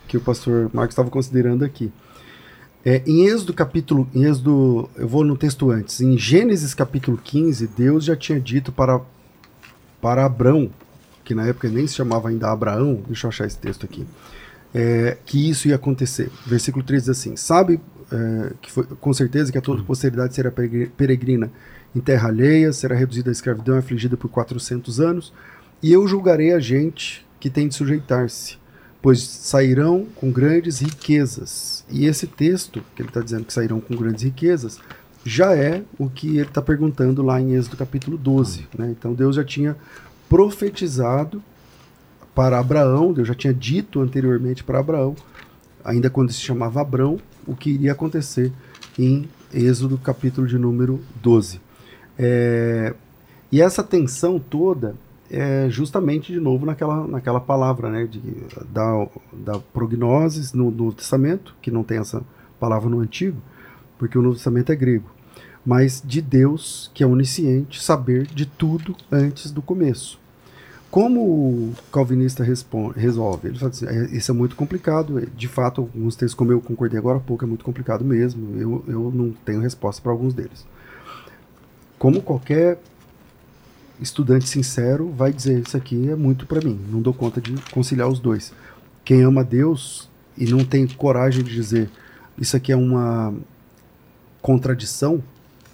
que 0.05 0.18
o 0.18 0.19
pastor 0.19 0.69
Marcos 0.73 0.91
estava 0.91 1.10
considerando 1.10 1.64
aqui. 1.64 1.93
É, 2.85 3.01
em 3.05 3.26
Êxodo 3.27 3.53
capítulo, 3.53 4.07
em 4.14 4.26
Êxodo, 4.26 4.89
eu 4.97 5.07
vou 5.07 5.23
no 5.23 5.38
texto 5.38 5.72
antes. 5.72 6.01
Em 6.01 6.18
Gênesis 6.18 6.73
capítulo 6.73 7.18
15, 7.23 7.68
Deus 7.68 8.03
já 8.03 8.15
tinha 8.15 8.39
dito 8.39 8.72
para 8.72 8.99
para 10.01 10.26
Abrão, 10.26 10.69
que 11.23 11.34
na 11.34 11.47
época 11.47 11.69
nem 11.69 11.88
se 11.88 11.93
chamava 11.95 12.27
ainda 12.27 12.51
Abraão, 12.51 13.01
deixa 13.07 13.26
eu 13.26 13.30
achar 13.30 13.47
esse 13.47 13.57
texto 13.57 13.85
aqui, 13.85 14.05
é, 14.76 15.18
que 15.26 15.49
isso 15.49 15.69
ia 15.69 15.76
acontecer. 15.76 16.30
Versículo 16.45 16.84
3 16.84 17.03
diz 17.03 17.10
assim: 17.10 17.38
Sabe 17.38 17.80
é, 18.11 18.51
que 18.61 18.69
foi, 18.69 18.84
com 18.84 19.14
certeza 19.14 19.49
que 19.49 19.57
a 19.57 19.61
toda 19.61 19.81
posteridade 19.81 20.35
será 20.35 20.51
peregri- 20.51 20.88
peregrina 20.88 21.49
em 21.95 22.01
terra 22.01 22.27
alheia, 22.27 22.73
será 22.73 22.95
reduzida 22.95 23.30
à 23.30 23.31
escravidão 23.31 23.76
e 23.76 23.80
afligida 23.80 24.18
por 24.18 24.27
400 24.30 24.99
anos, 24.99 25.31
e 25.81 25.93
eu 25.93 26.05
julgarei 26.05 26.51
a 26.51 26.60
gente 26.60 27.26
que 27.39 27.49
tem 27.49 27.69
de 27.69 27.76
sujeitar-se, 27.76 28.57
pois 29.01 29.23
sairão 29.23 30.05
com 30.15 30.31
grandes 30.31 30.80
riquezas. 30.80 31.82
E 31.94 32.07
esse 32.07 32.26
texto, 32.26 32.84
que 32.95 33.03
ele 33.03 33.10
está 33.10 33.22
dizendo 33.22 33.45
que 33.45 33.53
sairão 33.53 33.80
com 33.80 33.95
grandes 33.95 34.24
riquezas, 34.24 34.80
já 35.24 35.56
é 35.56 35.84
o 35.99 36.10
que 36.10 36.38
ele 36.38 36.48
está 36.48 36.60
perguntando 36.60 37.22
lá 37.22 37.40
em 37.40 37.53
Êxodo 37.53 37.78
capítulo 37.78 38.18
12. 38.18 38.68
Né? 38.76 38.90
Então 38.98 39.14
Deus 39.14 39.36
já 39.36 39.44
tinha 39.44 39.78
profetizado 40.28 41.41
para 42.34 42.57
Abraão, 42.57 43.14
Deus 43.14 43.28
já 43.28 43.36
tinha 43.36 43.53
dito 43.53 44.02
anteriormente 44.02 44.64
para 44.64 44.80
Abraão, 44.80 45.15
ainda 45.86 46.10
quando 46.10 46.34
se 46.34 46.41
chamava 46.41 46.82
Abrão, 46.82 47.20
o 47.45 47.56
que 47.56 47.70
iria 47.70 47.91
acontecer 47.91 48.52
em 48.98 49.30
Êxodo, 49.53 49.99
capítulo 49.99 50.48
de 50.48 50.57
número 50.57 50.99
12. 51.22 51.61
É, 52.18 52.95
e 53.52 53.61
essa 53.61 53.84
tensão 53.84 54.40
toda 54.40 54.95
é 55.30 55.68
justamente, 55.70 56.32
de 56.32 56.40
novo, 56.40 56.66
naquela, 56.66 57.08
naquela 57.08 57.40
palavra 57.40 57.90
né, 57.90 58.06
de, 58.06 58.22
da, 58.72 59.08
da 59.32 59.60
prognose 59.60 60.56
no 60.56 60.70
Novo 60.70 60.94
Testamento, 60.94 61.56
que 61.62 61.72
não 61.72 61.84
tem 61.84 61.98
essa 61.98 62.22
palavra 62.60 62.90
no 62.90 63.00
Antigo, 63.00 63.41
porque 63.98 64.18
o 64.18 64.22
Novo 64.22 64.36
Testamento 64.36 64.72
é 64.72 64.76
grego, 64.76 65.10
mas 65.66 66.02
de 66.06 66.22
Deus, 66.22 66.91
que 66.94 67.04
é 67.04 67.08
onisciente, 67.08 67.82
saber 67.82 68.26
de 68.28 68.45
tudo 68.45 68.95
antes 69.12 69.52
do 69.52 69.62
começo. 69.62 70.20
Como 70.91 71.22
o 71.22 71.74
calvinista 71.91 72.44
responde, 72.44 73.00
resolve? 73.00 73.48
Ele 73.48 73.58
fala 73.58 73.72
assim, 73.72 73.88
é, 73.88 74.06
isso 74.16 74.30
é 74.30 74.34
muito 74.36 74.56
complicado, 74.56 75.18
é, 75.18 75.26
de 75.26 75.48
fato, 75.48 75.82
alguns 75.82 76.16
textos, 76.16 76.36
como 76.36 76.52
eu 76.52 76.62
concordei 76.62 77.00
agora 77.00 77.18
há 77.18 77.22
pouco, 77.22 77.44
é 77.44 77.48
muito 77.48 77.66
complicado 77.66 78.06
mesmo, 78.06 78.56
eu, 78.60 78.84
eu 78.88 79.12
não 79.12 79.32
tenho 79.44 79.60
resposta 79.60 80.00
para 80.02 80.12
alguns 80.12 80.36
deles. 80.36 80.64
Como 81.98 82.22
qualquer 82.22 82.80
estudante 84.04 84.48
sincero 84.48 85.10
vai 85.10 85.32
dizer 85.32 85.64
isso 85.66 85.78
aqui 85.78 86.10
é 86.10 86.16
muito 86.16 86.46
para 86.46 86.62
mim, 86.62 86.80
não 86.90 87.02
dou 87.02 87.14
conta 87.14 87.40
de 87.40 87.56
conciliar 87.72 88.08
os 88.10 88.20
dois. 88.20 88.54
Quem 89.04 89.24
ama 89.24 89.44
Deus 89.44 90.10
e 90.38 90.46
não 90.46 90.64
tem 90.64 90.86
coragem 90.88 91.44
de 91.44 91.54
dizer 91.54 91.90
isso 92.38 92.56
aqui 92.56 92.72
é 92.72 92.76
uma 92.76 93.34
contradição, 94.42 95.24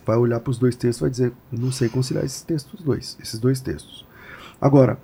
vai 0.05 0.17
olhar 0.17 0.39
para 0.39 0.51
os 0.51 0.57
dois 0.57 0.75
textos 0.75 0.97
e 0.97 1.01
vai 1.01 1.09
dizer 1.09 1.33
não 1.51 1.71
sei 1.71 1.89
conciliar 1.89 2.23
esses 2.23 2.41
textos 2.41 2.81
dois, 2.81 3.17
esses 3.21 3.39
dois 3.39 3.59
textos. 3.59 4.05
Agora, 4.61 4.99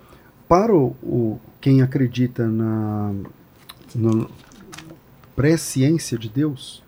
para 0.48 0.76
o, 0.76 0.96
o 1.02 1.40
quem 1.60 1.82
acredita 1.82 2.48
na, 2.48 3.14
na 3.96 4.28
presciência 5.36 6.18
de 6.18 6.30
Deus, 6.30 6.84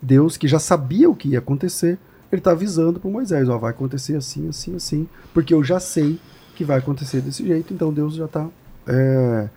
Deus 0.00 0.36
que 0.36 0.48
já 0.48 0.58
sabia 0.58 1.10
o 1.10 1.14
que 1.14 1.28
ia 1.28 1.38
acontecer, 1.38 1.98
ele 2.34 2.40
está 2.40 2.52
avisando 2.52 3.00
para 3.00 3.10
Moisés, 3.10 3.48
ó, 3.48 3.58
vai 3.58 3.70
acontecer 3.70 4.16
assim, 4.16 4.48
assim, 4.48 4.74
assim, 4.74 5.08
porque 5.32 5.54
eu 5.54 5.62
já 5.62 5.80
sei 5.80 6.18
que 6.54 6.64
vai 6.64 6.78
acontecer 6.78 7.20
desse 7.20 7.46
jeito, 7.46 7.72
então 7.72 7.92
Deus 7.92 8.14
já 8.14 8.26
está 8.26 8.48
é, 8.86 9.48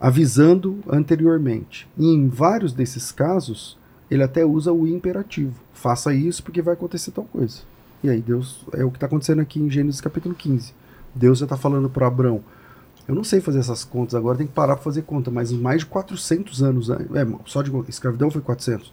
avisando 0.00 0.78
anteriormente. 0.88 1.88
E 1.96 2.06
em 2.06 2.28
vários 2.28 2.72
desses 2.72 3.10
casos, 3.12 3.76
ele 4.10 4.22
até 4.22 4.44
usa 4.44 4.72
o 4.72 4.86
imperativo. 4.86 5.54
Faça 5.72 6.14
isso 6.14 6.42
porque 6.42 6.62
vai 6.62 6.74
acontecer 6.74 7.10
tal 7.10 7.24
coisa. 7.24 7.60
E 8.02 8.08
aí 8.08 8.20
Deus, 8.20 8.64
é 8.72 8.84
o 8.84 8.90
que 8.90 8.96
está 8.96 9.06
acontecendo 9.06 9.40
aqui 9.40 9.60
em 9.60 9.70
Gênesis 9.70 10.00
capítulo 10.00 10.34
15. 10.34 10.72
Deus 11.14 11.38
já 11.38 11.46
está 11.46 11.56
falando 11.56 11.90
para 11.90 12.06
Abraão, 12.06 12.42
eu 13.08 13.14
não 13.14 13.24
sei 13.24 13.40
fazer 13.40 13.58
essas 13.58 13.84
contas 13.84 14.14
agora, 14.14 14.36
tem 14.36 14.46
que 14.46 14.52
parar 14.52 14.74
para 14.74 14.84
fazer 14.84 15.00
conta, 15.00 15.30
mas 15.30 15.50
mais 15.50 15.80
de 15.80 15.86
400 15.86 16.62
anos, 16.62 16.90
é, 16.90 16.96
só 17.46 17.62
de 17.62 17.72
escravidão 17.88 18.30
foi 18.30 18.42
400 18.42 18.92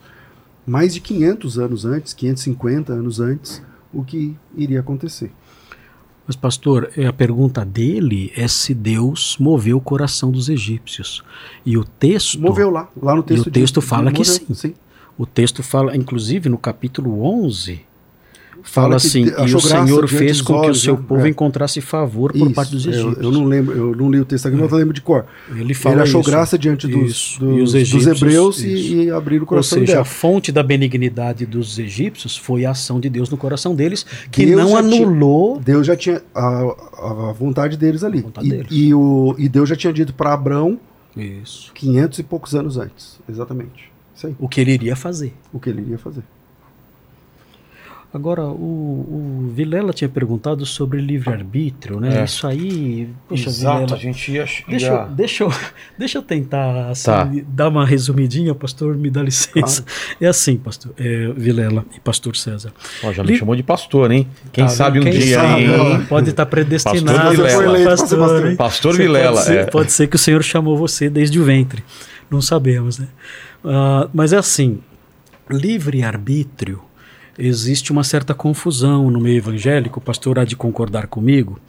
mais 0.65 0.93
de 0.93 0.99
500 0.99 1.59
anos 1.59 1.85
antes, 1.85 2.13
550 2.13 2.93
anos 2.93 3.19
antes, 3.19 3.61
o 3.93 4.03
que 4.03 4.35
iria 4.55 4.79
acontecer. 4.79 5.31
Mas, 6.27 6.35
pastor, 6.35 6.89
é, 6.97 7.05
a 7.05 7.13
pergunta 7.13 7.63
dele 7.63 8.31
é 8.35 8.47
se 8.47 8.73
Deus 8.73 9.37
moveu 9.39 9.77
o 9.77 9.81
coração 9.81 10.31
dos 10.31 10.49
egípcios. 10.49 11.23
E 11.63 11.77
o 11.77 11.83
texto. 11.83 12.41
Moveu 12.41 12.71
lá, 12.71 12.89
lá 12.99 13.15
no 13.15 13.21
texto. 13.21 13.45
E 13.45 13.49
o 13.49 13.51
texto 13.51 13.79
de, 13.79 13.85
fala 13.85 14.11
de, 14.11 14.17
que 14.17 14.25
sim. 14.25 14.53
sim. 14.53 14.73
O 15.17 15.25
texto 15.25 15.61
fala, 15.61 15.95
inclusive 15.95 16.49
no 16.49 16.57
capítulo 16.57 17.23
11, 17.23 17.84
fala 18.63 18.95
assim, 18.95 19.25
e 19.25 19.55
o 19.55 19.59
Senhor 19.59 20.07
fez 20.07 20.41
com 20.41 20.61
que 20.61 20.69
o 20.69 20.75
seu 20.75 20.95
né? 20.95 21.03
povo 21.07 21.25
é. 21.25 21.29
encontrasse 21.29 21.81
favor 21.81 22.31
por 22.31 22.47
isso, 22.47 22.53
parte 22.53 22.71
dos 22.71 22.85
egípcios. 22.85 23.17
Eu, 23.17 23.23
eu, 23.23 23.31
não 23.31 23.45
lembro, 23.45 23.75
eu 23.75 23.95
não 23.95 24.09
li 24.09 24.19
o 24.19 24.25
texto 24.25 24.47
aqui, 24.47 24.57
é. 24.57 24.59
mas 24.59 24.71
eu 24.71 24.77
lembro 24.77 24.93
de 24.93 25.01
cor. 25.01 25.25
Ele, 25.55 25.73
fala 25.73 25.95
ele 25.95 26.03
achou 26.03 26.21
isso, 26.21 26.29
graça 26.29 26.57
diante 26.57 26.87
dos, 26.87 27.37
dos, 27.39 27.71
dos 27.71 28.07
hebreus 28.07 28.61
e, 28.63 29.03
e 29.03 29.11
abriram 29.11 29.43
o 29.43 29.47
coração 29.47 29.77
Ou 29.77 29.81
seja, 29.81 29.93
dela. 29.93 30.01
a 30.01 30.05
fonte 30.05 30.51
da 30.51 30.63
benignidade 30.63 31.45
dos 31.45 31.77
egípcios 31.79 32.37
foi 32.37 32.65
a 32.65 32.71
ação 32.71 32.99
de 32.99 33.09
Deus 33.09 33.29
no 33.29 33.37
coração 33.37 33.75
deles, 33.75 34.05
que 34.31 34.45
Deus 34.45 34.61
não 34.61 34.77
anulou... 34.77 35.53
Tinha, 35.53 35.65
Deus 35.65 35.87
já 35.87 35.95
tinha 35.95 36.21
a, 36.33 37.29
a 37.29 37.33
vontade 37.33 37.77
deles 37.77 38.03
ali. 38.03 38.21
Vontade 38.21 38.47
e, 38.47 38.49
deles. 38.49 38.67
E, 38.71 38.93
o, 38.93 39.35
e 39.37 39.49
Deus 39.49 39.69
já 39.69 39.75
tinha 39.75 39.93
dito 39.93 40.13
para 40.13 40.33
Abraão 40.33 40.79
isso. 41.15 41.71
500 41.73 42.19
e 42.19 42.23
poucos 42.23 42.55
anos 42.55 42.77
antes, 42.77 43.19
exatamente. 43.29 43.91
O 44.39 44.47
que 44.47 44.61
ele 44.61 44.71
iria 44.71 44.95
fazer. 44.95 45.33
O 45.53 45.59
que 45.59 45.69
ele 45.69 45.81
iria 45.81 45.97
fazer. 45.97 46.23
Agora, 48.15 48.45
o, 48.45 48.55
o 48.55 49.51
Vilela 49.53 49.91
tinha 49.91 50.07
perguntado 50.07 50.65
sobre 50.65 51.01
livre-arbítrio, 51.01 51.99
né? 51.99 52.21
É. 52.21 52.23
Isso 52.23 52.47
aí. 52.47 53.09
Poxa, 53.27 53.49
Exato, 53.49 53.79
Vilela, 53.79 53.93
a 53.93 53.99
gente 53.99 54.31
ia. 54.31 54.45
Deixa, 54.69 54.93
ia... 54.93 55.05
deixa, 55.07 55.43
eu, 55.43 55.53
deixa 55.99 56.17
eu 56.19 56.21
tentar 56.21 56.91
assim, 56.91 57.03
tá. 57.03 57.29
dar 57.49 57.67
uma 57.67 57.85
resumidinha, 57.85 58.55
pastor, 58.55 58.95
me 58.95 59.09
dá 59.09 59.21
licença. 59.21 59.83
Claro. 59.83 60.05
É 60.21 60.27
assim, 60.27 60.55
pastor 60.55 60.93
é, 60.97 61.33
Vilela 61.35 61.85
e 61.93 61.99
pastor 61.99 62.37
César. 62.37 62.71
Ó, 63.03 63.11
já 63.11 63.21
me 63.21 63.33
Li... 63.33 63.37
chamou 63.37 63.53
de 63.53 63.63
pastor, 63.63 64.09
hein? 64.09 64.25
Quem 64.53 64.63
tá, 64.63 64.69
sabe 64.69 64.99
um 64.99 65.03
quem 65.03 65.11
dia, 65.11 65.37
sabe, 65.37 65.63
hein? 65.65 66.05
Pode 66.07 66.29
estar 66.29 66.45
predestinado. 66.45 67.35
Pastor 67.35 67.35
Vilela. 67.35 67.83
Pastor, 67.83 68.19
pastor, 68.19 68.55
pastor 68.55 68.95
Vilela. 68.95 69.35
Pode 69.35 69.45
ser, 69.45 69.57
é. 69.57 69.65
pode 69.65 69.91
ser, 69.91 70.07
que 70.07 70.15
o 70.15 70.19
Senhor 70.19 70.41
chamou 70.41 70.77
você 70.77 71.09
desde 71.09 71.37
o 71.37 71.43
ventre. 71.43 71.83
Não 72.31 72.41
sabemos, 72.41 72.97
né? 72.97 73.09
Uh, 73.61 74.09
mas 74.13 74.31
é 74.31 74.37
assim: 74.37 74.79
livre-arbítrio 75.49 76.81
existe 77.37 77.91
uma 77.91 78.03
certa 78.03 78.33
confusão 78.33 79.09
no 79.09 79.19
meio 79.19 79.37
evangélico, 79.37 79.99
o 79.99 80.01
pastor 80.01 80.39
há 80.39 80.45
de 80.45 80.55
concordar 80.55 81.07
comigo. 81.07 81.59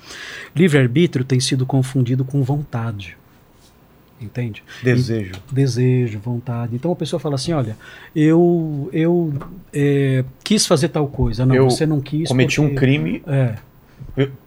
Livre-arbítrio 0.55 1.25
tem 1.25 1.41
sido 1.41 1.67
confundido 1.67 2.25
com 2.25 2.43
vontade. 2.43 3.17
Entende? 4.21 4.63
Desejo. 4.83 5.35
E, 5.53 5.55
desejo, 5.55 6.19
vontade. 6.19 6.75
Então 6.75 6.91
a 6.91 6.97
pessoa 6.97 7.21
fala 7.21 7.35
assim: 7.35 7.53
olha, 7.53 7.77
eu, 8.15 8.89
eu 8.93 9.35
é, 9.73 10.25
quis 10.43 10.67
fazer 10.67 10.89
tal 10.89 11.07
coisa. 11.07 11.45
Não, 11.45 11.55
eu 11.55 11.69
você 11.69 11.85
não 11.85 12.01
quis. 12.01 12.29
Cometi 12.29 12.57
porque, 12.57 12.73
um 12.73 12.75
crime. 12.75 13.23
É. 13.27 13.57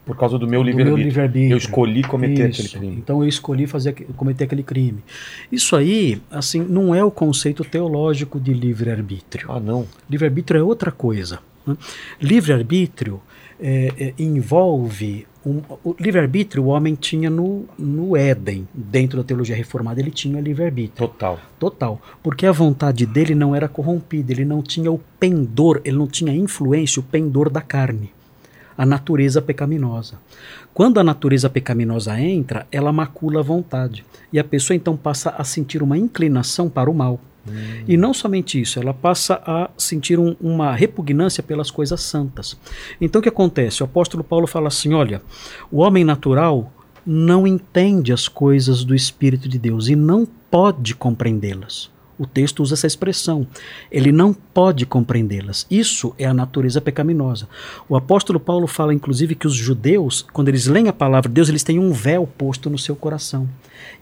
Por 0.03 0.17
causa 0.17 0.39
do 0.39 0.47
meu 0.47 0.63
livre-arbítrio. 0.63 1.21
Livre 1.27 1.51
eu 1.51 1.57
escolhi 1.57 2.03
cometer 2.03 2.49
Isso. 2.49 2.61
aquele 2.61 2.79
crime. 2.79 2.97
Então 2.97 3.21
eu 3.21 3.29
escolhi 3.29 3.67
fazer, 3.67 3.93
cometer 4.15 4.45
aquele 4.45 4.63
crime. 4.63 5.03
Isso 5.51 5.75
aí, 5.75 6.21
assim, 6.31 6.59
não 6.61 6.95
é 6.95 7.03
o 7.03 7.11
conceito 7.11 7.63
teológico 7.63 8.39
de 8.39 8.51
livre-arbítrio. 8.51 9.51
Ah, 9.51 9.59
não. 9.59 9.85
Livre-arbítrio 10.09 10.59
é 10.59 10.63
outra 10.63 10.91
coisa. 10.91 11.39
Né? 11.65 11.77
Livre-arbítrio 12.19 13.21
é, 13.59 13.93
é, 13.99 14.13
envolve. 14.17 15.27
Um, 15.45 15.61
o 15.85 15.95
livre-arbítrio 15.97 16.63
o 16.63 16.67
homem 16.67 16.95
tinha 16.95 17.29
no, 17.29 17.65
no 17.77 18.17
Éden, 18.17 18.67
dentro 18.73 19.17
da 19.17 19.23
teologia 19.23 19.55
reformada, 19.55 20.01
ele 20.01 20.11
tinha 20.11 20.41
livre-arbítrio. 20.41 21.07
Total. 21.07 21.39
Total. 21.59 22.01
Porque 22.23 22.45
a 22.45 22.51
vontade 22.51 23.05
dele 23.05 23.35
não 23.35 23.55
era 23.55 23.67
corrompida, 23.67 24.33
ele 24.33 24.43
não 24.43 24.61
tinha 24.61 24.91
o 24.91 24.99
pendor, 25.19 25.79
ele 25.85 25.95
não 25.95 26.07
tinha 26.07 26.33
influência, 26.33 26.99
o 26.99 27.03
pendor 27.03 27.49
da 27.49 27.61
carne 27.61 28.11
a 28.79 28.85
natureza 28.85 29.41
pecaminosa. 29.41 30.17
Quando 30.73 31.01
a 31.01 31.03
natureza 31.03 31.49
pecaminosa 31.49 32.17
entra, 32.17 32.65
ela 32.71 32.93
macula 32.93 33.41
a 33.41 33.43
vontade. 33.43 34.05
E 34.31 34.39
a 34.39 34.43
pessoa 34.43 34.73
então 34.73 34.95
passa 34.95 35.31
a 35.31 35.43
sentir 35.43 35.83
uma 35.83 35.97
inclinação 35.97 36.69
para 36.69 36.89
o 36.89 36.93
mal. 36.93 37.19
Hum. 37.45 37.51
E 37.85 37.97
não 37.97 38.13
somente 38.13 38.61
isso, 38.61 38.79
ela 38.79 38.93
passa 38.93 39.41
a 39.45 39.69
sentir 39.77 40.17
um, 40.17 40.33
uma 40.39 40.73
repugnância 40.73 41.43
pelas 41.43 41.69
coisas 41.69 41.99
santas. 41.99 42.57
Então 43.01 43.19
o 43.19 43.21
que 43.21 43.27
acontece? 43.27 43.83
O 43.83 43.85
apóstolo 43.85 44.23
Paulo 44.23 44.47
fala 44.47 44.69
assim: 44.69 44.93
olha, 44.93 45.21
o 45.69 45.79
homem 45.79 46.05
natural 46.05 46.71
não 47.05 47.45
entende 47.45 48.13
as 48.13 48.29
coisas 48.29 48.85
do 48.85 48.95
Espírito 48.95 49.49
de 49.49 49.59
Deus 49.59 49.89
e 49.89 49.95
não 49.95 50.25
pode 50.49 50.95
compreendê-las. 50.95 51.91
O 52.19 52.27
texto 52.27 52.61
usa 52.61 52.75
essa 52.75 52.85
expressão. 52.85 53.47
Ele 53.89 54.11
não 54.11 54.33
pode 54.33 54.85
compreendê-las. 54.85 55.65
Isso 55.71 56.13
é 56.19 56.25
a 56.25 56.33
natureza 56.33 56.81
pecaminosa. 56.81 57.47
O 57.87 57.95
apóstolo 57.95 58.41
Paulo 58.41 58.67
fala, 58.67 58.93
inclusive, 58.93 59.35
que 59.35 59.47
os 59.47 59.55
judeus, 59.55 60.25
quando 60.33 60.49
eles 60.49 60.67
leem 60.67 60.89
a 60.89 60.93
palavra 60.93 61.29
de 61.29 61.35
Deus, 61.35 61.47
eles 61.47 61.63
têm 61.63 61.79
um 61.79 61.93
véu 61.93 62.27
posto 62.27 62.69
no 62.69 62.77
seu 62.77 62.93
coração. 62.93 63.47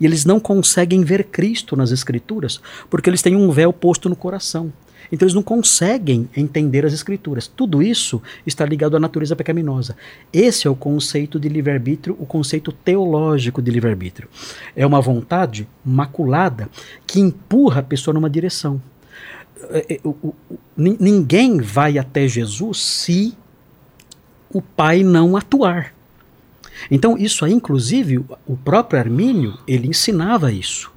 E 0.01 0.05
eles 0.05 0.25
não 0.25 0.39
conseguem 0.39 1.03
ver 1.03 1.25
Cristo 1.25 1.75
nas 1.75 1.91
Escrituras, 1.91 2.59
porque 2.89 3.07
eles 3.07 3.21
têm 3.21 3.35
um 3.35 3.51
véu 3.51 3.71
posto 3.71 4.09
no 4.09 4.15
coração. 4.15 4.73
Então 5.11 5.25
eles 5.25 5.33
não 5.33 5.43
conseguem 5.43 6.29
entender 6.35 6.85
as 6.85 6.93
escrituras. 6.93 7.47
Tudo 7.47 7.81
isso 7.81 8.21
está 8.45 8.65
ligado 8.65 8.97
à 8.97 8.99
natureza 8.99 9.35
pecaminosa. 9.35 9.95
Esse 10.31 10.67
é 10.67 10.69
o 10.69 10.75
conceito 10.75 11.39
de 11.39 11.49
livre-arbítrio, 11.49 12.15
o 12.19 12.25
conceito 12.25 12.71
teológico 12.71 13.61
de 13.61 13.71
livre-arbítrio. 13.71 14.27
É 14.75 14.85
uma 14.85 15.01
vontade 15.01 15.67
maculada 15.85 16.69
que 17.05 17.19
empurra 17.19 17.79
a 17.79 17.83
pessoa 17.83 18.13
numa 18.13 18.29
direção. 18.29 18.81
É, 19.69 19.95
é, 19.95 19.99
ninguém 20.77 21.59
vai 21.59 21.97
até 21.97 22.27
Jesus 22.27 22.79
se 22.83 23.35
o 24.53 24.61
Pai 24.61 25.03
não 25.03 25.35
atuar. 25.35 25.93
Então, 26.91 27.17
isso 27.17 27.43
aí, 27.43 27.51
inclusive, 27.51 28.23
o 28.45 28.55
próprio 28.55 28.99
Armínio, 28.99 29.57
ele 29.67 29.87
ensinava 29.87 30.51
isso. 30.51 30.91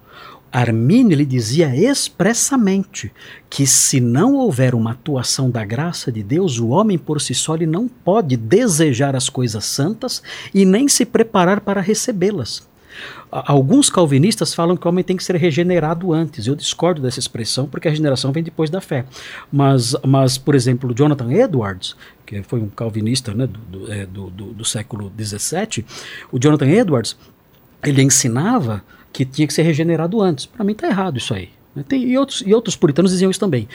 Armínio 0.53 1.17
lhe 1.17 1.25
dizia 1.25 1.75
expressamente 1.75 3.13
que 3.49 3.67
se 3.67 4.01
não 4.01 4.35
houver 4.35 4.75
uma 4.75 4.93
atuação 4.93 5.49
da 5.51 5.65
graça 5.65 6.11
de 6.11 6.23
Deus, 6.23 6.59
o 6.59 6.69
homem 6.69 6.99
por 6.99 7.21
si 7.21 7.35
só 7.35 7.55
ele 7.55 7.67
não 7.67 7.87
pode 7.89 8.37
desejar 8.37 9.15
as 9.15 9.29
coisas 9.29 9.65
santas 9.65 10.23
e 10.53 10.65
nem 10.65 10.89
se 10.89 11.05
preparar 11.05 11.61
para 11.61 11.81
recebê-las. 11.81 12.69
Alguns 13.31 13.89
calvinistas 13.89 14.53
falam 14.53 14.77
que 14.77 14.85
o 14.85 14.91
homem 14.91 15.05
tem 15.05 15.17
que 15.17 15.23
ser 15.23 15.37
regenerado 15.37 16.13
antes. 16.13 16.47
Eu 16.49 16.57
discordo 16.57 17.01
dessa 17.01 17.21
expressão 17.21 17.67
porque 17.67 17.87
a 17.87 17.91
regeneração 17.91 18.33
vem 18.33 18.43
depois 18.43 18.69
da 18.69 18.81
fé. 18.81 19.05
Mas, 19.53 19.95
mas 20.05 20.37
por 20.37 20.55
exemplo, 20.57 20.93
Jonathan 20.93 21.33
Edwards, 21.33 21.95
que 22.27 22.43
foi 22.43 22.61
um 22.61 22.69
calvinista 22.69 23.33
né, 23.33 23.47
do, 23.47 23.59
do, 23.61 23.93
é, 23.93 24.05
do- 24.05 24.31
do 24.31 24.65
século 24.65 25.11
XVII, 25.17 25.85
o 26.33 26.39
Jonathan 26.41 26.67
Edwards, 26.69 27.17
ele 27.85 28.03
ensinava 28.03 28.83
que 29.13 29.25
tinha 29.25 29.47
que 29.47 29.55
ser 29.55 29.63
regenerado 29.63 30.21
antes. 30.21 30.47
Para 30.47 30.65
mim 30.65 30.73
está 30.73 30.89
errado 30.89 31.19
isso 31.19 31.35
aí. 31.35 31.51
Tem, 31.87 32.03
e, 32.03 32.19
outros, 32.19 32.43
e 32.45 32.53
outros 32.53 32.75
puritanos 32.75 33.13
diziam 33.13 33.31
isso 33.31 33.39
também. 33.39 33.69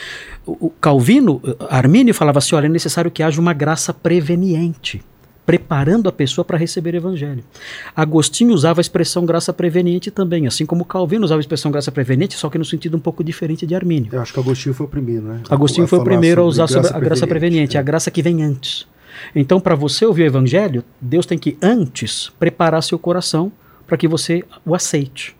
O, 0.45 0.67
o 0.67 0.69
Calvino, 0.69 1.41
Armínio 1.69 2.13
falava 2.13 2.39
assim: 2.39 2.55
olha, 2.55 2.65
é 2.65 2.69
necessário 2.69 3.09
que 3.09 3.23
haja 3.23 3.39
uma 3.39 3.53
graça 3.53 3.93
preveniente, 3.93 5.01
preparando 5.45 6.09
a 6.09 6.11
pessoa 6.11 6.43
para 6.43 6.57
receber 6.57 6.93
o 6.93 6.97
evangelho. 6.97 7.43
Agostinho 7.95 8.53
usava 8.53 8.81
a 8.81 8.83
expressão 8.83 9.25
graça 9.25 9.53
preveniente 9.53 10.11
também, 10.11 10.45
assim 10.45 10.65
como 10.65 10.83
Calvino 10.83 11.23
usava 11.23 11.39
a 11.39 11.41
expressão 11.41 11.71
graça 11.71 11.89
preveniente, 11.89 12.35
só 12.35 12.49
que 12.49 12.57
no 12.57 12.65
sentido 12.65 12.97
um 12.97 12.99
pouco 12.99 13.23
diferente 13.23 13.65
de 13.65 13.73
Armínio. 13.73 14.09
Eu 14.11 14.21
acho 14.21 14.33
que 14.33 14.39
Agostinho 14.41 14.75
foi 14.75 14.85
o 14.85 14.89
primeiro, 14.89 15.23
né? 15.23 15.41
Agostinho 15.49 15.87
foi 15.87 15.99
o 15.99 16.03
primeiro 16.03 16.41
a 16.41 16.45
usar 16.45 16.67
sobre 16.67 16.89
a 16.93 16.99
graça 16.99 17.25
preveniente, 17.25 17.77
É. 17.77 17.79
a 17.79 17.83
graça 17.83 18.11
que 18.11 18.21
vem 18.21 18.43
antes. 18.43 18.85
Então, 19.33 19.61
para 19.61 19.73
você 19.75 20.05
ouvir 20.05 20.23
o 20.23 20.25
evangelho, 20.25 20.83
Deus 20.99 21.25
tem 21.25 21.37
que 21.37 21.57
antes 21.61 22.29
preparar 22.37 22.83
seu 22.83 22.99
coração 22.99 23.51
para 23.85 23.97
que 23.97 24.07
você 24.07 24.43
o 24.65 24.73
aceite. 24.75 25.35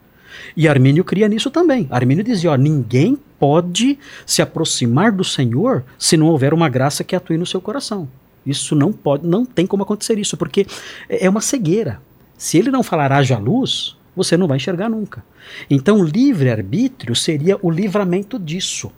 E 0.56 0.67
Armínio 0.67 1.03
cria 1.03 1.27
nisso 1.27 1.49
também. 1.49 1.88
Armínio 1.90 2.24
dizia: 2.24 2.51
ó, 2.51 2.56
ninguém 2.56 3.17
pode 3.40 3.98
se 4.25 4.41
aproximar 4.41 5.11
do 5.11 5.24
Senhor 5.24 5.83
se 5.98 6.17
não 6.17 6.27
houver 6.27 6.53
uma 6.53 6.69
graça 6.69 7.03
que 7.03 7.15
atue 7.15 7.38
no 7.38 7.45
seu 7.45 7.61
coração. 7.61 8.07
Isso 8.45 8.75
não 8.75 8.91
pode, 8.91 9.25
não 9.25 9.45
tem 9.45 9.65
como 9.65 9.83
acontecer 9.83 10.19
isso, 10.19 10.38
porque 10.38 10.67
é 11.09 11.25
é 11.25 11.30
uma 11.30 11.41
cegueira. 11.41 12.01
Se 12.38 12.57
ele 12.57 12.69
não 12.69 12.83
falar 12.83 13.11
haja 13.11 13.38
luz, 13.38 13.95
você 14.15 14.38
não 14.38 14.48
vai 14.48 14.57
enxergar 14.57 14.90
nunca. 14.90 15.24
Então, 15.69 16.03
livre-arbítrio 16.03 17.15
seria 17.15 17.57
o 17.61 17.72
livramento 17.72 18.38
disso. 18.38 18.91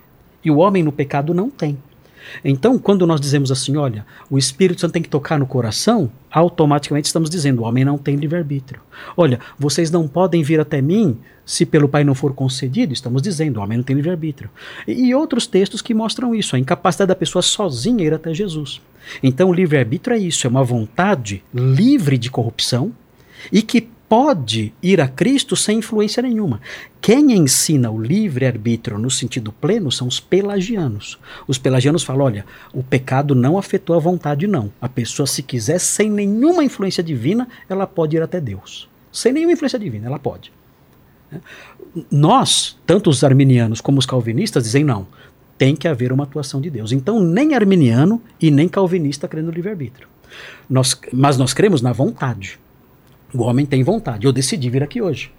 E 0.44 0.52
o 0.52 0.58
homem 0.58 0.84
no 0.84 0.92
pecado 0.92 1.34
não 1.34 1.50
tem. 1.50 1.78
Então, 2.44 2.78
quando 2.78 3.06
nós 3.08 3.20
dizemos 3.20 3.52
assim, 3.52 3.78
olha, 3.78 4.06
o 4.30 4.38
Espírito 4.38 4.82
Santo 4.82 4.94
tem 4.94 5.02
que 5.02 5.10
tocar 5.10 5.40
no 5.40 5.46
coração, 5.46 6.12
automaticamente 6.32 7.08
estamos 7.08 7.30
dizendo, 7.30 7.62
o 7.62 7.66
homem 7.66 7.86
não 7.86 7.98
tem 7.98 8.16
livre-arbítrio. 8.16 8.82
Olha, 9.16 9.40
vocês 9.58 9.92
não 9.92 10.08
podem 10.08 10.44
vir 10.44 10.60
até 10.60 10.82
mim 10.82 11.18
se 11.46 11.66
pelo 11.66 11.88
Pai 11.88 12.04
não 12.04 12.14
for 12.14 12.34
concedido, 12.34 12.92
estamos 12.92 13.22
dizendo, 13.22 13.58
o 13.58 13.64
homem 13.64 13.78
não 13.78 13.84
tem 13.84 13.96
livre-arbítrio. 13.96 14.50
E, 14.86 15.08
e 15.08 15.16
outros 15.16 15.48
textos 15.48 15.82
que 15.82 15.94
mostram 15.94 16.36
isso, 16.36 16.56
a 16.56 16.60
incapacidade 16.60 17.08
da 17.08 17.16
pessoa 17.16 17.42
sozinha 17.42 18.06
ir 18.06 18.14
até 18.14 18.34
Jesus. 18.34 18.82
Então, 19.24 19.54
livre-arbítrio 19.54 20.16
é 20.16 20.20
isso, 20.20 20.46
é 20.46 20.50
uma 20.50 20.64
vontade 20.64 21.44
livre 21.54 22.18
de 22.18 22.30
corrupção 22.30 22.94
e 23.52 23.62
que 23.62 23.88
pode 24.10 24.74
ir 24.82 25.02
a 25.02 25.08
Cristo 25.08 25.56
sem 25.56 25.80
influência 25.80 26.24
nenhuma. 26.24 26.62
Quem 27.02 27.34
ensina 27.34 27.92
o 27.92 28.02
livre-arbítrio 28.02 28.98
no 28.98 29.12
sentido 29.12 29.52
pleno 29.52 29.92
são 29.92 30.08
os 30.08 30.20
pelagianos. 30.20 31.20
Os 31.48 31.58
pelagianos 31.58 32.04
falam: 32.04 32.26
olha, 32.26 32.46
o 32.74 32.84
pecado 32.84 33.36
não 33.36 33.58
afetou 33.58 33.96
a 33.96 34.00
vontade, 34.00 34.48
não. 34.48 34.72
A 34.82 34.90
pessoa, 34.90 35.28
se 35.28 35.44
quiser, 35.44 35.80
sem 35.80 36.10
nenhuma 36.10 36.64
influência 36.64 37.04
divina, 37.04 37.48
ela 37.70 37.86
pode 37.86 38.16
ir 38.16 38.22
até 38.22 38.40
Deus. 38.40 38.90
Sem 39.12 39.34
nenhuma 39.34 39.54
influência 39.54 39.80
divina, 39.80 40.08
ela 40.08 40.20
pode. 40.20 40.52
Nós, 42.12 42.78
tanto 42.86 43.10
os 43.10 43.24
arminianos 43.24 43.82
como 43.82 44.00
os 44.00 44.06
calvinistas, 44.06 44.64
dizem 44.64 44.84
não. 44.84 45.08
Tem 45.58 45.76
que 45.76 45.88
haver 45.88 46.14
uma 46.14 46.24
atuação 46.24 46.62
de 46.62 46.70
Deus. 46.70 46.92
Então, 46.92 47.20
nem 47.20 47.56
arminiano 47.56 48.22
e 48.40 48.52
nem 48.52 48.70
calvinista 48.70 49.28
crê 49.28 49.42
no 49.42 49.52
livre-arbítrio. 49.52 50.08
Nós, 50.70 51.00
mas 51.12 51.38
nós 51.38 51.54
cremos 51.54 51.82
na 51.82 51.92
vontade. 51.92 52.60
O 53.34 53.44
homem 53.44 53.66
tem 53.66 53.84
vontade. 53.84 54.26
Eu 54.26 54.32
decidi 54.32 54.70
vir 54.70 54.84
aqui 54.84 55.02
hoje. 55.02 55.32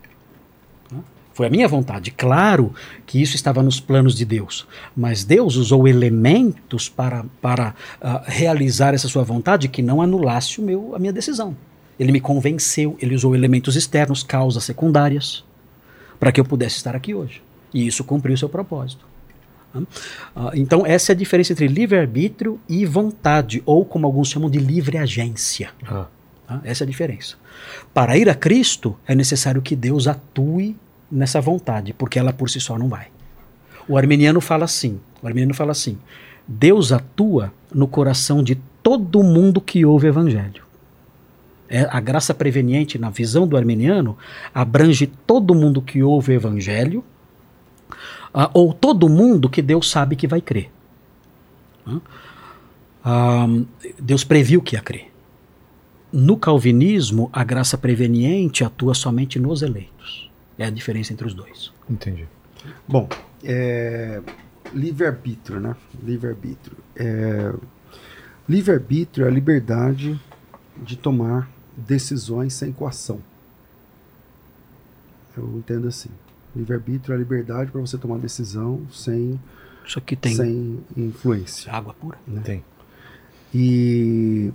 Foi 1.39 1.47
a 1.47 1.51
minha 1.51 1.69
vontade. 1.69 2.11
Claro 2.11 2.75
que 3.07 3.23
isso 3.23 3.37
estava 3.37 3.63
nos 3.63 3.79
planos 3.79 4.17
de 4.17 4.25
Deus. 4.25 4.67
Mas 4.97 5.23
Deus 5.23 5.55
usou 5.55 5.87
elementos 5.87 6.89
para, 6.89 7.25
para 7.41 7.77
uh, 8.03 8.23
realizar 8.27 8.93
essa 8.93 9.07
sua 9.07 9.23
vontade 9.23 9.69
que 9.69 9.81
não 9.81 10.03
anulasse 10.03 10.61
o 10.61 10.65
meu, 10.65 10.97
a 10.97 10.99
minha 10.99 11.13
decisão. 11.13 11.57
Ele 11.97 12.11
me 12.11 12.21
convenceu, 12.21 12.99
ele 13.01 13.15
usou 13.15 13.37
elementos 13.37 13.77
externos, 13.77 14.25
causas 14.25 14.65
secundárias, 14.65 15.45
para 16.19 16.33
que 16.33 16.41
eu 16.41 16.45
pudesse 16.45 16.75
estar 16.75 16.97
aqui 16.97 17.15
hoje. 17.15 17.41
E 17.73 17.87
isso 17.87 18.03
cumpriu 18.03 18.37
seu 18.37 18.49
propósito. 18.49 19.07
Uh, 19.73 19.87
então, 20.55 20.85
essa 20.85 21.13
é 21.13 21.15
a 21.15 21.17
diferença 21.17 21.53
entre 21.53 21.69
livre-arbítrio 21.69 22.59
e 22.69 22.85
vontade, 22.85 23.63
ou 23.65 23.85
como 23.85 24.07
alguns 24.07 24.29
chamam 24.29 24.51
de 24.51 24.59
livre 24.59 24.99
agência. 24.99 25.71
Ah. 25.87 26.07
Tá? 26.49 26.61
Essa 26.65 26.85
é 26.85 26.87
a 26.87 26.89
diferença. 26.89 27.37
Para 27.93 28.17
ir 28.17 28.31
a 28.31 28.35
Cristo, 28.35 28.97
é 29.07 29.15
necessário 29.15 29.61
que 29.61 29.77
Deus 29.77 30.09
atue 30.09 30.75
nessa 31.13 31.43
vontade, 31.43 31.93
porque 31.93 32.19
ela 32.19 32.33
por 32.33 32.49
si 32.49 32.59
só 32.59 32.79
não 32.79 32.89
vai. 32.89 33.09
O 33.87 33.99
arminiano 33.99 34.41
fala 34.41 34.65
assim: 34.65 34.99
o 35.23 35.27
arminiano 35.27 35.53
fala 35.53 35.73
assim, 35.73 35.99
Deus 36.47 36.91
atua 36.91 37.53
no 37.73 37.87
coração 37.87 38.43
de 38.43 38.55
todo 38.83 39.23
mundo 39.23 39.61
que 39.61 39.85
ouve 39.85 40.07
o 40.07 40.11
evangelho. 40.11 40.67
É, 41.69 41.87
a 41.91 42.01
graça 42.01 42.33
preveniente, 42.33 42.99
na 42.99 43.11
visão 43.11 43.47
do 43.47 43.55
arminiano, 43.55 44.17
abrange 44.55 45.07
todo 45.07 45.55
mundo 45.55 45.83
que 45.83 46.03
ouve 46.03 46.33
o 46.33 46.35
evangelho, 46.35 47.05
uh, 48.35 48.49
ou 48.55 48.73
todo 48.73 49.07
mundo 49.07 49.51
que 49.51 49.61
Deus 49.61 49.91
sabe 49.91 50.17
que 50.17 50.27
vai 50.27 50.41
crer. 50.41 50.71
Uh, 51.87 53.67
Deus 54.01 54.25
previu 54.25 54.63
que 54.63 54.77
ia 54.77 54.81
crer. 54.81 55.08
No 56.13 56.37
calvinismo, 56.37 57.29
a 57.33 57.45
graça 57.45 57.77
preveniente 57.77 58.65
atua 58.65 58.95
somente 58.95 59.39
nos 59.39 59.63
eleitos. 59.63 60.31
É 60.57 60.65
a 60.65 60.71
diferença 60.71 61.13
entre 61.13 61.27
os 61.27 61.35
dois. 61.35 61.73
Entendi. 61.89 62.27
Bom, 62.87 63.09
é, 63.45 64.21
livre-arbítrio, 64.73 65.61
né? 65.61 65.77
Livre-arbítrio. 66.03 66.77
É, 66.97 67.53
livre-arbítrio 68.49 69.27
é 69.27 69.29
a 69.29 69.31
liberdade 69.31 70.19
de 70.77 70.97
tomar 70.97 71.49
decisões 71.77 72.55
sem 72.55 72.73
coação. 72.73 73.21
Eu 75.37 75.59
entendo 75.59 75.87
assim. 75.87 76.11
Livre-arbítrio 76.57 77.13
é 77.13 77.17
a 77.17 77.19
liberdade 77.19 77.71
para 77.71 77.81
você 77.81 77.97
tomar 77.97 78.19
decisão 78.19 78.83
sem, 78.91 79.39
Isso 79.87 79.99
aqui 79.99 80.17
tem 80.17 80.35
sem 80.35 80.81
influência. 80.97 81.73
água 81.73 81.95
pura. 81.95 82.19
Né? 82.27 82.41
Tem. 82.45 82.65
E 83.55 84.53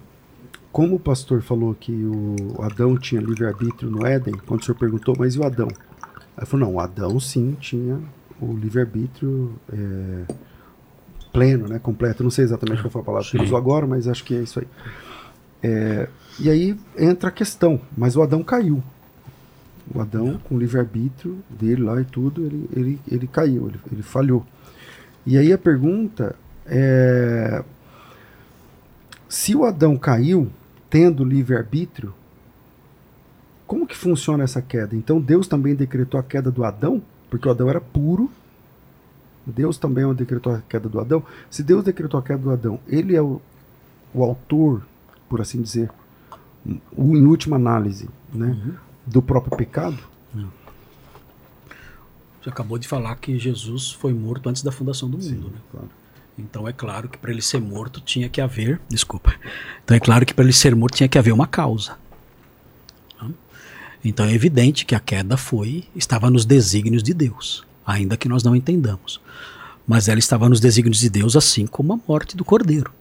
como 0.73 0.95
o 0.95 0.99
pastor 0.99 1.43
falou 1.43 1.75
que 1.75 1.91
o 1.91 2.59
Adão 2.59 2.97
tinha 2.97 3.21
livre-arbítrio 3.21 3.91
no 3.91 4.05
Éden, 4.05 4.33
quando 4.47 4.61
o 4.61 4.65
senhor 4.65 4.75
perguntou, 4.75 5.15
mas 5.17 5.35
e 5.35 5.39
o 5.39 5.43
Adão? 5.43 5.67
Aí 6.35 6.47
falou, 6.47 6.65
não, 6.65 6.75
o 6.75 6.79
Adão 6.79 7.19
sim 7.19 7.55
tinha 7.61 7.99
o 8.41 8.53
livre-arbítrio 8.57 9.53
é, 9.71 10.33
pleno, 11.31 11.67
né, 11.67 11.77
completo. 11.77 12.23
Não 12.23 12.31
sei 12.31 12.43
exatamente 12.43 12.81
qual 12.81 12.89
foi 12.89 13.01
a 13.03 13.05
palavra 13.05 13.29
que 13.29 13.37
ele 13.37 13.43
usou 13.45 13.55
agora, 13.55 13.85
mas 13.85 14.07
acho 14.07 14.23
que 14.23 14.33
é 14.33 14.41
isso 14.41 14.59
aí. 14.59 14.67
É, 15.61 16.09
e 16.39 16.49
aí 16.49 16.75
entra 16.97 17.29
a 17.29 17.31
questão, 17.31 17.79
mas 17.95 18.15
o 18.15 18.23
Adão 18.23 18.43
caiu. 18.43 18.83
O 19.93 20.01
Adão, 20.01 20.39
com 20.43 20.55
o 20.55 20.59
livre-arbítrio 20.59 21.37
dele 21.47 21.83
lá 21.83 22.01
e 22.01 22.05
tudo, 22.05 22.43
ele, 22.43 22.69
ele, 22.75 22.99
ele 23.07 23.27
caiu, 23.27 23.67
ele, 23.67 23.79
ele 23.91 24.01
falhou. 24.01 24.43
E 25.23 25.37
aí 25.37 25.53
a 25.53 25.57
pergunta 25.57 26.35
é 26.65 27.63
se 29.33 29.55
o 29.55 29.65
Adão 29.65 29.97
caiu, 29.97 30.47
tendo 30.93 31.25
livre-arbítrio, 31.25 32.13
como 33.65 33.87
que 33.87 33.97
funciona 33.97 34.43
essa 34.43 34.61
queda? 34.61 34.95
Então 34.95 35.19
Deus 35.19 35.47
também 35.47 35.73
decretou 35.73 36.19
a 36.19 36.23
queda 36.23 36.51
do 36.51 36.63
Adão, 36.63 37.01
porque 37.31 37.47
o 37.47 37.51
Adão 37.51 37.67
era 37.67 37.81
puro. 37.81 38.29
Deus 39.43 39.79
também 39.79 40.13
decretou 40.13 40.53
a 40.53 40.61
queda 40.61 40.87
do 40.87 40.99
Adão. 40.99 41.23
Se 41.49 41.63
Deus 41.63 41.83
decretou 41.83 42.19
a 42.19 42.21
queda 42.21 42.43
do 42.43 42.51
Adão, 42.51 42.79
ele 42.87 43.15
é 43.15 43.21
o, 43.23 43.41
o 44.13 44.23
autor, 44.23 44.83
por 45.27 45.41
assim 45.41 45.63
dizer, 45.63 45.89
o, 46.95 47.17
em 47.17 47.25
última 47.25 47.55
análise, 47.55 48.07
né, 48.31 48.49
uhum. 48.49 48.75
do 49.07 49.19
próprio 49.19 49.57
pecado? 49.57 49.97
Você 52.39 52.49
acabou 52.49 52.77
de 52.77 52.87
falar 52.87 53.15
que 53.15 53.39
Jesus 53.39 53.91
foi 53.91 54.13
morto 54.13 54.47
antes 54.47 54.61
da 54.61 54.71
fundação 54.71 55.09
do 55.09 55.17
mundo, 55.17 55.27
Sim, 55.27 55.49
né? 55.49 55.59
Claro. 55.71 55.89
Então 56.37 56.67
é 56.67 56.73
claro 56.73 57.07
que 57.07 57.17
para 57.17 57.31
ele 57.31 57.41
ser 57.41 57.59
morto 57.61 58.01
tinha 58.01 58.27
que 58.27 58.41
haver, 58.41 58.79
desculpa. 58.89 59.35
Então 59.83 59.95
é 59.95 59.99
claro 59.99 60.25
que 60.25 60.33
para 60.33 60.43
ele 60.43 60.53
ser 60.53 60.75
morto 60.75 60.95
tinha 60.95 61.07
que 61.07 61.17
haver 61.17 61.31
uma 61.31 61.47
causa. 61.47 61.97
Então 64.03 64.25
é 64.25 64.33
evidente 64.33 64.85
que 64.85 64.95
a 64.95 64.99
queda 64.99 65.37
foi 65.37 65.85
estava 65.95 66.29
nos 66.29 66.43
desígnios 66.43 67.01
de 67.01 67.13
Deus, 67.13 67.65
ainda 67.85 68.17
que 68.17 68.27
nós 68.27 68.43
não 68.43 68.55
entendamos. 68.55 69.21
Mas 69.87 70.09
ela 70.09 70.19
estava 70.19 70.49
nos 70.49 70.59
desígnios 70.59 70.99
de 70.99 71.09
Deus, 71.09 71.35
assim 71.35 71.65
como 71.65 71.93
a 71.93 71.99
morte 72.07 72.35
do 72.35 72.43
cordeiro. 72.43 72.91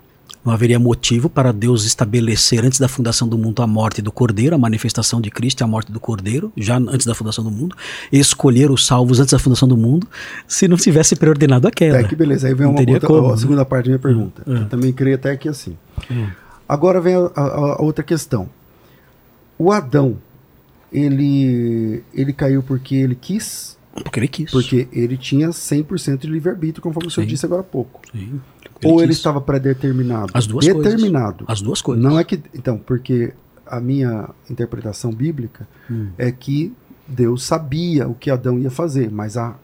Não 0.44 0.52
haveria 0.52 0.78
motivo 0.78 1.28
para 1.28 1.52
Deus 1.52 1.84
estabelecer 1.84 2.64
antes 2.64 2.80
da 2.80 2.88
fundação 2.88 3.28
do 3.28 3.38
mundo 3.38 3.62
a 3.62 3.66
morte 3.66 4.02
do 4.02 4.10
cordeiro, 4.10 4.54
a 4.56 4.58
manifestação 4.58 5.20
de 5.20 5.30
Cristo 5.30 5.60
e 5.60 5.64
a 5.64 5.66
morte 5.68 5.92
do 5.92 6.00
cordeiro, 6.00 6.52
já 6.56 6.78
antes 6.78 7.06
da 7.06 7.14
fundação 7.14 7.44
do 7.44 7.50
mundo, 7.50 7.76
escolher 8.10 8.70
os 8.70 8.84
salvos 8.84 9.20
antes 9.20 9.32
da 9.32 9.38
fundação 9.38 9.68
do 9.68 9.76
mundo, 9.76 10.06
se 10.48 10.66
não 10.66 10.76
tivesse 10.76 11.14
preordenado 11.14 11.68
a 11.68 11.70
queda. 11.70 12.00
É 12.00 12.04
que 12.04 12.16
beleza, 12.16 12.48
aí 12.48 12.54
vem 12.54 12.66
uma 12.66 12.80
outra, 12.80 13.06
como, 13.06 13.30
a 13.32 13.36
segunda 13.36 13.64
parte 13.64 13.84
da 13.84 13.90
minha 13.90 13.98
pergunta. 14.00 14.42
É. 14.46 14.62
Eu 14.62 14.68
também 14.68 14.92
creio 14.92 15.14
até 15.14 15.36
que 15.36 15.48
assim. 15.48 15.76
É. 16.10 16.26
Agora 16.68 17.00
vem 17.00 17.14
a, 17.14 17.30
a, 17.36 17.42
a 17.78 17.82
outra 17.82 18.02
questão. 18.02 18.48
O 19.56 19.70
Adão 19.70 20.18
ele, 20.92 22.02
ele 22.12 22.32
caiu 22.32 22.62
porque 22.62 22.94
ele 22.96 23.14
quis, 23.14 23.78
Porque 24.02 24.20
ele 24.20 24.28
quis. 24.28 24.50
porque 24.50 24.88
ele 24.92 25.16
tinha 25.16 25.48
100% 25.48 26.18
de 26.18 26.26
livre-arbítrio, 26.26 26.82
conforme 26.82 27.08
o 27.08 27.10
senhor 27.10 27.24
Sim. 27.26 27.30
disse 27.30 27.46
agora 27.46 27.62
há 27.62 27.64
pouco. 27.64 28.00
Sim, 28.12 28.40
Ou 28.88 28.98
ele 29.00 29.08
quis. 29.08 29.16
estava 29.18 29.40
predeterminado? 29.40 30.30
As 30.34 30.46
duas 30.46 30.66
coisas. 30.66 30.82
Determinado. 30.84 31.44
As 31.48 31.60
duas 31.60 31.80
coisas. 31.82 32.02
Não 32.04 32.18
é 32.18 32.24
que. 32.24 32.40
Então, 32.54 32.78
porque 32.78 33.32
a 33.66 33.80
minha 33.80 34.28
interpretação 34.50 35.10
bíblica 35.12 35.66
Hum. 35.90 36.08
é 36.18 36.30
que 36.30 36.72
Deus 37.06 37.42
sabia 37.44 38.08
o 38.08 38.14
que 38.14 38.30
Adão 38.30 38.58
ia 38.58 38.70
fazer, 38.70 39.10
mas 39.10 39.36
a, 39.36 39.54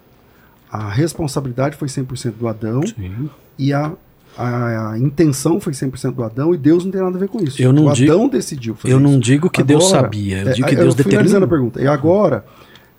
a 0.70 0.88
responsabilidade 0.88 1.76
foi 1.76 1.88
100% 1.88 2.32
do 2.38 2.48
Adão 2.48 2.82
Sim. 2.86 3.28
e 3.58 3.72
a, 3.72 3.92
a, 4.36 4.92
a 4.92 4.98
intenção 4.98 5.60
foi 5.60 5.72
100% 5.72 6.12
do 6.14 6.22
Adão 6.22 6.54
e 6.54 6.58
Deus 6.58 6.84
não 6.84 6.90
tem 6.92 7.00
nada 7.00 7.16
a 7.16 7.20
ver 7.20 7.28
com 7.28 7.42
isso. 7.42 7.60
Eu 7.62 7.72
não 7.72 7.86
o 7.86 7.92
digo- 7.92 8.12
Adão 8.12 8.28
decidiu 8.28 8.74
fazer 8.74 8.92
Eu 8.94 9.00
não 9.00 9.12
isso. 9.12 9.20
digo 9.20 9.48
que 9.50 9.62
Deus 9.62 9.84
Agora, 9.86 10.02
sabia, 10.04 10.42
eu 10.42 10.48
é, 10.48 10.52
digo 10.52 10.68
que 10.68 10.74
eu 10.74 10.78
Deus 10.80 10.94
finalizando 10.94 11.20
determinou. 11.20 11.44
a 11.46 11.48
pergunta. 11.48 11.80
E 11.82 11.86
agora, 11.86 12.44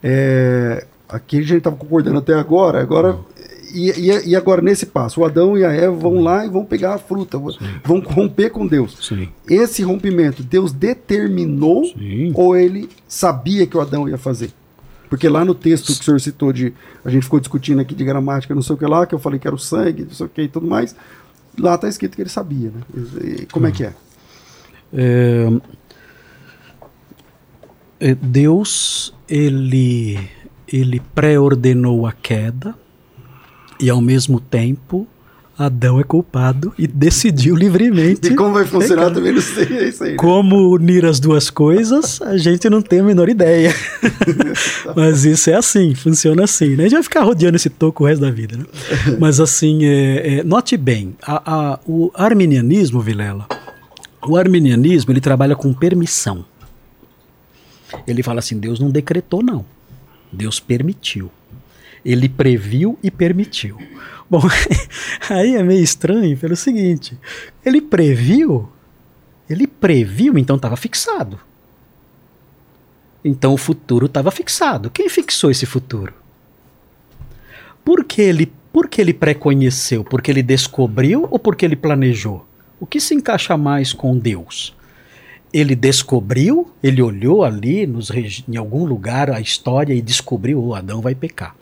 é, 0.03 0.85
aqui 1.07 1.37
a 1.37 1.41
gente 1.41 1.57
estava 1.57 1.75
concordando 1.75 2.17
até 2.19 2.33
agora, 2.33 2.81
agora 2.81 3.17
e, 3.73 3.89
e- 3.91 4.29
e 4.29 4.35
agora 4.35 4.61
nesse 4.61 4.85
passo, 4.85 5.21
o 5.21 5.25
Adão 5.25 5.57
e 5.57 5.63
a 5.63 5.71
Eva 5.71 5.95
vão 5.95 6.19
lá 6.21 6.45
e 6.45 6.49
vão 6.49 6.63
pegar 6.65 6.95
a 6.95 6.97
fruta, 6.97 7.37
vão- 7.37 7.53
vão 7.83 7.99
romper 8.01 8.49
com 8.49 8.65
Deus. 8.67 8.97
Sim. 9.01 9.29
Esse 9.49 9.83
rompimento, 9.83 10.43
Deus 10.43 10.71
determinou 10.71 11.85
Sim. 11.85 12.31
ou 12.35 12.55
ele 12.55 12.89
sabia 13.07 13.65
que 13.67 13.75
o 13.77 13.81
Adão 13.81 14.07
ia 14.09 14.17
fazer? 14.17 14.51
Porque 15.09 15.27
lá 15.27 15.43
no 15.43 15.55
texto 15.55 15.87
que 15.87 16.01
o 16.01 16.03
senhor 16.03 16.19
citou 16.21 16.53
de. 16.53 16.71
A 17.03 17.09
gente 17.09 17.23
ficou 17.23 17.39
discutindo 17.39 17.79
aqui 17.81 17.95
de 17.95 18.03
gramática, 18.03 18.53
não 18.53 18.61
sei 18.61 18.75
o 18.75 18.77
que 18.77 18.85
lá, 18.85 19.07
que 19.07 19.15
eu 19.15 19.19
falei 19.19 19.39
que 19.39 19.47
era 19.47 19.55
o 19.55 19.59
sangue, 19.59 20.03
não 20.03 20.11
sei 20.11 20.25
o 20.25 20.29
que 20.29 20.43
e 20.43 20.47
tudo 20.47 20.67
mais. 20.67 20.95
Lá 21.57 21.73
está 21.75 21.89
escrito 21.89 22.15
que 22.15 22.21
ele 22.21 22.29
sabia, 22.29 22.69
né? 22.71 22.81
Como 23.51 23.65
é 23.65 23.71
que 23.71 23.83
é? 23.85 23.93
É, 24.93 25.47
é, 27.99 28.15
Deus 28.15 29.13
ele 29.27 30.19
ele 30.71 31.01
pré-ordenou 31.15 32.05
a 32.05 32.11
queda 32.11 32.75
e 33.79 33.89
ao 33.89 34.01
mesmo 34.01 34.39
tempo 34.39 35.07
Adão 35.57 35.99
é 35.99 36.03
culpado 36.03 36.73
e 36.77 36.87
decidiu 36.87 37.53
livremente 37.53 38.29
E 38.31 38.35
como 38.35 38.53
vai 38.53 38.63
funcionar 38.65 39.11
também 39.11 39.33
não 39.33 39.41
sei, 39.41 39.65
é 39.77 39.89
isso 39.89 40.03
aí. 40.05 40.11
né? 40.11 40.15
Como 40.17 40.69
unir 40.73 41.05
as 41.05 41.19
duas 41.19 41.49
coisas, 41.49 42.21
a 42.21 42.37
gente 42.37 42.69
não 42.69 42.81
tem 42.81 43.01
a 43.01 43.03
menor 43.03 43.27
ideia. 43.27 43.73
Mas 44.95 45.25
isso 45.25 45.49
é 45.49 45.55
assim, 45.55 45.93
funciona 45.95 46.45
assim. 46.45 46.69
Né? 46.77 46.83
A 46.83 46.87
gente 46.87 46.93
vai 46.93 47.03
ficar 47.03 47.23
rodeando 47.23 47.57
esse 47.57 47.69
toco 47.69 48.05
o 48.05 48.07
resto 48.07 48.21
da 48.21 48.31
vida. 48.31 48.55
Né? 48.55 48.65
Mas 49.19 49.41
assim, 49.41 49.83
é, 49.83 50.35
é, 50.39 50.43
note 50.43 50.77
bem, 50.77 51.13
a- 51.21 51.41
a- 51.73 51.79
o 51.85 52.09
arminianismo, 52.13 53.01
Vilela, 53.01 53.45
o 54.25 54.37
arminianismo 54.37 55.11
ele 55.11 55.19
trabalha 55.21 55.57
com 55.57 55.73
permissão. 55.73 56.45
Ele 58.07 58.23
fala 58.23 58.39
assim, 58.39 58.57
Deus 58.57 58.79
não 58.79 58.89
decretou 58.89 59.43
não, 59.43 59.65
Deus 60.31 60.57
permitiu. 60.59 61.29
Ele 62.03 62.29
previu 62.29 62.97
e 63.03 63.11
permitiu. 63.11 63.77
Bom, 64.29 64.41
aí 65.29 65.55
é 65.55 65.63
meio 65.63 65.83
estranho 65.83 66.37
pelo 66.37 66.55
seguinte, 66.55 67.17
ele 67.65 67.81
previu 67.81 68.69
ele 69.49 69.65
previu, 69.65 70.37
então 70.37 70.55
estava 70.55 70.77
fixado. 70.77 71.39
Então 73.25 73.53
o 73.53 73.57
futuro 73.57 74.05
estava 74.05 74.29
fixado. 74.29 74.91
Quem 74.91 75.09
fixou 75.09 75.49
esse 75.49 75.65
futuro? 75.65 76.13
Por 77.83 78.03
que 78.03 78.21
ele, 78.21 78.53
por 78.71 78.87
que 78.87 79.01
ele 79.01 79.13
preconheceu? 79.13 80.03
Porque 80.03 80.29
ele 80.29 80.43
descobriu 80.43 81.27
ou 81.31 81.39
porque 81.39 81.65
ele 81.65 81.75
planejou? 81.75 82.45
O 82.79 82.85
que 82.85 82.99
se 82.99 83.15
encaixa 83.15 83.57
mais 83.57 83.91
com 83.91 84.17
Deus? 84.17 84.77
Ele 85.51 85.75
descobriu, 85.75 86.69
ele 86.81 87.01
olhou 87.01 87.43
ali 87.43 87.87
nos, 87.87 88.11
em 88.11 88.55
algum 88.57 88.85
lugar 88.85 89.31
a 89.31 89.39
história 89.39 89.93
e 89.93 90.01
descobriu, 90.01 90.63
o 90.63 90.75
Adão 90.75 91.01
vai 91.01 91.15
pecar. 91.15 91.55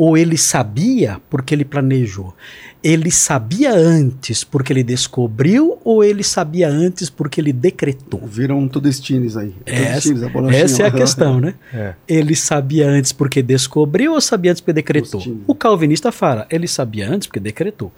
Ou 0.00 0.16
ele 0.16 0.38
sabia 0.38 1.20
porque 1.28 1.54
ele 1.54 1.62
planejou? 1.62 2.34
Ele 2.82 3.10
sabia 3.10 3.70
antes 3.74 4.42
porque 4.42 4.72
ele 4.72 4.82
descobriu 4.82 5.78
ou 5.84 6.02
ele 6.02 6.24
sabia 6.24 6.70
antes 6.70 7.10
porque 7.10 7.38
ele 7.38 7.52
decretou? 7.52 8.26
Viram 8.26 8.66
Todestines 8.66 9.36
aí. 9.36 9.54
Essa, 9.66 10.14
a 10.14 10.54
essa 10.54 10.82
é 10.84 10.86
a 10.86 10.90
questão, 10.90 11.38
né? 11.38 11.52
É. 11.74 11.94
Ele 12.08 12.34
sabia 12.34 12.88
antes 12.88 13.12
porque 13.12 13.42
descobriu 13.42 14.14
ou 14.14 14.20
sabia 14.22 14.52
antes 14.52 14.62
porque 14.62 14.72
decretou? 14.72 15.22
O 15.46 15.54
calvinista 15.54 16.10
fala, 16.10 16.46
ele 16.50 16.66
sabia 16.66 17.06
antes 17.06 17.28
porque 17.28 17.38
decretou. 17.38 17.92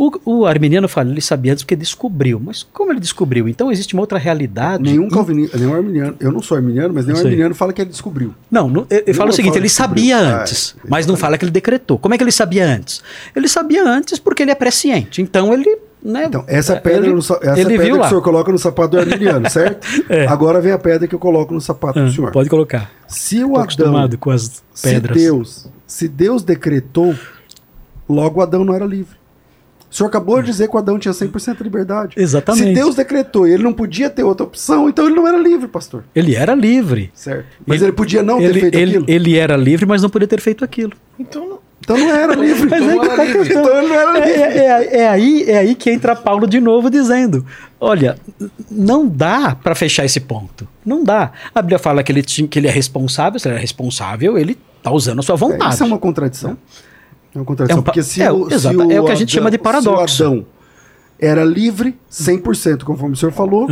O, 0.00 0.12
o 0.24 0.46
arminiano 0.46 0.88
fala, 0.88 1.10
ele 1.10 1.20
sabia 1.20 1.50
antes 1.52 1.64
porque 1.64 1.74
descobriu. 1.74 2.38
Mas 2.38 2.62
como 2.72 2.92
ele 2.92 3.00
descobriu? 3.00 3.48
Então 3.48 3.72
existe 3.72 3.94
uma 3.94 4.02
outra 4.02 4.16
realidade. 4.16 4.84
Nenhum 4.84 5.06
in- 5.06 5.08
calvinista, 5.10 5.58
nenhum 5.58 5.74
arminiano, 5.74 6.14
eu 6.20 6.30
não 6.30 6.40
sou 6.40 6.56
arminiano, 6.56 6.94
mas 6.94 7.04
nenhum 7.04 7.18
Eu 7.18 7.24
arminiano 7.24 7.54
fala 7.54 7.72
que 7.72 7.82
ele 7.82 7.90
descobriu. 7.90 8.32
Não, 8.48 8.68
não, 8.68 8.86
Não, 8.88 9.14
fala 9.14 9.28
o 9.28 9.30
eu 9.30 9.32
seguinte, 9.32 9.52
falo 9.54 9.58
ele 9.62 9.66
descobriu. 9.68 10.04
sabia 10.04 10.16
Ah, 10.18 10.40
antes, 10.42 10.76
é. 10.78 10.88
mas 10.88 11.04
não 11.04 11.16
fala 11.16 11.36
que 11.36 11.44
ele 11.44 11.50
decretou. 11.50 11.98
Como 11.98 12.14
é 12.14 12.16
que 12.16 12.22
ele 12.22 12.30
sabia 12.30 12.64
antes? 12.64 13.02
Ele 13.34 13.48
sabia 13.48 13.82
antes 13.84 14.20
porque 14.20 14.42
ele 14.44 14.52
é 14.52 14.54
presciente. 14.54 15.20
Então 15.20 15.52
ele. 15.52 15.78
Né, 16.00 16.26
Então, 16.26 16.44
essa 16.46 16.76
pedra, 16.76 17.06
ele, 17.06 17.14
no, 17.16 17.20
sa- 17.20 17.40
essa 17.42 17.56
pedra 17.56 17.84
que 17.84 17.92
lá. 17.92 18.06
o 18.06 18.08
senhor 18.08 18.22
coloca 18.22 18.52
no 18.52 18.58
sapato 18.58 18.90
do 18.90 18.98
arminiano, 19.00 19.50
certo? 19.50 19.84
É. 20.08 20.28
Agora 20.28 20.60
vem 20.60 20.70
a 20.70 20.78
pedra 20.78 21.08
que 21.08 21.14
eu 21.16 21.18
coloco 21.18 21.52
no 21.52 21.60
sapato 21.60 21.98
Ah, 21.98 22.04
do 22.04 22.12
senhor. 22.12 22.30
Pode 22.30 22.48
colocar. 22.48 22.88
Se 23.08 23.42
o 23.42 23.54
Tô 23.54 23.58
Adão, 23.58 24.08
com 24.20 24.30
as 24.30 24.62
se 24.72 24.88
pedras. 24.88 25.16
Deus, 25.16 25.66
se 25.88 26.06
Deus 26.06 26.44
decretou, 26.44 27.16
logo 28.08 28.40
Adão 28.40 28.64
não 28.64 28.72
era 28.74 28.86
livre. 28.86 29.17
O 29.90 29.94
senhor 29.94 30.08
acabou 30.08 30.40
de 30.40 30.46
dizer 30.48 30.68
que 30.68 30.76
o 30.76 30.78
Adão 30.78 30.98
tinha 30.98 31.14
100% 31.14 31.56
de 31.56 31.62
liberdade. 31.62 32.14
Exatamente. 32.16 32.66
Se 32.68 32.74
Deus 32.74 32.94
decretou 32.94 33.48
e 33.48 33.52
ele 33.52 33.62
não 33.62 33.72
podia 33.72 34.10
ter 34.10 34.22
outra 34.22 34.44
opção, 34.44 34.88
então 34.88 35.06
ele 35.06 35.14
não 35.14 35.26
era 35.26 35.38
livre, 35.38 35.66
pastor. 35.66 36.04
Ele 36.14 36.34
era 36.36 36.54
livre. 36.54 37.10
Certo. 37.14 37.46
Mas 37.66 37.80
ele, 37.80 37.92
podia 37.92 38.22
não 38.22 38.38
ter 38.38 38.44
ele, 38.44 38.60
feito 38.60 38.74
ele, 38.74 38.90
aquilo? 38.98 39.04
ele 39.08 39.36
era 39.38 39.56
livre, 39.56 39.86
mas 39.86 40.02
não 40.02 40.10
podia 40.10 40.28
ter 40.28 40.40
feito 40.40 40.62
aquilo. 40.64 40.92
Então, 41.18 41.48
não- 41.48 41.58
Então 41.80 41.96
não 41.96 42.10
era 42.14 42.34
livre. 42.34 42.68
Mas 42.68 42.82
então, 42.82 42.90
aí 42.90 42.98
que 43.00 43.06
não 43.08 43.16
tá 43.16 43.22
era 43.22 43.22
a 43.22 43.24
livre. 43.34 43.54
então 43.54 43.78
ele 43.78 43.88
não 43.88 43.94
era 43.94 44.18
É, 44.18 44.26
livre. 44.26 44.42
é- 44.42 44.66
é- 44.66 44.98
é 45.00 45.08
aí, 45.08 45.44
é 45.48 45.58
aí 45.58 45.74
que 45.74 45.90
entra 45.90 46.14
Paulo 46.14 46.46
de 46.46 46.60
novo 46.60 46.90
dizendo: 46.90 47.46
olha, 47.80 48.18
não 48.70 49.06
dá 49.08 49.54
para 49.54 49.74
fechar 49.74 50.04
esse 50.04 50.20
ponto. 50.20 50.68
Não 50.84 51.02
dá. 51.02 51.32
A 51.54 51.62
Bíblia 51.62 51.78
fala 51.78 52.02
que 52.02 52.12
ele, 52.12 52.22
tinha, 52.22 52.46
que 52.46 52.58
ele 52.58 52.68
é 52.68 52.70
responsável, 52.70 53.40
se 53.40 53.48
ele 53.48 53.56
é 53.56 53.60
responsável, 53.60 54.36
ele 54.36 54.58
tá 54.82 54.90
usando 54.92 55.20
a 55.20 55.22
sua 55.22 55.34
É, 55.34 55.38
vontade. 55.38 55.74
Isso 55.74 55.82
é 55.82 55.86
uma 55.86 55.98
contradição. 55.98 56.58
É 57.34 57.38
uma 57.38 57.44
contradição. 57.44 57.78
É 57.78 57.80
um 57.80 57.82
porque 57.82 58.02
se, 58.02 58.22
é, 58.22 58.32
o, 58.32 58.48
se 58.48 58.54
exato, 58.54 58.76
o 58.78 58.92
é 58.92 59.00
o 59.00 59.04
que 59.04 59.12
a 59.12 59.14
gente 59.14 59.32
chama 59.32 59.50
de 59.50 59.58
paradoxo. 59.58 60.16
Se 60.16 60.22
o 60.22 60.26
Adão 60.26 60.46
era 61.18 61.44
livre 61.44 61.96
100%, 62.10 62.84
conforme 62.84 63.14
o 63.14 63.16
senhor 63.16 63.32
falou, 63.32 63.66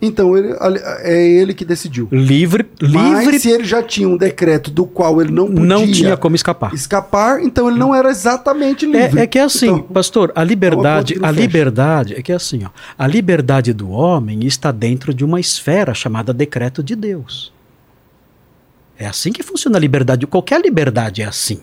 então 0.00 0.36
ele, 0.36 0.54
é 1.00 1.26
ele 1.26 1.54
que 1.54 1.64
decidiu. 1.64 2.08
Livre, 2.12 2.66
Mas 2.80 3.20
livre, 3.20 3.40
se 3.40 3.50
ele 3.50 3.64
já 3.64 3.82
tinha 3.82 4.08
um 4.08 4.16
decreto 4.16 4.70
do 4.70 4.86
qual 4.86 5.20
ele 5.20 5.32
não 5.32 5.46
podia 5.46 5.64
não 5.64 5.90
tinha 5.90 6.16
como 6.16 6.36
escapar. 6.36 6.72
escapar, 6.74 7.42
então 7.42 7.68
ele 7.68 7.78
não 7.78 7.94
era 7.94 8.10
exatamente 8.10 8.84
livre. 8.86 9.20
É, 9.20 9.24
é 9.24 9.26
que 9.26 9.38
é 9.38 9.42
assim, 9.42 9.66
Então, 9.66 9.82
pastor, 9.82 10.32
a 10.34 10.44
liberdade, 10.44 11.14
que 11.14 11.20
não 11.20 11.28
a 11.28 11.32
fecha. 11.32 11.40
liberdade, 11.40 12.14
é 12.14 12.22
que 12.22 12.30
é 12.30 12.34
assim, 12.34 12.64
ó, 12.64 12.68
a 12.98 13.06
liberdade 13.06 13.72
do 13.72 13.90
homem 13.90 14.44
está 14.44 14.70
dentro 14.70 15.12
de 15.14 15.24
uma 15.24 15.40
esfera 15.40 15.94
chamada 15.94 16.32
decreto 16.32 16.82
de 16.82 16.94
Deus. 16.94 17.52
É 18.98 19.06
assim 19.06 19.32
que 19.32 19.42
funciona 19.42 19.76
a 19.76 19.80
liberdade. 19.80 20.26
Qualquer 20.26 20.60
liberdade 20.60 21.20
é 21.20 21.26
assim. 21.26 21.60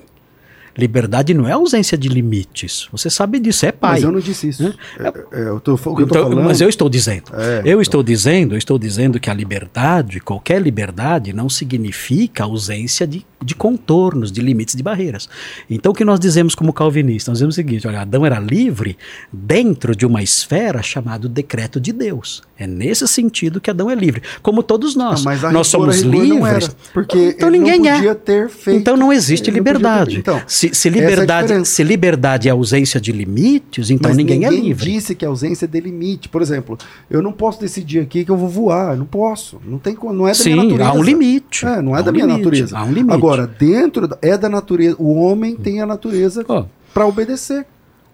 Liberdade 0.76 1.34
não 1.34 1.48
é 1.48 1.52
ausência 1.52 1.98
de 1.98 2.10
limites. 2.10 2.88
Você 2.92 3.10
sabe 3.10 3.40
disso, 3.40 3.66
é 3.66 3.72
pai. 3.72 3.94
Mas 3.94 4.04
eu 4.04 4.12
não 4.12 4.20
disse 4.20 4.50
isso. 4.50 4.74
É, 5.00 5.08
é, 5.08 5.48
eu 5.50 5.60
tô, 5.60 5.74
eu 5.74 6.00
Então, 6.02 6.24
falando. 6.24 6.44
mas 6.44 6.62
eu 6.62 6.70
estou 6.70 6.90
dizendo. 6.90 7.26
É, 7.34 7.62
eu 7.66 7.80
estou 7.82 8.02
dizendo, 8.02 8.56
eu 8.56 8.58
estou 8.58 8.80
dizendo 8.80 9.20
que 9.20 9.30
a 9.30 9.34
liberdade, 9.34 10.20
qualquer 10.20 10.62
liberdade, 10.62 11.32
não 11.32 11.48
significa 11.50 12.44
ausência 12.46 13.06
de, 13.06 13.26
de 13.44 13.54
contornos, 13.54 14.32
de 14.32 14.42
limites, 14.42 14.76
de 14.76 14.82
barreiras. 14.82 15.30
Então 15.70 15.92
o 15.92 15.96
que 15.96 16.04
nós 16.06 16.20
dizemos 16.20 16.56
como 16.56 16.74
calvinistas? 16.74 17.28
Nós 17.28 17.38
dizemos 17.38 17.56
o 17.56 17.58
seguinte: 17.58 17.88
olha, 17.88 18.02
Adão 18.02 18.26
era 18.26 18.40
livre 18.40 18.98
dentro 19.32 19.96
de 19.96 20.06
uma 20.06 20.24
esfera 20.24 20.82
chamada 20.82 21.28
decreto 21.30 21.80
de 21.80 21.92
Deus. 21.92 22.42
É 22.58 22.66
nesse 22.66 23.08
sentido 23.08 23.60
que 23.60 23.70
Adão 23.70 23.90
é 23.92 23.96
livre. 23.96 24.22
Como 24.42 24.64
todos 24.64 24.96
nós. 24.96 25.22
Ah, 25.22 25.24
mas 25.26 25.44
a 25.44 25.52
nós 25.52 25.68
rigor, 25.72 25.94
somos 25.94 26.04
não 26.04 26.12
livres. 26.12 26.66
era, 26.66 26.76
porque 26.94 27.30
então 27.38 27.50
ninguém 27.50 27.80
não 27.80 27.94
podia 27.96 28.12
é. 28.12 28.16
ter 28.16 28.50
feito. 28.50 28.80
Então 28.80 28.96
não 28.98 29.12
existe 29.12 29.50
ele 29.50 29.58
não 29.58 29.66
liberdade. 29.66 30.18
Então, 30.20 30.42
se, 30.48 30.63
se 30.72 30.88
é 30.88 30.92
a 30.92 30.94
liberdade, 30.94 31.48
diferença. 31.48 31.72
se 31.72 31.84
liberdade 31.84 32.48
é 32.48 32.52
ausência 32.52 33.02
de 33.02 33.12
limites, 33.12 33.90
então 33.90 34.10
Mas 34.10 34.18
ninguém, 34.18 34.40
ninguém 34.40 34.60
é 34.60 34.62
livre. 34.62 34.92
disse 34.92 35.16
que 35.16 35.26
a 35.26 35.28
ausência 35.30 35.68
de 35.68 35.80
limite. 35.80 36.30
Por 36.30 36.42
exemplo, 36.42 36.78
eu 37.10 37.22
não 37.22 37.32
posso 37.32 37.60
decidir 37.60 38.00
aqui 38.00 38.24
que 38.24 38.30
eu 38.32 38.38
vou 38.38 38.48
voar. 38.50 38.96
Não 38.96 39.06
posso. 39.06 39.60
Não, 39.66 39.80
tem, 39.80 39.98
não 40.02 40.28
é 40.28 40.32
da 40.32 40.36
Sim, 40.36 40.52
minha 40.54 40.64
natureza. 40.66 40.90
há 40.90 40.94
um 40.94 41.04
limite. 41.04 41.66
É, 41.66 41.82
não 41.82 41.96
é 41.96 42.00
Há 42.00 42.02
da 42.04 42.12
um 42.12 42.14
minha 42.14 42.26
limite, 42.26 42.44
natureza. 42.46 42.78
há 42.78 42.84
um 42.84 42.92
limite. 42.94 43.14
Agora, 43.14 43.48
dentro 43.48 44.08
da- 44.08 44.18
é 44.22 44.38
da 44.38 44.48
natureza. 44.50 44.96
O 45.00 45.14
homem 45.16 45.56
tem 45.56 45.82
a 45.82 45.86
natureza 45.86 46.46
Ó. 46.48 46.66
para 46.94 47.06
obedecer. 47.06 47.66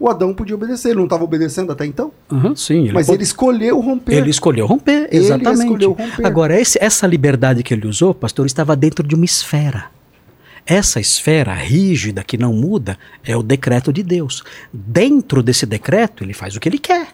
O 0.02 0.08
Adão 0.10 0.34
podia 0.34 0.56
obedecer. 0.56 0.90
Ele 0.92 0.98
não 1.00 1.04
estava 1.04 1.26
obedecendo 1.26 1.74
até 1.74 1.86
então. 1.86 2.10
Aham, 2.32 2.56
sim, 2.56 2.84
ele 2.84 2.94
mas 2.94 3.06
pode- 3.08 3.18
ele 3.18 3.24
escolheu 3.24 3.80
romper. 3.82 4.14
Ele 4.14 4.30
escolheu 4.30 4.66
romper, 4.66 5.10
Ele 5.12 5.26
exatamente. 5.26 5.64
escolheu 5.64 5.92
romper. 5.92 6.26
Agora, 6.26 6.58
esse- 6.60 6.78
essa 6.82 7.06
liberdade 7.06 7.62
que 7.64 7.74
ele 7.74 7.86
usou, 7.86 8.14
pastor, 8.14 8.46
estava 8.46 8.78
dentro 8.78 9.06
de 9.06 9.14
uma 9.14 9.26
esfera. 9.26 9.86
Essa 10.70 11.00
esfera 11.00 11.54
rígida 11.54 12.24
que 12.24 12.38
não 12.38 12.54
muda 12.54 12.98
é 13.26 13.36
o 13.36 13.42
decreto 13.42 13.92
de 13.92 14.04
Deus. 14.04 14.44
Dentro 14.72 15.42
desse 15.42 15.66
decreto, 15.66 16.24
ele 16.24 16.34
faz 16.34 16.56
o 16.56 16.60
que 16.60 16.70
ele 16.70 16.78
quer. 16.78 17.08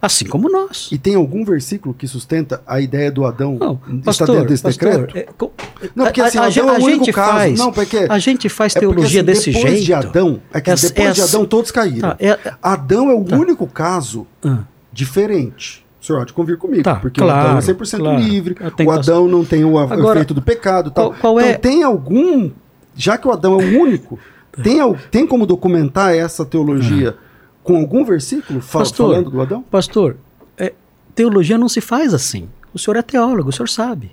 Assim 0.00 0.26
como 0.26 0.50
nós. 0.50 0.88
E 0.90 0.98
tem 0.98 1.14
algum 1.14 1.44
versículo 1.44 1.94
que 1.94 2.08
sustenta 2.08 2.60
a 2.66 2.80
ideia 2.80 3.10
do 3.10 3.24
Adão 3.24 3.56
Não, 3.58 3.76
pastor, 4.04 4.26
dentro 4.32 4.48
desse 4.48 4.62
pastor, 4.64 5.06
decreto? 5.06 5.16
é, 5.16 5.32
co- 5.38 5.52
Não, 5.94 6.04
porque 6.06 6.20
assim, 6.20 6.38
a, 6.38 6.42
a, 6.42 6.46
Adão 6.48 6.68
a 6.68 6.74
é 6.74 6.78
o 6.78 6.82
único 6.82 7.04
gente 7.04 7.14
caso. 7.14 7.32
faz, 7.32 7.58
Não, 7.58 7.72
porque 7.72 7.96
a 8.10 8.18
gente 8.18 8.48
faz 8.48 8.74
é 8.76 8.80
porque, 8.80 8.94
teologia 8.94 9.20
assim, 9.20 9.26
desse 9.26 9.52
depois 9.52 9.70
jeito. 9.74 9.84
de 9.84 9.94
Adão, 9.94 10.42
é 10.52 10.60
que 10.60 10.70
É- 10.70 10.74
depois 10.74 11.08
é 11.08 11.12
de 11.12 11.20
Adão 11.22 11.44
todos 11.46 11.70
caíram. 11.70 12.10
Tá, 12.10 12.16
é- 12.18 12.36
Adão 12.60 13.10
é 13.10 13.14
o 13.14 13.24
único 13.38 13.64
caso 13.68 14.26
Ah. 14.44 14.64
diferente. 14.92 15.86
O 16.00 16.04
senhor 16.04 16.20
há 16.20 16.24
de 16.24 16.32
convir 16.32 16.58
comigo, 16.58 16.82
Tá, 16.82 16.96
porque 16.96 17.20
claro, 17.20 17.38
o 17.38 17.46
Adão 17.46 17.58
é 17.58 17.60
100% 17.62 17.98
claro. 18.00 18.18
livre, 18.18 18.56
o 18.84 18.90
Adão 18.90 19.28
não 19.28 19.44
tem 19.44 19.64
o 19.64 19.78
Agora, 19.78 20.18
efeito 20.18 20.34
do 20.34 20.42
pecado 20.42 20.90
tal. 20.90 21.10
qual- 21.10 21.20
qual 21.20 21.40
é- 21.40 21.50
Então 21.50 21.60
tem 21.60 21.82
algum, 21.84 22.50
já 22.94 23.16
que 23.18 23.26
o 23.26 23.32
Adão 23.32 23.60
é 23.60 23.64
o 23.64 23.80
único, 23.80 24.18
tem, 24.62 24.80
al- 24.80 24.96
tem 25.10 25.26
como 25.26 25.46
documentar 25.46 26.14
essa 26.14 26.44
teologia 26.44 27.16
com 27.62 27.76
algum 27.76 28.04
versículo 28.04 28.60
Pastor, 28.60 29.10
falando 29.10 29.30
do 29.30 29.40
Adão? 29.40 29.62
Pastor, 29.70 30.16
é, 30.58 30.72
teologia 31.14 31.56
não 31.56 31.68
se 31.68 31.80
faz 31.80 32.12
assim. 32.12 32.48
O 32.74 32.78
senhor 32.78 32.96
é 32.96 33.02
teólogo, 33.02 33.50
o 33.50 33.52
senhor 33.52 33.68
sabe. 33.68 34.12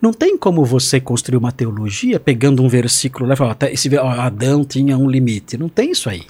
Não 0.00 0.12
tem 0.12 0.36
como 0.36 0.64
você 0.64 1.00
construir 1.00 1.36
uma 1.38 1.52
teologia 1.52 2.20
pegando 2.20 2.62
um 2.62 2.68
versículo 2.68 3.26
lá 3.26 3.34
e 3.34 3.36
falar, 3.36 3.54
"Tá, 3.54 3.70
esse, 3.70 3.94
ó, 3.96 4.08
Adão 4.08 4.64
tinha 4.64 4.96
um 4.98 5.08
limite. 5.08 5.56
Não 5.56 5.68
tem 5.68 5.90
isso 5.92 6.08
aí. 6.10 6.22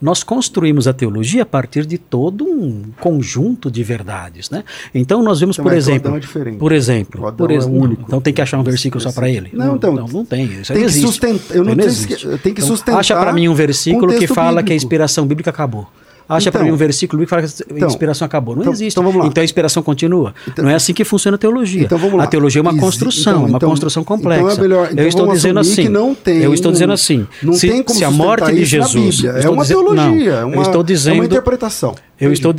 Nós 0.00 0.22
construímos 0.22 0.88
a 0.88 0.92
teologia 0.94 1.42
a 1.42 1.46
partir 1.46 1.84
de 1.84 1.98
todo 1.98 2.44
um 2.46 2.84
conjunto 2.98 3.70
de 3.70 3.82
verdades, 3.82 4.48
né? 4.48 4.64
Então 4.94 5.22
nós 5.22 5.38
vemos, 5.38 5.56
Então, 5.56 5.64
por 5.64 5.72
o 5.72 5.76
exemplo, 5.76 6.16
é 6.16 6.18
diferente. 6.20 6.56
por 6.58 6.72
exemplo, 6.72 7.22
O 7.22 7.26
Adão 7.26 7.36
por 7.46 7.50
é 7.50 7.56
exemplo, 7.56 7.78
único. 7.82 8.02
então 8.06 8.18
tem 8.20 8.32
que 8.32 8.40
achar 8.40 8.58
um 8.58 8.62
versículo 8.62 9.00
só 9.02 9.12
para 9.12 9.28
ele. 9.28 9.50
Não, 9.52 9.76
então, 9.76 9.94
não, 9.94 10.06
não 10.08 10.24
tem. 10.24 10.44
Isso 10.46 10.72
tem 10.72 10.82
não 10.82 10.88
que 10.88 10.94
sustentar- 10.98 11.56
eu 11.56 11.62
não 11.64 11.76
que- 11.76 11.84
existe. 11.84 12.26
tem 12.38 12.54
que 12.54 12.60
Então, 12.62 12.68
sustentar 12.68 12.98
Acha 13.00 13.14
para 13.16 13.32
mim 13.34 13.48
um 13.48 13.54
versículo 13.54 14.18
que 14.18 14.26
fala 14.26 14.62
que 14.62 14.72
a 14.72 14.74
bíblico. 14.74 14.74
inspiração 14.84 15.26
bíblica 15.26 15.50
acabou. 15.50 15.86
Acha 16.28 16.50
para 16.50 16.60
Então, 16.60 16.66
mim 16.68 16.74
um 16.74 16.76
versículo 16.76 17.22
que 17.22 17.28
fala 17.28 17.42
que 17.42 17.48
a 17.48 17.76
então, 17.76 17.88
inspiração 17.88 18.26
acabou. 18.26 18.56
Não 18.56 18.62
então- 18.62 18.72
existe. 18.72 18.94
então 18.94 19.04
vamos 19.04 19.20
lá. 19.20 19.26
Então 19.28 19.40
a 19.40 19.44
inspiração 19.44 19.80
continua. 19.82 20.34
Então- 20.48 20.64
não 20.64 20.70
é 20.72 20.74
assim 20.74 20.92
que 20.92 21.04
funciona 21.04 21.36
a 21.36 21.38
teologia. 21.38 21.82
Então 21.82 21.96
vamos 21.98 22.16
lá. 22.18 22.24
A 22.24 22.26
teologia 22.26 22.58
é 22.58 22.62
uma 22.62 22.76
construção, 22.76 23.32
então- 23.34 23.46
uma 23.48 23.56
então- 23.58 23.68
construção 23.70 24.02
então 24.02 24.16
complexa. 24.16 24.58
é 24.58 24.60
melhor- 24.62 24.88
então 24.90 25.04
eu 25.04 25.08
estou 25.08 25.32
dizendo 25.32 25.60
assim. 25.60 25.82
que 25.82 25.88
não 25.88 26.14
tem 26.14 26.38
eu 26.42 26.52
estou 26.52 26.72
dizendo 26.72 26.92
assim. 26.92 27.26
Não 27.42 27.52
se, 27.52 27.68
tem 27.68 27.82
como 27.82 27.98
se 27.98 28.04
a 28.04 28.10
morte 28.10 28.52
de 28.52 28.64
Jesus. 28.64 29.22
Eu 29.22 29.34
É 29.34 29.38
estou 29.38 29.52
uma 29.54 29.62
dizendo- 29.62 29.84
teologia, 29.94 30.32
não, 30.32 30.38
é 30.40 30.44
uma, 30.44 30.56
eu 30.56 30.62
estou 30.62 30.80
é 30.80 30.84
dizendo. 30.84 31.14
uma 31.14 31.24
interpretação. 31.24 31.94
Eu 32.20 32.32
estou 32.32 32.54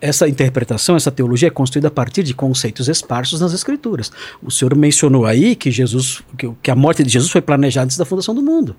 essa 0.00 0.26
interpretação, 0.28 0.96
essa 0.96 1.10
teologia 1.10 1.48
é 1.48 1.50
construída 1.50 1.88
a 1.88 1.90
partir 1.90 2.22
de 2.22 2.34
conceitos 2.34 2.88
esparsos 2.88 3.40
nas 3.40 3.52
Escrituras. 3.52 4.10
O 4.42 4.50
senhor 4.50 4.74
mencionou 4.74 5.24
aí 5.26 5.54
que 5.54 5.70
Jesus, 5.70 6.20
que, 6.36 6.50
que 6.62 6.70
a 6.70 6.74
morte 6.74 7.02
de 7.04 7.10
Jesus 7.10 7.30
foi 7.30 7.40
planejada 7.40 7.84
antes 7.84 7.96
da 7.96 8.04
fundação 8.04 8.34
do 8.34 8.42
mundo. 8.42 8.74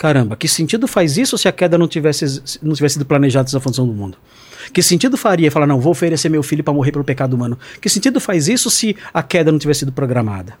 Caramba, 0.00 0.34
que 0.34 0.48
sentido 0.48 0.88
faz 0.88 1.18
isso 1.18 1.36
se 1.36 1.46
a 1.46 1.52
queda 1.52 1.76
não 1.76 1.86
tivesse, 1.86 2.26
se 2.42 2.58
não 2.62 2.72
tivesse 2.72 2.94
sido 2.94 3.04
planejada 3.04 3.42
antes 3.42 3.52
da 3.52 3.60
fundação 3.60 3.86
do 3.86 3.92
mundo? 3.92 4.16
Que 4.72 4.82
sentido 4.82 5.14
faria 5.14 5.50
falar, 5.50 5.66
não, 5.66 5.78
vou 5.78 5.92
oferecer 5.92 6.30
meu 6.30 6.42
filho 6.42 6.64
para 6.64 6.72
morrer 6.72 6.90
pelo 6.90 7.04
pecado 7.04 7.34
humano? 7.34 7.58
Que 7.82 7.88
sentido 7.90 8.18
faz 8.18 8.48
isso 8.48 8.70
se 8.70 8.96
a 9.12 9.22
queda 9.22 9.52
não 9.52 9.58
tivesse 9.58 9.80
sido 9.80 9.92
programada? 9.92 10.54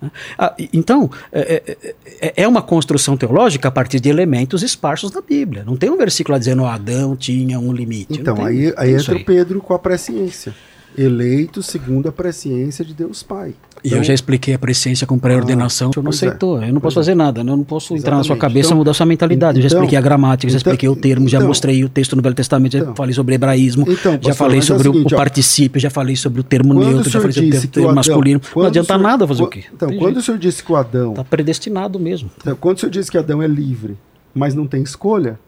Né? 0.00 0.10
Ah, 0.38 0.54
então, 0.72 1.10
é, 1.30 1.62
é- 1.66 1.94
é- 2.28 2.32
é 2.44 2.48
uma 2.48 2.62
construção 2.62 3.14
teológica 3.14 3.68
a 3.68 3.70
partir 3.70 4.00
de 4.00 4.08
elementos 4.08 4.62
esparsos 4.62 5.10
da 5.10 5.20
Bíblia. 5.20 5.64
Não 5.66 5.76
tem 5.76 5.90
um 5.90 5.96
versículo 5.98 6.32
lá 6.32 6.38
dizendo, 6.38 6.62
"Ó, 6.62 6.66
Adão 6.66 7.14
tinha 7.14 7.60
um 7.60 7.70
limite. 7.74 8.18
Então, 8.18 8.36
tem- 8.36 8.46
aí, 8.46 8.72
aí 8.74 8.94
entra 8.94 9.16
o 9.16 9.22
Pedro 9.22 9.60
com 9.60 9.74
a 9.74 9.78
presciência. 9.78 10.54
Eleito 10.96 11.62
segundo 11.62 12.08
a 12.08 12.12
presciência 12.12 12.82
de 12.84 12.94
Deus 12.94 13.22
Pai. 13.22 13.54
E 13.82 13.88
Então, 13.88 13.98
eu 13.98 14.04
já 14.04 14.12
expliquei 14.12 14.54
a 14.54 14.58
presciência 14.58 15.06
com 15.06 15.18
pré-ordenação, 15.18 15.90
o 15.90 15.92
senhor 15.94 16.02
não 16.02 16.10
é, 16.10 16.14
aceitou. 16.14 16.62
eu 16.62 16.72
não 16.72 16.80
posso 16.80 16.98
é. 16.98 17.00
fazer 17.02 17.14
nada, 17.14 17.44
né? 17.44 17.52
eu 17.52 17.56
não 17.56 17.62
posso 17.64 17.94
entrar 17.96 18.16
na 18.16 18.24
sua 18.24 18.34
Exatamente. 18.34 18.40
cabeça 18.40 18.66
e 18.66 18.70
Então- 18.70 18.78
mudar 18.78 18.94
sua 18.94 19.06
mentalidade. 19.06 19.58
eu 19.58 19.62
já 19.62 19.66
então- 19.68 19.78
expliquei 19.78 19.98
a 19.98 20.00
gramática, 20.00 20.50
já 20.50 20.58
então- 20.58 20.72
expliquei 20.72 20.88
o 20.88 20.96
termo, 20.96 21.28
já 21.28 21.38
então- 21.38 21.48
mostrei 21.48 21.84
o 21.84 21.88
texto 21.88 22.16
no 22.16 22.22
Velho 22.22 22.34
Testamento, 22.34 22.72
já 22.72 22.78
então- 22.80 22.94
falei 22.96 23.14
sobre 23.14 23.34
hebraísmo, 23.36 23.84
Então, 23.88 24.18
já 24.20 24.34
falei 24.34 24.58
é 24.58 24.60
o 24.60 24.64
sobre 24.64 24.88
o, 24.88 24.92
seguinte, 24.92 25.14
o 25.14 25.16
particípio, 25.16 25.80
já 25.80 25.90
falei 25.90 26.16
sobre 26.16 26.40
o 26.40 26.44
termo 26.44 26.74
neutro, 26.74 27.08
já 27.08 27.20
falei 27.20 27.32
sobre 27.32 27.56
o 27.56 27.68
termo, 27.68 27.94
masculino. 27.94 28.40
Não 28.56 28.64
adianta 28.64 28.86
senhor- 28.94 29.02
nada 29.02 29.26
fazer 29.28 29.42
o 29.42 29.46
quê? 29.46 29.64
Então, 29.72 29.88
quando 29.96 30.16
o 30.16 30.22
senhor 30.22 30.38
disse 30.38 30.62
que 30.64 30.72
o 30.72 30.76
Adão. 30.76 31.14
Tá 31.14 31.22
predestinado 31.24 31.98
mesmo. 32.00 32.30
então, 32.40 32.56
quando 32.56 32.76
o 32.78 32.80
senhor 32.80 32.90
disse 32.90 33.10
que 33.10 33.16
Adão 33.18 33.40
é 33.42 33.46
livre, 33.46 33.96
mas 34.34 34.54
não 34.54 34.66
tem 34.66 34.82
escolha, 34.82 35.38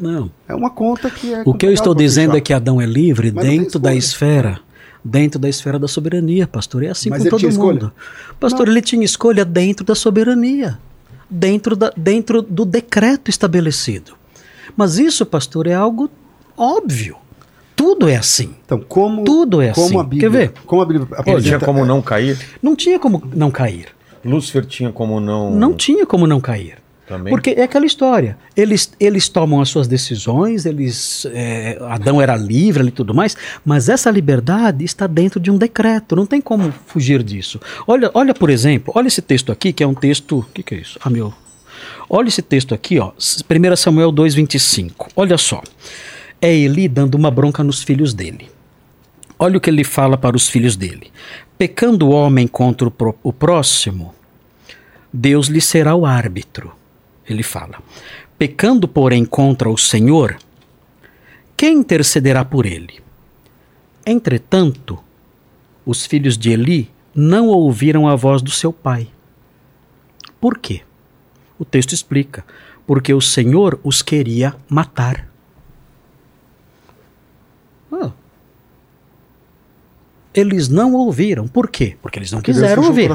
Não. 0.00 0.30
é 0.48 0.54
uma 0.54 0.70
conta 0.70 1.10
que 1.10 1.32
é. 1.34 1.42
O 1.44 1.52
que 1.54 1.66
eu 1.66 1.72
estou 1.72 1.94
dizendo 1.94 2.36
é 2.36 2.40
que 2.40 2.52
Adão 2.52 2.80
é 2.80 2.86
livre 2.86 3.32
Mas 3.34 3.44
dentro 3.44 3.78
da 3.80 3.94
esfera, 3.94 4.60
dentro 5.04 5.38
da 5.38 5.48
esfera 5.48 5.78
da 5.78 5.88
soberania, 5.88 6.46
pastor. 6.46 6.82
É 6.84 6.88
assim 6.88 7.10
Mas 7.10 7.22
com 7.22 7.30
todo 7.30 7.40
tinha 7.40 7.50
escolha? 7.50 7.80
mundo. 7.80 7.92
Pastor, 8.38 8.68
ele 8.68 8.82
tinha 8.82 9.04
escolha 9.04 9.44
dentro 9.44 9.84
da 9.84 9.94
soberania, 9.94 10.78
dentro, 11.28 11.76
da, 11.76 11.92
dentro 11.96 12.42
do 12.42 12.64
decreto 12.64 13.28
estabelecido. 13.30 14.12
Mas 14.76 14.98
isso, 14.98 15.24
pastor, 15.26 15.66
é 15.66 15.74
algo 15.74 16.10
óbvio. 16.56 17.16
Tudo 17.74 18.08
é 18.08 18.16
assim. 18.16 18.54
Então, 18.64 18.80
como, 18.80 19.22
Tudo 19.22 19.62
é 19.62 19.72
como 19.72 19.86
assim. 19.86 19.98
a 20.00 20.02
Bíblia, 20.02 20.20
Quer 20.20 20.30
ver? 20.36 20.52
Como 20.66 20.82
a 20.82 20.84
Bíblia 20.84 21.06
Ele 21.26 21.42
tinha 21.42 21.60
como 21.60 21.84
não 21.84 22.02
cair? 22.02 22.36
Não 22.60 22.74
tinha 22.74 22.98
como 22.98 23.22
não 23.32 23.52
cair. 23.52 23.86
Lúcifer 24.24 24.66
tinha 24.66 24.90
como 24.90 25.20
não. 25.20 25.50
Não 25.54 25.72
tinha 25.74 26.04
como 26.04 26.26
não 26.26 26.40
cair. 26.40 26.78
Também. 27.08 27.30
Porque 27.32 27.50
é 27.50 27.62
aquela 27.62 27.86
história. 27.86 28.36
Eles, 28.54 28.92
eles 29.00 29.28
tomam 29.30 29.62
as 29.62 29.70
suas 29.70 29.88
decisões, 29.88 30.66
eles 30.66 31.26
é, 31.32 31.78
Adão 31.88 32.20
era 32.20 32.36
livre 32.36 32.86
e 32.86 32.90
tudo 32.90 33.14
mais, 33.14 33.34
mas 33.64 33.88
essa 33.88 34.10
liberdade 34.10 34.84
está 34.84 35.06
dentro 35.06 35.40
de 35.40 35.50
um 35.50 35.56
decreto, 35.56 36.14
não 36.14 36.26
tem 36.26 36.38
como 36.40 36.70
fugir 36.86 37.22
disso. 37.22 37.58
Olha, 37.86 38.10
olha 38.12 38.34
por 38.34 38.50
exemplo, 38.50 38.92
olha 38.94 39.08
esse 39.08 39.22
texto 39.22 39.50
aqui, 39.50 39.72
que 39.72 39.82
é 39.82 39.86
um 39.86 39.94
texto. 39.94 40.40
O 40.40 40.42
que, 40.52 40.62
que 40.62 40.74
é 40.74 40.78
isso? 40.78 40.98
Ah, 41.02 41.08
meu. 41.08 41.32
Olha 42.10 42.28
esse 42.28 42.42
texto 42.42 42.74
aqui, 42.74 42.98
ó, 42.98 43.12
1 43.16 43.76
Samuel 43.76 44.12
2,25. 44.12 45.08
Olha 45.16 45.38
só. 45.38 45.62
É 46.40 46.54
Eli 46.54 46.88
dando 46.88 47.14
uma 47.14 47.30
bronca 47.30 47.64
nos 47.64 47.82
filhos 47.82 48.12
dele. 48.14 48.50
Olha 49.38 49.56
o 49.56 49.60
que 49.60 49.70
ele 49.70 49.82
fala 49.84 50.16
para 50.16 50.36
os 50.36 50.48
filhos 50.48 50.76
dele. 50.76 51.10
Pecando 51.56 52.08
o 52.08 52.10
homem 52.10 52.46
contra 52.46 52.86
o, 52.86 52.90
pró- 52.90 53.14
o 53.22 53.32
próximo, 53.32 54.14
Deus 55.12 55.46
lhe 55.48 55.60
será 55.60 55.94
o 55.94 56.04
árbitro. 56.06 56.72
Ele 57.28 57.42
fala: 57.42 57.82
Pecando, 58.38 58.88
porém, 58.88 59.24
contra 59.24 59.68
o 59.68 59.76
Senhor, 59.76 60.38
quem 61.56 61.78
intercederá 61.78 62.44
por 62.44 62.66
ele? 62.66 63.00
Entretanto, 64.06 64.98
os 65.84 66.06
filhos 66.06 66.38
de 66.38 66.50
Eli 66.50 66.90
não 67.14 67.48
ouviram 67.48 68.08
a 68.08 68.14
voz 68.14 68.40
do 68.40 68.50
seu 68.50 68.72
pai. 68.72 69.08
Por 70.40 70.58
quê? 70.58 70.82
O 71.58 71.64
texto 71.64 71.92
explica: 71.92 72.44
porque 72.86 73.12
o 73.12 73.20
Senhor 73.20 73.78
os 73.84 74.00
queria 74.00 74.54
matar. 74.68 75.28
Ah. 77.92 78.12
Eles 80.32 80.68
não 80.68 80.94
ouviram. 80.94 81.46
Por 81.46 81.68
quê? 81.68 81.96
Porque 82.00 82.18
eles 82.18 82.32
não 82.32 82.38
Porque 82.38 82.52
quiseram 82.52 82.84
ouvir. 82.84 83.10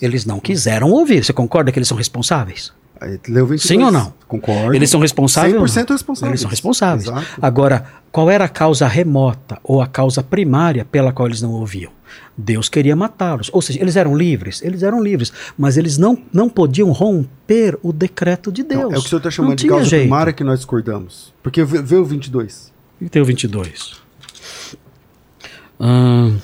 Eles 0.00 0.24
não 0.24 0.40
quiseram 0.40 0.90
ouvir. 0.90 1.24
Você 1.24 1.32
concorda 1.32 1.70
que 1.70 1.78
eles 1.78 1.86
são 1.86 1.96
responsáveis? 1.96 2.72
Aí, 3.02 3.18
leu 3.28 3.46
22. 3.46 3.62
Sim 3.62 3.82
ou 3.84 3.90
não? 3.90 4.12
Concordo. 4.28 4.74
Eles 4.74 4.88
são 4.88 5.00
responsáveis? 5.00 5.54
ou 5.54 5.60
não? 5.60 5.66
100% 5.66 5.90
responsáveis. 5.90 6.30
Eles 6.30 6.40
são 6.40 6.50
responsáveis. 6.50 7.08
Exato. 7.08 7.26
Agora, 7.40 7.84
qual 8.12 8.30
era 8.30 8.44
a 8.44 8.48
causa 8.48 8.86
remota 8.86 9.58
ou 9.64 9.82
a 9.82 9.86
causa 9.86 10.22
primária 10.22 10.84
pela 10.84 11.12
qual 11.12 11.26
eles 11.28 11.42
não 11.42 11.50
ouviam? 11.50 11.90
Deus 12.36 12.68
queria 12.68 12.94
matá-los. 12.94 13.50
Ou 13.52 13.60
seja, 13.60 13.80
eles 13.80 13.96
eram 13.96 14.16
livres, 14.16 14.62
eles 14.62 14.82
eram 14.82 15.02
livres, 15.02 15.32
mas 15.58 15.76
eles 15.76 15.98
não, 15.98 16.16
não 16.32 16.48
podiam 16.48 16.90
romper 16.92 17.78
o 17.82 17.92
decreto 17.92 18.52
de 18.52 18.62
Deus. 18.62 18.82
Não, 18.84 18.92
é 18.92 18.98
o 18.98 19.00
que 19.00 19.06
o 19.06 19.08
senhor 19.08 19.18
está 19.18 19.26
Não 19.28 19.32
chamando 19.32 19.58
de 19.58 19.66
causa 19.66 19.84
jeito. 19.84 20.02
primária 20.02 20.32
que 20.32 20.44
nós 20.44 20.60
discordamos. 20.60 21.32
Porque 21.42 21.64
vê, 21.64 21.82
vê 21.82 21.96
o 21.96 22.04
22. 22.04 22.72
E 23.00 23.08
tem 23.08 23.20
o 23.20 23.24
22. 23.24 24.00
Ah, 25.80 26.30
sim, 26.30 26.36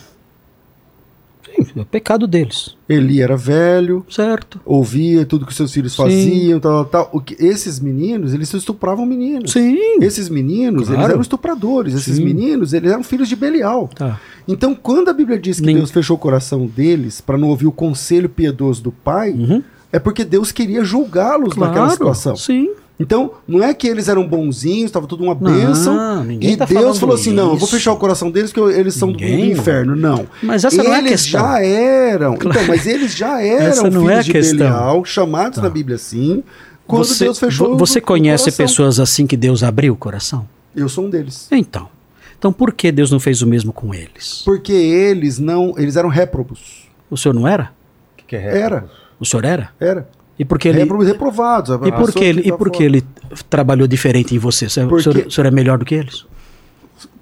é 1.77 1.85
pecado 1.85 2.27
deles, 2.27 2.77
Eli 2.89 3.20
era 3.23 3.37
velho, 3.37 4.05
certo? 4.09 4.61
ouvia 4.65 5.25
tudo 5.27 5.45
que 5.47 5.55
seus 5.55 5.73
filhos 5.73 5.93
Sim. 5.93 6.03
faziam, 6.03 6.61
tal, 6.61 6.85
tal, 6.85 7.05
tal. 7.05 7.11
O 7.12 7.20
que, 7.20 7.35
esses 7.43 7.78
meninos, 7.81 8.33
eles 8.35 8.53
estupravam 8.53 9.05
meninos. 9.07 9.53
Sim. 9.53 9.77
Esses 10.01 10.28
meninos, 10.28 10.85
Claro. 10.87 11.01
eles 11.01 11.11
eram 11.11 11.20
estupradores. 11.20 11.95
Esses 11.95 12.17
Sim. 12.17 12.25
meninos, 12.25 12.73
eles 12.73 12.91
eram 12.93 13.03
filhos 13.03 13.28
de 13.28 13.37
Belial. 13.37 13.89
Tá. 13.95 14.20
Então, 14.47 14.75
quando 14.75 15.09
a 15.09 15.12
Bíblia 15.12 15.39
diz 15.39 15.61
que 15.61 15.67
Nem- 15.67 15.77
Deus 15.77 15.91
fechou 15.91 16.17
o 16.17 16.19
coração 16.20 16.67
deles 16.67 17.20
para 17.20 17.37
não 17.37 17.49
ouvir 17.49 17.67
o 17.67 17.73
conselho 17.73 18.28
piedoso 18.28 18.83
do 18.83 18.93
pai, 18.93 19.33
Uhum. 19.33 19.62
é 19.93 19.99
porque 19.99 20.25
Deus 20.25 20.51
queria 20.53 20.83
julgá-los 20.85 21.57
naquela 21.57 21.75
Claro, 21.87 21.91
situação. 21.93 22.37
Sim. 22.37 22.70
Então, 23.01 23.33
não 23.47 23.62
é 23.62 23.73
que 23.73 23.86
eles 23.86 24.09
eram 24.09 24.27
bonzinhos, 24.27 24.86
estava 24.86 25.07
tudo 25.07 25.23
uma 25.23 25.35
Não, 25.35 25.52
bênção. 25.55 26.25
ninguém 26.25 26.52
E 26.55 26.57
tá 26.57 26.65
Deus 26.65 26.99
falou 26.99 27.15
assim: 27.15 27.33
não, 27.33 27.44
eu 27.52 27.57
vou 27.57 27.68
isso. 27.68 27.77
fechar 27.77 27.93
o 27.93 27.97
coração 27.97 28.28
deles 28.31 28.52
porque 28.52 28.77
eles 28.77 28.94
são 28.94 29.12
do, 29.12 29.18
do 29.18 29.25
Ninguém, 29.25 29.52
inferno. 29.52 29.94
Não. 29.94 30.27
Mas 30.43 30.65
essa 30.65 30.83
não 30.83 30.93
é 30.93 30.97
a 30.97 30.99
eles 30.99 31.10
questão. 31.23 31.41
já 31.41 31.62
eram. 31.62 32.35
Então, 32.35 32.65
mas 32.67 32.86
eles 32.86 33.15
já 33.15 33.41
eram 33.41 33.85
não 33.85 34.01
filhos 34.02 34.09
é 34.10 34.18
a 34.18 34.23
de 34.23 34.33
questão. 34.33 34.59
Belial, 34.59 35.05
chamados 35.05 35.59
na 35.62 35.70
Bíblia 35.70 35.94
assim. 35.97 36.43
Quando 36.89 37.05
você, 37.05 37.25
Deus 37.25 37.39
fechou 37.39 37.77
Você 37.77 37.99
o 37.99 38.02
conhece 38.02 38.51
pessoas 38.51 38.99
assim 38.99 39.27
que 39.27 39.36
Deus 39.36 39.62
abriu 39.62 39.93
o 39.93 39.97
coração? 39.97 40.49
Eu 40.75 40.89
sou 40.89 41.05
um 41.05 41.10
deles. 41.10 41.47
Então. 41.52 41.89
Então 42.36 42.52
por 42.52 42.73
que 42.73 42.91
Deus 42.91 43.10
não 43.12 43.20
fez 43.20 43.43
o 43.43 43.47
mesmo 43.47 43.73
com 43.73 43.94
eles? 43.94 44.43
Porque 44.44 44.73
eles 44.73 45.39
não. 45.39 45.75
Eles 45.77 45.94
eram 45.97 46.09
réprobos. 46.09 46.89
O 47.10 47.17
senhor 47.17 47.35
não 47.35 47.47
era? 47.47 47.70
O 48.15 48.17
que, 48.18 48.25
que 48.25 48.36
é 48.36 48.39
réprobo? 48.41 48.65
Era. 48.65 48.85
O 49.20 49.25
senhor 49.25 49.44
era? 49.44 49.70
Era. 49.78 50.09
E 50.39 50.44
por 50.44 50.58
que 50.58 50.68
ele, 50.68 50.84
reprovados. 51.05 51.70
e 51.70 51.78
por 51.78 51.91
pessoa 51.91 52.12
que 52.12 52.25
ele, 52.25 52.41
e 52.47 52.50
tá 52.50 52.57
por 52.57 52.70
que 52.70 52.76
fora. 52.78 52.84
ele 52.86 53.05
trabalhou 53.50 53.89
diferente 53.89 54.34
em 54.34 54.39
você? 54.39 54.67
O 54.67 54.70
senhor, 54.70 54.89
Porque- 54.89 55.08
o 55.26 55.31
senhor 55.31 55.47
é 55.47 55.50
melhor 55.50 55.78
do 55.78 55.84
que 55.84 55.94
eles? 55.97 56.25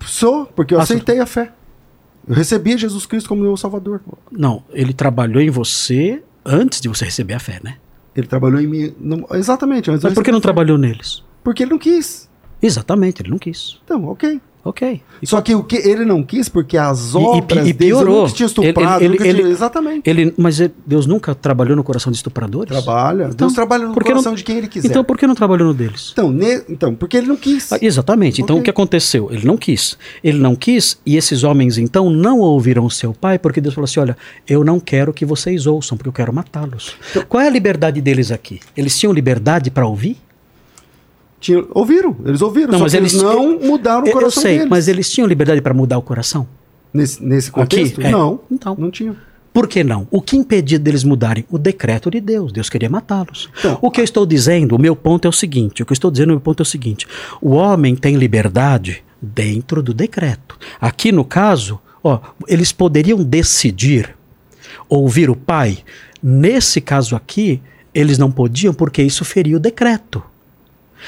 Sou, 0.04 0.46
porque 0.46 0.74
eu 0.74 0.78
Ah, 0.78 0.82
aceitei 0.82 1.18
a 1.18 1.26
fé. 1.26 1.52
Eu 2.28 2.34
recebi 2.34 2.76
Jesus 2.76 3.06
Cristo 3.06 3.28
como 3.28 3.42
meu 3.42 3.56
Salvador. 3.56 4.00
Não, 4.30 4.62
ele 4.72 4.92
trabalhou 4.92 5.40
em 5.42 5.50
você 5.50 6.22
antes 6.44 6.80
de 6.80 6.88
você 6.88 7.04
receber 7.04 7.34
a 7.34 7.38
fé, 7.38 7.60
né? 7.62 7.76
Ele 8.14 8.26
trabalhou 8.26 8.60
em 8.60 8.66
mim. 8.66 8.94
não- 8.98 9.26
exatamente. 9.32 9.90
Mas 9.90 10.02
Mas 10.02 10.14
por 10.14 10.24
que 10.24 10.32
não 10.32 10.40
trabalhou 10.40 10.76
neles? 10.78 11.22
Porque 11.44 11.62
ele 11.62 11.70
não 11.70 11.78
quis. 11.78 12.28
Exatamente, 12.60 13.22
ele 13.22 13.30
não 13.30 13.38
quis. 13.38 13.78
Então, 13.84 14.04
ok. 14.08 14.40
Ok. 14.68 15.00
E 15.22 15.26
Só 15.26 15.40
que 15.40 15.54
o 15.54 15.62
que 15.62 15.76
ele 15.76 16.04
não 16.04 16.24
quis, 16.24 16.48
porque 16.48 16.76
as 16.76 17.14
E- 17.14 17.18
e- 17.18 17.20
obras 17.20 17.68
e 17.68 17.72
dele 17.72 17.74
piorou. 17.92 18.28
tinha 18.28 18.46
estuprado. 18.46 19.02
Ele- 19.04 19.16
ele- 19.20 19.28
ele- 19.28 19.42
Exatamente. 19.50 20.10
ele, 20.10 20.34
mas 20.36 20.58
ele- 20.58 20.74
Deus 20.84 21.06
nunca 21.06 21.36
trabalhou 21.36 21.76
no 21.76 21.84
coração 21.84 22.10
de 22.10 22.16
estupradores? 22.16 22.68
Trabalha. 22.70 23.24
Então, 23.26 23.46
Deus 23.46 23.52
trabalha 23.52 23.86
no 23.86 23.92
que 23.94 24.00
não- 24.00 24.06
coração 24.06 24.34
de 24.34 24.42
quem 24.42 24.58
ele 24.58 24.66
quiser. 24.66 24.88
Então 24.88 25.04
por 25.04 25.16
que 25.16 25.24
não 25.24 25.36
trabalhou 25.36 25.68
no 25.68 25.72
deles? 25.74 26.10
Então, 26.12 26.32
ne- 26.32 26.62
então, 26.68 26.94
porque 26.96 27.16
ele 27.16 27.28
não 27.28 27.36
quis. 27.36 27.72
Ah, 27.72 27.78
exatamente. 27.80 28.42
Então 28.42 28.58
o 28.58 28.62
que 28.62 28.68
aconteceu? 28.70 29.28
Ele 29.30 29.46
não 29.46 29.56
quis. 29.56 29.96
Ele 30.24 30.38
não 30.38 30.56
quis 30.56 30.98
e 31.06 31.16
esses 31.16 31.44
homens 31.44 31.78
então 31.78 32.10
não 32.10 32.40
ouviram 32.40 32.90
seu 32.90 33.12
pai 33.14 33.38
porque 33.38 33.60
Deus 33.60 33.72
falou 33.74 33.84
assim: 33.84 34.00
olha, 34.00 34.16
eu 34.48 34.64
não 34.64 34.80
quero 34.80 35.12
que 35.12 35.24
vocês 35.24 35.64
ouçam 35.66 35.96
porque 35.96 36.08
eu 36.08 36.12
quero 36.12 36.32
matá-los. 36.32 36.96
Então 37.10 37.24
Qual 37.28 37.40
é 37.40 37.46
a 37.46 37.50
liberdade 37.50 38.00
deles 38.00 38.32
aqui? 38.32 38.58
Eles 38.76 38.98
tinham 38.98 39.12
liberdade 39.12 39.70
para 39.70 39.86
ouvir? 39.86 40.16
Tinha- 41.40 41.64
ouviram, 41.72 42.16
eles 42.24 42.40
ouviram, 42.42 42.72
Não, 42.72 42.80
mas 42.80 42.94
eles, 42.94 43.12
eles- 43.12 43.22
não 43.22 43.58
mudaram 43.60 44.02
o 44.02 44.06
Eu- 44.06 44.08
eu 44.08 44.12
coração 44.12 44.42
sei, 44.42 44.54
deles. 44.58 44.70
mas 44.70 44.88
eles 44.88 45.10
tinham 45.10 45.26
liberdade 45.28 45.60
para 45.60 45.74
mudar 45.74 45.98
o 45.98 46.02
coração? 46.02 46.46
Nesse, 46.92 47.22
nesse 47.22 47.48
Aqui? 47.50 47.60
contexto? 47.60 48.00
É. 48.00 48.10
Não, 48.10 48.40
Então. 48.50 48.74
não 48.78 48.90
tinha. 48.90 49.14
Por 49.52 49.66
que 49.68 49.82
não? 49.84 50.06
O 50.10 50.20
que 50.20 50.36
impedia 50.36 50.78
deles 50.78 51.02
mudarem? 51.04 51.44
O 51.50 51.56
decreto 51.58 52.10
de 52.10 52.20
Deus. 52.20 52.52
Deus 52.52 52.68
queria 52.68 52.90
matá-los. 52.90 53.48
Então, 53.58 53.78
o 53.80 53.90
que 53.90 54.00
eu 54.00 54.04
estou 54.04 54.26
dizendo, 54.26 54.74
o 54.76 54.78
meu 54.78 54.94
ponto 54.94 55.24
é 55.26 55.28
o 55.28 55.32
seguinte: 55.32 55.82
o 55.82 55.86
que 55.86 55.92
eu 55.92 55.94
estou 55.94 56.10
dizendo, 56.10 56.28
o 56.28 56.32
meu 56.32 56.40
ponto 56.40 56.60
é 56.60 56.62
o 56.62 56.66
seguinte: 56.66 57.06
o 57.40 57.50
homem 57.52 57.96
tem 57.96 58.16
liberdade 58.16 59.02
dentro 59.20 59.82
do 59.82 59.94
decreto. 59.94 60.58
Aqui 60.80 61.10
no 61.10 61.24
caso, 61.24 61.80
ó, 62.04 62.18
eles 62.46 62.70
poderiam 62.72 63.22
decidir 63.22 64.14
ouvir 64.88 65.30
o 65.30 65.36
pai. 65.36 65.78
Nesse 66.22 66.80
caso 66.80 67.16
aqui, 67.16 67.60
eles 67.94 68.18
não 68.18 68.30
podiam 68.30 68.74
porque 68.74 69.02
isso 69.02 69.24
feria 69.24 69.56
o 69.56 69.60
decreto. 69.60 70.22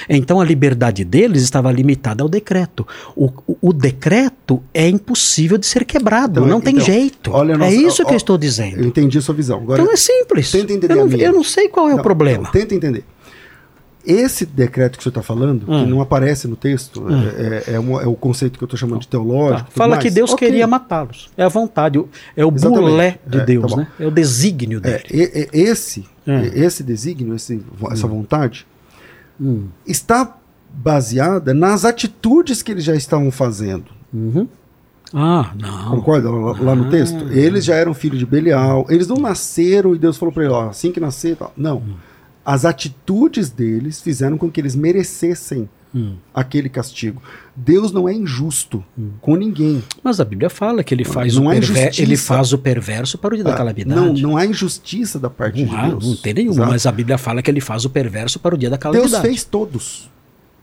Então 0.09 0.41
a 0.41 0.45
liberdade 0.45 1.05
deles 1.05 1.43
estava 1.43 1.71
limitada 1.73 2.23
ao 2.23 2.29
decreto. 2.29 2.87
O, 3.17 3.27
o, 3.47 3.57
o 3.69 3.73
decreto 3.73 4.63
é 4.73 4.89
impossível 4.89 5.59
de 5.59 5.67
ser 5.67 5.85
quebrado, 5.85 6.41
Então, 6.41 6.47
não 6.49 6.61
tem 6.61 6.75
então, 6.75 6.85
jeito. 6.87 7.31
olha 7.33 7.53
é 7.53 7.57
nossa- 7.57 7.75
isso 7.75 8.03
que 8.05 8.11
ó, 8.11 8.15
eu 8.15 8.17
estou 8.17 8.39
dizendo. 8.39 8.79
Eu 8.79 8.85
entendi 8.87 9.19
a 9.19 9.23
sua 9.23 9.35
visão. 9.35 9.59
Agora, 9.59 9.81
Então 9.83 9.93
é 9.93 9.97
simples. 9.97 10.51
tenta 10.51 10.73
entender 10.73 10.95
eu, 10.97 11.07
não, 11.07 11.17
eu 11.17 11.33
não 11.33 11.45
sei 11.45 11.69
qual 11.69 11.89
é 11.89 11.93
o 11.95 11.97
Não, 11.97 12.03
problema. 12.03 12.45
não, 12.45 12.51
tenta 12.51 12.75
entender. 12.75 13.05
Esse 14.07 14.47
decreto 14.47 14.97
que 14.97 15.03
você 15.03 15.11
está 15.11 15.23
falando, 15.23 15.65
Hum. 15.69 15.85
que 15.85 15.91
não 15.91 16.01
aparece 16.01 16.49
no 16.49 16.57
texto, 16.57 17.05
é, 17.11 17.73
é- 17.73 17.75
é 17.75 17.79
uma- 17.79 18.01
é 18.03 18.07
o 18.07 18.15
conceito 18.15 18.57
que 18.57 18.65
eu 18.65 18.67
estou 18.67 18.79
chamando 18.79 19.01
de 19.01 19.09
teológico. 19.09 19.69
Tá, 19.69 19.77
Fala 19.77 19.97
mais. 19.97 20.03
que 20.03 20.11
Deus 20.11 20.33
Ok. 20.33 20.49
queria 20.49 20.67
matá-los. 20.67 21.29
É 21.37 21.43
a 21.43 21.49
vontade, 21.49 21.99
o- 21.99 22.09
é 22.35 22.43
o 22.45 22.51
Exatamente. 22.55 22.91
bulé 22.91 23.19
de 23.27 23.37
É, 23.37 23.41
tá 23.41 23.45
Deus, 23.45 23.71
bom. 23.71 23.77
né? 23.79 23.89
É 24.01 24.07
o 24.07 24.11
desígnio 24.11 24.79
É, 24.79 25.03
dele. 25.03 25.49
esse, 25.53 26.07
Hum. 26.27 26.41
esse 26.55 26.83
desígnio, 26.83 27.35
esse, 27.35 27.61
essa 27.91 28.07
vontade, 28.07 28.67
Hum. 29.41 29.69
está 29.87 30.37
baseada 30.73 31.55
nas 31.55 31.85
atitudes 31.85 32.63
que 32.63 32.73
eles 32.73 32.85
já 32.85 32.95
estavam 32.95 33.31
fazendo. 33.31 33.87
Uhum. 34.13 34.49
Ah, 35.13 35.53
não. 35.59 35.91
Concorda? 35.97 36.31
Lá, 36.31 36.61
lá 36.61 36.75
no 36.75 36.91
texto? 36.91 37.29
Eles 37.31 37.65
já 37.65 37.75
eram 37.75 37.95
filhos 37.95 38.19
de 38.19 38.27
Belial. 38.27 38.87
Eles 38.91 39.09
não 39.09 39.17
nasceram 39.17 39.95
e 39.95 39.99
Deus 39.99 40.17
falou 40.17 40.33
para 40.33 40.45
eles, 40.45 40.55
ó, 40.55 40.69
assim 40.69 40.93
que 40.93 41.01
nascer 41.01 41.37
tal. 41.37 41.53
Não. 41.57 41.83
As 42.45 42.65
atitudes 42.65 43.51
deles 43.51 44.01
fizeram 44.01 44.37
com 44.37 44.51
que 44.51 44.61
eles 44.61 44.75
merecessem 44.75 45.69
Hum. 45.95 46.17
aquele 46.35 46.69
castigo. 46.69 47.23
Deus 47.57 47.91
não 47.93 48.09
é 48.09 48.13
injusto 48.13 48.85
com 49.21 49.35
ninguém. 49.37 49.83
Mas 50.05 50.21
a 50.21 50.25
Bíblia 50.25 50.51
fala 50.51 50.85
que 50.85 50.95
ele 50.95 51.05
faz, 51.05 51.35
não 51.37 51.47
o, 51.47 51.51
perver- 51.51 51.93
ele 51.99 52.17
faz 52.17 52.53
o 52.53 52.59
perverso 52.59 53.17
para 53.19 53.33
o 53.33 53.37
dia 53.37 53.45
da 53.45 53.55
Ah, 53.55 53.57
calamidade. 53.57 54.01
Não, 54.01 54.13
não 54.13 54.37
há 54.37 54.45
injustiça 54.45 55.19
da 55.19 55.31
parte 55.31 55.63
Não 55.65 55.69
de 55.69 55.75
há, 55.77 55.89
Deus. 55.89 56.07
não 56.07 56.17
tem 56.17 56.35
nenhuma, 56.35 56.55
Exato. 56.57 56.71
mas 56.73 56.87
a 56.87 56.93
Bíblia 56.93 57.17
fala 57.19 57.41
que 57.43 57.51
ele 57.51 57.61
faz 57.61 57.85
o 57.85 57.91
perverso 57.91 58.39
para 58.39 58.55
o 58.55 58.59
dia 58.59 58.69
da 58.71 58.77
calamidade. 58.79 59.11
Deus 59.13 59.23
fez 59.23 59.45
todos. 59.45 60.11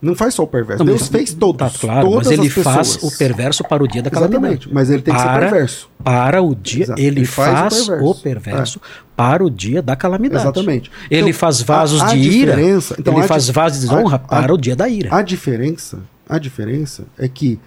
Não 0.06 0.16
faz 0.16 0.34
só 0.35 0.43
o 0.43 0.48
perverso. 0.48 0.80
Não, 0.80 0.85
Deus 0.85 1.01
mas- 1.01 1.09
fez 1.09 1.34
todos. 1.34 1.58
Tá 1.58 1.80
claro, 1.80 2.08
todas 2.09 2.27
mas 2.27 2.40
ele 2.40 2.50
faz 2.50 2.95
o 3.03 3.17
perverso 3.17 3.64
para 3.64 3.84
o 3.84 3.88
dia 3.88 4.03
da 4.03 4.09
calamidade. 4.09 4.43
Exatamente, 4.45 4.74
mas 4.74 4.90
ele 4.90 5.01
tem 5.01 5.14
que 5.14 5.19
ser 5.19 5.25
Para- 5.25 5.40
perverso. 5.50 5.90
Para 6.03 6.42
o 6.42 6.53
dia, 6.56 6.84
Exato. 6.84 7.01
ele, 7.01 7.08
Ele 7.22 7.25
faz 7.25 7.51
o 7.51 7.56
faz, 7.56 7.74
perverso. 7.88 8.06
o 8.11 8.16
perverso 8.16 8.82
para 9.16 9.43
o 9.43 9.50
dia 9.50 9.82
da 9.82 9.95
calamidade. 9.95 10.43
Exatamente. 10.43 10.92
Ele 11.09 11.22
Então, 11.30 11.34
faz 11.40 11.61
vasos 11.61 12.01
a- 12.01 12.09
a 12.09 12.14
de 12.14 12.19
ira. 12.19 12.61
então, 13.00 13.17
ele 13.17 13.27
faz 13.27 13.50
vasos 13.50 13.80
de 13.82 13.88
desonra 13.88 14.19
para 14.19 14.53
o 14.53 14.58
dia 14.58 14.75
da 14.75 14.88
ira. 14.88 15.16
A 15.16 15.22
diferença, 15.22 16.00
a 16.30 16.38
diferença 16.38 17.06
é 17.17 17.27
que 17.27 17.59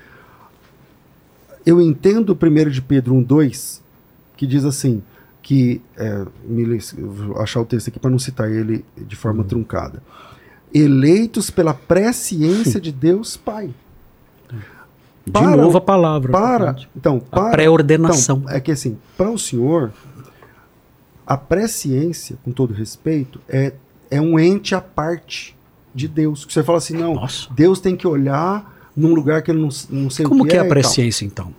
eu 1.66 1.80
entendo 1.80 2.30
o 2.30 2.34
1 2.36 2.70
de 2.70 2.80
Pedro 2.80 3.14
1,2, 3.14 3.82
que 4.36 4.46
diz 4.46 4.64
assim, 4.64 5.02
que, 5.42 5.80
é, 5.96 6.24
me 6.44 6.78
vou 6.98 7.40
achar 7.40 7.60
o 7.60 7.64
texto 7.64 7.88
aqui 7.88 7.98
para 7.98 8.10
não 8.10 8.18
citar 8.18 8.50
ele 8.50 8.84
de 8.96 9.16
forma 9.16 9.42
Uhum. 9.42 9.48
truncada. 9.48 10.02
Eleitos 10.72 11.50
pela 11.50 11.72
presciência 11.74 12.80
de 12.80 12.92
Deus 12.92 13.36
Pai. 13.36 13.70
de 15.24 15.32
para 15.32 15.56
novo 15.56 15.78
a 15.78 15.80
palavra. 15.80 16.32
Para, 16.32 16.76
então, 16.96 17.22
A 17.30 17.36
para, 17.36 17.50
pré-ordenação. 17.50 18.38
Então, 18.44 18.54
é 18.54 18.60
que 18.60 18.70
assim, 18.72 18.96
para 19.16 19.30
o 19.30 19.38
senhor, 19.38 19.92
a 21.26 21.36
presciência, 21.36 22.36
com 22.44 22.50
todo 22.52 22.72
respeito, 22.72 23.40
é, 23.48 23.72
é 24.10 24.20
um 24.20 24.38
ente 24.38 24.74
à 24.74 24.80
parte 24.80 25.54
de 25.94 26.08
Deus. 26.08 26.44
Que 26.44 26.52
você 26.52 26.62
fala 26.62 26.78
assim, 26.78 26.94
não, 26.96 27.14
Nossa. 27.14 27.48
Deus 27.52 27.80
tem 27.80 27.96
que 27.96 28.06
olhar 28.06 28.74
num 28.96 29.14
lugar 29.14 29.42
que 29.42 29.50
ele 29.50 29.60
não, 29.60 29.68
não 29.90 30.10
sei 30.10 30.24
Como 30.26 30.42
o 30.42 30.46
que, 30.46 30.52
que 30.52 30.56
é 30.56 30.60
é 30.60 30.62
a 30.62 30.64
e 30.64 30.68
tal. 30.68 30.70
presciência, 30.70 31.24
então? 31.24 31.54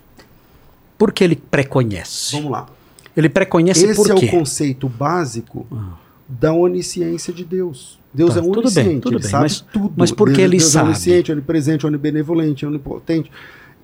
Por 0.97 1.11
que 1.13 1.23
ele 1.23 1.35
preconhece? 1.35 2.35
Vamos 2.35 2.51
lá. 2.51 2.67
Ele 3.15 3.29
preconhece 3.29 3.85
Esse 3.85 3.95
por 3.95 4.09
é 4.11 4.15
quê? 4.15 4.25
o 4.27 4.31
conceito 4.31 4.89
básico 4.89 5.65
Ah. 5.71 5.93
da 6.27 6.53
onisciência 6.53 7.31
de 7.33 7.43
Deus. 7.45 7.98
Deus 8.13 8.33
Tá, 8.33 8.39
é 8.39 8.43
tudo 8.43 8.59
onisciente, 8.59 8.89
bem, 8.89 8.99
tudo 8.99 9.13
ele 9.15 9.21
bem, 9.21 9.29
sabe 9.31 9.43
mas- 9.43 9.61
tudo. 9.61 9.93
mas 9.95 10.11
por 10.11 10.29
que 10.29 10.35
Deus, 10.37 10.45
ele 10.47 10.57
Deus 10.57 10.71
sabe? 10.71 10.85
é 10.85 10.89
onisciente, 10.89 11.31
onipresente, 11.31 11.85
onibenevolente, 11.87 12.65
onipotente. 12.65 13.31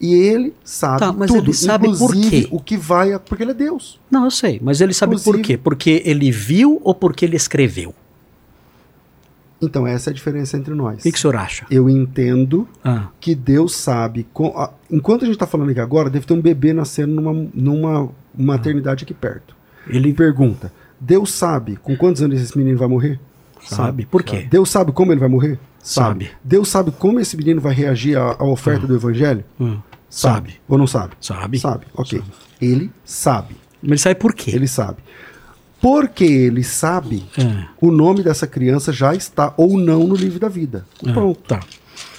E 0.01 0.13
ele 0.13 0.53
sabe 0.63 0.99
Tá, 0.99 1.13
mas 1.13 1.31
tudo, 1.31 1.45
ele 1.45 1.53
sabe 1.53 1.97
por 1.97 2.11
quê? 2.13 2.47
o 2.51 2.59
que 2.59 2.75
vai... 2.75 3.17
Porque 3.19 3.43
ele 3.43 3.51
é 3.51 3.53
Deus. 3.53 3.99
Não, 4.11 4.25
eu 4.25 4.31
sei, 4.31 4.59
mas 4.61 4.81
ele 4.81 4.93
sabe 4.93 5.13
por 5.15 5.19
Inclusive- 5.35 5.43
quê? 5.43 5.57
Porque 5.57 6.01
ele 6.05 6.31
viu 6.31 6.81
ou 6.83 6.93
porque 6.93 7.23
ele 7.23 7.35
escreveu? 7.37 7.93
Então 9.61 9.87
essa 9.87 10.09
é 10.09 10.11
a 10.11 10.13
diferença 10.13 10.57
entre 10.57 10.73
nós. 10.73 10.99
O 10.99 11.03
que, 11.03 11.11
que 11.11 11.17
o 11.17 11.21
senhor 11.21 11.35
acha? 11.37 11.65
Eu 11.71 11.89
entendo 11.89 12.67
Ah, 12.83 13.07
que 13.21 13.33
Deus 13.33 13.73
sabe. 13.75 14.27
com- 14.33 14.47
a- 14.57 14.71
enquanto 14.91 15.21
a 15.23 15.25
gente 15.25 15.35
está 15.35 15.47
falando 15.47 15.69
aqui 15.69 15.79
agora, 15.79 16.09
deve 16.09 16.25
ter 16.25 16.33
um 16.33 16.41
bebê 16.41 16.73
nascendo 16.73 17.13
numa, 17.13 17.47
numa 17.53 18.09
maternidade 18.37 19.05
aqui 19.05 19.13
perto. 19.13 19.55
ele 19.87 20.13
Pergunta: 20.13 20.73
Deus 20.99 21.31
sabe 21.31 21.77
com 21.77 21.95
quantos 21.95 22.21
anos 22.21 22.41
esse 22.41 22.57
menino 22.57 22.77
vai 22.77 22.87
morrer? 22.87 23.19
Sabe. 23.64 24.06
Por 24.06 24.24
quê? 24.24 24.48
Deus 24.50 24.69
sabe 24.69 24.92
como 24.92 25.11
ele 25.11 25.19
vai 25.19 25.30
morrer? 25.30 25.59
Sabe. 25.82 26.30
Deus 26.43 26.67
sabe 26.69 26.92
como 26.92 27.19
esse 27.19 27.38
menino 27.38 27.61
vai 27.61 27.74
reagir 27.74 28.17
à, 28.17 28.35
à 28.40 28.43
oferta 28.43 28.88
do 28.88 28.95
evangelho? 28.95 29.43
Hum, 29.59 29.77
sabe. 30.09 30.56
Ou 30.67 30.77
não 30.77 30.88
sabe? 30.88 31.14
Sabe. 31.22 31.59
Sabe. 31.59 31.85
Ok. 31.95 32.22
Ele 32.61 32.90
sabe. 33.03 33.56
Mas 33.82 33.92
ele 33.92 33.98
sabe 34.00 34.16
por 34.16 34.34
quê? 34.34 34.51
Ele 34.56 34.67
sabe. 34.67 34.98
Porque 35.82 36.24
ele 36.24 36.64
sabe, 36.64 37.24
É. 37.38 37.66
o 37.80 37.92
nome 37.92 38.24
dessa 38.24 38.48
criança 38.48 38.92
já 38.92 39.14
está 39.14 39.53
ou 39.58 39.77
não 39.77 40.08
no 40.08 40.16
livro 40.16 40.40
da 40.40 40.50
vida. 40.50 40.85
Ah, 41.06 41.14
Pronto. 41.14 41.40
Tá. 41.48 41.59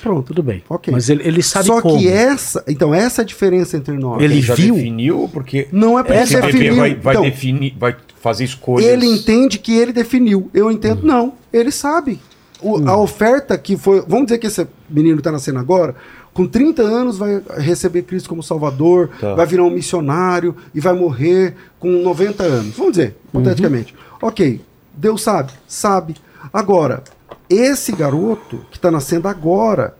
Pronto. 0.00 0.26
Tudo 0.28 0.42
bem. 0.42 0.62
Ok. 0.68 0.92
Mas 0.92 1.08
ele, 1.10 1.26
ele 1.26 1.42
sabe 1.42 1.66
Só 1.66 1.80
como. 1.82 1.98
que 1.98 2.06
essa. 2.06 2.62
Então, 2.68 2.94
essa 2.94 3.22
é 3.22 3.24
a 3.24 3.26
diferença 3.26 3.76
entre 3.76 3.96
nós. 3.96 4.22
Ele 4.22 4.34
Ele 4.34 4.42
já 4.42 4.54
viu? 4.54 4.74
definiu, 4.76 5.28
porque 5.32 5.66
Não 5.72 5.98
é 5.98 6.04
porque 6.04 6.18
esse 6.20 6.34
bebê 6.36 6.52
definiu. 6.52 6.76
vai, 6.76 6.94
vai 6.94 7.14
Então, 7.14 7.24
definir, 7.24 7.74
vai 7.76 7.96
fazer 8.26 8.44
escolhas. 8.44 8.88
Ele 8.88 9.06
entende 9.06 9.56
que 9.58 9.72
ele 9.76 9.92
definiu. 9.92 10.50
Eu 10.52 10.68
entendo, 10.70 11.02
Hum. 11.04 11.06
não. 11.06 11.32
Ele 11.52 11.70
sabe. 11.70 12.18
O- 12.60 12.78
A 12.88 12.96
oferta 12.96 13.56
que 13.56 13.76
foi. 13.76 14.00
Vamos 14.08 14.26
dizer 14.26 14.38
que 14.38 14.46
esse 14.48 14.66
menino 14.90 15.18
está 15.18 15.30
nascendo 15.30 15.58
agora, 15.60 15.94
com 16.34 16.46
30 16.46 16.82
anos 16.82 17.16
vai 17.18 17.40
receber 17.58 18.02
Cristo 18.02 18.28
como 18.28 18.42
Salvador, 18.42 19.10
Tá. 19.20 19.34
vai 19.34 19.46
virar 19.46 19.62
um 19.62 19.70
missionário 19.70 20.56
e 20.74 20.80
vai 20.80 20.92
morrer 20.92 21.54
com 21.78 21.88
90 22.02 22.42
anos. 22.42 22.74
Vamos 22.76 22.92
dizer, 22.94 23.14
hipoteticamente. 23.28 23.94
Ok, 24.20 24.60
Deus 24.94 25.22
sabe? 25.22 25.52
Sabe. 25.68 26.16
Agora, 26.52 27.04
esse 27.48 27.92
garoto 27.92 28.60
que 28.70 28.76
está 28.78 28.90
nascendo 28.90 29.28
agora, 29.28 29.94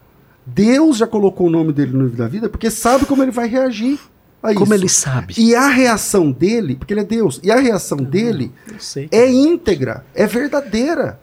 Deus 0.44 0.96
já 0.96 1.06
colocou 1.06 1.46
o 1.46 1.50
nome 1.50 1.72
dele 1.72 1.92
no 1.92 2.04
livro 2.04 2.16
da 2.18 2.26
vida 2.28 2.48
porque 2.48 2.70
sabe 2.70 3.04
como 3.06 3.22
ele 3.22 3.30
vai 3.32 3.46
reagir 3.48 3.98
a 4.46 4.52
isso. 4.52 4.60
Como 4.60 4.74
ele 4.74 4.88
sabe? 4.88 5.34
E 5.38 5.54
a 5.54 5.68
reação 5.68 6.30
dele, 6.30 6.76
porque 6.76 6.92
ele 6.94 7.00
é 7.00 7.04
Deus, 7.04 7.40
e 7.42 7.50
a 7.50 7.56
reação 7.56 7.98
dele 7.98 8.52
Eu 8.70 8.78
sei. 8.80 9.08
é 9.10 9.30
íntegra, 9.30 10.04
é 10.14 10.26
verdadeira. 10.26 11.18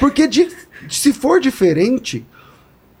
Porque 0.00 0.26
de- 0.26 0.48
se 0.88 1.12
for 1.12 1.40
diferente, 1.40 2.24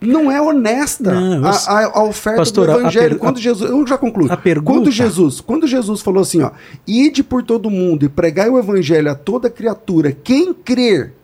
não 0.00 0.30
é 0.30 0.40
honesta 0.40 1.12
Não, 1.12 1.34
eu 1.38 1.46
a, 1.46 1.84
a- 1.98 2.04
oferta 2.04 2.38
Pastor, 2.38 2.66
do 2.68 2.78
evangelho. 2.80 3.08
per- 3.10 3.18
quando 3.18 3.38
Jesus, 3.40 3.68
eu 3.70 3.86
já 3.86 3.98
concluo. 3.98 4.30
a 4.30 4.36
pergunta- 4.36 4.72
Quando 4.80 4.90
Jesus, 4.90 5.40
quando 5.40 5.66
Jesus 5.66 6.00
falou 6.02 6.22
assim, 6.22 6.42
ó, 6.42 6.50
ide 6.86 7.22
por 7.22 7.42
todo 7.42 7.68
mundo 7.70 8.04
e 8.04 8.08
pregai 8.08 8.48
o 8.48 8.58
evangelho 8.58 9.10
a 9.10 9.14
toda 9.14 9.50
criatura, 9.50 10.12
quem 10.12 10.52
crer 10.54 11.14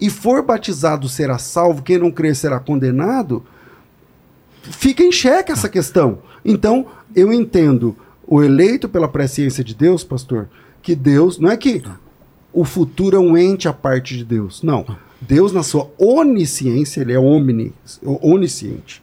e 0.00 0.08
for 0.08 0.42
batizado 0.42 1.08
será 1.08 1.38
salvo, 1.38 1.82
quem 1.82 1.98
não 1.98 2.10
crer 2.10 2.36
será 2.36 2.60
condenado. 2.60 3.44
Fica 4.62 5.02
em 5.02 5.12
xeque 5.12 5.52
essa 5.52 5.68
questão. 5.68 6.18
Então, 6.44 6.86
eu 7.14 7.32
entendo 7.32 7.96
o 8.26 8.42
eleito 8.42 8.88
pela 8.88 9.08
presciência 9.08 9.64
de 9.64 9.74
Deus, 9.74 10.04
pastor, 10.04 10.48
que 10.82 10.94
Deus, 10.94 11.38
não 11.38 11.50
é 11.50 11.56
que 11.56 11.82
o 12.52 12.64
futuro 12.64 13.16
é 13.16 13.20
um 13.20 13.36
ente 13.36 13.68
à 13.68 13.72
parte 13.72 14.16
de 14.16 14.24
Deus. 14.24 14.62
Não. 14.62 14.84
Deus, 15.20 15.52
na 15.52 15.62
sua 15.62 15.90
onisciência, 15.98 17.00
ele 17.02 17.12
é 17.12 17.18
omni, 17.18 17.72
onisciente. 18.22 19.02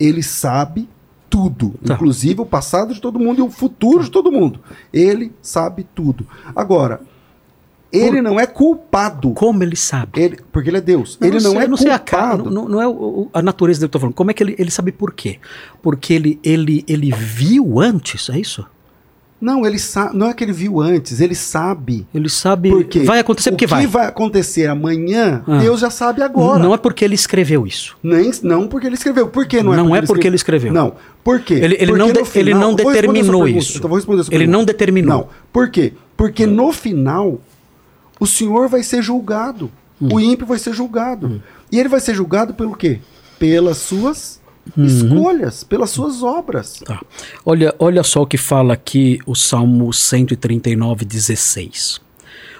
Ele 0.00 0.22
sabe 0.22 0.88
tudo, 1.28 1.74
Tá. 1.84 1.94
inclusive 1.94 2.40
o 2.40 2.46
passado 2.46 2.94
de 2.94 3.00
todo 3.00 3.18
mundo 3.18 3.40
e 3.40 3.42
o 3.42 3.50
futuro 3.50 4.02
de 4.02 4.10
todo 4.10 4.32
mundo. 4.32 4.60
Ele 4.92 5.32
sabe 5.42 5.86
tudo. 5.94 6.26
Agora, 6.56 7.00
ele 7.92 8.20
não 8.22 8.38
é 8.38 8.46
culpado. 8.46 9.30
Como 9.30 9.62
ele 9.62 9.76
sabe? 9.76 10.20
Ele, 10.20 10.38
porque 10.52 10.68
ele 10.70 10.76
é 10.78 10.80
Deus. 10.80 11.16
ele 11.20 11.40
não 11.40 11.52
sei, 11.52 11.60
é 11.60 11.66
não 11.68 11.76
sei 11.76 11.90
a, 11.90 11.98
culpado. 11.98 12.50
não, 12.50 12.68
não 12.68 12.82
é 12.82 12.86
o- 12.86 12.90
o- 12.90 13.30
a 13.32 13.40
natureza 13.42 13.80
dele 13.80 13.88
que 13.88 13.96
eu 13.96 13.98
tô 13.98 14.00
falando. 14.00 14.14
Como 14.14 14.30
é 14.30 14.34
que 14.34 14.42
ele, 14.42 14.54
ele 14.58 14.70
sabe 14.70 14.92
por 14.92 15.12
quê? 15.12 15.38
Porque 15.82 16.12
ele, 16.12 16.38
ele, 16.44 16.84
ele 16.88 17.10
viu 17.12 17.80
antes, 17.80 18.28
é 18.30 18.38
isso? 18.38 18.64
Não, 19.40 19.64
ele 19.64 19.78
sabe. 19.78 20.16
Não 20.16 20.26
é 20.28 20.34
que 20.34 20.42
ele 20.42 20.52
viu 20.52 20.80
antes, 20.80 21.20
ele 21.20 21.34
sabe. 21.36 22.04
Ele 22.12 22.28
sabe. 22.28 22.70
Por 22.70 22.82
quê? 22.82 23.04
Vai 23.04 23.20
acontecer 23.20 23.50
o 23.50 23.52
porque 23.52 23.66
que 23.66 23.70
vai. 23.70 23.86
vai 23.86 24.06
acontecer 24.06 24.66
amanhã, 24.66 25.44
Ah. 25.46 25.58
Deus 25.58 25.78
já 25.78 25.90
sabe 25.90 26.22
agora. 26.22 26.58
Não 26.60 26.74
é 26.74 26.76
porque 26.76 27.04
ele 27.04 27.14
escreveu 27.14 27.64
isso. 27.64 27.96
Nem, 28.02 28.32
não 28.42 28.66
porque 28.66 28.88
ele 28.88 28.96
escreveu. 28.96 29.28
Por 29.28 29.46
que 29.46 29.62
não 29.62 29.72
é 29.72 29.76
Não 29.76 29.84
porque 29.86 29.98
é 29.98 30.06
porque 30.08 30.26
ele 30.26 30.34
escreveu. 30.34 30.72
Não. 30.72 30.94
Por 31.22 31.38
quê? 31.40 31.54
Ele- 31.54 31.76
ele 31.78 31.92
Porque 31.92 31.98
não 31.98 32.12
de- 32.12 32.38
ele 32.38 32.52
não 32.54 32.74
determinou 32.74 33.46
isso. 33.46 33.78
Então 33.78 33.88
vou 33.88 33.96
responder 33.96 34.22
a 34.22 34.24
sua 34.24 34.32
Ele 34.34 34.38
pergunta. 34.40 34.58
não 34.58 34.64
determinou. 34.64 35.16
Não. 35.18 35.28
Por 35.52 35.70
quê? 35.70 35.92
Porque 36.16 36.44
no 36.44 36.72
final, 36.72 37.40
o 38.20 38.26
senhor 38.26 38.68
vai 38.68 38.82
ser 38.82 39.02
julgado. 39.02 39.70
Hum. 40.00 40.08
O 40.12 40.20
ímpio 40.20 40.46
vai 40.46 40.58
ser 40.58 40.72
julgado. 40.74 41.42
E 41.72 41.78
ele 41.78 41.88
vai 41.88 42.00
ser 42.00 42.14
julgado 42.14 42.54
pelo 42.54 42.74
quê? 42.76 43.00
Pelas 43.38 43.78
suas 43.78 44.38
Uhum. 44.76 44.84
escolhas, 44.84 45.64
pelas 45.64 45.88
suas 45.88 46.22
obras. 46.22 46.80
Tá. 46.84 47.00
Olha, 47.44 47.74
olha 47.78 48.02
só 48.02 48.20
o 48.22 48.26
que 48.26 48.36
fala 48.36 48.74
aqui 48.74 49.18
o 49.24 49.34
Salmo 49.34 49.90
139, 49.94 51.06
16. 51.06 52.00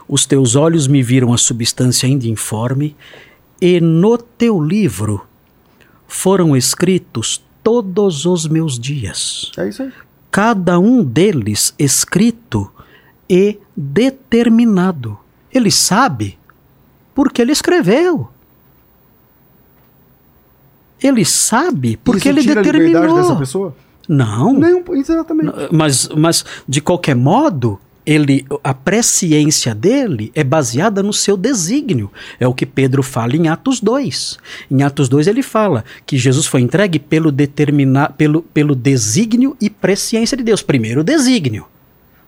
Os 0.09 0.25
teus 0.25 0.57
olhos 0.57 0.87
me 0.87 1.03
viram 1.03 1.35
a 1.35 1.37
substância 1.39 2.07
ainda 2.07 2.27
informe, 2.27 2.97
e 3.61 3.79
no 3.79 4.17
teu 4.17 4.59
livro 4.59 5.23
foram 6.07 6.57
escritos 6.57 7.45
todos 7.63 8.25
os 8.25 8.47
meus 8.49 8.79
dias, 8.79 9.53
É 9.59 9.69
isso 9.69 9.83
aí. 9.83 9.93
cada 10.31 10.79
um 10.79 11.05
deles 11.05 11.75
escrito 11.79 12.71
e 13.29 13.59
determinado. 13.77 15.19
Ele 15.53 15.71
sabe 15.71 16.39
porque 17.15 17.43
ele 17.43 17.53
escreveu. 17.53 18.29
Ele 21.03 21.25
sabe 21.25 21.97
porque 21.97 22.29
Isso 22.29 22.29
ele 22.29 22.43
tira 22.43 22.61
a 22.61 22.63
liberdade 22.63 22.93
determinou. 22.93 23.23
dessa 23.23 23.37
pessoa? 23.37 23.77
Não. 24.09 24.53
Não, 24.53 24.83
exatamente. 24.95 25.53
Mas, 25.71 26.09
mas, 26.09 26.45
de 26.67 26.81
qualquer 26.81 27.15
modo, 27.15 27.79
ele, 28.05 28.47
a 28.65 28.73
presciência 28.73 29.75
dele 29.75 30.33
é 30.35 30.43
baseada 30.43 31.03
no 31.03 31.13
seu 31.13 31.37
desígnio. 31.37 32.11
É 32.41 32.49
o 32.49 32.55
que 32.55 32.65
Pedro 32.65 33.03
fala 33.03 33.37
em 33.37 33.49
Atos 33.49 33.81
2. 33.81 34.39
Em 34.71 34.83
Atos 34.83 35.11
2 35.11 35.27
ele 35.27 35.43
fala 35.43 35.85
que 36.07 36.17
Jesus 36.17 36.47
foi 36.47 36.63
entregue 36.63 36.99
pelo, 36.99 37.31
determinar, 37.31 38.15
pelo, 38.15 38.41
pelo 38.41 38.75
desígnio 38.75 39.55
e 39.61 39.69
presciência 39.69 40.37
de 40.37 40.43
Deus. 40.43 40.63
Primeiro 40.63 41.03
o 41.03 41.05
desígnio. 41.05 41.67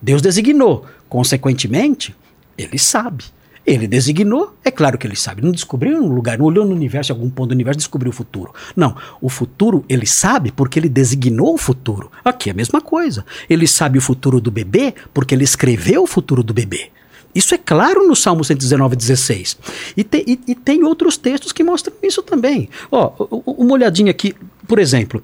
Deus 0.03 0.21
designou. 0.21 0.85
Consequentemente, 1.09 2.15
ele 2.63 2.79
sabe. 2.79 3.25
Ele 3.67 3.87
designou, 3.87 4.57
é 4.65 4.71
claro 4.71 4.97
que 4.97 5.07
ele 5.07 5.15
sabe. 5.15 5.43
Não 5.43 5.53
descobriu 5.53 6.03
um 6.03 6.09
lugar, 6.09 6.39
não 6.39 6.47
olhou 6.47 6.65
no 6.65 6.75
universo, 6.75 7.13
em 7.13 7.15
algum 7.15 7.29
ponto 7.29 7.51
do 7.51 7.55
universo, 7.55 7.79
descobriu 7.79 8.11
o 8.11 8.15
futuro. 8.15 8.53
Não, 8.75 8.97
o 9.21 9.29
futuro 9.29 9.85
ele 9.89 10.07
sabe 10.07 10.51
porque 10.51 10.79
ele 10.79 10.89
designou 10.89 11.55
o 11.55 11.59
futuro. 11.59 12.11
Aqui 12.25 12.49
é 12.49 12.53
a 12.53 12.57
mesma 12.57 12.81
coisa. 12.81 13.25
Ele 13.49 13.67
sabe 13.67 13.99
o 13.99 14.03
futuro 14.03 14.41
do 14.41 14.51
bebê 14.51 14.95
porque 15.13 15.35
ele 15.35 15.45
escreveu 15.45 16.03
o 16.03 16.07
futuro 16.07 16.43
do 16.43 16.55
bebê. 16.55 16.91
Isso 17.34 17.55
é 17.55 17.59
claro 17.59 18.07
no 18.07 18.17
Salmo 18.17 18.44
119, 18.44 18.97
16. 18.97 19.57
E, 19.97 20.02
te- 20.05 20.25
e- 20.26 20.41
e 20.49 20.55
tem 20.55 20.83
outros 20.84 21.17
textos 21.17 21.52
que 21.52 21.62
mostram 21.62 21.94
isso 22.02 22.23
também. 22.23 22.68
Ó, 22.91 23.12
uma 23.47 23.73
olhadinha 23.75 24.10
aqui, 24.10 24.34
por 24.67 24.78
exemplo, 24.78 25.23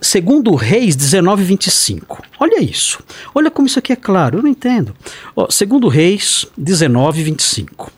segundo 0.00 0.54
Reis 0.54 0.96
19, 0.96 1.44
25. 1.44 2.22
Olha 2.40 2.62
isso. 2.62 3.00
Olha 3.34 3.50
como 3.50 3.66
isso 3.66 3.78
aqui 3.78 3.92
é 3.92 3.96
claro, 3.96 4.38
eu 4.38 4.42
não 4.42 4.48
entendo. 4.50 4.94
Ó, 5.36 5.48
segundo 5.50 5.88
Reis 5.88 6.46
19, 6.56 7.22
25. 7.22 7.90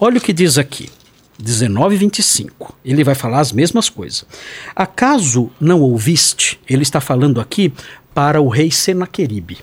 Olha 0.00 0.18
o 0.18 0.20
que 0.20 0.32
diz 0.32 0.56
aqui. 0.58 0.88
19 1.38 1.96
25. 1.96 2.74
Ele 2.82 3.04
vai 3.04 3.14
falar 3.14 3.40
as 3.40 3.52
mesmas 3.52 3.90
coisas. 3.90 4.24
Acaso 4.74 5.50
não 5.60 5.80
ouviste? 5.82 6.58
Ele 6.66 6.82
está 6.82 6.98
falando 6.98 7.40
aqui 7.42 7.70
para 8.14 8.40
o 8.40 8.48
rei 8.48 8.70
Senaqueribe. 8.70 9.58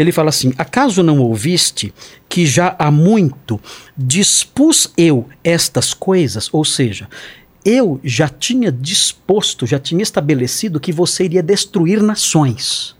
Ele 0.00 0.12
fala 0.12 0.30
assim: 0.30 0.54
Acaso 0.56 1.02
não 1.02 1.18
ouviste 1.18 1.92
que 2.26 2.46
já 2.46 2.74
há 2.78 2.90
muito 2.90 3.60
dispus 3.94 4.90
eu 4.96 5.28
estas 5.44 5.92
coisas? 5.92 6.48
Ou 6.54 6.64
seja, 6.64 7.06
eu 7.62 8.00
já 8.02 8.26
tinha 8.26 8.72
disposto, 8.72 9.66
já 9.66 9.78
tinha 9.78 10.02
estabelecido 10.02 10.80
que 10.80 10.90
você 10.90 11.24
iria 11.24 11.42
destruir 11.42 12.02
nações. 12.02 12.96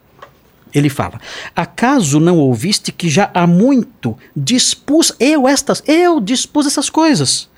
Ele 0.74 0.90
fala: 0.90 1.18
Acaso 1.56 2.20
não 2.20 2.36
ouviste 2.36 2.92
que 2.92 3.08
já 3.08 3.30
há 3.32 3.46
muito 3.46 4.14
dispus 4.36 5.10
eu 5.18 5.48
estas, 5.48 5.82
eu 5.86 6.20
dispus 6.20 6.66
essas 6.66 6.90
coisas. 6.90 7.48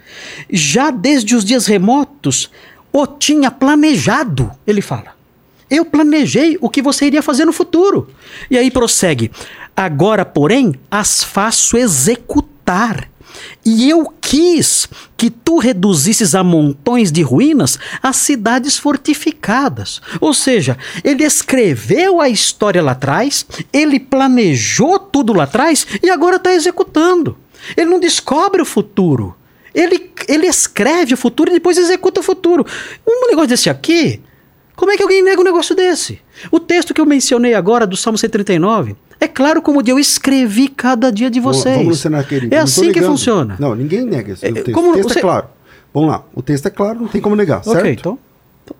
Já 0.52 0.92
desde 0.92 1.34
os 1.34 1.44
dias 1.44 1.66
remotos 1.66 2.48
o 2.92 3.08
tinha 3.08 3.50
planejado. 3.50 4.52
Ele 4.64 4.80
fala: 4.80 5.16
Eu 5.72 5.86
planejei 5.86 6.58
o 6.60 6.68
que 6.68 6.82
você 6.82 7.06
iria 7.06 7.22
fazer 7.22 7.46
no 7.46 7.52
futuro. 7.52 8.10
E 8.50 8.58
aí 8.58 8.70
prossegue: 8.70 9.30
Agora, 9.74 10.22
porém, 10.22 10.74
as 10.90 11.24
faço 11.24 11.78
executar. 11.78 13.08
E 13.64 13.88
eu 13.88 14.12
quis 14.20 14.86
que 15.16 15.30
tu 15.30 15.56
reduzisses 15.56 16.34
a 16.34 16.44
montões 16.44 17.10
de 17.10 17.22
ruínas 17.22 17.78
as 18.02 18.16
cidades 18.16 18.76
fortificadas. 18.76 20.02
Ou 20.20 20.34
seja, 20.34 20.76
ele 21.02 21.24
escreveu 21.24 22.20
a 22.20 22.28
história 22.28 22.82
lá 22.82 22.92
atrás, 22.92 23.46
ele 23.72 23.98
planejou 23.98 24.98
tudo 24.98 25.32
lá 25.32 25.44
atrás 25.44 25.86
e 26.02 26.10
agora 26.10 26.36
está 26.36 26.52
executando. 26.52 27.38
Ele 27.74 27.88
não 27.88 27.98
descobre 27.98 28.60
o 28.60 28.66
futuro. 28.66 29.34
Ele, 29.74 30.10
ele 30.28 30.46
escreve 30.46 31.14
o 31.14 31.16
futuro 31.16 31.50
e 31.50 31.54
depois 31.54 31.78
executa 31.78 32.20
o 32.20 32.22
futuro. 32.22 32.66
Um 33.08 33.28
negócio 33.28 33.48
desse 33.48 33.70
aqui, 33.70 34.20
como 34.82 34.90
é 34.90 34.96
que 34.96 35.02
alguém 35.04 35.22
nega 35.22 35.40
um 35.40 35.44
negócio 35.44 35.76
desse? 35.76 36.18
O 36.50 36.58
texto 36.58 36.92
que 36.92 37.00
eu 37.00 37.06
mencionei 37.06 37.54
agora, 37.54 37.86
do 37.86 37.96
Salmo 37.96 38.18
139, 38.18 38.96
é 39.20 39.28
claro 39.28 39.62
como 39.62 39.80
eu 39.86 39.96
escrevi 39.96 40.66
cada 40.66 41.12
dia 41.12 41.30
de 41.30 41.38
vocês. 41.38 41.76
Vamos 41.76 41.90
no 41.90 41.94
Senaqueribe. 41.94 42.52
É 42.52 42.58
Não 42.58 42.64
assim 42.64 42.90
que 42.90 43.00
funciona. 43.00 43.54
Não, 43.60 43.76
ninguém 43.76 44.04
nega 44.04 44.32
esse 44.32 44.44
É, 44.44 44.50
texto. 44.50 44.72
como 44.72 44.90
o 44.90 44.94
texto 44.94 45.12
você- 45.12 45.20
é 45.20 45.22
claro. 45.22 45.46
Vamos 45.94 46.10
lá. 46.10 46.24
O 46.34 46.42
texto 46.42 46.66
é 46.66 46.70
claro, 46.70 46.98
não 46.98 47.06
tem 47.06 47.20
como 47.20 47.36
negar, 47.36 47.62
certo? 47.62 47.78
Ok, 47.78 47.92
então, 47.92 48.18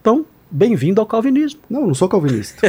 então 0.00 0.26
bem-vindo 0.50 1.00
ao 1.00 1.06
calvinismo. 1.06 1.60
Não, 1.70 1.86
não 1.86 1.94
sou 1.94 2.08
calvinista. 2.08 2.60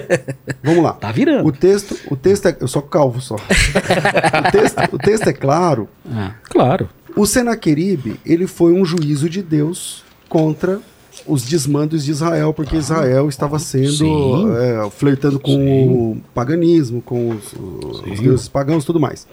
Vamos 0.62 0.84
lá. 0.84 0.94
Tá 1.02 1.12
virando. 1.12 1.48
O 1.48 1.52
texto, 1.52 1.98
o 2.12 2.16
texto 2.16 2.46
é. 2.50 2.56
Eu 2.60 2.68
sou 2.68 2.84
calvo 2.84 3.20
só. 3.20 3.34
o, 4.48 4.52
texto, 4.52 4.78
o 4.92 4.98
texto 5.00 5.28
é 5.28 5.34
claro. 5.34 5.90
Ah, 6.14 6.34
claro. 6.44 6.88
O 7.16 7.26
Senaqueribe, 7.26 8.20
ele 8.24 8.46
foi 8.46 8.74
um 8.74 8.86
juízo 8.86 9.28
de 9.28 9.42
Deus 9.42 10.04
contra 10.30 10.80
os 11.26 11.44
desmandos 11.44 12.04
de 12.04 12.12
Israel, 12.12 12.54
porque 12.54 12.76
Israel 12.76 13.30
estava 13.30 13.60
sendo 13.60 13.92
Sim. 13.92 14.46
é, 14.58 14.90
flertando 14.90 15.40
com 15.40 16.12
o 16.14 16.22
paganismo, 16.34 17.02
com 17.02 17.30
os, 17.30 17.54
os 17.54 18.20
deuses 18.20 18.48
pagãos 18.48 18.84
e 18.84 18.86
tudo 18.86 19.00
mais. 19.00 19.28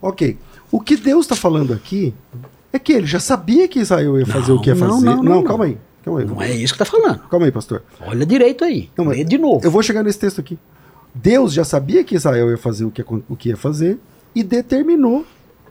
Ok. 0.00 0.36
O 0.70 0.80
que 0.80 0.96
Deus 0.96 1.24
está 1.24 1.36
falando 1.36 1.72
aqui 1.72 2.12
é 2.72 2.78
que 2.78 2.92
ele 2.92 3.06
já 3.06 3.20
sabia 3.20 3.68
que 3.68 3.78
Israel 3.78 4.18
ia 4.18 4.26
fazer 4.26 4.48
Não, 4.50 4.56
o 4.56 4.60
que 4.60 4.70
ia 4.70 4.74
não, 4.74 4.88
fazer. 4.88 5.06
não, 5.06 5.22
não, 5.22 5.42
calma 5.42 5.64
aí. 5.66 5.78
Calma 6.04 6.20
aí. 6.20 6.26
Não 6.26 6.42
é 6.42 6.52
isso 6.52 6.72
que 6.72 6.78
tá 6.78 6.84
falando. 6.84 7.20
Calma 7.28 7.46
aí, 7.46 7.52
pastor. 7.52 7.82
Olha 8.00 8.26
direito 8.26 8.64
aí. 8.64 8.90
Não, 8.96 9.06
Lê 9.06 9.24
de 9.24 9.38
novo. 9.38 9.64
Eu 9.64 9.70
vou 9.70 9.82
chegar 9.82 10.02
nesse 10.02 10.18
texto 10.18 10.40
aqui. 10.40 10.58
Deus 11.14 11.52
já 11.52 11.64
sabia 11.64 12.04
que 12.04 12.14
Israel 12.14 12.50
ia 12.50 12.58
fazer 12.58 12.84
o 12.84 12.90
que, 12.90 13.02
o 13.28 13.36
que 13.36 13.48
ia 13.48 13.56
fazer 13.56 13.98
e 14.34 14.42
determinou 14.42 15.24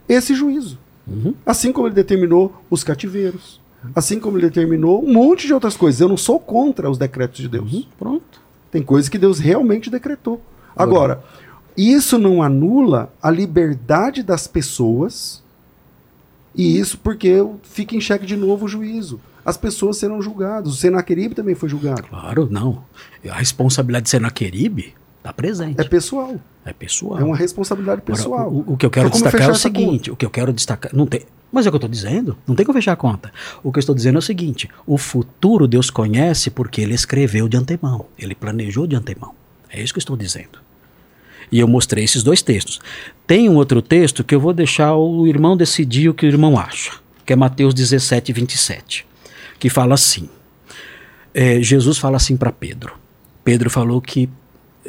esse 0.08 0.34
juízo. 0.34 0.78
Uhum. 1.06 1.34
Assim 1.44 1.72
como 1.72 1.86
ele 1.86 1.94
determinou 1.94 2.52
os 2.68 2.82
cativeiros. 2.82 3.60
Assim 3.94 4.18
como 4.20 4.36
ele 4.36 4.46
determinou 4.46 5.04
um 5.04 5.12
monte 5.12 5.46
de 5.46 5.54
outras 5.54 5.76
coisas. 5.76 6.00
Eu 6.00 6.08
não 6.08 6.16
sou 6.16 6.38
contra 6.38 6.90
os 6.90 6.98
decretos 6.98 7.38
de 7.38 7.48
Deus. 7.48 7.72
Uhum, 7.72 7.84
Pronto. 7.98 8.40
Tem 8.70 8.82
coisas 8.82 9.08
que 9.08 9.18
Deus 9.18 9.38
realmente 9.38 9.88
decretou. 9.90 10.40
Agora, 10.76 11.22
isso 11.76 12.18
não 12.18 12.42
anula 12.42 13.12
a 13.22 13.30
liberdade 13.30 14.22
das 14.22 14.46
pessoas. 14.46 15.42
E 16.54 16.78
isso 16.78 16.98
porque 16.98 17.44
fica 17.62 17.94
em 17.94 18.00
xeque 18.00 18.26
de 18.26 18.36
novo 18.36 18.66
o 18.66 18.68
juízo. 18.68 19.20
As 19.44 19.56
pessoas 19.56 19.98
serão 19.98 20.20
julgadas. 20.20 20.72
O 20.72 20.76
Senaqueribe 20.76 21.34
também 21.34 21.54
foi 21.54 21.68
julgado. 21.68 22.02
Claro, 22.02 22.48
não. 22.50 22.82
A 23.28 23.34
responsabilidade 23.34 24.04
de 24.04 24.10
Senaqueribe 24.10 24.94
está 25.26 25.32
presente. 25.32 25.80
É 25.80 25.84
pessoal. 25.84 26.36
É, 26.64 26.72
pessoal. 26.72 27.20
É 27.20 27.24
uma 27.24 27.36
responsabilidade 27.36 28.02
Agora, 28.02 28.16
pessoal. 28.16 28.50
o, 28.50 28.72
o 28.72 28.76
que 28.76 28.86
eu 28.86 28.90
quero 28.90 29.08
Então, 29.08 29.20
destacar 29.20 29.48
é 29.48 29.52
o 29.52 29.54
seguinte: 29.54 30.10
o 30.10 30.16
que 30.16 30.24
eu 30.24 30.30
quero 30.30 30.52
destacar. 30.52 30.94
Não 30.94 31.06
tem, 31.06 31.22
Mas 31.52 31.66
é 31.66 31.68
o 31.68 31.72
que 31.72 31.76
eu 31.76 31.78
estou 31.78 31.90
dizendo. 31.90 32.36
Não 32.46 32.54
tem 32.54 32.64
como 32.64 32.76
fechar 32.78 32.92
a 32.92 32.96
conta. 32.96 33.32
O 33.62 33.72
que 33.72 33.78
eu 33.78 33.80
estou 33.80 33.94
dizendo 33.94 34.16
é 34.16 34.18
o 34.18 34.22
seguinte: 34.22 34.68
o 34.86 34.96
futuro 34.98 35.66
Deus 35.68 35.90
conhece 35.90 36.50
porque 36.50 36.80
ele 36.80 36.94
escreveu 36.94 37.48
de 37.48 37.56
antemão. 37.56 38.06
Ele 38.18 38.34
planejou 38.34 38.86
de 38.86 38.96
antemão. 38.96 39.32
É 39.70 39.82
isso 39.82 39.92
que 39.92 39.98
eu 39.98 40.02
estou 40.02 40.16
dizendo. 40.16 40.58
E 41.50 41.60
eu 41.60 41.68
mostrei 41.68 42.02
esses 42.04 42.22
dois 42.24 42.42
textos. 42.42 42.80
Tem 43.26 43.48
um 43.48 43.54
outro 43.54 43.80
texto 43.80 44.24
que 44.24 44.34
eu 44.34 44.40
vou 44.40 44.52
deixar 44.52 44.94
o 44.96 45.26
irmão 45.28 45.56
decidir 45.56 46.08
o 46.08 46.14
que 46.14 46.26
o 46.26 46.28
irmão 46.28 46.58
acha, 46.58 46.92
que 47.24 47.32
é 47.32 47.36
Mateus 47.36 47.72
17, 47.72 48.32
27, 48.32 49.06
que 49.58 49.70
fala 49.70 49.94
assim. 49.94 50.28
É, 51.32 51.60
Jesus 51.62 51.98
fala 51.98 52.16
assim 52.16 52.36
para 52.36 52.50
Pedro. 52.50 52.94
Pedro 53.44 53.70
falou 53.70 54.00
que 54.00 54.28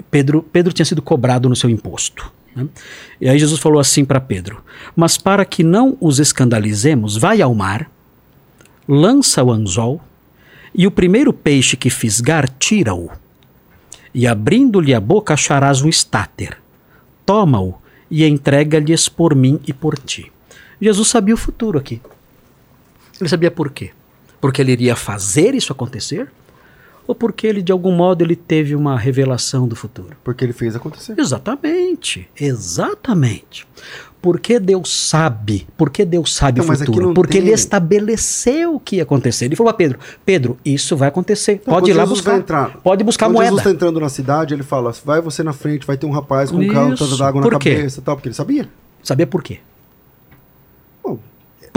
Pedro, 0.10 0.44
Pedro 0.44 0.74
tinha 0.74 0.86
sido 0.86 1.02
cobrado 1.02 1.50
no 1.50 1.56
seu 1.56 1.70
imposto. 1.70 2.32
Né? 2.56 2.68
E 3.22 3.30
aí 3.30 3.38
Jesus 3.38 3.60
falou 3.60 3.80
assim 3.80 4.04
para 4.04 4.20
Pedro: 4.20 4.64
Mas 4.96 5.18
para 5.18 5.46
que 5.46 5.64
não 5.64 5.98
os 6.00 6.20
escandalizemos, 6.20 7.18
vai 7.18 7.42
ao 7.42 7.54
mar, 7.54 7.90
lança 8.88 9.44
o 9.44 9.52
anzol, 9.52 10.02
e 10.74 10.88
o 10.88 10.92
primeiro 10.92 11.32
peixe 11.32 11.78
que 11.78 11.90
fisgar, 11.90 12.50
tira-o. 12.60 13.10
E 14.14 14.26
abrindo-lhe 14.26 14.94
a 14.94 15.00
boca, 15.00 15.34
acharás 15.34 15.82
um 15.82 15.90
estáter. 15.90 16.58
Toma-o 17.26 17.76
e 18.10 18.26
entrega-lhes 18.26 19.10
por 19.10 19.36
mim 19.36 19.60
e 19.68 19.74
por 19.74 19.98
ti. 19.98 20.32
Jesus 20.82 21.08
sabia 21.08 21.34
o 21.34 21.38
futuro 21.38 21.78
aqui. 21.78 22.02
Ele 23.20 23.30
sabia 23.30 23.52
por 23.52 23.72
quê? 23.72 23.92
Porque 24.40 24.62
ele 24.62 24.72
iria 24.72 24.96
fazer 24.96 25.56
isso 25.56 25.74
acontecer? 25.74 26.32
Ou 27.08 27.16
porque 27.16 27.48
ele, 27.48 27.62
de 27.62 27.72
algum 27.72 27.92
modo, 27.94 28.22
ele 28.24 28.36
teve 28.36 28.76
uma 28.76 28.98
revelação 29.00 29.68
do 29.68 29.76
futuro? 29.76 30.10
Porque 30.24 30.44
ele 30.44 30.52
fez 30.54 30.76
acontecer. 30.76 31.16
Exatamente, 31.18 32.28
exatamente. 32.40 33.66
Porque 34.22 34.60
Deus 34.60 34.94
sabe, 35.08 35.68
porque 35.78 36.04
Deus 36.04 36.34
sabe 36.36 36.60
Então, 36.60 36.74
o 36.74 36.78
futuro, 36.78 37.14
porque 37.14 37.34
tem- 37.38 37.42
ele 37.48 37.52
estabeleceu 37.52 38.76
o 38.76 38.80
que 38.80 38.98
ia 38.98 39.04
acontecer. 39.04 39.46
Ele 39.46 39.56
falou 39.56 39.70
a 39.70 39.74
Pedro, 39.74 40.00
Pedro, 40.26 40.58
isso 40.66 40.98
vai 40.98 41.08
acontecer, 41.08 41.62
pode 41.64 41.92
ir 41.92 41.94
lá 41.94 42.04
Jesus 42.04 42.20
buscar, 42.20 42.38
entrar- 42.38 42.78
pode 42.84 43.04
buscar 43.04 43.28
Quando 43.28 43.36
moeda. 43.36 43.50
Jesus 43.52 43.62
está 43.62 43.72
entrando 43.72 44.00
na 44.00 44.10
cidade, 44.10 44.54
ele 44.54 44.64
fala: 44.64 44.92
vai 45.06 45.22
você 45.22 45.44
na 45.44 45.54
frente, 45.54 45.86
vai 45.88 45.96
ter 45.98 46.08
um 46.08 46.12
rapaz 46.12 46.50
com 46.52 46.58
um 46.58 46.68
carro 46.68 46.96
d'água 47.18 47.42
na 47.42 47.48
Por 47.48 47.54
cabeça 47.60 48.00
e 48.00 48.04
tal, 48.04 48.16
porque 48.16 48.28
ele 48.28 48.36
sabia. 48.36 48.68
Sabia 49.04 49.28
por 49.28 49.42
quê? 49.44 49.60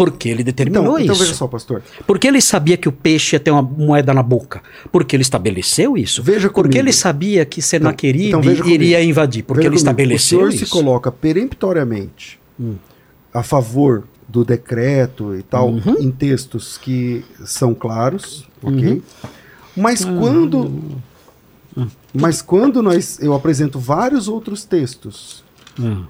Porque 0.04 0.28
ele 0.28 0.42
determinou 0.42 0.84
então, 0.94 0.98
então 1.00 1.14
isso. 1.14 1.22
veja 1.24 1.34
só, 1.34 1.46
pastor. 1.46 1.82
Porque 2.06 2.26
ele 2.26 2.40
sabia 2.40 2.76
que 2.76 2.88
o 2.88 2.92
peixe 2.92 3.36
ia 3.36 3.40
ter 3.40 3.50
uma 3.50 3.62
moeda 3.62 4.12
na 4.14 4.22
boca. 4.22 4.62
Porque 4.92 5.14
ele 5.16 5.22
estabeleceu 5.22 5.96
isso. 5.96 6.22
Veja 6.22 6.48
Porque 6.48 6.62
comigo. 6.70 6.78
ele 6.78 6.92
sabia 6.92 7.44
que 7.44 7.60
Senaqueribe 7.62 8.28
então 8.28 8.40
veja 8.42 8.64
iria 8.66 9.02
invadir. 9.02 9.42
Porque 9.42 9.60
Veja 9.60 9.68
ele 9.68 9.76
comigo, 9.76 9.88
estabeleceu 9.90 10.38
O 10.38 10.40
senhor 10.42 10.54
isso. 10.54 10.64
se 10.66 10.70
coloca 10.70 11.10
peremptoriamente 11.12 12.38
Hum. 12.58 12.74
a 13.32 13.42
favor 13.42 14.04
do 14.28 14.44
decreto 14.44 15.34
e 15.34 15.42
tal, 15.42 15.70
Uhum. 15.70 15.96
em 15.98 16.10
textos 16.10 16.78
que 16.78 17.24
são 17.44 17.74
claros, 17.74 18.46
ok? 18.62 18.92
Uhum. 18.92 19.02
Mas 19.76 20.04
quando. 20.04 21.00
Mas 22.12 22.42
quando 22.42 22.82
nós, 22.82 23.18
eu 23.20 23.32
apresento 23.34 23.78
vários 23.78 24.26
outros 24.28 24.64
textos, 24.64 25.44
Hum. 25.78 26.04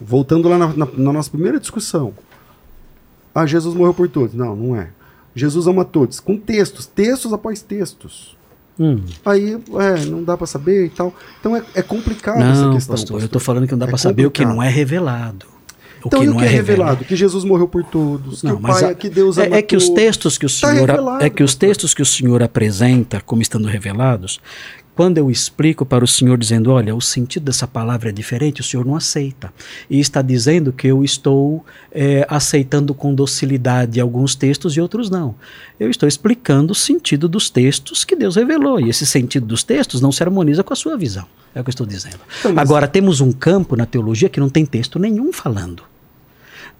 voltando 0.00 0.48
lá 0.48 0.56
na, 0.56 0.68
na- 0.68 0.88
na 0.96 1.12
nossa 1.12 1.30
primeira 1.30 1.58
discussão. 1.58 2.14
Ah, 3.34 3.46
Jesus 3.46 3.74
morreu 3.74 3.94
por 3.94 4.08
todos. 4.08 4.34
Não, 4.34 4.54
não 4.54 4.76
é. 4.76 4.88
Jesus 5.34 5.66
ama 5.66 5.84
todos. 5.84 6.20
Com 6.20 6.36
textos, 6.36 6.86
textos 6.86 7.32
após 7.32 7.62
textos. 7.62 8.36
Hum. 8.78 9.00
Aí, 9.24 9.54
é, 9.80 10.04
não 10.06 10.22
dá 10.24 10.36
pra 10.36 10.46
saber 10.46 10.86
e 10.86 10.88
tal. 10.90 11.14
Então 11.40 11.56
é, 11.56 11.62
é 11.74 11.82
complicado 11.82 12.42
essa 12.42 12.66
Não, 12.66 12.74
questão. 12.74 12.94
pastor, 12.94 13.20
eu 13.20 13.26
estou 13.26 13.40
falando 13.40 13.66
que 13.66 13.72
não 13.72 13.78
dá 13.78 13.86
É 13.86 13.88
para 13.88 13.98
saber 13.98 14.26
o 14.26 14.30
que 14.30 14.44
não 14.44 14.62
é 14.62 14.68
revelado. 14.68 15.46
O 16.04 16.08
Então, 16.08 16.18
que 16.20 16.26
e 16.26 16.28
o 16.28 16.32
não 16.32 16.38
que 16.40 16.44
é 16.44 16.48
revelado. 16.48 16.80
revelado? 16.82 17.04
Que 17.04 17.14
Jesus 17.14 17.44
morreu 17.44 17.68
por 17.68 17.84
todos, 17.84 18.42
Não, 18.42 18.56
que 18.56 18.62
mas 18.62 18.80
Pai, 18.80 18.90
a- 18.90 18.94
que 18.94 19.08
Deus 19.08 19.38
ama 19.38 19.54
é, 19.54 19.58
é 19.58 19.62
que 19.62 19.76
os 19.76 19.88
textos 19.88 20.36
que 20.36 20.46
o 20.46 20.48
Tá 20.48 20.54
senhor 20.72 20.88
revelado, 20.88 21.22
é 21.24 21.30
que 21.30 21.42
os 21.44 21.52
pastor. 21.52 21.68
textos 21.68 21.94
que 21.94 22.02
o 22.02 22.06
senhor 22.06 22.42
apresenta 22.42 23.20
como 23.20 23.40
estando 23.40 23.68
revelados, 23.68 24.40
quando 25.02 25.18
eu 25.18 25.32
explico 25.32 25.84
para 25.84 26.04
o 26.04 26.06
senhor 26.06 26.38
dizendo, 26.38 26.70
olha, 26.70 26.94
o 26.94 27.00
sentido 27.00 27.42
dessa 27.42 27.66
palavra 27.66 28.10
é 28.10 28.12
diferente, 28.12 28.60
o 28.60 28.64
senhor 28.64 28.86
não 28.86 28.94
aceita 28.94 29.52
e 29.90 29.98
está 29.98 30.22
dizendo 30.22 30.72
que 30.72 30.86
eu 30.86 31.02
estou 31.02 31.66
é, 31.90 32.24
aceitando 32.30 32.94
com 32.94 33.12
docilidade 33.12 34.00
alguns 34.00 34.36
textos 34.36 34.76
e 34.76 34.80
outros 34.80 35.10
não. 35.10 35.34
Eu 35.80 35.90
estou 35.90 36.08
explicando 36.08 36.70
o 36.70 36.76
sentido 36.76 37.28
dos 37.28 37.50
textos 37.50 38.04
que 38.04 38.14
Deus 38.14 38.36
revelou 38.36 38.78
e 38.78 38.90
esse 38.90 39.04
sentido 39.04 39.44
dos 39.44 39.64
textos 39.64 40.00
não 40.00 40.12
se 40.12 40.22
harmoniza 40.22 40.62
com 40.62 40.72
a 40.72 40.76
sua 40.76 40.96
visão. 40.96 41.26
É 41.52 41.60
o 41.60 41.64
que 41.64 41.70
eu 41.70 41.72
estou 41.72 41.86
dizendo. 41.86 42.20
Então, 42.38 42.54
Agora 42.56 42.86
temos 42.86 43.20
um 43.20 43.32
campo 43.32 43.74
na 43.74 43.86
teologia 43.86 44.28
que 44.28 44.38
não 44.38 44.48
tem 44.48 44.64
texto 44.64 45.00
nenhum 45.00 45.32
falando 45.32 45.82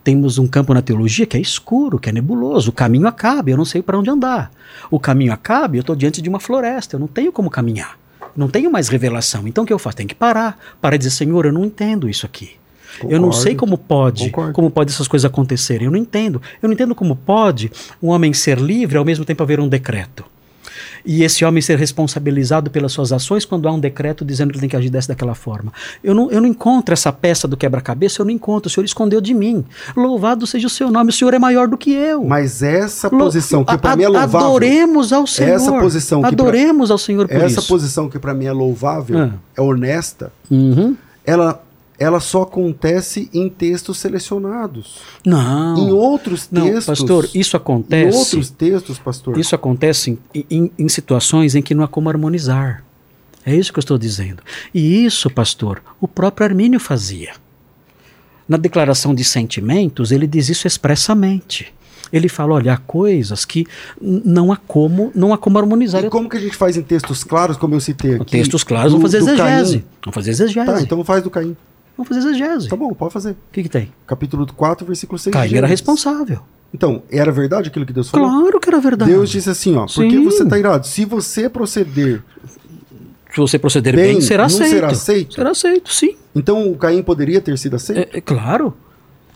temos 0.04 0.36
um 0.36 0.48
campo 0.48 0.74
na 0.74 0.82
teologia 0.82 1.24
que 1.24 1.36
é 1.36 1.40
escuro, 1.40 1.96
que 1.96 2.08
é 2.08 2.12
nebuloso. 2.12 2.70
O 2.70 2.72
caminho 2.72 3.06
acaba, 3.06 3.50
eu 3.50 3.56
não 3.56 3.64
sei 3.64 3.80
para 3.80 3.96
onde 3.96 4.10
andar. 4.10 4.50
O 4.90 4.98
caminho 4.98 5.32
acaba, 5.32 5.76
eu 5.76 5.80
estou 5.80 5.94
diante 5.94 6.20
de 6.20 6.28
uma 6.28 6.40
floresta, 6.40 6.96
eu 6.96 7.00
não 7.00 7.06
tenho 7.06 7.30
como 7.30 7.48
caminhar. 7.48 8.01
Não 8.36 8.48
tenho 8.48 8.70
mais 8.70 8.88
revelação. 8.88 9.46
Então 9.46 9.64
o 9.64 9.66
que 9.66 9.72
eu 9.72 9.78
faço? 9.78 9.96
Tenho 9.98 10.08
que 10.08 10.14
parar. 10.14 10.58
Para 10.80 10.96
dizer, 10.96 11.10
Senhor, 11.10 11.46
eu 11.46 11.52
não 11.52 11.64
entendo 11.64 12.08
isso 12.08 12.24
aqui. 12.26 12.52
eu 13.02 13.10
não 13.20 13.28
Concordo. 13.28 13.36
sei 13.36 13.54
como 13.54 13.78
pode, 13.78 14.24
Concordo. 14.30 14.52
como 14.52 14.70
pode 14.70 14.92
essas 14.92 15.08
coisas 15.08 15.24
acontecerem. 15.24 15.86
Eu 15.86 15.90
não 15.90 15.98
entendo. 15.98 16.40
Eu 16.62 16.68
não 16.68 16.74
entendo 16.74 16.94
como 16.94 17.16
pode 17.16 17.70
um 18.02 18.08
homem 18.08 18.32
ser 18.32 18.58
livre 18.58 18.96
ao 18.98 19.04
mesmo 19.04 19.24
tempo 19.24 19.42
haver 19.42 19.60
um 19.60 19.68
decreto. 19.68 20.24
E 21.04 21.22
esse 21.24 21.44
homem 21.44 21.60
ser 21.60 21.78
responsabilizado 21.78 22.70
pelas 22.70 22.92
suas 22.92 23.12
ações 23.12 23.44
quando 23.44 23.68
há 23.68 23.72
um 23.72 23.80
decreto 23.80 24.24
dizendo 24.24 24.50
que 24.50 24.54
ele 24.56 24.60
tem 24.60 24.68
que 24.68 24.76
agir 24.76 24.90
dessa 24.90 25.08
daquela 25.08 25.34
forma. 25.34 25.72
Eu 26.02 26.14
não, 26.14 26.30
eu 26.30 26.40
não 26.40 26.48
encontro 26.48 26.92
essa 26.92 27.12
peça 27.12 27.48
do 27.48 27.56
quebra-cabeça, 27.56 28.20
eu 28.20 28.24
não 28.24 28.32
encontro. 28.32 28.68
O 28.68 28.70
Senhor 28.70 28.84
escondeu 28.84 29.20
de 29.20 29.34
mim. 29.34 29.64
Louvado 29.96 30.46
seja 30.46 30.66
o 30.66 30.70
seu 30.70 30.90
nome, 30.90 31.10
o 31.10 31.12
Senhor 31.12 31.34
é 31.34 31.38
maior 31.38 31.66
do 31.68 31.76
que 31.76 31.92
eu. 31.92 32.24
Mas 32.24 32.62
essa 32.62 33.08
Lo- 33.08 33.18
posição 33.18 33.64
que 33.64 33.76
para 33.78 33.96
mim 33.96 34.04
é 34.04 34.08
louvável. 34.08 34.40
Adoremos 34.40 35.12
ao 35.12 35.26
Senhor. 35.26 35.50
Essa 35.54 35.72
posição 35.72 36.22
que 36.22 36.34
pra- 36.34 36.44
Adoremos 36.46 36.90
ao 36.90 36.98
Senhor 36.98 37.26
por 37.26 37.36
Essa 37.36 37.60
isso. 37.60 37.68
posição 37.68 38.08
que 38.08 38.18
para 38.18 38.32
mim 38.34 38.44
é 38.46 38.52
louvável, 38.52 39.18
Ah. 39.18 39.30
é 39.56 39.60
honesta, 39.60 40.32
Uhum. 40.50 40.96
ela, 41.24 41.62
ela 42.02 42.20
só 42.20 42.42
acontece 42.42 43.30
em 43.32 43.48
textos 43.48 43.98
selecionados. 43.98 44.98
Não. 45.24 45.76
Em 45.78 45.92
outros 45.92 46.48
não, 46.50 46.64
textos. 46.64 46.86
pastor, 46.98 47.28
isso 47.34 47.56
Em 47.56 47.58
acontece. 47.58 48.16
outros 48.18 48.50
textos, 48.50 48.98
pastor. 48.98 49.38
Isso 49.38 49.54
acontece 49.54 50.18
em, 50.34 50.44
em- 50.50 50.70
em 50.78 50.88
situações 50.88 51.54
em 51.54 51.62
que 51.62 51.74
não 51.74 51.84
há 51.84 51.88
como 51.88 52.08
harmonizar. 52.08 52.84
É 53.44 53.54
isso 53.54 53.72
que 53.72 53.78
eu 53.78 53.82
estou 53.82 53.98
dizendo. 53.98 54.42
E 54.72 55.04
isso, 55.04 55.28
pastor, 55.30 55.82
o 56.00 56.06
próprio 56.06 56.46
Armínio 56.46 56.78
fazia. 56.78 57.32
Na 58.48 58.56
declaração 58.56 59.14
de 59.14 59.24
sentimentos, 59.24 60.12
ele 60.12 60.26
diz 60.26 60.48
isso 60.48 60.66
expressamente. 60.66 61.72
Ele 62.12 62.28
fala, 62.28 62.52
olha, 62.54 62.74
há 62.74 62.76
coisas 62.76 63.44
que 63.46 63.66
não 64.00 64.52
há 64.52 64.56
como, 64.56 65.10
não 65.14 65.32
há 65.32 65.38
como 65.38 65.58
harmonizar. 65.58 66.04
E 66.04 66.10
como 66.10 66.28
que 66.28 66.36
a 66.36 66.40
gente 66.40 66.54
faz 66.54 66.76
em 66.76 66.82
textos 66.82 67.24
claros, 67.24 67.56
como 67.56 67.74
eu 67.74 67.80
citei 67.80 68.16
aqui? 68.16 68.26
Textos 68.32 68.62
claros, 68.62 68.92
do- 68.92 68.98
vamos 68.98 69.10
fazer 69.12 69.24
exegese. 69.30 69.84
Vamos 70.04 70.14
fazer 70.14 70.30
exegese. 70.32 70.66
Tá, 70.66 70.80
então 70.82 71.02
faz 71.04 71.22
do 71.22 71.30
Caim. 71.30 71.56
Vamos 71.96 72.08
fazer 72.08 72.20
exegese. 72.28 72.68
Tá 72.68 72.76
bom, 72.76 72.92
pode 72.94 73.12
fazer. 73.12 73.32
O 73.32 73.36
que, 73.52 73.62
que 73.64 73.68
tem? 73.68 73.92
Capítulo 74.06 74.46
4, 74.46 74.86
versículo 74.86 75.18
6. 75.18 75.32
Caim 75.32 75.48
de 75.50 75.56
era 75.56 75.66
responsável. 75.66 76.40
Então, 76.74 77.02
era 77.10 77.30
verdade 77.30 77.68
aquilo 77.68 77.84
que 77.84 77.92
Deus 77.92 78.08
falou? 78.08 78.28
Claro 78.30 78.58
que 78.60 78.68
era 78.70 78.80
verdade. 78.80 79.10
Deus 79.10 79.28
disse 79.28 79.50
assim, 79.50 79.76
ó, 79.76 79.84
por 79.86 80.04
que 80.06 80.10
Sim. 80.16 80.24
você 80.24 80.42
está 80.42 80.58
irado? 80.58 80.86
Se 80.86 81.04
você 81.04 81.48
proceder, 81.50 82.22
Se 83.30 83.36
você 83.38 83.58
proceder 83.58 83.94
bem, 83.94 84.12
Bem, 84.14 84.20
será 84.22 84.46
aceito. 84.46 84.70
será 84.70 84.88
aceito? 84.88 85.34
Será 85.34 85.50
aceito, 85.50 85.92
sim. 85.92 86.16
então 86.34 86.70
o 86.70 86.76
Caim 86.76 87.02
poderia 87.02 87.40
ter 87.42 87.56
sido 87.58 87.76
aceito? 87.76 88.14
É, 88.14 88.18
é 88.18 88.20
claro. 88.22 88.74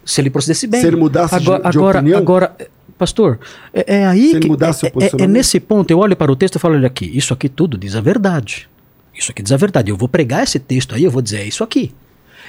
Se 0.05 0.20
ele 0.20 0.31
procedesse 0.31 0.67
bem. 0.67 0.81
Se 0.81 0.86
ele 0.86 0.97
mudasse 0.97 1.39
de- 1.39 1.43
agora, 1.47 1.62
de 1.70 1.76
agora, 1.78 1.99
opinião? 1.99 2.18
agora, 2.18 2.55
é, 2.59 2.68
pastor, 2.97 3.39
é, 3.75 3.97
é 3.99 4.07
aí 4.07 4.31
Se 4.31 4.36
ele 4.36 4.49
que 4.57 4.65
é- 4.65 5.20
é, 5.20 5.25
é, 5.25 5.26
nesse 5.26 5.59
ponto 5.60 5.91
eu 5.91 5.99
olho 5.99 6.17
para 6.17 6.31
o 6.33 6.36
texto 6.36 6.57
e 6.57 6.59
falo, 6.59 6.75
olha 6.75 6.86
aqui, 6.86 7.10
isso 7.17 7.35
aqui 7.35 7.49
tudo 7.49 7.76
diz 7.76 7.94
a 7.97 8.01
verdade. 8.01 8.68
Isso 9.15 9.31
aqui 9.31 9.43
diz 9.43 9.52
a 9.52 9.57
verdade. 9.57 9.91
Eu 9.91 9.97
vou 9.97 10.09
pregar 10.09 10.43
esse 10.44 10.59
texto 10.59 10.94
aí, 10.94 11.05
eu 11.05 11.10
vou 11.10 11.20
dizer 11.20 11.39
é 11.41 11.44
isso 11.44 11.62
aqui. 11.65 11.93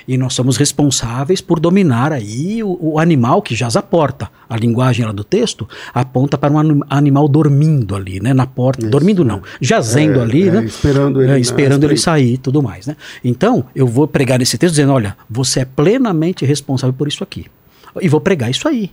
E 0.07 0.17
nós 0.17 0.33
somos 0.33 0.55
responsáveis 0.55 1.41
por 1.41 1.59
dominar 1.59 2.13
aí 2.13 2.63
o, 2.63 2.77
o 2.81 2.99
animal 2.99 3.41
que 3.41 3.53
jaz 3.53 3.75
à 3.75 3.81
porta. 3.81 4.29
A 4.49 4.55
linguagem 4.55 5.05
lá 5.05 5.11
do 5.11 5.23
texto 5.23 5.67
aponta 5.93 6.37
para 6.37 6.53
um 6.53 6.57
anim- 6.57 6.79
animal 6.89 7.27
dormindo 7.27 7.93
ali, 7.93 8.21
né, 8.21 8.33
na 8.33 8.47
porta. 8.47 8.87
dormindo 8.87 9.25
não, 9.25 9.41
jazendo 9.59 10.19
É, 10.19 10.23
ali, 10.23 10.47
é, 10.47 10.51
né? 10.51 10.63
esperando 10.65 11.21
ele, 11.21 11.31
É, 11.33 11.39
esperando 11.39 11.83
ele 11.83 11.97
sair 11.97 12.35
e 12.35 12.37
tudo 12.37 12.63
mais, 12.63 12.87
né? 12.87 12.95
Então, 13.21 13.65
eu 13.75 13.85
vou 13.85 14.07
pregar 14.07 14.39
nesse 14.39 14.57
texto 14.57 14.75
dizendo, 14.75 14.93
olha, 14.93 15.17
você 15.29 15.59
é 15.59 15.65
plenamente 15.65 16.45
responsável 16.45 16.93
por 16.93 17.07
isso 17.09 17.21
aqui. 17.23 17.45
E 18.01 18.07
vou 18.07 18.21
pregar 18.21 18.49
isso 18.49 18.65
aí. 18.67 18.91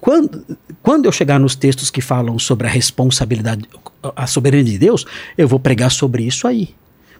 Quando, 0.00 0.44
quando 0.82 1.06
eu 1.06 1.12
chegar 1.12 1.40
nos 1.40 1.56
textos 1.56 1.90
que 1.90 2.00
falam 2.00 2.38
sobre 2.38 2.66
a 2.66 2.70
responsabilidade, 2.70 3.64
a 4.14 4.26
soberania 4.26 4.64
de 4.64 4.78
Deus, 4.78 5.04
eu 5.36 5.48
vou 5.48 5.58
pregar 5.58 5.90
sobre 5.90 6.22
isso 6.22 6.46
aí. 6.46 6.68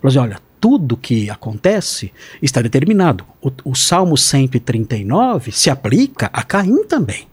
Vou 0.01 0.09
dizer, 0.11 0.21
olha, 0.21 0.39
tudo 0.67 0.97
que 0.97 1.31
acontece 1.31 2.13
está 2.43 2.61
determinado. 2.61 3.25
O, 3.41 3.53
o 3.67 3.75
Salmo 3.77 4.19
139 4.19 5.53
se 5.53 5.71
aplica 5.71 6.29
a 6.33 6.43
Caim 6.43 6.83
também. 6.83 7.29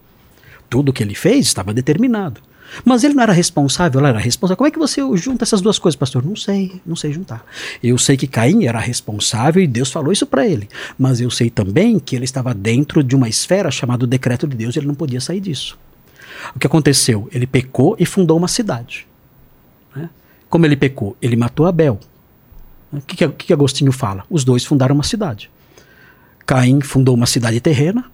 Tudo 0.70 0.92
que 0.92 1.02
ele 1.02 1.16
fez 1.16 1.44
estava 1.44 1.74
determinado. 1.74 2.40
Mas 2.84 3.02
ele 3.02 3.14
não 3.14 3.24
era 3.24 3.32
responsável, 3.32 3.98
ela 3.98 4.10
era 4.10 4.20
responsável. 4.20 4.56
Como 4.56 4.68
é 4.68 4.70
que 4.70 4.78
você 4.78 5.00
junta 5.16 5.42
essas 5.42 5.60
duas 5.60 5.80
coisas, 5.80 5.96
pastor? 5.96 6.24
Não 6.24 6.36
sei, 6.36 6.80
não 6.86 6.94
sei 6.94 7.12
juntar. 7.12 7.44
Eu 7.82 7.98
sei 7.98 8.16
que 8.16 8.28
Caim 8.28 8.66
era 8.66 8.78
responsável 8.78 9.60
e 9.60 9.66
Deus 9.66 9.90
falou 9.90 10.12
isso 10.12 10.26
para 10.26 10.46
ele. 10.46 10.68
Mas 10.96 11.20
eu 11.20 11.28
sei 11.28 11.50
também 11.50 11.98
que 11.98 12.14
ele 12.14 12.26
estava 12.26 12.54
dentro 12.54 13.02
de 13.02 13.16
uma 13.16 13.28
esfera 13.28 13.68
chamada 13.68 14.06
decreto 14.06 14.46
de 14.46 14.56
Deus 14.56 14.76
e 14.76 14.78
ele 14.78 14.86
não 14.86 14.94
podia 14.94 15.20
sair 15.20 15.40
disso. 15.40 15.76
O 16.54 16.60
que 16.60 16.68
aconteceu? 16.68 17.28
Ele 17.32 17.48
pecou 17.48 17.96
e 17.98 18.06
fundou 18.06 18.38
uma 18.38 18.46
cidade. 18.46 19.08
Né? 19.92 20.08
Como 20.48 20.64
ele 20.64 20.76
pecou? 20.76 21.16
Ele 21.20 21.34
matou 21.34 21.66
Abel. 21.66 21.98
O 22.98 23.00
que, 23.02 23.16
que, 23.16 23.28
que 23.28 23.52
Agostinho 23.52 23.92
fala? 23.92 24.24
Os 24.30 24.44
dois 24.44 24.64
fundaram 24.64 24.94
uma 24.94 25.04
cidade. 25.04 25.50
Caim 26.46 26.80
fundou 26.80 27.14
uma 27.14 27.26
cidade 27.26 27.60
terrena 27.60 28.04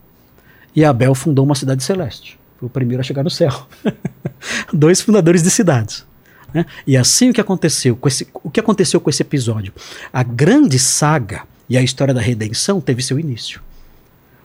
e 0.75 0.85
Abel 0.85 1.15
fundou 1.15 1.45
uma 1.45 1.55
cidade 1.55 1.83
celeste. 1.83 2.39
Foi 2.59 2.67
o 2.67 2.71
primeiro 2.71 3.01
a 3.01 3.05
chegar 3.05 3.23
no 3.23 3.31
céu. 3.31 3.67
Dois 4.73 5.01
fundadores 5.01 5.43
de 5.43 5.51
cidades. 5.51 6.05
Né? 6.53 6.67
E 6.87 6.97
assim 6.97 7.31
o 7.31 7.33
que 7.33 7.41
aconteceu 7.41 7.97
com 7.97 8.09
esse, 8.09 8.29
o 8.35 8.51
que 8.51 8.61
aconteceu 8.61 9.01
com 9.01 9.11
esse 9.11 9.23
episódio? 9.23 9.73
A 10.13 10.23
grande 10.23 10.79
saga 10.79 11.43
e 11.69 11.77
a 11.77 11.83
história 11.83 12.13
da 12.13 12.21
redenção 12.21 12.81
teve 12.81 13.03
seu 13.03 13.19
início. 13.19 13.61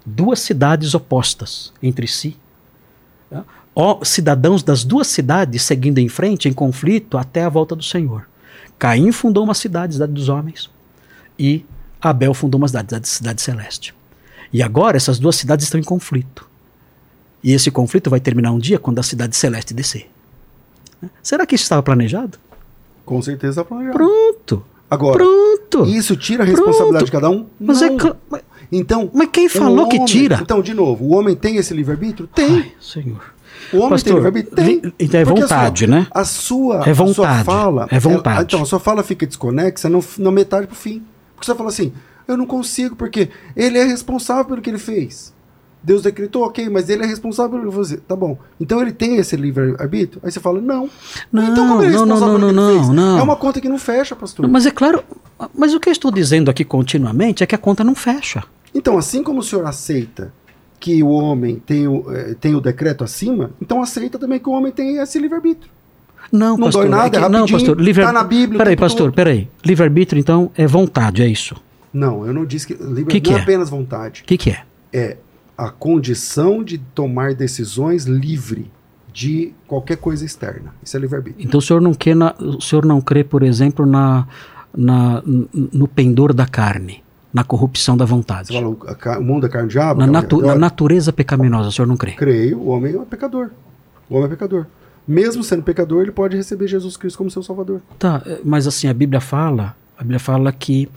Duas 0.06 0.40
cidades 0.40 0.94
opostas 0.94 1.74
entre 1.82 2.08
si. 2.08 2.38
Né? 3.30 3.44
cidadãos 4.04 4.64
das 4.64 4.84
duas 4.84 5.08
cidades 5.08 5.64
seguindo 5.64 5.98
em 5.98 6.08
frente 6.08 6.48
em 6.48 6.54
conflito 6.54 7.18
até 7.18 7.44
a 7.44 7.50
volta 7.50 7.76
do 7.76 7.84
Senhor. 7.84 8.28
Caim 8.78 9.12
fundou 9.12 9.44
uma 9.44 9.54
cidade, 9.54 9.94
cidade 9.94 10.12
dos 10.12 10.30
homens, 10.30 10.70
e 11.40 11.66
Abel 12.02 12.34
fundou 12.34 12.60
uma 12.60 12.68
cidade, 12.68 12.88
cidade, 12.88 13.08
cidade 13.08 13.42
celeste. 13.42 13.94
E 14.52 14.62
agora 14.62 14.98
essas 14.98 15.18
duas 15.20 15.36
cidades 15.36 15.66
estão 15.66 15.80
em 15.80 15.84
conflito. 15.84 16.48
E 17.44 17.52
esse 17.54 17.70
conflito 17.70 18.10
vai 18.10 18.20
terminar 18.20 18.52
um 18.52 18.60
dia 18.60 18.80
quando 18.80 19.00
a 19.00 19.04
cidade 19.04 19.36
celeste 19.36 19.74
descer. 19.74 20.10
Será 21.22 21.46
que 21.46 21.56
isso 21.56 21.64
estava 21.64 21.84
planejado? 21.84 22.38
Com 23.06 23.22
certeza 23.22 23.64
planejado. 23.64 23.98
Pronto. 23.98 24.66
Agora, 24.90 25.18
Pronto. 25.18 25.86
isso 25.86 26.16
tira 26.16 26.44
a 26.44 26.46
responsabilidade 26.46 27.06
Pronto. 27.06 27.06
de 27.06 27.12
cada 27.12 27.30
um? 27.30 27.48
Mas 27.60 27.82
é 27.82 27.90
Não. 27.90 28.16
é 28.34 28.42
então, 28.72 29.12
mas 29.14 29.30
quem 29.32 29.48
falou 29.48 29.86
homem, 29.86 29.90
que 30.00 30.06
tira? 30.06 30.40
Então, 30.42 30.62
de 30.62 30.74
novo, 30.74 31.06
o 31.06 31.14
homem 31.14 31.36
tem 31.36 31.58
esse 31.58 31.74
livre-arbítrio? 31.74 32.28
Tem. 32.28 32.62
Ai, 32.62 32.72
Senhor. 32.80 33.35
O 33.74 33.78
homem 33.78 33.90
Pastor, 33.90 34.04
tem 34.04 34.14
livre-arbítrio? 34.14 34.56
Tem. 34.56 34.94
Então 35.00 35.20
é 35.20 35.26
vontade, 35.26 35.86
a 35.86 35.88
sua, 35.88 35.98
né? 35.98 36.08
A 36.12 36.26
sua, 36.26 36.90
é 36.90 36.94
vontade, 36.94 37.12
a 37.12 37.14
sua 37.14 37.44
fala. 37.44 37.88
É 37.92 38.00
vontade. 38.00 38.44
então, 38.44 38.62
a 38.62 38.66
sua 38.66 38.80
fala 38.80 39.04
fica 39.04 39.26
desconexa 39.26 39.90
no, 39.90 40.04
na 40.18 40.32
metade 40.32 40.68
pro 40.68 40.76
fim. 40.76 41.04
Porque 41.36 41.46
você 41.46 41.56
fala 41.56 41.70
assim, 41.70 41.94
eu 42.28 42.38
não 42.38 42.46
consigo, 42.46 42.96
porque 42.96 43.30
ele 43.56 43.78
é 43.78 43.84
responsável 43.84 44.46
pelo 44.46 44.62
que 44.62 44.70
ele 44.70 44.80
fez. 44.80 45.34
Deus 45.86 46.02
decretou, 46.02 46.44
ok, 46.44 46.68
mas 46.68 46.90
ele 46.90 47.04
é 47.04 47.06
responsável 47.06 47.60
por 47.60 47.70
você. 47.70 47.98
Tá 47.98 48.16
bom. 48.16 48.40
Então 48.60 48.82
ele 48.82 48.92
tem 48.92 49.18
esse 49.18 49.36
livre-arbítrio? 49.36 50.20
Aí 50.24 50.32
você 50.32 50.40
fala, 50.40 50.60
não. 50.60 50.90
Não, 51.32 51.44
então 51.44 51.68
como 51.68 51.84
ele 51.84 51.90
é 51.96 52.00
responsável 52.00 52.40
não, 52.40 52.52
não, 52.52 52.74
não, 52.74 52.84
não, 52.86 52.94
não. 52.94 53.20
É 53.20 53.22
uma 53.22 53.36
conta 53.36 53.62
que 53.62 53.70
não 53.70 53.78
fecha, 53.78 54.16
pastor. 54.16 54.48
Mas 54.48 54.66
é 54.66 54.72
claro, 54.72 55.04
mas 55.54 55.76
o 55.76 55.80
que 55.80 55.88
eu 55.88 55.92
estou 55.92 56.10
dizendo 56.10 56.50
aqui 56.50 56.66
continuamente 56.66 57.44
é 57.44 57.46
que 57.46 57.54
a 57.54 57.58
conta 57.58 57.84
não 57.84 57.94
fecha. 57.94 58.44
Então, 58.74 58.98
assim 58.98 59.22
como 59.22 59.42
o 59.42 59.44
senhor 59.44 59.66
aceita 59.66 60.34
que 60.86 61.02
o 61.02 61.08
homem 61.10 61.56
tem 61.56 61.88
o, 61.88 62.12
eh, 62.12 62.36
tem 62.40 62.54
o 62.54 62.62
decreto 62.62 63.04
acima, 63.04 63.50
então 63.60 63.82
aceita 63.82 64.20
também 64.20 64.38
que 64.38 64.48
o 64.48 64.52
homem 64.52 64.72
tem 64.72 64.98
esse 64.98 65.18
livre-arbítrio. 65.18 65.72
Não, 66.32 66.56
não 66.56 66.66
pastor, 66.66 66.84
dói 66.84 66.92
nada, 66.92 67.08
é, 67.08 67.10
que, 67.10 67.26
é 67.26 67.28
não, 67.30 67.48
pastor, 67.48 67.82
livre 67.82 68.04
tá 68.04 68.14
na 68.14 68.24
Bíblia. 68.24 68.60
Peraí, 68.60 68.76
pastor, 68.76 69.08
todo. 69.08 69.16
peraí. 69.16 69.50
Livre-arbítrio, 69.66 70.20
então, 70.20 70.52
é 70.56 70.68
vontade, 70.68 71.24
é 71.24 71.28
isso? 71.28 71.56
Não, 71.92 72.24
eu 72.24 72.32
não 72.32 72.46
disse 72.46 72.68
que 72.68 72.76
livre 72.76 73.06
que 73.06 73.20
que 73.20 73.32
não 73.32 73.38
é, 73.38 73.40
é 73.40 73.44
apenas 73.44 73.68
vontade. 73.68 74.22
O 74.22 74.26
que, 74.26 74.38
que 74.38 74.52
é? 74.52 74.62
É 74.94 75.18
a 75.58 75.72
condição 75.72 76.64
de 76.64 76.78
tomar 76.78 77.34
decisões 77.34 78.06
livre 78.06 78.70
de 79.12 79.54
qualquer 79.66 79.98
coisa 79.98 80.24
externa. 80.24 80.72
Isso 80.84 80.96
é 80.96 81.00
livre-arbítrio. 81.00 81.44
Então 81.44 81.58
o 81.58 81.62
senhor 81.64 81.82
não, 81.82 81.96
quer 81.96 82.16
na, 82.16 82.36
o 82.38 82.62
senhor 82.62 82.86
não 82.86 83.02
crê, 83.02 83.24
por 83.24 83.42
exemplo, 83.42 83.88
na, 83.88 84.28
na, 84.78 85.24
no 85.26 85.88
pendor 85.88 86.32
da 86.32 86.46
carne, 86.46 87.04
na 87.36 87.44
corrupção 87.44 87.98
da 87.98 88.06
vontade. 88.06 88.48
Você 88.48 88.54
fala, 88.54 89.20
o, 89.20 89.22
mundo 89.22 89.46
é 89.46 89.50
carne 89.50 89.68
diabo? 89.68 90.00
Na, 90.00 90.08
natu 90.08 90.42
na 90.42 90.56
natureza 90.56 91.12
pecaminosa, 91.12 91.68
o 91.68 91.72
senhor 91.72 91.86
não 91.86 91.98
crê? 91.98 92.14
Creio, 92.14 92.58
o 92.58 92.70
homem 92.70 92.96
é 92.96 93.00
pecador. 93.04 93.50
O 94.10 94.16
homem 94.16 94.28
é 94.28 94.30
pecador. 94.30 94.66
Mesmo 95.06 95.44
sendo 95.44 95.62
pecador, 95.62 96.04
ele 96.04 96.14
pode 96.14 96.38
receber 96.38 96.66
Jesus 96.66 96.96
Cristo 96.96 97.18
como 97.18 97.30
seu 97.30 97.44
salvador. 97.44 97.82
Tá, 98.00 98.24
mas 98.42 98.66
assim, 98.68 98.88
a 98.88 98.94
Bíblia 98.94 99.20
fala, 99.20 99.76
a 99.98 100.02
Bíblia 100.02 100.20
fala 100.20 100.50
que 100.54 100.90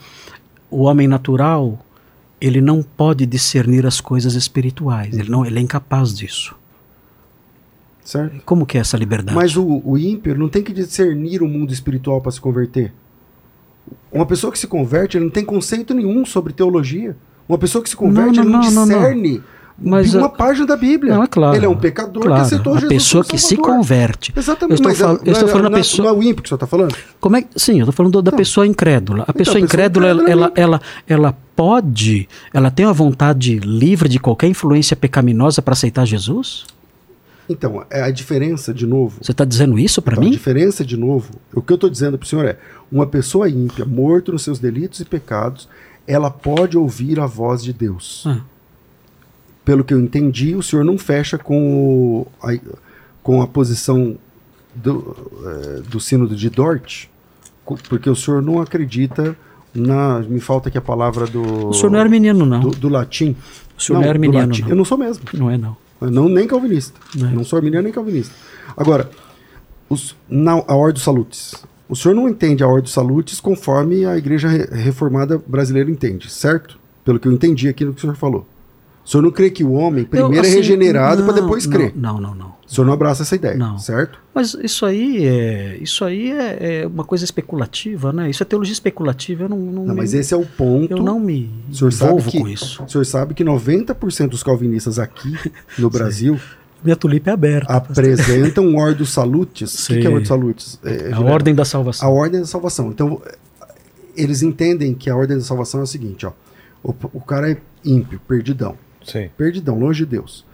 o 0.70 0.82
homem 0.82 1.08
natural 1.08 1.84
ele 2.40 2.60
não 2.60 2.84
pode 2.84 3.26
discernir 3.26 3.84
as 3.84 4.00
coisas 4.00 4.34
espirituais. 4.34 5.18
Ele 5.18 5.28
não, 5.28 5.44
ele 5.44 5.58
é 5.58 5.60
incapaz 5.60 6.14
disso. 6.14 6.54
Certo. 8.04 8.40
Como 8.44 8.64
que 8.64 8.78
é 8.78 8.80
essa 8.80 8.96
liberdade? 8.96 9.34
Mas 9.34 9.56
o, 9.56 9.82
o 9.84 9.98
ímpio 9.98 10.38
não 10.38 10.48
tem 10.48 10.62
que 10.62 10.72
discernir 10.72 11.42
o 11.42 11.48
mundo 11.48 11.72
espiritual 11.72 12.20
para 12.20 12.30
se 12.30 12.40
converter. 12.40 12.92
Uma 14.10 14.26
pessoa 14.26 14.52
que 14.52 14.58
se 14.58 14.66
converte, 14.66 15.16
ele 15.16 15.24
não 15.24 15.32
tem 15.32 15.44
conceito 15.44 15.94
nenhum 15.94 16.24
sobre 16.24 16.52
teologia. 16.52 17.16
Uma 17.48 17.58
pessoa 17.58 17.82
que 17.82 17.90
se 17.90 17.96
converte, 17.96 18.38
não, 18.38 18.44
não, 18.44 18.60
ele 18.60 18.70
não, 18.70 18.86
não 18.86 18.86
discerne 18.86 19.42
mas 19.80 20.12
uma 20.12 20.28
página 20.28 20.66
da 20.66 20.76
Bíblia. 20.76 21.14
Não, 21.14 21.22
é 21.22 21.26
claro. 21.28 21.56
Ele 21.56 21.64
é 21.64 21.68
um 21.68 21.76
pecador 21.76 22.24
claro, 22.24 22.40
que 22.40 22.46
aceitou 22.46 22.72
a 22.72 22.80
Jesus. 22.80 22.92
A 22.92 22.94
pessoa 22.94 23.24
que 23.24 23.38
se 23.38 23.56
converte. 23.56 24.32
Exatamente. 24.36 24.82
Eu 24.82 24.90
estou, 24.90 25.06
fal 25.06 25.20
eu 25.24 25.32
estou 25.32 25.48
falando 25.48 25.70
não, 25.70 25.72
a 25.72 25.80
pessoa. 25.80 26.08
Não 26.08 26.14
é 26.16 26.18
o 26.18 26.22
ímpio 26.22 26.42
que 26.42 26.48
você 26.48 26.54
está 26.56 26.66
falando? 26.66 26.96
Como 27.20 27.36
é, 27.36 27.44
sim, 27.54 27.74
eu 27.74 27.78
estou 27.80 27.92
falando 27.92 28.20
da 28.20 28.32
pessoa 28.32 28.66
incrédula. 28.66 29.20
A 29.20 29.22
então, 29.22 29.34
pessoa, 29.34 29.58
a 29.58 29.60
pessoa 29.60 29.64
incrédula, 29.64 30.12
incrédula 30.12 30.30
ela, 30.30 30.52
é 30.56 30.60
ela, 30.60 30.80
ela, 31.06 31.26
ela 31.28 31.36
pode, 31.54 32.28
ela 32.52 32.70
tem 32.70 32.86
a 32.86 32.92
vontade 32.92 33.58
livre 33.60 34.08
de 34.08 34.18
qualquer 34.18 34.48
influência 34.48 34.96
pecaminosa 34.96 35.62
para 35.62 35.72
aceitar 35.72 36.04
Jesus? 36.04 36.66
Então, 37.48 37.84
é 37.90 38.02
a 38.02 38.10
diferença, 38.10 38.74
de 38.74 38.86
novo. 38.86 39.18
Você 39.22 39.32
está 39.32 39.44
dizendo 39.44 39.78
isso 39.78 40.02
para 40.02 40.14
então, 40.14 40.24
mim? 40.24 40.30
A 40.30 40.32
diferença, 40.32 40.84
de 40.84 40.96
novo, 40.96 41.30
o 41.54 41.62
que 41.62 41.72
eu 41.72 41.76
estou 41.76 41.88
dizendo 41.88 42.18
para 42.18 42.26
o 42.26 42.28
senhor 42.28 42.44
é: 42.44 42.58
uma 42.92 43.06
pessoa 43.06 43.48
ímpia, 43.48 43.84
morto 43.84 44.32
nos 44.32 44.42
seus 44.42 44.58
delitos 44.58 45.00
e 45.00 45.04
pecados, 45.04 45.68
ela 46.06 46.30
pode 46.30 46.76
ouvir 46.76 47.18
a 47.18 47.26
voz 47.26 47.62
de 47.62 47.72
Deus. 47.72 48.24
Ah 48.26 48.42
pelo 49.68 49.84
que 49.84 49.92
eu 49.92 50.00
entendi, 50.00 50.54
o 50.54 50.62
senhor 50.62 50.82
não 50.82 50.96
fecha 50.96 51.36
com, 51.36 52.26
a, 52.42 52.58
com 53.22 53.42
a 53.42 53.46
posição 53.46 54.16
do, 54.74 55.14
é, 55.44 55.80
do 55.82 56.00
sínodo 56.00 56.34
de 56.34 56.48
Dort, 56.48 57.04
porque 57.86 58.08
o 58.08 58.16
senhor 58.16 58.40
não 58.40 58.62
acredita 58.62 59.36
na. 59.74 60.20
Me 60.20 60.40
falta 60.40 60.70
aqui 60.70 60.78
a 60.78 60.80
palavra 60.80 61.26
do. 61.26 61.68
O 61.68 61.74
senhor 61.74 61.90
não 61.90 61.98
é 61.98 62.00
arminiano, 62.00 62.46
não. 62.46 62.60
Do, 62.60 62.70
do 62.70 62.88
latim. 62.88 63.36
O 63.76 63.82
senhor 63.82 63.98
não, 63.98 64.00
não 64.00 64.08
é 64.08 64.10
arminiano. 64.10 64.54
Eu 64.66 64.74
não 64.74 64.86
sou 64.86 64.96
mesmo. 64.96 65.22
Não 65.34 65.50
é, 65.50 65.58
não. 65.58 65.76
Eu 66.00 66.10
não 66.10 66.28
nem 66.28 66.46
calvinista. 66.46 66.98
Não, 67.14 67.28
é. 67.28 67.32
não 67.32 67.44
sou 67.44 67.56
arminiano 67.56 67.84
nem 67.84 67.92
calvinista. 67.92 68.34
Agora, 68.76 69.10
os, 69.88 70.14
na, 70.28 70.52
a 70.52 70.76
Ordo 70.76 70.98
Salutis. 70.98 71.54
O 71.88 71.96
senhor 71.96 72.14
não 72.14 72.28
entende 72.28 72.62
a 72.62 72.68
Ordo 72.68 72.88
Salutis 72.88 73.40
conforme 73.40 74.04
a 74.04 74.16
Igreja 74.16 74.48
Reformada 74.48 75.42
Brasileira 75.46 75.90
entende, 75.90 76.30
certo? 76.30 76.78
Pelo 77.04 77.18
que 77.18 77.26
eu 77.26 77.32
entendi 77.32 77.68
aqui 77.68 77.84
no 77.84 77.92
que 77.92 77.98
o 77.98 78.00
senhor 78.02 78.16
falou. 78.16 78.46
O 79.08 79.10
senhor 79.10 79.22
não 79.22 79.30
crê 79.30 79.48
que 79.48 79.64
o 79.64 79.72
homem 79.72 80.04
primeiro 80.04 80.34
eu, 80.34 80.40
assim, 80.42 80.50
é 80.50 80.54
regenerado 80.56 81.24
para 81.24 81.32
depois 81.32 81.66
crer? 81.66 81.94
Não, 81.96 82.20
não, 82.20 82.34
não. 82.34 82.48
O 82.48 82.70
senhor 82.70 82.84
não 82.86 82.92
abraça 82.92 83.22
essa 83.22 83.34
ideia, 83.34 83.56
não. 83.56 83.78
certo? 83.78 84.18
Mas 84.34 84.52
isso 84.62 84.84
aí 84.84 85.24
é 85.24 85.78
isso 85.80 86.04
aí 86.04 86.30
é, 86.30 86.82
é, 86.82 86.86
uma 86.86 87.04
coisa 87.04 87.24
especulativa, 87.24 88.12
né? 88.12 88.28
Isso 88.28 88.42
é 88.42 88.46
teologia 88.46 88.74
especulativa. 88.74 89.44
Eu 89.44 89.48
não, 89.48 89.56
não, 89.56 89.86
não 89.86 89.94
me, 89.94 90.00
mas 90.02 90.12
esse 90.12 90.34
é 90.34 90.36
o 90.36 90.44
ponto. 90.44 90.92
Eu 90.92 91.02
não 91.02 91.18
me 91.18 91.50
o 91.70 91.74
senhor 91.74 91.90
envolvo 91.90 92.20
sabe 92.20 92.30
que, 92.32 92.38
com 92.38 92.48
isso. 92.48 92.84
O 92.84 92.88
senhor 92.90 93.04
sabe 93.06 93.32
que 93.32 93.42
90% 93.42 94.28
dos 94.28 94.42
calvinistas 94.42 94.98
aqui 94.98 95.34
no 95.78 95.88
Brasil 95.88 96.38
minha 96.84 96.94
tulipa 96.94 97.30
é 97.30 97.32
aberta. 97.32 97.72
Apresentam 97.72 98.66
o 98.66 98.78
Ordo 98.78 99.06
Salutis. 99.06 99.86
O 99.86 99.88
que, 99.88 100.00
que 100.00 100.06
é 100.06 100.10
o 100.10 100.14
Ordo 100.14 100.28
Salutis? 100.28 100.78
É, 100.84 101.12
a 101.14 101.20
Ordem 101.20 101.54
da 101.54 101.64
Salvação. 101.64 102.06
A 102.06 102.12
Ordem 102.12 102.40
da 102.42 102.46
Salvação. 102.46 102.90
Então, 102.90 103.22
eles 104.14 104.42
entendem 104.42 104.92
que 104.92 105.08
a 105.08 105.16
Ordem 105.16 105.38
da 105.38 105.42
Salvação 105.42 105.80
é 105.80 105.84
o 105.84 105.86
seguinte, 105.86 106.26
ó. 106.26 106.32
O, 106.84 106.94
o 107.14 107.20
cara 107.20 107.50
é 107.50 107.56
ímpio, 107.82 108.20
perdidão. 108.28 108.76
Sim. 109.10 109.30
Perdidão, 109.36 109.78
longe 109.78 110.04
de 110.04 110.10
Deus. 110.10 110.44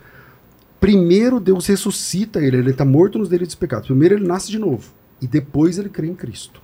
Primeiro 0.81 1.41
Deus 1.41 1.67
ressuscita 1.67 2.41
ele, 2.41 2.59
ele 2.59 2.71
está 2.71 2.85
morto 2.85 3.19
nos 3.19 3.29
delitos 3.29 3.55
e 3.55 3.57
pecados. 3.57 3.87
Primeiro 3.87 4.17
ele 4.17 4.27
nasce 4.27 4.51
de 4.51 4.59
novo 4.59 4.93
e 5.21 5.27
depois 5.27 5.79
ele 5.79 5.89
crê 5.89 6.07
em 6.07 6.15
Cristo. 6.15 6.61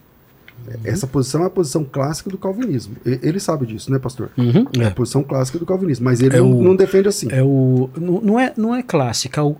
Uhum. 0.66 0.74
Essa 0.84 1.06
posição 1.06 1.42
é 1.42 1.46
a 1.46 1.50
posição 1.50 1.84
clássica 1.84 2.28
do 2.28 2.36
calvinismo. 2.36 2.96
Ele 3.04 3.40
sabe 3.40 3.66
disso, 3.66 3.90
né, 3.90 3.98
pastor? 3.98 4.30
Uhum, 4.36 4.66
é. 4.78 4.82
é. 4.82 4.86
a 4.88 4.90
posição 4.90 5.22
clássica 5.22 5.58
do 5.58 5.64
calvinismo, 5.64 6.04
mas 6.04 6.20
ele 6.20 6.36
é 6.36 6.38
não, 6.38 6.52
o, 6.52 6.62
não, 6.62 6.76
defende 6.76 7.08
assim. 7.08 7.28
É 7.30 7.42
o, 7.42 7.88
não, 7.96 8.38
é, 8.38 8.52
não 8.56 8.74
é 8.74 8.82
clássica, 8.82 9.40
é 9.40 9.54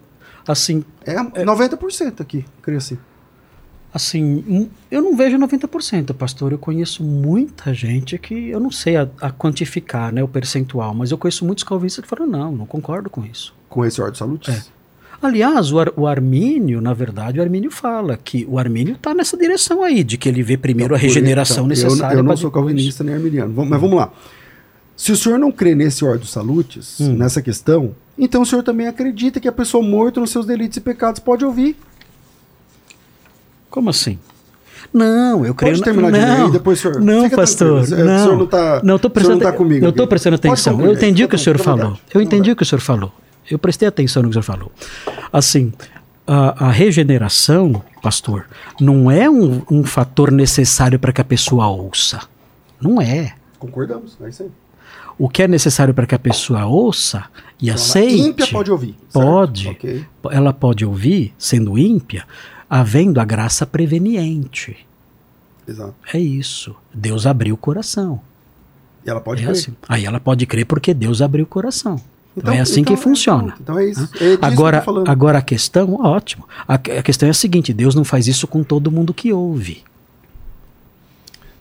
assim... 0.47 0.85
É, 1.07 1.13
é 1.15 1.45
90% 1.45 2.21
aqui, 2.21 2.45
crê 2.63 2.77
assim. 2.77 2.99
Assim, 3.93 4.69
eu 4.89 5.03
não 5.03 5.17
vejo 5.17 5.37
90%, 5.37 6.15
pastor. 6.15 6.53
Eu 6.53 6.59
conheço 6.59 7.03
muita 7.03 7.75
gente 7.75 8.17
que 8.19 8.49
eu 8.49 8.61
não 8.61 8.71
sei 8.71 8.97
a, 8.97 9.09
a, 9.21 9.33
quantificar 9.33 10.13
né, 10.13 10.23
o 10.23 10.29
percentual, 10.29 10.95
mas 10.95 11.11
eu 11.11 11.19
conheço 11.19 11.45
muitos 11.45 11.65
calvinistas 11.65 12.05
que 12.05 12.09
falam: 12.09 12.27
não, 12.27 12.53
não 12.53 12.67
concordo 12.67 13.11
com 13.11 13.25
isso. 13.25 13.53
Com 13.69 13.85
esse 13.85 14.01
ordem 14.01 14.13
de 14.13 14.19
saúde? 14.19 14.51
É. 14.51 14.63
Aliás, 15.23 15.71
o, 15.71 15.79
Ar, 15.79 15.93
o 15.97 16.07
Armínio, 16.07 16.81
na 16.81 16.95
verdade, 16.95 17.41
o 17.41 17.43
Armínio 17.43 17.71
fala 17.71 18.17
que 18.17 18.47
o 18.49 18.59
Armínio 18.59 18.95
está 18.95 19.13
nessa 19.13 19.37
direção 19.37 19.83
aí, 19.83 20.03
de 20.03 20.17
que 20.17 20.29
ele 20.29 20.43
vê 20.43 20.57
primeiro 20.57 20.95
então, 20.95 20.97
a 20.97 21.01
regeneração 21.01 21.57
então, 21.57 21.67
necessária. 21.67 22.15
Eu, 22.15 22.19
eu 22.19 22.25
não 22.25 22.37
sou 22.37 22.51
calvinista 22.51 23.05
nem 23.05 23.15
arminiano, 23.15 23.53
vamos, 23.53 23.71
mas 23.71 23.81
vamos 23.81 23.97
lá. 23.97 24.13
Se 24.97 25.13
o 25.13 25.17
senhor 25.17 25.39
não 25.39 25.51
crê 25.51 25.75
nesse 25.75 26.05
ordem 26.05 26.27
salutes, 26.27 27.01
hum. 27.01 27.17
nessa 27.17 27.43
questão, 27.43 27.95
então 28.17 28.43
o 28.43 28.47
senhor 28.47 28.63
também 28.63 28.87
acredita 28.87 29.41
que 29.41 29.49
a 29.49 29.53
pessoa 29.53 29.83
morta 29.83 30.21
nos 30.21 30.31
seus 30.31 30.47
delitos 30.47 30.77
e 30.77 30.81
pecados 30.81 31.21
pode 31.21 31.45
ouvir 31.45 31.77
Como 33.71 33.89
assim? 33.91 34.19
Não, 34.93 35.47
eu 35.47 35.55
creio 35.55 35.75
Pode 35.75 35.85
terminar 35.85 36.11
de 36.11 36.19
ler 36.19 36.27
não, 36.27 36.47
aí, 36.47 36.53
depois 36.53 36.79
o 36.79 36.83
senhor- 36.83 37.01
Não, 37.01 37.25
fica 37.25 37.37
pastor. 37.37 37.87
tranquilo, 37.87 38.05
Não, 38.09 38.17
o 38.17 38.19
senhor 38.25 38.39
não 38.39 38.47
tá- 38.47 38.81
não 38.83 38.99
tô 38.99 39.09
prestando, 39.11 39.37
não 39.37 39.43
tá 39.51 39.53
comigo 39.57 39.87
Eu 39.87 39.93
tô 39.93 40.03
aqui. 40.03 40.09
prestando 40.11 40.35
atenção. 40.37 40.81
Eu 40.81 40.93
entendi 40.93 41.25
o 41.25 41.29
que 41.29 41.37
o 41.37 41.39
senhor 41.39 41.59
falou. 41.59 41.97
Eu 42.13 42.21
entendi 42.21 42.51
o 42.51 42.57
que 42.57 42.63
o 42.63 42.67
senhor 42.67 42.81
falou. 42.81 43.13
Eu 43.49 43.59
prestei 43.59 43.87
atenção 43.87 44.23
no 44.23 44.31
que 44.31 44.37
o 44.39 44.43
senhor 44.43 44.57
falou. 44.57 44.73
Assim, 45.33 45.73
a, 46.27 46.67
a 46.67 46.71
regeneração, 46.71 47.83
pastor, 48.03 48.47
não 48.81 49.11
é 49.11 49.31
um, 49.31 49.63
um 49.71 49.85
fator 49.85 50.33
necessário 50.33 50.99
para 50.99 51.13
que 51.13 51.21
a 51.21 51.25
pessoa 51.25 51.69
ouça. 51.69 52.21
Não 52.81 53.01
é. 53.01 53.35
Concordamos, 53.59 54.17
é 54.21 54.29
isso 54.29 54.43
aí. 54.43 54.51
O 55.19 55.29
que 55.29 55.43
é 55.43 55.49
necessário 55.49 55.93
para 55.93 56.07
que 56.07 56.15
a 56.15 56.19
pessoa 56.19 56.65
ouça 56.67 57.25
e 57.61 57.67
Então, 57.67 57.75
aceite. 57.75 58.15
ela 58.19 58.29
ímpia 58.29 58.47
pode 58.47 58.71
ouvir. 58.73 58.97
certo? 59.11 59.25
Pode. 59.27 59.69
Ok. 59.69 60.05
Ela 60.31 60.53
pode 60.53 60.85
ouvir, 60.85 61.35
sendo 61.39 61.79
ímpia, 61.79 62.25
havendo 62.71 63.21
a 63.21 63.25
graça 63.25 63.67
preveniente. 63.67 64.87
Exato. 65.69 65.95
É 66.15 66.19
isso. 66.19 66.75
Deus 66.95 67.27
abriu 67.27 67.55
o 67.57 67.59
coração. 67.59 68.21
E 69.05 69.11
ela 69.11 69.21
pode 69.21 69.43
É 69.43 69.47
crer. 69.47 69.57
assim. 69.57 69.73
Aí 69.89 70.05
ela 70.07 70.21
pode 70.21 70.47
crer 70.47 70.65
porque 70.65 70.95
Deus 70.95 71.21
abriu 71.21 71.45
o 71.45 71.49
coração. 71.49 72.01
Então, 72.37 72.55
é 72.55 72.61
assim 72.61 72.83
então- 72.83 72.95
que 72.95 73.03
funciona. 73.03 73.55
Então 73.61 73.77
é 73.79 73.87
isso. 73.91 74.09
É 74.21 74.39
Agora, 74.41 74.85
agora 75.09 75.39
a 75.39 75.43
questão, 75.43 75.95
ótimo. 75.95 76.47
A, 76.67 76.75
a 76.75 76.79
questão 77.03 77.27
é 77.27 77.31
a 77.31 77.35
seguinte: 77.35 77.73
Deus 77.73 77.95
não 77.95 78.05
faz 78.05 78.29
isso 78.29 78.47
com 78.47 78.63
todo 78.63 78.91
mundo 78.91 79.13
que 79.13 79.33
ouve. 79.33 79.83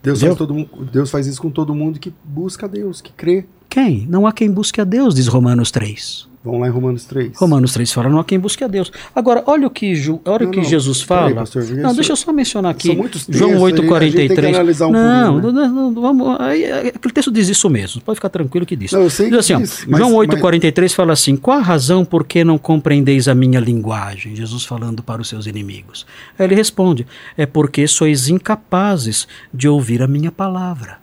Deus, 0.02 0.22
faz 0.22 0.36
todo 0.38 0.70
Deus 0.94 1.10
faz 1.12 1.28
isso 1.28 1.42
com 1.42 1.50
todo 1.50 1.74
mundo 1.76 2.00
que 2.00 2.14
busca 2.24 2.68
Deus, 2.70 3.02
que 3.02 3.12
crê. 3.12 3.46
Quem? 3.68 4.06
Não 4.08 4.26
há 4.26 4.32
quem 4.32 4.50
busque 4.50 4.80
a 4.80 4.84
Deus, 4.86 5.16
diz 5.16 5.28
Romanos 5.28 5.72
3. 5.72 6.29
Vamos 6.42 6.62
lá 6.62 6.68
em 6.68 6.70
Romanos 6.70 7.04
3. 7.04 7.36
Romanos 7.38 7.74
3 7.74 7.92
fala, 7.92 8.08
não 8.08 8.18
há 8.20 8.24
quem 8.24 8.40
busque 8.40 8.64
a 8.64 8.68
Deus. 8.68 8.90
Agora, 9.14 9.44
olha 9.46 9.68
o 9.68 9.70
que, 9.70 9.94
Ju, 9.94 10.22
olha 10.24 10.44
o 10.44 10.46
Não, 10.46 10.52
que 10.52 10.60
não, 10.60 10.64
Jesus 10.64 11.02
fala. 11.02 11.36
pastor, 11.36 11.66
porque 11.66 11.82
não, 11.82 11.94
deixa 11.94 12.14
eu 12.14 12.16
só 12.16 12.32
mencionar 12.32 12.72
aqui. 12.72 12.88
são 12.88 12.96
muitos 12.96 13.26
João 13.28 13.52
textos, 13.70 13.82
que 13.82 13.88
8,43. 13.88 14.48
analisar 14.56 14.88
um 14.88 14.92
por 14.94 14.98
não, 14.98 15.52
né? 15.52 15.68
não, 15.68 15.94
vamos, 15.94 16.40
aí, 16.40 16.64
aquele 16.72 17.14
texto 17.14 17.30
diz 17.30 17.50
isso 17.50 17.70
mesmo. 17.70 18.02
Pode 18.02 18.16
ficar 18.16 18.30
tranquilo 18.30 18.66
que 18.66 18.78
diz. 18.78 18.94
Não, 18.94 19.02
eu 19.02 19.10
sei 19.10 19.30
diz 19.30 19.40
assim, 19.40 19.54
ó, 19.54 19.58
diz, 19.60 19.86
mas- 19.86 20.00
João 20.00 20.12
mas- 20.16 20.30
8,43 20.30 20.94
fala 20.94 21.12
assim: 21.12 21.36
qual 21.36 21.58
a 21.60 21.62
razão 21.62 22.06
por 22.06 22.26
que 22.26 22.42
não 22.42 22.58
compreendeis 22.58 23.28
a 23.28 23.36
minha 23.36 23.60
linguagem? 23.60 24.34
Jesus 24.34 24.64
falando 24.64 25.04
para 25.04 25.22
os 25.22 25.28
seus 25.28 25.46
inimigos. 25.46 26.06
Aí 26.38 26.46
ele 26.46 26.56
responde: 26.56 27.06
é 27.38 27.46
porque 27.46 27.86
sois 27.86 28.30
incapazes 28.30 29.28
de 29.54 29.68
ouvir 29.68 30.02
a 30.02 30.08
minha 30.08 30.32
palavra. 30.32 31.00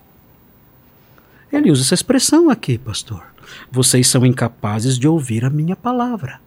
Ele 1.53 1.71
usa 1.71 1.83
essa 1.83 1.95
expressão 1.95 2.49
aqui, 2.49 2.79
pastor. 2.79 3.23
Vocês 3.71 4.09
são 4.09 4.25
incapazes 4.25 4.99
de 4.99 5.07
ouvir 5.09 5.45
a 5.45 5.51
minha 5.51 5.77
palavra. 5.77 6.41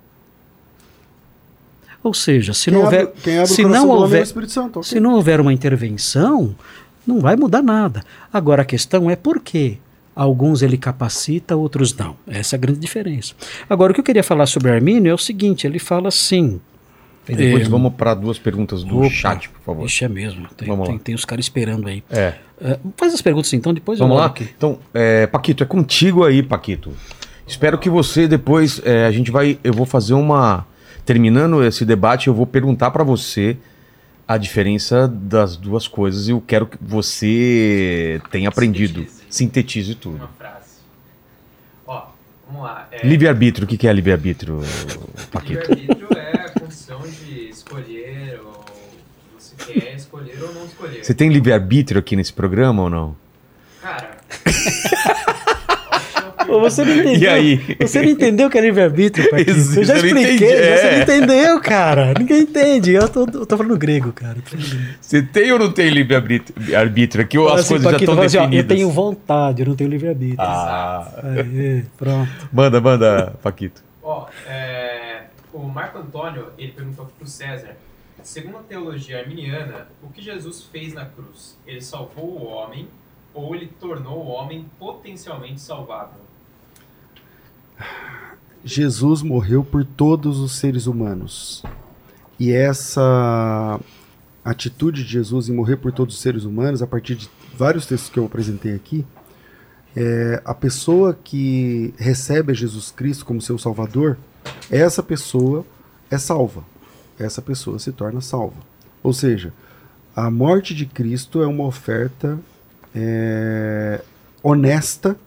Ou 2.01 2.13
seja, 2.13 2.53
se 2.53 2.65
Quem 2.65 2.73
não 2.73 2.85
abre, 2.85 2.99
houver, 2.99 3.13
quem 3.21 3.37
abre 3.39 3.51
se 3.51 3.63
não 3.63 3.89
houver, 3.89 4.25
Santo. 4.47 4.79
ok? 4.79 4.83
se 4.83 4.99
não 4.99 5.13
houver 5.15 5.41
uma 5.41 5.51
intervenção, 5.53 6.55
não 7.05 7.19
vai 7.19 7.35
mudar 7.35 7.61
nada. 7.61 8.03
Agora 8.31 8.61
a 8.61 8.65
questão 8.65 9.09
é 9.09 9.15
por 9.15 9.41
quê? 9.41 9.77
Alguns 10.15 10.61
ele 10.61 10.77
capacita, 10.77 11.55
outros 11.55 11.93
não. 11.95 12.15
Essa 12.27 12.55
é 12.55 12.57
a 12.57 12.59
grande 12.59 12.79
diferença. 12.79 13.33
Agora, 13.69 13.91
o 13.91 13.95
que 13.95 14.01
eu 14.01 14.03
queria 14.05 14.23
falar 14.23 14.45
sobre 14.47 14.71
Armínio 14.71 15.09
é 15.09 15.13
o 15.13 15.17
seguinte: 15.17 15.65
ele 15.65 15.79
fala 15.79 16.07
assim. 16.09 16.59
E 17.29 17.35
depois 17.35 17.67
É, 17.67 17.69
vamos 17.69 17.93
para 17.93 18.13
duas 18.15 18.39
perguntas 18.39 18.83
do 18.83 18.99
Opa, 18.99 19.09
chat, 19.09 19.49
por 19.49 19.61
favor. 19.61 19.85
Ixi, 19.85 20.05
é 20.05 20.09
mesmo. 20.09 20.47
Tem, 20.57 20.67
Vamos 20.67 20.87
lá. 20.87 20.93
tem, 20.93 20.99
tem 20.99 21.15
os 21.15 21.23
caras 21.25 21.45
esperando 21.45 21.87
aí. 21.87 22.03
É. 22.09 22.33
É, 22.61 22.79
faz 22.97 23.13
as 23.13 23.21
perguntas 23.21 23.53
então, 23.53 23.73
depois 23.73 23.99
Vamos 23.99 24.15
eu 24.15 24.19
lá? 24.19 24.25
aqui. 24.27 24.49
Então, 24.57 24.79
é, 24.93 25.27
Paquito, 25.27 25.63
é 25.63 25.65
contigo 25.65 26.25
aí, 26.25 26.41
Paquito. 26.43 26.91
Espero 27.47 27.77
que 27.77 27.89
você 27.89 28.27
depois. 28.27 28.81
é, 28.83 29.05
a 29.05 29.11
gente 29.11 29.31
vai. 29.31 29.57
Eu 29.63 29.73
vou 29.73 29.85
fazer 29.85 30.13
uma. 30.13 30.65
Terminando 31.05 31.63
esse 31.63 31.85
debate, 31.85 32.27
eu 32.27 32.33
vou 32.33 32.45
perguntar 32.45 32.91
pra 32.91 33.03
você 33.03 33.57
a 34.27 34.37
diferença 34.37 35.07
das 35.07 35.55
duas 35.57 35.87
coisas 35.87 36.27
e 36.27 36.31
eu 36.31 36.39
quero 36.45 36.67
que 36.67 36.77
você 36.79 38.21
tenha 38.29 38.49
aprendido. 38.49 39.05
Sintetize 39.29 39.95
tudo. 39.95 40.17
Uma 40.17 40.29
frase. 40.37 40.69
Ó, 41.87 42.03
vamos 42.47 42.63
lá. 42.63 42.87
É, 42.91 43.07
Livre-arbítrio, 43.07 43.65
o 43.65 43.67
que 43.67 43.77
que 43.77 43.87
é 43.87 43.93
livre-arbítrio, 43.93 44.59
Paquito? 45.31 45.73
Livre-arbítrio 45.73 46.07
é 46.17 46.38
função 46.89 47.01
de 47.01 47.49
escolher 47.49 48.39
ou 48.43 48.65
você 49.37 49.55
quer 49.55 49.95
escolher 49.95 50.41
ou 50.41 50.53
não 50.53 50.65
escolher. 50.65 51.03
Você 51.05 51.13
tem 51.13 51.29
livre-arbítrio 51.29 51.99
aqui 51.99 52.15
nesse 52.15 52.33
programa 52.33 52.83
ou 52.83 52.89
não? 52.89 53.15
Cara. 53.81 54.17
Ô, 56.47 56.59
você 56.59 56.83
não 56.83 56.95
entendeu. 56.95 57.21
E 57.21 57.27
aí? 57.27 57.77
Você 57.79 58.01
não 58.01 58.09
entendeu 58.09 58.47
o 58.47 58.49
que 58.49 58.57
é 58.57 58.61
livre-arbítrio, 58.61 59.29
Eu 59.77 59.83
já 59.83 59.97
expliquei, 59.97 60.35
entendi, 60.35 60.45
você 60.47 60.87
é. 60.87 60.95
não 60.95 61.01
entendeu, 61.03 61.61
cara. 61.61 62.13
Ninguém 62.17 62.41
entende. 62.41 62.93
Eu 62.93 63.07
tô, 63.07 63.19
eu 63.21 63.45
tô 63.45 63.55
falando 63.55 63.77
grego, 63.77 64.11
cara. 64.11 64.37
Você 64.99 65.21
tem 65.21 65.51
ou 65.51 65.59
não 65.59 65.71
tem 65.71 65.91
livre-arbítrio 65.91 66.75
arbítrio 66.75 67.23
aqui 67.23 67.37
ou 67.37 67.45
Fala 67.45 67.59
as 67.59 67.65
assim, 67.65 67.75
coisas 67.75 67.91
já 67.91 67.97
estão 67.97 68.15
fala 68.15 68.25
assim, 68.25 68.37
ó, 68.37 68.41
definidas? 68.41 68.71
eu 68.71 68.75
tenho 68.77 68.89
vontade, 68.89 69.61
eu 69.61 69.67
não 69.67 69.75
tenho 69.75 69.91
livre-arbítrio. 69.91 70.41
Ah, 70.41 71.07
Aí, 71.23 71.83
pronto. 71.95 72.31
manda, 72.51 72.81
manda, 72.81 73.33
Paquito. 73.43 73.83
Ó, 74.01 74.25
é, 74.47 75.08
o 75.53 75.67
Marco 75.67 75.97
Antônio, 75.97 76.51
ele 76.57 76.71
perguntou 76.71 77.05
aqui 77.05 77.13
pro 77.13 77.27
César. 77.27 77.75
Segundo 78.23 78.57
a 78.57 78.63
teologia 78.63 79.19
arminiana, 79.19 79.87
o 80.03 80.09
que 80.09 80.21
Jesus 80.21 80.63
fez 80.63 80.93
na 80.93 81.05
cruz? 81.05 81.57
Ele 81.65 81.81
salvou 81.81 82.25
o 82.25 82.45
homem 82.45 82.87
ou 83.33 83.55
ele 83.55 83.67
tornou 83.79 84.25
o 84.25 84.27
homem 84.27 84.65
potencialmente 84.77 85.61
salvável? 85.61 86.21
Jesus 88.63 89.21
morreu 89.21 89.63
por 89.63 89.85
todos 89.85 90.39
os 90.39 90.53
seres 90.53 90.85
humanos. 90.85 91.63
E 92.37 92.51
essa 92.51 93.79
atitude 94.43 95.03
de 95.03 95.09
Jesus 95.09 95.49
em 95.49 95.53
morrer 95.53 95.77
por 95.77 95.91
todos 95.91 96.15
os 96.15 96.21
seres 96.21 96.43
humanos, 96.43 96.81
a 96.81 96.87
partir 96.87 97.15
de 97.15 97.29
vários 97.55 97.85
textos 97.85 98.09
que 98.09 98.19
eu 98.19 98.25
apresentei 98.25 98.73
aqui, 98.73 99.05
é 99.95 100.41
a 100.45 100.53
pessoa 100.53 101.13
que 101.13 101.93
recebe 101.97 102.51
a 102.51 102.55
Jesus 102.55 102.91
Cristo 102.91 103.25
como 103.25 103.41
seu 103.41 103.57
Salvador, 103.57 104.17
essa 104.69 105.01
pessoa 105.01 105.65
é 106.09 106.17
salva. 106.17 106.63
Essa 107.17 107.41
pessoa 107.41 107.79
se 107.79 107.91
torna 107.91 108.21
salva. 108.21 108.55
Ou 109.03 109.13
seja, 109.13 109.53
a 110.15 110.29
morte 110.29 110.73
de 110.73 110.85
Cristo 110.85 111.41
é 111.41 111.47
uma 111.47 111.65
oferta 111.65 112.39
é, 112.95 114.01
honesta 114.43 115.17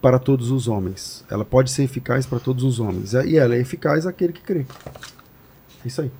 para 0.00 0.18
todos 0.18 0.50
os 0.50 0.68
homens. 0.68 1.24
Ela 1.30 1.44
pode 1.44 1.70
ser 1.70 1.82
eficaz 1.84 2.26
para 2.26 2.38
todos 2.38 2.64
os 2.64 2.78
homens. 2.78 3.12
E 3.12 3.36
ela 3.36 3.54
é 3.54 3.58
eficaz 3.58 4.06
àquele 4.06 4.32
que 4.32 4.40
crê. 4.40 4.66
É 5.84 5.88
isso 5.88 6.00
aí. 6.00 6.10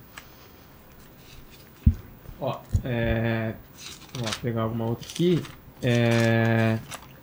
Ó, 2.39 2.59
é, 2.83 3.53
lá, 4.21 4.31
pegar 4.41 4.63
alguma 4.63 4.85
outra 4.85 5.07
aqui. 5.07 5.41
É, 5.81 6.79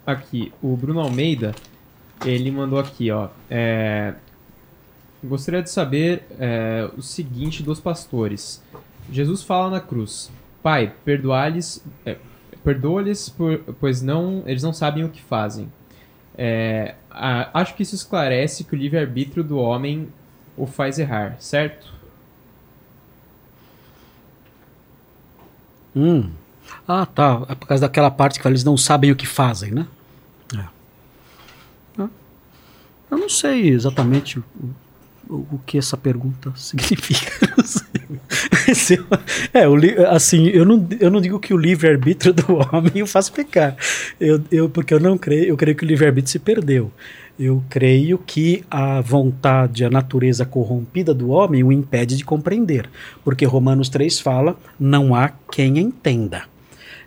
aqui, 0.07 0.53
o 0.63 0.77
Bruno 0.77 1.01
Almeida, 1.01 1.55
ele 2.25 2.51
mandou 2.51 2.79
aqui, 2.79 3.11
ó. 3.11 3.29
é, 3.51 4.15
gostaria 5.25 5.63
de 5.63 5.71
saber 5.71 6.25
é, 6.39 6.89
o 6.97 7.03
seguinte 7.03 7.63
dos 7.63 7.81
pastores. 7.81 8.63
Jesus 9.11 9.43
fala 9.43 9.71
na 9.71 9.81
cruz: 9.81 10.31
Pai, 10.63 10.93
perdoa-lhes, 11.05 11.83
é, 12.05 12.17
perdoa-lhes, 12.63 13.35
pois 13.81 14.01
não, 14.03 14.43
eles 14.47 14.63
não 14.63 14.73
sabem 14.73 15.05
o 15.05 15.09
que 15.09 15.21
fazem. 15.23 15.71
É, 16.37 16.95
a- 17.11 17.61
acho 17.61 17.75
que 17.75 17.83
isso 17.83 17.95
esclarece 17.95 18.65
que 18.65 18.75
o 18.75 18.79
livre-arbítrio 18.79 19.45
do 19.45 19.59
homem 19.59 20.09
o 20.57 20.67
faz 20.67 20.99
errar, 20.99 21.37
certo? 21.41 21.93
Hum. 25.95 26.31
Ah, 26.89 27.07
tá. 27.07 27.43
É 27.49 27.55
por 27.55 27.67
causa 27.69 27.83
daquela 27.83 28.11
parte 28.11 28.41
que 28.41 28.49
eles 28.49 28.65
não 28.65 28.77
sabem 28.77 29.11
o 29.13 29.17
que 29.17 29.27
fazem, 29.27 29.71
né? 29.71 29.87
É. 30.57 30.65
Ah. 31.99 32.09
Eu 33.11 33.19
não 33.19 33.29
sei 33.29 33.69
exatamente 33.69 34.43
o, 35.29 35.61
que 35.67 35.79
essa 35.79 35.97
pergunta 35.97 36.53
significa. 36.57 37.33
Eu- 38.91 39.07
é, 39.53 39.69
o 39.69 39.77
assim, 40.09 40.47
eu 40.49 40.65
não, 40.65 40.87
eu 40.99 41.11
não 41.11 41.21
digo 41.21 41.39
que 41.39 41.53
o 41.53 41.57
livre-arbítrio 41.57 42.33
do 42.33 42.45
homem 42.73 43.03
o 43.03 43.07
faz 43.07 43.29
pecar. 43.29 43.77
Eu, 44.21 44.43
eu, 44.51 44.69
porque 44.69 44.95
eu 44.95 45.01
não 45.01 45.19
creio, 45.19 45.45
eu 45.45 45.57
creio 45.57 45.77
que 45.77 45.85
o 45.85 45.87
livre-arbítrio 45.89 46.33
se 46.33 46.39
perdeu. 46.39 46.91
Eu 47.39 47.63
creio 47.69 48.17
que 48.19 48.65
a 48.71 49.01
vontade, 49.01 49.85
a 49.85 49.91
natureza 49.91 50.45
corrompida 50.47 51.13
do 51.13 51.31
homem 51.31 51.65
o 51.65 51.73
impede 51.73 52.17
de 52.17 52.25
compreender. 52.25 52.89
Porque 53.25 53.45
Romanos 53.45 53.89
3 53.89 54.21
fala: 54.21 54.57
não 54.79 55.15
há 55.15 55.31
quem 55.51 55.79
entenda. 55.79 56.45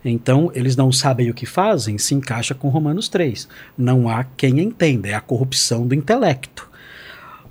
Então, 0.03 0.51
eles 0.53 0.75
não 0.75 0.91
sabem 0.91 1.29
o 1.29 1.33
que 1.33 1.45
fazem, 1.45 1.97
se 1.97 2.13
encaixa 2.13 2.53
com 2.53 2.69
Romanos 2.69 3.09
3. 3.09 3.47
Não 3.77 4.07
há 4.07 4.23
quem 4.23 4.59
entenda, 4.59 5.07
é 5.09 5.13
a 5.13 5.21
corrupção 5.21 5.87
do 5.87 5.95
intelecto. 5.95 6.69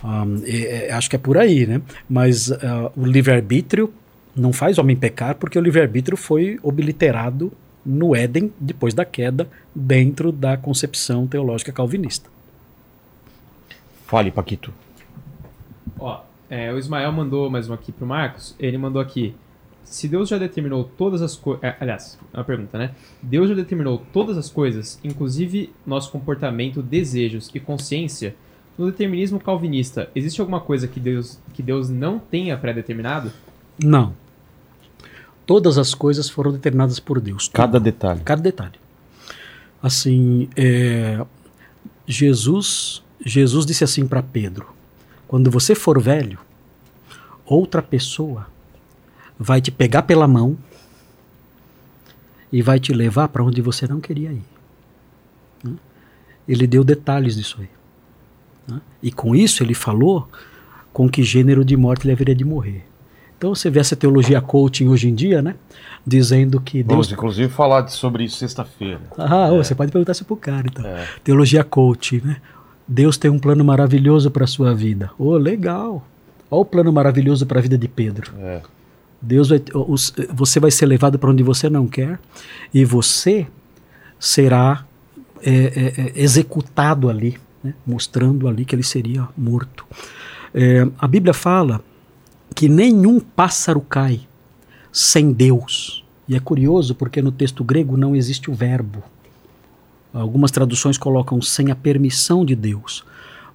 Ahn, 0.07 0.43
é- 0.45 0.87
é- 0.89 0.93
acho 0.93 1.11
que 1.11 1.17
é 1.17 1.19
por 1.19 1.37
aí, 1.37 1.67
né? 1.67 1.83
Mas 2.09 2.51
ah, 2.53 2.93
o 2.97 3.05
livre-arbítrio 3.05 3.93
não 4.37 4.53
faz 4.53 4.79
o 4.79 4.81
homem 4.81 4.95
pecar, 4.97 5.35
porque 5.35 5.59
o 5.59 5.63
livre-arbítrio 5.63 6.17
foi 6.17 6.59
obliterado 6.63 7.53
no 7.85 8.15
Éden, 8.15 8.53
depois 8.61 8.95
da 8.95 9.05
queda, 9.05 9.49
dentro 9.75 10.31
da 10.33 10.57
concepção 10.57 11.27
teológica 11.27 11.73
calvinista. 11.73 12.29
Fale, 14.07 14.31
Paquito. 14.31 14.73
Ó, 15.99 16.21
é, 16.49 16.73
o 16.73 16.79
Ismael 16.79 17.11
mandou 17.13 17.51
mais 17.51 17.67
uma 17.69 17.75
aqui 17.75 17.91
pro 17.91 18.07
Marcos. 18.07 18.55
Ele 18.59 18.79
mandou 18.79 19.01
aqui. 19.03 19.35
se 19.85 20.09
Deus 20.09 20.29
já 20.29 20.37
determinou 20.37 20.83
todas 20.83 21.23
as 21.23 21.37
coisas. 21.37 21.63
aliás, 21.81 22.19
é 22.35 22.37
uma 22.39 22.45
pergunta, 22.45 22.77
né? 22.77 22.91
Deus 23.23 23.49
já 23.49 23.55
determinou 23.55 24.05
todas 24.13 24.37
as 24.37 24.51
coisas, 24.51 24.99
inclusive 25.05 25.71
nosso 25.87 26.11
comportamento, 26.11 26.83
desejos 26.83 27.49
e 27.55 27.61
consciência. 27.61 28.35
No 28.79 28.87
determinismo 28.87 29.41
calvinista, 29.41 30.11
existe 30.15 30.41
alguma 30.41 30.61
coisa 30.61 30.87
que 30.87 31.01
Deus, 31.01 31.39
que 31.55 31.63
Deus 31.63 31.89
não 31.89 32.19
tenha 32.19 32.57
pré-determinado? 32.59 33.33
Não. 33.83 34.13
Todas 35.47 35.79
as 35.79 35.95
coisas 35.95 36.29
foram 36.29 36.53
determinadas 36.53 37.01
por 37.01 37.21
Deus. 37.21 37.49
Cada 37.49 37.73
tudo. 37.73 37.85
detalhe. 37.85 38.21
Cada 38.23 38.43
detalhe. 38.43 38.75
Assim, 39.83 40.49
é, 40.57 41.25
Jesus, 42.07 43.03
Jesus 43.25 43.65
disse 43.65 43.85
assim 43.85 44.07
para 44.07 44.23
Pedro: 44.23 44.67
quando 45.27 45.51
você 45.51 45.75
for 45.75 46.01
velho, 46.01 46.39
outra 47.45 47.81
pessoa 47.81 48.47
vai 49.39 49.61
te 49.61 49.71
pegar 49.71 50.03
pela 50.03 50.27
mão 50.27 50.57
e 52.53 52.63
vai 52.63 52.79
te 52.79 52.93
levar 52.93 53.29
para 53.29 53.45
onde 53.45 53.61
você 53.61 53.87
não 53.87 54.01
queria 54.01 54.33
ir. 54.33 54.45
Né? 55.63 55.75
Ele 56.49 56.67
deu 56.67 56.85
detalhes 56.85 57.37
disso 57.37 57.59
aí. 57.61 57.76
Né? 58.69 58.81
E 59.03 59.11
com 59.13 59.35
isso 59.35 59.63
ele 59.63 59.75
falou 59.75 60.29
com 60.93 61.09
que 61.09 61.23
gênero 61.23 61.65
de 61.65 61.77
morte 61.77 62.07
ele 62.07 62.13
haveria 62.13 62.35
de 62.35 62.45
morrer. 62.45 62.85
Então 63.39 63.55
você 63.55 63.69
vê 63.69 63.81
essa 63.81 63.95
teologia 63.95 64.41
coaching 64.41 64.89
hoje 64.89 65.09
em 65.09 65.15
dia, 65.15 65.43
né? 65.43 65.55
Dizendo 66.07 66.59
que 66.61 66.79
Deus. 66.83 66.89
Vamos, 67.09 67.13
inclusive, 67.13 67.53
falar 67.53 67.87
sobre 67.89 68.25
isso 68.25 68.37
sexta-feira. 68.39 69.01
Ah, 69.19 69.51
ô, 69.53 69.63
você 69.63 69.75
pode 69.75 69.93
perguntar 69.93 70.13
isso 70.13 70.25
pro 70.25 70.37
cara, 70.37 70.67
então. 70.67 70.85
Teologia 71.23 71.63
coaching, 71.63 72.23
né? 72.25 72.37
Deus 72.89 73.19
tem 73.19 73.31
um 73.31 73.39
plano 73.39 73.63
maravilhoso 73.65 74.31
para 74.31 74.47
sua 74.47 74.75
vida. 74.75 75.11
Ô, 75.19 75.37
legal. 75.37 76.07
Olha 76.51 76.61
o 76.61 76.65
plano 76.65 76.93
maravilhoso 76.93 77.45
para 77.45 77.59
a 77.59 77.63
vida 77.63 77.77
de 77.77 77.89
Pedro. 77.89 78.31
É. 78.39 78.63
Deus 79.21 79.49
vai, 79.49 79.61
os- 79.75 80.15
você 80.33 80.61
vai 80.61 80.71
ser 80.71 80.87
levado 80.87 81.19
para 81.19 81.29
onde 81.31 81.43
você 81.43 81.69
não 81.69 81.87
quer 81.89 82.19
e 82.73 82.85
você 82.85 83.47
será 84.19 84.85
é, 85.43 85.51
é, 85.51 86.01
é, 86.01 86.13
executado 86.15 87.11
ali, 87.11 87.37
né? 87.67 87.75
mostrando 87.87 88.49
ali 88.49 88.65
que 88.65 88.75
ele 88.75 88.83
seria 88.83 89.29
morto. 89.37 89.85
É, 90.55 90.87
a 90.99 91.07
Bíblia 91.07 91.35
fala 91.35 91.83
que 92.55 92.69
nenhum 92.69 93.21
pássaro 93.21 93.81
cai 93.81 94.21
sem 94.93 95.33
Deus. 95.33 96.05
E 96.29 96.35
é 96.35 96.41
curioso 96.41 96.95
porque 96.95 97.21
no 97.23 97.31
texto 97.31 97.63
grego 97.63 97.97
não 97.97 98.17
existe 98.17 98.51
o 98.51 98.55
verbo. 98.55 99.03
Algumas 100.13 100.51
traduções 100.51 100.97
colocam 100.97 101.41
sem 101.43 101.71
a 101.71 101.77
permissão 101.77 102.45
de 102.45 102.57
Deus, 102.57 103.05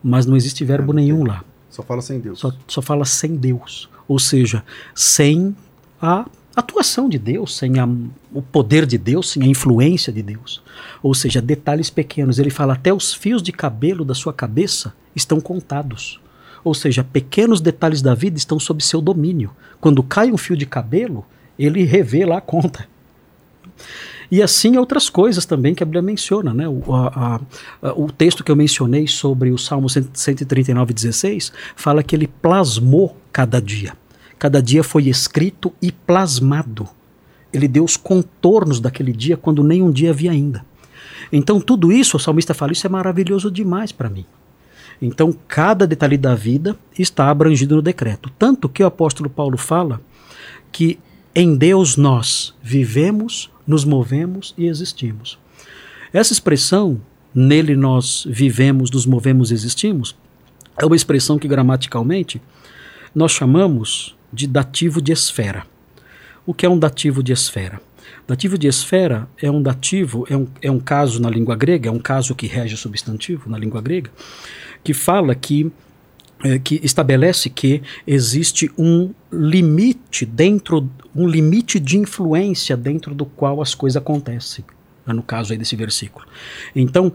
mas 0.04 0.26
não 0.26 0.36
existe 0.36 0.64
verbo 0.64 0.94
nenhum 0.94 1.24
lá. 1.26 1.44
Só 1.70 1.82
fala 1.82 2.02
sem 2.02 2.20
Deus. 2.20 2.40
Só, 2.40 2.52
só 2.68 2.82
fala 2.82 3.04
sem 3.06 3.36
Deus. 3.36 3.90
Ou 4.08 4.20
seja, 4.20 4.64
sem 4.94 5.56
a 6.02 6.26
atuação 6.56 7.10
de 7.10 7.18
Deus, 7.18 7.58
sem 7.58 7.80
a- 7.80 7.88
o 8.34 8.42
poder 8.42 8.86
de 8.86 8.98
Deus, 8.98 9.32
sem 9.32 9.44
a 9.44 9.48
influência 9.48 10.12
de 10.14 10.22
Deus. 10.22 10.62
Ou 11.04 11.14
seja, 11.14 11.42
detalhes 11.42 11.90
pequenos. 11.90 12.40
Ele 12.40 12.50
fala 12.50 12.74
até 12.74 12.94
os 12.94 13.14
fios 13.14 13.42
de 13.44 13.52
cabelo 13.52 14.06
da 14.06 14.14
sua 14.14 14.32
cabeça 14.34 14.94
estão 15.16 15.40
contados. 15.42 16.20
Ou 16.64 16.74
seja, 16.74 17.04
pequenos 17.04 17.60
detalhes 17.60 18.02
da 18.02 18.14
vida 18.14 18.38
estão 18.38 18.60
sob 18.60 18.84
seu 18.84 19.02
domínio. 19.02 19.52
Quando 19.80 20.02
cai 20.04 20.32
um 20.32 20.38
fio 20.38 20.56
de 20.56 20.66
cabelo, 20.66 21.26
ele 21.58 21.84
revê 21.84 22.26
lá 22.26 22.38
a 22.38 22.42
conta. 22.42 22.88
E 24.30 24.42
assim 24.42 24.78
outras 24.78 25.10
coisas 25.10 25.46
também 25.46 25.76
que 25.76 25.84
a 25.84 25.86
Bíblia 25.86 26.02
menciona. 26.02 26.54
Né? 26.54 26.68
O, 26.68 26.82
a- 26.96 27.42
a- 27.82 27.94
o 27.94 28.10
texto 28.12 28.44
que 28.44 28.52
eu 28.52 28.56
mencionei 28.56 29.08
sobre 29.08 29.52
o 29.52 29.58
Salmo 29.58 29.90
139, 29.90 30.94
16 30.94 31.52
fala 31.76 32.02
que 32.04 32.16
ele 32.16 32.28
plasmou 32.28 33.18
cada 33.34 33.62
dia. 33.62 33.94
Cada 34.40 34.62
dia 34.62 34.84
foi 34.84 35.08
escrito 35.10 35.74
e 35.82 35.92
plasmado. 35.92 36.88
Ele 37.54 37.68
deu 37.68 37.84
os 37.84 37.98
contornos 37.98 38.80
daquele 38.80 39.12
dia 39.12 39.38
quando 39.38 39.64
nem 39.64 39.82
um 39.82 39.92
dia 39.92 40.12
havia 40.12 40.32
ainda. 40.32 40.66
Então 41.32 41.60
tudo 41.60 41.92
isso, 41.92 42.18
o 42.18 42.20
salmista 42.20 42.54
fala, 42.54 42.72
isso 42.72 42.86
é 42.86 42.90
maravilhoso 42.90 43.50
demais 43.52 43.92
para 43.92 44.10
mim. 44.10 44.26
Então 45.02 45.36
cada 45.48 45.88
detalhe 45.88 46.18
da 46.18 46.36
vida 46.36 46.78
está 46.98 47.30
abrangido 47.30 47.76
no 47.76 47.82
decreto. 47.82 48.32
Tanto 48.38 48.70
que 48.70 48.84
o 48.84 48.88
apóstolo 48.88 49.30
Paulo 49.30 49.58
fala 49.58 50.02
que 50.72 51.00
em 51.34 51.56
Deus 51.56 51.96
nós 51.96 52.54
vivemos, 52.62 53.50
nos 53.66 53.86
movemos 53.86 54.54
e 54.58 54.66
existimos. 54.68 55.40
Essa 56.14 56.34
expressão, 56.34 57.00
nele 57.34 57.76
nós 57.76 58.26
vivemos, 58.30 58.92
nos 58.92 59.06
movemos 59.06 59.50
e 59.50 59.54
existimos, 59.54 60.16
é 60.78 60.86
uma 60.86 60.96
expressão 60.96 61.40
que 61.40 61.48
gramaticalmente 61.48 62.42
nós 63.16 63.32
chamamos 63.32 64.16
de 64.32 64.48
dativo 64.48 65.02
de 65.02 65.12
esfera. 65.12 65.66
O 66.52 66.54
que 66.54 66.66
é 66.66 66.70
um 66.70 66.78
dativo 66.78 67.24
de 67.24 67.32
esfera? 67.32 67.80
Dativo 68.28 68.58
de 68.58 68.68
esfera 68.68 69.26
é 69.42 69.50
um 69.50 69.62
dativo, 69.62 70.26
é 70.30 70.36
um, 70.36 70.46
é 70.62 70.70
um 70.70 70.82
caso 70.82 71.22
na 71.22 71.30
língua 71.30 71.56
grega, 71.56 71.88
é 71.88 71.92
um 71.92 71.98
caso 71.98 72.36
que 72.36 72.46
rege 72.46 72.76
o 72.76 72.78
substantivo 72.78 73.50
na 73.50 73.58
língua 73.58 73.82
grega, 73.82 74.12
que 74.84 74.94
fala 74.94 75.34
que 75.34 75.72
eh, 76.44 76.60
que 76.60 76.82
estabelece 76.84 77.50
que 77.50 77.82
existe 78.06 78.70
um 78.78 79.14
limite 79.32 80.26
dentro, 80.26 80.90
um 81.16 81.26
limite 81.26 81.80
de 81.80 81.98
influência 81.98 82.76
dentro 82.76 83.16
do 83.16 83.26
qual 83.26 83.62
as 83.62 83.74
coisas 83.74 83.96
acontecem. 83.96 84.66
né, 85.08 85.14
No 85.14 85.24
caso 85.24 85.54
aí 85.54 85.58
desse 85.58 85.78
versículo. 85.78 86.26
Então, 86.76 87.14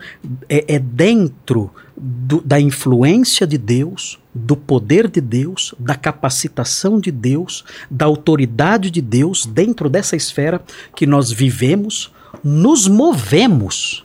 é, 0.48 0.76
é 0.76 0.78
dentro 0.78 1.70
do- 1.97 2.42
da 2.42 2.60
influência 2.60 3.47
de 3.47 3.57
Deus, 3.57 4.18
do 4.34 4.55
poder 4.57 5.08
de 5.10 5.20
Deus, 5.20 5.75
da 5.78 5.94
capacitação 5.94 7.00
de 7.00 7.10
Deus, 7.10 7.65
da 7.91 8.05
autoridade 8.05 8.91
de 8.91 9.00
Deus, 9.00 9.47
dentro 9.47 9.89
dessa 9.89 10.15
esfera 10.15 10.60
que 10.94 11.07
nós 11.07 11.31
vivemos, 11.31 12.12
nos 12.44 12.86
movemos 12.86 14.05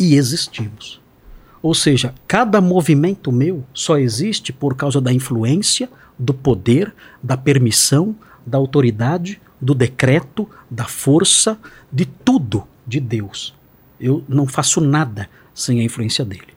e 0.00 0.14
existimos. 0.14 1.00
Ou 1.62 1.74
seja, 1.74 2.14
cada 2.26 2.60
movimento 2.60 3.30
meu 3.30 3.64
só 3.72 3.98
existe 3.98 4.52
por 4.52 4.74
causa 4.74 5.00
da 5.00 5.12
influência, 5.12 5.88
do 6.18 6.34
poder, 6.34 6.92
da 7.22 7.36
permissão, 7.36 8.16
da 8.44 8.58
autoridade, 8.58 9.40
do 9.60 9.74
decreto, 9.74 10.48
da 10.68 10.84
força, 10.86 11.56
de 11.92 12.04
tudo 12.04 12.66
de 12.86 12.98
Deus. 12.98 13.54
Eu 14.00 14.24
não 14.28 14.46
faço 14.46 14.80
nada 14.80 15.28
sem 15.54 15.78
a 15.80 15.84
influência 15.84 16.24
dele. 16.24 16.51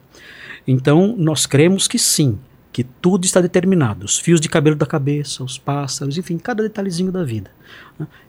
Então, 0.66 1.14
nós 1.16 1.46
cremos 1.46 1.86
que 1.86 1.98
sim, 1.98 2.38
que 2.72 2.82
tudo 2.84 3.24
está 3.24 3.40
determinado. 3.40 4.04
Os 4.04 4.18
fios 4.18 4.40
de 4.40 4.48
cabelo 4.48 4.76
da 4.76 4.86
cabeça, 4.86 5.42
os 5.44 5.58
pássaros, 5.58 6.18
enfim, 6.18 6.36
cada 6.38 6.62
detalhezinho 6.62 7.12
da 7.12 7.22
vida. 7.24 7.50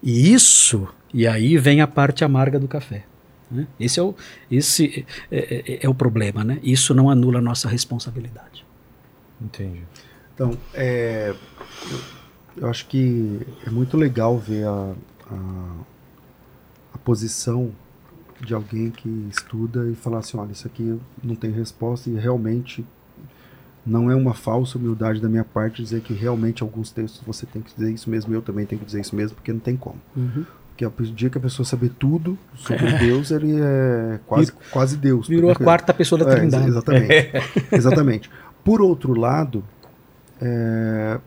E 0.01 0.31
isso, 0.33 0.87
e 1.13 1.25
aí 1.27 1.57
vem 1.57 1.81
a 1.81 1.87
parte 1.87 2.23
amarga 2.23 2.59
do 2.59 2.67
café. 2.67 3.05
né? 3.49 3.65
Esse, 3.79 3.99
é 3.99 4.03
o, 4.03 4.13
esse 4.51 5.05
é, 5.31 5.63
é- 5.73 5.79
é 5.85 5.89
o 5.89 5.93
problema, 5.95 6.43
né? 6.43 6.59
Isso 6.63 6.93
não 6.93 7.09
anula 7.09 7.39
a 7.39 7.41
nossa 7.41 7.67
responsabilidade. 7.67 8.65
Entendi. 9.41 9.81
Então, 10.33 10.57
é, 10.73 11.33
eu, 11.89 11.99
eu 12.63 12.69
acho 12.69 12.85
que 12.87 13.39
é 13.65 13.69
muito 13.69 13.97
legal 13.97 14.37
ver 14.37 14.65
a, 14.67 14.93
a, 15.31 15.71
a 16.93 16.97
posição 16.99 17.71
de 18.39 18.53
alguém 18.53 18.91
que 18.91 19.09
estuda 19.31 19.87
e 19.89 19.95
falar 19.95 20.19
assim, 20.19 20.37
olha, 20.37 20.51
isso 20.51 20.67
aqui 20.67 20.99
não 21.23 21.35
tem 21.35 21.51
resposta 21.51 22.09
e 22.09 22.15
realmente 22.15 22.85
não 23.85 24.11
é 24.11 24.15
uma 24.15 24.33
falsa 24.33 24.77
humildade 24.77 25.21
da 25.21 25.29
minha 25.29 25.45
parte 25.45 25.81
dizer 25.81 26.01
que 26.01 26.13
realmente 26.13 26.61
alguns 26.61 26.91
textos 26.91 27.21
você 27.25 27.45
tem 27.45 27.61
que 27.61 27.73
dizer 27.73 27.91
isso 27.91 28.09
mesmo, 28.09 28.33
eu 28.33 28.41
também 28.41 28.65
tenho 28.65 28.79
que 28.79 28.85
dizer 28.85 28.99
isso 28.99 29.15
mesmo, 29.15 29.35
porque 29.35 29.51
não 29.51 29.59
tem 29.59 29.77
como. 29.77 29.97
Porque 30.69 30.85
o 30.85 30.91
dia 31.15 31.29
que 31.29 31.37
a 31.37 31.41
pessoa 31.41 31.65
saber 31.65 31.89
tudo 31.97 32.37
sobre 32.55 32.99
Deus, 32.99 33.31
ele 33.31 33.55
é 33.59 34.19
quase, 34.27 34.51
quase 34.69 34.97
Deus. 34.97 35.27
Virou 35.27 35.49
a 35.49 35.55
quarta 35.55 35.91
pessoa 35.91 36.23
da 36.23 36.31
é, 36.31 36.35
Trindade. 36.35 36.65
ex- 36.65 36.71
exatamente. 36.75 37.31
exatamente. 37.71 38.29
Por 38.63 38.81
outro 38.81 39.19
lado, 39.19 39.63
é, 40.39 41.19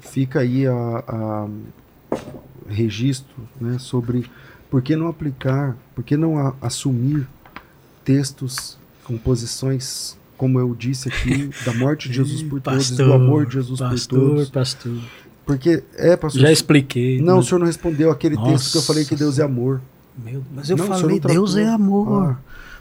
fica 0.00 0.40
aí 0.40 0.66
a, 0.66 1.04
a 1.06 1.48
registro 2.68 3.36
né, 3.60 3.78
sobre 3.78 4.28
por 4.70 4.82
que 4.82 4.96
não 4.96 5.08
aplicar, 5.08 5.76
por 5.94 6.02
que 6.04 6.16
não 6.16 6.38
a- 6.38 6.54
assumir 6.60 7.26
textos 8.04 8.76
com 9.04 9.16
posições, 9.16 10.16
como 10.36 10.58
eu 10.60 10.74
disse 10.74 11.08
aqui, 11.08 11.50
da 11.64 11.72
morte 11.74 12.08
de 12.08 12.14
Jesus 12.16 12.42
por 12.42 12.60
todos, 12.60 12.90
do 12.90 13.12
amor 13.12 13.46
de 13.46 13.54
Jesus 13.54 13.80
pastor, 13.80 14.18
por 14.20 14.28
todos. 14.28 14.50
Pastor, 14.50 14.92
Porque 15.44 15.82
é, 15.96 16.16
pastor. 16.16 16.42
Já 16.42 16.50
expliquei. 16.52 17.20
Não, 17.20 17.34
o 17.34 17.36
mas- 17.38 17.46
senhor 17.46 17.58
não 17.60 17.66
respondeu 17.66 18.10
aquele 18.10 18.36
texto 18.36 18.72
que 18.72 18.78
eu 18.78 18.82
falei 18.82 19.04
que 19.04 19.12
Nossa 19.12 19.24
Deus 19.24 19.38
é 19.38 19.42
amor. 19.42 19.80
Meu, 20.18 20.42
mas 20.54 20.70
eu 20.70 20.76
Não, 20.76 20.84
o 20.86 20.88
falei, 20.88 21.20
Deus 21.20 21.56
é 21.56 21.66
amor. 21.68 22.30
Ah, 22.32 22.36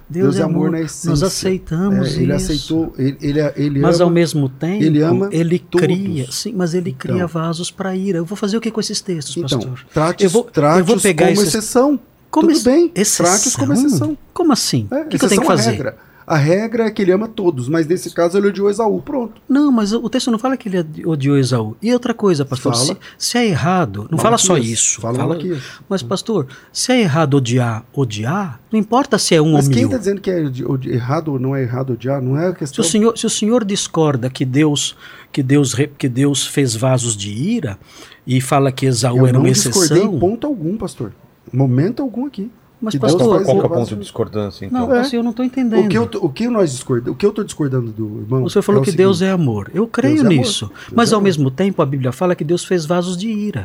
Deus, 0.08 0.38
é 0.38 0.44
amor, 0.44 0.70
na 0.72 0.82
essência. 0.82 1.10
Nós 1.10 1.24
aceitamos 1.24 2.16
É, 2.16 2.22
ele 2.22 2.36
isso. 2.36 2.52
aceitou, 2.52 2.94
ele, 2.98 3.18
ele, 3.22 3.40
ele 3.56 3.80
Mas 3.80 4.00
ao 4.00 4.08
ama, 4.08 4.14
mesmo 4.14 4.48
tempo, 4.50 4.84
ele 4.84 5.02
ama 5.02 5.30
ele 5.32 5.58
todos. 5.60 5.86
cria, 5.88 6.32
sim, 6.32 6.54
mas 6.56 6.74
ele 6.74 6.92
cria 6.94 7.16
Então. 7.16 7.28
vasos 7.28 7.72
para 7.72 7.96
ira. 7.96 8.20
Eu 8.20 8.26
vou 8.26 8.36
fazer 8.38 8.56
o 8.58 8.62
que 8.62 8.70
com 8.70 8.80
esses 8.80 9.02
textos, 9.02 9.36
Então, 9.38 9.60
pastor? 9.60 9.86
trate, 9.94 10.24
Eu 10.24 10.30
vou- 10.30 10.44
trate 10.44 10.80
eu 10.80 10.86
vou 10.86 11.00
pegar 11.00 11.26
como 11.28 11.34
esses- 11.42 11.48
exceção. 11.56 12.00
Como 12.30 12.48
Tudo 12.50 12.58
ex- 12.58 12.64
bem, 12.64 12.92
exceção? 12.94 13.26
trate-os 13.26 13.56
como 13.56 13.74
exceção. 13.74 14.18
Como 14.34 14.52
assim? 14.52 14.88
É, 14.92 15.02
o 15.02 15.06
que, 15.08 15.18
que 15.18 15.26
eu 15.26 15.30
tenho 15.30 15.42
que 15.42 15.48
à 15.48 15.50
fazer? 15.52 15.72
regra. 15.72 15.98
A 16.28 16.38
regra 16.38 16.86
é 16.86 16.92
que 16.92 17.04
ele 17.04 17.12
ama 17.12 17.28
todos, 17.28 17.70
mas 17.70 17.86
nesse 17.86 18.10
caso 18.12 18.36
ele 18.38 18.48
odiou 18.48 18.68
Esaú. 18.70 19.00
Pronto. 19.02 19.40
Não, 19.48 19.72
mas 19.72 19.94
o 19.94 20.10
texto 20.10 20.32
não 20.32 20.40
fala 20.40 20.58
que 20.58 20.68
ele 20.68 21.06
odiou 21.06 21.38
Esaú. 21.38 21.76
E 21.82 21.94
outra 21.94 22.16
coisa, 22.16 22.44
pastor, 22.44 22.74
Fala. 22.74 22.86
se, 22.86 22.98
se 23.18 23.38
é 23.38 23.46
errado, 23.48 24.08
não 24.10 24.18
fala, 24.18 24.36
só 24.38 24.54
Malaquias. 24.54 24.80
isso. 24.80 25.02
Fala 25.02 25.20
Malaquias. 25.20 25.62
mas, 25.88 26.02
pastor, 26.02 26.48
se 26.74 26.92
é 26.92 27.02
errado 27.02 27.36
odiar, 27.36 27.86
odiar, 27.94 28.60
não 28.72 28.80
importa 28.80 29.20
se 29.20 29.36
é 29.36 29.42
um 29.42 29.54
Mas 29.54 29.66
ou 29.68 29.72
quem 29.72 29.82
mil. 29.84 29.88
está 29.88 29.98
dizendo 30.00 30.20
que 30.20 30.32
é 30.32 30.44
errado 30.92 31.28
ou 31.34 31.40
não 31.40 31.56
é 31.56 31.62
errado 31.62 31.94
odiar? 31.94 32.20
Não 32.22 32.36
é 32.40 32.48
a 32.48 32.52
Se 32.54 32.58
questão. 32.58 32.84
o, 32.84 32.88
senhor, 32.88 33.18
se 33.18 33.26
o 33.28 33.30
senhor 33.30 33.64
discorda 33.64 34.28
que 34.28 34.44
Deus, 34.44 34.98
que 35.32 35.44
Deus, 35.44 35.76
que 35.98 36.10
Deus 36.10 36.48
fez 36.48 36.76
vasos 36.76 37.16
de 37.16 37.30
ira 37.32 37.78
e 38.26 38.42
fala 38.42 38.72
que 38.72 38.88
Esaú 38.88 39.18
Eu 39.20 39.28
era 39.28 39.34
não 39.34 39.42
uma 39.42 39.52
discordei 39.52 39.98
exceção, 40.00 40.16
em 40.16 40.20
ponto 40.20 40.48
algum, 40.48 40.76
pastor. 40.76 41.14
Momento 41.54 42.02
algum 42.02 42.26
aqui. 42.26 42.50
Mas 42.86 42.94
Deus 42.94 43.02
pastor, 43.02 43.44
Qual 43.44 43.58
que 43.60 43.64
é 43.64 43.66
o 43.66 43.70
ponto 43.70 43.90
de 43.90 43.96
discordância, 44.02 44.66
então? 44.66 44.88
não, 44.88 44.96
É. 44.96 45.00
assim, 45.02 45.16
eu 45.18 45.24
não 45.24 45.32
estou 45.32 45.44
entendendo. 45.46 45.86
O 45.86 45.90
que, 45.90 45.98
eu, 45.98 46.08
tô- 46.08 46.20
o 46.20 46.30
que 46.30 46.48
nós 46.48 46.72
discordamos, 46.72 47.12
o 47.14 47.16
que 47.16 47.26
eu 47.26 47.30
estou 47.32 47.44
discordando 47.44 47.92
do 47.92 48.22
irmão? 48.22 48.44
O 48.44 48.50
senhor 48.50 48.64
falou 48.64 48.80
é 48.80 48.82
o 48.82 48.86
que 48.86 48.92
Deus 48.92 49.18
seguinte, 49.18 49.30
é 49.32 49.34
amor. 49.34 49.70
Eu 49.74 49.88
creio 49.88 50.22
Deus 50.24 50.26
é 50.26 50.30
nisso. 50.38 50.66
Deus 50.68 50.80
mas 50.96 51.10
é 51.12 51.14
ao 51.14 51.18
amor. 51.20 51.24
mesmo 51.26 51.52
tempo 51.52 51.82
a 51.82 51.86
Bíblia 51.86 52.12
fala 52.12 52.36
que 52.36 52.44
Deus 52.44 52.64
fez 52.64 52.86
vasos 52.86 53.18
de 53.18 53.28
ira. 53.30 53.64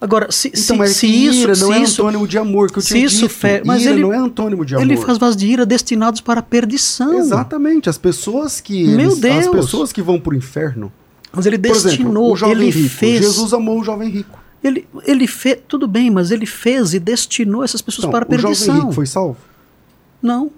Agora, 0.00 0.32
se, 0.32 0.48
Então, 0.48 0.60
se, 0.62 0.72
mas 0.76 0.96
se 0.96 1.06
isso, 1.06 1.40
ira 1.40 1.54
se 1.54 1.60
não 1.62 1.74
é 1.74 1.82
isso 1.82 2.00
antônimo 2.00 2.26
de 2.26 2.38
amor, 2.38 2.70
que 2.72 2.78
eu 2.78 2.82
se 2.82 2.88
tinha 2.94 3.04
isso 3.04 3.16
dito. 3.22 3.28
fe- 3.28 3.62
mas 3.66 3.82
ira 3.82 3.92
ele- 3.92 4.00
não 4.02 4.12
é 4.14 4.16
antônimo 4.16 4.64
de 4.64 4.74
amor. 4.74 4.82
ele 4.86 4.96
faz 4.96 5.18
vasos 5.18 5.36
de 5.36 5.46
ira 5.46 5.66
destinados 5.66 6.22
para 6.22 6.40
a 6.40 6.42
perdição. 6.42 7.12
Exatamente. 7.18 7.90
As 7.90 7.98
pessoas 7.98 8.62
que 8.62 8.84
Meu 8.86 9.00
eles- 9.00 9.12
as 9.14 9.20
Deus. 9.20 9.48
pessoas 9.56 9.92
que 9.92 10.00
vão 10.00 10.18
para 10.18 10.32
o 10.32 10.36
inferno. 10.36 10.90
Mas 11.30 11.44
ele 11.44 11.58
Por 11.58 11.66
exemplo, 11.68 11.88
destinou, 11.90 12.32
o 12.32 12.36
jovem 12.36 12.56
ele 12.56 12.70
rico. 12.70 12.88
fez. 12.88 13.20
Jesus 13.20 13.52
amou 13.52 13.78
o 13.78 13.84
jovem 13.84 14.08
rico. 14.08 14.39
Ele, 14.62 14.86
ele 15.06 15.26
fez, 15.26 15.58
tudo 15.66 15.88
bem, 15.88 16.10
mas 16.10 16.30
ele 16.30 16.44
fez 16.46 16.92
e 16.94 16.98
destinou 16.98 17.64
essas 17.64 17.80
pessoas 17.80 18.04
Então, 18.06 18.10
para 18.10 18.24
a 18.24 18.28
o 18.28 18.38
jovem 18.38 18.56
perdição. 18.56 18.74
rico 18.80 18.92
foi 18.92 19.06
salvo, 19.06 19.38
Não, 20.22 20.50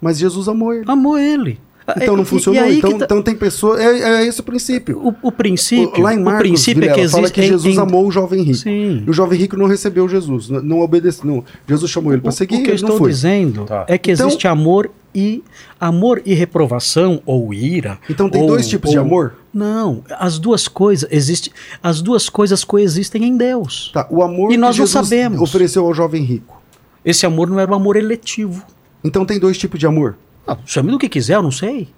mas 0.00 0.18
Jesus 0.18 0.48
amou 0.48 0.72
ele. 0.72 0.84
amou 0.88 1.18
ele. 1.18 1.58
Então 1.96 2.14
E- 2.14 2.16
não 2.16 2.24
funcionou. 2.24 2.64
e 2.64 2.78
então, 2.78 2.92
que 2.92 2.98
tá- 3.00 3.04
então 3.06 3.20
tem 3.22 3.34
pessoas. 3.34 3.80
É, 3.80 4.20
é 4.22 4.26
esse 4.26 4.40
o 4.40 4.44
princípio. 4.44 4.98
o, 5.04 5.14
o 5.28 5.32
princípio, 5.32 6.00
O- 6.00 6.02
Lá 6.02 6.14
em 6.14 6.18
o 6.18 6.24
Marcos, 6.24 6.42
princípio 6.48 6.78
é 6.84 6.86
Vilela, 6.88 7.02
que 7.02 7.08
fala 7.08 7.22
existe 7.24 7.34
que 7.34 7.42
Jesus 7.46 7.74
em- 7.74 7.78
amou 7.80 8.06
o 8.06 8.10
jovem 8.10 8.40
rico. 8.42 8.54
Sim. 8.58 9.02
E 9.04 9.10
o 9.10 9.12
jovem 9.12 9.36
rico 9.38 9.56
não 9.56 9.66
recebeu 9.66 10.08
Jesus, 10.08 10.48
não 10.48 10.78
obedeceu. 10.80 11.24
Não. 11.26 11.44
Jesus 11.68 11.90
chamou 11.90 12.12
ele 12.12 12.22
para 12.22 12.30
seguir, 12.30 12.54
o 12.54 12.62
que 12.62 12.70
eu 12.70 12.74
ele 12.74 12.82
não 12.82 12.88
estou 12.90 12.98
foi. 12.98 13.10
dizendo 13.10 13.64
Tá. 13.64 13.84
é 13.88 13.98
que 13.98 14.12
Então- 14.12 14.28
existe 14.28 14.46
amor 14.46 14.90
e 15.12 15.42
amor 15.80 16.22
e 16.24 16.32
reprovação 16.34 17.20
ou 17.26 17.52
ira. 17.52 17.98
Então 18.08 18.30
tem 18.30 18.42
ou- 18.42 18.46
dois 18.48 18.68
tipos 18.68 18.90
de 18.92 18.98
ou- 18.98 19.04
amor? 19.04 19.34
Não, 19.52 20.02
as 20.18 20.38
duas 20.38 20.66
coisas 20.66 21.08
existem, 21.12 21.52
as 21.82 22.00
duas 22.00 22.28
coisas 22.28 22.64
coexistem 22.64 23.24
em 23.24 23.36
Deus. 23.36 23.90
Tá, 23.92 24.06
o 24.08 24.22
amor 24.22 24.50
E 24.52 24.56
nós 24.56 24.74
que 24.74 24.80
não 24.80 24.86
Jesus 24.86 25.08
sabemos. 25.08 25.40
ofereceu 25.40 25.84
ao 25.84 25.92
jovem 25.92 26.22
rico. 26.22 26.60
Esse 27.04 27.26
amor 27.26 27.50
não 27.50 27.60
era 27.60 27.70
um 27.70 27.74
amor 27.74 27.96
eletivo. 27.96 28.64
Então 29.04 29.24
tem 29.26 29.38
dois 29.38 29.58
tipos 29.58 29.78
de 29.78 29.86
amor. 29.86 30.16
Ah, 30.46 30.56
chame 30.64 30.90
do 30.90 30.98
que 30.98 31.08
quiser, 31.08 31.34
eu 31.36 31.42
não 31.42 31.50
sei. 31.50 31.88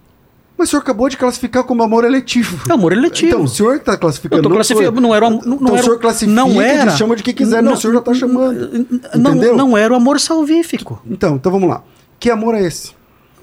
Mas 0.57 0.69
o 0.69 0.71
senhor 0.71 0.83
acabou 0.83 1.09
de 1.09 1.17
classificar 1.17 1.65
como 1.65 1.83
amor 1.83 2.05
eletivo. 2.05 2.69
É 2.71 2.73
amor 2.73 2.93
eletivo. 2.93 3.29
Então, 3.33 3.43
o 3.45 3.49
senhor 3.49 3.77
está 3.77 3.97
classificando. 3.97 4.39
Eu 4.39 4.43
tô 4.45 4.49
não 4.49 4.57
classificando, 4.57 5.01
não 5.01 5.15
era, 5.15 5.27
um- 5.27 5.31
não, 5.31 5.41
não 5.41 5.55
então 5.57 5.69
era, 5.69 5.81
o 5.81 5.85
senhor 5.85 5.99
classifica 5.99 6.33
não 6.33 6.63
era, 6.63 6.91
chama 6.97 7.17
de 7.17 7.23
que 7.25 7.33
quiser. 7.33 7.63
Não, 7.63 7.73
o 7.73 7.77
senhor 7.77 7.93
já 7.95 7.99
está 7.99 8.15
chamando. 8.15 8.87
Não, 9.17 9.33
Entendeu? 9.33 9.57
não 9.57 9.77
era 9.77 9.93
o 9.93 9.97
amor 9.97 10.21
salvífico. 10.21 11.03
Então, 11.11 11.35
então 11.37 11.51
vamos 11.51 11.69
lá. 11.69 11.83
Que 12.21 12.31
amor 12.31 12.55
é 12.55 12.63
esse? 12.65 12.93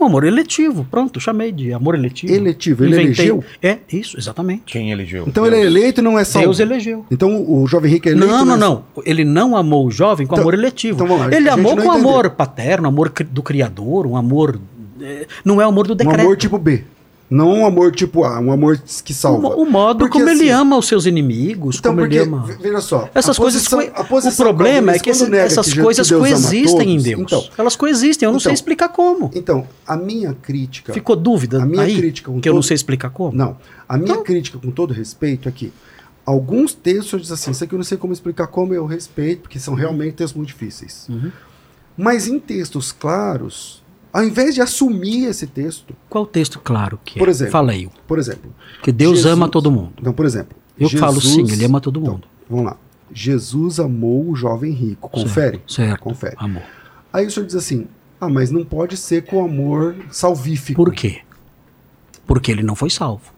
Um 0.02 0.06
amor 0.08 0.24
eletivo, 0.24 0.84
pronto, 0.90 1.20
chamei 1.20 1.52
de 1.52 1.72
amor 1.72 1.94
eletivo. 1.94 2.34
Eletivo, 2.34 2.84
ele 2.84 2.94
Inventei- 2.96 3.26
elegeu? 3.30 3.44
É, 3.62 3.78
isso, 3.94 4.18
exatamente. 4.18 4.64
Quem 4.66 4.92
elegeu? 4.92 5.26
Então 5.28 5.46
ele 5.46 5.58
é 5.58 5.62
eleito 5.66 6.02
e 6.02 6.04
não 6.04 6.18
é 6.18 6.24
salvo. 6.24 6.48
Deus 6.48 6.60
elegeu. 6.60 7.06
Então 7.12 7.46
o 7.48 7.68
jovem 7.68 7.92
rico 7.92 8.08
é 8.10 8.12
eleito. 8.14 8.28
Não, 8.32 8.42
e 8.44 8.46
não, 8.48 8.56
é 8.56 8.58
não. 8.58 8.84
Ele 9.06 9.24
não 9.24 9.56
amou 9.56 9.86
o 9.86 9.92
jovem 9.92 10.26
com 10.26 10.34
Então- 10.34 10.42
amor 10.42 10.56
eletivo. 10.56 10.96
então 10.96 11.06
vamos 11.08 11.28
lá, 11.32 11.38
ele 11.38 11.48
amou 11.50 11.76
não 11.76 11.84
com 11.86 11.92
entendeu. 11.92 12.10
amor 12.10 12.30
paterno, 12.32 12.88
amor 12.88 13.10
do 13.30 13.44
Criador, 13.44 14.08
um 14.08 14.18
amor. 14.18 14.60
eh, 15.00 15.28
Não 15.46 15.62
é 15.62 15.66
o 15.66 15.70
amor 15.70 15.86
do 15.86 15.94
Um 15.94 15.98
decreto. 15.98 16.20
amor 16.22 16.36
tipo 16.36 16.58
B. 16.58 16.84
Não 17.34 17.50
um 17.60 17.66
amor 17.66 17.94
tipo 17.96 18.26
A, 18.26 18.42
um 18.42 18.52
amor 18.52 18.78
que 18.78 19.14
o, 19.14 19.16
salva. 19.16 19.40
mo- 19.42 19.56
o 19.56 19.66
modo 19.66 20.00
Porque, 20.00 20.20
como 20.20 20.30
ele 20.30 20.42
assim, 20.42 20.50
ama 20.50 20.78
os 20.78 20.86
seus 20.86 21.06
inimigos, 21.06 21.78
Então, 21.78 21.94
como 21.94 22.02
porque, 22.02 22.18
ele 22.18 22.26
ama. 22.26 22.44
ve- 22.46 22.58
veja 22.62 22.82
só. 22.82 23.10
Essas 23.16 23.38
coisas. 23.40 23.66
posição- 23.70 23.80
o 23.80 24.36
problema 24.36 24.92
é 24.92 25.00
que 25.00 25.10
esse- 25.10 25.34
essas 25.38 25.72
que 25.74 25.82
coisas 25.82 26.10
Deus 26.10 26.20
coexistem 26.20 26.96
em 26.96 27.02
Deus. 27.02 27.22
Então, 27.22 27.48
Elas 27.58 27.78
coexistem, 27.78 28.26
eu 28.28 28.34
não 28.34 28.40
sei 28.40 28.50
Então- 28.50 28.54
explicar 28.56 28.90
como. 28.90 29.32
então, 29.34 29.66
a 29.88 29.96
minha 29.96 30.34
crítica. 30.34 30.92
Ficou 30.92 31.16
dúvida 31.16 31.64
a 31.64 31.66
minha 31.66 31.84
aí? 31.84 31.96
crítica 31.96 32.30
com 32.30 32.42
que 32.42 32.50
eu 32.50 32.54
não 32.54 32.60
todo- 32.60 32.68
sei 32.68 32.76
explicar 32.76 33.10
como? 33.12 33.34
Não. 33.38 33.56
A 33.88 33.96
minha 33.98 34.12
Então- 34.12 34.24
crítica, 34.26 34.60
com 34.60 34.70
todo 34.70 34.94
respeito, 34.94 35.48
é 35.48 35.52
que 35.54 35.72
alguns 36.26 36.74
textos 36.74 37.22
dizem 37.22 37.34
assim, 37.34 37.52
isso 37.52 37.64
aqui 37.64 37.74
eu 37.74 37.78
não 37.78 37.86
sei 37.86 37.98
como 37.98 38.12
explicar 38.12 38.48
como 38.48 38.74
eu 38.74 38.86
respeito, 38.86 39.44
porque 39.44 39.58
são 39.58 39.74
realmente 39.74 40.16
textos 40.16 40.36
muito 40.36 40.50
difíceis. 40.50 41.06
Uhum. 41.10 41.32
Mas 41.98 42.28
em 42.28 42.40
textos 42.40 42.92
claros, 42.92 43.81
ao 44.14 44.24
invés 44.24 44.54
de 44.56 44.62
assumir 44.62 45.26
esse 45.26 45.48
texto, 45.48 45.94
Qual 46.10 46.24
o 46.24 46.28
texto 46.28 46.60
claro 46.60 47.00
que 47.04 47.18
Por 47.20 47.28
é? 47.28 47.32
exemplo. 47.32 47.52
Fala 47.52 47.72
aí. 47.72 47.90
por 48.08 48.20
exemplo, 48.20 48.54
Que 48.84 48.92
Deus 48.92 49.18
Jesus- 49.18 49.34
ama 49.34 49.48
todo 49.50 49.72
mundo. 49.72 49.94
então, 50.00 50.14
por 50.14 50.26
exemplo, 50.26 50.58
Eu 50.80 50.90
falo 50.90 51.22
sim, 51.22 51.36
Jesus- 51.40 51.54
ele 51.54 51.66
ama 51.66 51.80
todo 51.80 52.00
Então, 52.00 52.14
mundo. 52.14 52.28
vamos 52.50 52.66
lá. 52.66 52.78
Jesus 53.14 53.80
amou 53.80 54.30
o 54.30 54.36
jovem 54.36 54.72
rico. 54.72 55.10
Confere? 55.10 55.58
Certo, 55.68 55.72
certo. 55.74 56.00
Confere. 56.02 56.36
Amor. 56.38 56.64
Aí 57.12 57.26
o 57.28 57.32
senhor 57.32 57.46
diz 57.46 57.56
assim: 57.56 57.86
ah, 58.20 58.30
mas 58.30 58.50
não 58.52 58.64
pode 58.64 58.96
ser 58.96 59.26
com 59.26 59.44
amor 59.44 59.96
salvífico. 60.10 60.82
Por 60.84 60.94
quê? 60.94 61.20
Porque 62.26 62.52
ele 62.52 62.64
não 62.64 62.76
foi 62.76 62.90
salvo. 62.90 63.34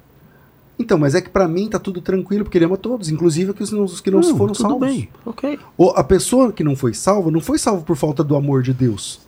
Então, 0.77 0.98
mas 0.98 1.16
é 1.16 1.22
que 1.22 1.30
pra 1.30 1.48
mim 1.48 1.69
tá 1.69 1.80
tudo 1.80 2.02
tranquilo, 2.02 2.43
porque 2.43 2.58
ele 2.58 2.66
ama 2.66 2.77
todos, 2.77 3.10
inclusive 3.10 3.52
os 3.52 3.69
que 3.69 3.76
não, 3.76 3.84
os 3.84 4.02
que 4.02 4.11
não 4.11 4.19
Não, 4.22 4.38
foram 4.38 4.53
tudo 4.53 4.69
salvos. 4.69 4.88
bem. 4.88 5.10
Ok. 5.26 5.60
Ou 5.77 5.92
a 5.92 6.03
pessoa 6.03 6.52
que 6.52 6.64
não 6.64 6.76
foi 6.76 6.93
salva 6.93 7.32
não 7.32 7.40
foi 7.42 7.58
salva 7.58 7.84
por 7.84 7.95
falta 7.95 8.24
do 8.24 8.35
amor 8.35 8.61
de 8.64 8.74
Deus. 8.74 9.22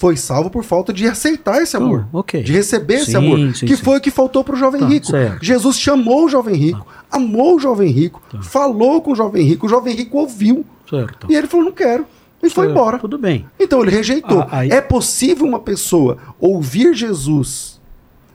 Foi 0.00 0.16
salva 0.16 0.48
por 0.48 0.64
falta 0.64 0.94
de 0.94 1.06
aceitar 1.06 1.60
esse 1.60 1.76
amor. 1.76 2.06
Hum, 2.12 2.18
ok. 2.20 2.42
De 2.42 2.52
receber 2.54 2.94
esse 2.94 3.10
Sim, 3.10 3.16
amor. 3.18 3.38
sim, 3.54 3.66
que 3.66 3.76
sim. 3.76 3.82
foi 3.84 3.98
o 3.98 4.00
que 4.00 4.10
faltou 4.10 4.42
pro 4.42 4.56
jovem 4.56 4.80
Tá, 4.80 4.86
rico. 4.86 5.06
certo. 5.08 5.44
Jesus 5.44 5.78
chamou 5.78 6.24
o 6.24 6.28
jovem 6.30 6.54
rico, 6.54 6.86
amou 7.12 7.56
o 7.56 7.60
jovem 7.60 7.90
rico, 7.90 8.22
Tá. 8.32 8.40
falou 8.40 9.02
com 9.02 9.12
o 9.12 9.14
jovem 9.14 9.44
rico, 9.44 9.66
o 9.66 9.68
jovem 9.68 9.94
rico 9.94 10.16
ouviu. 10.16 10.64
Certo. 10.88 11.26
E 11.30 11.34
ele 11.34 11.46
falou: 11.46 11.66
não 11.66 11.72
quero. 11.72 12.06
E 12.42 12.48
foi 12.48 12.64
Certo, 12.64 12.70
embora. 12.78 12.98
Tudo 12.98 13.18
bem. 13.18 13.44
Então 13.60 13.82
ele 13.82 13.90
rejeitou. 13.90 14.40
Ah, 14.40 14.60
aí- 14.60 14.70
É 14.70 14.80
possível 14.80 15.46
uma 15.46 15.60
pessoa 15.60 16.16
ouvir 16.40 16.94
Jesus, 16.94 17.78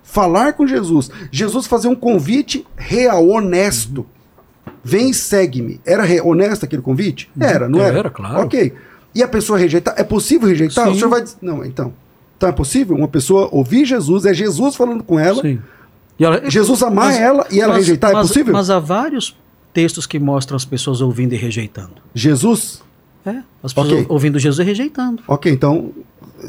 falar 0.03 0.53
com 0.53 0.67
Jesus, 0.67 1.09
Jesus 1.31 1.65
fazer 1.65 1.87
um 1.87 1.95
convite 1.95 2.63
real, 2.77 3.27
honesto. 3.27 4.05
Vem 4.83 5.09
e 5.09 5.13
segue-me. 5.15 5.81
Era 5.83 6.03
honesto 6.23 6.63
aquele 6.63 6.83
convite? 6.83 7.27
Era, 7.39 7.67
não 7.67 7.81
era? 7.81 7.97
Era, 7.97 8.09
claro. 8.11 8.43
Ok. 8.43 8.71
E 9.15 9.23
a 9.23 9.27
pessoa 9.27 9.57
rejeitar? 9.57 9.93
É 9.97 10.03
possível 10.03 10.47
rejeitar? 10.47 10.85
Sim. 10.85 10.91
O 10.91 10.95
senhor 10.95 11.09
vai 11.09 11.23
dizer. 11.23 11.37
Não, 11.41 11.63
então. 11.63 11.93
Então 12.37 12.49
é 12.49 12.51
possível 12.51 12.95
uma 12.97 13.07
pessoa 13.07 13.47
ouvir 13.51 13.85
Jesus, 13.85 14.25
é 14.25 14.33
Jesus 14.33 14.75
falando 14.75 15.03
com 15.03 15.17
ela, 15.17 15.41
Sim. 15.41 15.59
E 16.19 16.23
ela- 16.25 16.49
Jesus 16.49 16.81
amar 16.83 17.13
ela 17.13 17.45
e 17.51 17.59
ela 17.59 17.73
mas- 17.73 17.83
rejeitar? 17.83 18.11
mas- 18.13 18.25
é 18.25 18.27
possível? 18.27 18.53
Mas 18.53 18.69
há 18.69 18.77
vários 18.79 19.35
textos 19.73 20.05
que 20.05 20.19
mostram 20.19 20.55
as 20.55 20.63
pessoas 20.65 20.99
ouvindo 21.01 21.33
e 21.33 21.37
rejeitando. 21.37 21.93
Jesus? 22.13 22.81
É, 23.25 23.37
as 23.63 23.73
pessoas 23.73 23.93
Ok. 23.93 24.05
ouvindo 24.09 24.37
Jesus 24.37 24.59
e 24.59 24.63
rejeitando. 24.63 25.23
Ok, 25.27 25.51
então 25.51 25.91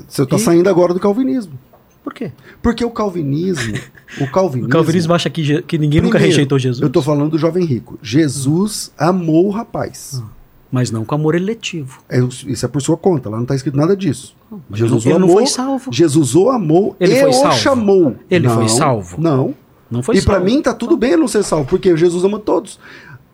você 0.08 0.22
está 0.24 0.36
E- 0.36 0.40
saindo 0.40 0.68
agora 0.68 0.92
do 0.92 1.00
calvinismo. 1.00 1.58
Por 2.04 2.12
quê? 2.14 2.30
Porque 2.62 2.84
o 2.84 2.90
calvinismo. 2.90 3.74
O 4.20 4.26
calvinismo. 4.30 4.68
O 4.68 4.72
calvinismo 4.72 5.14
acha 5.14 5.28
que, 5.30 5.62
que 5.62 5.78
ninguém 5.78 6.00
nunca 6.00 6.12
Primeiro, 6.18 6.32
rejeitou 6.32 6.58
Jesus. 6.58 6.82
Eu 6.82 6.90
tô 6.90 7.00
falando 7.02 7.30
do 7.30 7.38
jovem 7.38 7.64
rico. 7.64 7.98
Jesus 8.02 8.92
amou 8.98 9.46
o 9.46 9.50
rapaz. 9.50 10.22
Mas 10.70 10.90
não 10.90 11.04
com 11.04 11.14
amor 11.14 11.34
eletivo. 11.36 12.00
É, 12.08 12.18
isso 12.18 12.64
é 12.64 12.68
por 12.68 12.82
sua 12.82 12.96
conta, 12.96 13.30
lá 13.30 13.36
não 13.36 13.44
está 13.44 13.54
escrito 13.54 13.76
nada 13.76 13.96
disso. 13.96 14.34
Mas 14.68 14.78
Jesus 14.80 15.06
ele 15.06 15.14
o 15.14 15.18
não 15.18 15.26
amou, 15.26 15.36
foi 15.38 15.46
salvo. 15.46 15.92
Jesus 15.92 16.34
o 16.34 16.50
amou 16.50 16.96
Ele 16.98 17.14
e 17.14 17.20
foi 17.20 17.28
o 17.30 17.32
salvo. 17.32 17.56
chamou. 17.56 18.16
Ele 18.30 18.48
Não, 18.48 18.54
foi 18.54 18.68
salvo. 18.68 19.20
Não. 19.20 19.54
Não 19.90 20.02
foi 20.02 20.16
e 20.16 20.22
para 20.22 20.40
mim 20.40 20.60
tá 20.60 20.74
tudo 20.74 20.96
bem 20.96 21.16
não 21.16 21.28
ser 21.28 21.44
salvo, 21.44 21.68
porque 21.68 21.96
Jesus 21.96 22.24
ama 22.24 22.38
todos. 22.40 22.80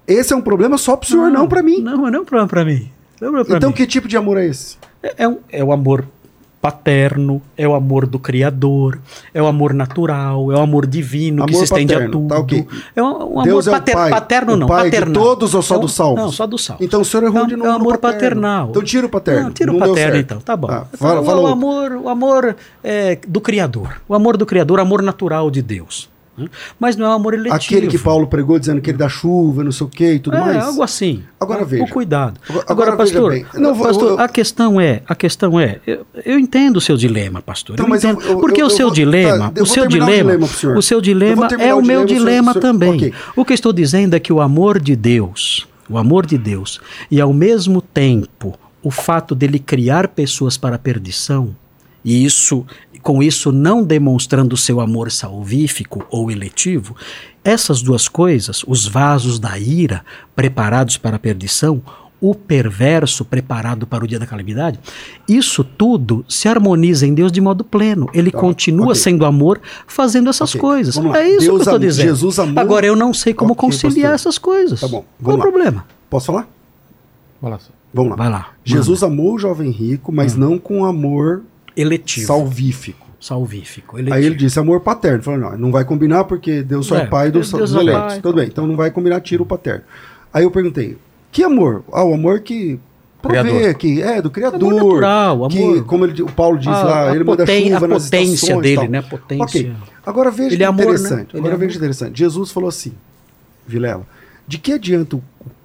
Esse 0.06 0.34
é 0.34 0.36
um 0.36 0.42
problema 0.42 0.76
só 0.76 0.96
pro 0.96 1.08
senhor, 1.08 1.30
não, 1.30 1.48
para 1.48 1.62
mim. 1.62 1.80
Não, 1.80 1.96
mas 2.02 2.12
não 2.12 2.18
é 2.18 2.22
um 2.22 2.24
problema 2.24 2.48
pra 2.48 2.64
mim. 2.64 2.90
Não 3.20 3.28
é 3.28 3.30
um 3.30 3.32
problema 3.32 3.44
pra 3.46 3.56
então 3.56 3.70
mim. 3.70 3.74
que 3.76 3.86
tipo 3.86 4.06
de 4.08 4.16
amor 4.16 4.36
é 4.36 4.46
esse? 4.46 4.76
É, 5.02 5.14
é, 5.24 5.28
um- 5.28 5.38
é 5.48 5.64
o 5.64 5.72
amor 5.72 6.06
paterno, 6.62 7.42
é 7.56 7.66
o 7.66 7.74
amor 7.74 8.06
do 8.06 8.20
Criador, 8.20 9.00
é 9.34 9.42
o 9.42 9.46
amor 9.46 9.74
natural, 9.74 10.52
é 10.52 10.56
o 10.56 10.60
amor 10.60 10.86
divino 10.86 11.44
que 11.44 11.50
Amor 11.54 11.58
se 11.58 11.64
estende 11.64 11.92
paterno, 11.92 12.08
a 12.08 12.12
tudo. 12.20 12.28
tá 12.28 12.38
ok. 12.38 12.66
É 12.94 13.02
um, 13.02 13.06
um 13.06 13.40
amor 13.40 13.48
é 13.48 13.52
o 13.54 13.64
pater- 13.72 13.94
pai. 13.96 14.10
paterno, 14.10 14.52
O 14.52 14.56
não. 14.56 14.66
pai 14.68 14.84
de 14.88 14.96
paternal. 14.96 15.22
todos 15.24 15.54
ou 15.54 15.60
só 15.62 15.74
É 15.74 15.78
um- 15.78 15.80
dos? 15.80 15.98
Não, 15.98 16.30
só 16.30 16.46
dos 16.46 16.64
salvos. 16.64 16.86
Então 16.86 17.00
o 17.00 17.04
senhor 17.04 17.24
errou 17.24 17.40
é 17.40 17.42
um, 17.42 17.46
de 17.48 17.56
novo 17.56 17.68
É 17.68 17.72
no 17.72 17.76
amor 17.80 17.98
paterno. 17.98 18.20
paternal. 18.40 18.68
Então 18.70 18.82
tira 18.82 19.06
o 19.06 19.08
paterno. 19.10 19.42
Não, 19.42 19.50
tira 19.50 19.70
o 19.72 19.76
Não 19.76 19.88
paterno 19.88 20.16
então, 20.18 20.40
tá 20.40 20.56
bom. 20.56 20.68
Ah, 20.70 20.86
Então, 20.94 20.98
fala- 21.08 21.20
o, 21.20 21.24
fala 21.24 21.36
o 21.40 21.42
outro. 21.42 21.52
amor, 21.52 21.92
o 22.04 22.08
amor 22.08 22.56
é, 22.84 23.18
do 23.26 23.40
Criador. 23.40 24.00
O 24.08 24.14
amor 24.14 24.36
do 24.36 24.46
Criador, 24.46 24.78
o 24.78 24.82
amor 24.82 25.02
natural 25.02 25.50
de 25.50 25.60
Deus. 25.62 26.08
Né? 26.36 26.46
Mas 26.80 26.96
não 26.96 27.06
é 27.06 27.08
um 27.10 27.12
amor 27.12 27.34
eletivo. 27.34 27.54
Aquele 27.54 27.86
que 27.88 27.98
Paulo 27.98 28.26
pregou 28.26 28.58
dizendo 28.58 28.80
que 28.80 28.90
ele 28.90 28.98
dá 28.98 29.08
chuva, 29.08 29.62
não 29.62 29.72
sei 29.72 29.86
o 29.86 29.90
que 29.90 30.12
e 30.14 30.18
tudo 30.18 30.36
é, 30.36 30.40
mais. 30.40 30.56
algo 30.64 30.82
assim. 30.82 31.22
Agora 31.38 31.60
Com 31.60 31.66
veja. 31.66 31.86
cuidado. 31.86 32.40
Agora- 32.48 32.64
Agora, 32.68 32.96
pastor. 32.96 33.46
Não, 33.54 33.78
pastor 33.78 34.10
eu- 34.12 34.18
a 34.20 34.28
questão 34.28 34.80
é, 34.80 35.02
a 35.06 35.14
questão 35.14 35.60
é, 35.60 35.78
eu, 35.86 36.06
eu 36.24 36.38
entendo 36.38 36.76
o 36.76 36.80
seu 36.80 36.96
dilema, 36.96 37.42
pastor. 37.42 37.74
Então, 37.74 37.86
eu 37.86 37.90
mas 37.90 38.02
eu- 38.04 38.10
entendo, 38.12 38.26
eu- 38.28 38.38
porque 38.38 38.62
eu- 38.62 38.66
o 38.66 38.70
eu 38.70 38.70
seu 38.70 38.90
dilema, 38.90 39.50
tá, 39.50 39.52
eu 39.56 39.62
o 39.64 39.66
seu 39.66 39.82
terminar 39.82 40.04
o 40.04 40.08
dilema, 40.08 40.30
dilema 40.32 40.78
o 40.78 40.82
seu 40.82 40.96
Eu 40.98 41.02
dilema 41.02 41.48
é 41.58 41.74
o 41.74 41.78
o 41.78 41.82
meu 41.84 42.04
dilema, 42.04 42.24
dilema 42.24 42.52
senhor- 42.52 42.62
também. 42.62 42.94
ok. 42.94 43.14
O 43.36 43.44
que 43.44 43.52
eu 43.52 43.54
estou 43.54 43.72
dizendo 43.72 44.14
é 44.14 44.20
que 44.20 44.32
o 44.32 44.40
amor 44.40 44.78
de 44.80 44.96
Deus, 44.96 45.66
o 45.88 45.98
amor 45.98 46.24
de 46.24 46.38
Deus, 46.38 46.80
e 47.10 47.20
ao 47.20 47.32
mesmo 47.32 47.82
tempo 47.82 48.58
o 48.82 48.90
fato 48.90 49.34
dele 49.34 49.58
criar 49.58 50.08
pessoas 50.08 50.56
para 50.56 50.76
a 50.76 50.78
perdição, 50.78 51.54
e 52.04 52.24
isso, 52.24 52.66
com 53.02 53.22
isso 53.22 53.50
não 53.52 53.82
demonstrando 53.82 54.56
seu 54.56 54.80
amor 54.80 55.10
salvífico 55.10 56.06
ou 56.10 56.30
eletivo, 56.30 56.96
essas 57.44 57.82
duas 57.82 58.08
coisas, 58.08 58.62
os 58.66 58.86
vasos 58.86 59.38
da 59.38 59.58
ira 59.58 60.04
preparados 60.36 60.96
para 60.96 61.16
a 61.16 61.18
perdição, 61.18 61.82
o 62.20 62.36
perverso 62.36 63.24
preparado 63.24 63.84
para 63.84 64.04
o 64.04 64.06
dia 64.06 64.16
da 64.20 64.26
calamidade, 64.26 64.78
isso 65.28 65.64
tudo 65.64 66.24
se 66.28 66.46
harmoniza 66.46 67.04
em 67.04 67.12
Deus 67.12 67.32
de 67.32 67.40
modo 67.40 67.64
pleno. 67.64 68.08
Ele 68.14 68.30
Tá, 68.30 68.38
continua 68.38 68.86
ok. 68.90 68.94
sendo 68.94 69.26
amor 69.26 69.60
fazendo 69.88 70.30
essas 70.30 70.50
Ok, 70.50 70.60
coisas. 70.60 70.96
É 70.96 71.00
isso 71.00 71.40
Deus 71.40 71.44
que 71.44 71.50
eu 71.50 71.56
estou 71.58 71.78
dizendo. 71.80 72.06
Jesus 72.06 72.38
amou- 72.38 72.60
Agora 72.62 72.86
eu 72.86 72.94
não 72.94 73.12
sei 73.12 73.34
como 73.34 73.56
conciliar 73.56 74.12
pastor. 74.12 74.14
essas 74.14 74.38
coisas. 74.38 74.80
Tá 74.80 74.86
bom, 74.86 75.04
Qual 75.20 75.34
o 75.34 75.38
lá. 75.40 75.42
problema? 75.44 75.84
Posso 76.08 76.26
falar? 76.26 76.48
Vai 77.40 77.50
lá. 77.50 77.58
Vamos 77.92 78.10
lá. 78.10 78.16
Vai 78.16 78.30
lá. 78.30 78.50
Jesus 78.64 79.02
amou 79.02 79.34
o 79.34 79.38
jovem 79.38 79.70
rico, 79.72 80.12
mas 80.12 80.36
não 80.36 80.58
com 80.58 80.84
amor 80.84 81.42
Eletivo. 81.76 82.26
salvífico. 82.26 83.06
Salvífico. 83.20 83.96
Aí 83.96 84.02
eletivo. 84.02 84.26
ele 84.26 84.34
disse 84.34 84.58
amor 84.58 84.80
paterno. 84.80 85.22
Falou, 85.22 85.38
não, 85.40 85.56
não 85.58 85.72
vai 85.72 85.84
combinar 85.84 86.24
porque 86.24 86.62
Deus 86.62 86.86
só 86.86 86.96
é, 86.96 87.02
É, 87.02 87.06
pai 87.06 87.30
dos, 87.30 87.50
Deus 87.52 87.70
dos 87.70 87.78
é 87.78 87.82
eleitos. 87.82 88.04
pai, 88.14 88.20
Tudo 88.20 88.36
bem, 88.36 88.48
então 88.48 88.66
não 88.66 88.76
vai 88.76 88.90
combinar, 88.90 89.20
tira 89.20 89.42
o 89.42 89.46
paterno. 89.46 89.84
Aí 90.32 90.42
eu 90.44 90.50
perguntei, 90.50 90.98
que 91.30 91.42
amor? 91.44 91.84
Ah, 91.92 92.04
o 92.04 92.14
amor 92.14 92.40
que 92.40 92.80
provê, 93.22 93.72
que 93.74 94.02
é 94.02 94.20
do 94.20 94.28
Criador. 94.30 94.60
Amor 94.72 94.84
natural, 95.00 95.48
que, 95.48 95.62
amor. 95.62 95.84
como 95.84 96.04
ele, 96.04 96.22
o 96.22 96.26
Paulo 96.32 96.58
diz 96.58 96.66
Ah, 96.68 96.82
lá, 96.82 97.10
a 97.10 97.14
ele 97.14 97.22
manda 97.24 97.46
chuva 97.46 97.84
a 97.84 97.88
nas 97.88 98.04
potência 98.04 98.60
dele, 98.60 98.88
né? 98.88 98.98
A 98.98 99.02
potência. 99.04 99.44
Ok, 99.44 99.72
agora 100.04 100.30
veja 100.30 100.48
Ele 100.48 100.56
que 100.56 100.62
é 100.64 100.66
amor, 100.66 100.78
né? 100.78 100.82
interessante. 100.92 101.30
Ele 101.32 101.38
Agora 101.38 101.54
é 101.54 101.58
veja 101.58 101.76
interessante. 101.78 102.18
Jesus 102.18 102.50
falou 102.50 102.68
assim, 102.68 102.92
Vilela, 103.66 104.04
de 104.48 104.58
que 104.58 104.72
adianta 104.72 105.14
o, 105.16 105.22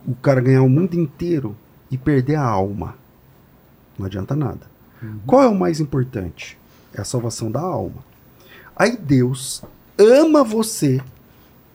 o 0.07 0.13
cara 0.15 0.39
ganhar 0.39 0.61
o 0.61 0.69
mundo 0.69 0.93
inteiro 0.93 1.55
e 1.89 1.97
perder 1.97 2.35
a 2.35 2.43
alma? 2.43 2.93
Não 3.97 4.05
adianta 4.05 4.35
nada. 4.35 4.61
Uhum. 5.01 5.19
Qual 5.25 5.43
é 5.43 5.47
o 5.47 5.55
mais 5.55 5.79
importante? 5.79 6.57
É 6.93 7.01
a 7.01 7.05
salvação 7.05 7.51
da 7.51 7.59
alma. 7.61 8.03
Aí 8.75 8.95
Deus 8.97 9.63
ama 9.97 10.43
você 10.43 11.01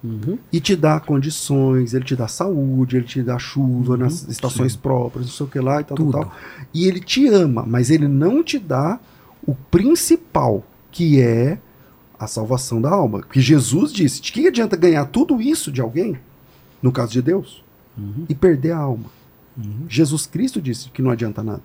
Uhum. 0.05 0.37
e 0.53 0.59
te 0.61 0.75
dá 0.75 0.99
condições, 0.99 1.95
ele 1.95 2.05
te 2.05 2.17
dá 2.17 2.27
saúde, 2.27 2.97
ele 2.97 3.07
te 3.07 3.23
dá 3.23 3.39
chuva 3.39 3.97
nas 3.97 4.27
estações 4.27 4.75
próprias, 4.75 5.27
não 5.27 5.33
sei 5.33 5.47
o 5.47 5.49
que 5.49 5.61
lá 5.61 5.81
e 5.81 5.85
tal, 5.85 5.97
tal, 5.97 6.07
Uhum. 6.07 6.13
Tudo. 6.13 6.25
tal. 6.25 6.35
E 6.75 6.87
ele 6.89 6.99
te 7.01 7.29
ama, 7.29 7.65
mas 7.65 7.89
ele 7.91 8.09
não 8.09 8.43
te 8.43 8.59
dá 8.59 8.99
o 9.47 9.55
principal, 9.55 10.65
que 10.91 11.21
é 11.21 11.59
a 12.19 12.27
salvação 12.27 12.81
da 12.81 12.91
alma. 12.91 13.21
Porque 13.21 13.41
Jesus 13.41 13.93
disse: 13.93 14.21
de 14.21 14.33
que 14.33 14.49
adianta 14.49 14.77
ganhar 14.77 15.05
tudo 15.07 15.41
isso 15.41 15.71
de 15.71 15.81
alguém, 15.81 16.19
no 16.83 16.91
caso 16.91 17.13
de 17.13 17.23
Deus, 17.23 17.63
Uhum. 17.97 18.25
e 18.29 18.35
perder 18.35 18.73
a 18.73 18.79
alma? 18.79 19.07
Jesus 19.89 20.27
Cristo 20.27 20.61
disse 20.63 20.89
que 20.91 21.03
não 21.03 21.11
adianta 21.11 21.43
nada. 21.43 21.63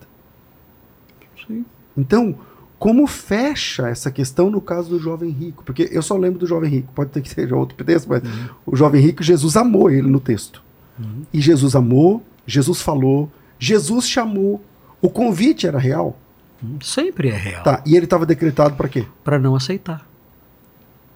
Sim. 1.48 1.64
Então, 1.96 2.36
como 2.78 3.06
fecha 3.08 3.88
essa 3.88 4.10
questão 4.10 4.50
no 4.50 4.60
caso 4.60 4.90
do 4.90 4.98
jovem 5.00 5.30
rico? 5.30 5.64
Porque 5.64 5.88
eu 5.90 6.00
só 6.02 6.16
lembro 6.16 6.38
do 6.38 6.46
jovem 6.46 6.70
rico, 6.70 6.92
pode 6.94 7.10
ter 7.10 7.20
que 7.20 7.28
seja 7.28 7.56
outro 7.56 7.76
texto, 7.84 8.06
mas 8.08 8.22
o 8.64 8.76
jovem 8.76 9.00
rico, 9.00 9.22
Jesus 9.22 9.56
amou 9.56 9.90
ele 9.90 10.08
no 10.08 10.20
texto. 10.20 10.62
E 11.32 11.40
Jesus 11.40 11.76
amou, 11.76 12.22
Jesus 12.46 12.80
falou, 12.82 13.30
Jesus 13.58 14.08
chamou. 14.08 14.60
O 15.00 15.08
convite 15.08 15.66
era 15.66 15.78
real. 15.78 16.18
Sempre 16.82 17.28
é 17.28 17.36
real. 17.36 17.62
Tá, 17.62 17.82
e 17.86 17.94
ele 17.94 18.04
estava 18.04 18.26
decretado 18.26 18.74
para 18.74 18.88
quê? 18.88 19.06
Para 19.22 19.38
não 19.38 19.54
aceitar. 19.54 20.04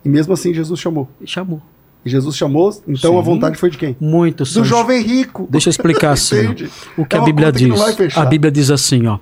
E 0.05 0.09
mesmo 0.09 0.33
assim 0.33 0.55
Jesus 0.55 0.79
chamou. 0.79 1.09
Chamou. 1.25 1.61
E 2.05 2.11
Jesus 2.11 2.37
chamou, 2.37 2.71
então 2.87 3.17
a 3.19 3.23
Sim. 3.23 3.31
vontade 3.31 3.57
foi 3.57 3.71
de 3.71 3.79
quem? 3.79 3.97
Muitos 4.01 4.55
Do 4.55 4.65
jovem 4.65 5.03
rico. 5.03 5.47
Deixa 5.49 5.69
eu 5.69 5.71
explicar 5.73 6.11
assim. 6.15 6.55
O 6.97 7.05
que 7.07 7.17
É 7.17 7.19
a 7.19 7.23
Bíblia 7.23 7.53
que 7.53 7.69
diz. 7.69 8.17
A 8.17 8.25
Bíblia 8.25 8.51
diz 8.51 8.71
assim, 8.71 9.07
ó. 9.07 9.19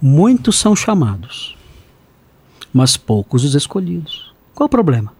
Muitos 0.00 0.58
são 0.58 0.76
chamados, 0.76 1.56
mas 2.72 2.96
poucos 2.96 3.44
os 3.44 3.54
escolhidos. 3.54 4.32
Qual 4.54 4.66
o 4.66 4.70
problema? 4.70 5.12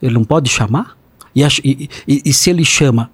Ele 0.00 0.14
não 0.14 0.24
pode 0.24 0.48
chamar? 0.50 0.96
E, 1.34 1.42
e- 1.64 1.88
e- 2.06 2.22
e 2.26 2.32
se 2.32 2.50
ele 2.50 2.64
chama, 2.64 3.10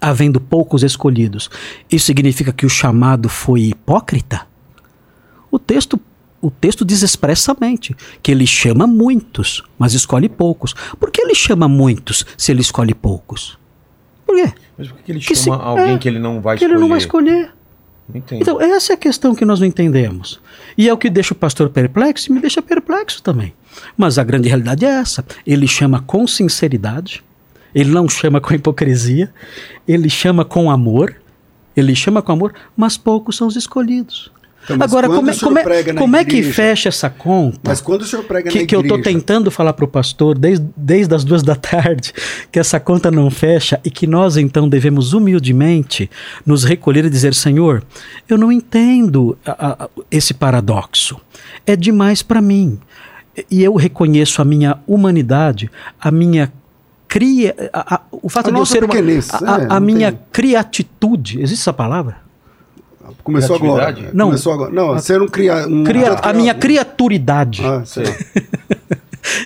havendo 0.00 0.40
poucos 0.40 0.82
escolhidos, 0.82 1.48
isso 1.90 2.06
significa 2.06 2.52
que 2.52 2.66
o 2.66 2.70
chamado 2.70 3.28
foi 3.28 3.62
hipócrita? 3.62 4.46
O 5.50 5.58
texto, 5.58 6.00
o 6.42 6.50
texto 6.50 6.84
diz 6.84 7.02
expressamente 7.02 7.94
que 8.22 8.32
ele 8.32 8.46
chama 8.46 8.86
muitos, 8.86 9.62
mas 9.78 9.94
escolhe 9.94 10.28
poucos. 10.28 10.74
Por 10.98 11.10
que 11.10 11.22
ele 11.22 11.34
chama 11.34 11.68
muitos 11.68 12.24
se 12.36 12.50
ele 12.50 12.60
escolhe 12.60 12.94
poucos? 12.94 13.56
Por 14.26 14.34
quê? 14.36 14.52
Mas 14.76 14.88
por 14.88 14.96
que 14.98 15.02
que 15.04 15.12
ele 15.12 15.20
Que 15.20 15.34
chama 15.36 15.56
se- 15.58 15.62
alguém 15.64 15.94
é, 15.94 15.98
que 15.98 16.08
ele 16.08 16.18
não 16.18 16.40
vai 16.40 16.56
Porque 16.56 16.64
escolher? 16.64 16.72
ele 16.72 16.80
não 16.80 16.88
vai 16.88 16.98
escolher. 16.98 17.52
Entendo. 18.14 18.42
Então, 18.42 18.60
essa 18.60 18.92
é 18.92 18.94
a 18.94 18.98
questão 18.98 19.34
que 19.34 19.44
nós 19.44 19.60
não 19.60 19.66
entendemos. 19.66 20.40
E 20.76 20.88
é 20.88 20.92
o 20.92 20.98
que 20.98 21.10
deixa 21.10 21.34
o 21.34 21.36
pastor 21.36 21.70
perplexo 21.70 22.30
e 22.30 22.34
me 22.34 22.40
deixa 22.40 22.62
perplexo 22.62 23.22
também. 23.22 23.54
Mas 23.96 24.18
a 24.18 24.24
grande 24.24 24.48
realidade 24.48 24.84
é 24.84 24.88
essa. 24.88 25.24
Ele 25.46 25.66
chama 25.66 26.00
com 26.00 26.26
sinceridade, 26.26 27.22
ele 27.74 27.90
não 27.90 28.08
chama 28.08 28.40
com 28.40 28.54
hipocrisia, 28.54 29.32
ele 29.86 30.10
chama 30.10 30.44
com 30.44 30.70
amor, 30.70 31.16
ele 31.76 31.94
chama 31.94 32.20
com 32.20 32.32
amor, 32.32 32.54
mas 32.76 32.96
poucos 32.96 33.36
são 33.36 33.46
os 33.46 33.56
escolhidos. 33.56 34.30
Então, 34.64 34.76
Agora, 34.80 35.08
como, 35.08 35.30
é, 35.30 35.34
como, 35.36 35.58
é, 35.58 35.94
como 35.94 36.16
é 36.16 36.24
que 36.24 36.36
igreja- 36.36 36.54
fecha 36.54 36.88
essa 36.90 37.08
conta? 37.08 37.58
Mas 37.64 37.80
quando 37.80 38.02
o 38.02 38.04
senhor 38.04 38.24
prega 38.24 38.50
que, 38.50 38.60
na 38.60 38.66
que 38.66 38.74
eu 38.76 38.80
igreja... 38.80 38.96
estou 39.00 39.12
tentando 39.12 39.50
falar 39.50 39.72
para 39.72 39.84
o 39.84 39.88
pastor 39.88 40.38
desde, 40.38 40.64
desde 40.76 41.14
as 41.14 41.24
duas 41.24 41.42
da 41.42 41.56
tarde, 41.56 42.12
que 42.52 42.58
essa 42.58 42.78
conta 42.78 43.10
não 43.10 43.30
fecha 43.30 43.80
e 43.84 43.90
que 43.90 44.06
nós 44.06 44.36
então 44.36 44.68
devemos 44.68 45.12
humildemente 45.12 46.10
nos 46.44 46.62
recolher 46.64 47.04
e 47.06 47.10
dizer: 47.10 47.34
Senhor, 47.34 47.82
eu 48.28 48.36
não 48.36 48.52
entendo 48.52 49.36
a- 49.46 49.84
a- 49.84 49.88
esse 50.10 50.34
paradoxo. 50.34 51.18
É 51.66 51.74
demais 51.74 52.22
para 52.22 52.40
mim. 52.40 52.78
E 53.50 53.62
eu 53.62 53.74
reconheço 53.76 54.42
a 54.42 54.44
minha 54.44 54.76
humanidade, 54.86 55.70
a 55.98 56.10
minha 56.10 56.52
cria, 57.08 57.54
a- 57.72 58.02
o 58.12 58.28
fato 58.28 58.52
de 58.52 58.58
eu 58.58 58.66
ser 58.66 58.84
uma, 58.84 58.94
a, 59.74 59.76
é, 59.76 59.80
minha 59.80 60.12
tem- 60.12 60.20
criatitude, 60.32 61.40
existe 61.40 61.62
essa 61.62 61.72
palavra? 61.72 62.18
Começou 63.22 63.56
agora. 63.56 64.10
Não. 64.12 64.26
Começou 64.26 64.52
agora. 64.52 64.70
Não, 64.72 64.98
ser 64.98 65.20
um 65.22 65.26
criar 65.28 65.66
um 65.68 65.84
Cria- 65.84 66.14
a 66.22 66.32
minha 66.32 66.54
criaturidade. 66.54 67.62
Ah, 67.64 67.82
sei. 67.84 68.04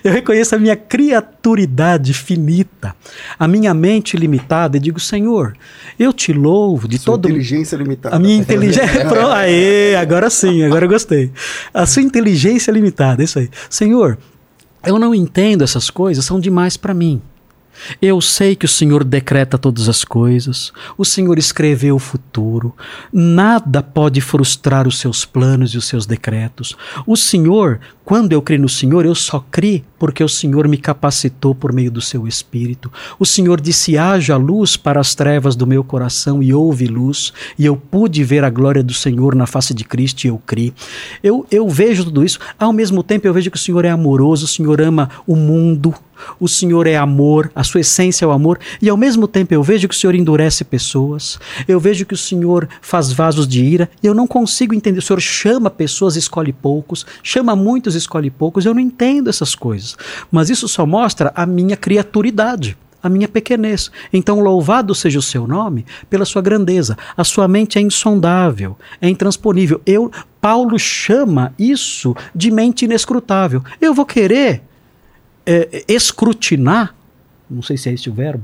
Eu 0.03 0.11
reconheço 0.13 0.55
a 0.55 0.57
minha 0.59 0.75
criaturidade 0.75 2.13
finita, 2.13 2.95
a 3.37 3.45
minha 3.47 3.73
mente 3.73 4.15
limitada 4.15 4.77
e 4.77 4.79
digo, 4.79 4.99
Senhor, 5.01 5.53
eu 5.99 6.13
te 6.13 6.31
louvo 6.31 6.87
de 6.87 6.97
Sua 6.97 7.13
todo 7.13 7.27
inteligência 7.27 7.75
limitada. 7.75 8.15
a 8.15 8.19
minha 8.19 8.35
inteligência. 8.37 9.03
Pro- 9.05 9.27
Aê, 9.31 9.95
agora 9.95 10.29
sim, 10.29 10.63
agora 10.63 10.85
eu 10.85 10.89
gostei. 10.89 11.29
A 11.73 11.85
sua 11.85 12.01
inteligência 12.01 12.71
limitada, 12.71 13.21
isso 13.21 13.37
aí. 13.37 13.49
Senhor, 13.69 14.17
eu 14.85 14.97
não 14.97 15.13
entendo 15.13 15.63
essas 15.63 15.89
coisas, 15.89 16.23
são 16.23 16.39
demais 16.39 16.77
para 16.77 16.93
mim. 16.93 17.21
Eu 18.01 18.21
sei 18.21 18.55
que 18.55 18.65
o 18.65 18.69
Senhor 18.69 19.03
decreta 19.03 19.57
todas 19.57 19.89
as 19.89 20.03
coisas, 20.03 20.71
o 20.97 21.05
Senhor 21.05 21.37
escreveu 21.37 21.95
o 21.95 21.99
futuro, 21.99 22.73
nada 23.11 23.81
pode 23.81 24.21
frustrar 24.21 24.87
os 24.87 24.99
seus 24.99 25.25
planos 25.25 25.71
e 25.71 25.77
os 25.77 25.85
seus 25.85 26.05
decretos. 26.05 26.75
O 27.05 27.15
Senhor, 27.15 27.79
quando 28.03 28.33
eu 28.33 28.41
criei 28.41 28.61
no 28.61 28.69
Senhor, 28.69 29.05
eu 29.05 29.15
só 29.15 29.43
criei 29.51 29.83
porque 29.97 30.23
o 30.23 30.29
Senhor 30.29 30.67
me 30.67 30.77
capacitou 30.77 31.55
por 31.55 31.71
meio 31.71 31.91
do 31.91 32.01
seu 32.01 32.27
Espírito. 32.27 32.91
O 33.19 33.25
Senhor 33.25 33.59
disse: 33.61 33.97
haja 33.97 34.37
luz 34.37 34.77
para 34.77 34.99
as 34.99 35.15
trevas 35.15 35.55
do 35.55 35.67
meu 35.67 35.83
coração 35.83 36.41
e 36.41 36.53
houve 36.53 36.87
luz, 36.87 37.33
e 37.57 37.65
eu 37.65 37.75
pude 37.75 38.23
ver 38.23 38.43
a 38.43 38.49
glória 38.49 38.83
do 38.83 38.93
Senhor 38.93 39.35
na 39.35 39.45
face 39.45 39.73
de 39.73 39.83
Cristo 39.83 40.25
e 40.25 40.27
eu 40.27 40.41
criei. 40.45 40.73
Eu, 41.23 41.45
eu 41.49 41.67
vejo 41.69 42.05
tudo 42.05 42.23
isso, 42.23 42.39
ao 42.59 42.73
mesmo 42.73 43.03
tempo 43.03 43.27
eu 43.27 43.33
vejo 43.33 43.51
que 43.51 43.57
o 43.57 43.59
Senhor 43.59 43.85
é 43.85 43.89
amoroso, 43.89 44.45
o 44.45 44.49
Senhor 44.49 44.81
ama 44.81 45.09
o 45.27 45.35
mundo, 45.35 45.93
o 46.39 46.47
Senhor 46.47 46.87
é 46.87 46.95
amor, 46.95 47.51
a 47.55 47.63
sua 47.63 47.81
essência 47.81 48.25
é 48.25 48.27
o 48.27 48.31
amor, 48.31 48.59
e 48.81 48.89
ao 48.89 48.97
mesmo 48.97 49.27
tempo 49.27 49.53
eu 49.53 49.61
vejo 49.61 49.87
que 49.87 49.95
o 49.95 49.97
Senhor 49.97 50.15
endurece 50.15 50.63
pessoas, 50.63 51.39
eu 51.67 51.79
vejo 51.79 52.05
que 52.05 52.13
o 52.13 52.17
Senhor 52.17 52.67
faz 52.81 53.11
vasos 53.11 53.47
de 53.47 53.63
ira, 53.63 53.89
e 54.01 54.07
eu 54.07 54.13
não 54.13 54.27
consigo 54.27 54.73
entender. 54.73 54.99
O 54.99 55.01
Senhor 55.01 55.19
chama 55.19 55.69
pessoas, 55.69 56.15
escolhe 56.15 56.53
poucos, 56.53 57.05
chama 57.21 57.55
muitos, 57.55 57.95
escolhe 57.95 58.29
poucos, 58.29 58.65
eu 58.65 58.73
não 58.73 58.81
entendo 58.81 59.29
essas 59.29 59.55
coisas. 59.55 59.84
Mas 60.31 60.49
isso 60.49 60.67
só 60.67 60.85
mostra 60.85 61.31
a 61.35 61.45
minha 61.45 61.75
criaturidade. 61.75 62.77
A 63.03 63.09
minha 63.09 63.27
pequenez. 63.27 63.91
Então, 64.11 64.39
louvado 64.39 64.95
seja 64.95 65.19
o 65.19 65.21
seu 65.21 65.45
nome 65.45 65.85
pela 66.09 66.25
sua 66.25 66.41
grandeza. 66.41 66.97
A 67.15 67.23
sua 67.23 67.47
mente 67.47 67.77
é 67.77 67.81
insondável, 67.81 68.75
é 68.99 69.07
intransponível. 69.07 69.79
Eu, 69.85 70.11
Paulo 70.41 70.79
chama 70.79 71.53
isso 71.59 72.15
de 72.33 72.49
mente 72.49 72.85
inescrutável. 72.85 73.63
Eu 73.79 73.93
vou 73.93 74.07
querer 74.07 74.63
é, 75.45 75.83
escrutinar, 75.87 76.95
não 77.47 77.61
sei 77.61 77.77
se 77.77 77.89
é 77.89 77.93
esse 77.93 78.09
o 78.09 78.13
verbo, 78.13 78.43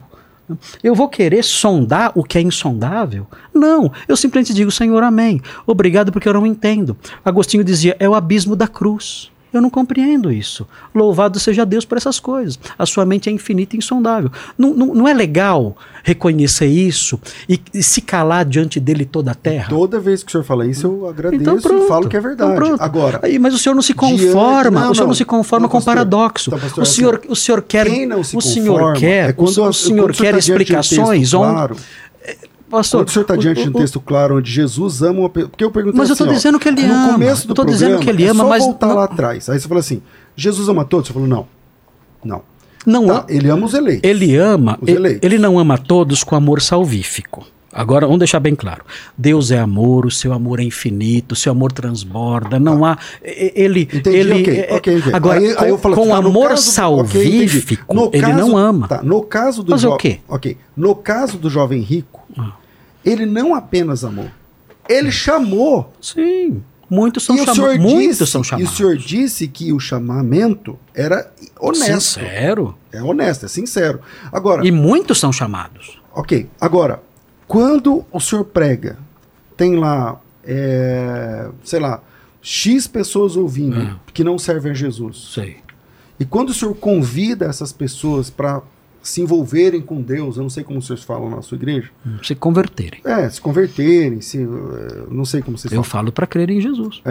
eu 0.84 0.95
vou 0.95 1.08
querer 1.08 1.44
sondar 1.44 2.11
o 2.16 2.24
que 2.24 2.38
é 2.38 2.42
insondável? 2.42 3.28
Não, 3.53 3.92
eu 4.08 4.18
simplesmente 4.18 4.53
digo, 4.53 4.72
Senhor, 4.72 5.02
amém. 5.03 5.42
Obrigado 5.66 6.11
porque 6.11 6.28
eu 6.28 6.34
não 6.34 6.45
entendo. 6.45 6.98
Agostinho 7.24 7.64
dizia, 7.64 7.95
é 8.00 8.08
o 8.08 8.16
abismo 8.16 8.56
da 8.56 8.68
cruz. 8.68 9.32
Eu 9.54 9.62
não 9.62 9.70
compreendo 9.70 10.32
isso. 10.32 10.66
Louvado 10.96 11.40
seja 11.40 11.66
Deus 11.66 11.84
por 11.84 11.98
essas 11.98 12.20
coisas. 12.20 12.58
A 12.80 12.86
sua 12.86 13.06
mente 13.06 13.30
é 13.30 13.32
infinita 13.34 13.76
e 13.76 13.80
insondável. 13.80 14.32
Não, 14.58 14.74
não, 14.74 14.88
não 14.94 15.08
é 15.08 15.14
legal 15.14 15.76
reconhecer 16.04 16.68
isso 16.68 17.20
e, 17.50 17.60
e 17.74 17.84
se 17.84 18.02
calar 18.02 18.46
diante 18.46 18.80
dele 18.80 19.04
toda 19.06 19.32
a 19.32 19.36
terra? 19.36 19.68
Toda 19.70 20.00
vez 20.00 20.24
que 20.24 20.30
o 20.30 20.32
senhor 20.32 20.44
fala 20.44 20.66
isso, 20.66 20.88
eu 20.88 21.08
agradeço 21.10 21.42
Então 21.42 21.60
pronto. 21.60 21.84
e 21.84 21.88
falo 21.88 22.08
que 22.10 22.16
é 22.18 22.20
verdade. 22.22 22.54
Então 22.54 22.66
pronto. 22.66 22.82
Agora, 22.82 23.20
Aí, 23.24 23.38
mas 23.38 23.54
o 23.54 23.58
senhor 23.58 23.76
não 23.76 23.82
se 23.82 23.94
diante- 23.94 24.26
conforma, 24.26 24.80
não, 24.82 24.92
o 24.92 24.96
senhor 24.96 25.08
não, 25.08 25.14
se 25.14 25.26
conforma 25.26 25.68
com 25.68 25.78
o 25.78 25.80
pastor. 25.80 25.94
paradoxo. 25.96 26.50
Então, 26.50 26.60
pastor, 26.60 26.80
o 26.80 26.82
assim, 26.84 26.96
senhor, 26.96 27.22
o 27.28 27.36
senhor 27.36 27.62
quer, 27.62 27.88
se 28.24 28.38
o 28.38 28.42
senhor 28.42 28.94
quer, 28.94 29.30
é 29.30 29.34
quando, 29.34 29.58
o, 29.58 29.68
o 29.68 29.74
senhor 29.74 30.06
quando 30.12 30.16
quer 30.18 30.32
tá 30.32 30.40
diante 30.40 30.48
texto 30.48 30.50
explicações 30.50 31.34
onde, 31.34 31.52
claro, 31.54 31.76
pastor, 32.72 33.01
quando 33.01 33.08
o 33.09 33.11
senhor 33.11 33.22
está 33.24 33.33
o- 33.33 33.38
diante 33.38 33.61
de 33.64 33.69
um 33.69 33.72
o- 33.74 33.75
texto 33.75 34.00
claro 34.00 34.38
onde 34.38 34.51
Jesus 34.51 35.01
ama 35.03 35.19
uma 35.19 35.30
pessoa. 35.30 35.50
Porque 35.50 35.64
eu 35.64 35.69
perguntei 35.72 35.98
Mas 36.00 36.09
eu 36.09 36.14
assim, 36.14 36.24
tô 36.24 36.30
ó, 36.30 36.33
dizendo 36.33 36.59
que 36.59 36.67
ele 36.69 36.82
no 36.88 36.93
ama. 36.93 37.14
começo 37.14 37.48
do 37.48 37.51
Eu 37.51 37.56
tô 37.56 37.66
dizendo 37.66 38.00
que 38.00 38.09
ele 38.09 38.25
ama, 38.25 38.41
é 38.41 38.43
só 38.43 38.50
mas 38.50 38.64
voltar 38.64 38.88
não- 38.88 38.95
lá 38.95 39.03
atrás. 39.03 39.50
Aí 39.50 39.59
você 39.59 39.67
falou 39.67 39.80
assim: 39.80 40.01
Jesus 40.35 40.67
ama 40.69 40.83
todos? 40.85 41.08
Você 41.08 41.14
falou, 41.14 41.27
não. 41.27 41.45
Não. 42.24 42.41
não 42.85 43.06
Tá, 43.08 43.25
ele 43.30 43.50
ama 43.50 43.66
os 43.66 43.74
eleitos. 43.74 44.09
Ele 44.09 44.35
ama, 44.38 44.77
Os 44.82 44.88
ele, 44.88 44.98
eleitos. 44.98 45.19
ele 45.24 45.38
não 45.38 45.59
ama 45.59 45.77
todos 45.77 46.24
com 46.24 46.35
amor 46.35 46.61
salvífico. 46.61 47.45
Agora, 47.74 48.06
vamos 48.06 48.19
deixar 48.19 48.41
bem 48.41 48.53
claro. 48.53 48.83
Deus 49.17 49.50
é 49.50 49.58
amor, 49.58 50.06
o 50.06 50.11
seu 50.11 50.33
amor 50.33 50.59
é 50.59 50.64
infinito, 50.64 51.32
o 51.32 51.35
seu 51.38 51.53
amor 51.53 51.72
transborda, 51.72 52.59
não 52.59 52.83
há... 52.83 52.98
e- 53.24 53.53
Ele... 53.56 53.83
Entendi, 53.83 54.09
ele 54.17 54.41
ok, 54.41 54.53
é- 54.59 54.74
ok, 54.75 54.98
ok. 55.00 55.14
Agora, 55.14 55.40
Aí- 55.40 55.56
com, 55.56 55.64
aí 55.64 55.69
eu 55.69 55.77
falo, 55.77 55.95
com 55.95 56.01
tá, 56.09 56.22
no 56.22 56.27
amor 56.27 56.50
caso- 56.50 56.64
salvífico, 56.69 57.93
No 57.95 58.09
ele 58.11 58.22
caso- 58.22 58.38
não 58.38 58.58
ama. 58.58 58.88
Tá, 58.90 59.01
no 59.01 59.22
caso 59.24 59.64
do 59.64 59.72
Fazer 59.72 59.88
o 59.88 59.95
quê? 59.95 60.19
Ok. 60.27 60.58
No 60.75 60.93
caso 60.95 61.38
do 61.38 61.50
jovem 61.50 61.80
rico, 61.82 62.19
Ah. 62.19 62.20
Ele 63.06 63.26
não 63.26 63.54
apenas 63.56 64.04
amou, 64.04 64.30
ele 64.90 65.12
chamou. 65.12 65.92
Sim, 66.02 66.64
muitos 66.90 67.24
são 67.24 67.36
chamados. 67.38 67.56
senhor 67.56 67.80
Muitos 67.80 68.18
disse, 68.18 68.28
são 68.32 68.42
e 68.42 68.42
o 68.42 68.46
chamados. 68.46 68.78
senhor 68.78 68.98
disse 68.98 69.48
que 69.48 69.72
o 69.74 69.80
chamamento 69.80 70.78
era 70.94 71.32
honesto. 71.60 72.20
Sincero. 72.20 72.76
É 72.92 73.02
honesto, 73.02 73.46
é 73.46 73.50
sincero. 73.50 74.02
Agora, 74.32 74.66
E 74.66 74.72
muitos 74.72 75.20
são 75.20 75.32
chamados. 75.32 76.02
ok. 76.14 76.50
Agora, 76.60 77.02
quando 77.48 78.06
o 78.12 78.20
senhor 78.20 78.44
prega, 78.46 78.98
tem 79.58 79.76
lá, 79.78 80.20
é, 80.44 81.48
sei 81.64 81.80
lá, 81.80 82.02
X 82.42 82.88
pessoas 82.88 83.36
ouvindo 83.38 83.80
Ah. 83.80 84.00
que 84.14 84.24
não 84.24 84.38
servem 84.40 84.72
a 84.72 84.76
Jesus. 84.76 85.32
Sei. 85.34 85.58
E 86.20 86.26
quando 86.26 86.50
o 86.50 86.54
senhor 86.54 86.74
convida 86.76 87.46
essas 87.46 87.72
pessoas 87.72 88.30
para 88.30 88.62
se 89.02 89.22
envolverem 89.22 89.82
com 89.82 90.02
Deus, 90.02 90.38
eu 90.38 90.44
não 90.44 90.50
sei 90.50 90.64
como 90.64 90.82
vocês 90.82 91.04
falam 91.04 91.30
na 91.30 91.42
sua 91.42 91.56
igreja, 91.56 91.90
Se 92.24 92.36
converterem. 92.36 93.02
é, 93.04 93.30
se 93.30 93.42
converterem, 93.42 94.22
se, 94.22 94.38
eh, 94.44 95.06
não 95.10 95.26
sei 95.26 95.42
como 95.42 95.58
vocês 95.58 95.72
Eu 95.72 95.84
falam. 95.84 96.06
falo 96.06 96.12
para 96.12 96.28
crer 96.28 96.50
em 96.50 96.62
Jesus. 96.62 97.02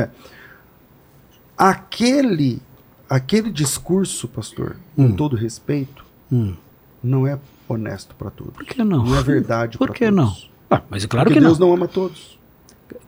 Aquele, 1.57 2.60
aquele 3.09 3.51
discurso, 3.51 4.27
pastor, 4.28 4.77
Hum. 4.97 5.09
com 5.10 5.17
todo 5.17 5.36
respeito, 5.36 6.05
Hum, 6.33 6.55
não 7.02 7.27
é 7.27 7.39
honesto 7.69 8.15
para 8.15 8.31
todos. 8.31 8.55
por 8.55 8.65
que 8.65 8.83
não? 8.83 9.05
Não 9.05 9.17
é 9.19 9.23
verdade 9.23 9.77
Por 9.78 9.89
pra 9.89 9.94
que 9.97 10.05
todos. 10.07 10.17
não? 10.17 10.51
Ah, 10.70 10.83
mas 10.89 11.05
é 11.05 11.09
claro 11.09 11.27
Porque 11.28 11.41
que 11.41 11.44
Deus 11.44 11.59
não. 11.59 11.69
não 11.69 11.75
ama 11.75 11.89
todos. 11.89 12.39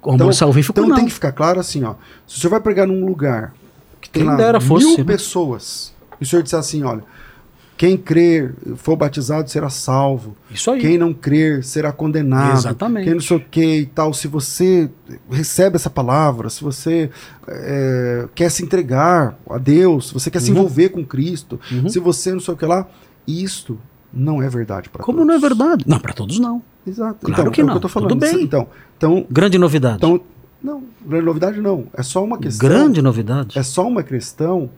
O 0.03 0.11
amor 0.13 0.35
salvífico 0.35 0.79
então 0.79 0.89
não. 0.89 0.97
tem 0.97 1.07
que 1.07 1.13
ficar 1.13 1.33
claro 1.33 1.59
assim, 1.61 1.83
ó. 1.85 1.95
Se 2.27 2.37
o 2.37 2.41
senhor 2.41 2.51
vai 2.51 2.61
pregar 2.61 2.87
num 2.87 3.05
lugar 3.07 3.55
que 4.01 4.11
tem 4.11 4.23
Quem 4.23 4.31
lá 4.31 4.37
dera 4.37 4.61
fosse, 4.61 4.87
mil 4.87 4.99
né? 4.99 5.05
pessoas, 5.05 5.95
e 6.21 6.25
o 6.25 6.27
senhor 6.27 6.43
disser 6.43 6.59
assim, 6.59 6.83
olha, 6.83 7.05
quem 7.77 7.97
crer, 7.97 8.55
for 8.77 8.95
batizado, 8.97 9.51
será 9.51 9.69
salvo. 9.69 10.37
Isso 10.51 10.71
aí. 10.71 10.81
Quem 10.81 10.97
não 10.99 11.13
crer 11.13 11.65
será 11.65 11.91
condenado. 11.91 12.53
Exatamente. 12.59 13.05
Quem 13.05 13.15
não 13.15 13.21
sei 13.21 13.37
o 13.37 13.41
que 13.41 13.77
e 13.81 13.87
tal. 13.87 14.13
Se 14.15 14.29
você 14.29 14.89
recebe 15.31 15.77
essa 15.77 15.91
palavra, 15.91 16.49
se 16.49 16.63
você 16.63 17.11
é, 17.49 18.29
quer 18.35 18.51
se 18.51 18.63
entregar 18.63 19.37
a 19.49 19.59
Deus, 19.59 20.09
se 20.09 20.15
você 20.15 20.31
quer 20.31 20.41
se 20.41 20.51
Uhum. 20.51 20.59
envolver 20.59 20.91
com 20.91 21.05
Cristo, 21.05 21.59
Uhum. 21.73 21.89
se 21.89 21.99
você 21.99 22.33
não 22.33 22.41
sei 22.41 22.55
o 22.55 22.57
que 22.57 22.67
lá, 22.67 22.87
isto 23.27 23.79
não 24.13 24.43
é 24.43 24.49
verdade 24.49 24.89
para 24.89 25.03
Como 25.03 25.19
todos. 25.19 25.29
não 25.29 25.35
é 25.35 25.39
verdade? 25.41 25.85
Não, 25.89 25.99
para 25.99 26.13
todos 26.13 26.39
não. 26.39 26.63
Exato. 26.87 27.27
Claro 27.27 27.41
então, 27.43 27.53
que 27.53 27.61
é 27.61 27.65
o 27.65 27.67
não. 27.67 27.75
eu 27.75 27.81
tô 27.81 27.89
falando. 27.89 28.11
Tudo 28.11 28.21
bem. 28.21 28.43
Então, 28.43 28.67
então, 28.97 29.27
Grande 29.31 29.59
novidade. 29.59 29.97
então, 29.97 30.21
não, 30.63 30.83
grande 31.05 31.25
novidade 31.27 31.61
não. 31.61 31.87
É 31.95 32.03
só 32.03 32.23
uma 32.23 32.39
questão. 32.39 32.69
Grande 32.69 33.03
novidade. 33.03 33.59
É 33.59 33.63
só 33.63 33.87
uma 33.87 34.03
questão 34.03 34.71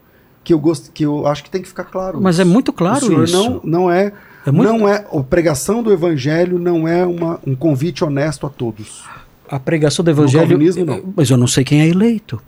que 0.45 0.53
eu 0.53 0.59
gosto, 0.59 0.93
que 0.93 1.05
eu 1.05 1.27
acho 1.27 1.43
que 1.43 1.51
tem 1.51 1.63
que 1.63 1.69
ficar 1.69 1.85
claro. 1.85 2.21
Mas 2.21 2.39
é 2.39 2.45
muito 2.45 2.73
claro 2.73 3.25
isso. 3.25 3.33
Não, 3.37 3.61
não 3.65 3.91
é, 3.91 4.13
É 4.47 4.51
muito- 4.53 4.73
não 4.73 4.87
é 4.89 5.05
a 5.11 5.23
pregação 5.23 5.83
do 5.83 5.91
evangelho 5.93 6.59
não 6.59 6.87
é 6.87 7.05
uma, 7.07 7.41
um 7.47 7.57
convite 7.57 8.05
honesto 8.05 8.47
a 8.47 8.51
todos. 8.51 9.03
A 9.49 9.59
pregação 9.59 10.05
do 10.05 10.11
evangelho, 10.11 10.59
não. 10.87 11.03
mas 11.17 11.29
eu 11.31 11.37
não 11.37 11.47
sei 11.47 11.65
quem 11.65 11.81
é 11.83 11.89
eleito. 11.89 12.41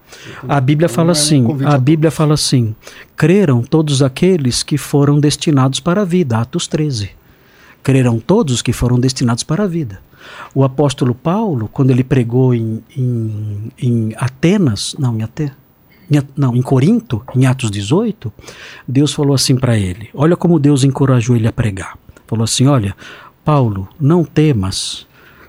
A 0.48 0.60
Bíblia 0.60 0.86
Então, 0.86 0.94
fala 0.94 1.08
é 1.08 1.10
um 1.10 1.12
assim, 1.12 1.44
convite 1.44 1.68
a 1.68 1.74
a 1.74 1.78
Bíblia 1.78 2.10
fala 2.10 2.34
assim: 2.34 2.74
"Creram 3.16 3.62
todos 3.62 4.02
aqueles 4.02 4.62
que 4.62 4.78
foram 4.78 5.18
destinados 5.20 5.78
para 5.80 6.02
a 6.02 6.04
vida", 6.04 6.38
Atos 6.38 6.66
13. 6.66 7.10
Creram 7.82 8.18
todos 8.18 8.62
que 8.62 8.72
foram 8.72 8.98
destinados 8.98 9.42
para 9.44 9.64
a 9.64 9.66
vida. 9.66 10.00
O 10.54 10.64
apóstolo 10.64 11.14
Paulo, 11.14 11.68
quando 11.72 11.90
ele 11.90 12.02
pregou 12.02 12.52
em, 12.54 12.82
em, 12.96 13.70
em 13.78 14.12
Atenas, 14.16 14.96
não, 14.98 15.16
em 15.16 15.22
Atenas, 15.22 15.54
não, 16.36 16.54
em 16.54 16.62
Corinto, 16.62 17.22
em 17.34 17.46
Atos 17.46 17.70
18, 17.70 18.32
Deus 18.86 19.12
falou 19.12 19.34
assim 19.34 19.56
para 19.56 19.76
ele: 19.76 20.08
Olha 20.14 20.36
como 20.36 20.58
Deus 20.58 20.84
encorajou 20.84 21.36
ele 21.36 21.48
a 21.48 21.52
pregar. 21.52 21.98
Falou 22.26 22.44
assim: 22.44 22.66
Olha, 22.66 22.94
Paulo, 23.44 23.88
não 24.00 24.24
temas, 24.24 25.06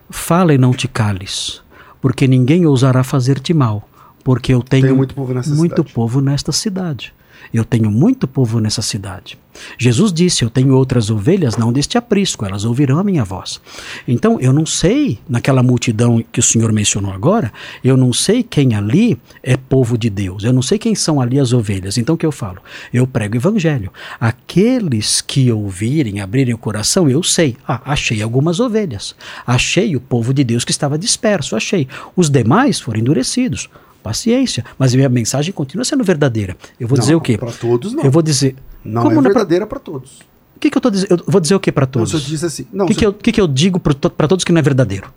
fala 0.10 0.54
e 0.54 0.58
não 0.58 0.74
te 0.74 0.88
cales, 0.88 1.62
porque 2.02 2.28
ninguém 2.28 2.66
ousará 2.66 3.04
fazer-te 3.04 3.54
mal, 3.54 3.88
porque 4.24 4.54
eu 4.54 4.62
tenho, 4.62 4.88
Tem 4.88 4.96
muito 4.96 5.16
povo 5.16 5.34
muito 5.56 5.84
povo 5.84 6.22
nesta 6.22 6.52
cidade. 6.52 7.14
Eu 7.54 7.64
tenho 7.64 7.90
muito 7.90 8.28
povo 8.28 8.60
nessa 8.60 8.82
cidade. 8.82 9.38
Jesus 9.78 10.14
disse: 10.14 10.44
Eu 10.44 10.50
tenho 10.50 10.76
outras 10.76 11.10
ovelhas, 11.10 11.58
não 11.58 11.72
deste 11.72 11.98
aprisco, 11.98 12.46
elas 12.46 12.66
ouvirão 12.66 13.00
a 13.00 13.04
minha 13.04 13.24
voz. 13.24 13.60
Então, 14.08 14.40
eu 14.40 14.54
não 14.54 14.66
sei, 14.66 15.20
naquela 15.28 15.64
multidão 15.64 16.24
que 16.32 16.40
o 16.40 16.44
senhor 16.44 16.72
mencionou 16.72 17.12
agora, 17.12 17.52
eu 17.84 17.98
não 17.98 18.14
sei 18.14 18.44
quem 18.44 18.76
ali 18.76 19.20
é 19.42 19.58
povo 19.58 19.98
de 19.98 20.10
Deus, 20.10 20.44
eu 20.44 20.54
não 20.54 20.62
sei 20.62 20.78
quem 20.78 20.96
são 20.96 21.20
ali 21.20 21.40
as 21.40 21.54
ovelhas. 21.54 21.98
Então, 21.98 22.16
o 22.16 22.18
que 22.18 22.26
eu 22.26 22.32
falo? 22.32 22.60
Eu 22.94 23.08
prego 23.08 23.36
o 23.36 23.38
evangelho. 23.38 23.92
Aqueles 24.20 25.22
que 25.22 25.52
ouvirem, 25.52 26.22
abrirem 26.22 26.54
o 26.54 26.58
coração, 26.58 27.10
eu 27.10 27.24
sei. 27.24 27.56
Ah, 27.68 27.82
achei 27.86 28.22
algumas 28.22 28.60
ovelhas. 28.60 29.16
Achei 29.46 29.96
o 29.96 30.02
povo 30.02 30.34
de 30.34 30.44
Deus 30.44 30.64
que 30.64 30.72
estava 30.72 30.98
disperso, 30.98 31.56
achei. 31.56 31.88
Os 32.16 32.30
demais 32.30 32.80
foram 32.80 33.00
endurecidos. 33.00 33.70
Paciência, 34.08 34.64
mas 34.80 34.94
a 34.94 34.96
minha 34.98 35.10
mensagem 35.10 35.52
continua 35.54 35.84
sendo 35.84 36.02
verdadeira. 36.04 36.56
Eu 36.80 36.88
vou 36.88 36.98
Não, 36.98 37.02
dizer 37.04 37.16
o 37.16 37.20
quê? 37.20 37.38
Para 37.38 37.52
todos 37.52 37.92
não. 37.92 38.04
Eu 38.06 38.10
vou 38.12 38.22
dizer. 38.22 38.56
Não 38.86 39.04
como 39.04 39.20
é 39.20 39.22
verdadeira 39.22 39.68
para 39.68 39.80
todos. 39.80 40.22
O 40.56 40.60
que, 40.62 40.70
que 40.70 40.78
eu 40.78 40.82
tô 40.82 40.90
dizendo? 40.90 41.12
Eu 41.16 41.24
vou 41.28 41.42
dizer 41.42 41.56
o 41.56 41.60
que 41.60 41.72
para 41.74 41.86
todos? 41.86 42.14
o 42.14 42.18
senhor 42.18 42.30
disse 42.30 42.46
assim, 42.46 42.68
não, 42.72 42.86
O 42.86 42.88
que, 42.88 42.96
que, 42.96 43.06
eu, 43.06 43.12
que, 43.14 43.32
que 43.34 43.42
eu 43.42 43.48
digo 43.48 43.80
para 43.82 44.28
todos 44.28 44.46
que 44.46 44.52
não 44.54 44.60
é 44.60 44.62
verdadeiro? 44.62 45.08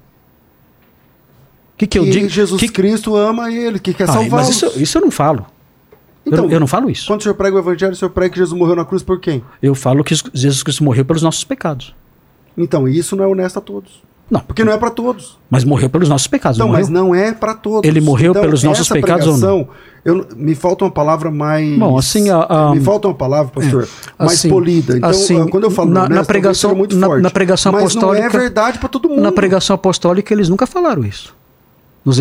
O 1.75 1.77
que, 1.79 1.87
que 1.87 1.99
eu 1.99 2.05
que 2.05 2.11
digo? 2.11 2.29
Jesus 2.29 2.61
que, 2.61 2.69
Cristo 2.69 3.15
ama 3.15 3.51
ele, 3.53 3.79
que 3.79 3.95
quer 3.95 4.05
Ah, 4.05 4.13
salvá-los. 4.15 4.31
mas 4.33 4.49
isso, 4.51 4.67
isso 4.81 4.99
eu 4.99 5.03
não 5.03 5.11
falo. 5.11 5.47
Eu 6.27 6.33
Então, 6.33 6.45
não- 6.47 6.53
eu, 6.53 6.61
não 6.61 6.67
falo 6.67 6.91
isso. 6.91 7.07
Quando 7.07 7.21
o 7.21 7.23
senhor 7.23 7.35
prega 7.37 7.57
o 7.57 7.59
evangelho, 7.61 7.93
o 7.93 7.97
senhor 7.97 8.11
prega 8.11 8.33
que 8.33 8.39
Jesus 8.39 8.59
morreu 8.59 8.75
na 8.77 8.85
cruz 8.85 9.03
por 9.05 9.21
quem? 9.21 9.43
Eu 9.63 9.75
falo 9.75 10.03
que 10.05 10.15
Jesus 10.35 10.63
Cristo 10.65 10.83
morreu 10.85 11.05
pelos 11.05 11.23
nossos 11.23 11.45
pecados. 11.45 11.95
Então, 12.59 12.87
isso 12.89 13.15
não 13.17 13.25
é 13.25 13.27
honesto 13.29 13.59
a 13.59 13.63
todos. 13.63 14.03
Não, 14.31 14.41
Porque 14.41 14.63
não 14.63 14.73
é 14.73 14.79
para 14.79 14.91
todos. 14.91 15.37
mas 15.51 15.65
morreu 15.65 15.91
pelos 15.91 16.09
nossos 16.09 16.27
pecados. 16.29 16.57
Não 16.59 16.69
morreu? 16.69 16.81
mas 16.81 16.89
não 16.89 17.15
é 17.15 17.33
para 17.33 17.55
todos. 17.55 17.89
Ele 17.89 18.01
morreu 18.01 18.31
Então, 18.31 18.43
pelos 18.43 18.63
nossos 18.63 18.89
pecados 18.89 19.27
ou 19.27 19.37
não? 19.39 19.69
Eu, 20.05 20.27
me 20.37 20.55
falta 20.55 20.85
uma 20.85 20.91
palavra 20.91 21.31
mais. 21.31 21.79
Bom, 21.79 21.99
assim, 21.99 22.31
a- 22.31 22.47
a- 22.49 22.75
me 22.75 22.81
falta 22.81 23.09
uma 23.09 23.15
palavra, 23.15 23.53
pastor, 23.53 23.87
mais 24.19 24.33
assim, 24.33 24.49
polida. 24.49 24.97
Então, 24.97 25.11
assim, 25.11 25.41
ah, 25.43 25.47
quando 25.51 25.65
eu 25.65 25.71
falo 25.71 25.91
na- 25.91 26.05
honesto, 26.05 26.15
na 26.21 26.25
pregação- 26.25 26.75
muito 26.75 26.97
na- 26.97 27.07
forte. 27.07 27.23
na 27.23 27.31
pregação 27.31 27.73
mas 27.73 27.95
não 27.95 28.03
é 28.15 28.19
apostólica- 28.19 28.39
verdade 28.39 28.79
para 28.79 28.89
todo 28.89 29.09
mundo. 29.11 29.21
Na 29.21 29.33
pregação 29.33 29.75
apostólica, 29.75 30.33
eles 30.33 30.49
nunca 30.49 30.67
falaram 30.67 31.05
isso. 31.05 31.35
Nos 32.03 32.19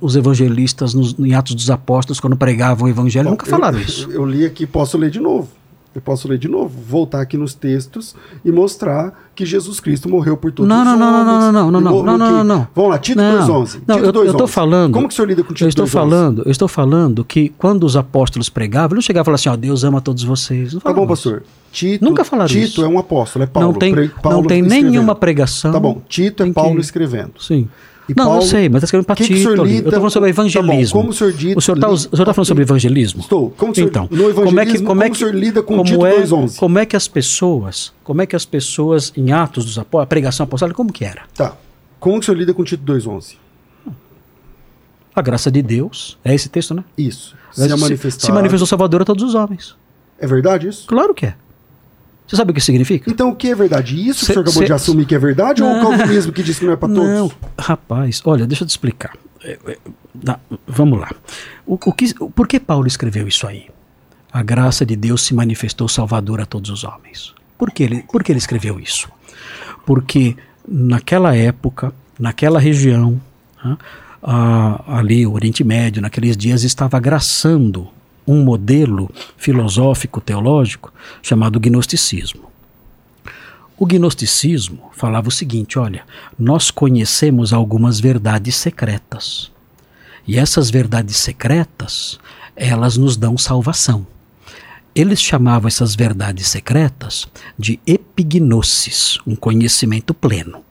os 0.00 0.16
evangelistas, 0.16 0.92
nos, 0.92 1.14
em 1.18 1.34
Atos 1.34 1.54
dos 1.54 1.70
Apóstolos, 1.70 2.18
quando 2.18 2.36
pregavam 2.36 2.88
o 2.88 2.90
evangelho, 2.90 3.26
Bom, 3.26 3.30
nunca 3.32 3.46
falaram 3.46 3.78
eu, 3.78 3.84
isso. 3.84 4.10
Eu, 4.10 4.26
li 4.26 4.44
aqui, 4.44 4.66
posso 4.66 4.98
ler 4.98 5.10
de 5.10 5.20
novo. 5.20 5.48
Eu 5.92 6.00
posso 6.00 6.28
ler 6.28 6.38
de 6.38 6.46
novo, 6.46 6.78
voltar 6.88 7.20
aqui 7.20 7.36
nos 7.36 7.52
textos 7.52 8.14
e 8.44 8.52
mostrar 8.52 9.12
que 9.34 9.44
Jesus 9.44 9.80
Cristo 9.80 10.08
morreu 10.08 10.36
por 10.36 10.52
todos 10.52 10.68
Não, 10.68 10.78
os 10.82 10.84
não, 10.86 10.96
não, 10.96 11.06
homens. 11.08 11.26
não, 11.26 11.52
não, 11.52 11.52
não, 11.52 11.80
não, 11.80 11.80
não, 11.80 12.16
não, 12.18 12.26
que- 12.26 12.32
não, 12.32 12.44
não. 12.44 12.68
Vamos 12.74 12.90
lá, 12.92 12.98
Tito 12.98 13.18
Não, 13.20 13.38
2.11. 13.40 13.80
não, 13.88 13.96
Tito 13.96 14.06
eu, 14.18 14.24
eu 14.26 14.32
2:11. 14.32 14.38
tô 14.38 14.46
falando. 14.46 14.92
Como 14.92 15.08
que 15.08 15.12
o 15.12 15.16
senhor 15.16 15.26
lida 15.28 15.42
com 15.42 15.52
Tito 15.52 15.64
Eu 15.64 15.68
estou 15.68 15.84
2:11? 15.86 15.90
falando, 15.92 16.42
eu 16.46 16.50
estou 16.52 16.68
falando 16.68 17.24
que 17.24 17.48
quando 17.58 17.82
os 17.84 17.96
apóstolos 17.96 18.48
pregavam, 18.48 18.94
eles 18.94 19.02
não 19.04 19.06
chegavam 19.06 19.24
e 19.24 19.26
falavam 19.26 19.34
assim, 19.34 19.48
ó, 19.48 19.56
Deus 19.56 19.82
ama 19.82 20.00
todos 20.00 20.22
vocês. 20.22 20.74
Não 20.74 20.80
Tá 20.80 20.92
bom, 20.92 21.06
pastor. 21.08 21.42
Tito, 21.72 22.04
Nunca 22.04 22.24
falaram 22.24 22.48
Tito 22.48 22.64
isso. 22.66 22.84
é 22.84 22.88
um 22.88 22.98
apóstolo, 22.98 23.42
é 23.42 23.46
Paulo. 23.48 23.72
não 23.72 23.78
tem, 23.78 23.92
Paulo 24.22 24.38
não 24.42 24.46
tem 24.46 24.60
escrevendo. 24.60 24.90
nenhuma 24.92 25.14
pregação. 25.16 25.72
Tá 25.72 25.80
bom, 25.80 26.00
Tito 26.08 26.44
é 26.44 26.52
Paulo 26.52 26.76
que- 26.76 26.80
escrevevendo. 26.82 27.32
Sim. 27.40 27.68
E 28.10 28.14
não, 28.16 28.24
Paulo- 28.26 28.42
eu 28.42 28.46
sei, 28.46 28.68
mas 28.68 28.76
está 28.78 28.84
escrevendo 28.86 29.06
para 29.06 29.16
que 29.16 29.24
que 29.26 29.32
o 29.32 29.36
Tito. 29.36 29.48
senhor 29.50 29.60
ali. 29.64 29.70
lida 29.70 29.82
eu 29.82 29.88
estou 29.88 29.92
falando 30.00 30.10
sobre 30.12 30.30
com- 30.30 30.36
tá 30.36 30.42
bom, 30.42 30.48
evangelismo. 30.72 30.92
como 31.00 31.10
o 31.10 31.12
senhor 31.12 31.32
dito- 31.32 31.58
O 31.58 31.60
senhor 31.60 31.76
está 31.76 31.88
li- 31.88 32.16
falando 32.16 32.44
sobre 32.44 32.62
evangelismo? 32.62 33.20
Estou. 33.20 33.50
Como 33.50 33.72
o 33.72 33.74
senhor- 33.74 33.86
então, 33.88 34.02
no 34.04 34.08
como 34.10 34.20
é 34.20 34.32
que, 34.32 34.40
evangelismo, 34.40 34.86
como 34.86 35.02
é 35.02 35.06
que, 35.10 35.16
o 35.16 35.18
senhor 35.18 35.34
lida 35.34 35.62
com 35.62 35.76
como 35.76 35.84
Tito 35.84 36.06
é, 36.06 36.16
2:11? 36.20 36.56
Como 36.58 36.78
é 36.78 36.86
que 36.86 36.96
as 36.96 37.08
pessoas, 37.08 37.92
como 38.04 38.22
é 38.22 38.26
que 38.26 38.34
as 38.36 38.44
pessoas 38.44 39.12
em 39.16 39.32
Atos 39.32 39.64
dos 39.64 39.78
Apóstolos, 39.78 40.04
a 40.04 40.06
pregação 40.06 40.44
apostólica, 40.44 40.76
como 40.76 40.92
que 40.92 41.04
era? 41.04 41.22
Tá. 41.34 41.54
Como 41.98 42.18
o 42.18 42.22
senhor 42.22 42.36
lida 42.36 42.52
com 42.54 42.64
Tito 42.64 42.82
2.11? 42.84 43.36
A 45.14 45.22
graça 45.22 45.50
de 45.50 45.60
Deus, 45.60 46.16
é 46.24 46.34
esse 46.34 46.48
texto, 46.48 46.72
né? 46.74 46.84
Isso. 46.96 47.34
Se, 47.52 47.68
se, 47.68 48.10
se 48.12 48.32
manifestou 48.32 48.66
Salvador 48.66 49.02
a 49.02 49.04
todos 49.04 49.24
os 49.24 49.34
homens. 49.34 49.74
É 50.18 50.26
verdade 50.26 50.68
isso? 50.68 50.86
Claro 50.86 51.12
que 51.12 51.26
é. 51.26 51.34
Você 52.30 52.36
sabe 52.36 52.52
o 52.52 52.54
que 52.54 52.60
significa? 52.60 53.10
Então 53.10 53.28
o 53.30 53.34
que 53.34 53.48
é 53.48 53.54
verdade? 53.56 53.96
Isso 54.08 54.24
Cê- 54.24 54.32
que 54.32 54.32
o 54.32 54.34
senhor 54.34 54.42
acabou 54.44 54.62
cê- 54.62 54.66
de 54.66 54.72
assumir 54.72 55.04
que 55.04 55.14
é 55.16 55.18
verdade 55.18 55.62
ou 55.64 55.68
o 55.68 55.80
calvinismo 55.82 56.32
que 56.32 56.42
diz 56.44 56.58
que 56.60 56.64
não 56.64 56.72
é 56.74 56.76
para 56.76 56.88
todos? 56.88 57.04
Não, 57.10 57.30
rapaz, 57.58 58.22
olha, 58.24 58.46
deixa 58.46 58.62
eu 58.62 58.66
te 58.68 58.70
explicar. 58.70 59.12
É, 59.42 59.58
é, 59.66 59.78
dá- 60.14 60.38
vamos 60.66 61.00
lá. 61.00 61.10
O, 61.66 61.74
o 61.74 61.92
que, 61.92 62.14
por 62.14 62.46
que 62.46 62.60
Paulo 62.60 62.86
escreveu 62.86 63.26
isso 63.26 63.46
aí? 63.48 63.66
A 64.32 64.42
graça 64.44 64.86
de 64.86 64.94
Deus 64.94 65.22
se 65.22 65.34
manifestou 65.34 65.88
salvador 65.88 66.40
a 66.40 66.46
todos 66.46 66.70
os 66.70 66.84
homens. 66.84 67.34
Por 67.58 67.72
que 67.72 67.82
ele, 67.82 68.04
por 68.10 68.22
que 68.22 68.30
ele 68.30 68.38
escreveu 68.38 68.78
isso? 68.78 69.08
Porque 69.84 70.36
naquela 70.68 71.34
época, 71.34 71.92
naquela 72.18 72.60
região, 72.60 73.20
a- 74.22 74.98
ali 74.98 75.26
o 75.26 75.32
Oriente 75.32 75.64
Médio, 75.64 76.00
naqueles 76.02 76.36
dias, 76.36 76.62
estava 76.62 76.96
agraçando 76.96 77.88
um 78.30 78.44
modelo 78.44 79.10
filosófico 79.36 80.20
teológico 80.20 80.92
chamado 81.20 81.58
gnosticismo. 81.58 82.48
O 83.76 83.84
gnosticismo 83.84 84.90
falava 84.92 85.28
o 85.28 85.32
seguinte: 85.32 85.78
olha, 85.78 86.04
nós 86.38 86.70
conhecemos 86.70 87.52
algumas 87.52 87.98
verdades 87.98 88.54
secretas. 88.54 89.50
E 90.28 90.38
essas 90.38 90.70
verdades 90.70 91.16
secretas, 91.16 92.20
elas 92.54 92.96
nos 92.96 93.16
dão 93.16 93.36
salvação. 93.36 94.06
Eles 94.94 95.20
chamavam 95.20 95.66
essas 95.66 95.94
verdades 95.96 96.46
secretas 96.48 97.26
de 97.58 97.80
epignosis, 97.86 99.18
um 99.26 99.34
conhecimento 99.34 100.14
pleno. 100.14 100.62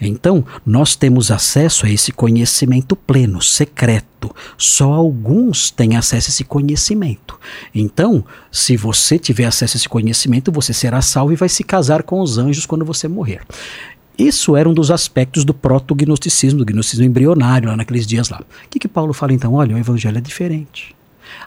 Então, 0.00 0.44
nós 0.64 0.94
temos 0.94 1.30
acesso 1.30 1.86
a 1.86 1.90
esse 1.90 2.12
conhecimento 2.12 2.94
pleno, 2.94 3.42
secreto. 3.42 4.34
Só 4.56 4.92
alguns 4.92 5.70
têm 5.70 5.96
acesso 5.96 6.28
a 6.28 6.32
esse 6.32 6.44
conhecimento. 6.44 7.38
Então, 7.74 8.24
se 8.50 8.76
você 8.76 9.18
tiver 9.18 9.44
acesso 9.44 9.76
a 9.76 9.78
esse 9.78 9.88
conhecimento, 9.88 10.52
você 10.52 10.72
será 10.72 11.00
salvo 11.00 11.32
e 11.32 11.36
vai 11.36 11.48
se 11.48 11.64
casar 11.64 12.02
com 12.02 12.20
os 12.20 12.38
anjos 12.38 12.66
quando 12.66 12.84
você 12.84 13.08
morrer. 13.08 13.40
Isso 14.18 14.56
era 14.56 14.68
um 14.68 14.72
dos 14.72 14.90
aspectos 14.90 15.44
do 15.44 15.52
proto-gnosticismo, 15.52 16.60
do 16.60 16.64
gnosticismo 16.64 17.04
embrionário, 17.04 17.68
lá 17.68 17.76
naqueles 17.76 18.06
dias 18.06 18.30
lá. 18.30 18.40
O 18.40 18.68
que, 18.70 18.78
que 18.78 18.88
Paulo 18.88 19.12
fala 19.12 19.32
então? 19.32 19.52
Olha, 19.54 19.76
o 19.76 19.78
evangelho 19.78 20.16
é 20.16 20.20
diferente. 20.22 20.96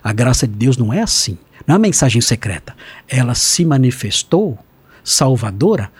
A 0.03 0.13
graça 0.13 0.47
de 0.47 0.53
Deus 0.53 0.77
não 0.77 0.93
é 0.93 1.01
assim. 1.01 1.37
Não 1.65 1.73
é 1.73 1.77
uma 1.77 1.87
mensagem 1.87 2.21
secreta. 2.21 2.75
Ela 3.07 3.33
se 3.33 3.65
manifestou 3.65 4.57
salvadora 5.03 5.91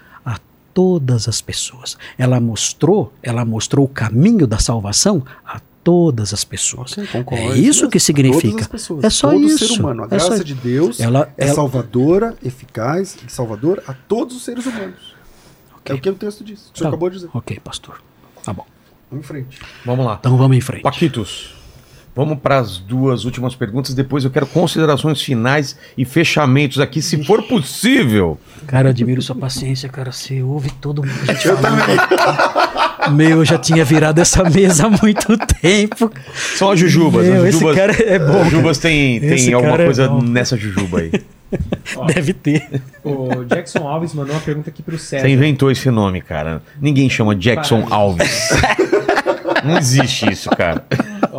todas 0.79 1.27
as 1.27 1.41
pessoas. 1.41 1.97
Ela 2.17 2.39
mostrou, 2.39 3.11
ela 3.21 3.43
mostrou 3.43 3.83
o 3.85 3.87
caminho 3.89 4.47
da 4.47 4.57
salvação 4.59 5.25
a 5.45 5.59
todas 5.83 6.33
as 6.33 6.45
pessoas. 6.45 6.95
Concordo. 7.11 7.51
É 7.53 7.57
isso 7.57 7.89
que 7.89 7.99
significa. 7.99 8.47
Todas 8.49 8.61
as 8.61 8.67
pessoas, 8.67 9.03
É 9.03 9.09
só 9.09 9.31
todo 9.31 9.43
isso. 9.43 9.67
ser 9.67 9.79
humano. 9.81 10.03
A 10.03 10.05
É 10.05 10.19
só 10.19 10.27
graça 10.29 10.35
isso. 10.35 10.43
de 10.45 10.53
Deus 10.55 10.99
Ela- 11.01 11.33
é 11.37 11.45
ela- 11.47 11.53
salvadora, 11.55 12.37
eficaz 12.41 13.17
e 13.27 13.29
salvadora 13.31 13.83
a 13.87 13.93
todos 13.93 14.37
os 14.37 14.43
seres 14.45 14.65
humanos. 14.65 15.15
Ok. 15.79 15.93
É 15.93 15.97
o 15.97 16.01
que 16.01 16.09
o 16.09 16.15
texto 16.15 16.43
diz. 16.45 16.59
O 16.73 16.77
senhor 16.77 16.83
Tá. 16.83 16.87
acabou 16.89 17.09
de 17.09 17.15
dizer. 17.17 17.29
Ok, 17.33 17.59
pastor. 17.61 18.01
Tá 18.43 18.53
bom. 18.53 18.65
Vamos 19.11 19.25
em 19.25 19.27
frente. 19.27 19.59
Vamos 19.85 20.05
lá. 20.05 20.15
Então 20.19 20.37
vamos 20.37 20.55
em 20.55 20.61
frente. 20.61 20.83
Paquitos, 20.83 21.55
vamos 22.19 22.37
para 22.39 22.57
as 22.57 22.77
duas 22.77 23.23
últimas 23.23 23.55
perguntas. 23.55 23.93
Depois 23.93 24.25
eu 24.25 24.29
quero 24.29 24.45
considerações 24.45 25.21
finais 25.21 25.77
e 25.97 26.03
fechamentos 26.03 26.77
aqui, 26.77 27.01
se 27.01 27.23
for 27.23 27.43
possível. 27.43 28.37
Cara, 28.67 28.87
eu 28.87 28.91
admiro 28.91 29.21
sua 29.21 29.35
paciência, 29.35 29.87
cara. 29.87 30.11
Você 30.11 30.43
ouve 30.43 30.69
todo 30.81 31.01
mundo. 31.01 31.17
A 31.21 31.25
gente 31.33 31.47
eu 31.47 31.57
Meu, 33.15 33.37
eu 33.37 33.45
já 33.45 33.57
tinha 33.57 33.85
virado 33.85 34.19
essa 34.19 34.43
mesa 34.43 34.87
há 34.87 34.89
muito 34.89 35.37
tempo. 35.61 36.11
São 36.33 36.69
as 36.69 36.79
jujubas. 36.79 37.25
Meu, 37.25 37.35
as 37.35 37.43
esse 37.43 37.51
jujubas, 37.53 37.75
cara 37.77 37.93
é 37.93 38.19
bom, 38.19 38.41
As 38.41 38.49
jujubas 38.49 38.77
tem, 38.77 39.15
Esse 39.15 39.45
tem 39.45 39.53
alguma 39.53 39.75
é 39.81 39.85
coisa 39.85 40.09
bom. 40.09 40.21
nessa 40.21 40.57
jujuba 40.57 40.99
aí. 40.99 41.11
Deve 42.13 42.33
ter. 42.33 42.81
O 43.01 43.45
Jackson 43.45 43.87
Alves 43.87 44.13
mandou 44.13 44.35
uma 44.35 44.41
pergunta 44.41 44.69
aqui 44.69 44.83
pro 44.83 44.99
César. 44.99 45.25
Você 45.25 45.29
inventou 45.29 45.71
esse 45.71 45.89
nome, 45.89 46.21
cara. 46.21 46.61
Ninguém 46.81 47.09
chama 47.09 47.33
Jackson 47.33 47.83
Para. 47.83 47.95
Alves. 47.95 48.49
Não 49.63 49.77
existe 49.77 50.29
isso, 50.29 50.49
cara. 50.49 50.85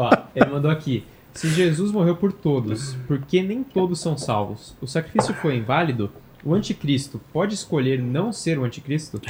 Ó, 0.00 0.10
ele 0.34 0.50
mandou 0.50 0.70
aqui. 0.70 1.04
Se 1.34 1.48
Jesus 1.48 1.92
morreu 1.92 2.16
por 2.16 2.32
todos, 2.32 2.94
por 3.06 3.18
que 3.20 3.42
nem 3.42 3.62
todos 3.62 4.00
são 4.00 4.16
salvos? 4.16 4.74
O 4.80 4.86
sacrifício 4.86 5.34
foi 5.34 5.56
inválido? 5.56 6.10
O 6.44 6.54
anticristo 6.54 7.20
pode 7.32 7.54
escolher 7.54 8.02
não 8.02 8.32
ser 8.32 8.58
o 8.58 8.64
anticristo? 8.64 9.20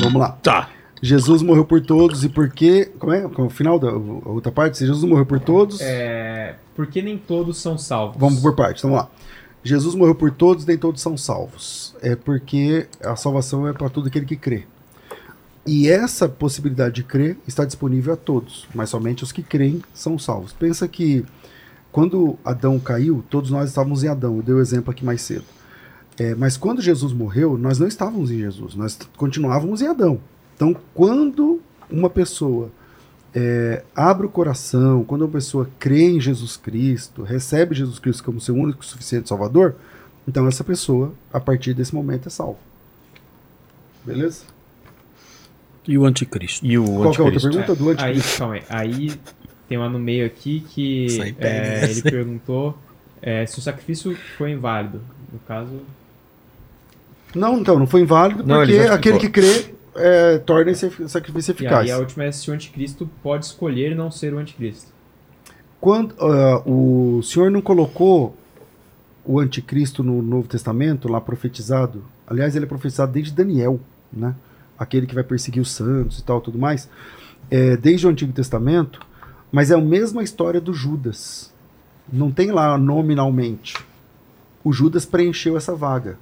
Vamos 0.00 0.20
lá. 0.20 0.32
Tá. 0.42 0.70
Jesus 1.00 1.42
morreu 1.42 1.64
por 1.64 1.80
todos 1.80 2.24
e 2.24 2.28
por 2.28 2.50
quê? 2.50 2.90
Como 2.98 3.12
é? 3.12 3.22
Como 3.22 3.44
é 3.44 3.46
o 3.46 3.50
final 3.50 3.78
da 3.78 3.92
outra 3.92 4.50
parte? 4.50 4.78
Se 4.78 4.86
Jesus 4.86 5.04
morreu 5.04 5.24
por 5.24 5.38
todos. 5.38 5.80
É, 5.80 6.56
por 6.74 6.88
que 6.88 7.00
nem 7.00 7.16
todos 7.16 7.58
são 7.58 7.78
salvos? 7.78 8.16
Vamos 8.18 8.40
por 8.40 8.56
partes, 8.56 8.82
vamos 8.82 8.98
lá. 8.98 9.08
Jesus 9.62 9.94
morreu 9.94 10.14
por 10.14 10.30
todos, 10.30 10.66
nem 10.66 10.76
todos 10.76 11.00
são 11.00 11.16
salvos. 11.16 11.94
É 12.02 12.16
porque 12.16 12.88
a 13.02 13.14
salvação 13.14 13.66
é 13.68 13.72
para 13.72 13.88
todo 13.88 14.08
aquele 14.08 14.26
que 14.26 14.36
crê. 14.36 14.64
E 15.68 15.86
essa 15.86 16.26
possibilidade 16.26 16.94
de 16.94 17.02
crer 17.02 17.36
está 17.46 17.62
disponível 17.62 18.14
a 18.14 18.16
todos, 18.16 18.66
mas 18.74 18.88
somente 18.88 19.22
os 19.22 19.30
que 19.30 19.42
creem 19.42 19.82
são 19.92 20.18
salvos. 20.18 20.50
Pensa 20.50 20.88
que 20.88 21.26
quando 21.92 22.38
Adão 22.42 22.78
caiu, 22.78 23.22
todos 23.28 23.50
nós 23.50 23.68
estávamos 23.68 24.02
em 24.02 24.08
Adão. 24.08 24.38
Eu 24.38 24.42
dei 24.42 24.54
o 24.54 24.60
exemplo 24.62 24.90
aqui 24.90 25.04
mais 25.04 25.20
cedo. 25.20 25.44
É, 26.18 26.34
mas 26.34 26.56
quando 26.56 26.80
Jesus 26.80 27.12
morreu, 27.12 27.58
nós 27.58 27.78
não 27.78 27.86
estávamos 27.86 28.30
em 28.30 28.38
Jesus, 28.38 28.74
nós 28.74 28.98
continuávamos 29.14 29.82
em 29.82 29.88
Adão. 29.88 30.18
Então, 30.56 30.74
quando 30.94 31.60
uma 31.90 32.08
pessoa 32.08 32.70
é, 33.34 33.84
abre 33.94 34.26
o 34.26 34.30
coração, 34.30 35.04
quando 35.04 35.20
uma 35.20 35.30
pessoa 35.30 35.68
crê 35.78 36.08
em 36.08 36.18
Jesus 36.18 36.56
Cristo, 36.56 37.22
recebe 37.22 37.74
Jesus 37.74 37.98
Cristo 37.98 38.24
como 38.24 38.40
seu 38.40 38.54
único 38.54 38.82
e 38.82 38.86
suficiente 38.86 39.28
Salvador, 39.28 39.76
então 40.26 40.48
essa 40.48 40.64
pessoa, 40.64 41.12
a 41.30 41.38
partir 41.38 41.74
desse 41.74 41.94
momento, 41.94 42.26
é 42.26 42.30
salva. 42.30 42.58
Beleza? 44.02 44.44
E 45.86 45.96
o 45.96 46.04
anticristo? 46.04 46.64
E 46.66 46.78
o 46.78 46.84
Qual 46.84 47.12
que 47.12 47.20
é 47.20 47.22
a 47.22 47.24
outra 47.24 47.48
anticristo? 47.48 47.50
pergunta 47.50 47.74
do 47.74 47.88
Aí, 47.90 48.10
anticristo? 48.12 48.38
calma 48.38 48.54
aí. 48.54 48.62
Aí 48.68 49.12
tem 49.68 49.78
uma 49.78 49.88
no 49.88 49.98
meio 49.98 50.26
aqui 50.26 50.60
que 50.68 51.06
é, 51.38 51.80
né? 51.82 51.90
ele 51.90 52.02
perguntou 52.02 52.76
é, 53.22 53.44
se 53.46 53.58
o 53.58 53.62
sacrifício 53.62 54.16
foi 54.36 54.52
inválido. 54.52 55.00
No 55.32 55.38
caso, 55.40 55.80
Não, 57.34 57.58
então, 57.58 57.78
não 57.78 57.86
foi 57.86 58.00
inválido 58.00 58.42
Não, 58.42 58.56
porque 58.60 58.78
aquele 58.78 59.18
que 59.18 59.28
crê 59.28 59.74
é, 59.94 60.38
torna 60.38 60.70
esse 60.70 60.90
sacrifício 61.08 61.50
e 61.50 61.54
eficaz. 61.54 61.80
aí 61.80 61.90
a 61.90 61.98
última 61.98 62.24
é 62.24 62.32
se 62.32 62.50
o 62.50 62.54
anticristo 62.54 63.08
pode 63.22 63.44
escolher 63.44 63.94
não 63.94 64.10
ser 64.10 64.32
o 64.32 64.38
anticristo. 64.38 64.92
Quando 65.80 66.14
ah, 66.18 66.62
o 66.66 67.22
Senhor 67.22 67.50
não 67.50 67.60
colocou 67.60 68.34
o 69.24 69.38
anticristo 69.38 70.02
no 70.02 70.22
Novo 70.22 70.48
Testamento, 70.48 71.08
lá 71.08 71.20
profetizado, 71.20 72.02
aliás, 72.26 72.56
ele 72.56 72.64
é 72.64 72.68
profetizado 72.68 73.12
desde 73.12 73.32
Daniel, 73.32 73.78
né? 74.12 74.34
Aquele 74.78 75.06
que 75.06 75.14
vai 75.14 75.24
perseguir 75.24 75.60
os 75.60 75.70
santos 75.72 76.18
e 76.18 76.24
tal, 76.24 76.40
tudo 76.40 76.58
mais, 76.58 76.88
é, 77.50 77.76
desde 77.76 78.06
o 78.06 78.10
Antigo 78.10 78.32
Testamento, 78.32 79.00
mas 79.50 79.70
é 79.70 79.74
a 79.74 79.80
mesma 79.80 80.22
história 80.22 80.60
do 80.60 80.72
Judas. 80.72 81.52
Não 82.12 82.30
tem 82.30 82.50
lá 82.52 82.76
nominalmente. 82.78 83.74
O 84.62 84.72
Judas 84.72 85.04
preencheu 85.04 85.56
essa 85.56 85.74
vaga. 85.74 86.16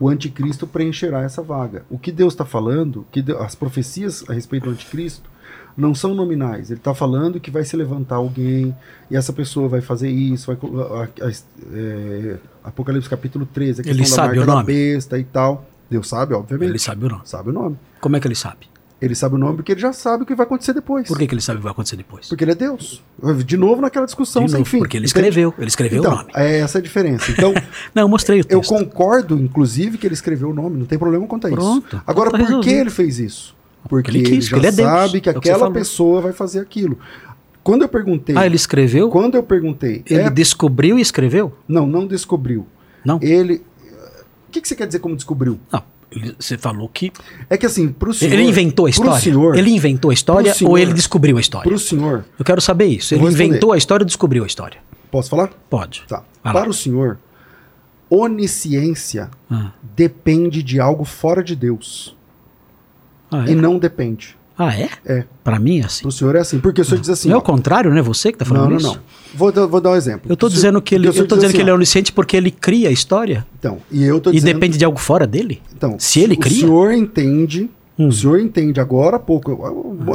O 0.00 0.08
anticristo 0.08 0.66
preencherá 0.66 1.22
essa 1.22 1.40
vaga. 1.42 1.84
O 1.88 1.98
que 1.98 2.10
Deus 2.10 2.32
está 2.32 2.44
falando, 2.44 3.06
que 3.12 3.22
Deus- 3.22 3.40
as 3.40 3.54
profecias 3.54 4.24
a 4.28 4.32
respeito 4.32 4.64
do 4.64 4.70
anticristo, 4.70 5.30
não 5.76 5.94
são 5.94 6.14
nominais. 6.14 6.70
Ele 6.70 6.80
está 6.80 6.92
falando 6.94 7.38
que 7.40 7.50
vai 7.50 7.64
se 7.64 7.76
levantar 7.76 8.16
alguém 8.16 8.74
e 9.10 9.16
essa 9.16 9.32
pessoa 9.32 9.68
vai 9.68 9.80
fazer 9.80 10.08
isso. 10.10 10.46
Vai, 10.52 10.56
a- 10.82 11.26
a- 11.26 11.30
é, 11.76 12.36
Apocalipse 12.64 13.08
capítulo 13.08 13.46
13, 13.46 13.82
a 13.82 13.84
Ele 13.84 13.98
questão 14.00 14.16
da 14.16 14.22
sabe 14.24 14.36
marca 14.38 14.42
o 14.42 14.46
da 14.46 14.54
nome? 14.60 14.66
besta 14.66 15.18
e 15.18 15.24
tal. 15.24 15.64
Deus 15.94 16.08
sabe, 16.08 16.34
obviamente. 16.34 16.70
Ele 16.70 16.78
sabe 16.78 17.06
o 17.06 17.08
nome. 17.08 17.22
Sabe 17.24 17.50
o 17.50 17.52
nome. 17.52 17.76
Como 18.00 18.16
é 18.16 18.20
que 18.20 18.26
ele 18.26 18.34
sabe? 18.34 18.66
Ele 19.02 19.14
sabe 19.14 19.34
o 19.34 19.38
nome 19.38 19.56
porque 19.56 19.72
ele 19.72 19.80
já 19.80 19.92
sabe 19.92 20.22
o 20.22 20.26
que 20.26 20.34
vai 20.34 20.46
acontecer 20.46 20.72
depois. 20.72 21.06
Por 21.08 21.18
que, 21.18 21.26
que 21.26 21.34
ele 21.34 21.42
sabe 21.42 21.56
o 21.56 21.60
que 21.60 21.64
vai 21.64 21.72
acontecer 21.72 21.96
depois? 21.96 22.28
Porque 22.28 22.42
ele 22.44 22.52
é 22.52 22.54
Deus. 22.54 23.02
De 23.44 23.56
novo 23.56 23.82
naquela 23.82 24.06
discussão 24.06 24.44
De 24.44 24.50
sem 24.52 24.60
novo, 24.60 24.70
fim. 24.70 24.78
porque 24.78 24.96
ele 24.96 25.04
escreveu. 25.04 25.52
Ele 25.58 25.66
escreveu 25.68 25.98
então, 26.00 26.12
o 26.12 26.16
nome. 26.16 26.30
É 26.34 26.60
essa 26.60 26.78
a 26.78 26.80
diferença. 26.80 27.30
Então, 27.30 27.52
Não, 27.94 28.02
eu 28.04 28.08
mostrei 28.08 28.40
o 28.40 28.46
eu 28.48 28.60
texto. 28.60 28.70
concordo, 28.70 29.36
inclusive, 29.38 29.98
que 29.98 30.06
ele 30.06 30.14
escreveu 30.14 30.50
o 30.50 30.54
nome. 30.54 30.78
Não 30.78 30.86
tem 30.86 30.98
problema 30.98 31.26
quanto 31.26 31.46
a 31.46 31.50
isso. 31.50 31.58
Pronto. 31.58 32.02
Agora, 32.06 32.30
Tá 32.30 32.38
por 32.38 32.60
que 32.60 32.70
ele 32.70 32.88
fez 32.90 33.18
isso? 33.18 33.54
Porque 33.88 34.10
ele 34.10 34.18
ele, 34.20 34.30
quis, 34.30 34.46
já 34.46 34.56
porque 34.56 34.66
ele 34.68 34.74
é 34.74 34.76
Deus. 34.76 34.88
sabe 34.88 35.20
que 35.20 35.28
É 35.28 35.32
que 35.32 35.38
aquela 35.38 35.58
falou. 35.58 35.74
pessoa 35.74 36.20
vai 36.22 36.32
fazer 36.32 36.60
aquilo. 36.60 36.98
Quando 37.62 37.82
eu 37.82 37.88
perguntei, 37.88 38.34
Ah, 38.38 38.46
ele 38.46 38.56
escreveu? 38.56 39.10
quando 39.10 39.34
eu 39.34 39.42
perguntei, 39.42 40.02
Ele 40.08 40.22
é- 40.22 40.30
descobriu 40.30 40.98
e 40.98 41.02
escreveu? 41.02 41.52
não, 41.68 41.86
não 41.86 42.06
descobriu. 42.06 42.66
Não. 43.04 43.18
Ele, 43.22 43.62
que, 44.54 44.60
que 44.62 44.68
você 44.68 44.74
quer 44.76 44.86
dizer 44.86 45.00
como 45.00 45.14
descobriu? 45.16 45.58
Não. 45.70 45.82
Você 46.38 46.56
falou 46.56 46.88
que. 46.88 47.12
É 47.50 47.56
que 47.56 47.66
assim, 47.66 47.88
pro 47.88 48.14
senhor, 48.14 48.32
ele 48.34 48.44
inventou 48.44 48.86
a 48.86 48.90
história? 48.90 49.18
senhor, 49.20 49.56
ele 49.58 49.70
inventou 49.70 50.10
a 50.12 50.14
história 50.14 50.54
senhor- 50.54 50.70
ou 50.70 50.78
ele 50.78 50.92
descobriu 50.92 51.36
a 51.36 51.40
história? 51.40 51.68
pro 51.68 51.76
senhor, 51.78 52.24
Eu 52.38 52.44
quero 52.44 52.60
saber 52.60 52.84
isso. 52.86 53.14
Ele 53.14 53.24
inventou 53.24 53.72
a 53.72 53.76
história 53.76 54.04
ou 54.04 54.06
descobriu 54.06 54.44
a 54.44 54.46
história? 54.46 54.78
posso 55.10 55.30
falar? 55.30 55.50
Pode. 55.68 56.04
Tá. 56.08 56.22
Vai 56.42 56.52
lá. 56.52 56.60
Para 56.60 56.70
o 56.70 56.74
senhor, 56.74 57.18
onisciência 58.08 59.30
Ah. 59.50 59.72
depende 59.96 60.62
de 60.62 60.78
algo 60.80 61.04
fora 61.04 61.42
de 61.42 61.56
Deus 61.56 62.16
Ah, 63.30 63.44
e 63.48 63.52
é? 63.52 63.54
não 63.54 63.78
depende. 63.78 64.36
Ah, 64.56 64.72
é? 64.72 64.88
É. 65.04 65.24
Pra 65.42 65.58
mim 65.58 65.80
é 65.80 65.84
assim. 65.84 66.02
Pro 66.02 66.12
senhor 66.12 66.36
é 66.36 66.40
assim. 66.40 66.60
Porque 66.60 66.80
o 66.80 66.84
senhor 66.84 67.00
diz 67.00 67.10
assim. 67.10 67.28
não 67.28 67.36
é 67.36 67.38
o 67.38 67.42
contrário, 67.42 67.90
não 67.90 67.98
é 67.98 68.02
você 68.02 68.30
que 68.30 68.38
tá 68.38 68.44
falando 68.44 68.64
não, 68.64 68.70
não, 68.70 68.76
isso? 68.76 68.86
não. 68.94 68.98
Vou, 69.34 69.50
dar- 69.50 69.66
vou 69.66 69.80
dar 69.80 69.90
um 69.90 69.96
exemplo. 69.96 70.30
Eu 70.30 70.36
tô 70.36 70.46
O 70.46 70.48
senhor- 70.50 70.56
dizendo 70.56 70.82
que 70.82 70.94
ele, 70.94 71.08
o 71.08 71.10
eu 71.10 71.12
tô 71.14 71.20
diz 71.20 71.26
dizendo 71.26 71.40
que 71.40 71.46
assim, 71.56 71.60
ele 71.62 71.70
é 71.70 71.74
onisciente 71.74 72.12
porque 72.12 72.36
ele 72.36 72.50
cria 72.52 72.88
a 72.88 72.92
história. 72.92 73.44
Então, 73.58 73.78
e 73.90 74.04
eu 74.04 74.20
tô 74.20 74.30
E 74.30 74.34
dizendo. 74.34 74.54
depende 74.54 74.78
de 74.78 74.84
algo 74.84 74.98
fora 74.98 75.26
dele? 75.26 75.60
Então, 75.76 75.96
Se 75.98 76.20
ele 76.20 76.34
o 76.34 76.38
cria? 76.38 76.60
senhor 76.60 76.92
entende. 76.92 77.68
Hum. 77.98 78.08
O 78.08 78.12
senhor 78.12 78.40
entende 78.40 78.80
agora 78.80 79.16
há 79.16 79.20
pouco. 79.20 79.56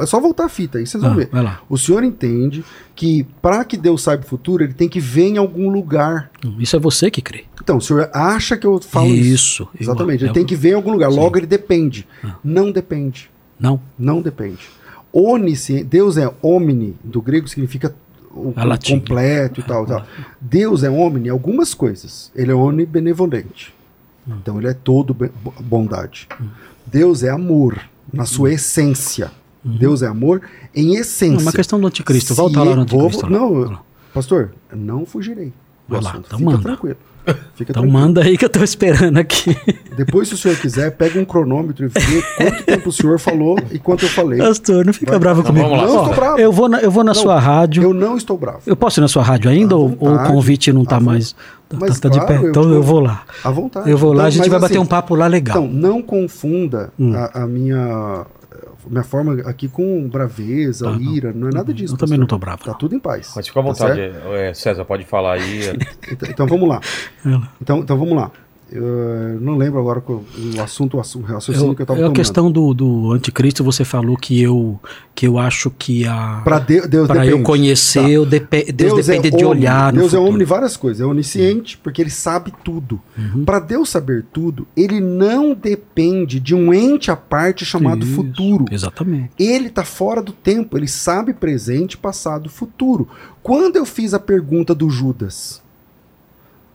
É 0.01 0.05
só 0.05 0.19
voltar 0.19 0.45
a 0.45 0.49
fita 0.49 0.77
aí, 0.79 0.85
vocês 0.85 1.01
vão 1.01 1.13
Ah, 1.13 1.15
ver. 1.15 1.29
vai 1.31 1.41
lá. 1.43 1.61
O 1.69 1.77
senhor 1.77 2.03
entende 2.03 2.63
que 2.93 3.25
para 3.41 3.63
que 3.63 3.77
Deus 3.77 4.01
saiba 4.01 4.23
o 4.23 4.27
futuro, 4.27 4.63
ele 4.65 4.73
tem 4.73 4.89
que 4.89 4.99
ver 4.99 5.27
em 5.29 5.37
algum 5.37 5.69
lugar. 5.69 6.29
Hum, 6.45 6.55
Isso 6.59 6.75
é 6.75 6.79
você 6.79 7.09
que 7.09 7.21
crê. 7.21 7.45
Então, 7.61 7.77
o 7.77 7.81
senhor 7.81 8.09
acha 8.13 8.57
que 8.57 8.67
eu 8.67 8.79
falo 8.81 9.07
isso? 9.07 9.33
Isso, 9.33 9.63
eu- 9.63 9.69
Exatamente. 9.81 10.23
Ele 10.23 10.29
eu- 10.29 10.33
tem 10.33 10.45
que 10.45 10.55
ver 10.57 10.71
em 10.71 10.73
algum 10.73 10.91
lugar. 10.91 11.09
Sim. 11.09 11.17
Logo, 11.19 11.37
ele 11.37 11.45
depende. 11.47 12.05
Ah. 12.23 12.35
Não 12.43 12.69
depende. 12.69 13.29
Não. 13.59 13.79
Não 13.97 14.21
depende. 14.21 14.69
Onisciente, 15.11 15.83
Deus 15.85 16.17
é 16.17 16.31
omni, 16.41 16.95
do 17.03 17.21
grego 17.21 17.47
significa 17.47 17.93
o 18.31 18.53
completo 18.87 19.59
e 19.59 19.63
tal, 19.63 19.85
tal. 19.85 20.05
Deus 20.39 20.83
é 20.83 20.89
omni 20.89 21.27
em 21.27 21.31
algumas 21.31 21.73
coisas. 21.73 22.31
Ele 22.35 22.51
é 22.51 22.55
onibenevolente. 22.55 23.73
Hum. 24.27 24.33
Então 24.41 24.57
ele 24.59 24.67
é 24.67 24.73
todo 24.73 25.15
bondade. 25.61 26.27
Deus 26.85 27.23
é 27.23 27.29
amor 27.29 27.79
na 28.13 28.25
sua 28.25 28.51
essência. 28.53 29.31
Deus 29.63 30.01
é 30.03 30.07
amor 30.07 30.41
em 30.75 30.95
essência. 30.95 31.35
Não, 31.37 31.41
uma 31.41 31.51
questão 31.51 31.79
do 31.79 31.87
anticristo. 31.87 32.33
Se 32.33 32.37
Volta 32.39 32.59
lá 32.63 32.75
no 32.75 32.85
vou- 32.85 33.01
anticristo. 33.07 33.25
lá. 33.25 33.39
Não, 33.39 33.79
pastor, 34.13 34.51
não 34.73 35.05
fugirei. 35.05 35.51
Vai 35.87 36.01
lá, 36.01 36.15
então 36.19 36.37
Fica 36.37 36.51
manda. 36.51 36.61
tranquilo. 36.63 36.97
Fica 37.55 37.71
Então 37.71 37.81
tranquilo. 37.83 37.91
manda 37.91 38.21
aí 38.23 38.37
que 38.37 38.45
eu 38.45 38.49
tô 38.49 38.63
esperando 38.63 39.17
aqui. 39.17 39.55
Depois, 39.97 40.27
se 40.29 40.33
o 40.33 40.37
senhor 40.37 40.57
quiser, 40.57 40.91
pega 40.91 41.19
um 41.19 41.25
cronômetro 41.25 41.85
e 41.85 41.89
vê 41.89 42.21
quanto 42.37 42.63
tempo 42.63 42.89
o 42.89 42.91
senhor 42.91 43.19
falou 43.19 43.57
e 43.71 43.77
quanto 43.79 44.05
eu 44.05 44.09
falei. 44.09 44.39
Pastor, 44.39 44.85
não 44.85 44.93
fica 44.93 45.11
Vai. 45.11 45.19
bravo 45.19 45.41
Não, 45.41 45.47
comigo. 45.47 45.67
vamos 45.69 45.81
lá. 45.83 45.87
Não, 45.87 46.01
estou 46.01 46.15
bravo. 46.15 46.39
Eu 46.39 46.51
vou 46.51 46.69
na, 46.69 46.79
eu 46.79 46.91
vou 46.91 47.03
na 47.03 47.13
Não, 47.13 47.21
sua 47.21 47.39
rádio. 47.39 47.83
Eu 47.83 47.89
Eu... 47.89 47.93
não 47.93 48.15
estou 48.17 48.37
bravo. 48.37 48.75
posso 48.77 48.99
ir 48.99 49.01
na 49.01 49.07
sua 49.07 49.23
rádio 49.23 49.49
ainda 49.51 49.75
ou, 49.75 49.95
ou 49.99 50.15
o 50.15 50.23
convite 50.27 50.71
não 50.71 50.85
tá 50.85 50.99
vo- 50.99 51.05
mais. 51.05 51.35
Tá, 51.67 51.77
Mas 51.79 51.99
tá 51.99 52.09
de 52.09 52.19
claro, 52.19 52.33
pé? 52.33 52.45
eu 52.45 52.49
Então 52.49 52.63
eu 52.63 52.69
dou- 52.69 52.83
vou 52.83 52.99
lá. 52.99 53.23
À 53.43 53.51
vontade. 53.51 53.89
Eu 53.91 53.97
vou 53.97 54.09
lá, 54.11 54.15
Então, 54.15 54.25
a 54.25 54.29
gente 54.31 54.39
mas 54.41 54.49
vai 54.49 54.59
bater 54.59 54.73
assim, 54.73 54.83
um 54.83 54.87
papo 54.87 55.13
lá 55.15 55.27
legal. 55.27 55.57
Então, 55.57 55.67
não 55.71 56.01
confunda 56.01 56.91
Hum. 56.99 57.13
a, 57.15 57.43
a 57.43 57.47
minha, 57.47 58.25
minha 58.89 59.03
forma 59.03 59.41
aqui 59.49 59.67
com 59.67 60.07
braveza, 60.09 60.85
Tá, 60.85 60.91
não. 60.91 60.99
ira. 61.01 61.31
Não 61.33 61.47
é 61.47 61.51
nada 61.53 61.73
disso. 61.73 61.93
Eu 61.93 61.97
também 61.97 62.17
não 62.17 62.25
pastor. 62.25 62.39
tô 62.39 62.45
bravo, 62.45 62.63
Tá 62.63 62.71
não. 62.71 62.77
tudo 62.77 62.95
em 62.95 62.99
paz. 62.99 63.31
Mas 63.35 63.47
fica 63.47 63.59
à 63.59 63.63
Tá 63.63 63.69
vontade, 63.69 63.95
certo? 64.13 64.33
é, 64.33 64.53
César, 64.53 64.85
pode 64.85 65.05
falar 65.05 65.33
aí. 65.33 65.59
Então, 66.11 66.29
então 66.29 66.47
vamos 66.47 66.67
lá. 66.69 66.81
Então, 67.61 67.79
então 67.79 67.97
vamos 67.97 68.15
lá. 68.15 68.31
Eu 68.71 69.39
não 69.41 69.57
lembro 69.57 69.79
agora 69.79 70.03
o 70.07 70.23
assunto, 70.61 70.97
o 70.97 70.99
assunto- 70.99 71.23
o 71.25 71.27
raciocínio 71.33 71.71
Eu, 71.71 71.75
que 71.75 71.81
eu 71.81 71.83
estava 71.85 72.01
é 72.01 72.05
a 72.05 72.11
questão 72.11 72.51
do, 72.51 72.73
do 72.73 73.11
anticristo, 73.13 73.63
você 73.63 73.83
falou 73.83 74.15
que 74.15 74.39
eu, 74.41 74.79
que 75.15 75.25
eu 75.27 75.39
acho 75.39 75.71
que 75.71 76.05
a. 76.05 76.41
Para 76.43 76.59
Deus, 76.59 76.87
Deus 76.87 77.07
Pra 77.07 77.17
eu 77.25 77.31
depende. 77.31 77.43
conhecer, 77.45 78.01
Tá. 78.03 78.09
eu 78.09 78.25
depe- 78.25 78.71
Deus, 78.71 79.05
depende 79.07 79.31
de 79.31 79.43
omni. 79.45 79.59
olhar 79.59 79.91
no 79.91 79.99
Deus 80.01 80.13
é 80.13 80.19
homem 80.19 80.41
em 80.41 80.45
várias 80.45 80.77
coisas. 80.77 81.01
É 81.01 81.05
onisciente 81.05 81.77
porque 81.79 82.01
ele 82.01 82.11
sabe 82.11 82.53
tudo. 82.63 83.01
Uhum. 83.17 83.43
Para 83.43 83.59
Deus 83.59 83.89
saber 83.89 84.25
tudo, 84.31 84.67
ele 84.77 84.99
não 84.99 85.53
depende 85.55 86.39
de 86.39 86.53
um 86.53 86.73
ente 86.73 87.09
à 87.09 87.15
parte 87.15 87.65
chamado 87.65 88.05
Isso, 88.05 88.15
futuro. 88.15 88.65
Exatamente. 88.71 89.31
Ele 89.39 89.67
está 89.67 89.83
fora 89.83 90.21
do 90.21 90.31
tempo, 90.31 90.77
ele 90.77 90.87
sabe 90.87 91.33
presente, 91.33 91.97
passado, 91.97 92.49
futuro. 92.49 93.07
Quando 93.41 93.77
eu 93.77 93.85
fiz 93.85 94.13
a 94.13 94.19
pergunta 94.19 94.75
do 94.75 94.89
Judas, 94.89 95.61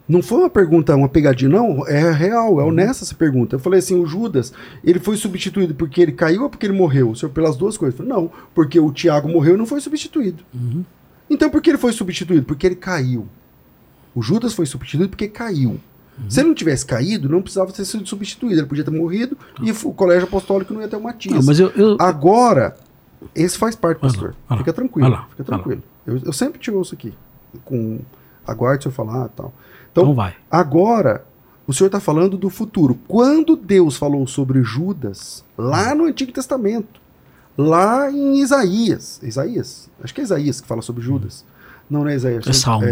não 0.08 0.23
foi 0.23 0.39
uma 0.41 0.50
pergunta, 0.50 0.94
uma 0.94 1.08
pegadinha, 1.08 1.49
não, 1.50 1.86
é 1.86 2.10
real, 2.12 2.60
é 2.60 2.65
honesta 2.65 3.05
essa 3.05 3.15
pergunta. 3.15 3.57
Eu 3.57 3.60
falei 3.60 3.78
assim, 3.78 3.99
o 3.99 4.07
Judas, 4.07 4.52
ele 4.83 4.99
foi 4.99 5.16
substituído 5.16 5.74
porque 5.74 6.00
ele 6.02 6.12
caiu 6.12 6.42
ou 6.42 6.50
porque 6.50 6.66
ele 6.66 6.74
morreu? 6.76 7.10
O 7.10 7.16
senhor, 7.16 7.33
pelas 7.33 7.57
duas 7.57 7.76
coisas. 7.78 7.99
Eu 7.99 8.05
falei, 8.07 8.23
não, 8.23 8.31
porque 8.55 8.78
o 8.78 8.92
Tiago 8.92 9.28
morreu 9.28 9.55
e 9.55 9.58
não 9.58 9.65
foi 9.66 9.81
substituído. 9.81 10.42
Uhum. 10.52 10.84
Então 11.31 11.49
por 11.49 11.62
que 11.62 11.70
ele 11.70 11.78
foi 11.78 11.92
substituído? 11.92 12.44
Porque 12.44 12.66
ele 12.66 12.74
caiu. 12.76 13.26
O 14.15 14.20
Judas 14.23 14.52
foi 14.52 14.66
substituído 14.66 15.08
porque 15.08 15.26
caiu. 15.26 15.70
Uhum. 16.18 16.31
Se 16.31 16.41
ele 16.41 16.49
não 16.49 16.55
tivesse 16.55 16.84
caído, 16.84 17.28
não 17.28 17.41
precisava 17.41 17.73
ter 17.73 17.84
sido 17.84 18.07
substituído. 18.07 18.60
Ele 18.60 18.66
podia 18.68 18.84
ter 18.84 18.91
morrido 18.91 19.36
e 19.62 19.73
o 19.73 19.92
colégio 19.94 20.28
apostólico 20.28 20.73
não 20.74 20.81
ia 20.83 20.86
ter 20.89 20.97
o 20.97 21.02
Matias. 21.02 21.34
Não, 21.34 21.42
mas 21.42 21.58
eu, 21.58 21.70
eu- 21.70 21.97
Agora, 21.99 22.76
esse 23.34 23.57
faz 23.57 23.74
parte, 23.74 24.00
pastor. 24.00 24.34
lá, 24.50 24.58
Fica 24.58 24.73
tranquilo. 24.73 25.08
lá, 25.08 25.26
fica 25.31 25.42
tranquilo. 25.44 25.83
Eu, 26.07 26.18
eu 26.26 26.33
sempre 26.33 26.60
te 26.60 26.70
ouço 26.70 26.94
aqui. 26.94 27.12
Com, 27.65 28.00
aguarde 28.47 28.81
o 28.81 28.83
senhor 28.83 28.94
falar 28.94 29.26
e 29.26 29.36
tal. 29.36 29.52
Então, 30.02 30.14
vai. 30.14 30.34
agora, 30.50 31.24
o 31.66 31.73
senhor 31.73 31.86
está 31.86 32.00
falando 32.00 32.36
do 32.36 32.50
futuro. 32.50 32.98
Quando 33.06 33.55
Deus 33.56 33.97
falou 33.97 34.26
sobre 34.26 34.62
Judas, 34.62 35.44
lá 35.56 35.94
no 35.94 36.05
Antigo 36.05 36.32
Testamento, 36.32 37.00
lá 37.56 38.10
em 38.10 38.40
Isaías. 38.40 39.20
Isaías? 39.23 39.89
Acho 40.02 40.12
que 40.14 40.20
é 40.20 40.24
Isaías 40.24 40.60
que 40.60 40.66
fala 40.66 40.82
sobre 40.82 41.02
Judas. 41.02 41.44
Não, 41.89 42.00
não 42.02 42.08
é 42.08 42.14
Isaías. 42.16 42.47
É 42.47 42.52
Salmo. 42.52 42.86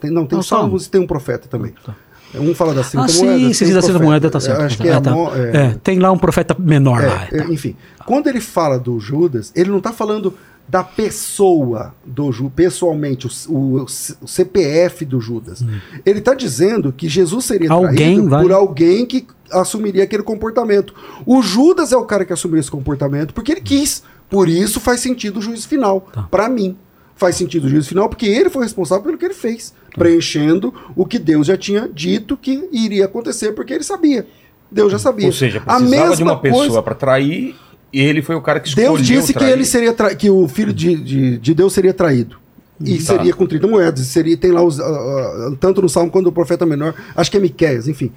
tem, 0.00 0.10
não, 0.10 0.26
tem 0.26 0.36
Não, 0.36 0.42
Salmo. 0.42 0.64
Salmos 0.64 0.86
e 0.86 0.90
tem 0.90 1.00
um 1.00 1.06
profeta 1.06 1.48
também. 1.48 1.74
Tá. 1.84 1.94
Um 2.34 2.54
fala 2.54 2.74
das 2.74 2.90
30 2.90 3.04
Ah, 3.04 3.08
sim, 3.08 3.24
moedas. 3.24 3.56
sim, 3.56 3.64
tem 3.64 3.72
um 3.72 3.76
da 3.76 3.82
Santa. 3.82 3.98
Moeda 3.98 4.30
tá 4.30 4.38
certo. 4.38 4.60
Acho 4.60 4.76
tá 4.78 4.84
que 4.84 4.88
é, 4.90 4.92
certo. 4.92 5.08
Amó- 5.08 5.34
É, 5.34 5.40
é, 5.40 5.56
é, 5.68 5.74
tem 5.82 5.98
lá 5.98 6.12
um 6.12 6.18
profeta 6.18 6.54
menor 6.58 7.02
lá. 7.02 7.26
é, 7.32 7.38
é, 7.38 7.44
enfim, 7.52 7.74
quando 8.04 8.26
ele 8.26 8.40
fala 8.40 8.78
do 8.78 9.00
Judas, 9.00 9.50
ele 9.56 9.70
não 9.70 9.78
está 9.78 9.92
falando 9.92 10.34
da 10.68 10.84
pessoa 10.84 11.94
do 12.04 12.30
Judas, 12.30 12.52
pessoalmente, 12.54 13.26
o, 13.26 13.30
o- 13.54 13.84
o 13.84 14.28
CPF 14.28 15.04
do 15.04 15.20
Judas. 15.20 15.64
Ele 16.04 16.18
está 16.18 16.34
dizendo 16.34 16.92
que 16.92 17.08
Jesus 17.08 17.44
seria 17.46 17.72
Alguém 17.72 17.96
traído 18.16 18.28
vai- 18.28 18.42
por 18.42 18.52
alguém 18.52 19.06
que 19.06 19.26
assumiria 19.50 20.04
aquele 20.04 20.22
comportamento. 20.22 20.94
O 21.24 21.40
Judas 21.40 21.90
é 21.92 21.96
o 21.96 22.04
cara 22.04 22.24
que 22.24 22.32
assumiu 22.32 22.60
esse 22.60 22.70
comportamento 22.70 23.32
porque 23.32 23.52
ele 23.52 23.60
quis. 23.62 24.02
Por 24.28 24.46
isso 24.48 24.78
faz 24.78 25.00
sentido 25.00 25.38
o 25.38 25.42
juízo 25.42 25.66
final. 25.66 26.02
Tá. 26.12 26.24
Para 26.30 26.50
mim, 26.50 26.76
faz 27.16 27.34
sentido 27.36 27.64
o 27.64 27.68
juízo 27.68 27.88
final 27.88 28.08
porque 28.10 28.26
ele 28.26 28.50
foi 28.50 28.62
responsável 28.62 29.04
pelo 29.04 29.16
que 29.16 29.24
ele 29.24 29.32
fez, 29.34 29.72
preenchendo 29.94 30.74
o 30.94 31.06
que 31.06 31.18
Deus 31.18 31.46
já 31.46 31.56
tinha 31.56 31.88
dito 31.88 32.36
que 32.36 32.68
iria 32.70 33.06
acontecer 33.06 33.52
porque 33.52 33.72
ele 33.72 33.84
sabia. 33.84 34.26
Deus 34.70 34.92
já 34.92 34.98
sabia. 34.98 35.26
Ou 35.26 35.32
seja, 35.32 35.62
A 35.64 35.76
precisava 35.76 35.88
mesma 35.90 36.16
de 36.16 36.22
uma 36.22 36.38
pessoa 36.38 36.82
para 36.82 36.94
trair 36.94 37.56
e 37.92 38.00
ele 38.00 38.22
foi 38.22 38.34
o 38.36 38.40
cara 38.42 38.60
que 38.60 38.68
escolheu 38.68 38.94
Deus 38.94 39.06
disse 39.06 39.32
que 39.32 39.38
trair. 39.38 39.52
ele 39.52 39.64
seria 39.64 39.92
tra- 39.92 40.14
que 40.14 40.28
o 40.30 40.46
filho 40.48 40.72
de, 40.72 40.96
de, 40.96 41.38
de 41.38 41.54
Deus 41.54 41.72
seria 41.72 41.92
traído. 41.94 42.36
E 42.84 42.98
Tá. 42.98 43.14
seria 43.16 43.34
com 43.34 43.46
30 43.46 43.66
moedas. 43.66 44.06
Seria, 44.06 44.36
tem 44.36 44.52
lá 44.52 44.62
os, 44.62 44.78
ah, 44.78 45.52
tanto 45.58 45.82
no 45.82 45.88
Salmo 45.88 46.10
quanto 46.10 46.26
no 46.26 46.32
profeta 46.32 46.64
menor, 46.64 46.94
acho 47.16 47.30
que 47.30 47.36
é 47.36 47.40
Miqueias, 47.40 47.88
enfim. 47.88 48.12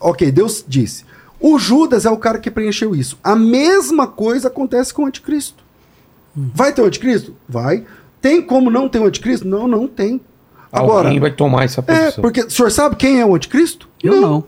Ok, 0.00 0.30
Deus 0.32 0.64
disse. 0.66 1.04
O 1.40 1.58
Judas 1.58 2.04
é 2.06 2.10
o 2.10 2.16
cara 2.16 2.38
que 2.38 2.50
preencheu 2.50 2.94
isso. 2.94 3.18
A 3.22 3.36
mesma 3.36 4.06
coisa 4.06 4.48
acontece 4.48 4.94
com 4.94 5.02
o 5.02 5.06
anticristo. 5.06 5.62
Vai 6.34 6.72
ter 6.72 6.82
o 6.82 6.86
anticristo? 6.86 7.34
Vai. 7.48 7.84
Tem 8.20 8.40
como 8.40 8.70
não 8.70 8.88
ter 8.88 8.98
o 9.00 9.04
anticristo? 9.06 9.46
Não, 9.46 9.66
não 9.68 9.86
tem. 9.86 10.20
Agora, 10.72 11.08
Alguém 11.08 11.20
vai 11.20 11.30
tomar 11.32 11.64
essa 11.64 11.80
é, 11.86 12.00
posição. 12.04 12.22
porque 12.22 12.40
o 12.42 12.50
senhor 12.50 12.70
sabe 12.70 12.96
quem 12.96 13.20
é 13.20 13.26
o 13.26 13.34
anticristo? 13.34 13.88
Eu 14.02 14.20
não. 14.20 14.44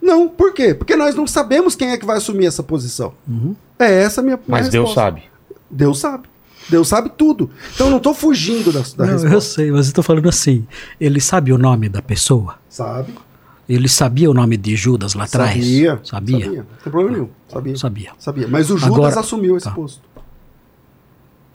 Não, 0.00 0.28
por 0.28 0.52
quê? 0.54 0.72
Porque 0.74 0.96
nós 0.96 1.14
não 1.14 1.26
sabemos 1.26 1.74
quem 1.74 1.90
é 1.90 1.98
que 1.98 2.06
vai 2.06 2.16
assumir 2.16 2.46
essa 2.46 2.62
posição. 2.62 3.12
Uhum. 3.28 3.54
É 3.80 4.02
essa 4.02 4.20
a 4.20 4.24
minha, 4.24 4.36
minha 4.36 4.44
Mas 4.46 4.68
Deus 4.68 4.88
resposta. 4.88 5.00
sabe. 5.00 5.22
Deus 5.70 5.98
sabe. 5.98 6.28
Deus 6.68 6.86
sabe 6.88 7.10
tudo. 7.16 7.50
Então 7.74 7.86
eu 7.86 7.90
não 7.90 7.96
estou 7.98 8.14
fugindo 8.14 8.70
da, 8.72 8.80
da 8.80 9.06
Não, 9.06 9.12
eu 9.14 9.18
resposta. 9.22 9.54
sei, 9.54 9.72
mas 9.72 9.88
eu 9.88 9.94
tô 9.94 10.02
falando 10.02 10.28
assim. 10.28 10.66
Ele 11.00 11.20
sabe 11.20 11.52
o 11.52 11.58
nome 11.58 11.88
da 11.88 12.00
pessoa? 12.02 12.56
Sabe? 12.68 13.12
Ele 13.68 13.88
sabia 13.88 14.30
o 14.30 14.34
nome 14.34 14.56
de 14.56 14.76
Judas 14.76 15.14
lá 15.14 15.24
atrás? 15.24 15.52
Sabia. 15.54 16.00
Sabia? 16.04 16.46
Não 16.46 16.52
tem 16.64 16.92
problema 16.92 17.10
nenhum. 17.12 17.28
Sabia. 17.48 17.76
Sabia. 17.76 18.10
Sabia. 18.18 18.48
Mas 18.48 18.70
o 18.70 18.76
Judas 18.76 18.94
Agora- 18.94 19.20
assumiu 19.20 19.56
esse 19.56 19.64
tá. 19.66 19.72
posto. 19.72 20.00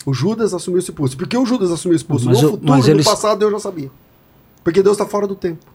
O 0.06 0.14
Judas 0.14 0.54
assumiu 0.54 0.80
esse 0.80 0.92
posto. 0.92 1.18
Porque 1.18 1.38
o 1.38 1.46
Judas 1.46 1.72
assumiu 1.72 1.96
esse 1.96 2.06
posto 2.06 2.26
Mas 2.28 2.38
no 2.42 2.44
eu- 2.48 2.52
futuro, 2.52 2.72
mas 2.72 2.86
no 2.86 2.92
eles- 2.94 3.06
passado, 3.06 3.40
Deus 3.40 3.52
já 3.54 3.60
sabia. 3.60 3.92
Porque 4.64 4.82
Deus 4.84 4.96
está 4.98 5.06
fora 5.06 5.28
do 5.28 5.36
tempo. 5.36 5.66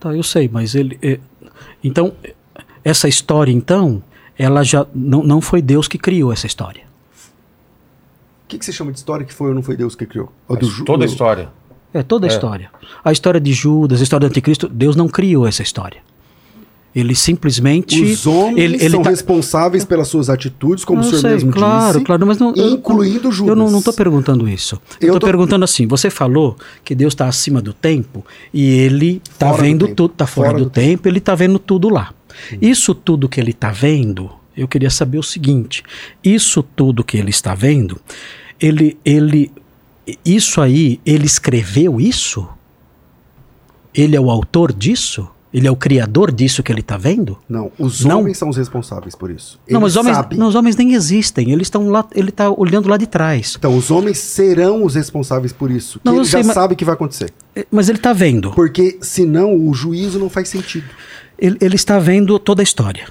Tá, 0.00 0.14
eu 0.14 0.22
sei, 0.22 0.48
mas 0.52 0.74
ele. 0.74 0.98
é, 1.02 1.18
então, 1.82 2.12
essa 2.84 3.08
história, 3.08 3.50
então, 3.52 4.02
ela 4.38 4.62
já. 4.62 4.86
Não, 4.94 5.22
não 5.22 5.40
foi 5.40 5.60
Deus 5.60 5.88
que 5.88 5.98
criou 5.98 6.32
essa 6.32 6.46
história. 6.46 6.82
O 8.44 8.48
que, 8.48 8.58
que 8.58 8.64
você 8.64 8.72
chama 8.72 8.92
de 8.92 8.98
história 8.98 9.26
que 9.26 9.34
foi 9.34 9.48
ou 9.48 9.54
não 9.54 9.62
foi 9.62 9.76
Deus 9.76 9.94
que 9.94 10.06
criou? 10.06 10.32
A 10.48 10.54
do 10.54 10.84
Toda 10.84 11.04
a 11.04 11.06
história. 11.06 11.50
É 11.92 12.02
toda 12.02 12.26
a 12.26 12.30
É. 12.30 12.32
história. 12.32 12.70
A 13.04 13.12
história 13.12 13.40
de 13.40 13.52
Judas, 13.52 14.00
a 14.00 14.02
história 14.02 14.26
do 14.26 14.30
anticristo, 14.30 14.68
Deus 14.68 14.94
não 14.96 15.08
criou 15.08 15.46
essa 15.46 15.62
história. 15.62 16.00
Ele 16.98 17.14
simplesmente. 17.14 18.02
Os 18.02 18.26
homens 18.26 18.58
ele, 18.58 18.74
ele 18.76 18.90
são 18.90 19.02
tá- 19.02 19.10
responsáveis 19.10 19.84
pelas 19.84 20.08
suas 20.08 20.28
atitudes, 20.28 20.84
como 20.84 21.00
Eu 21.00 21.06
o 21.06 21.08
senhor 21.08 21.20
sei, 21.20 21.30
mesmo 21.32 21.52
claro, 21.52 21.92
disse. 21.94 22.04
claro, 22.04 22.26
mas 22.26 22.38
não, 22.38 22.52
eu- 22.54 22.70
incluindo 22.70 23.30
Judas. 23.30 23.50
Eu 23.50 23.56
não, 23.56 23.70
não 23.70 23.80
tô 23.82 23.92
perguntando 23.92 24.48
isso. 24.48 24.80
Eu, 25.00 25.14
Eu 25.14 25.20
tô, 25.20 25.26
perguntando 25.26 25.64
assim, 25.64 25.86
você 25.86 26.10
falou 26.10 26.56
que 26.84 26.94
Deus 26.94 27.12
está 27.12 27.28
acima 27.28 27.60
do 27.62 27.72
tempo 27.72 28.24
e 28.52 28.64
ele 28.68 29.22
tá 29.38 29.52
do 29.52 29.58
vendo 29.58 29.84
tempo. 29.86 29.96
tudo, 29.96 30.14
tá 30.14 30.26
fora, 30.26 30.48
Fora 30.48 30.58
do, 30.58 30.64
do 30.64 30.70
tempo, 30.70 31.06
ele 31.08 31.20
tá 31.20 31.34
vendo 31.34 31.58
tudo 31.58 31.88
lá. 31.88 32.12
Isso 32.60 32.94
tudo 32.94 33.28
que 33.28 33.40
ele 33.40 33.52
tá 33.52 33.70
vendo, 33.70 34.30
eu 34.56 34.66
queria 34.68 34.90
saber 34.90 35.18
o 35.18 35.22
seguinte, 35.22 35.82
isso 36.22 36.62
tudo 36.62 37.02
que 37.04 37.16
ele 37.16 37.30
está 37.30 37.54
vendo, 37.54 38.00
ele 38.60 38.96
ele 39.04 39.50
isso 40.24 40.60
aí, 40.60 41.00
ele 41.04 41.26
escreveu 41.26 42.00
isso? 42.00 42.48
Ele 43.94 44.16
é 44.16 44.20
o 44.20 44.30
autor 44.30 44.72
disso? 44.72 45.28
Ele 45.52 45.66
é 45.66 45.70
o 45.70 45.76
criador 45.76 46.30
disso 46.30 46.62
que 46.62 46.70
ele 46.70 46.80
está 46.80 46.98
vendo? 46.98 47.38
Não, 47.48 47.72
os 47.78 48.04
Não. 48.04 48.20
homens 48.20 48.36
são 48.36 48.50
os 48.50 48.56
responsáveis 48.58 49.14
por 49.14 49.30
isso. 49.30 49.58
não, 49.66 49.78
Ele 49.78 49.82
mas 49.84 49.92
os 49.92 49.96
homens, 49.96 50.16
sabe. 50.16 50.36
não, 50.36 50.48
os 50.48 50.54
homens 50.54 50.76
nem 50.76 50.92
existem. 50.92 51.50
Eles 51.52 51.68
estão 51.68 51.88
lá, 51.88 52.06
ele 52.14 52.28
está 52.28 52.50
olhando 52.50 52.86
lá 52.88 52.98
de 52.98 53.06
trás. 53.06 53.54
Então, 53.58 53.74
os 53.76 53.90
homens 53.90 54.18
serão 54.18 54.84
os 54.84 54.94
responsáveis 54.94 55.52
por 55.52 55.70
isso. 55.70 55.98
Não, 56.04 56.16
ele 56.16 56.24
já 56.24 56.30
sei, 56.32 56.42
mas- 56.42 56.54
sabe 56.54 56.76
que 56.76 56.84
vai 56.84 56.92
acontecer. 56.94 57.32
É, 57.56 57.66
Mas 57.70 57.88
ele 57.88 57.96
está 57.98 58.12
vendo. 58.12 58.50
Porque 58.50 58.98
senão 59.00 59.54
o 59.56 59.72
juízo 59.72 60.18
não 60.18 60.28
faz 60.28 60.48
sentido. 60.50 60.86
Ele, 61.38 61.56
ele 61.60 61.76
está 61.76 61.98
vendo 61.98 62.38
toda 62.38 62.60
a 62.60 62.64
história. 62.64 63.08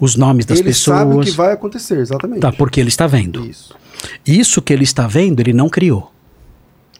Os 0.00 0.16
nomes 0.16 0.46
das 0.46 0.58
ele 0.60 0.68
pessoas. 0.68 0.98
sabe 0.98 1.14
o 1.16 1.20
que 1.20 1.30
vai 1.32 1.52
acontecer, 1.52 1.98
exatamente. 1.98 2.40
Tá, 2.40 2.50
porque 2.50 2.80
ele 2.80 2.88
está 2.88 3.06
vendo. 3.06 3.44
Isso. 3.44 3.74
Isso 4.26 4.62
que 4.62 4.72
ele 4.72 4.84
está 4.84 5.06
vendo, 5.06 5.40
ele 5.40 5.52
não 5.52 5.68
criou. 5.68 6.10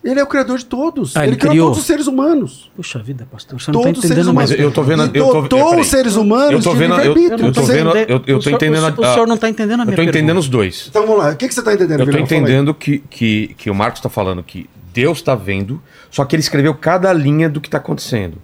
Ele 0.05 0.21
é 0.21 0.23
o 0.23 0.27
criador 0.27 0.59
de 0.59 0.67
todos. 0.67 1.17
Ah, 1.17 1.21
ele, 1.23 1.31
ele 1.31 1.37
criou, 1.39 1.51
criou. 1.53 1.67
todos 1.69 1.81
os 1.81 1.87
seres 1.87 2.07
humanos. 2.07 2.71
Puxa 2.77 2.99
vida, 2.99 3.27
pastor, 3.33 3.59
você 3.61 3.73
não 3.73 3.81
Todos 3.81 3.99
os 3.99 4.03
seres 4.03 4.11
entendendo 4.27 4.33
humanos. 4.33 4.51
mais. 4.51 4.61
Mas 4.61 4.61
eu 4.61 4.71
tô 4.73 4.83
vendo- 4.83 5.03
eu 5.17 5.25
tô- 5.27 5.41
dotou 5.43 5.81
os 5.81 5.87
seres 5.87 6.15
humanos 6.17 6.53
Eu 6.53 6.63
tô 6.63 6.77
vendo- 6.77 6.95
eu- 7.01 7.01
eu 7.01 7.53
tô 7.53 7.63
vendo- 7.63 7.89
entendendo. 7.91 8.11
eu- 8.11 8.23
eu 8.27 8.37
O 8.37 8.39
tô 8.39 8.43
senhor- 8.43 8.57
entendendo 8.57 8.83
O, 8.99 9.05
a- 9.05 9.11
o 9.11 9.15
senhor 9.15 9.27
não 9.27 9.35
está 9.37 9.49
entendendo 9.49 9.81
a 9.81 9.83
Eu 9.83 9.87
minha 9.87 9.97
tô 9.97 10.03
entendendo 10.03 10.27
pergunta. 10.27 10.41
os 10.41 10.49
dois. 10.49 10.87
Então 10.91 11.07
vamos 11.07 11.19
lá. 11.25 11.31
O 11.33 11.37
que, 11.37 11.49
que 11.49 11.55
você 11.55 11.61
está 11.61 11.73
entendendo, 11.73 12.01
Eu 12.01 12.11
tô 12.11 12.19
entendendo 12.19 12.75
que, 12.75 12.99
que, 13.09 13.55
que 13.57 13.71
o 13.71 13.75
Marcos 13.75 13.99
está 14.01 14.11
falando 14.11 14.43
que 14.43 14.69
Deus 14.93 15.19
está 15.19 15.35
vendo, 15.35 15.83
só 16.11 16.25
que 16.27 16.37
ele 16.37 16.43
escreveu 16.43 16.75
cada 16.75 17.11
linha 17.13 17.49
do 17.49 17.59
que 17.61 17.69
está 17.69 17.79
acontecendo. 17.79 18.37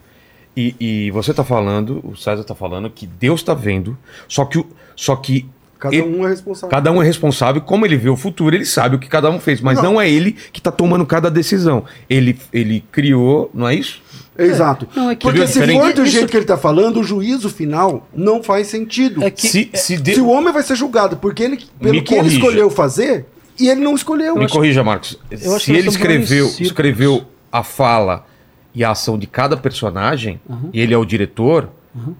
E, 0.56 0.74
e 0.80 1.10
você 1.12 1.30
está 1.30 1.44
falando, 1.44 2.00
o 2.02 2.16
César 2.16 2.40
está 2.40 2.54
falando 2.54 2.88
que 2.90 3.06
Deus 3.06 3.40
está 3.40 3.54
vendo, 3.54 3.96
só 4.26 4.44
que, 4.46 4.58
o- 4.58 4.66
só 4.96 5.14
que 5.14 5.46
Cada 5.80 5.96
ele- 5.96 6.04
um 6.04 6.26
é 6.26 6.28
responsável. 6.28 6.68
cada 6.68 6.92
um 6.92 7.02
é 7.02 7.04
responsável, 7.06 7.60
como 7.62 7.86
ele 7.86 7.96
vê 7.96 8.10
o 8.10 8.16
futuro, 8.16 8.54
ele 8.54 8.66
sabe 8.66 8.96
o 8.96 8.98
que 8.98 9.08
cada 9.08 9.30
um 9.30 9.40
fez, 9.40 9.60
mas 9.62 9.82
não, 9.82 9.94
Não. 9.94 10.00
é 10.00 10.08
ele 10.10 10.32
que 10.52 10.60
está 10.60 10.70
tomando 10.70 11.04
cada 11.06 11.30
decisão. 11.30 11.84
Ele, 12.08 12.38
ele 12.52 12.84
criou, 12.92 13.50
não 13.54 13.66
é 13.66 13.74
isso? 13.74 14.02
Exato. 14.38 14.86
Não, 14.94 15.10
é 15.10 15.14
que- 15.16 15.22
Porque 15.26 15.46
se 15.46 15.60
for 15.60 15.92
do 15.92 16.02
Isso- 16.02 16.12
jeito 16.12 16.28
que 16.30 16.36
ele 16.36 16.44
está 16.44 16.56
falando, 16.56 17.00
o 17.00 17.02
juízo 17.04 17.48
final 17.50 18.08
não 18.14 18.42
faz 18.42 18.66
sentido. 18.68 19.22
É 19.24 19.30
que- 19.30 19.48
se, 19.48 19.70
se 19.74 19.96
de- 19.96 20.14
Se 20.14 20.20
o 20.20 20.28
homem 20.28 20.52
vai 20.52 20.62
ser 20.62 20.76
julgado 20.76 21.16
porque 21.16 21.42
ele, 21.42 21.58
pelo 21.80 21.94
Me 21.94 22.02
que 22.02 22.14
ele 22.14 22.28
escolheu 22.28 22.70
fazer, 22.70 23.26
e 23.58 23.68
ele 23.68 23.80
não 23.80 23.94
escolheu. 23.94 24.36
Me 24.36 24.48
corrija, 24.48 24.84
Marcos. 24.84 25.18
Se 25.60 25.72
ele 25.74 25.88
escreveu, 25.88 26.46
escreveu 26.60 27.24
a 27.52 27.62
fala 27.62 28.24
e 28.74 28.84
a 28.84 28.90
ação 28.92 29.18
de 29.18 29.26
cada 29.26 29.56
personagem, 29.56 30.40
e 30.72 30.80
ele 30.80 30.94
é 30.94 30.98
o 30.98 31.04
diretor, 31.04 31.68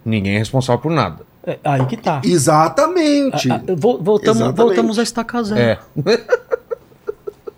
ninguém 0.05 0.35
é 0.35 0.39
responsável 0.39 0.81
por 0.81 0.91
nada. 0.91 1.29
É, 1.47 1.59
aí 1.65 1.87
que 1.87 1.97
tá. 1.97 2.21
Exatamente. 2.25 3.51
Ah, 3.51 3.61
ah, 3.67 3.75
vol- 3.77 4.03
voltamos, 4.03 4.41
Exatamente. 4.43 4.57
voltamos 4.67 4.99
a 4.99 5.03
estacar 5.03 5.43
zero. 5.45 5.61
É. 5.61 5.79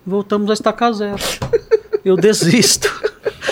Voltamos 0.04 0.50
a 0.50 0.54
estacar 0.54 0.92
zero. 0.92 1.16
Eu 2.04 2.16
desisto. 2.16 2.88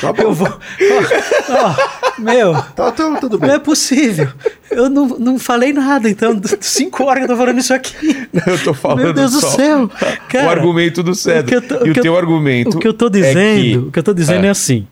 Tá 0.01 0.13
bom. 0.13 0.23
Eu 0.23 0.33
vou. 0.33 0.49
Ó, 0.49 1.55
ó, 1.55 2.21
meu, 2.21 2.53
Tá, 2.75 2.91
tá, 2.91 3.17
tudo 3.21 3.39
não 3.39 3.47
bem. 3.47 3.51
é 3.57 3.59
possível. 3.61 4.29
Eu 4.71 4.89
não, 4.91 5.07
não 5.07 5.39
falei 5.39 5.73
nada, 5.73 6.09
então. 6.11 6.41
Cinco 6.61 7.05
horas 7.05 7.19
que 7.25 7.31
eu 7.31 7.37
tô 7.37 7.37
falando 7.41 7.59
isso 7.59 7.73
aqui. 7.73 8.29
Eu 8.47 8.59
tô 8.65 8.75
falando 8.75 8.99
Meu 9.03 9.13
Deus 9.13 9.33
do 9.33 9.41
céu. 9.41 9.85
o 9.85 9.89
Cara, 10.29 10.51
argumento 10.51 11.03
do 11.03 11.15
César. 11.15 11.45
o 11.57 11.61
tô- 11.63 11.75
e 11.75 11.89
o 11.89 11.91
o 11.91 11.93
que 11.93 11.99
eu- 12.01 12.03
teu 12.03 12.17
argumento. 12.17 12.77
O 12.77 12.81
que 12.81 12.89
eu 12.89 12.95
tô 12.95 13.07
é 13.07 13.11
dizendo, 13.11 13.63
que- 13.83 13.89
o 13.89 13.93
que 13.93 13.99
eu 13.99 14.03
tô 14.03 14.15
dizendo 14.15 14.45
É. 14.45 14.49
é, 14.49 14.51
assim. 14.51 14.87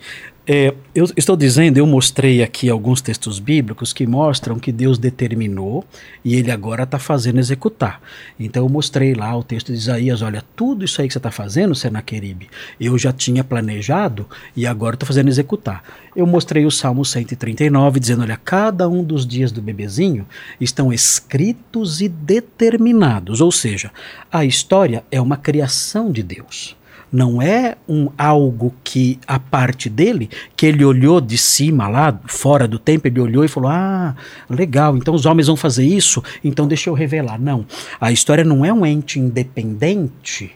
É, 0.51 0.75
eu 0.94 1.05
estou 1.15 1.36
dizendo, 1.36 1.77
eu 1.77 1.86
mostrei 1.86 2.43
aqui 2.43 2.70
alguns 2.70 3.02
textos 3.02 3.39
bíblicos 3.39 3.93
que 3.93 4.07
mostram 4.07 4.59
que 4.59 4.73
Deus 4.73 4.97
determinou 4.97 5.85
e 6.25 6.36
ele 6.36 6.51
agora 6.51 6.85
está 6.85 6.99
fazendo 6.99 7.39
executar. 7.39 8.01
Então 8.41 8.65
eu 8.65 8.68
mostrei 8.70 9.12
lá 9.12 9.36
o 9.36 9.44
texto 9.44 9.70
de 9.70 9.77
Isaías, 9.77 10.23
olha, 10.23 10.43
tudo 10.57 10.86
isso 10.86 11.02
aí 11.02 11.07
que 11.07 11.12
você 11.12 11.18
está 11.18 11.31
fazendo, 11.31 11.75
Senaqueribe, 11.75 12.49
eu 12.81 12.97
já 12.97 13.12
tinha 13.12 13.44
planejado 13.44 14.27
e 14.57 14.67
agora 14.67 14.94
estou 14.94 15.07
fazendo 15.07 15.28
executar. 15.28 15.83
Eu 16.17 16.27
mostrei 16.27 16.65
o 16.65 16.70
Salmo 16.70 17.05
139, 17.05 18.01
dizendo, 18.01 18.23
olha, 18.23 18.41
cada 18.43 18.89
um 18.89 19.05
dos 19.05 19.27
dias 19.27 19.52
do 19.52 19.60
bebezinho 19.60 20.27
estão 20.59 20.91
escritos 20.91 22.01
e 22.01 22.09
determinados, 22.09 23.43
ou 23.43 23.52
seja, 23.52 23.93
a 24.33 24.47
história 24.47 25.05
é 25.10 25.20
uma 25.20 25.36
criação 25.36 26.10
de 26.10 26.23
Deus 26.23 26.77
não 27.10 27.40
é 27.40 27.76
um 27.88 28.08
algo 28.18 28.74
que 28.84 29.18
a 29.26 29.38
parte 29.38 29.88
dele, 29.88 30.28
que 30.56 30.66
ele 30.66 30.84
olhou 30.84 31.20
de 31.20 31.38
cima 31.38 31.88
lá, 31.88 32.18
fora 32.26 32.68
do 32.68 32.78
templo, 32.78 33.08
ele 33.08 33.20
olhou 33.20 33.44
e 33.44 33.48
falou: 33.48 33.70
"Ah, 33.70 34.14
legal, 34.48 34.96
então 34.96 35.14
os 35.14 35.24
homens 35.26 35.46
vão 35.46 35.56
fazer 35.56 35.86
isso, 35.86 36.22
então 36.44 36.66
deixa 36.66 36.90
eu 36.90 36.94
revelar". 36.94 37.40
Não. 37.40 37.64
A 38.00 38.12
história 38.12 38.44
não 38.44 38.64
é 38.64 38.72
um 38.72 38.84
ente 38.84 39.18
independente 39.18 40.50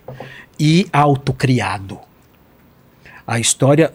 e 0.58 0.86
autocriado. 0.92 1.98
A 3.26 3.38
história, 3.38 3.90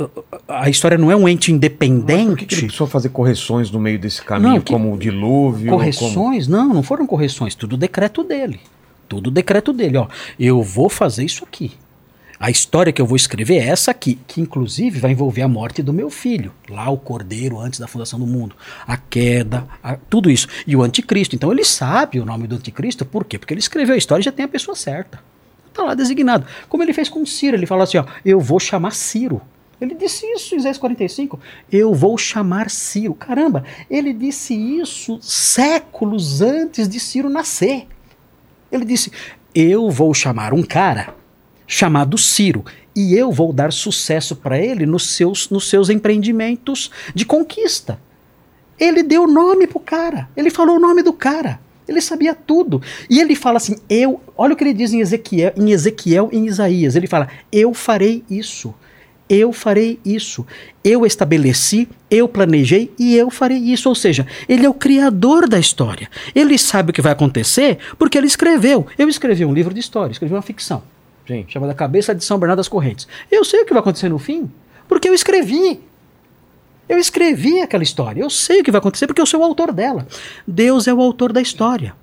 a 0.48 0.70
história 0.70 0.98
não 0.98 1.12
é 1.12 1.16
um 1.16 1.28
ente 1.28 1.52
Mas 1.52 1.58
independente. 1.58 2.28
Por 2.30 2.38
que, 2.38 2.56
ele 2.56 2.62
precisou 2.64 2.88
fazer 2.88 3.10
correções 3.10 3.70
no 3.70 3.78
meio 3.80 4.00
desse 4.00 4.22
caminho, 4.22 4.54
Não, 4.54 4.62
que- 4.62 4.72
como 4.72 4.94
o 4.94 4.98
dilúvio? 4.98 5.68
como- 5.70 5.78
Correções? 5.80 6.48
Não, 6.48 6.74
não 6.74 6.82
foram 6.82 7.06
correções, 7.06 7.54
tudo 7.54 7.76
decreto 7.78 8.24
dele. 8.24 8.60
Tudo 9.08 9.30
decreto 9.30 9.72
dele, 9.74 9.98
ó. 9.98 10.08
Eu 10.40 10.64
vou 10.64 10.90
fazer 10.90 11.24
isso 11.26 11.44
aqui. 11.44 11.72
A 12.40 12.52
história 12.52 12.94
que 12.94 13.02
eu 13.02 13.06
vou 13.08 13.16
escrever 13.16 13.56
é 13.58 13.68
essa 13.70 13.90
aqui, 13.90 14.20
que 14.28 14.40
inclusive 14.40 15.00
vai 15.00 15.12
envolver 15.12 15.42
a 15.42 15.48
morte 15.48 15.82
do 15.82 15.92
meu 15.92 16.10
filho, 16.12 16.52
lá 16.70 16.88
o 16.90 16.98
cordeiro 16.98 17.60
antes 17.60 17.80
da 17.80 17.88
fundação 17.88 18.20
do 18.20 18.28
mundo, 18.28 18.56
a 18.86 18.96
queda, 18.96 19.68
a- 19.84 19.96
tudo 20.10 20.30
isso. 20.30 20.48
E 20.68 20.76
o 20.76 20.84
anticristo. 20.84 21.36
Então 21.36 21.52
ele 21.52 21.64
sabe 21.66 22.20
o 22.20 22.26
nome 22.26 22.46
do 22.48 22.56
anticristo, 22.56 23.04
por 23.06 23.26
quê? 23.26 23.40
Porque 23.40 23.54
ele 23.54 23.60
escreveu 23.60 23.96
a 23.96 23.98
história 23.98 24.22
e 24.22 24.26
já 24.26 24.32
tem 24.32 24.46
a 24.46 24.48
pessoa 24.48 24.76
certa. 24.76 25.20
Está 25.70 25.84
lá 25.84 25.94
designado. 25.96 26.46
Como 26.70 26.84
ele 26.84 26.94
fez 26.94 27.10
com 27.10 27.26
Ciro, 27.26 27.58
ele 27.58 27.66
fala 27.66 27.84
assim: 27.86 27.98
ó, 27.98 28.06
eu 28.24 28.40
vou 28.40 28.60
chamar 28.60 28.92
Ciro. 28.94 29.42
Ele 29.80 29.94
disse 29.94 30.26
isso 30.26 30.56
em 30.56 30.58
Isaías 30.60 30.78
45. 30.78 31.40
Eu 31.72 31.94
vou 31.94 32.18
chamar 32.18 32.70
Ciro. 32.70 33.14
Caramba, 33.14 33.64
ele 33.90 34.12
disse 34.14 34.54
isso 34.56 35.20
séculos 35.22 36.42
antes 36.42 36.88
de 36.90 37.00
Ciro 37.00 37.30
nascer. 37.30 37.88
Ele 38.72 38.86
disse: 38.86 39.12
Eu 39.54 39.90
vou 39.92 40.14
chamar 40.16 40.52
um 40.54 40.64
cara 40.64 41.16
chamado 41.68 42.18
Ciro 42.18 42.64
e 42.98 43.14
eu 43.14 43.32
vou 43.32 43.54
dar 43.54 43.72
sucesso 43.72 44.36
para 44.36 44.58
ele 44.58 44.84
nos 44.88 45.06
seus, 45.12 45.52
nos 45.52 45.70
seus 45.70 45.88
empreendimentos 45.88 46.90
de 47.14 47.26
conquista. 47.26 48.00
Ele 48.80 49.04
deu 49.04 49.28
nome 49.28 49.68
pro 49.68 49.80
cara. 49.80 50.28
Ele 50.36 50.50
falou 50.50 50.78
o 50.78 50.80
nome 50.80 51.04
do 51.04 51.14
cara. 51.14 51.60
Ele 51.88 52.02
sabia 52.02 52.34
tudo. 52.34 52.82
E 53.08 53.20
ele 53.20 53.36
fala 53.36 53.58
assim: 53.58 53.76
Eu. 53.88 54.20
Olha 54.36 54.54
o 54.54 54.58
que 54.58 54.64
ele 54.64 54.74
diz 54.74 54.94
em 54.94 55.00
Ezequiel, 55.00 55.54
em 55.56 55.72
Ezequiel 55.72 56.30
e 56.32 56.38
em 56.38 56.48
Isaías. 56.48 56.96
Ele 56.96 57.06
fala: 57.06 57.28
Eu 57.52 57.72
farei 57.72 58.24
isso. 58.28 58.74
Eu 59.30 59.52
farei 59.54 60.00
isso. 60.04 60.46
Eu 60.84 61.06
estabeleci, 61.06 61.88
eu 62.10 62.28
planejei 62.28 62.92
e 62.98 63.16
eu 63.16 63.30
farei 63.30 63.58
isso. 63.58 63.90
Ou 63.90 63.96
seja, 63.96 64.26
ele 64.50 64.66
é 64.66 64.70
o 64.70 64.74
criador 64.74 65.48
da 65.48 65.60
história. 65.60 66.10
Ele 66.34 66.58
sabe 66.58 66.90
o 66.90 66.94
que 66.94 67.02
vai 67.02 67.12
acontecer 67.12 67.78
porque 68.00 68.18
ele 68.18 68.28
escreveu. 68.28 68.88
Eu 68.98 69.08
escrevi 69.08 69.46
um 69.46 69.54
livro 69.54 69.74
de 69.74 69.82
história, 69.82 70.12
escrevi 70.12 70.34
uma 70.34 70.42
ficção 70.42 70.82
Sim. 71.28 71.46
chamada 71.48 71.74
Cabeça 71.74 72.16
de 72.16 72.24
São 72.24 72.40
Bernardo 72.40 72.58
das 72.58 72.68
Correntes. 72.68 73.08
Eu 73.30 73.44
sei 73.44 73.62
o 73.62 73.66
que 73.66 73.74
vai 73.74 73.82
acontecer 73.82 74.10
no 74.10 74.18
fim, 74.18 74.50
porque 74.88 75.10
eu 75.10 75.14
escrevi. 75.14 75.82
Eu 76.88 76.98
escrevi 76.98 77.60
aquela 77.60 77.84
história. 77.84 78.22
Eu 78.22 78.30
sei 78.30 78.62
o 78.62 78.64
que 78.64 78.72
vai 78.72 78.80
acontecer 78.80 79.08
porque 79.08 79.22
eu 79.22 79.26
sou 79.26 79.42
o 79.42 79.44
autor 79.44 79.74
dela. 79.74 80.08
Deus 80.48 80.88
é 80.88 80.94
o 80.94 81.02
autor 81.02 81.34
da 81.34 81.42
história. 81.42 81.94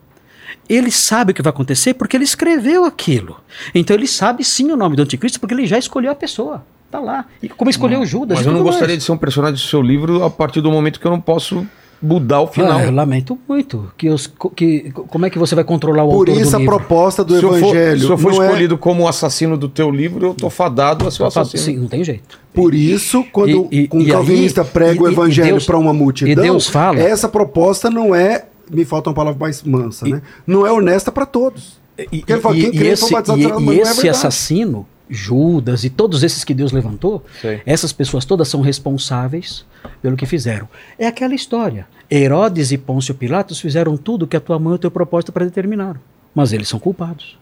Ele 0.69 0.91
sabe 0.91 1.33
o 1.33 1.35
que 1.35 1.43
vai 1.43 1.51
acontecer 1.51 1.95
porque 1.95 2.17
ele 2.17 2.25
escreveu 2.25 2.85
aquilo. 2.85 3.41
Então 3.75 3.97
ele 3.97 4.07
sabe 4.07 4.45
sim 4.45 4.71
o 4.71 4.77
nome 4.77 4.97
do 4.97 5.03
anticristo 5.03 5.41
porque 5.41 5.55
ele 5.55 5.67
já 5.67 5.79
escolheu 5.79 6.13
a 6.13 6.15
pessoa. 6.15 6.65
Tá 6.91 7.01
lá. 7.01 7.25
E 7.43 7.49
como 7.49 7.71
escolheu 7.71 8.05
Judas. 8.07 8.39
Mas 8.39 8.47
eu 8.47 8.53
não 8.53 8.63
gostaria 8.63 8.89
mais. 8.89 8.99
de 8.99 9.05
ser 9.05 9.13
um 9.13 9.17
personagem 9.17 9.55
do 9.55 9.61
seu 9.61 9.83
livro 9.83 10.23
a 10.23 10.31
partir 10.31 10.61
do 10.61 10.71
momento 10.71 11.01
que 11.01 11.07
eu 11.07 11.11
não 11.11 11.21
posso 11.21 11.67
mudar 12.05 12.41
o 12.43 12.47
final. 12.47 12.79
Ah, 12.79 12.85
eu 12.85 12.93
lamento 12.93 13.39
muito. 13.49 13.91
Que 13.97 14.11
os, 14.11 14.31
que, 14.55 14.91
como 15.09 15.27
é 15.27 15.31
que 15.31 15.39
você 15.39 15.55
vai 15.55 15.65
controlar 15.65 16.05
o 16.05 16.11
Por 16.11 16.29
autor 16.29 16.41
isso 16.41 16.51
do 16.51 16.57
a 16.57 16.61
livro? 16.61 16.77
proposta 16.77 17.25
do 17.25 17.39
se, 17.39 17.43
eu 17.45 17.49
for, 17.51 17.57
evangelho 17.59 18.01
se 18.01 18.11
eu 18.11 18.19
for 18.19 18.33
não 18.33 18.43
é- 18.43 18.47
escolhido 18.47 18.79
como 18.79 19.09
assassino 19.09 19.57
do 19.57 19.69
teu 19.69 19.91
livro, 19.91 20.27
eu 20.27 20.35
tô 20.35 20.51
fadado 20.51 21.07
a 21.07 21.11
ser 21.11 21.23
o 21.23 21.27
assassino. 21.27 21.63
Sim, 21.63 21.77
não 21.79 21.89
tem 21.89 22.05
jeito. 22.05 22.39
Por 22.53 22.75
isso, 22.75 23.25
quando 23.33 23.69
E- 23.73 23.85
e- 23.85 23.89
um 23.93 24.01
e 24.01 24.07
calvinista 24.07 24.63
aí- 24.63 24.69
prega 24.69 25.01
e- 25.01 25.03
o 25.05 25.09
evangelho 25.09 25.65
para 25.65 25.79
uma 25.79 25.93
multidão, 25.93 26.33
e 26.45 26.47
Deus 26.47 26.69
fala- 26.69 27.01
essa 27.01 27.29
proposta 27.29 27.91
não 27.91 28.15
é, 28.15 28.45
me 28.71 28.85
falta 28.85 29.11
uma 29.11 29.15
palavra 29.15 29.39
mais 29.41 29.63
mansa, 29.63 30.07
né? 30.07 30.23
Não 30.47 30.67
é 30.67 30.71
honesta 30.73 31.11
para 31.11 31.27
todos. 31.27 31.83
E, 31.99 32.19
Porque 32.19 32.33
ele 32.33 32.41
fala, 32.41 32.55
quem 32.57 32.65
e- 32.69 32.71
crê 32.77 32.89
e 32.89 32.91
esse, 32.93 33.13
batizado 33.13 33.39
e- 33.41 33.43
e 33.43 33.47
é 33.47 33.83
esse 33.83 33.85
verdade. 33.95 34.09
assassino, 34.09 34.87
Judas 35.09 35.85
e 35.85 35.91
todos 35.91 36.23
esses 36.23 36.45
que 36.45 36.55
Deus 36.55 36.73
levantou, 36.73 37.25
Sei. 37.41 37.61
essas 37.67 37.93
pessoas 37.93 38.25
todas 38.25 38.49
são 38.49 38.61
responsáveis 38.61 39.65
pelo 40.01 40.17
que 40.17 40.27
fizeram. 40.27 40.69
É 40.99 41.07
aquela 41.07 41.35
história. 41.35 41.87
Herodes 42.11 42.73
e 42.73 42.79
Pôncio 42.79 43.15
Pilatos 43.15 43.61
fizeram 43.61 43.97
tudo 43.97 44.27
que 44.27 44.37
a 44.37 44.41
tua 44.41 44.59
mão 44.59 44.73
e 44.73 44.77
o 44.77 44.79
teu 44.79 44.91
propósito 44.91 45.33
predeterminaram. 45.33 46.01
Mas 46.35 46.53
eles 46.53 46.69
são 46.69 46.81
culpados. 46.81 47.39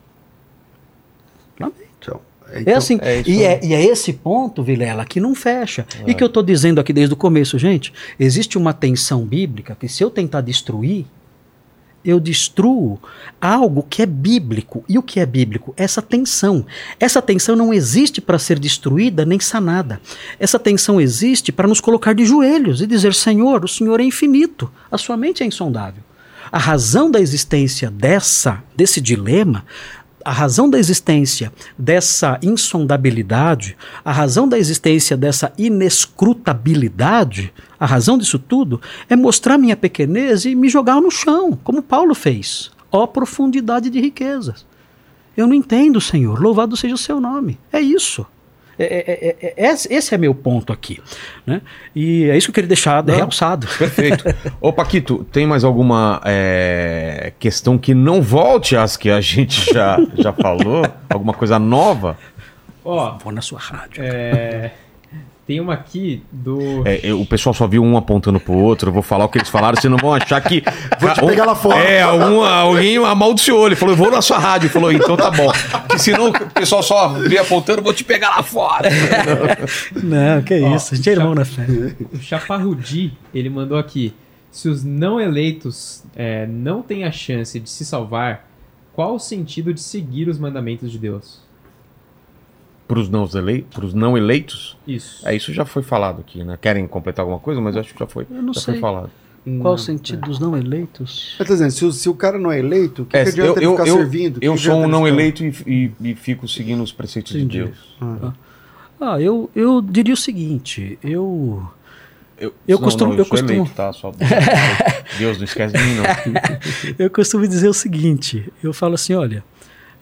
Lamento. 1.58 1.82
Então, 1.98 2.20
É 2.66 2.74
assim, 2.74 2.98
é 3.00 3.22
e, 3.26 3.42
é, 3.44 3.60
e 3.64 3.72
é 3.72 3.82
esse 3.84 4.12
ponto, 4.12 4.62
Vilela, 4.62 5.04
que 5.04 5.20
não 5.20 5.34
fecha. 5.34 5.86
E 6.06 6.12
que 6.14 6.22
eu 6.22 6.26
estou 6.26 6.42
dizendo 6.42 6.80
aqui 6.80 6.92
desde 6.92 7.14
o 7.14 7.16
começo, 7.16 7.58
gente, 7.58 7.92
existe 8.18 8.58
uma 8.58 8.74
tensão 8.74 9.24
bíblica 9.24 9.76
que 9.78 9.88
se 9.88 10.02
eu 10.02 10.10
tentar 10.10 10.40
destruir, 10.42 11.06
eu 12.04 12.18
destruo 12.18 12.98
algo 13.40 13.86
que 13.88 14.02
é 14.02 14.06
bíblico. 14.06 14.84
E 14.88 14.98
o 14.98 15.02
que 15.02 15.20
é 15.20 15.26
bíblico? 15.26 15.72
Essa 15.76 16.02
tensão. 16.02 16.64
Essa 16.98 17.22
tensão 17.22 17.54
não 17.54 17.72
existe 17.72 18.20
para 18.20 18.38
ser 18.38 18.58
destruída 18.58 19.24
nem 19.24 19.38
sanada. 19.38 20.00
Essa 20.38 20.58
tensão 20.58 21.00
existe 21.00 21.52
para 21.52 21.68
nos 21.68 21.80
colocar 21.80 22.14
de 22.14 22.24
joelhos 22.24 22.80
e 22.80 22.86
dizer: 22.86 23.14
Senhor, 23.14 23.64
o 23.64 23.68
Senhor 23.68 24.00
é 24.00 24.04
infinito, 24.04 24.70
a 24.90 24.98
sua 24.98 25.16
mente 25.16 25.42
é 25.42 25.46
insondável. 25.46 26.02
A 26.50 26.58
razão 26.58 27.10
da 27.10 27.20
existência 27.20 27.90
dessa 27.90 28.62
desse 28.76 29.00
dilema 29.00 29.64
a 30.24 30.32
razão 30.32 30.68
da 30.68 30.78
existência 30.78 31.52
dessa 31.78 32.38
insondabilidade, 32.42 33.76
a 34.04 34.12
razão 34.12 34.48
da 34.48 34.58
existência 34.58 35.16
dessa 35.16 35.52
inescrutabilidade, 35.56 37.52
a 37.78 37.86
razão 37.86 38.16
disso 38.16 38.38
tudo 38.38 38.80
é 39.08 39.16
mostrar 39.16 39.58
minha 39.58 39.76
pequenez 39.76 40.44
e 40.44 40.54
me 40.54 40.68
jogar 40.68 41.00
no 41.00 41.10
chão, 41.10 41.58
como 41.64 41.82
Paulo 41.82 42.14
fez. 42.14 42.70
Ó 42.90 43.06
profundidade 43.06 43.88
de 43.90 44.00
riquezas. 44.00 44.66
Eu 45.36 45.46
não 45.46 45.54
entendo, 45.54 46.00
Senhor. 46.00 46.40
Louvado 46.40 46.76
seja 46.76 46.94
o 46.94 46.98
seu 46.98 47.20
nome. 47.20 47.58
É 47.72 47.80
isso. 47.80 48.26
É, 48.78 48.84
é, 48.84 49.36
é, 49.40 49.66
é 49.66 49.72
esse 49.72 50.14
é 50.14 50.18
meu 50.18 50.34
ponto 50.34 50.72
aqui. 50.72 51.00
Né? 51.46 51.60
E 51.94 52.24
é 52.30 52.36
isso 52.36 52.46
que 52.46 52.50
eu 52.50 52.54
queria 52.54 52.68
deixar 52.68 53.02
Não, 53.04 53.14
realçado. 53.14 53.66
Perfeito. 53.78 54.24
Ô, 54.60 54.72
Paquito, 54.72 55.24
tem 55.30 55.46
mais 55.46 55.64
alguma 55.64 56.20
é, 56.24 57.32
questão 57.38 57.76
que 57.78 57.94
não 57.94 58.22
volte 58.22 58.76
às 58.76 58.96
que 58.96 59.10
a 59.10 59.20
gente 59.20 59.72
já, 59.72 59.98
já 60.16 60.32
falou? 60.32 60.84
Alguma 61.08 61.32
coisa 61.32 61.58
nova? 61.58 62.16
Ó, 62.84 63.18
Vou 63.18 63.32
na 63.32 63.40
sua 63.40 63.58
rádio. 63.58 64.02
É. 64.02 64.70
Tem 65.44 65.60
uma 65.60 65.74
aqui 65.74 66.22
do. 66.30 66.86
É, 66.86 67.00
eu, 67.02 67.20
o 67.20 67.26
pessoal 67.26 67.52
só 67.52 67.66
viu 67.66 67.82
um 67.82 67.96
apontando 67.96 68.38
pro 68.38 68.52
outro. 68.52 68.90
Eu 68.90 68.92
vou 68.92 69.02
falar 69.02 69.24
o 69.24 69.28
que 69.28 69.38
eles 69.38 69.48
falaram, 69.48 69.74
vocês 69.76 69.90
não 69.90 69.98
vão 69.98 70.14
achar 70.14 70.40
que. 70.40 70.62
Vou 71.00 71.12
te 71.12 71.26
pegar 71.26 71.44
lá 71.44 71.54
fora. 71.54 71.80
É, 71.80 72.06
um, 72.06 72.44
alguém 72.44 72.96
amaldiçoou. 72.96 73.66
Ele 73.66 73.74
falou, 73.74 73.94
eu 73.94 73.98
vou 73.98 74.10
na 74.10 74.22
sua 74.22 74.38
rádio. 74.38 74.66
Ele 74.66 74.72
falou, 74.72 74.92
então 74.92 75.16
tá 75.16 75.30
bom. 75.32 75.50
Porque 75.88 75.98
senão 75.98 76.28
o 76.28 76.50
pessoal 76.50 76.82
só 76.82 77.08
vê 77.08 77.38
apontando, 77.38 77.82
vou 77.82 77.92
te 77.92 78.04
pegar 78.04 78.36
lá 78.36 78.42
fora. 78.42 78.88
não, 80.00 80.42
que 80.42 80.60
Ó, 80.60 80.76
isso. 80.76 80.94
A 80.94 80.96
gente 80.96 81.10
é 81.10 81.12
irmão 81.12 81.34
na 81.34 81.44
fé. 81.44 81.66
O 82.12 82.18
Chaparrudi, 82.18 83.12
ele 83.34 83.50
mandou 83.50 83.76
aqui. 83.76 84.14
Se 84.50 84.68
os 84.68 84.84
não 84.84 85.20
eleitos 85.20 86.04
é, 86.14 86.46
não 86.46 86.82
têm 86.82 87.04
a 87.04 87.10
chance 87.10 87.58
de 87.58 87.68
se 87.68 87.84
salvar, 87.84 88.46
qual 88.92 89.16
o 89.16 89.18
sentido 89.18 89.74
de 89.74 89.80
seguir 89.80 90.28
os 90.28 90.38
mandamentos 90.38 90.92
de 90.92 90.98
Deus? 90.98 91.40
Para 92.86 92.98
os 92.98 93.08
não, 93.08 93.28
elei 93.34 93.66
não 93.94 94.16
eleitos? 94.16 94.76
Isso. 94.86 95.26
É, 95.26 95.34
isso 95.34 95.52
já 95.52 95.64
foi 95.64 95.82
falado 95.82 96.20
aqui, 96.20 96.44
né? 96.44 96.58
Querem 96.60 96.86
completar 96.86 97.22
alguma 97.22 97.38
coisa, 97.38 97.60
mas 97.60 97.76
acho 97.76 97.92
que 97.92 97.98
já 97.98 98.06
foi, 98.06 98.26
eu 98.30 98.42
não 98.42 98.52
já 98.52 98.60
sei. 98.60 98.74
foi 98.74 98.80
falado. 98.80 99.10
Qual 99.44 99.54
não, 99.54 99.72
o 99.72 99.78
sentido 99.78 100.24
é. 100.24 100.28
dos 100.28 100.38
não 100.38 100.56
eleitos? 100.56 101.34
Eu 101.38 101.44
tô 101.44 101.52
dizendo, 101.52 101.72
se 101.72 101.84
o, 101.84 101.90
se 101.90 102.08
o 102.08 102.14
cara 102.14 102.38
não 102.38 102.52
é 102.52 102.60
eleito, 102.60 103.02
o 103.02 103.06
que, 103.06 103.16
é, 103.16 103.24
que 103.24 103.30
adianta 103.30 103.60
eu, 103.60 103.70
ele 103.70 103.70
ficar 103.72 103.88
eu, 103.88 103.96
servindo? 103.96 104.38
Eu 104.40 104.56
sou 104.56 104.74
um 104.76 104.86
não 104.86 105.06
eleito 105.06 105.42
e, 105.42 105.52
e, 105.66 106.10
e, 106.10 106.14
fico 106.14 106.46
seguindo 106.46 106.80
os 106.80 106.92
preceitos 106.92 107.34
Entendi. 107.34 107.58
de 107.58 107.64
Deus. 107.64 107.96
Ah, 108.00 108.32
ah 109.00 109.20
eu, 109.20 109.50
eu 109.54 109.82
diria 109.82 110.14
o 110.14 110.16
seguinte, 110.16 110.98
eu... 111.02 111.66
Eu, 112.38 112.54
eu 112.66 112.76
não, 112.76 112.84
costumo. 112.84 113.10
Não, 113.10 113.18
eu, 113.18 113.24
eu 113.24 113.28
costumo... 113.28 113.52
Eleito, 113.52 113.70
tá? 113.74 113.92
Só... 113.92 114.12
Deus 115.18 115.38
não 115.38 115.44
esquece 115.44 115.76
de 115.76 115.82
mim, 115.82 115.94
não. 115.94 116.94
eu 116.98 117.10
costumo 117.10 117.46
dizer 117.46 117.68
o 117.68 117.74
seguinte: 117.74 118.52
eu 118.64 118.72
falo 118.72 118.94
assim, 118.94 119.14
olha, 119.14 119.44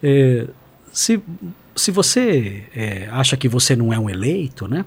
é, 0.03 0.47
se 0.91 1.23
se 1.75 1.91
você 1.91 2.65
é, 2.75 3.09
acha 3.11 3.37
que 3.37 3.49
você 3.49 3.75
não 3.77 3.93
é 3.93 3.99
um 3.99 4.09
eleito, 4.09 4.67
né? 4.67 4.85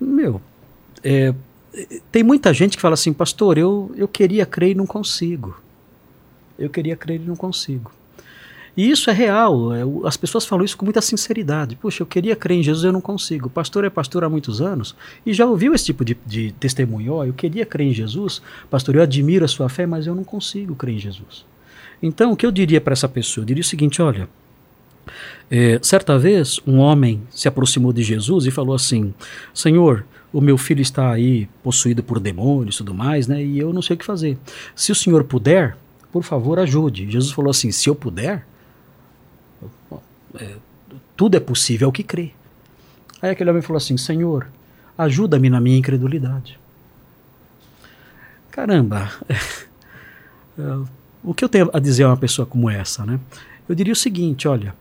Meu, 0.00 0.40
é, 1.02 1.34
tem 2.10 2.22
muita 2.22 2.52
gente 2.52 2.76
que 2.76 2.82
fala 2.82 2.94
assim, 2.94 3.12
pastor, 3.12 3.58
eu, 3.58 3.92
eu 3.96 4.08
queria 4.08 4.46
crer 4.46 4.70
e 4.70 4.74
não 4.74 4.86
consigo. 4.86 5.60
Eu 6.58 6.70
queria 6.70 6.96
crer 6.96 7.20
e 7.20 7.24
não 7.24 7.36
consigo. 7.36 7.92
E 8.76 8.90
isso 8.90 9.08
é 9.08 9.12
real. 9.12 9.74
É, 9.74 9.80
as 10.04 10.16
pessoas 10.16 10.44
falam 10.44 10.64
isso 10.64 10.76
com 10.76 10.84
muita 10.84 11.00
sinceridade. 11.00 11.76
Puxa, 11.76 12.02
eu 12.02 12.06
queria 12.06 12.36
crer 12.36 12.58
em 12.58 12.62
Jesus 12.62 12.84
eu 12.84 12.92
não 12.92 13.00
consigo. 13.00 13.46
O 13.46 13.50
pastor 13.50 13.84
é 13.84 13.90
pastor 13.90 14.24
há 14.24 14.28
muitos 14.28 14.60
anos 14.60 14.94
e 15.24 15.32
já 15.32 15.46
ouviu 15.46 15.74
esse 15.74 15.86
tipo 15.86 16.04
de, 16.04 16.16
de 16.26 16.52
testemunho. 16.52 17.14
Oh, 17.14 17.24
eu 17.24 17.32
queria 17.32 17.64
crer 17.64 17.88
em 17.88 17.92
Jesus, 17.92 18.42
pastor, 18.70 18.96
eu 18.96 19.02
admiro 19.02 19.44
a 19.44 19.48
sua 19.48 19.68
fé, 19.68 19.86
mas 19.86 20.06
eu 20.06 20.14
não 20.14 20.24
consigo 20.24 20.74
crer 20.74 20.94
em 20.96 20.98
Jesus. 20.98 21.44
Então, 22.02 22.32
o 22.32 22.36
que 22.36 22.44
eu 22.44 22.52
diria 22.52 22.80
para 22.80 22.92
essa 22.92 23.08
pessoa? 23.08 23.42
Eu 23.42 23.46
diria 23.46 23.62
o 23.62 23.64
seguinte: 23.64 24.02
olha, 24.02 24.28
é, 25.50 25.78
certa 25.80 26.18
vez, 26.18 26.60
um 26.66 26.78
homem 26.78 27.22
se 27.30 27.46
aproximou 27.46 27.92
de 27.92 28.02
Jesus 28.02 28.46
e 28.46 28.50
falou 28.50 28.74
assim: 28.74 29.14
Senhor, 29.54 30.04
o 30.32 30.40
meu 30.40 30.58
filho 30.58 30.82
está 30.82 31.12
aí 31.12 31.48
possuído 31.62 32.02
por 32.02 32.18
demônios 32.18 32.74
e 32.74 32.78
tudo 32.78 32.92
mais, 32.92 33.26
né? 33.26 33.42
E 33.42 33.58
eu 33.58 33.72
não 33.72 33.80
sei 33.80 33.94
o 33.94 33.98
que 33.98 34.04
fazer. 34.04 34.36
Se 34.74 34.90
o 34.90 34.94
senhor 34.94 35.22
puder, 35.24 35.76
por 36.12 36.24
favor, 36.24 36.58
ajude. 36.58 37.10
Jesus 37.10 37.32
falou 37.32 37.50
assim: 37.50 37.70
Se 37.70 37.88
eu 37.88 37.94
puder, 37.94 38.44
é, 40.34 40.56
tudo 41.16 41.36
é 41.36 41.40
possível 41.40 41.86
ao 41.86 41.92
que 41.92 42.02
crê. 42.02 42.32
Aí 43.22 43.30
aquele 43.30 43.50
homem 43.50 43.62
falou 43.62 43.78
assim: 43.78 43.96
Senhor, 43.96 44.48
ajuda-me 44.98 45.48
na 45.48 45.60
minha 45.60 45.78
incredulidade. 45.78 46.58
Caramba, 48.50 49.12
é, 50.58 50.86
o 51.22 51.32
que 51.32 51.44
eu 51.44 51.48
tenho 51.48 51.70
a 51.72 51.78
dizer 51.78 52.02
a 52.02 52.08
uma 52.08 52.16
pessoa 52.16 52.44
como 52.46 52.68
essa, 52.68 53.06
né? 53.06 53.20
Eu 53.68 53.76
diria 53.76 53.92
o 53.92 53.96
seguinte: 53.96 54.48
olha 54.48 54.74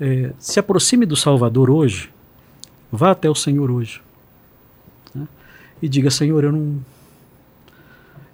é, 0.00 0.32
se 0.38 0.60
aproxime 0.60 1.06
do 1.06 1.16
Salvador 1.16 1.70
hoje, 1.70 2.10
vá 2.92 3.12
até 3.12 3.28
o 3.28 3.34
Senhor 3.34 3.70
hoje 3.70 4.00
né? 5.14 5.26
e 5.80 5.88
diga: 5.88 6.10
Senhor, 6.10 6.44
eu 6.44 6.52
não, 6.52 6.78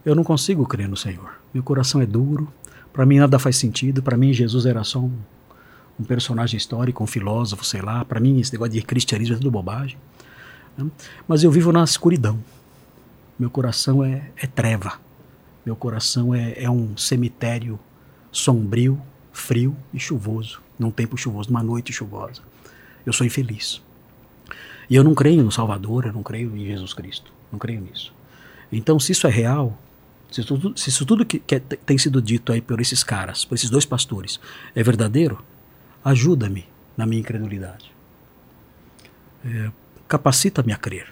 eu 0.04 0.14
não 0.14 0.24
consigo 0.24 0.66
crer 0.66 0.88
no 0.88 0.96
Senhor. 0.96 1.30
Meu 1.54 1.62
coração 1.62 2.00
é 2.00 2.06
duro, 2.06 2.48
para 2.92 3.06
mim 3.06 3.18
nada 3.18 3.38
faz 3.38 3.56
sentido. 3.56 4.02
Para 4.02 4.16
mim, 4.16 4.32
Jesus 4.32 4.66
era 4.66 4.82
só 4.82 4.98
um, 4.98 5.12
um, 6.00 6.04
personagem 6.04 6.56
histórico, 6.56 7.02
um 7.02 7.06
filósofo, 7.06 7.64
sei 7.64 7.80
lá. 7.80 8.04
Para 8.04 8.18
mim, 8.18 8.40
esse 8.40 8.52
negócio 8.52 8.72
de 8.72 8.82
cristianismo 8.82 9.34
é 9.34 9.38
tudo 9.38 9.50
bobagem. 9.50 9.96
Né? 10.76 10.90
Mas 11.28 11.44
eu 11.44 11.50
vivo 11.50 11.70
na 11.70 11.84
escuridão. 11.84 12.38
Meu 13.38 13.50
coração 13.50 14.04
é, 14.04 14.30
é 14.36 14.46
treva. 14.46 14.94
Meu 15.64 15.76
coração 15.76 16.34
é, 16.34 16.54
é 16.56 16.70
um 16.70 16.96
cemitério 16.96 17.78
sombrio, 18.32 19.00
frio 19.32 19.76
e 19.94 20.00
chuvoso 20.00 20.60
num 20.82 20.90
tempo 20.90 21.16
chuvoso, 21.16 21.50
numa 21.50 21.62
noite 21.62 21.92
chuvosa. 21.92 22.42
Eu 23.06 23.12
sou 23.12 23.26
infeliz. 23.26 23.80
E 24.90 24.96
eu 24.96 25.02
não 25.02 25.14
creio 25.14 25.42
no 25.42 25.50
Salvador, 25.50 26.06
eu 26.06 26.12
não 26.12 26.22
creio 26.22 26.54
em 26.56 26.66
Jesus 26.66 26.92
Cristo. 26.92 27.32
Não 27.50 27.58
creio 27.58 27.80
nisso. 27.80 28.12
Então, 28.70 28.98
se 28.98 29.12
isso 29.12 29.26
é 29.26 29.30
real, 29.30 29.78
se 30.30 30.40
isso 30.40 30.56
tudo, 30.56 30.78
se 30.78 30.88
isso 30.88 31.06
tudo 31.06 31.24
que, 31.24 31.38
que 31.38 31.60
tem 31.60 31.96
sido 31.96 32.20
dito 32.20 32.52
aí 32.52 32.60
por 32.60 32.80
esses 32.80 33.02
caras, 33.04 33.44
por 33.44 33.54
esses 33.54 33.70
dois 33.70 33.86
pastores, 33.86 34.40
é 34.74 34.82
verdadeiro, 34.82 35.42
ajuda-me 36.04 36.66
na 36.96 37.06
minha 37.06 37.20
incredulidade. 37.20 37.92
É, 39.44 39.70
Capacita-me 40.08 40.74
a 40.74 40.76
crer. 40.76 41.06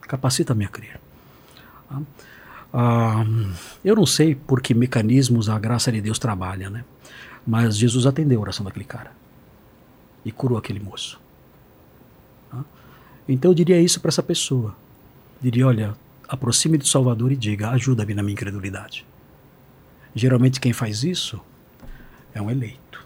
Capacita-me 0.00 0.64
a 0.64 0.68
crer. 0.68 1.00
Ah, 2.72 3.24
eu 3.84 3.94
não 3.94 4.04
sei 4.04 4.34
por 4.34 4.60
que 4.60 4.74
mecanismos 4.74 5.48
a 5.48 5.56
graça 5.60 5.92
de 5.92 6.00
Deus 6.00 6.18
trabalha, 6.18 6.68
né? 6.68 6.84
Mas 7.46 7.76
Jesus 7.76 8.06
atendeu 8.06 8.38
a 8.38 8.42
oração 8.42 8.64
daquele 8.64 8.84
cara 8.84 9.12
e 10.24 10.32
curou 10.32 10.56
aquele 10.56 10.80
moço. 10.80 11.20
Então 13.28 13.50
eu 13.50 13.54
diria 13.54 13.80
isso 13.80 14.00
para 14.00 14.10
essa 14.10 14.22
pessoa. 14.22 14.76
Diria: 15.40 15.66
olha, 15.66 15.94
aproxime 16.28 16.78
do 16.78 16.86
Salvador 16.86 17.32
e 17.32 17.36
diga: 17.36 17.70
ajuda-me 17.70 18.14
na 18.14 18.22
minha 18.22 18.34
incredulidade. 18.34 19.06
Geralmente 20.14 20.60
quem 20.60 20.72
faz 20.72 21.02
isso 21.02 21.40
é 22.34 22.40
um 22.40 22.50
eleito. 22.50 23.04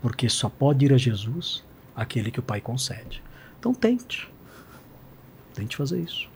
Porque 0.00 0.28
só 0.28 0.48
pode 0.48 0.84
ir 0.84 0.92
a 0.92 0.98
Jesus 0.98 1.64
aquele 1.96 2.30
que 2.30 2.40
o 2.40 2.42
Pai 2.42 2.60
concede. 2.60 3.22
Então 3.58 3.72
tente. 3.74 4.28
Tente 5.54 5.76
fazer 5.76 6.00
isso. 6.00 6.28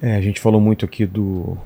É, 0.00 0.16
a 0.16 0.20
gente 0.20 0.40
falou 0.40 0.60
muito 0.60 0.84
aqui 0.84 1.06
do. 1.06 1.56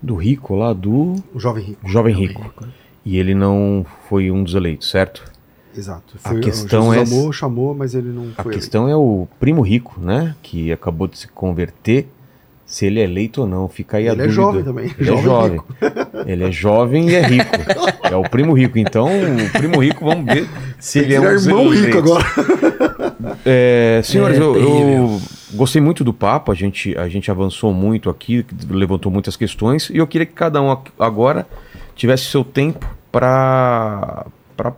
Do 0.00 0.16
rico 0.16 0.54
lá, 0.54 0.72
do. 0.72 1.22
O 1.34 1.40
jovem 1.40 1.64
rico. 1.64 1.88
Jovem 1.88 2.14
rico. 2.14 2.42
Jovem 2.42 2.50
rico. 2.50 2.83
E 3.04 3.18
ele 3.18 3.34
não 3.34 3.84
foi 4.08 4.30
um 4.30 4.42
dos 4.42 4.54
eleitos, 4.54 4.90
certo? 4.90 5.22
Exato. 5.76 6.16
Foi, 6.18 6.38
a 6.38 6.40
questão 6.40 6.92
Jesus 6.92 7.12
é 7.12 7.16
amou, 7.16 7.32
chamou, 7.32 7.74
mas 7.74 7.94
ele 7.94 8.08
não 8.08 8.30
foi. 8.32 8.52
A 8.52 8.56
questão 8.56 8.84
eleito. 8.84 8.94
é 8.94 9.02
o 9.02 9.28
primo 9.40 9.60
rico, 9.60 10.00
né? 10.00 10.34
Que 10.42 10.72
acabou 10.72 11.06
de 11.06 11.18
se 11.18 11.28
converter. 11.28 12.08
Se 12.64 12.86
ele 12.86 12.98
é 12.98 13.04
eleito 13.04 13.42
ou 13.42 13.46
não, 13.46 13.68
fica 13.68 13.98
aí 13.98 14.08
ele 14.08 14.22
a 14.22 14.24
é 14.24 14.28
dúvida. 14.28 14.30
Ele 14.30 14.30
é 14.30 14.34
jovem 14.34 14.64
também. 14.64 14.94
Ele 14.98 15.04
jovem 15.04 15.20
é 15.20 15.22
jovem. 15.22 15.60
Ele 16.26 16.44
é 16.44 16.50
jovem 16.50 17.10
e 17.10 17.14
é 17.14 17.22
rico. 17.22 17.50
É 18.10 18.16
o 18.16 18.22
primo 18.22 18.54
rico. 18.54 18.78
Então, 18.78 19.06
o 19.06 19.50
primo 19.50 19.82
rico, 19.82 20.02
vamos 20.02 20.24
ver 20.24 20.48
se 20.78 21.00
ele 21.00 21.14
é 21.14 21.20
um 21.20 21.34
dos 21.34 21.46
irmão 21.46 21.68
rico 21.68 21.98
agora. 21.98 22.24
É, 23.46 24.00
senhores, 24.04 24.38
é, 24.38 24.40
eu, 24.40 24.56
eu, 24.56 25.20
gostei 25.54 25.80
muito 25.80 26.02
do 26.02 26.12
papo. 26.12 26.50
A 26.50 26.54
gente, 26.54 26.96
a 26.96 27.08
gente 27.08 27.30
avançou 27.30 27.72
muito 27.72 28.08
aqui, 28.08 28.44
levantou 28.68 29.10
muitas 29.10 29.36
questões. 29.36 29.90
E 29.90 29.98
eu 29.98 30.06
queria 30.06 30.26
que 30.26 30.32
cada 30.32 30.60
um 30.60 30.76
agora 30.98 31.46
tivesse 31.94 32.24
seu 32.24 32.44
tempo 32.44 32.86
para 33.10 34.24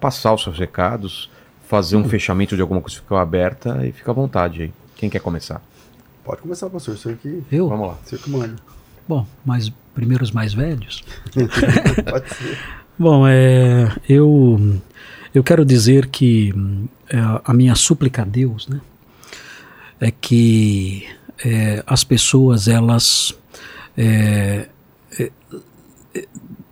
passar 0.01 0.35
os 0.35 0.43
seus 0.43 0.59
recados, 0.59 1.31
fazer 1.67 1.97
um 1.97 2.03
uhum. 2.03 2.09
fechamento 2.09 2.55
de 2.55 2.63
alguma 2.63 2.81
coisa 2.81 2.97
que 2.97 3.03
ficou 3.03 3.19
aberta 3.19 3.87
e 3.87 3.93
fica 3.93 4.11
à 4.11 4.15
vontade 4.15 4.63
aí. 4.63 4.73
Quem 4.95 5.11
quer 5.11 5.21
começar? 5.21 5.61
Pode 6.25 6.43
começar, 6.43 6.69
pastor. 6.71 6.97
Você 6.97 7.15
que... 7.15 7.43
Eu? 7.51 7.69
Vamos 7.69 7.89
lá. 7.89 7.99
Você 8.05 8.17
que 8.17 8.31
manda. 8.31 8.57
Bom, 9.09 9.27
mas 9.45 9.73
primeiro 9.95 10.25
os 10.25 10.31
mais 10.31 10.53
velhos. 10.53 11.05
Pode 11.33 12.35
ser. 12.35 12.59
Bom, 12.99 13.29
é, 13.29 13.95
eu, 14.09 14.81
eu 15.35 15.45
quero 15.45 15.67
dizer 15.67 16.07
que 16.07 16.55
é, 17.11 17.19
a 17.45 17.53
minha 17.53 17.75
súplica 17.75 18.23
a 18.23 18.25
Deus, 18.25 18.67
né, 18.69 18.81
é 20.01 20.11
que 20.11 21.07
é, 21.45 21.85
as 21.87 22.03
pessoas, 22.03 22.69
elas, 22.69 23.39
é, 23.99 24.69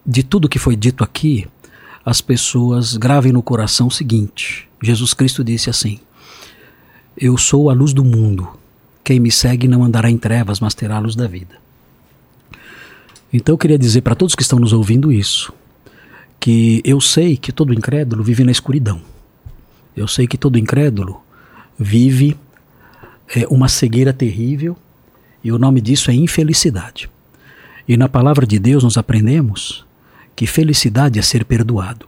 de 0.05 0.23
tudo 0.23 0.49
que 0.49 0.58
foi 0.58 0.76
dito 0.76 1.02
aqui, 1.02 1.47
as 2.05 2.20
pessoas 2.20 2.97
gravem 2.97 3.33
no 3.33 3.42
coração 3.42 3.86
o 3.86 3.91
seguinte: 3.91 4.68
Jesus 4.83 5.15
Cristo 5.15 5.42
disse 5.42 5.70
assim: 5.70 5.99
Eu 7.16 7.39
sou 7.39 7.70
a 7.70 7.73
luz 7.73 7.92
do 7.92 8.05
mundo. 8.05 8.49
Quem 9.02 9.20
me 9.20 9.31
segue 9.31 9.68
não 9.68 9.84
andará 9.84 10.10
em 10.10 10.16
trevas, 10.16 10.60
mas 10.60 10.74
terá 10.74 10.97
a 10.97 11.00
luz 11.00 11.15
da 11.15 11.26
vida. 11.26 11.57
Então 13.33 13.55
eu 13.55 13.58
queria 13.58 13.78
dizer 13.78 14.02
para 14.02 14.15
todos 14.15 14.34
que 14.34 14.42
estão 14.42 14.58
nos 14.58 14.73
ouvindo 14.73 15.12
isso, 15.12 15.52
que 16.39 16.81
eu 16.84 17.00
sei 17.00 17.36
que 17.36 17.52
todo 17.52 17.74
incrédulo 17.74 18.23
vive 18.23 18.44
na 18.44 18.52
escuridão. 18.52 19.00
Eu 19.97 20.08
sei 20.08 20.26
que 20.26 20.39
todo 20.39 20.58
incrédulo 20.58 21.20
vive 21.78 22.36
é, 23.34 23.47
uma 23.49 23.68
cegueira 23.68 24.12
terrível 24.12 24.76
e 25.42 25.52
o 25.52 25.58
nome 25.58 25.81
disso 25.81 26.10
é 26.10 26.15
infelicidade. 26.15 27.10
E 27.86 27.97
na 27.97 28.08
palavra 28.08 28.47
de 28.47 28.58
Deus 28.58 28.83
nós 28.83 28.97
aprendemos 28.97 29.84
que 30.34 30.46
felicidade 30.46 31.18
é 31.18 31.22
ser 31.22 31.44
perdoado. 31.44 32.06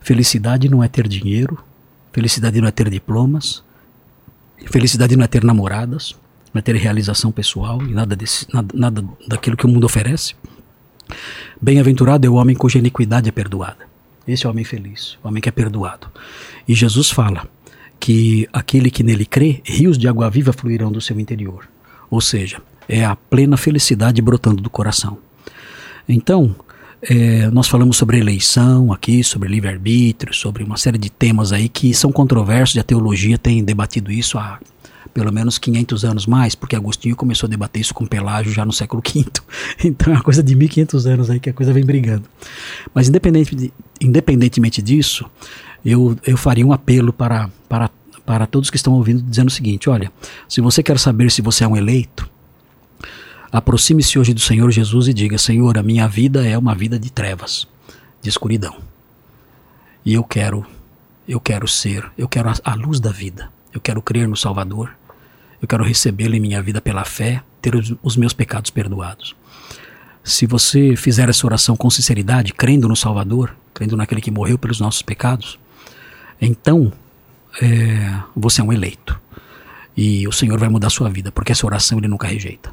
Felicidade 0.00 0.68
não 0.68 0.82
é 0.82 0.88
ter 0.88 1.06
dinheiro, 1.06 1.58
felicidade 2.12 2.60
não 2.60 2.68
é 2.68 2.70
ter 2.70 2.88
diplomas, 2.88 3.62
felicidade 4.66 5.16
não 5.16 5.24
é 5.24 5.26
ter 5.26 5.44
namoradas, 5.44 6.16
não 6.52 6.58
é 6.58 6.62
ter 6.62 6.74
realização 6.76 7.30
pessoal 7.30 7.82
e 7.82 7.92
nada, 7.92 8.16
desse, 8.16 8.46
nada, 8.52 8.68
nada 8.74 9.04
daquilo 9.28 9.56
que 9.56 9.66
o 9.66 9.68
mundo 9.68 9.84
oferece. 9.84 10.34
Bem-aventurado 11.60 12.26
é 12.26 12.30
o 12.30 12.34
homem 12.34 12.56
cuja 12.56 12.78
iniquidade 12.78 13.28
é 13.28 13.32
perdoada. 13.32 13.88
Esse 14.26 14.46
é 14.46 14.48
o 14.48 14.52
homem 14.52 14.64
feliz, 14.64 15.18
o 15.22 15.28
homem 15.28 15.42
que 15.42 15.48
é 15.48 15.52
perdoado. 15.52 16.08
E 16.66 16.74
Jesus 16.74 17.10
fala 17.10 17.46
que 17.98 18.48
aquele 18.52 18.90
que 18.90 19.02
nele 19.02 19.26
crê, 19.26 19.60
rios 19.64 19.98
de 19.98 20.08
água 20.08 20.30
viva 20.30 20.52
fluirão 20.52 20.90
do 20.90 21.00
seu 21.00 21.18
interior. 21.20 21.68
Ou 22.10 22.20
seja, 22.20 22.62
é 22.88 23.04
a 23.04 23.14
plena 23.14 23.56
felicidade 23.56 24.22
brotando 24.22 24.62
do 24.62 24.70
coração. 24.70 25.18
Então, 26.08 26.56
é, 27.02 27.50
nós 27.50 27.66
falamos 27.66 27.96
sobre 27.96 28.18
eleição 28.18 28.92
aqui, 28.92 29.24
sobre 29.24 29.48
livre-arbítrio, 29.48 30.34
sobre 30.34 30.62
uma 30.62 30.76
série 30.76 30.98
de 30.98 31.10
temas 31.10 31.52
aí 31.52 31.68
que 31.68 31.94
são 31.94 32.12
controversos 32.12 32.76
e 32.76 32.80
a 32.80 32.84
teologia 32.84 33.38
tem 33.38 33.64
debatido 33.64 34.12
isso 34.12 34.38
há 34.38 34.58
pelo 35.12 35.32
menos 35.32 35.58
500 35.58 36.04
anos 36.04 36.26
mais, 36.26 36.54
porque 36.54 36.76
Agostinho 36.76 37.16
começou 37.16 37.46
a 37.46 37.50
debater 37.50 37.80
isso 37.80 37.92
com 37.92 38.06
Pelágio 38.06 38.52
já 38.52 38.64
no 38.64 38.72
século 38.72 39.02
V. 39.02 39.24
Então 39.84 40.12
é 40.12 40.16
uma 40.16 40.22
coisa 40.22 40.42
de 40.42 40.54
1500 40.54 41.06
anos 41.06 41.30
aí 41.30 41.40
que 41.40 41.50
a 41.50 41.52
coisa 41.52 41.72
vem 41.72 41.84
brigando. 41.84 42.24
Mas 42.94 43.08
independente 43.08 43.56
de, 43.56 43.72
independentemente 44.00 44.80
disso, 44.80 45.28
eu, 45.84 46.16
eu 46.24 46.36
faria 46.36 46.64
um 46.66 46.72
apelo 46.72 47.12
para, 47.12 47.50
para, 47.68 47.90
para 48.24 48.46
todos 48.46 48.70
que 48.70 48.76
estão 48.76 48.92
ouvindo 48.92 49.22
dizendo 49.22 49.48
o 49.48 49.50
seguinte: 49.50 49.90
olha, 49.90 50.12
se 50.48 50.60
você 50.60 50.82
quer 50.82 50.98
saber 50.98 51.30
se 51.30 51.42
você 51.42 51.64
é 51.64 51.68
um 51.68 51.76
eleito, 51.76 52.29
aproxime-se 53.52 54.18
hoje 54.18 54.34
do 54.34 54.40
Senhor 54.40 54.70
Jesus 54.70 55.08
e 55.08 55.14
diga: 55.14 55.38
Senhor, 55.38 55.76
a 55.78 55.82
minha 55.82 56.06
vida 56.06 56.46
é 56.46 56.56
uma 56.56 56.74
vida 56.74 56.98
de 56.98 57.10
trevas, 57.10 57.66
de 58.22 58.28
escuridão. 58.28 58.76
E 60.04 60.14
eu 60.14 60.24
quero, 60.24 60.66
eu 61.28 61.40
quero 61.40 61.68
ser, 61.68 62.10
eu 62.16 62.28
quero 62.28 62.50
a, 62.64 62.74
luz 62.74 63.00
da 63.00 63.10
vida. 63.10 63.50
Eu 63.72 63.80
quero 63.80 64.02
crer 64.02 64.26
no 64.26 64.36
Salvador. 64.36 64.90
Eu 65.60 65.68
quero 65.68 65.84
recebê-lo 65.84 66.34
em 66.34 66.40
minha 66.40 66.62
vida 66.62 66.80
pela 66.80 67.04
fé, 67.04 67.42
ter 67.60 67.74
os, 67.74 67.94
os 68.02 68.16
meus 68.16 68.32
pecados 68.32 68.70
perdoados. 68.70 69.36
Se 70.24 70.46
você 70.46 70.96
fizer 70.96 71.28
essa 71.28 71.46
oração 71.46 71.76
com 71.76 71.88
sinceridade, 71.90 72.52
crendo 72.52 72.88
no 72.88 72.96
Salvador, 72.96 73.54
crendo 73.74 73.96
naquele 73.96 74.20
que 74.20 74.30
morreu 74.30 74.58
pelos 74.58 74.80
nossos 74.80 75.02
pecados, 75.02 75.58
então 76.40 76.92
é, 77.60 78.20
você 78.34 78.60
é 78.60 78.64
um 78.64 78.72
eleito. 78.72 79.20
E 79.96 80.26
o 80.26 80.32
Senhor 80.32 80.58
vai 80.58 80.68
mudar 80.68 80.86
a 80.86 80.90
sua 80.90 81.10
vida, 81.10 81.30
porque 81.30 81.52
essa 81.52 81.66
oração 81.66 81.98
ele 81.98 82.08
nunca 82.08 82.26
rejeita. 82.26 82.72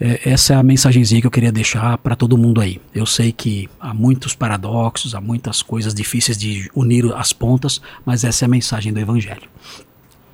É, 0.00 0.30
essa 0.30 0.54
é 0.54 0.56
a 0.56 0.62
mensagenzinha 0.62 1.20
que 1.20 1.26
eu 1.26 1.30
queria 1.30 1.50
deixar 1.50 1.98
para 1.98 2.14
todo 2.14 2.38
mundo 2.38 2.60
aí. 2.60 2.80
Eu 2.94 3.04
sei 3.04 3.32
que 3.32 3.68
há 3.80 3.92
muitos 3.92 4.34
paradoxos, 4.34 5.14
há 5.14 5.20
muitas 5.20 5.62
coisas 5.62 5.92
difíceis 5.92 6.38
de 6.38 6.70
unir 6.74 7.12
as 7.14 7.32
pontas, 7.32 7.80
mas 8.04 8.24
essa 8.24 8.44
é 8.44 8.46
a 8.46 8.48
mensagem 8.48 8.92
do 8.92 9.00
Evangelho. 9.00 9.48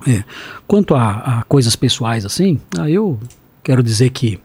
É. 0.07 0.23
Quanto 0.67 0.93
a, 0.93 1.39
a, 1.39 1.43
coisas 1.43 1.75
pessoais 1.75 2.25
assim, 2.25 2.59
ah, 2.77 2.89
eu 2.89 3.19
quero 3.63 3.81
dizer 3.81 4.11
que 4.11 4.39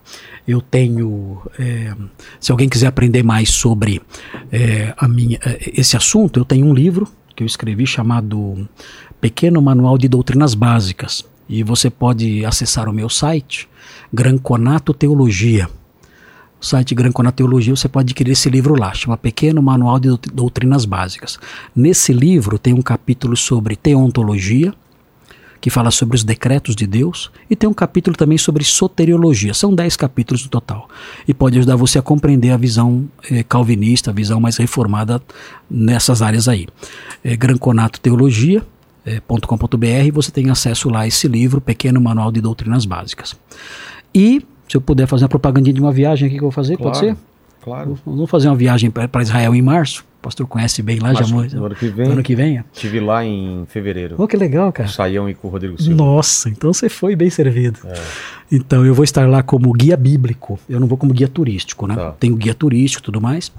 eu 0.48 0.60
tenho. 0.60 1.40
É, 1.58 1.94
se 2.40 2.50
alguém 2.50 2.68
quiser 2.68 2.86
aprender 2.86 3.22
mais 3.22 3.50
sobre 3.50 4.00
é, 4.50 4.94
a 4.96 5.06
minha, 5.06 5.38
é, 5.44 5.72
esse 5.74 5.96
assunto, 5.96 6.40
eu 6.40 6.44
tenho 6.44 6.66
um 6.66 6.72
livro 6.72 7.06
que 7.36 7.42
eu 7.42 7.46
escrevi 7.46 7.86
chamado 7.86 8.68
Pequeno 9.20 9.60
Manual 9.60 9.98
de 9.98 10.08
Doutrinas 10.08 10.54
Básicas. 10.54 11.24
E 11.48 11.62
você 11.62 11.90
pode 11.90 12.44
acessar 12.44 12.88
o 12.88 12.92
meu 12.92 13.08
site, 13.08 13.68
Granconato 14.12 14.92
Teologia. 14.92 15.68
O 16.60 16.66
site 16.66 16.94
Granconato 16.94 17.36
Teologia, 17.36 17.74
você 17.74 17.88
pode 17.88 18.06
adquirir 18.06 18.32
esse 18.32 18.50
livro 18.50 18.78
lá, 18.78 18.92
chama 18.92 19.16
Pequeno 19.16 19.62
Manual 19.62 20.00
de 20.00 20.08
Doutrinas 20.32 20.84
Básicas. 20.84 21.38
Nesse 21.74 22.12
livro 22.12 22.58
tem 22.58 22.74
um 22.74 22.82
capítulo 22.82 23.36
sobre 23.36 23.76
teontologia, 23.76 24.74
que 25.60 25.70
fala 25.70 25.90
sobre 25.90 26.16
os 26.16 26.24
decretos 26.24 26.74
de 26.74 26.86
Deus, 26.86 27.30
e 27.48 27.54
tem 27.54 27.68
um 27.68 27.74
capítulo 27.74 28.16
também 28.16 28.36
sobre 28.36 28.64
soteriologia. 28.64 29.54
São 29.54 29.74
dez 29.74 29.94
capítulos 29.94 30.42
no 30.42 30.50
total. 30.50 30.88
E 31.28 31.32
pode 31.32 31.58
ajudar 31.58 31.76
você 31.76 31.98
a 31.98 32.02
compreender 32.02 32.50
a 32.50 32.56
visão 32.56 33.08
eh, 33.30 33.42
calvinista, 33.42 34.10
a 34.10 34.14
visão 34.14 34.40
mais 34.40 34.56
reformada 34.56 35.22
nessas 35.70 36.20
áreas 36.20 36.48
aí. 36.48 36.66
É, 37.22 37.36
Granconato 37.36 38.00
Teologia, 38.00 38.62
.com.br 39.46 40.12
você 40.12 40.30
tem 40.30 40.50
acesso 40.50 40.88
lá 40.90 41.00
a 41.00 41.06
esse 41.06 41.26
livro, 41.26 41.60
Pequeno 41.60 42.00
Manual 42.00 42.30
de 42.30 42.40
Doutrinas 42.40 42.84
Básicas. 42.84 43.34
E, 44.14 44.42
se 44.68 44.76
eu 44.76 44.80
puder 44.80 45.06
fazer 45.06 45.24
uma 45.24 45.28
propagandinha 45.28 45.74
de 45.74 45.80
uma 45.80 45.92
viagem 45.92 46.26
aqui 46.26 46.36
que 46.36 46.40
eu 46.42 46.46
vou 46.46 46.50
fazer, 46.52 46.76
Claro, 46.76 46.92
pode 46.92 46.98
ser? 47.06 47.16
Claro. 47.62 47.98
Vamos 48.06 48.30
fazer 48.30 48.48
uma 48.48 48.56
viagem 48.56 48.90
para 48.90 49.22
Israel 49.22 49.54
em 49.54 49.60
março. 49.62 50.02
O 50.18 50.22
pastor 50.22 50.46
conhece 50.46 50.82
bem 50.82 50.98
lá, 50.98 51.12
já 51.14 51.26
mo- 51.26 51.46
que 51.46 51.54
no 51.54 51.64
ano 51.66 51.74
que 51.74 51.88
vem. 51.88 52.06
ano 52.10 52.22
que 52.22 52.34
vem. 52.34 52.62
Estive 52.72 53.00
lá 53.00 53.24
em 53.24 53.64
fevereiro. 53.68 54.16
Oh, 54.18 54.26
que 54.26 54.36
legal, 54.36 54.66
Com 54.66 54.72
cara. 54.72 54.88
o 54.88 54.92
Saião 54.92 55.28
e 55.30 55.34
com 55.34 55.48
o 55.48 55.50
Rodrigo 55.50 55.80
Silva. 55.80 55.96
Nossa, 55.96 56.48
então 56.50 56.72
você 56.72 56.88
foi 56.90 57.14
bem 57.16 57.30
servido. 57.30 57.78
É. 57.86 57.94
Então 58.52 58.84
eu 58.84 58.94
vou 58.94 59.04
estar 59.04 59.28
lá 59.28 59.42
como 59.42 59.72
guia 59.72 59.96
bíblico. 59.96 60.58
Eu 60.68 60.78
não 60.80 60.86
vou 60.86 60.98
como 60.98 61.12
guia 61.14 61.28
turístico, 61.28 61.86
né? 61.86 61.94
Tá. 61.96 62.12
Tenho 62.12 62.34
guia 62.36 62.54
turístico 62.54 63.02
e 63.02 63.04
tudo 63.04 63.20
mais. 63.20 63.50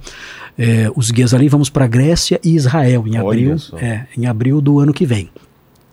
É, 0.58 0.92
os 0.96 1.10
guias 1.10 1.34
ali 1.34 1.48
vamos 1.48 1.70
para 1.70 1.88
Grécia 1.88 2.40
e 2.44 2.56
Israel 2.56 3.04
em 3.08 3.18
abril. 3.18 3.56
É, 3.78 4.06
em 4.18 4.26
abril 4.28 4.62
do 4.62 4.80
ano 4.80 4.94
que 4.94 5.06
vem. 5.06 5.30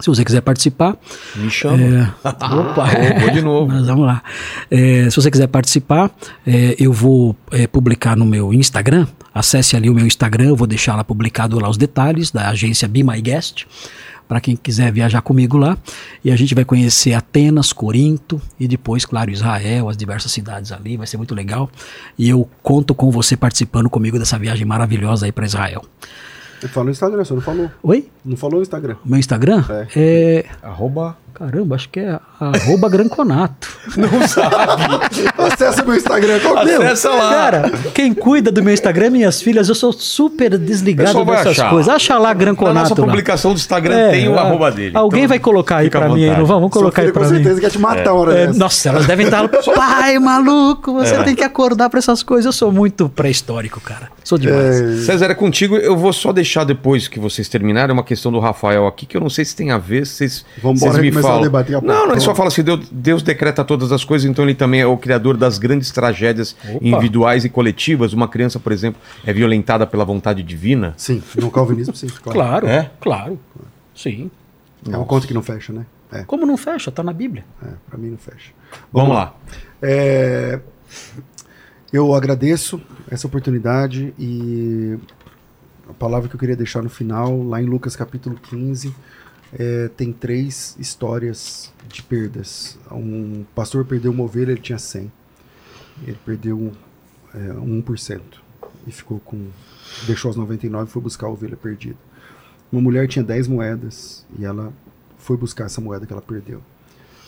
Se 0.01 0.09
você 0.09 0.25
quiser 0.25 0.41
participar, 0.43 0.97
Me 1.35 1.51
chama. 1.51 1.79
é, 1.83 2.29
opa, 2.29 2.85
Vou- 2.87 3.21
vou 3.21 3.31
de 3.31 3.43
novo. 3.43 3.73
Mas 3.73 3.87
vamos 3.87 4.07
lá. 4.07 4.23
É, 4.71 5.09
se 5.11 5.17
você 5.17 5.31
quiser 5.31 5.49
participar, 5.49 6.11
é, 6.47 6.77
eu 6.79 6.93
vou 6.93 7.37
é, 7.51 7.67
publicar 7.67 8.17
no 8.17 8.25
meu 8.25 8.55
Instagram. 8.55 9.07
Acesse 9.35 9.77
ali 9.77 9.91
o 9.91 9.95
meu 9.95 10.07
Instagram, 10.07 10.47
eu 10.49 10.57
vou 10.57 10.67
deixar 10.67 10.95
lá 10.97 11.03
publicado 11.05 11.59
lá 11.59 11.69
os 11.69 11.77
detalhes 11.77 12.31
da 12.31 12.49
agência 12.49 12.87
Be 12.89 13.03
My 13.03 13.21
Guest. 13.21 13.65
Para 14.29 14.41
quem 14.43 14.55
quiser 14.55 14.93
viajar 14.93 15.23
comigo 15.23 15.57
lá. 15.57 15.77
E 16.23 16.31
a 16.31 16.37
gente 16.37 16.55
vai 16.55 16.63
conhecer 16.65 17.15
Atenas, 17.15 17.73
Corinto 17.73 18.41
e 18.61 18.69
depois, 18.69 19.07
claro, 19.07 19.31
Israel, 19.31 19.89
as 19.89 19.97
diversas 19.97 20.31
cidades 20.31 20.71
ali. 20.71 20.99
Vai 20.99 21.07
ser 21.07 21.17
muito 21.17 21.35
legal. 21.35 21.71
E 22.19 22.29
eu 22.29 22.47
conto 22.63 22.95
com 22.95 23.11
você 23.11 23.37
participando 23.39 23.89
comigo 23.89 24.19
dessa 24.19 24.39
viagem 24.39 24.67
maravilhosa 24.67 25.25
aí 25.25 25.33
para 25.33 25.47
Israel. 25.47 25.83
Ele 26.61 26.73
falou 26.73 26.87
no 26.87 26.91
Instagram, 26.91 27.25
você 27.25 27.35
não 27.35 27.41
falou. 27.41 27.71
Oi? 27.83 28.09
Não 28.25 28.37
falou 28.37 28.57
no 28.57 28.63
Instagram. 28.63 28.97
O 29.05 29.09
meu 29.09 29.19
Instagram 29.19 29.65
É. 29.69 29.87
é. 29.97 30.45
Arroba. 30.63 31.17
Caramba, 31.35 31.77
acho 31.77 31.89
que 31.89 32.01
é 32.01 32.19
arroba 32.41 32.89
granconato. 32.89 33.69
Acessa 35.39 35.85
meu 35.85 35.95
Instagram. 35.97 36.39
Qual 36.41 36.65
que 36.65 36.71
é? 36.71 36.77
Acessa 36.77 37.11
lá. 37.11 37.31
Cara, 37.31 37.71
quem 37.95 38.13
cuida 38.13 38.51
do 38.51 38.63
meu 38.63 38.73
Instagram 38.75 39.07
é 39.07 39.11
minhas 39.11 39.41
filhas. 39.41 39.69
Eu 39.69 39.75
sou 39.75 39.93
super 39.93 40.57
desligado 40.59 41.25
dessas 41.25 41.47
achar. 41.49 41.71
coisas. 41.71 41.93
Acha 41.95 42.19
lá 42.19 42.29
Na 42.29 42.35
Granconato 42.35 42.91
nossa 42.91 43.01
lá. 43.01 43.07
publicação 43.07 43.53
do 43.53 43.57
Instagram 43.59 43.95
É, 43.97 44.11
tem 44.11 44.29
o 44.29 44.39
ah, 44.39 44.43
arroba 44.43 44.71
dele. 44.71 44.97
Alguém 44.97 45.21
Então, 45.21 45.29
vai 45.29 45.39
colocar 45.39 45.77
aí 45.79 45.91
pra 45.91 46.09
mim. 46.09 46.21
vontade. 46.23 46.39
Não 46.39 46.47
vamos? 46.47 46.59
Vamos 46.59 46.73
colocar 46.73 47.03
aí 47.03 47.09
com 47.09 47.15
pra 47.21 47.29
mim. 47.29 47.35
certeza 47.37 47.61
quer 47.61 47.71
te 47.71 47.79
matar 47.79 48.13
uma 48.13 48.21
hora 48.21 48.33
É, 48.39 48.47
dessa. 48.49 48.59
nossa, 48.59 48.89
elas 48.89 49.07
devem 49.07 49.27
estar. 49.27 49.49
Pai, 49.49 50.19
maluco, 50.19 50.93
você 50.93 51.23
tem 51.25 51.35
que 51.35 51.45
acordar 51.45 51.89
pra 51.89 51.99
essas 51.99 52.23
coisas. 52.23 52.47
Eu 52.47 52.53
sou 52.53 52.73
muito 52.73 53.09
pré-histórico, 53.09 53.81
cara. 53.81 54.09
Sou 54.25 54.37
demais. 54.39 54.81
É, 54.81 54.97
César, 55.05 55.27
é 55.31 55.35
contigo. 55.35 55.77
Eu 55.77 55.97
vou 55.97 56.13
só 56.13 56.33
deixar 56.33 56.65
depois 56.65 57.09
que 57.09 57.19
vocês 57.19 57.49
terminarem 57.49 57.93
uma 57.93 58.03
questão 58.03 58.31
do 58.31 58.39
Rafael 58.39 58.87
aqui, 58.87 59.07
que 59.07 59.17
eu 59.17 59.21
não 59.21 59.31
sei 59.31 59.45
se 59.45 59.55
tem 59.57 59.71
a 59.71 59.79
ver, 59.79 60.07
se 60.07 60.15
vocês, 60.19 60.45
Vamos 60.63 60.81
vocês 60.81 60.93
embora 60.95 61.03
me 61.03 61.11
começar 61.23 61.29
falam. 61.29 61.41
a 61.41 61.47
debater 61.47 61.77
a 61.77 61.81
não, 61.81 62.07
não, 62.07 62.13
ele 62.13 62.21
só 62.21 62.35
fala 62.35 62.49
assim, 62.49 62.63
Deus, 62.63 62.89
Deus 62.91 63.23
decreta 63.23 63.65
todas 63.65 63.93
as 63.93 64.05
coisas, 64.05 64.29
então 64.29 64.45
ele 64.45 64.55
também 64.55 64.81
é 64.81 64.87
o 64.87 64.97
criador 64.97 65.37
das 65.37 65.59
grandes 65.59 65.91
tragédias 65.91 66.57
individuais 66.81 67.45
e 67.45 67.49
coletivas. 67.49 68.13
Uma 68.13 68.29
criança, 68.29 68.59
por 68.61 68.73
exemplo, 68.73 69.01
é 69.25 69.33
violentada 69.33 69.87
pela 69.87 70.05
vontade 70.05 70.43
divina. 70.43 70.95
Sim, 70.97 71.23
no 71.37 71.51
calvinismo 71.51 71.95
sim, 71.95 72.07
claro. 72.09 72.39
Claro, 72.39 72.67
É? 72.67 72.91
claro. 73.01 73.39
Sim. 73.95 74.31
É 74.91 74.97
uma 74.97 75.05
conta 75.07 75.27
que 75.27 75.35
não 75.35 75.43
fecha, 75.43 75.73
né? 75.73 75.85
É, 76.11 76.23
Como 76.25 76.47
não 76.47 76.57
fecha? 76.57 76.91
Tá 76.91 77.03
na 77.03 77.13
Bíblia. 77.13 77.45
é 77.63 77.69
pra 77.91 77.99
mim 77.99 78.09
não 78.11 78.17
fecha. 78.19 78.53
Vamos 78.93 79.15
lá. 79.15 79.35
É, 79.83 80.59
Eu 81.93 82.15
agradeço 82.15 82.81
essa 83.11 83.27
oportunidade 83.27 84.13
e 84.19 84.99
a 85.89 85.93
palavra 85.95 86.29
que 86.29 86.35
eu 86.35 86.39
queria 86.41 86.57
deixar 86.57 86.83
no 86.83 86.89
final, 86.91 87.43
lá 87.43 87.61
em 87.63 87.65
Lucas 87.67 87.97
capítulo 87.97 88.37
15, 88.51 88.95
é, 89.53 89.89
tem 89.89 90.13
três 90.13 90.77
histórias 90.79 91.73
de 91.89 92.03
perdas. 92.03 92.79
Um 92.91 93.45
pastor 93.55 93.85
perdeu 93.85 94.13
uma 94.13 94.25
ovelha, 94.25 94.53
ele 94.53 94.61
tinha 94.61 94.79
100. 94.79 95.11
Ele 96.07 96.19
perdeu 96.25 96.73
é, 97.35 97.39
1% 97.39 98.21
e 98.87 98.93
ficou 98.93 99.21
com. 99.21 99.49
deixou 100.07 100.31
as 100.31 100.37
99 100.37 100.89
e 100.89 100.93
foi 100.93 101.03
buscar 101.03 101.27
a 101.27 101.31
ovelha 101.31 101.57
perdida. 101.57 101.99
Uma 102.71 102.83
mulher 102.83 103.09
tinha 103.09 103.25
10 103.25 103.49
moedas 103.49 104.25
e 104.39 104.45
ela 104.45 104.73
foi 105.19 105.37
buscar 105.37 105.65
essa 105.65 105.81
moeda 105.81 106.07
que 106.07 106.13
ela 106.13 106.23
perdeu. 106.23 106.63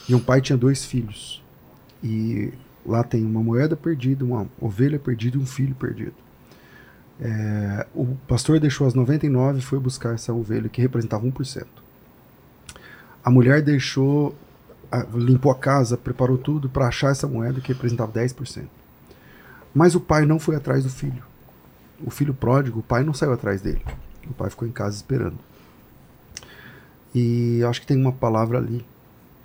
E 0.08 0.14
um 0.14 0.20
pai 0.20 0.40
tinha 0.40 0.56
dois 0.56 0.84
filhos. 0.84 1.42
E 2.02 2.52
lá 2.84 3.02
tem 3.02 3.24
uma 3.24 3.42
moeda 3.42 3.76
perdida, 3.76 4.24
uma 4.24 4.46
ovelha 4.60 4.98
perdida 4.98 5.36
e 5.36 5.40
um 5.40 5.46
filho 5.46 5.74
perdido. 5.74 6.14
É, 7.20 7.86
o 7.94 8.06
pastor 8.26 8.58
deixou 8.58 8.86
as 8.86 8.94
99 8.94 9.58
e 9.58 9.62
foi 9.62 9.78
buscar 9.78 10.14
essa 10.14 10.32
ovelha 10.32 10.68
que 10.68 10.80
representava 10.80 11.26
1%. 11.26 11.66
A 13.24 13.30
mulher 13.30 13.62
deixou, 13.62 14.34
limpou 15.14 15.52
a 15.52 15.54
casa, 15.54 15.96
preparou 15.96 16.38
tudo 16.38 16.68
para 16.68 16.86
achar 16.86 17.10
essa 17.10 17.26
moeda 17.26 17.60
que 17.60 17.72
representava 17.72 18.12
10%. 18.12 18.64
Mas 19.74 19.94
o 19.94 20.00
pai 20.00 20.26
não 20.26 20.38
foi 20.38 20.56
atrás 20.56 20.84
do 20.84 20.90
filho. 20.90 21.22
O 22.04 22.10
filho 22.10 22.34
pródigo, 22.34 22.80
o 22.80 22.82
pai 22.82 23.04
não 23.04 23.14
saiu 23.14 23.32
atrás 23.32 23.60
dele. 23.60 23.84
O 24.28 24.32
pai 24.32 24.50
ficou 24.50 24.66
em 24.66 24.72
casa 24.72 24.96
esperando. 24.96 25.38
E 27.14 27.62
acho 27.68 27.80
que 27.80 27.86
tem 27.86 28.00
uma 28.00 28.12
palavra 28.12 28.58
ali 28.58 28.84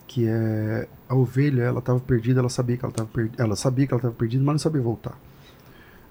que 0.08 0.26
é 0.28 0.88
a 1.10 1.16
ovelha, 1.16 1.64
ela 1.64 1.80
estava 1.80 2.00
perdida, 2.00 2.40
ela 2.40 2.50
sabia 2.50 2.78
que 2.78 2.86
ela 2.86 2.92
estava 2.92 3.10
perdida, 3.10 3.44
ela 3.44 3.56
sabia 3.56 3.86
que 3.86 3.94
ela 3.94 4.00
estava 4.00 4.14
perdida, 4.14 4.44
mas 4.44 4.54
não 4.54 4.60
sabia 4.60 4.82
voltar. 4.82 5.18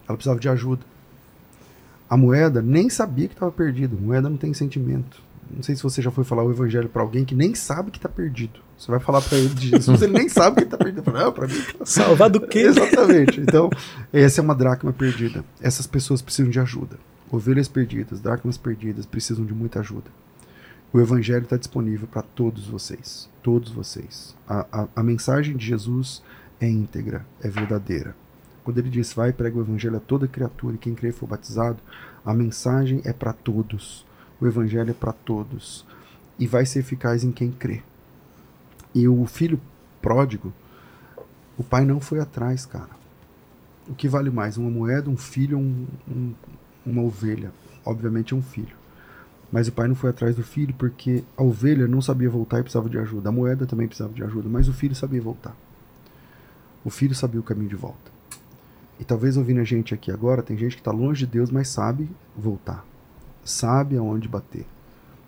Ela 0.07 0.17
precisava 0.17 0.39
de 0.39 0.49
ajuda. 0.49 0.85
A 2.09 2.17
moeda 2.17 2.61
nem 2.61 2.91
sabia 2.91 3.29
que 3.29 3.35
estava 3.35 3.51
perdida. 3.51 3.97
Moeda 3.97 4.29
não 4.29 4.37
tem 4.37 4.53
sentimento. 4.53 5.23
Não 5.55 5.63
sei 5.63 5.77
se 5.77 5.83
você 5.83 6.03
já 6.03 6.11
foi 6.11 6.25
falar 6.25 6.45
o 6.45 6.51
evangelho 6.51 6.89
para 6.89 7.03
alguém 7.03 7.25
que 7.25 7.35
nem 7.35 7.55
sabe 7.55 7.91
que 7.91 7.99
está 7.99 8.09
perdido. 8.09 8.61
Você 8.77 8.91
vai 8.91 9.01
falar 9.01 9.21
para 9.23 9.39
ele 9.39 9.55
de 9.55 9.69
Jesus, 9.69 10.03
ele 10.03 10.13
nem 10.13 10.29
sabe 10.29 10.57
que 10.57 10.65
está 10.65 10.77
perdido. 10.77 11.11
Não, 11.13 11.33
para 11.33 11.47
mim. 11.47 11.61
Tá... 11.79 11.87
Salvar 11.87 12.29
do 12.29 12.41
quê? 12.49 12.61
Exatamente. 12.61 13.41
Então, 13.41 13.71
essa 14.13 14.41
é 14.41 14.43
uma 14.43 14.55
dracma 14.55 14.93
perdida. 14.93 15.45
Essas 15.61 15.87
pessoas 15.87 16.21
precisam 16.21 16.51
de 16.51 16.59
ajuda. 16.59 16.99
Ovelhas 17.31 17.69
perdidas, 17.69 18.21
dracmas 18.21 18.57
perdidas 18.57 19.07
precisam 19.07 19.45
de 19.45 19.55
muita 19.55 19.81
ajuda. 19.81 20.11
O 20.93 21.01
evangelho 21.01 21.43
está 21.43 21.57
disponível 21.57 22.07
para 22.07 22.23
todos 22.23 22.69
vocês. 22.69 23.29
Todos 23.43 23.73
vocês. 23.73 24.37
A, 24.49 24.67
a, 24.71 24.89
a, 24.95 25.03
mensagem 25.03 25.57
de 25.57 25.67
Jesus 25.67 26.23
é 26.61 26.69
íntegra, 26.69 27.27
é 27.43 27.49
verdadeira. 27.49 28.15
Quando 28.63 28.79
ele 28.79 28.89
diz, 28.89 29.13
vai 29.13 29.31
e 29.31 29.33
prega 29.33 29.59
o 29.59 29.61
evangelho 29.61 29.97
a 29.97 30.01
toda 30.01 30.29
criatura 30.29 30.77
e 30.77 30.79
quem 30.79 30.95
crê 30.95 31.11
for 31.11 31.27
batizado, 31.27 31.79
a 32.25 32.33
mensagem 32.33 33.03
é 33.05 33.13
para 33.13 33.33
todos. 33.33 34.07
O 34.45 34.47
evangelho 34.47 34.91
é 34.91 34.93
para 34.93 35.11
todos. 35.11 35.87
E 36.39 36.47
vai 36.47 36.67
ser 36.67 36.81
eficaz 36.81 37.25
em 37.25 37.33
quem 37.33 37.51
crê. 37.51 37.81
E 38.95 39.09
o 39.09 39.25
filho 39.25 39.59
pródigo, 40.03 40.53
o 41.57 41.65
pai 41.65 41.87
não 41.87 41.99
foi 41.99 42.21
atrás, 42.21 42.67
cara. 42.67 42.91
O 43.89 43.95
que 43.95 44.07
vale 44.07 44.29
mais? 44.29 44.59
Uma 44.59 44.69
moeda, 44.69 45.09
um 45.09 45.17
filho, 45.17 45.57
um, 45.57 45.87
um, 46.07 46.35
uma 46.85 47.01
ovelha? 47.01 47.53
Obviamente 47.87 48.35
é 48.35 48.37
um 48.37 48.43
filho. 48.43 48.77
Mas 49.51 49.67
o 49.67 49.73
pai 49.73 49.89
não 49.89 49.95
foi 49.95 50.11
atrás 50.11 50.37
do 50.37 50.43
filho 50.43 50.75
porque 50.75 51.25
a 51.39 51.43
ovelha 51.43 51.89
não 51.89 52.03
sabia 52.03 52.29
voltar 52.29 52.59
e 52.59 52.65
precisava 52.65 52.91
de 52.91 52.99
ajuda. 52.99 53.31
A 53.31 53.33
moeda 53.33 53.65
também 53.65 53.87
precisava 53.87 54.13
de 54.13 54.23
ajuda, 54.23 54.47
mas 54.47 54.69
o 54.69 54.75
filho 54.75 54.95
sabia 54.95 55.23
voltar. 55.23 55.57
O 56.85 56.91
filho 56.91 57.15
sabia 57.15 57.41
o 57.41 57.45
caminho 57.45 57.71
de 57.71 57.77
volta. 57.77 58.13
E 59.01 59.05
talvez 59.05 59.39
ouvindo 59.39 59.61
a 59.61 59.65
gente 59.65 59.95
aqui 59.95 60.11
agora, 60.11 60.43
tem 60.43 60.59
gente 60.59 60.77
que 60.77 60.83
está 60.83 60.91
longe 60.91 61.25
de 61.25 61.33
Deus, 61.33 61.51
mas 61.51 61.69
sabe 61.69 62.11
voltar. 62.37 62.85
Sabe 63.45 63.97
aonde 63.97 64.27
bater. 64.27 64.67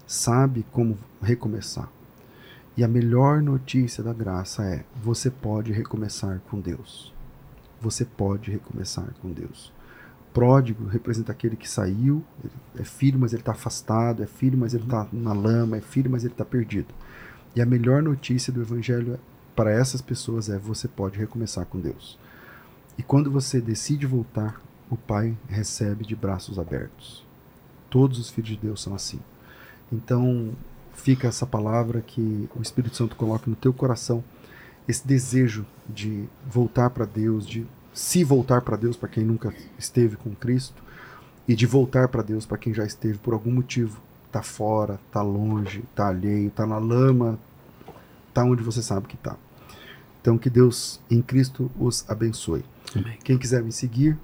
Sabe 0.06 0.64
como 0.72 0.96
recomeçar. 1.20 1.90
E 2.76 2.84
a 2.84 2.88
melhor 2.88 3.42
notícia 3.42 4.02
da 4.02 4.12
graça 4.12 4.64
é: 4.64 4.84
você 5.02 5.30
pode 5.30 5.72
recomeçar 5.72 6.40
com 6.50 6.60
Deus. 6.60 7.12
Você 7.80 8.04
pode 8.04 8.50
recomeçar 8.50 9.12
com 9.20 9.30
Deus. 9.30 9.72
Pródigo 10.32 10.86
representa 10.86 11.32
aquele 11.32 11.56
que 11.56 11.68
saiu, 11.68 12.22
é 12.78 12.84
filho, 12.84 13.18
mas 13.18 13.32
ele 13.32 13.40
está 13.40 13.52
afastado, 13.52 14.22
é 14.22 14.26
filho, 14.26 14.56
mas 14.56 14.74
ele 14.74 14.84
está 14.84 15.06
na 15.12 15.32
lama, 15.32 15.78
é 15.78 15.80
filho, 15.80 16.10
mas 16.10 16.24
ele 16.24 16.34
está 16.34 16.44
perdido. 16.44 16.94
E 17.54 17.62
a 17.62 17.66
melhor 17.66 18.02
notícia 18.02 18.52
do 18.52 18.60
Evangelho 18.60 19.18
para 19.54 19.70
essas 19.70 20.00
pessoas 20.00 20.48
é: 20.48 20.58
você 20.58 20.86
pode 20.88 21.18
recomeçar 21.18 21.66
com 21.66 21.80
Deus. 21.80 22.18
E 22.98 23.02
quando 23.02 23.30
você 23.30 23.60
decide 23.60 24.06
voltar, 24.06 24.60
o 24.88 24.96
Pai 24.96 25.36
recebe 25.48 26.04
de 26.04 26.14
braços 26.14 26.58
abertos. 26.58 27.25
Todos 27.90 28.18
os 28.18 28.30
filhos 28.30 28.50
de 28.50 28.56
Deus 28.56 28.82
são 28.82 28.94
assim. 28.94 29.20
Então, 29.92 30.52
fica 30.94 31.28
essa 31.28 31.46
palavra 31.46 32.00
que 32.00 32.48
o 32.56 32.62
Espírito 32.62 32.96
Santo 32.96 33.16
coloca 33.16 33.48
no 33.48 33.56
teu 33.56 33.72
coração, 33.72 34.24
esse 34.88 35.06
desejo 35.06 35.66
de 35.88 36.24
voltar 36.48 36.90
para 36.90 37.04
Deus, 37.04 37.46
de 37.46 37.66
se 37.92 38.22
voltar 38.24 38.60
para 38.60 38.76
Deus 38.76 38.96
para 38.96 39.08
quem 39.08 39.24
nunca 39.24 39.52
esteve 39.78 40.16
com 40.16 40.34
Cristo 40.34 40.82
e 41.48 41.54
de 41.54 41.66
voltar 41.66 42.08
para 42.08 42.22
Deus 42.22 42.44
para 42.44 42.58
quem 42.58 42.74
já 42.74 42.84
esteve 42.84 43.18
por 43.18 43.32
algum 43.32 43.50
motivo, 43.50 44.00
tá 44.30 44.42
fora, 44.42 45.00
tá 45.10 45.22
longe, 45.22 45.82
tá 45.94 46.08
alheio, 46.08 46.50
tá 46.50 46.66
na 46.66 46.78
lama, 46.78 47.38
tá 48.34 48.44
onde 48.44 48.62
você 48.62 48.82
sabe 48.82 49.06
que 49.06 49.16
tá. 49.16 49.36
Então 50.20 50.36
que 50.36 50.50
Deus 50.50 51.00
em 51.10 51.22
Cristo 51.22 51.70
os 51.78 52.08
abençoe. 52.08 52.64
Amém. 52.94 53.18
Quem 53.24 53.38
quiser 53.38 53.62
me 53.62 53.72
seguir, 53.72 54.18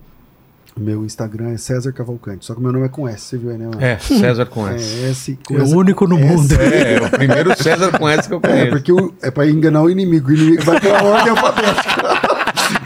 meu 0.78 1.04
Instagram 1.04 1.50
é 1.50 1.56
César 1.56 1.92
Cavalcante. 1.92 2.44
Só 2.44 2.54
que 2.54 2.60
meu 2.60 2.72
nome 2.72 2.86
é 2.86 2.88
com 2.88 3.06
S, 3.06 3.20
você 3.20 3.38
viu 3.38 3.50
aí, 3.50 3.58
né? 3.58 3.66
Mano? 3.66 3.82
É, 3.82 3.98
César 3.98 4.46
com 4.46 4.66
S. 4.66 5.04
É, 5.04 5.10
S 5.10 5.38
com 5.46 5.56
é 5.56 5.62
o 5.62 5.76
único 5.76 6.06
no 6.06 6.18
S. 6.18 6.26
mundo. 6.26 6.54
É, 6.60 6.94
é, 6.94 7.02
o 7.02 7.10
primeiro 7.10 7.62
César 7.62 7.90
com 7.98 8.08
S 8.08 8.28
que 8.28 8.34
eu 8.34 8.40
conheço. 8.40 8.66
É, 8.66 8.70
porque 8.70 8.92
o, 8.92 9.12
é 9.22 9.30
pra 9.30 9.46
enganar 9.46 9.82
o 9.82 9.90
inimigo. 9.90 10.30
O 10.30 10.32
inimigo 10.32 10.62
vai 10.64 10.80
pela 10.80 11.02
ordem 11.02 11.30
alfabética. 11.30 12.02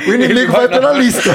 O 0.06 0.15
inimigo 0.15 0.52
vai, 0.52 0.68
vai 0.68 0.81
pela 0.81 0.92
lista. 0.92 1.31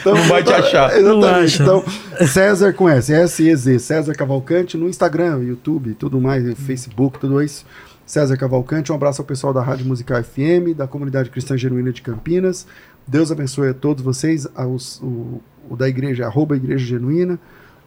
Então, 0.00 0.14
não 0.14 0.22
vai 0.24 0.42
te 0.42 0.52
achar. 0.52 0.96
Exatamente. 0.96 1.62
Então, 1.62 1.84
César 2.26 2.72
com 2.72 2.88
S, 2.88 3.12
S-E-Z, 3.12 3.78
César 3.78 4.14
Cavalcante 4.14 4.76
no 4.76 4.88
Instagram, 4.88 5.38
YouTube, 5.42 5.94
tudo 5.94 6.20
mais, 6.20 6.44
Facebook, 6.58 7.18
tudo 7.18 7.42
isso. 7.42 7.64
César 8.04 8.36
Cavalcante, 8.36 8.92
um 8.92 8.94
abraço 8.94 9.22
ao 9.22 9.26
pessoal 9.26 9.52
da 9.52 9.62
Rádio 9.62 9.86
Musical 9.86 10.22
FM, 10.22 10.76
da 10.76 10.86
comunidade 10.86 11.30
cristã 11.30 11.56
genuína 11.56 11.92
de 11.92 12.02
Campinas. 12.02 12.66
Deus 13.06 13.30
abençoe 13.30 13.70
a 13.70 13.74
todos 13.74 14.02
vocês, 14.02 14.46
aos, 14.54 15.00
o, 15.00 15.40
o 15.70 15.76
da 15.76 15.88
igreja, 15.88 16.26
arroba 16.26 16.56
Igreja 16.56 16.84
Genuína 16.84 17.38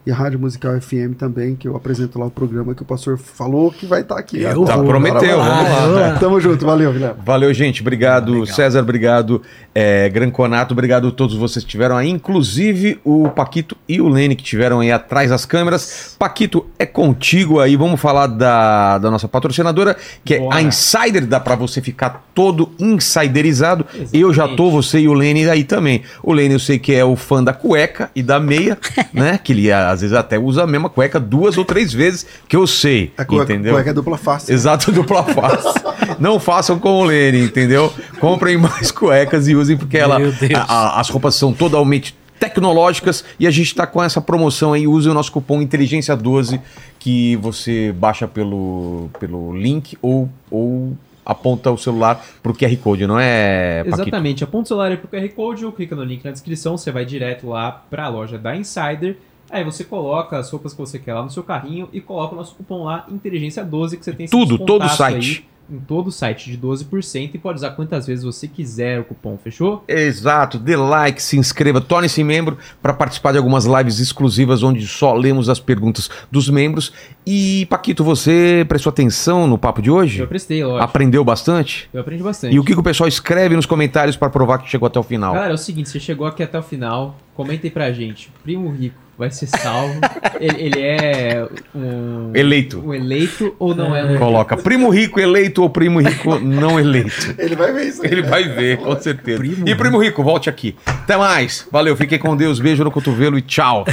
e 0.06 0.12
a 0.12 0.14
Rádio 0.14 0.38
Musical 0.38 0.80
FM 0.80 1.16
também, 1.18 1.56
que 1.56 1.66
eu 1.66 1.74
apresento 1.74 2.16
lá 2.16 2.26
o 2.26 2.30
programa 2.30 2.76
que 2.76 2.82
o 2.82 2.84
pastor 2.84 3.18
falou 3.18 3.72
que 3.72 3.86
vai 3.86 4.02
estar 4.02 4.14
tá 4.14 4.20
aqui. 4.20 4.40
Eu 4.40 4.64
tá, 4.64 4.78
prometeu, 4.78 5.36
vamos 5.36 5.96
lá. 5.96 6.16
Tamo 6.20 6.40
junto, 6.40 6.64
valeu, 6.64 6.92
Guilherme. 6.92 7.20
Valeu, 7.24 7.52
gente, 7.52 7.80
obrigado, 7.80 8.44
ah, 8.44 8.46
César, 8.46 8.80
obrigado, 8.80 9.42
é, 9.74 10.08
Granconato, 10.08 10.74
obrigado 10.74 11.08
a 11.08 11.10
todos 11.10 11.34
vocês 11.34 11.64
que 11.64 11.68
estiveram 11.68 11.96
aí, 11.96 12.08
inclusive 12.08 13.00
o 13.04 13.28
Paquito 13.30 13.76
e 13.88 14.00
o 14.00 14.08
Lene 14.08 14.36
que 14.36 14.44
estiveram 14.44 14.78
aí 14.78 14.92
atrás 14.92 15.30
das 15.30 15.44
câmeras. 15.44 16.14
Paquito, 16.16 16.66
é 16.78 16.86
contigo 16.86 17.58
aí, 17.58 17.74
vamos 17.74 18.00
falar 18.00 18.28
da, 18.28 18.98
da 18.98 19.10
nossa 19.10 19.26
patrocinadora, 19.26 19.96
que 20.24 20.38
Bora. 20.38 20.54
é 20.54 20.58
a 20.58 20.62
Insider, 20.62 21.26
dá 21.26 21.40
para 21.40 21.56
você 21.56 21.82
ficar 21.82 22.28
todo 22.32 22.70
insiderizado. 22.78 23.84
Exatamente. 23.88 24.16
Eu 24.16 24.32
já 24.32 24.46
tô, 24.46 24.70
você 24.70 25.00
e 25.00 25.08
o 25.08 25.14
Lene 25.14 25.48
aí 25.50 25.64
também. 25.64 26.02
O 26.22 26.32
Lene 26.32 26.54
eu 26.54 26.60
sei 26.60 26.78
que 26.78 26.94
é 26.94 27.04
o 27.04 27.16
fã 27.16 27.42
da 27.42 27.52
cueca 27.52 28.08
e 28.14 28.22
da 28.22 28.38
meia, 28.38 28.78
né, 29.12 29.40
que 29.42 29.52
ele 29.52 29.68
às 29.96 30.00
vezes 30.02 30.16
até 30.16 30.38
usa 30.38 30.62
a 30.62 30.66
mesma 30.66 30.88
cueca 30.88 31.18
duas 31.18 31.58
ou 31.58 31.64
três 31.64 31.92
vezes, 31.92 32.26
que 32.48 32.56
eu 32.56 32.66
sei. 32.66 33.12
A 33.16 33.24
cueca, 33.24 33.52
entendeu? 33.52 33.74
cueca 33.74 33.90
é 33.90 33.92
dupla 33.92 34.16
face. 34.16 34.52
Exato, 34.52 34.92
dupla 34.92 35.24
face. 35.24 35.68
Não 36.20 36.38
façam 36.38 36.78
como 36.78 37.00
o 37.00 37.04
Lene, 37.04 37.40
entendeu? 37.40 37.92
Comprem 38.20 38.56
mais 38.56 38.90
cuecas 38.90 39.48
e 39.48 39.54
usem, 39.54 39.76
porque 39.76 39.98
ela, 39.98 40.18
a, 40.54 40.72
a, 40.72 41.00
as 41.00 41.08
roupas 41.08 41.34
são 41.34 41.52
totalmente 41.52 42.16
tecnológicas 42.38 43.24
e 43.40 43.46
a 43.46 43.50
gente 43.50 43.68
está 43.68 43.86
com 43.86 44.02
essa 44.02 44.20
promoção 44.20 44.72
aí. 44.72 44.86
Use 44.86 45.08
o 45.08 45.14
nosso 45.14 45.32
cupom 45.32 45.60
Inteligência12 45.60 46.60
que 46.98 47.36
você 47.36 47.92
baixa 47.92 48.26
pelo, 48.26 49.08
pelo 49.18 49.56
link 49.56 49.96
ou, 50.02 50.28
ou 50.50 50.96
aponta 51.24 51.70
o 51.70 51.78
celular 51.78 52.24
para 52.42 52.52
o 52.52 52.54
QR 52.54 52.76
Code, 52.76 53.06
não 53.06 53.18
é? 53.18 53.82
Paquito? 53.84 54.02
Exatamente, 54.02 54.44
aponta 54.44 54.64
o 54.64 54.68
celular 54.68 54.96
para 54.96 55.06
o 55.06 55.08
QR 55.08 55.28
Code 55.34 55.64
ou 55.64 55.72
clica 55.72 55.96
no 55.96 56.04
link 56.04 56.24
na 56.24 56.30
descrição, 56.30 56.76
você 56.76 56.92
vai 56.92 57.04
direto 57.04 57.48
lá 57.48 57.70
para 57.72 58.04
a 58.04 58.08
loja 58.08 58.38
da 58.38 58.56
Insider 58.56 59.16
Aí 59.50 59.64
você 59.64 59.84
coloca 59.84 60.38
as 60.38 60.50
roupas 60.50 60.72
que 60.72 60.78
você 60.78 60.98
quer 60.98 61.14
lá 61.14 61.22
no 61.22 61.30
seu 61.30 61.42
carrinho 61.42 61.88
e 61.92 62.00
coloca 62.00 62.34
o 62.34 62.36
nosso 62.36 62.54
cupom 62.54 62.84
lá, 62.84 63.06
Inteligência 63.08 63.64
12, 63.64 63.96
que 63.96 64.04
você 64.04 64.12
tem 64.12 64.26
Tudo, 64.26 64.58
todo 64.58 64.84
o 64.84 64.88
site. 64.88 65.44
Aí, 65.50 65.56
em 65.70 65.78
todo 65.78 66.08
o 66.08 66.12
site 66.12 66.50
de 66.50 66.58
12% 66.58 67.30
e 67.34 67.38
pode 67.38 67.58
usar 67.58 67.70
quantas 67.70 68.06
vezes 68.06 68.24
você 68.24 68.46
quiser 68.46 69.00
o 69.00 69.04
cupom, 69.04 69.36
fechou? 69.36 69.84
Exato, 69.88 70.58
dê 70.58 70.76
like, 70.76 71.20
se 71.20 71.36
inscreva, 71.36 71.80
torne-se 71.80 72.22
membro 72.22 72.56
para 72.80 72.92
participar 72.92 73.32
de 73.32 73.38
algumas 73.38 73.64
lives 73.64 73.98
exclusivas 73.98 74.62
onde 74.62 74.86
só 74.86 75.12
lemos 75.12 75.48
as 75.48 75.58
perguntas 75.58 76.08
dos 76.30 76.48
membros. 76.48 76.92
E, 77.26 77.66
Paquito, 77.66 78.04
você 78.04 78.64
prestou 78.68 78.90
atenção 78.90 79.46
no 79.46 79.58
papo 79.58 79.82
de 79.82 79.90
hoje? 79.90 80.20
Eu 80.20 80.28
prestei, 80.28 80.64
lógico. 80.64 80.84
Aprendeu 80.84 81.24
bastante? 81.24 81.88
Eu 81.92 82.00
aprendi 82.00 82.22
bastante. 82.22 82.54
E 82.54 82.58
o 82.58 82.64
que, 82.64 82.72
que 82.72 82.80
o 82.80 82.84
pessoal 82.84 83.08
escreve 83.08 83.56
nos 83.56 83.66
comentários 83.66 84.16
para 84.16 84.30
provar 84.30 84.58
que 84.58 84.70
chegou 84.70 84.86
até 84.86 84.98
o 84.98 85.02
final? 85.02 85.34
Galera, 85.34 85.52
é 85.52 85.54
o 85.54 85.58
seguinte, 85.58 85.88
você 85.88 85.98
chegou 85.98 86.26
aqui 86.26 86.42
até 86.42 86.58
o 86.58 86.62
final, 86.62 87.16
comenta 87.34 87.66
aí 87.66 87.70
pra 87.70 87.92
gente. 87.92 88.30
Primo 88.44 88.70
Rico 88.70 89.05
vai 89.18 89.30
ser 89.30 89.46
salvo. 89.46 89.98
ele, 90.40 90.62
ele 90.62 90.80
é 90.80 91.48
um... 91.74 92.30
Eleito. 92.34 92.80
Um 92.80 92.94
eleito 92.94 93.54
ou 93.58 93.74
não 93.74 93.96
é? 93.96 94.04
um 94.04 94.18
Coloca 94.18 94.56
primo 94.56 94.88
rico 94.88 95.18
eleito 95.20 95.62
ou 95.62 95.70
primo 95.70 96.00
rico 96.00 96.38
não 96.38 96.78
eleito. 96.78 97.34
Ele 97.38 97.56
vai 97.56 97.72
ver 97.72 97.86
isso 97.86 98.02
aí. 98.02 98.12
Ele 98.12 98.22
vai 98.22 98.44
ver, 98.48 98.78
com 98.78 98.96
certeza. 99.00 99.42
e 99.44 99.74
primo 99.74 99.98
rico, 99.98 100.22
volte 100.22 100.48
aqui. 100.50 100.76
Até 100.84 101.16
mais. 101.16 101.66
Valeu, 101.70 101.96
fiquem 101.96 102.18
com 102.18 102.36
Deus. 102.36 102.60
Beijo 102.60 102.84
no 102.84 102.90
cotovelo 102.90 103.38
e 103.38 103.42
tchau. 103.42 103.84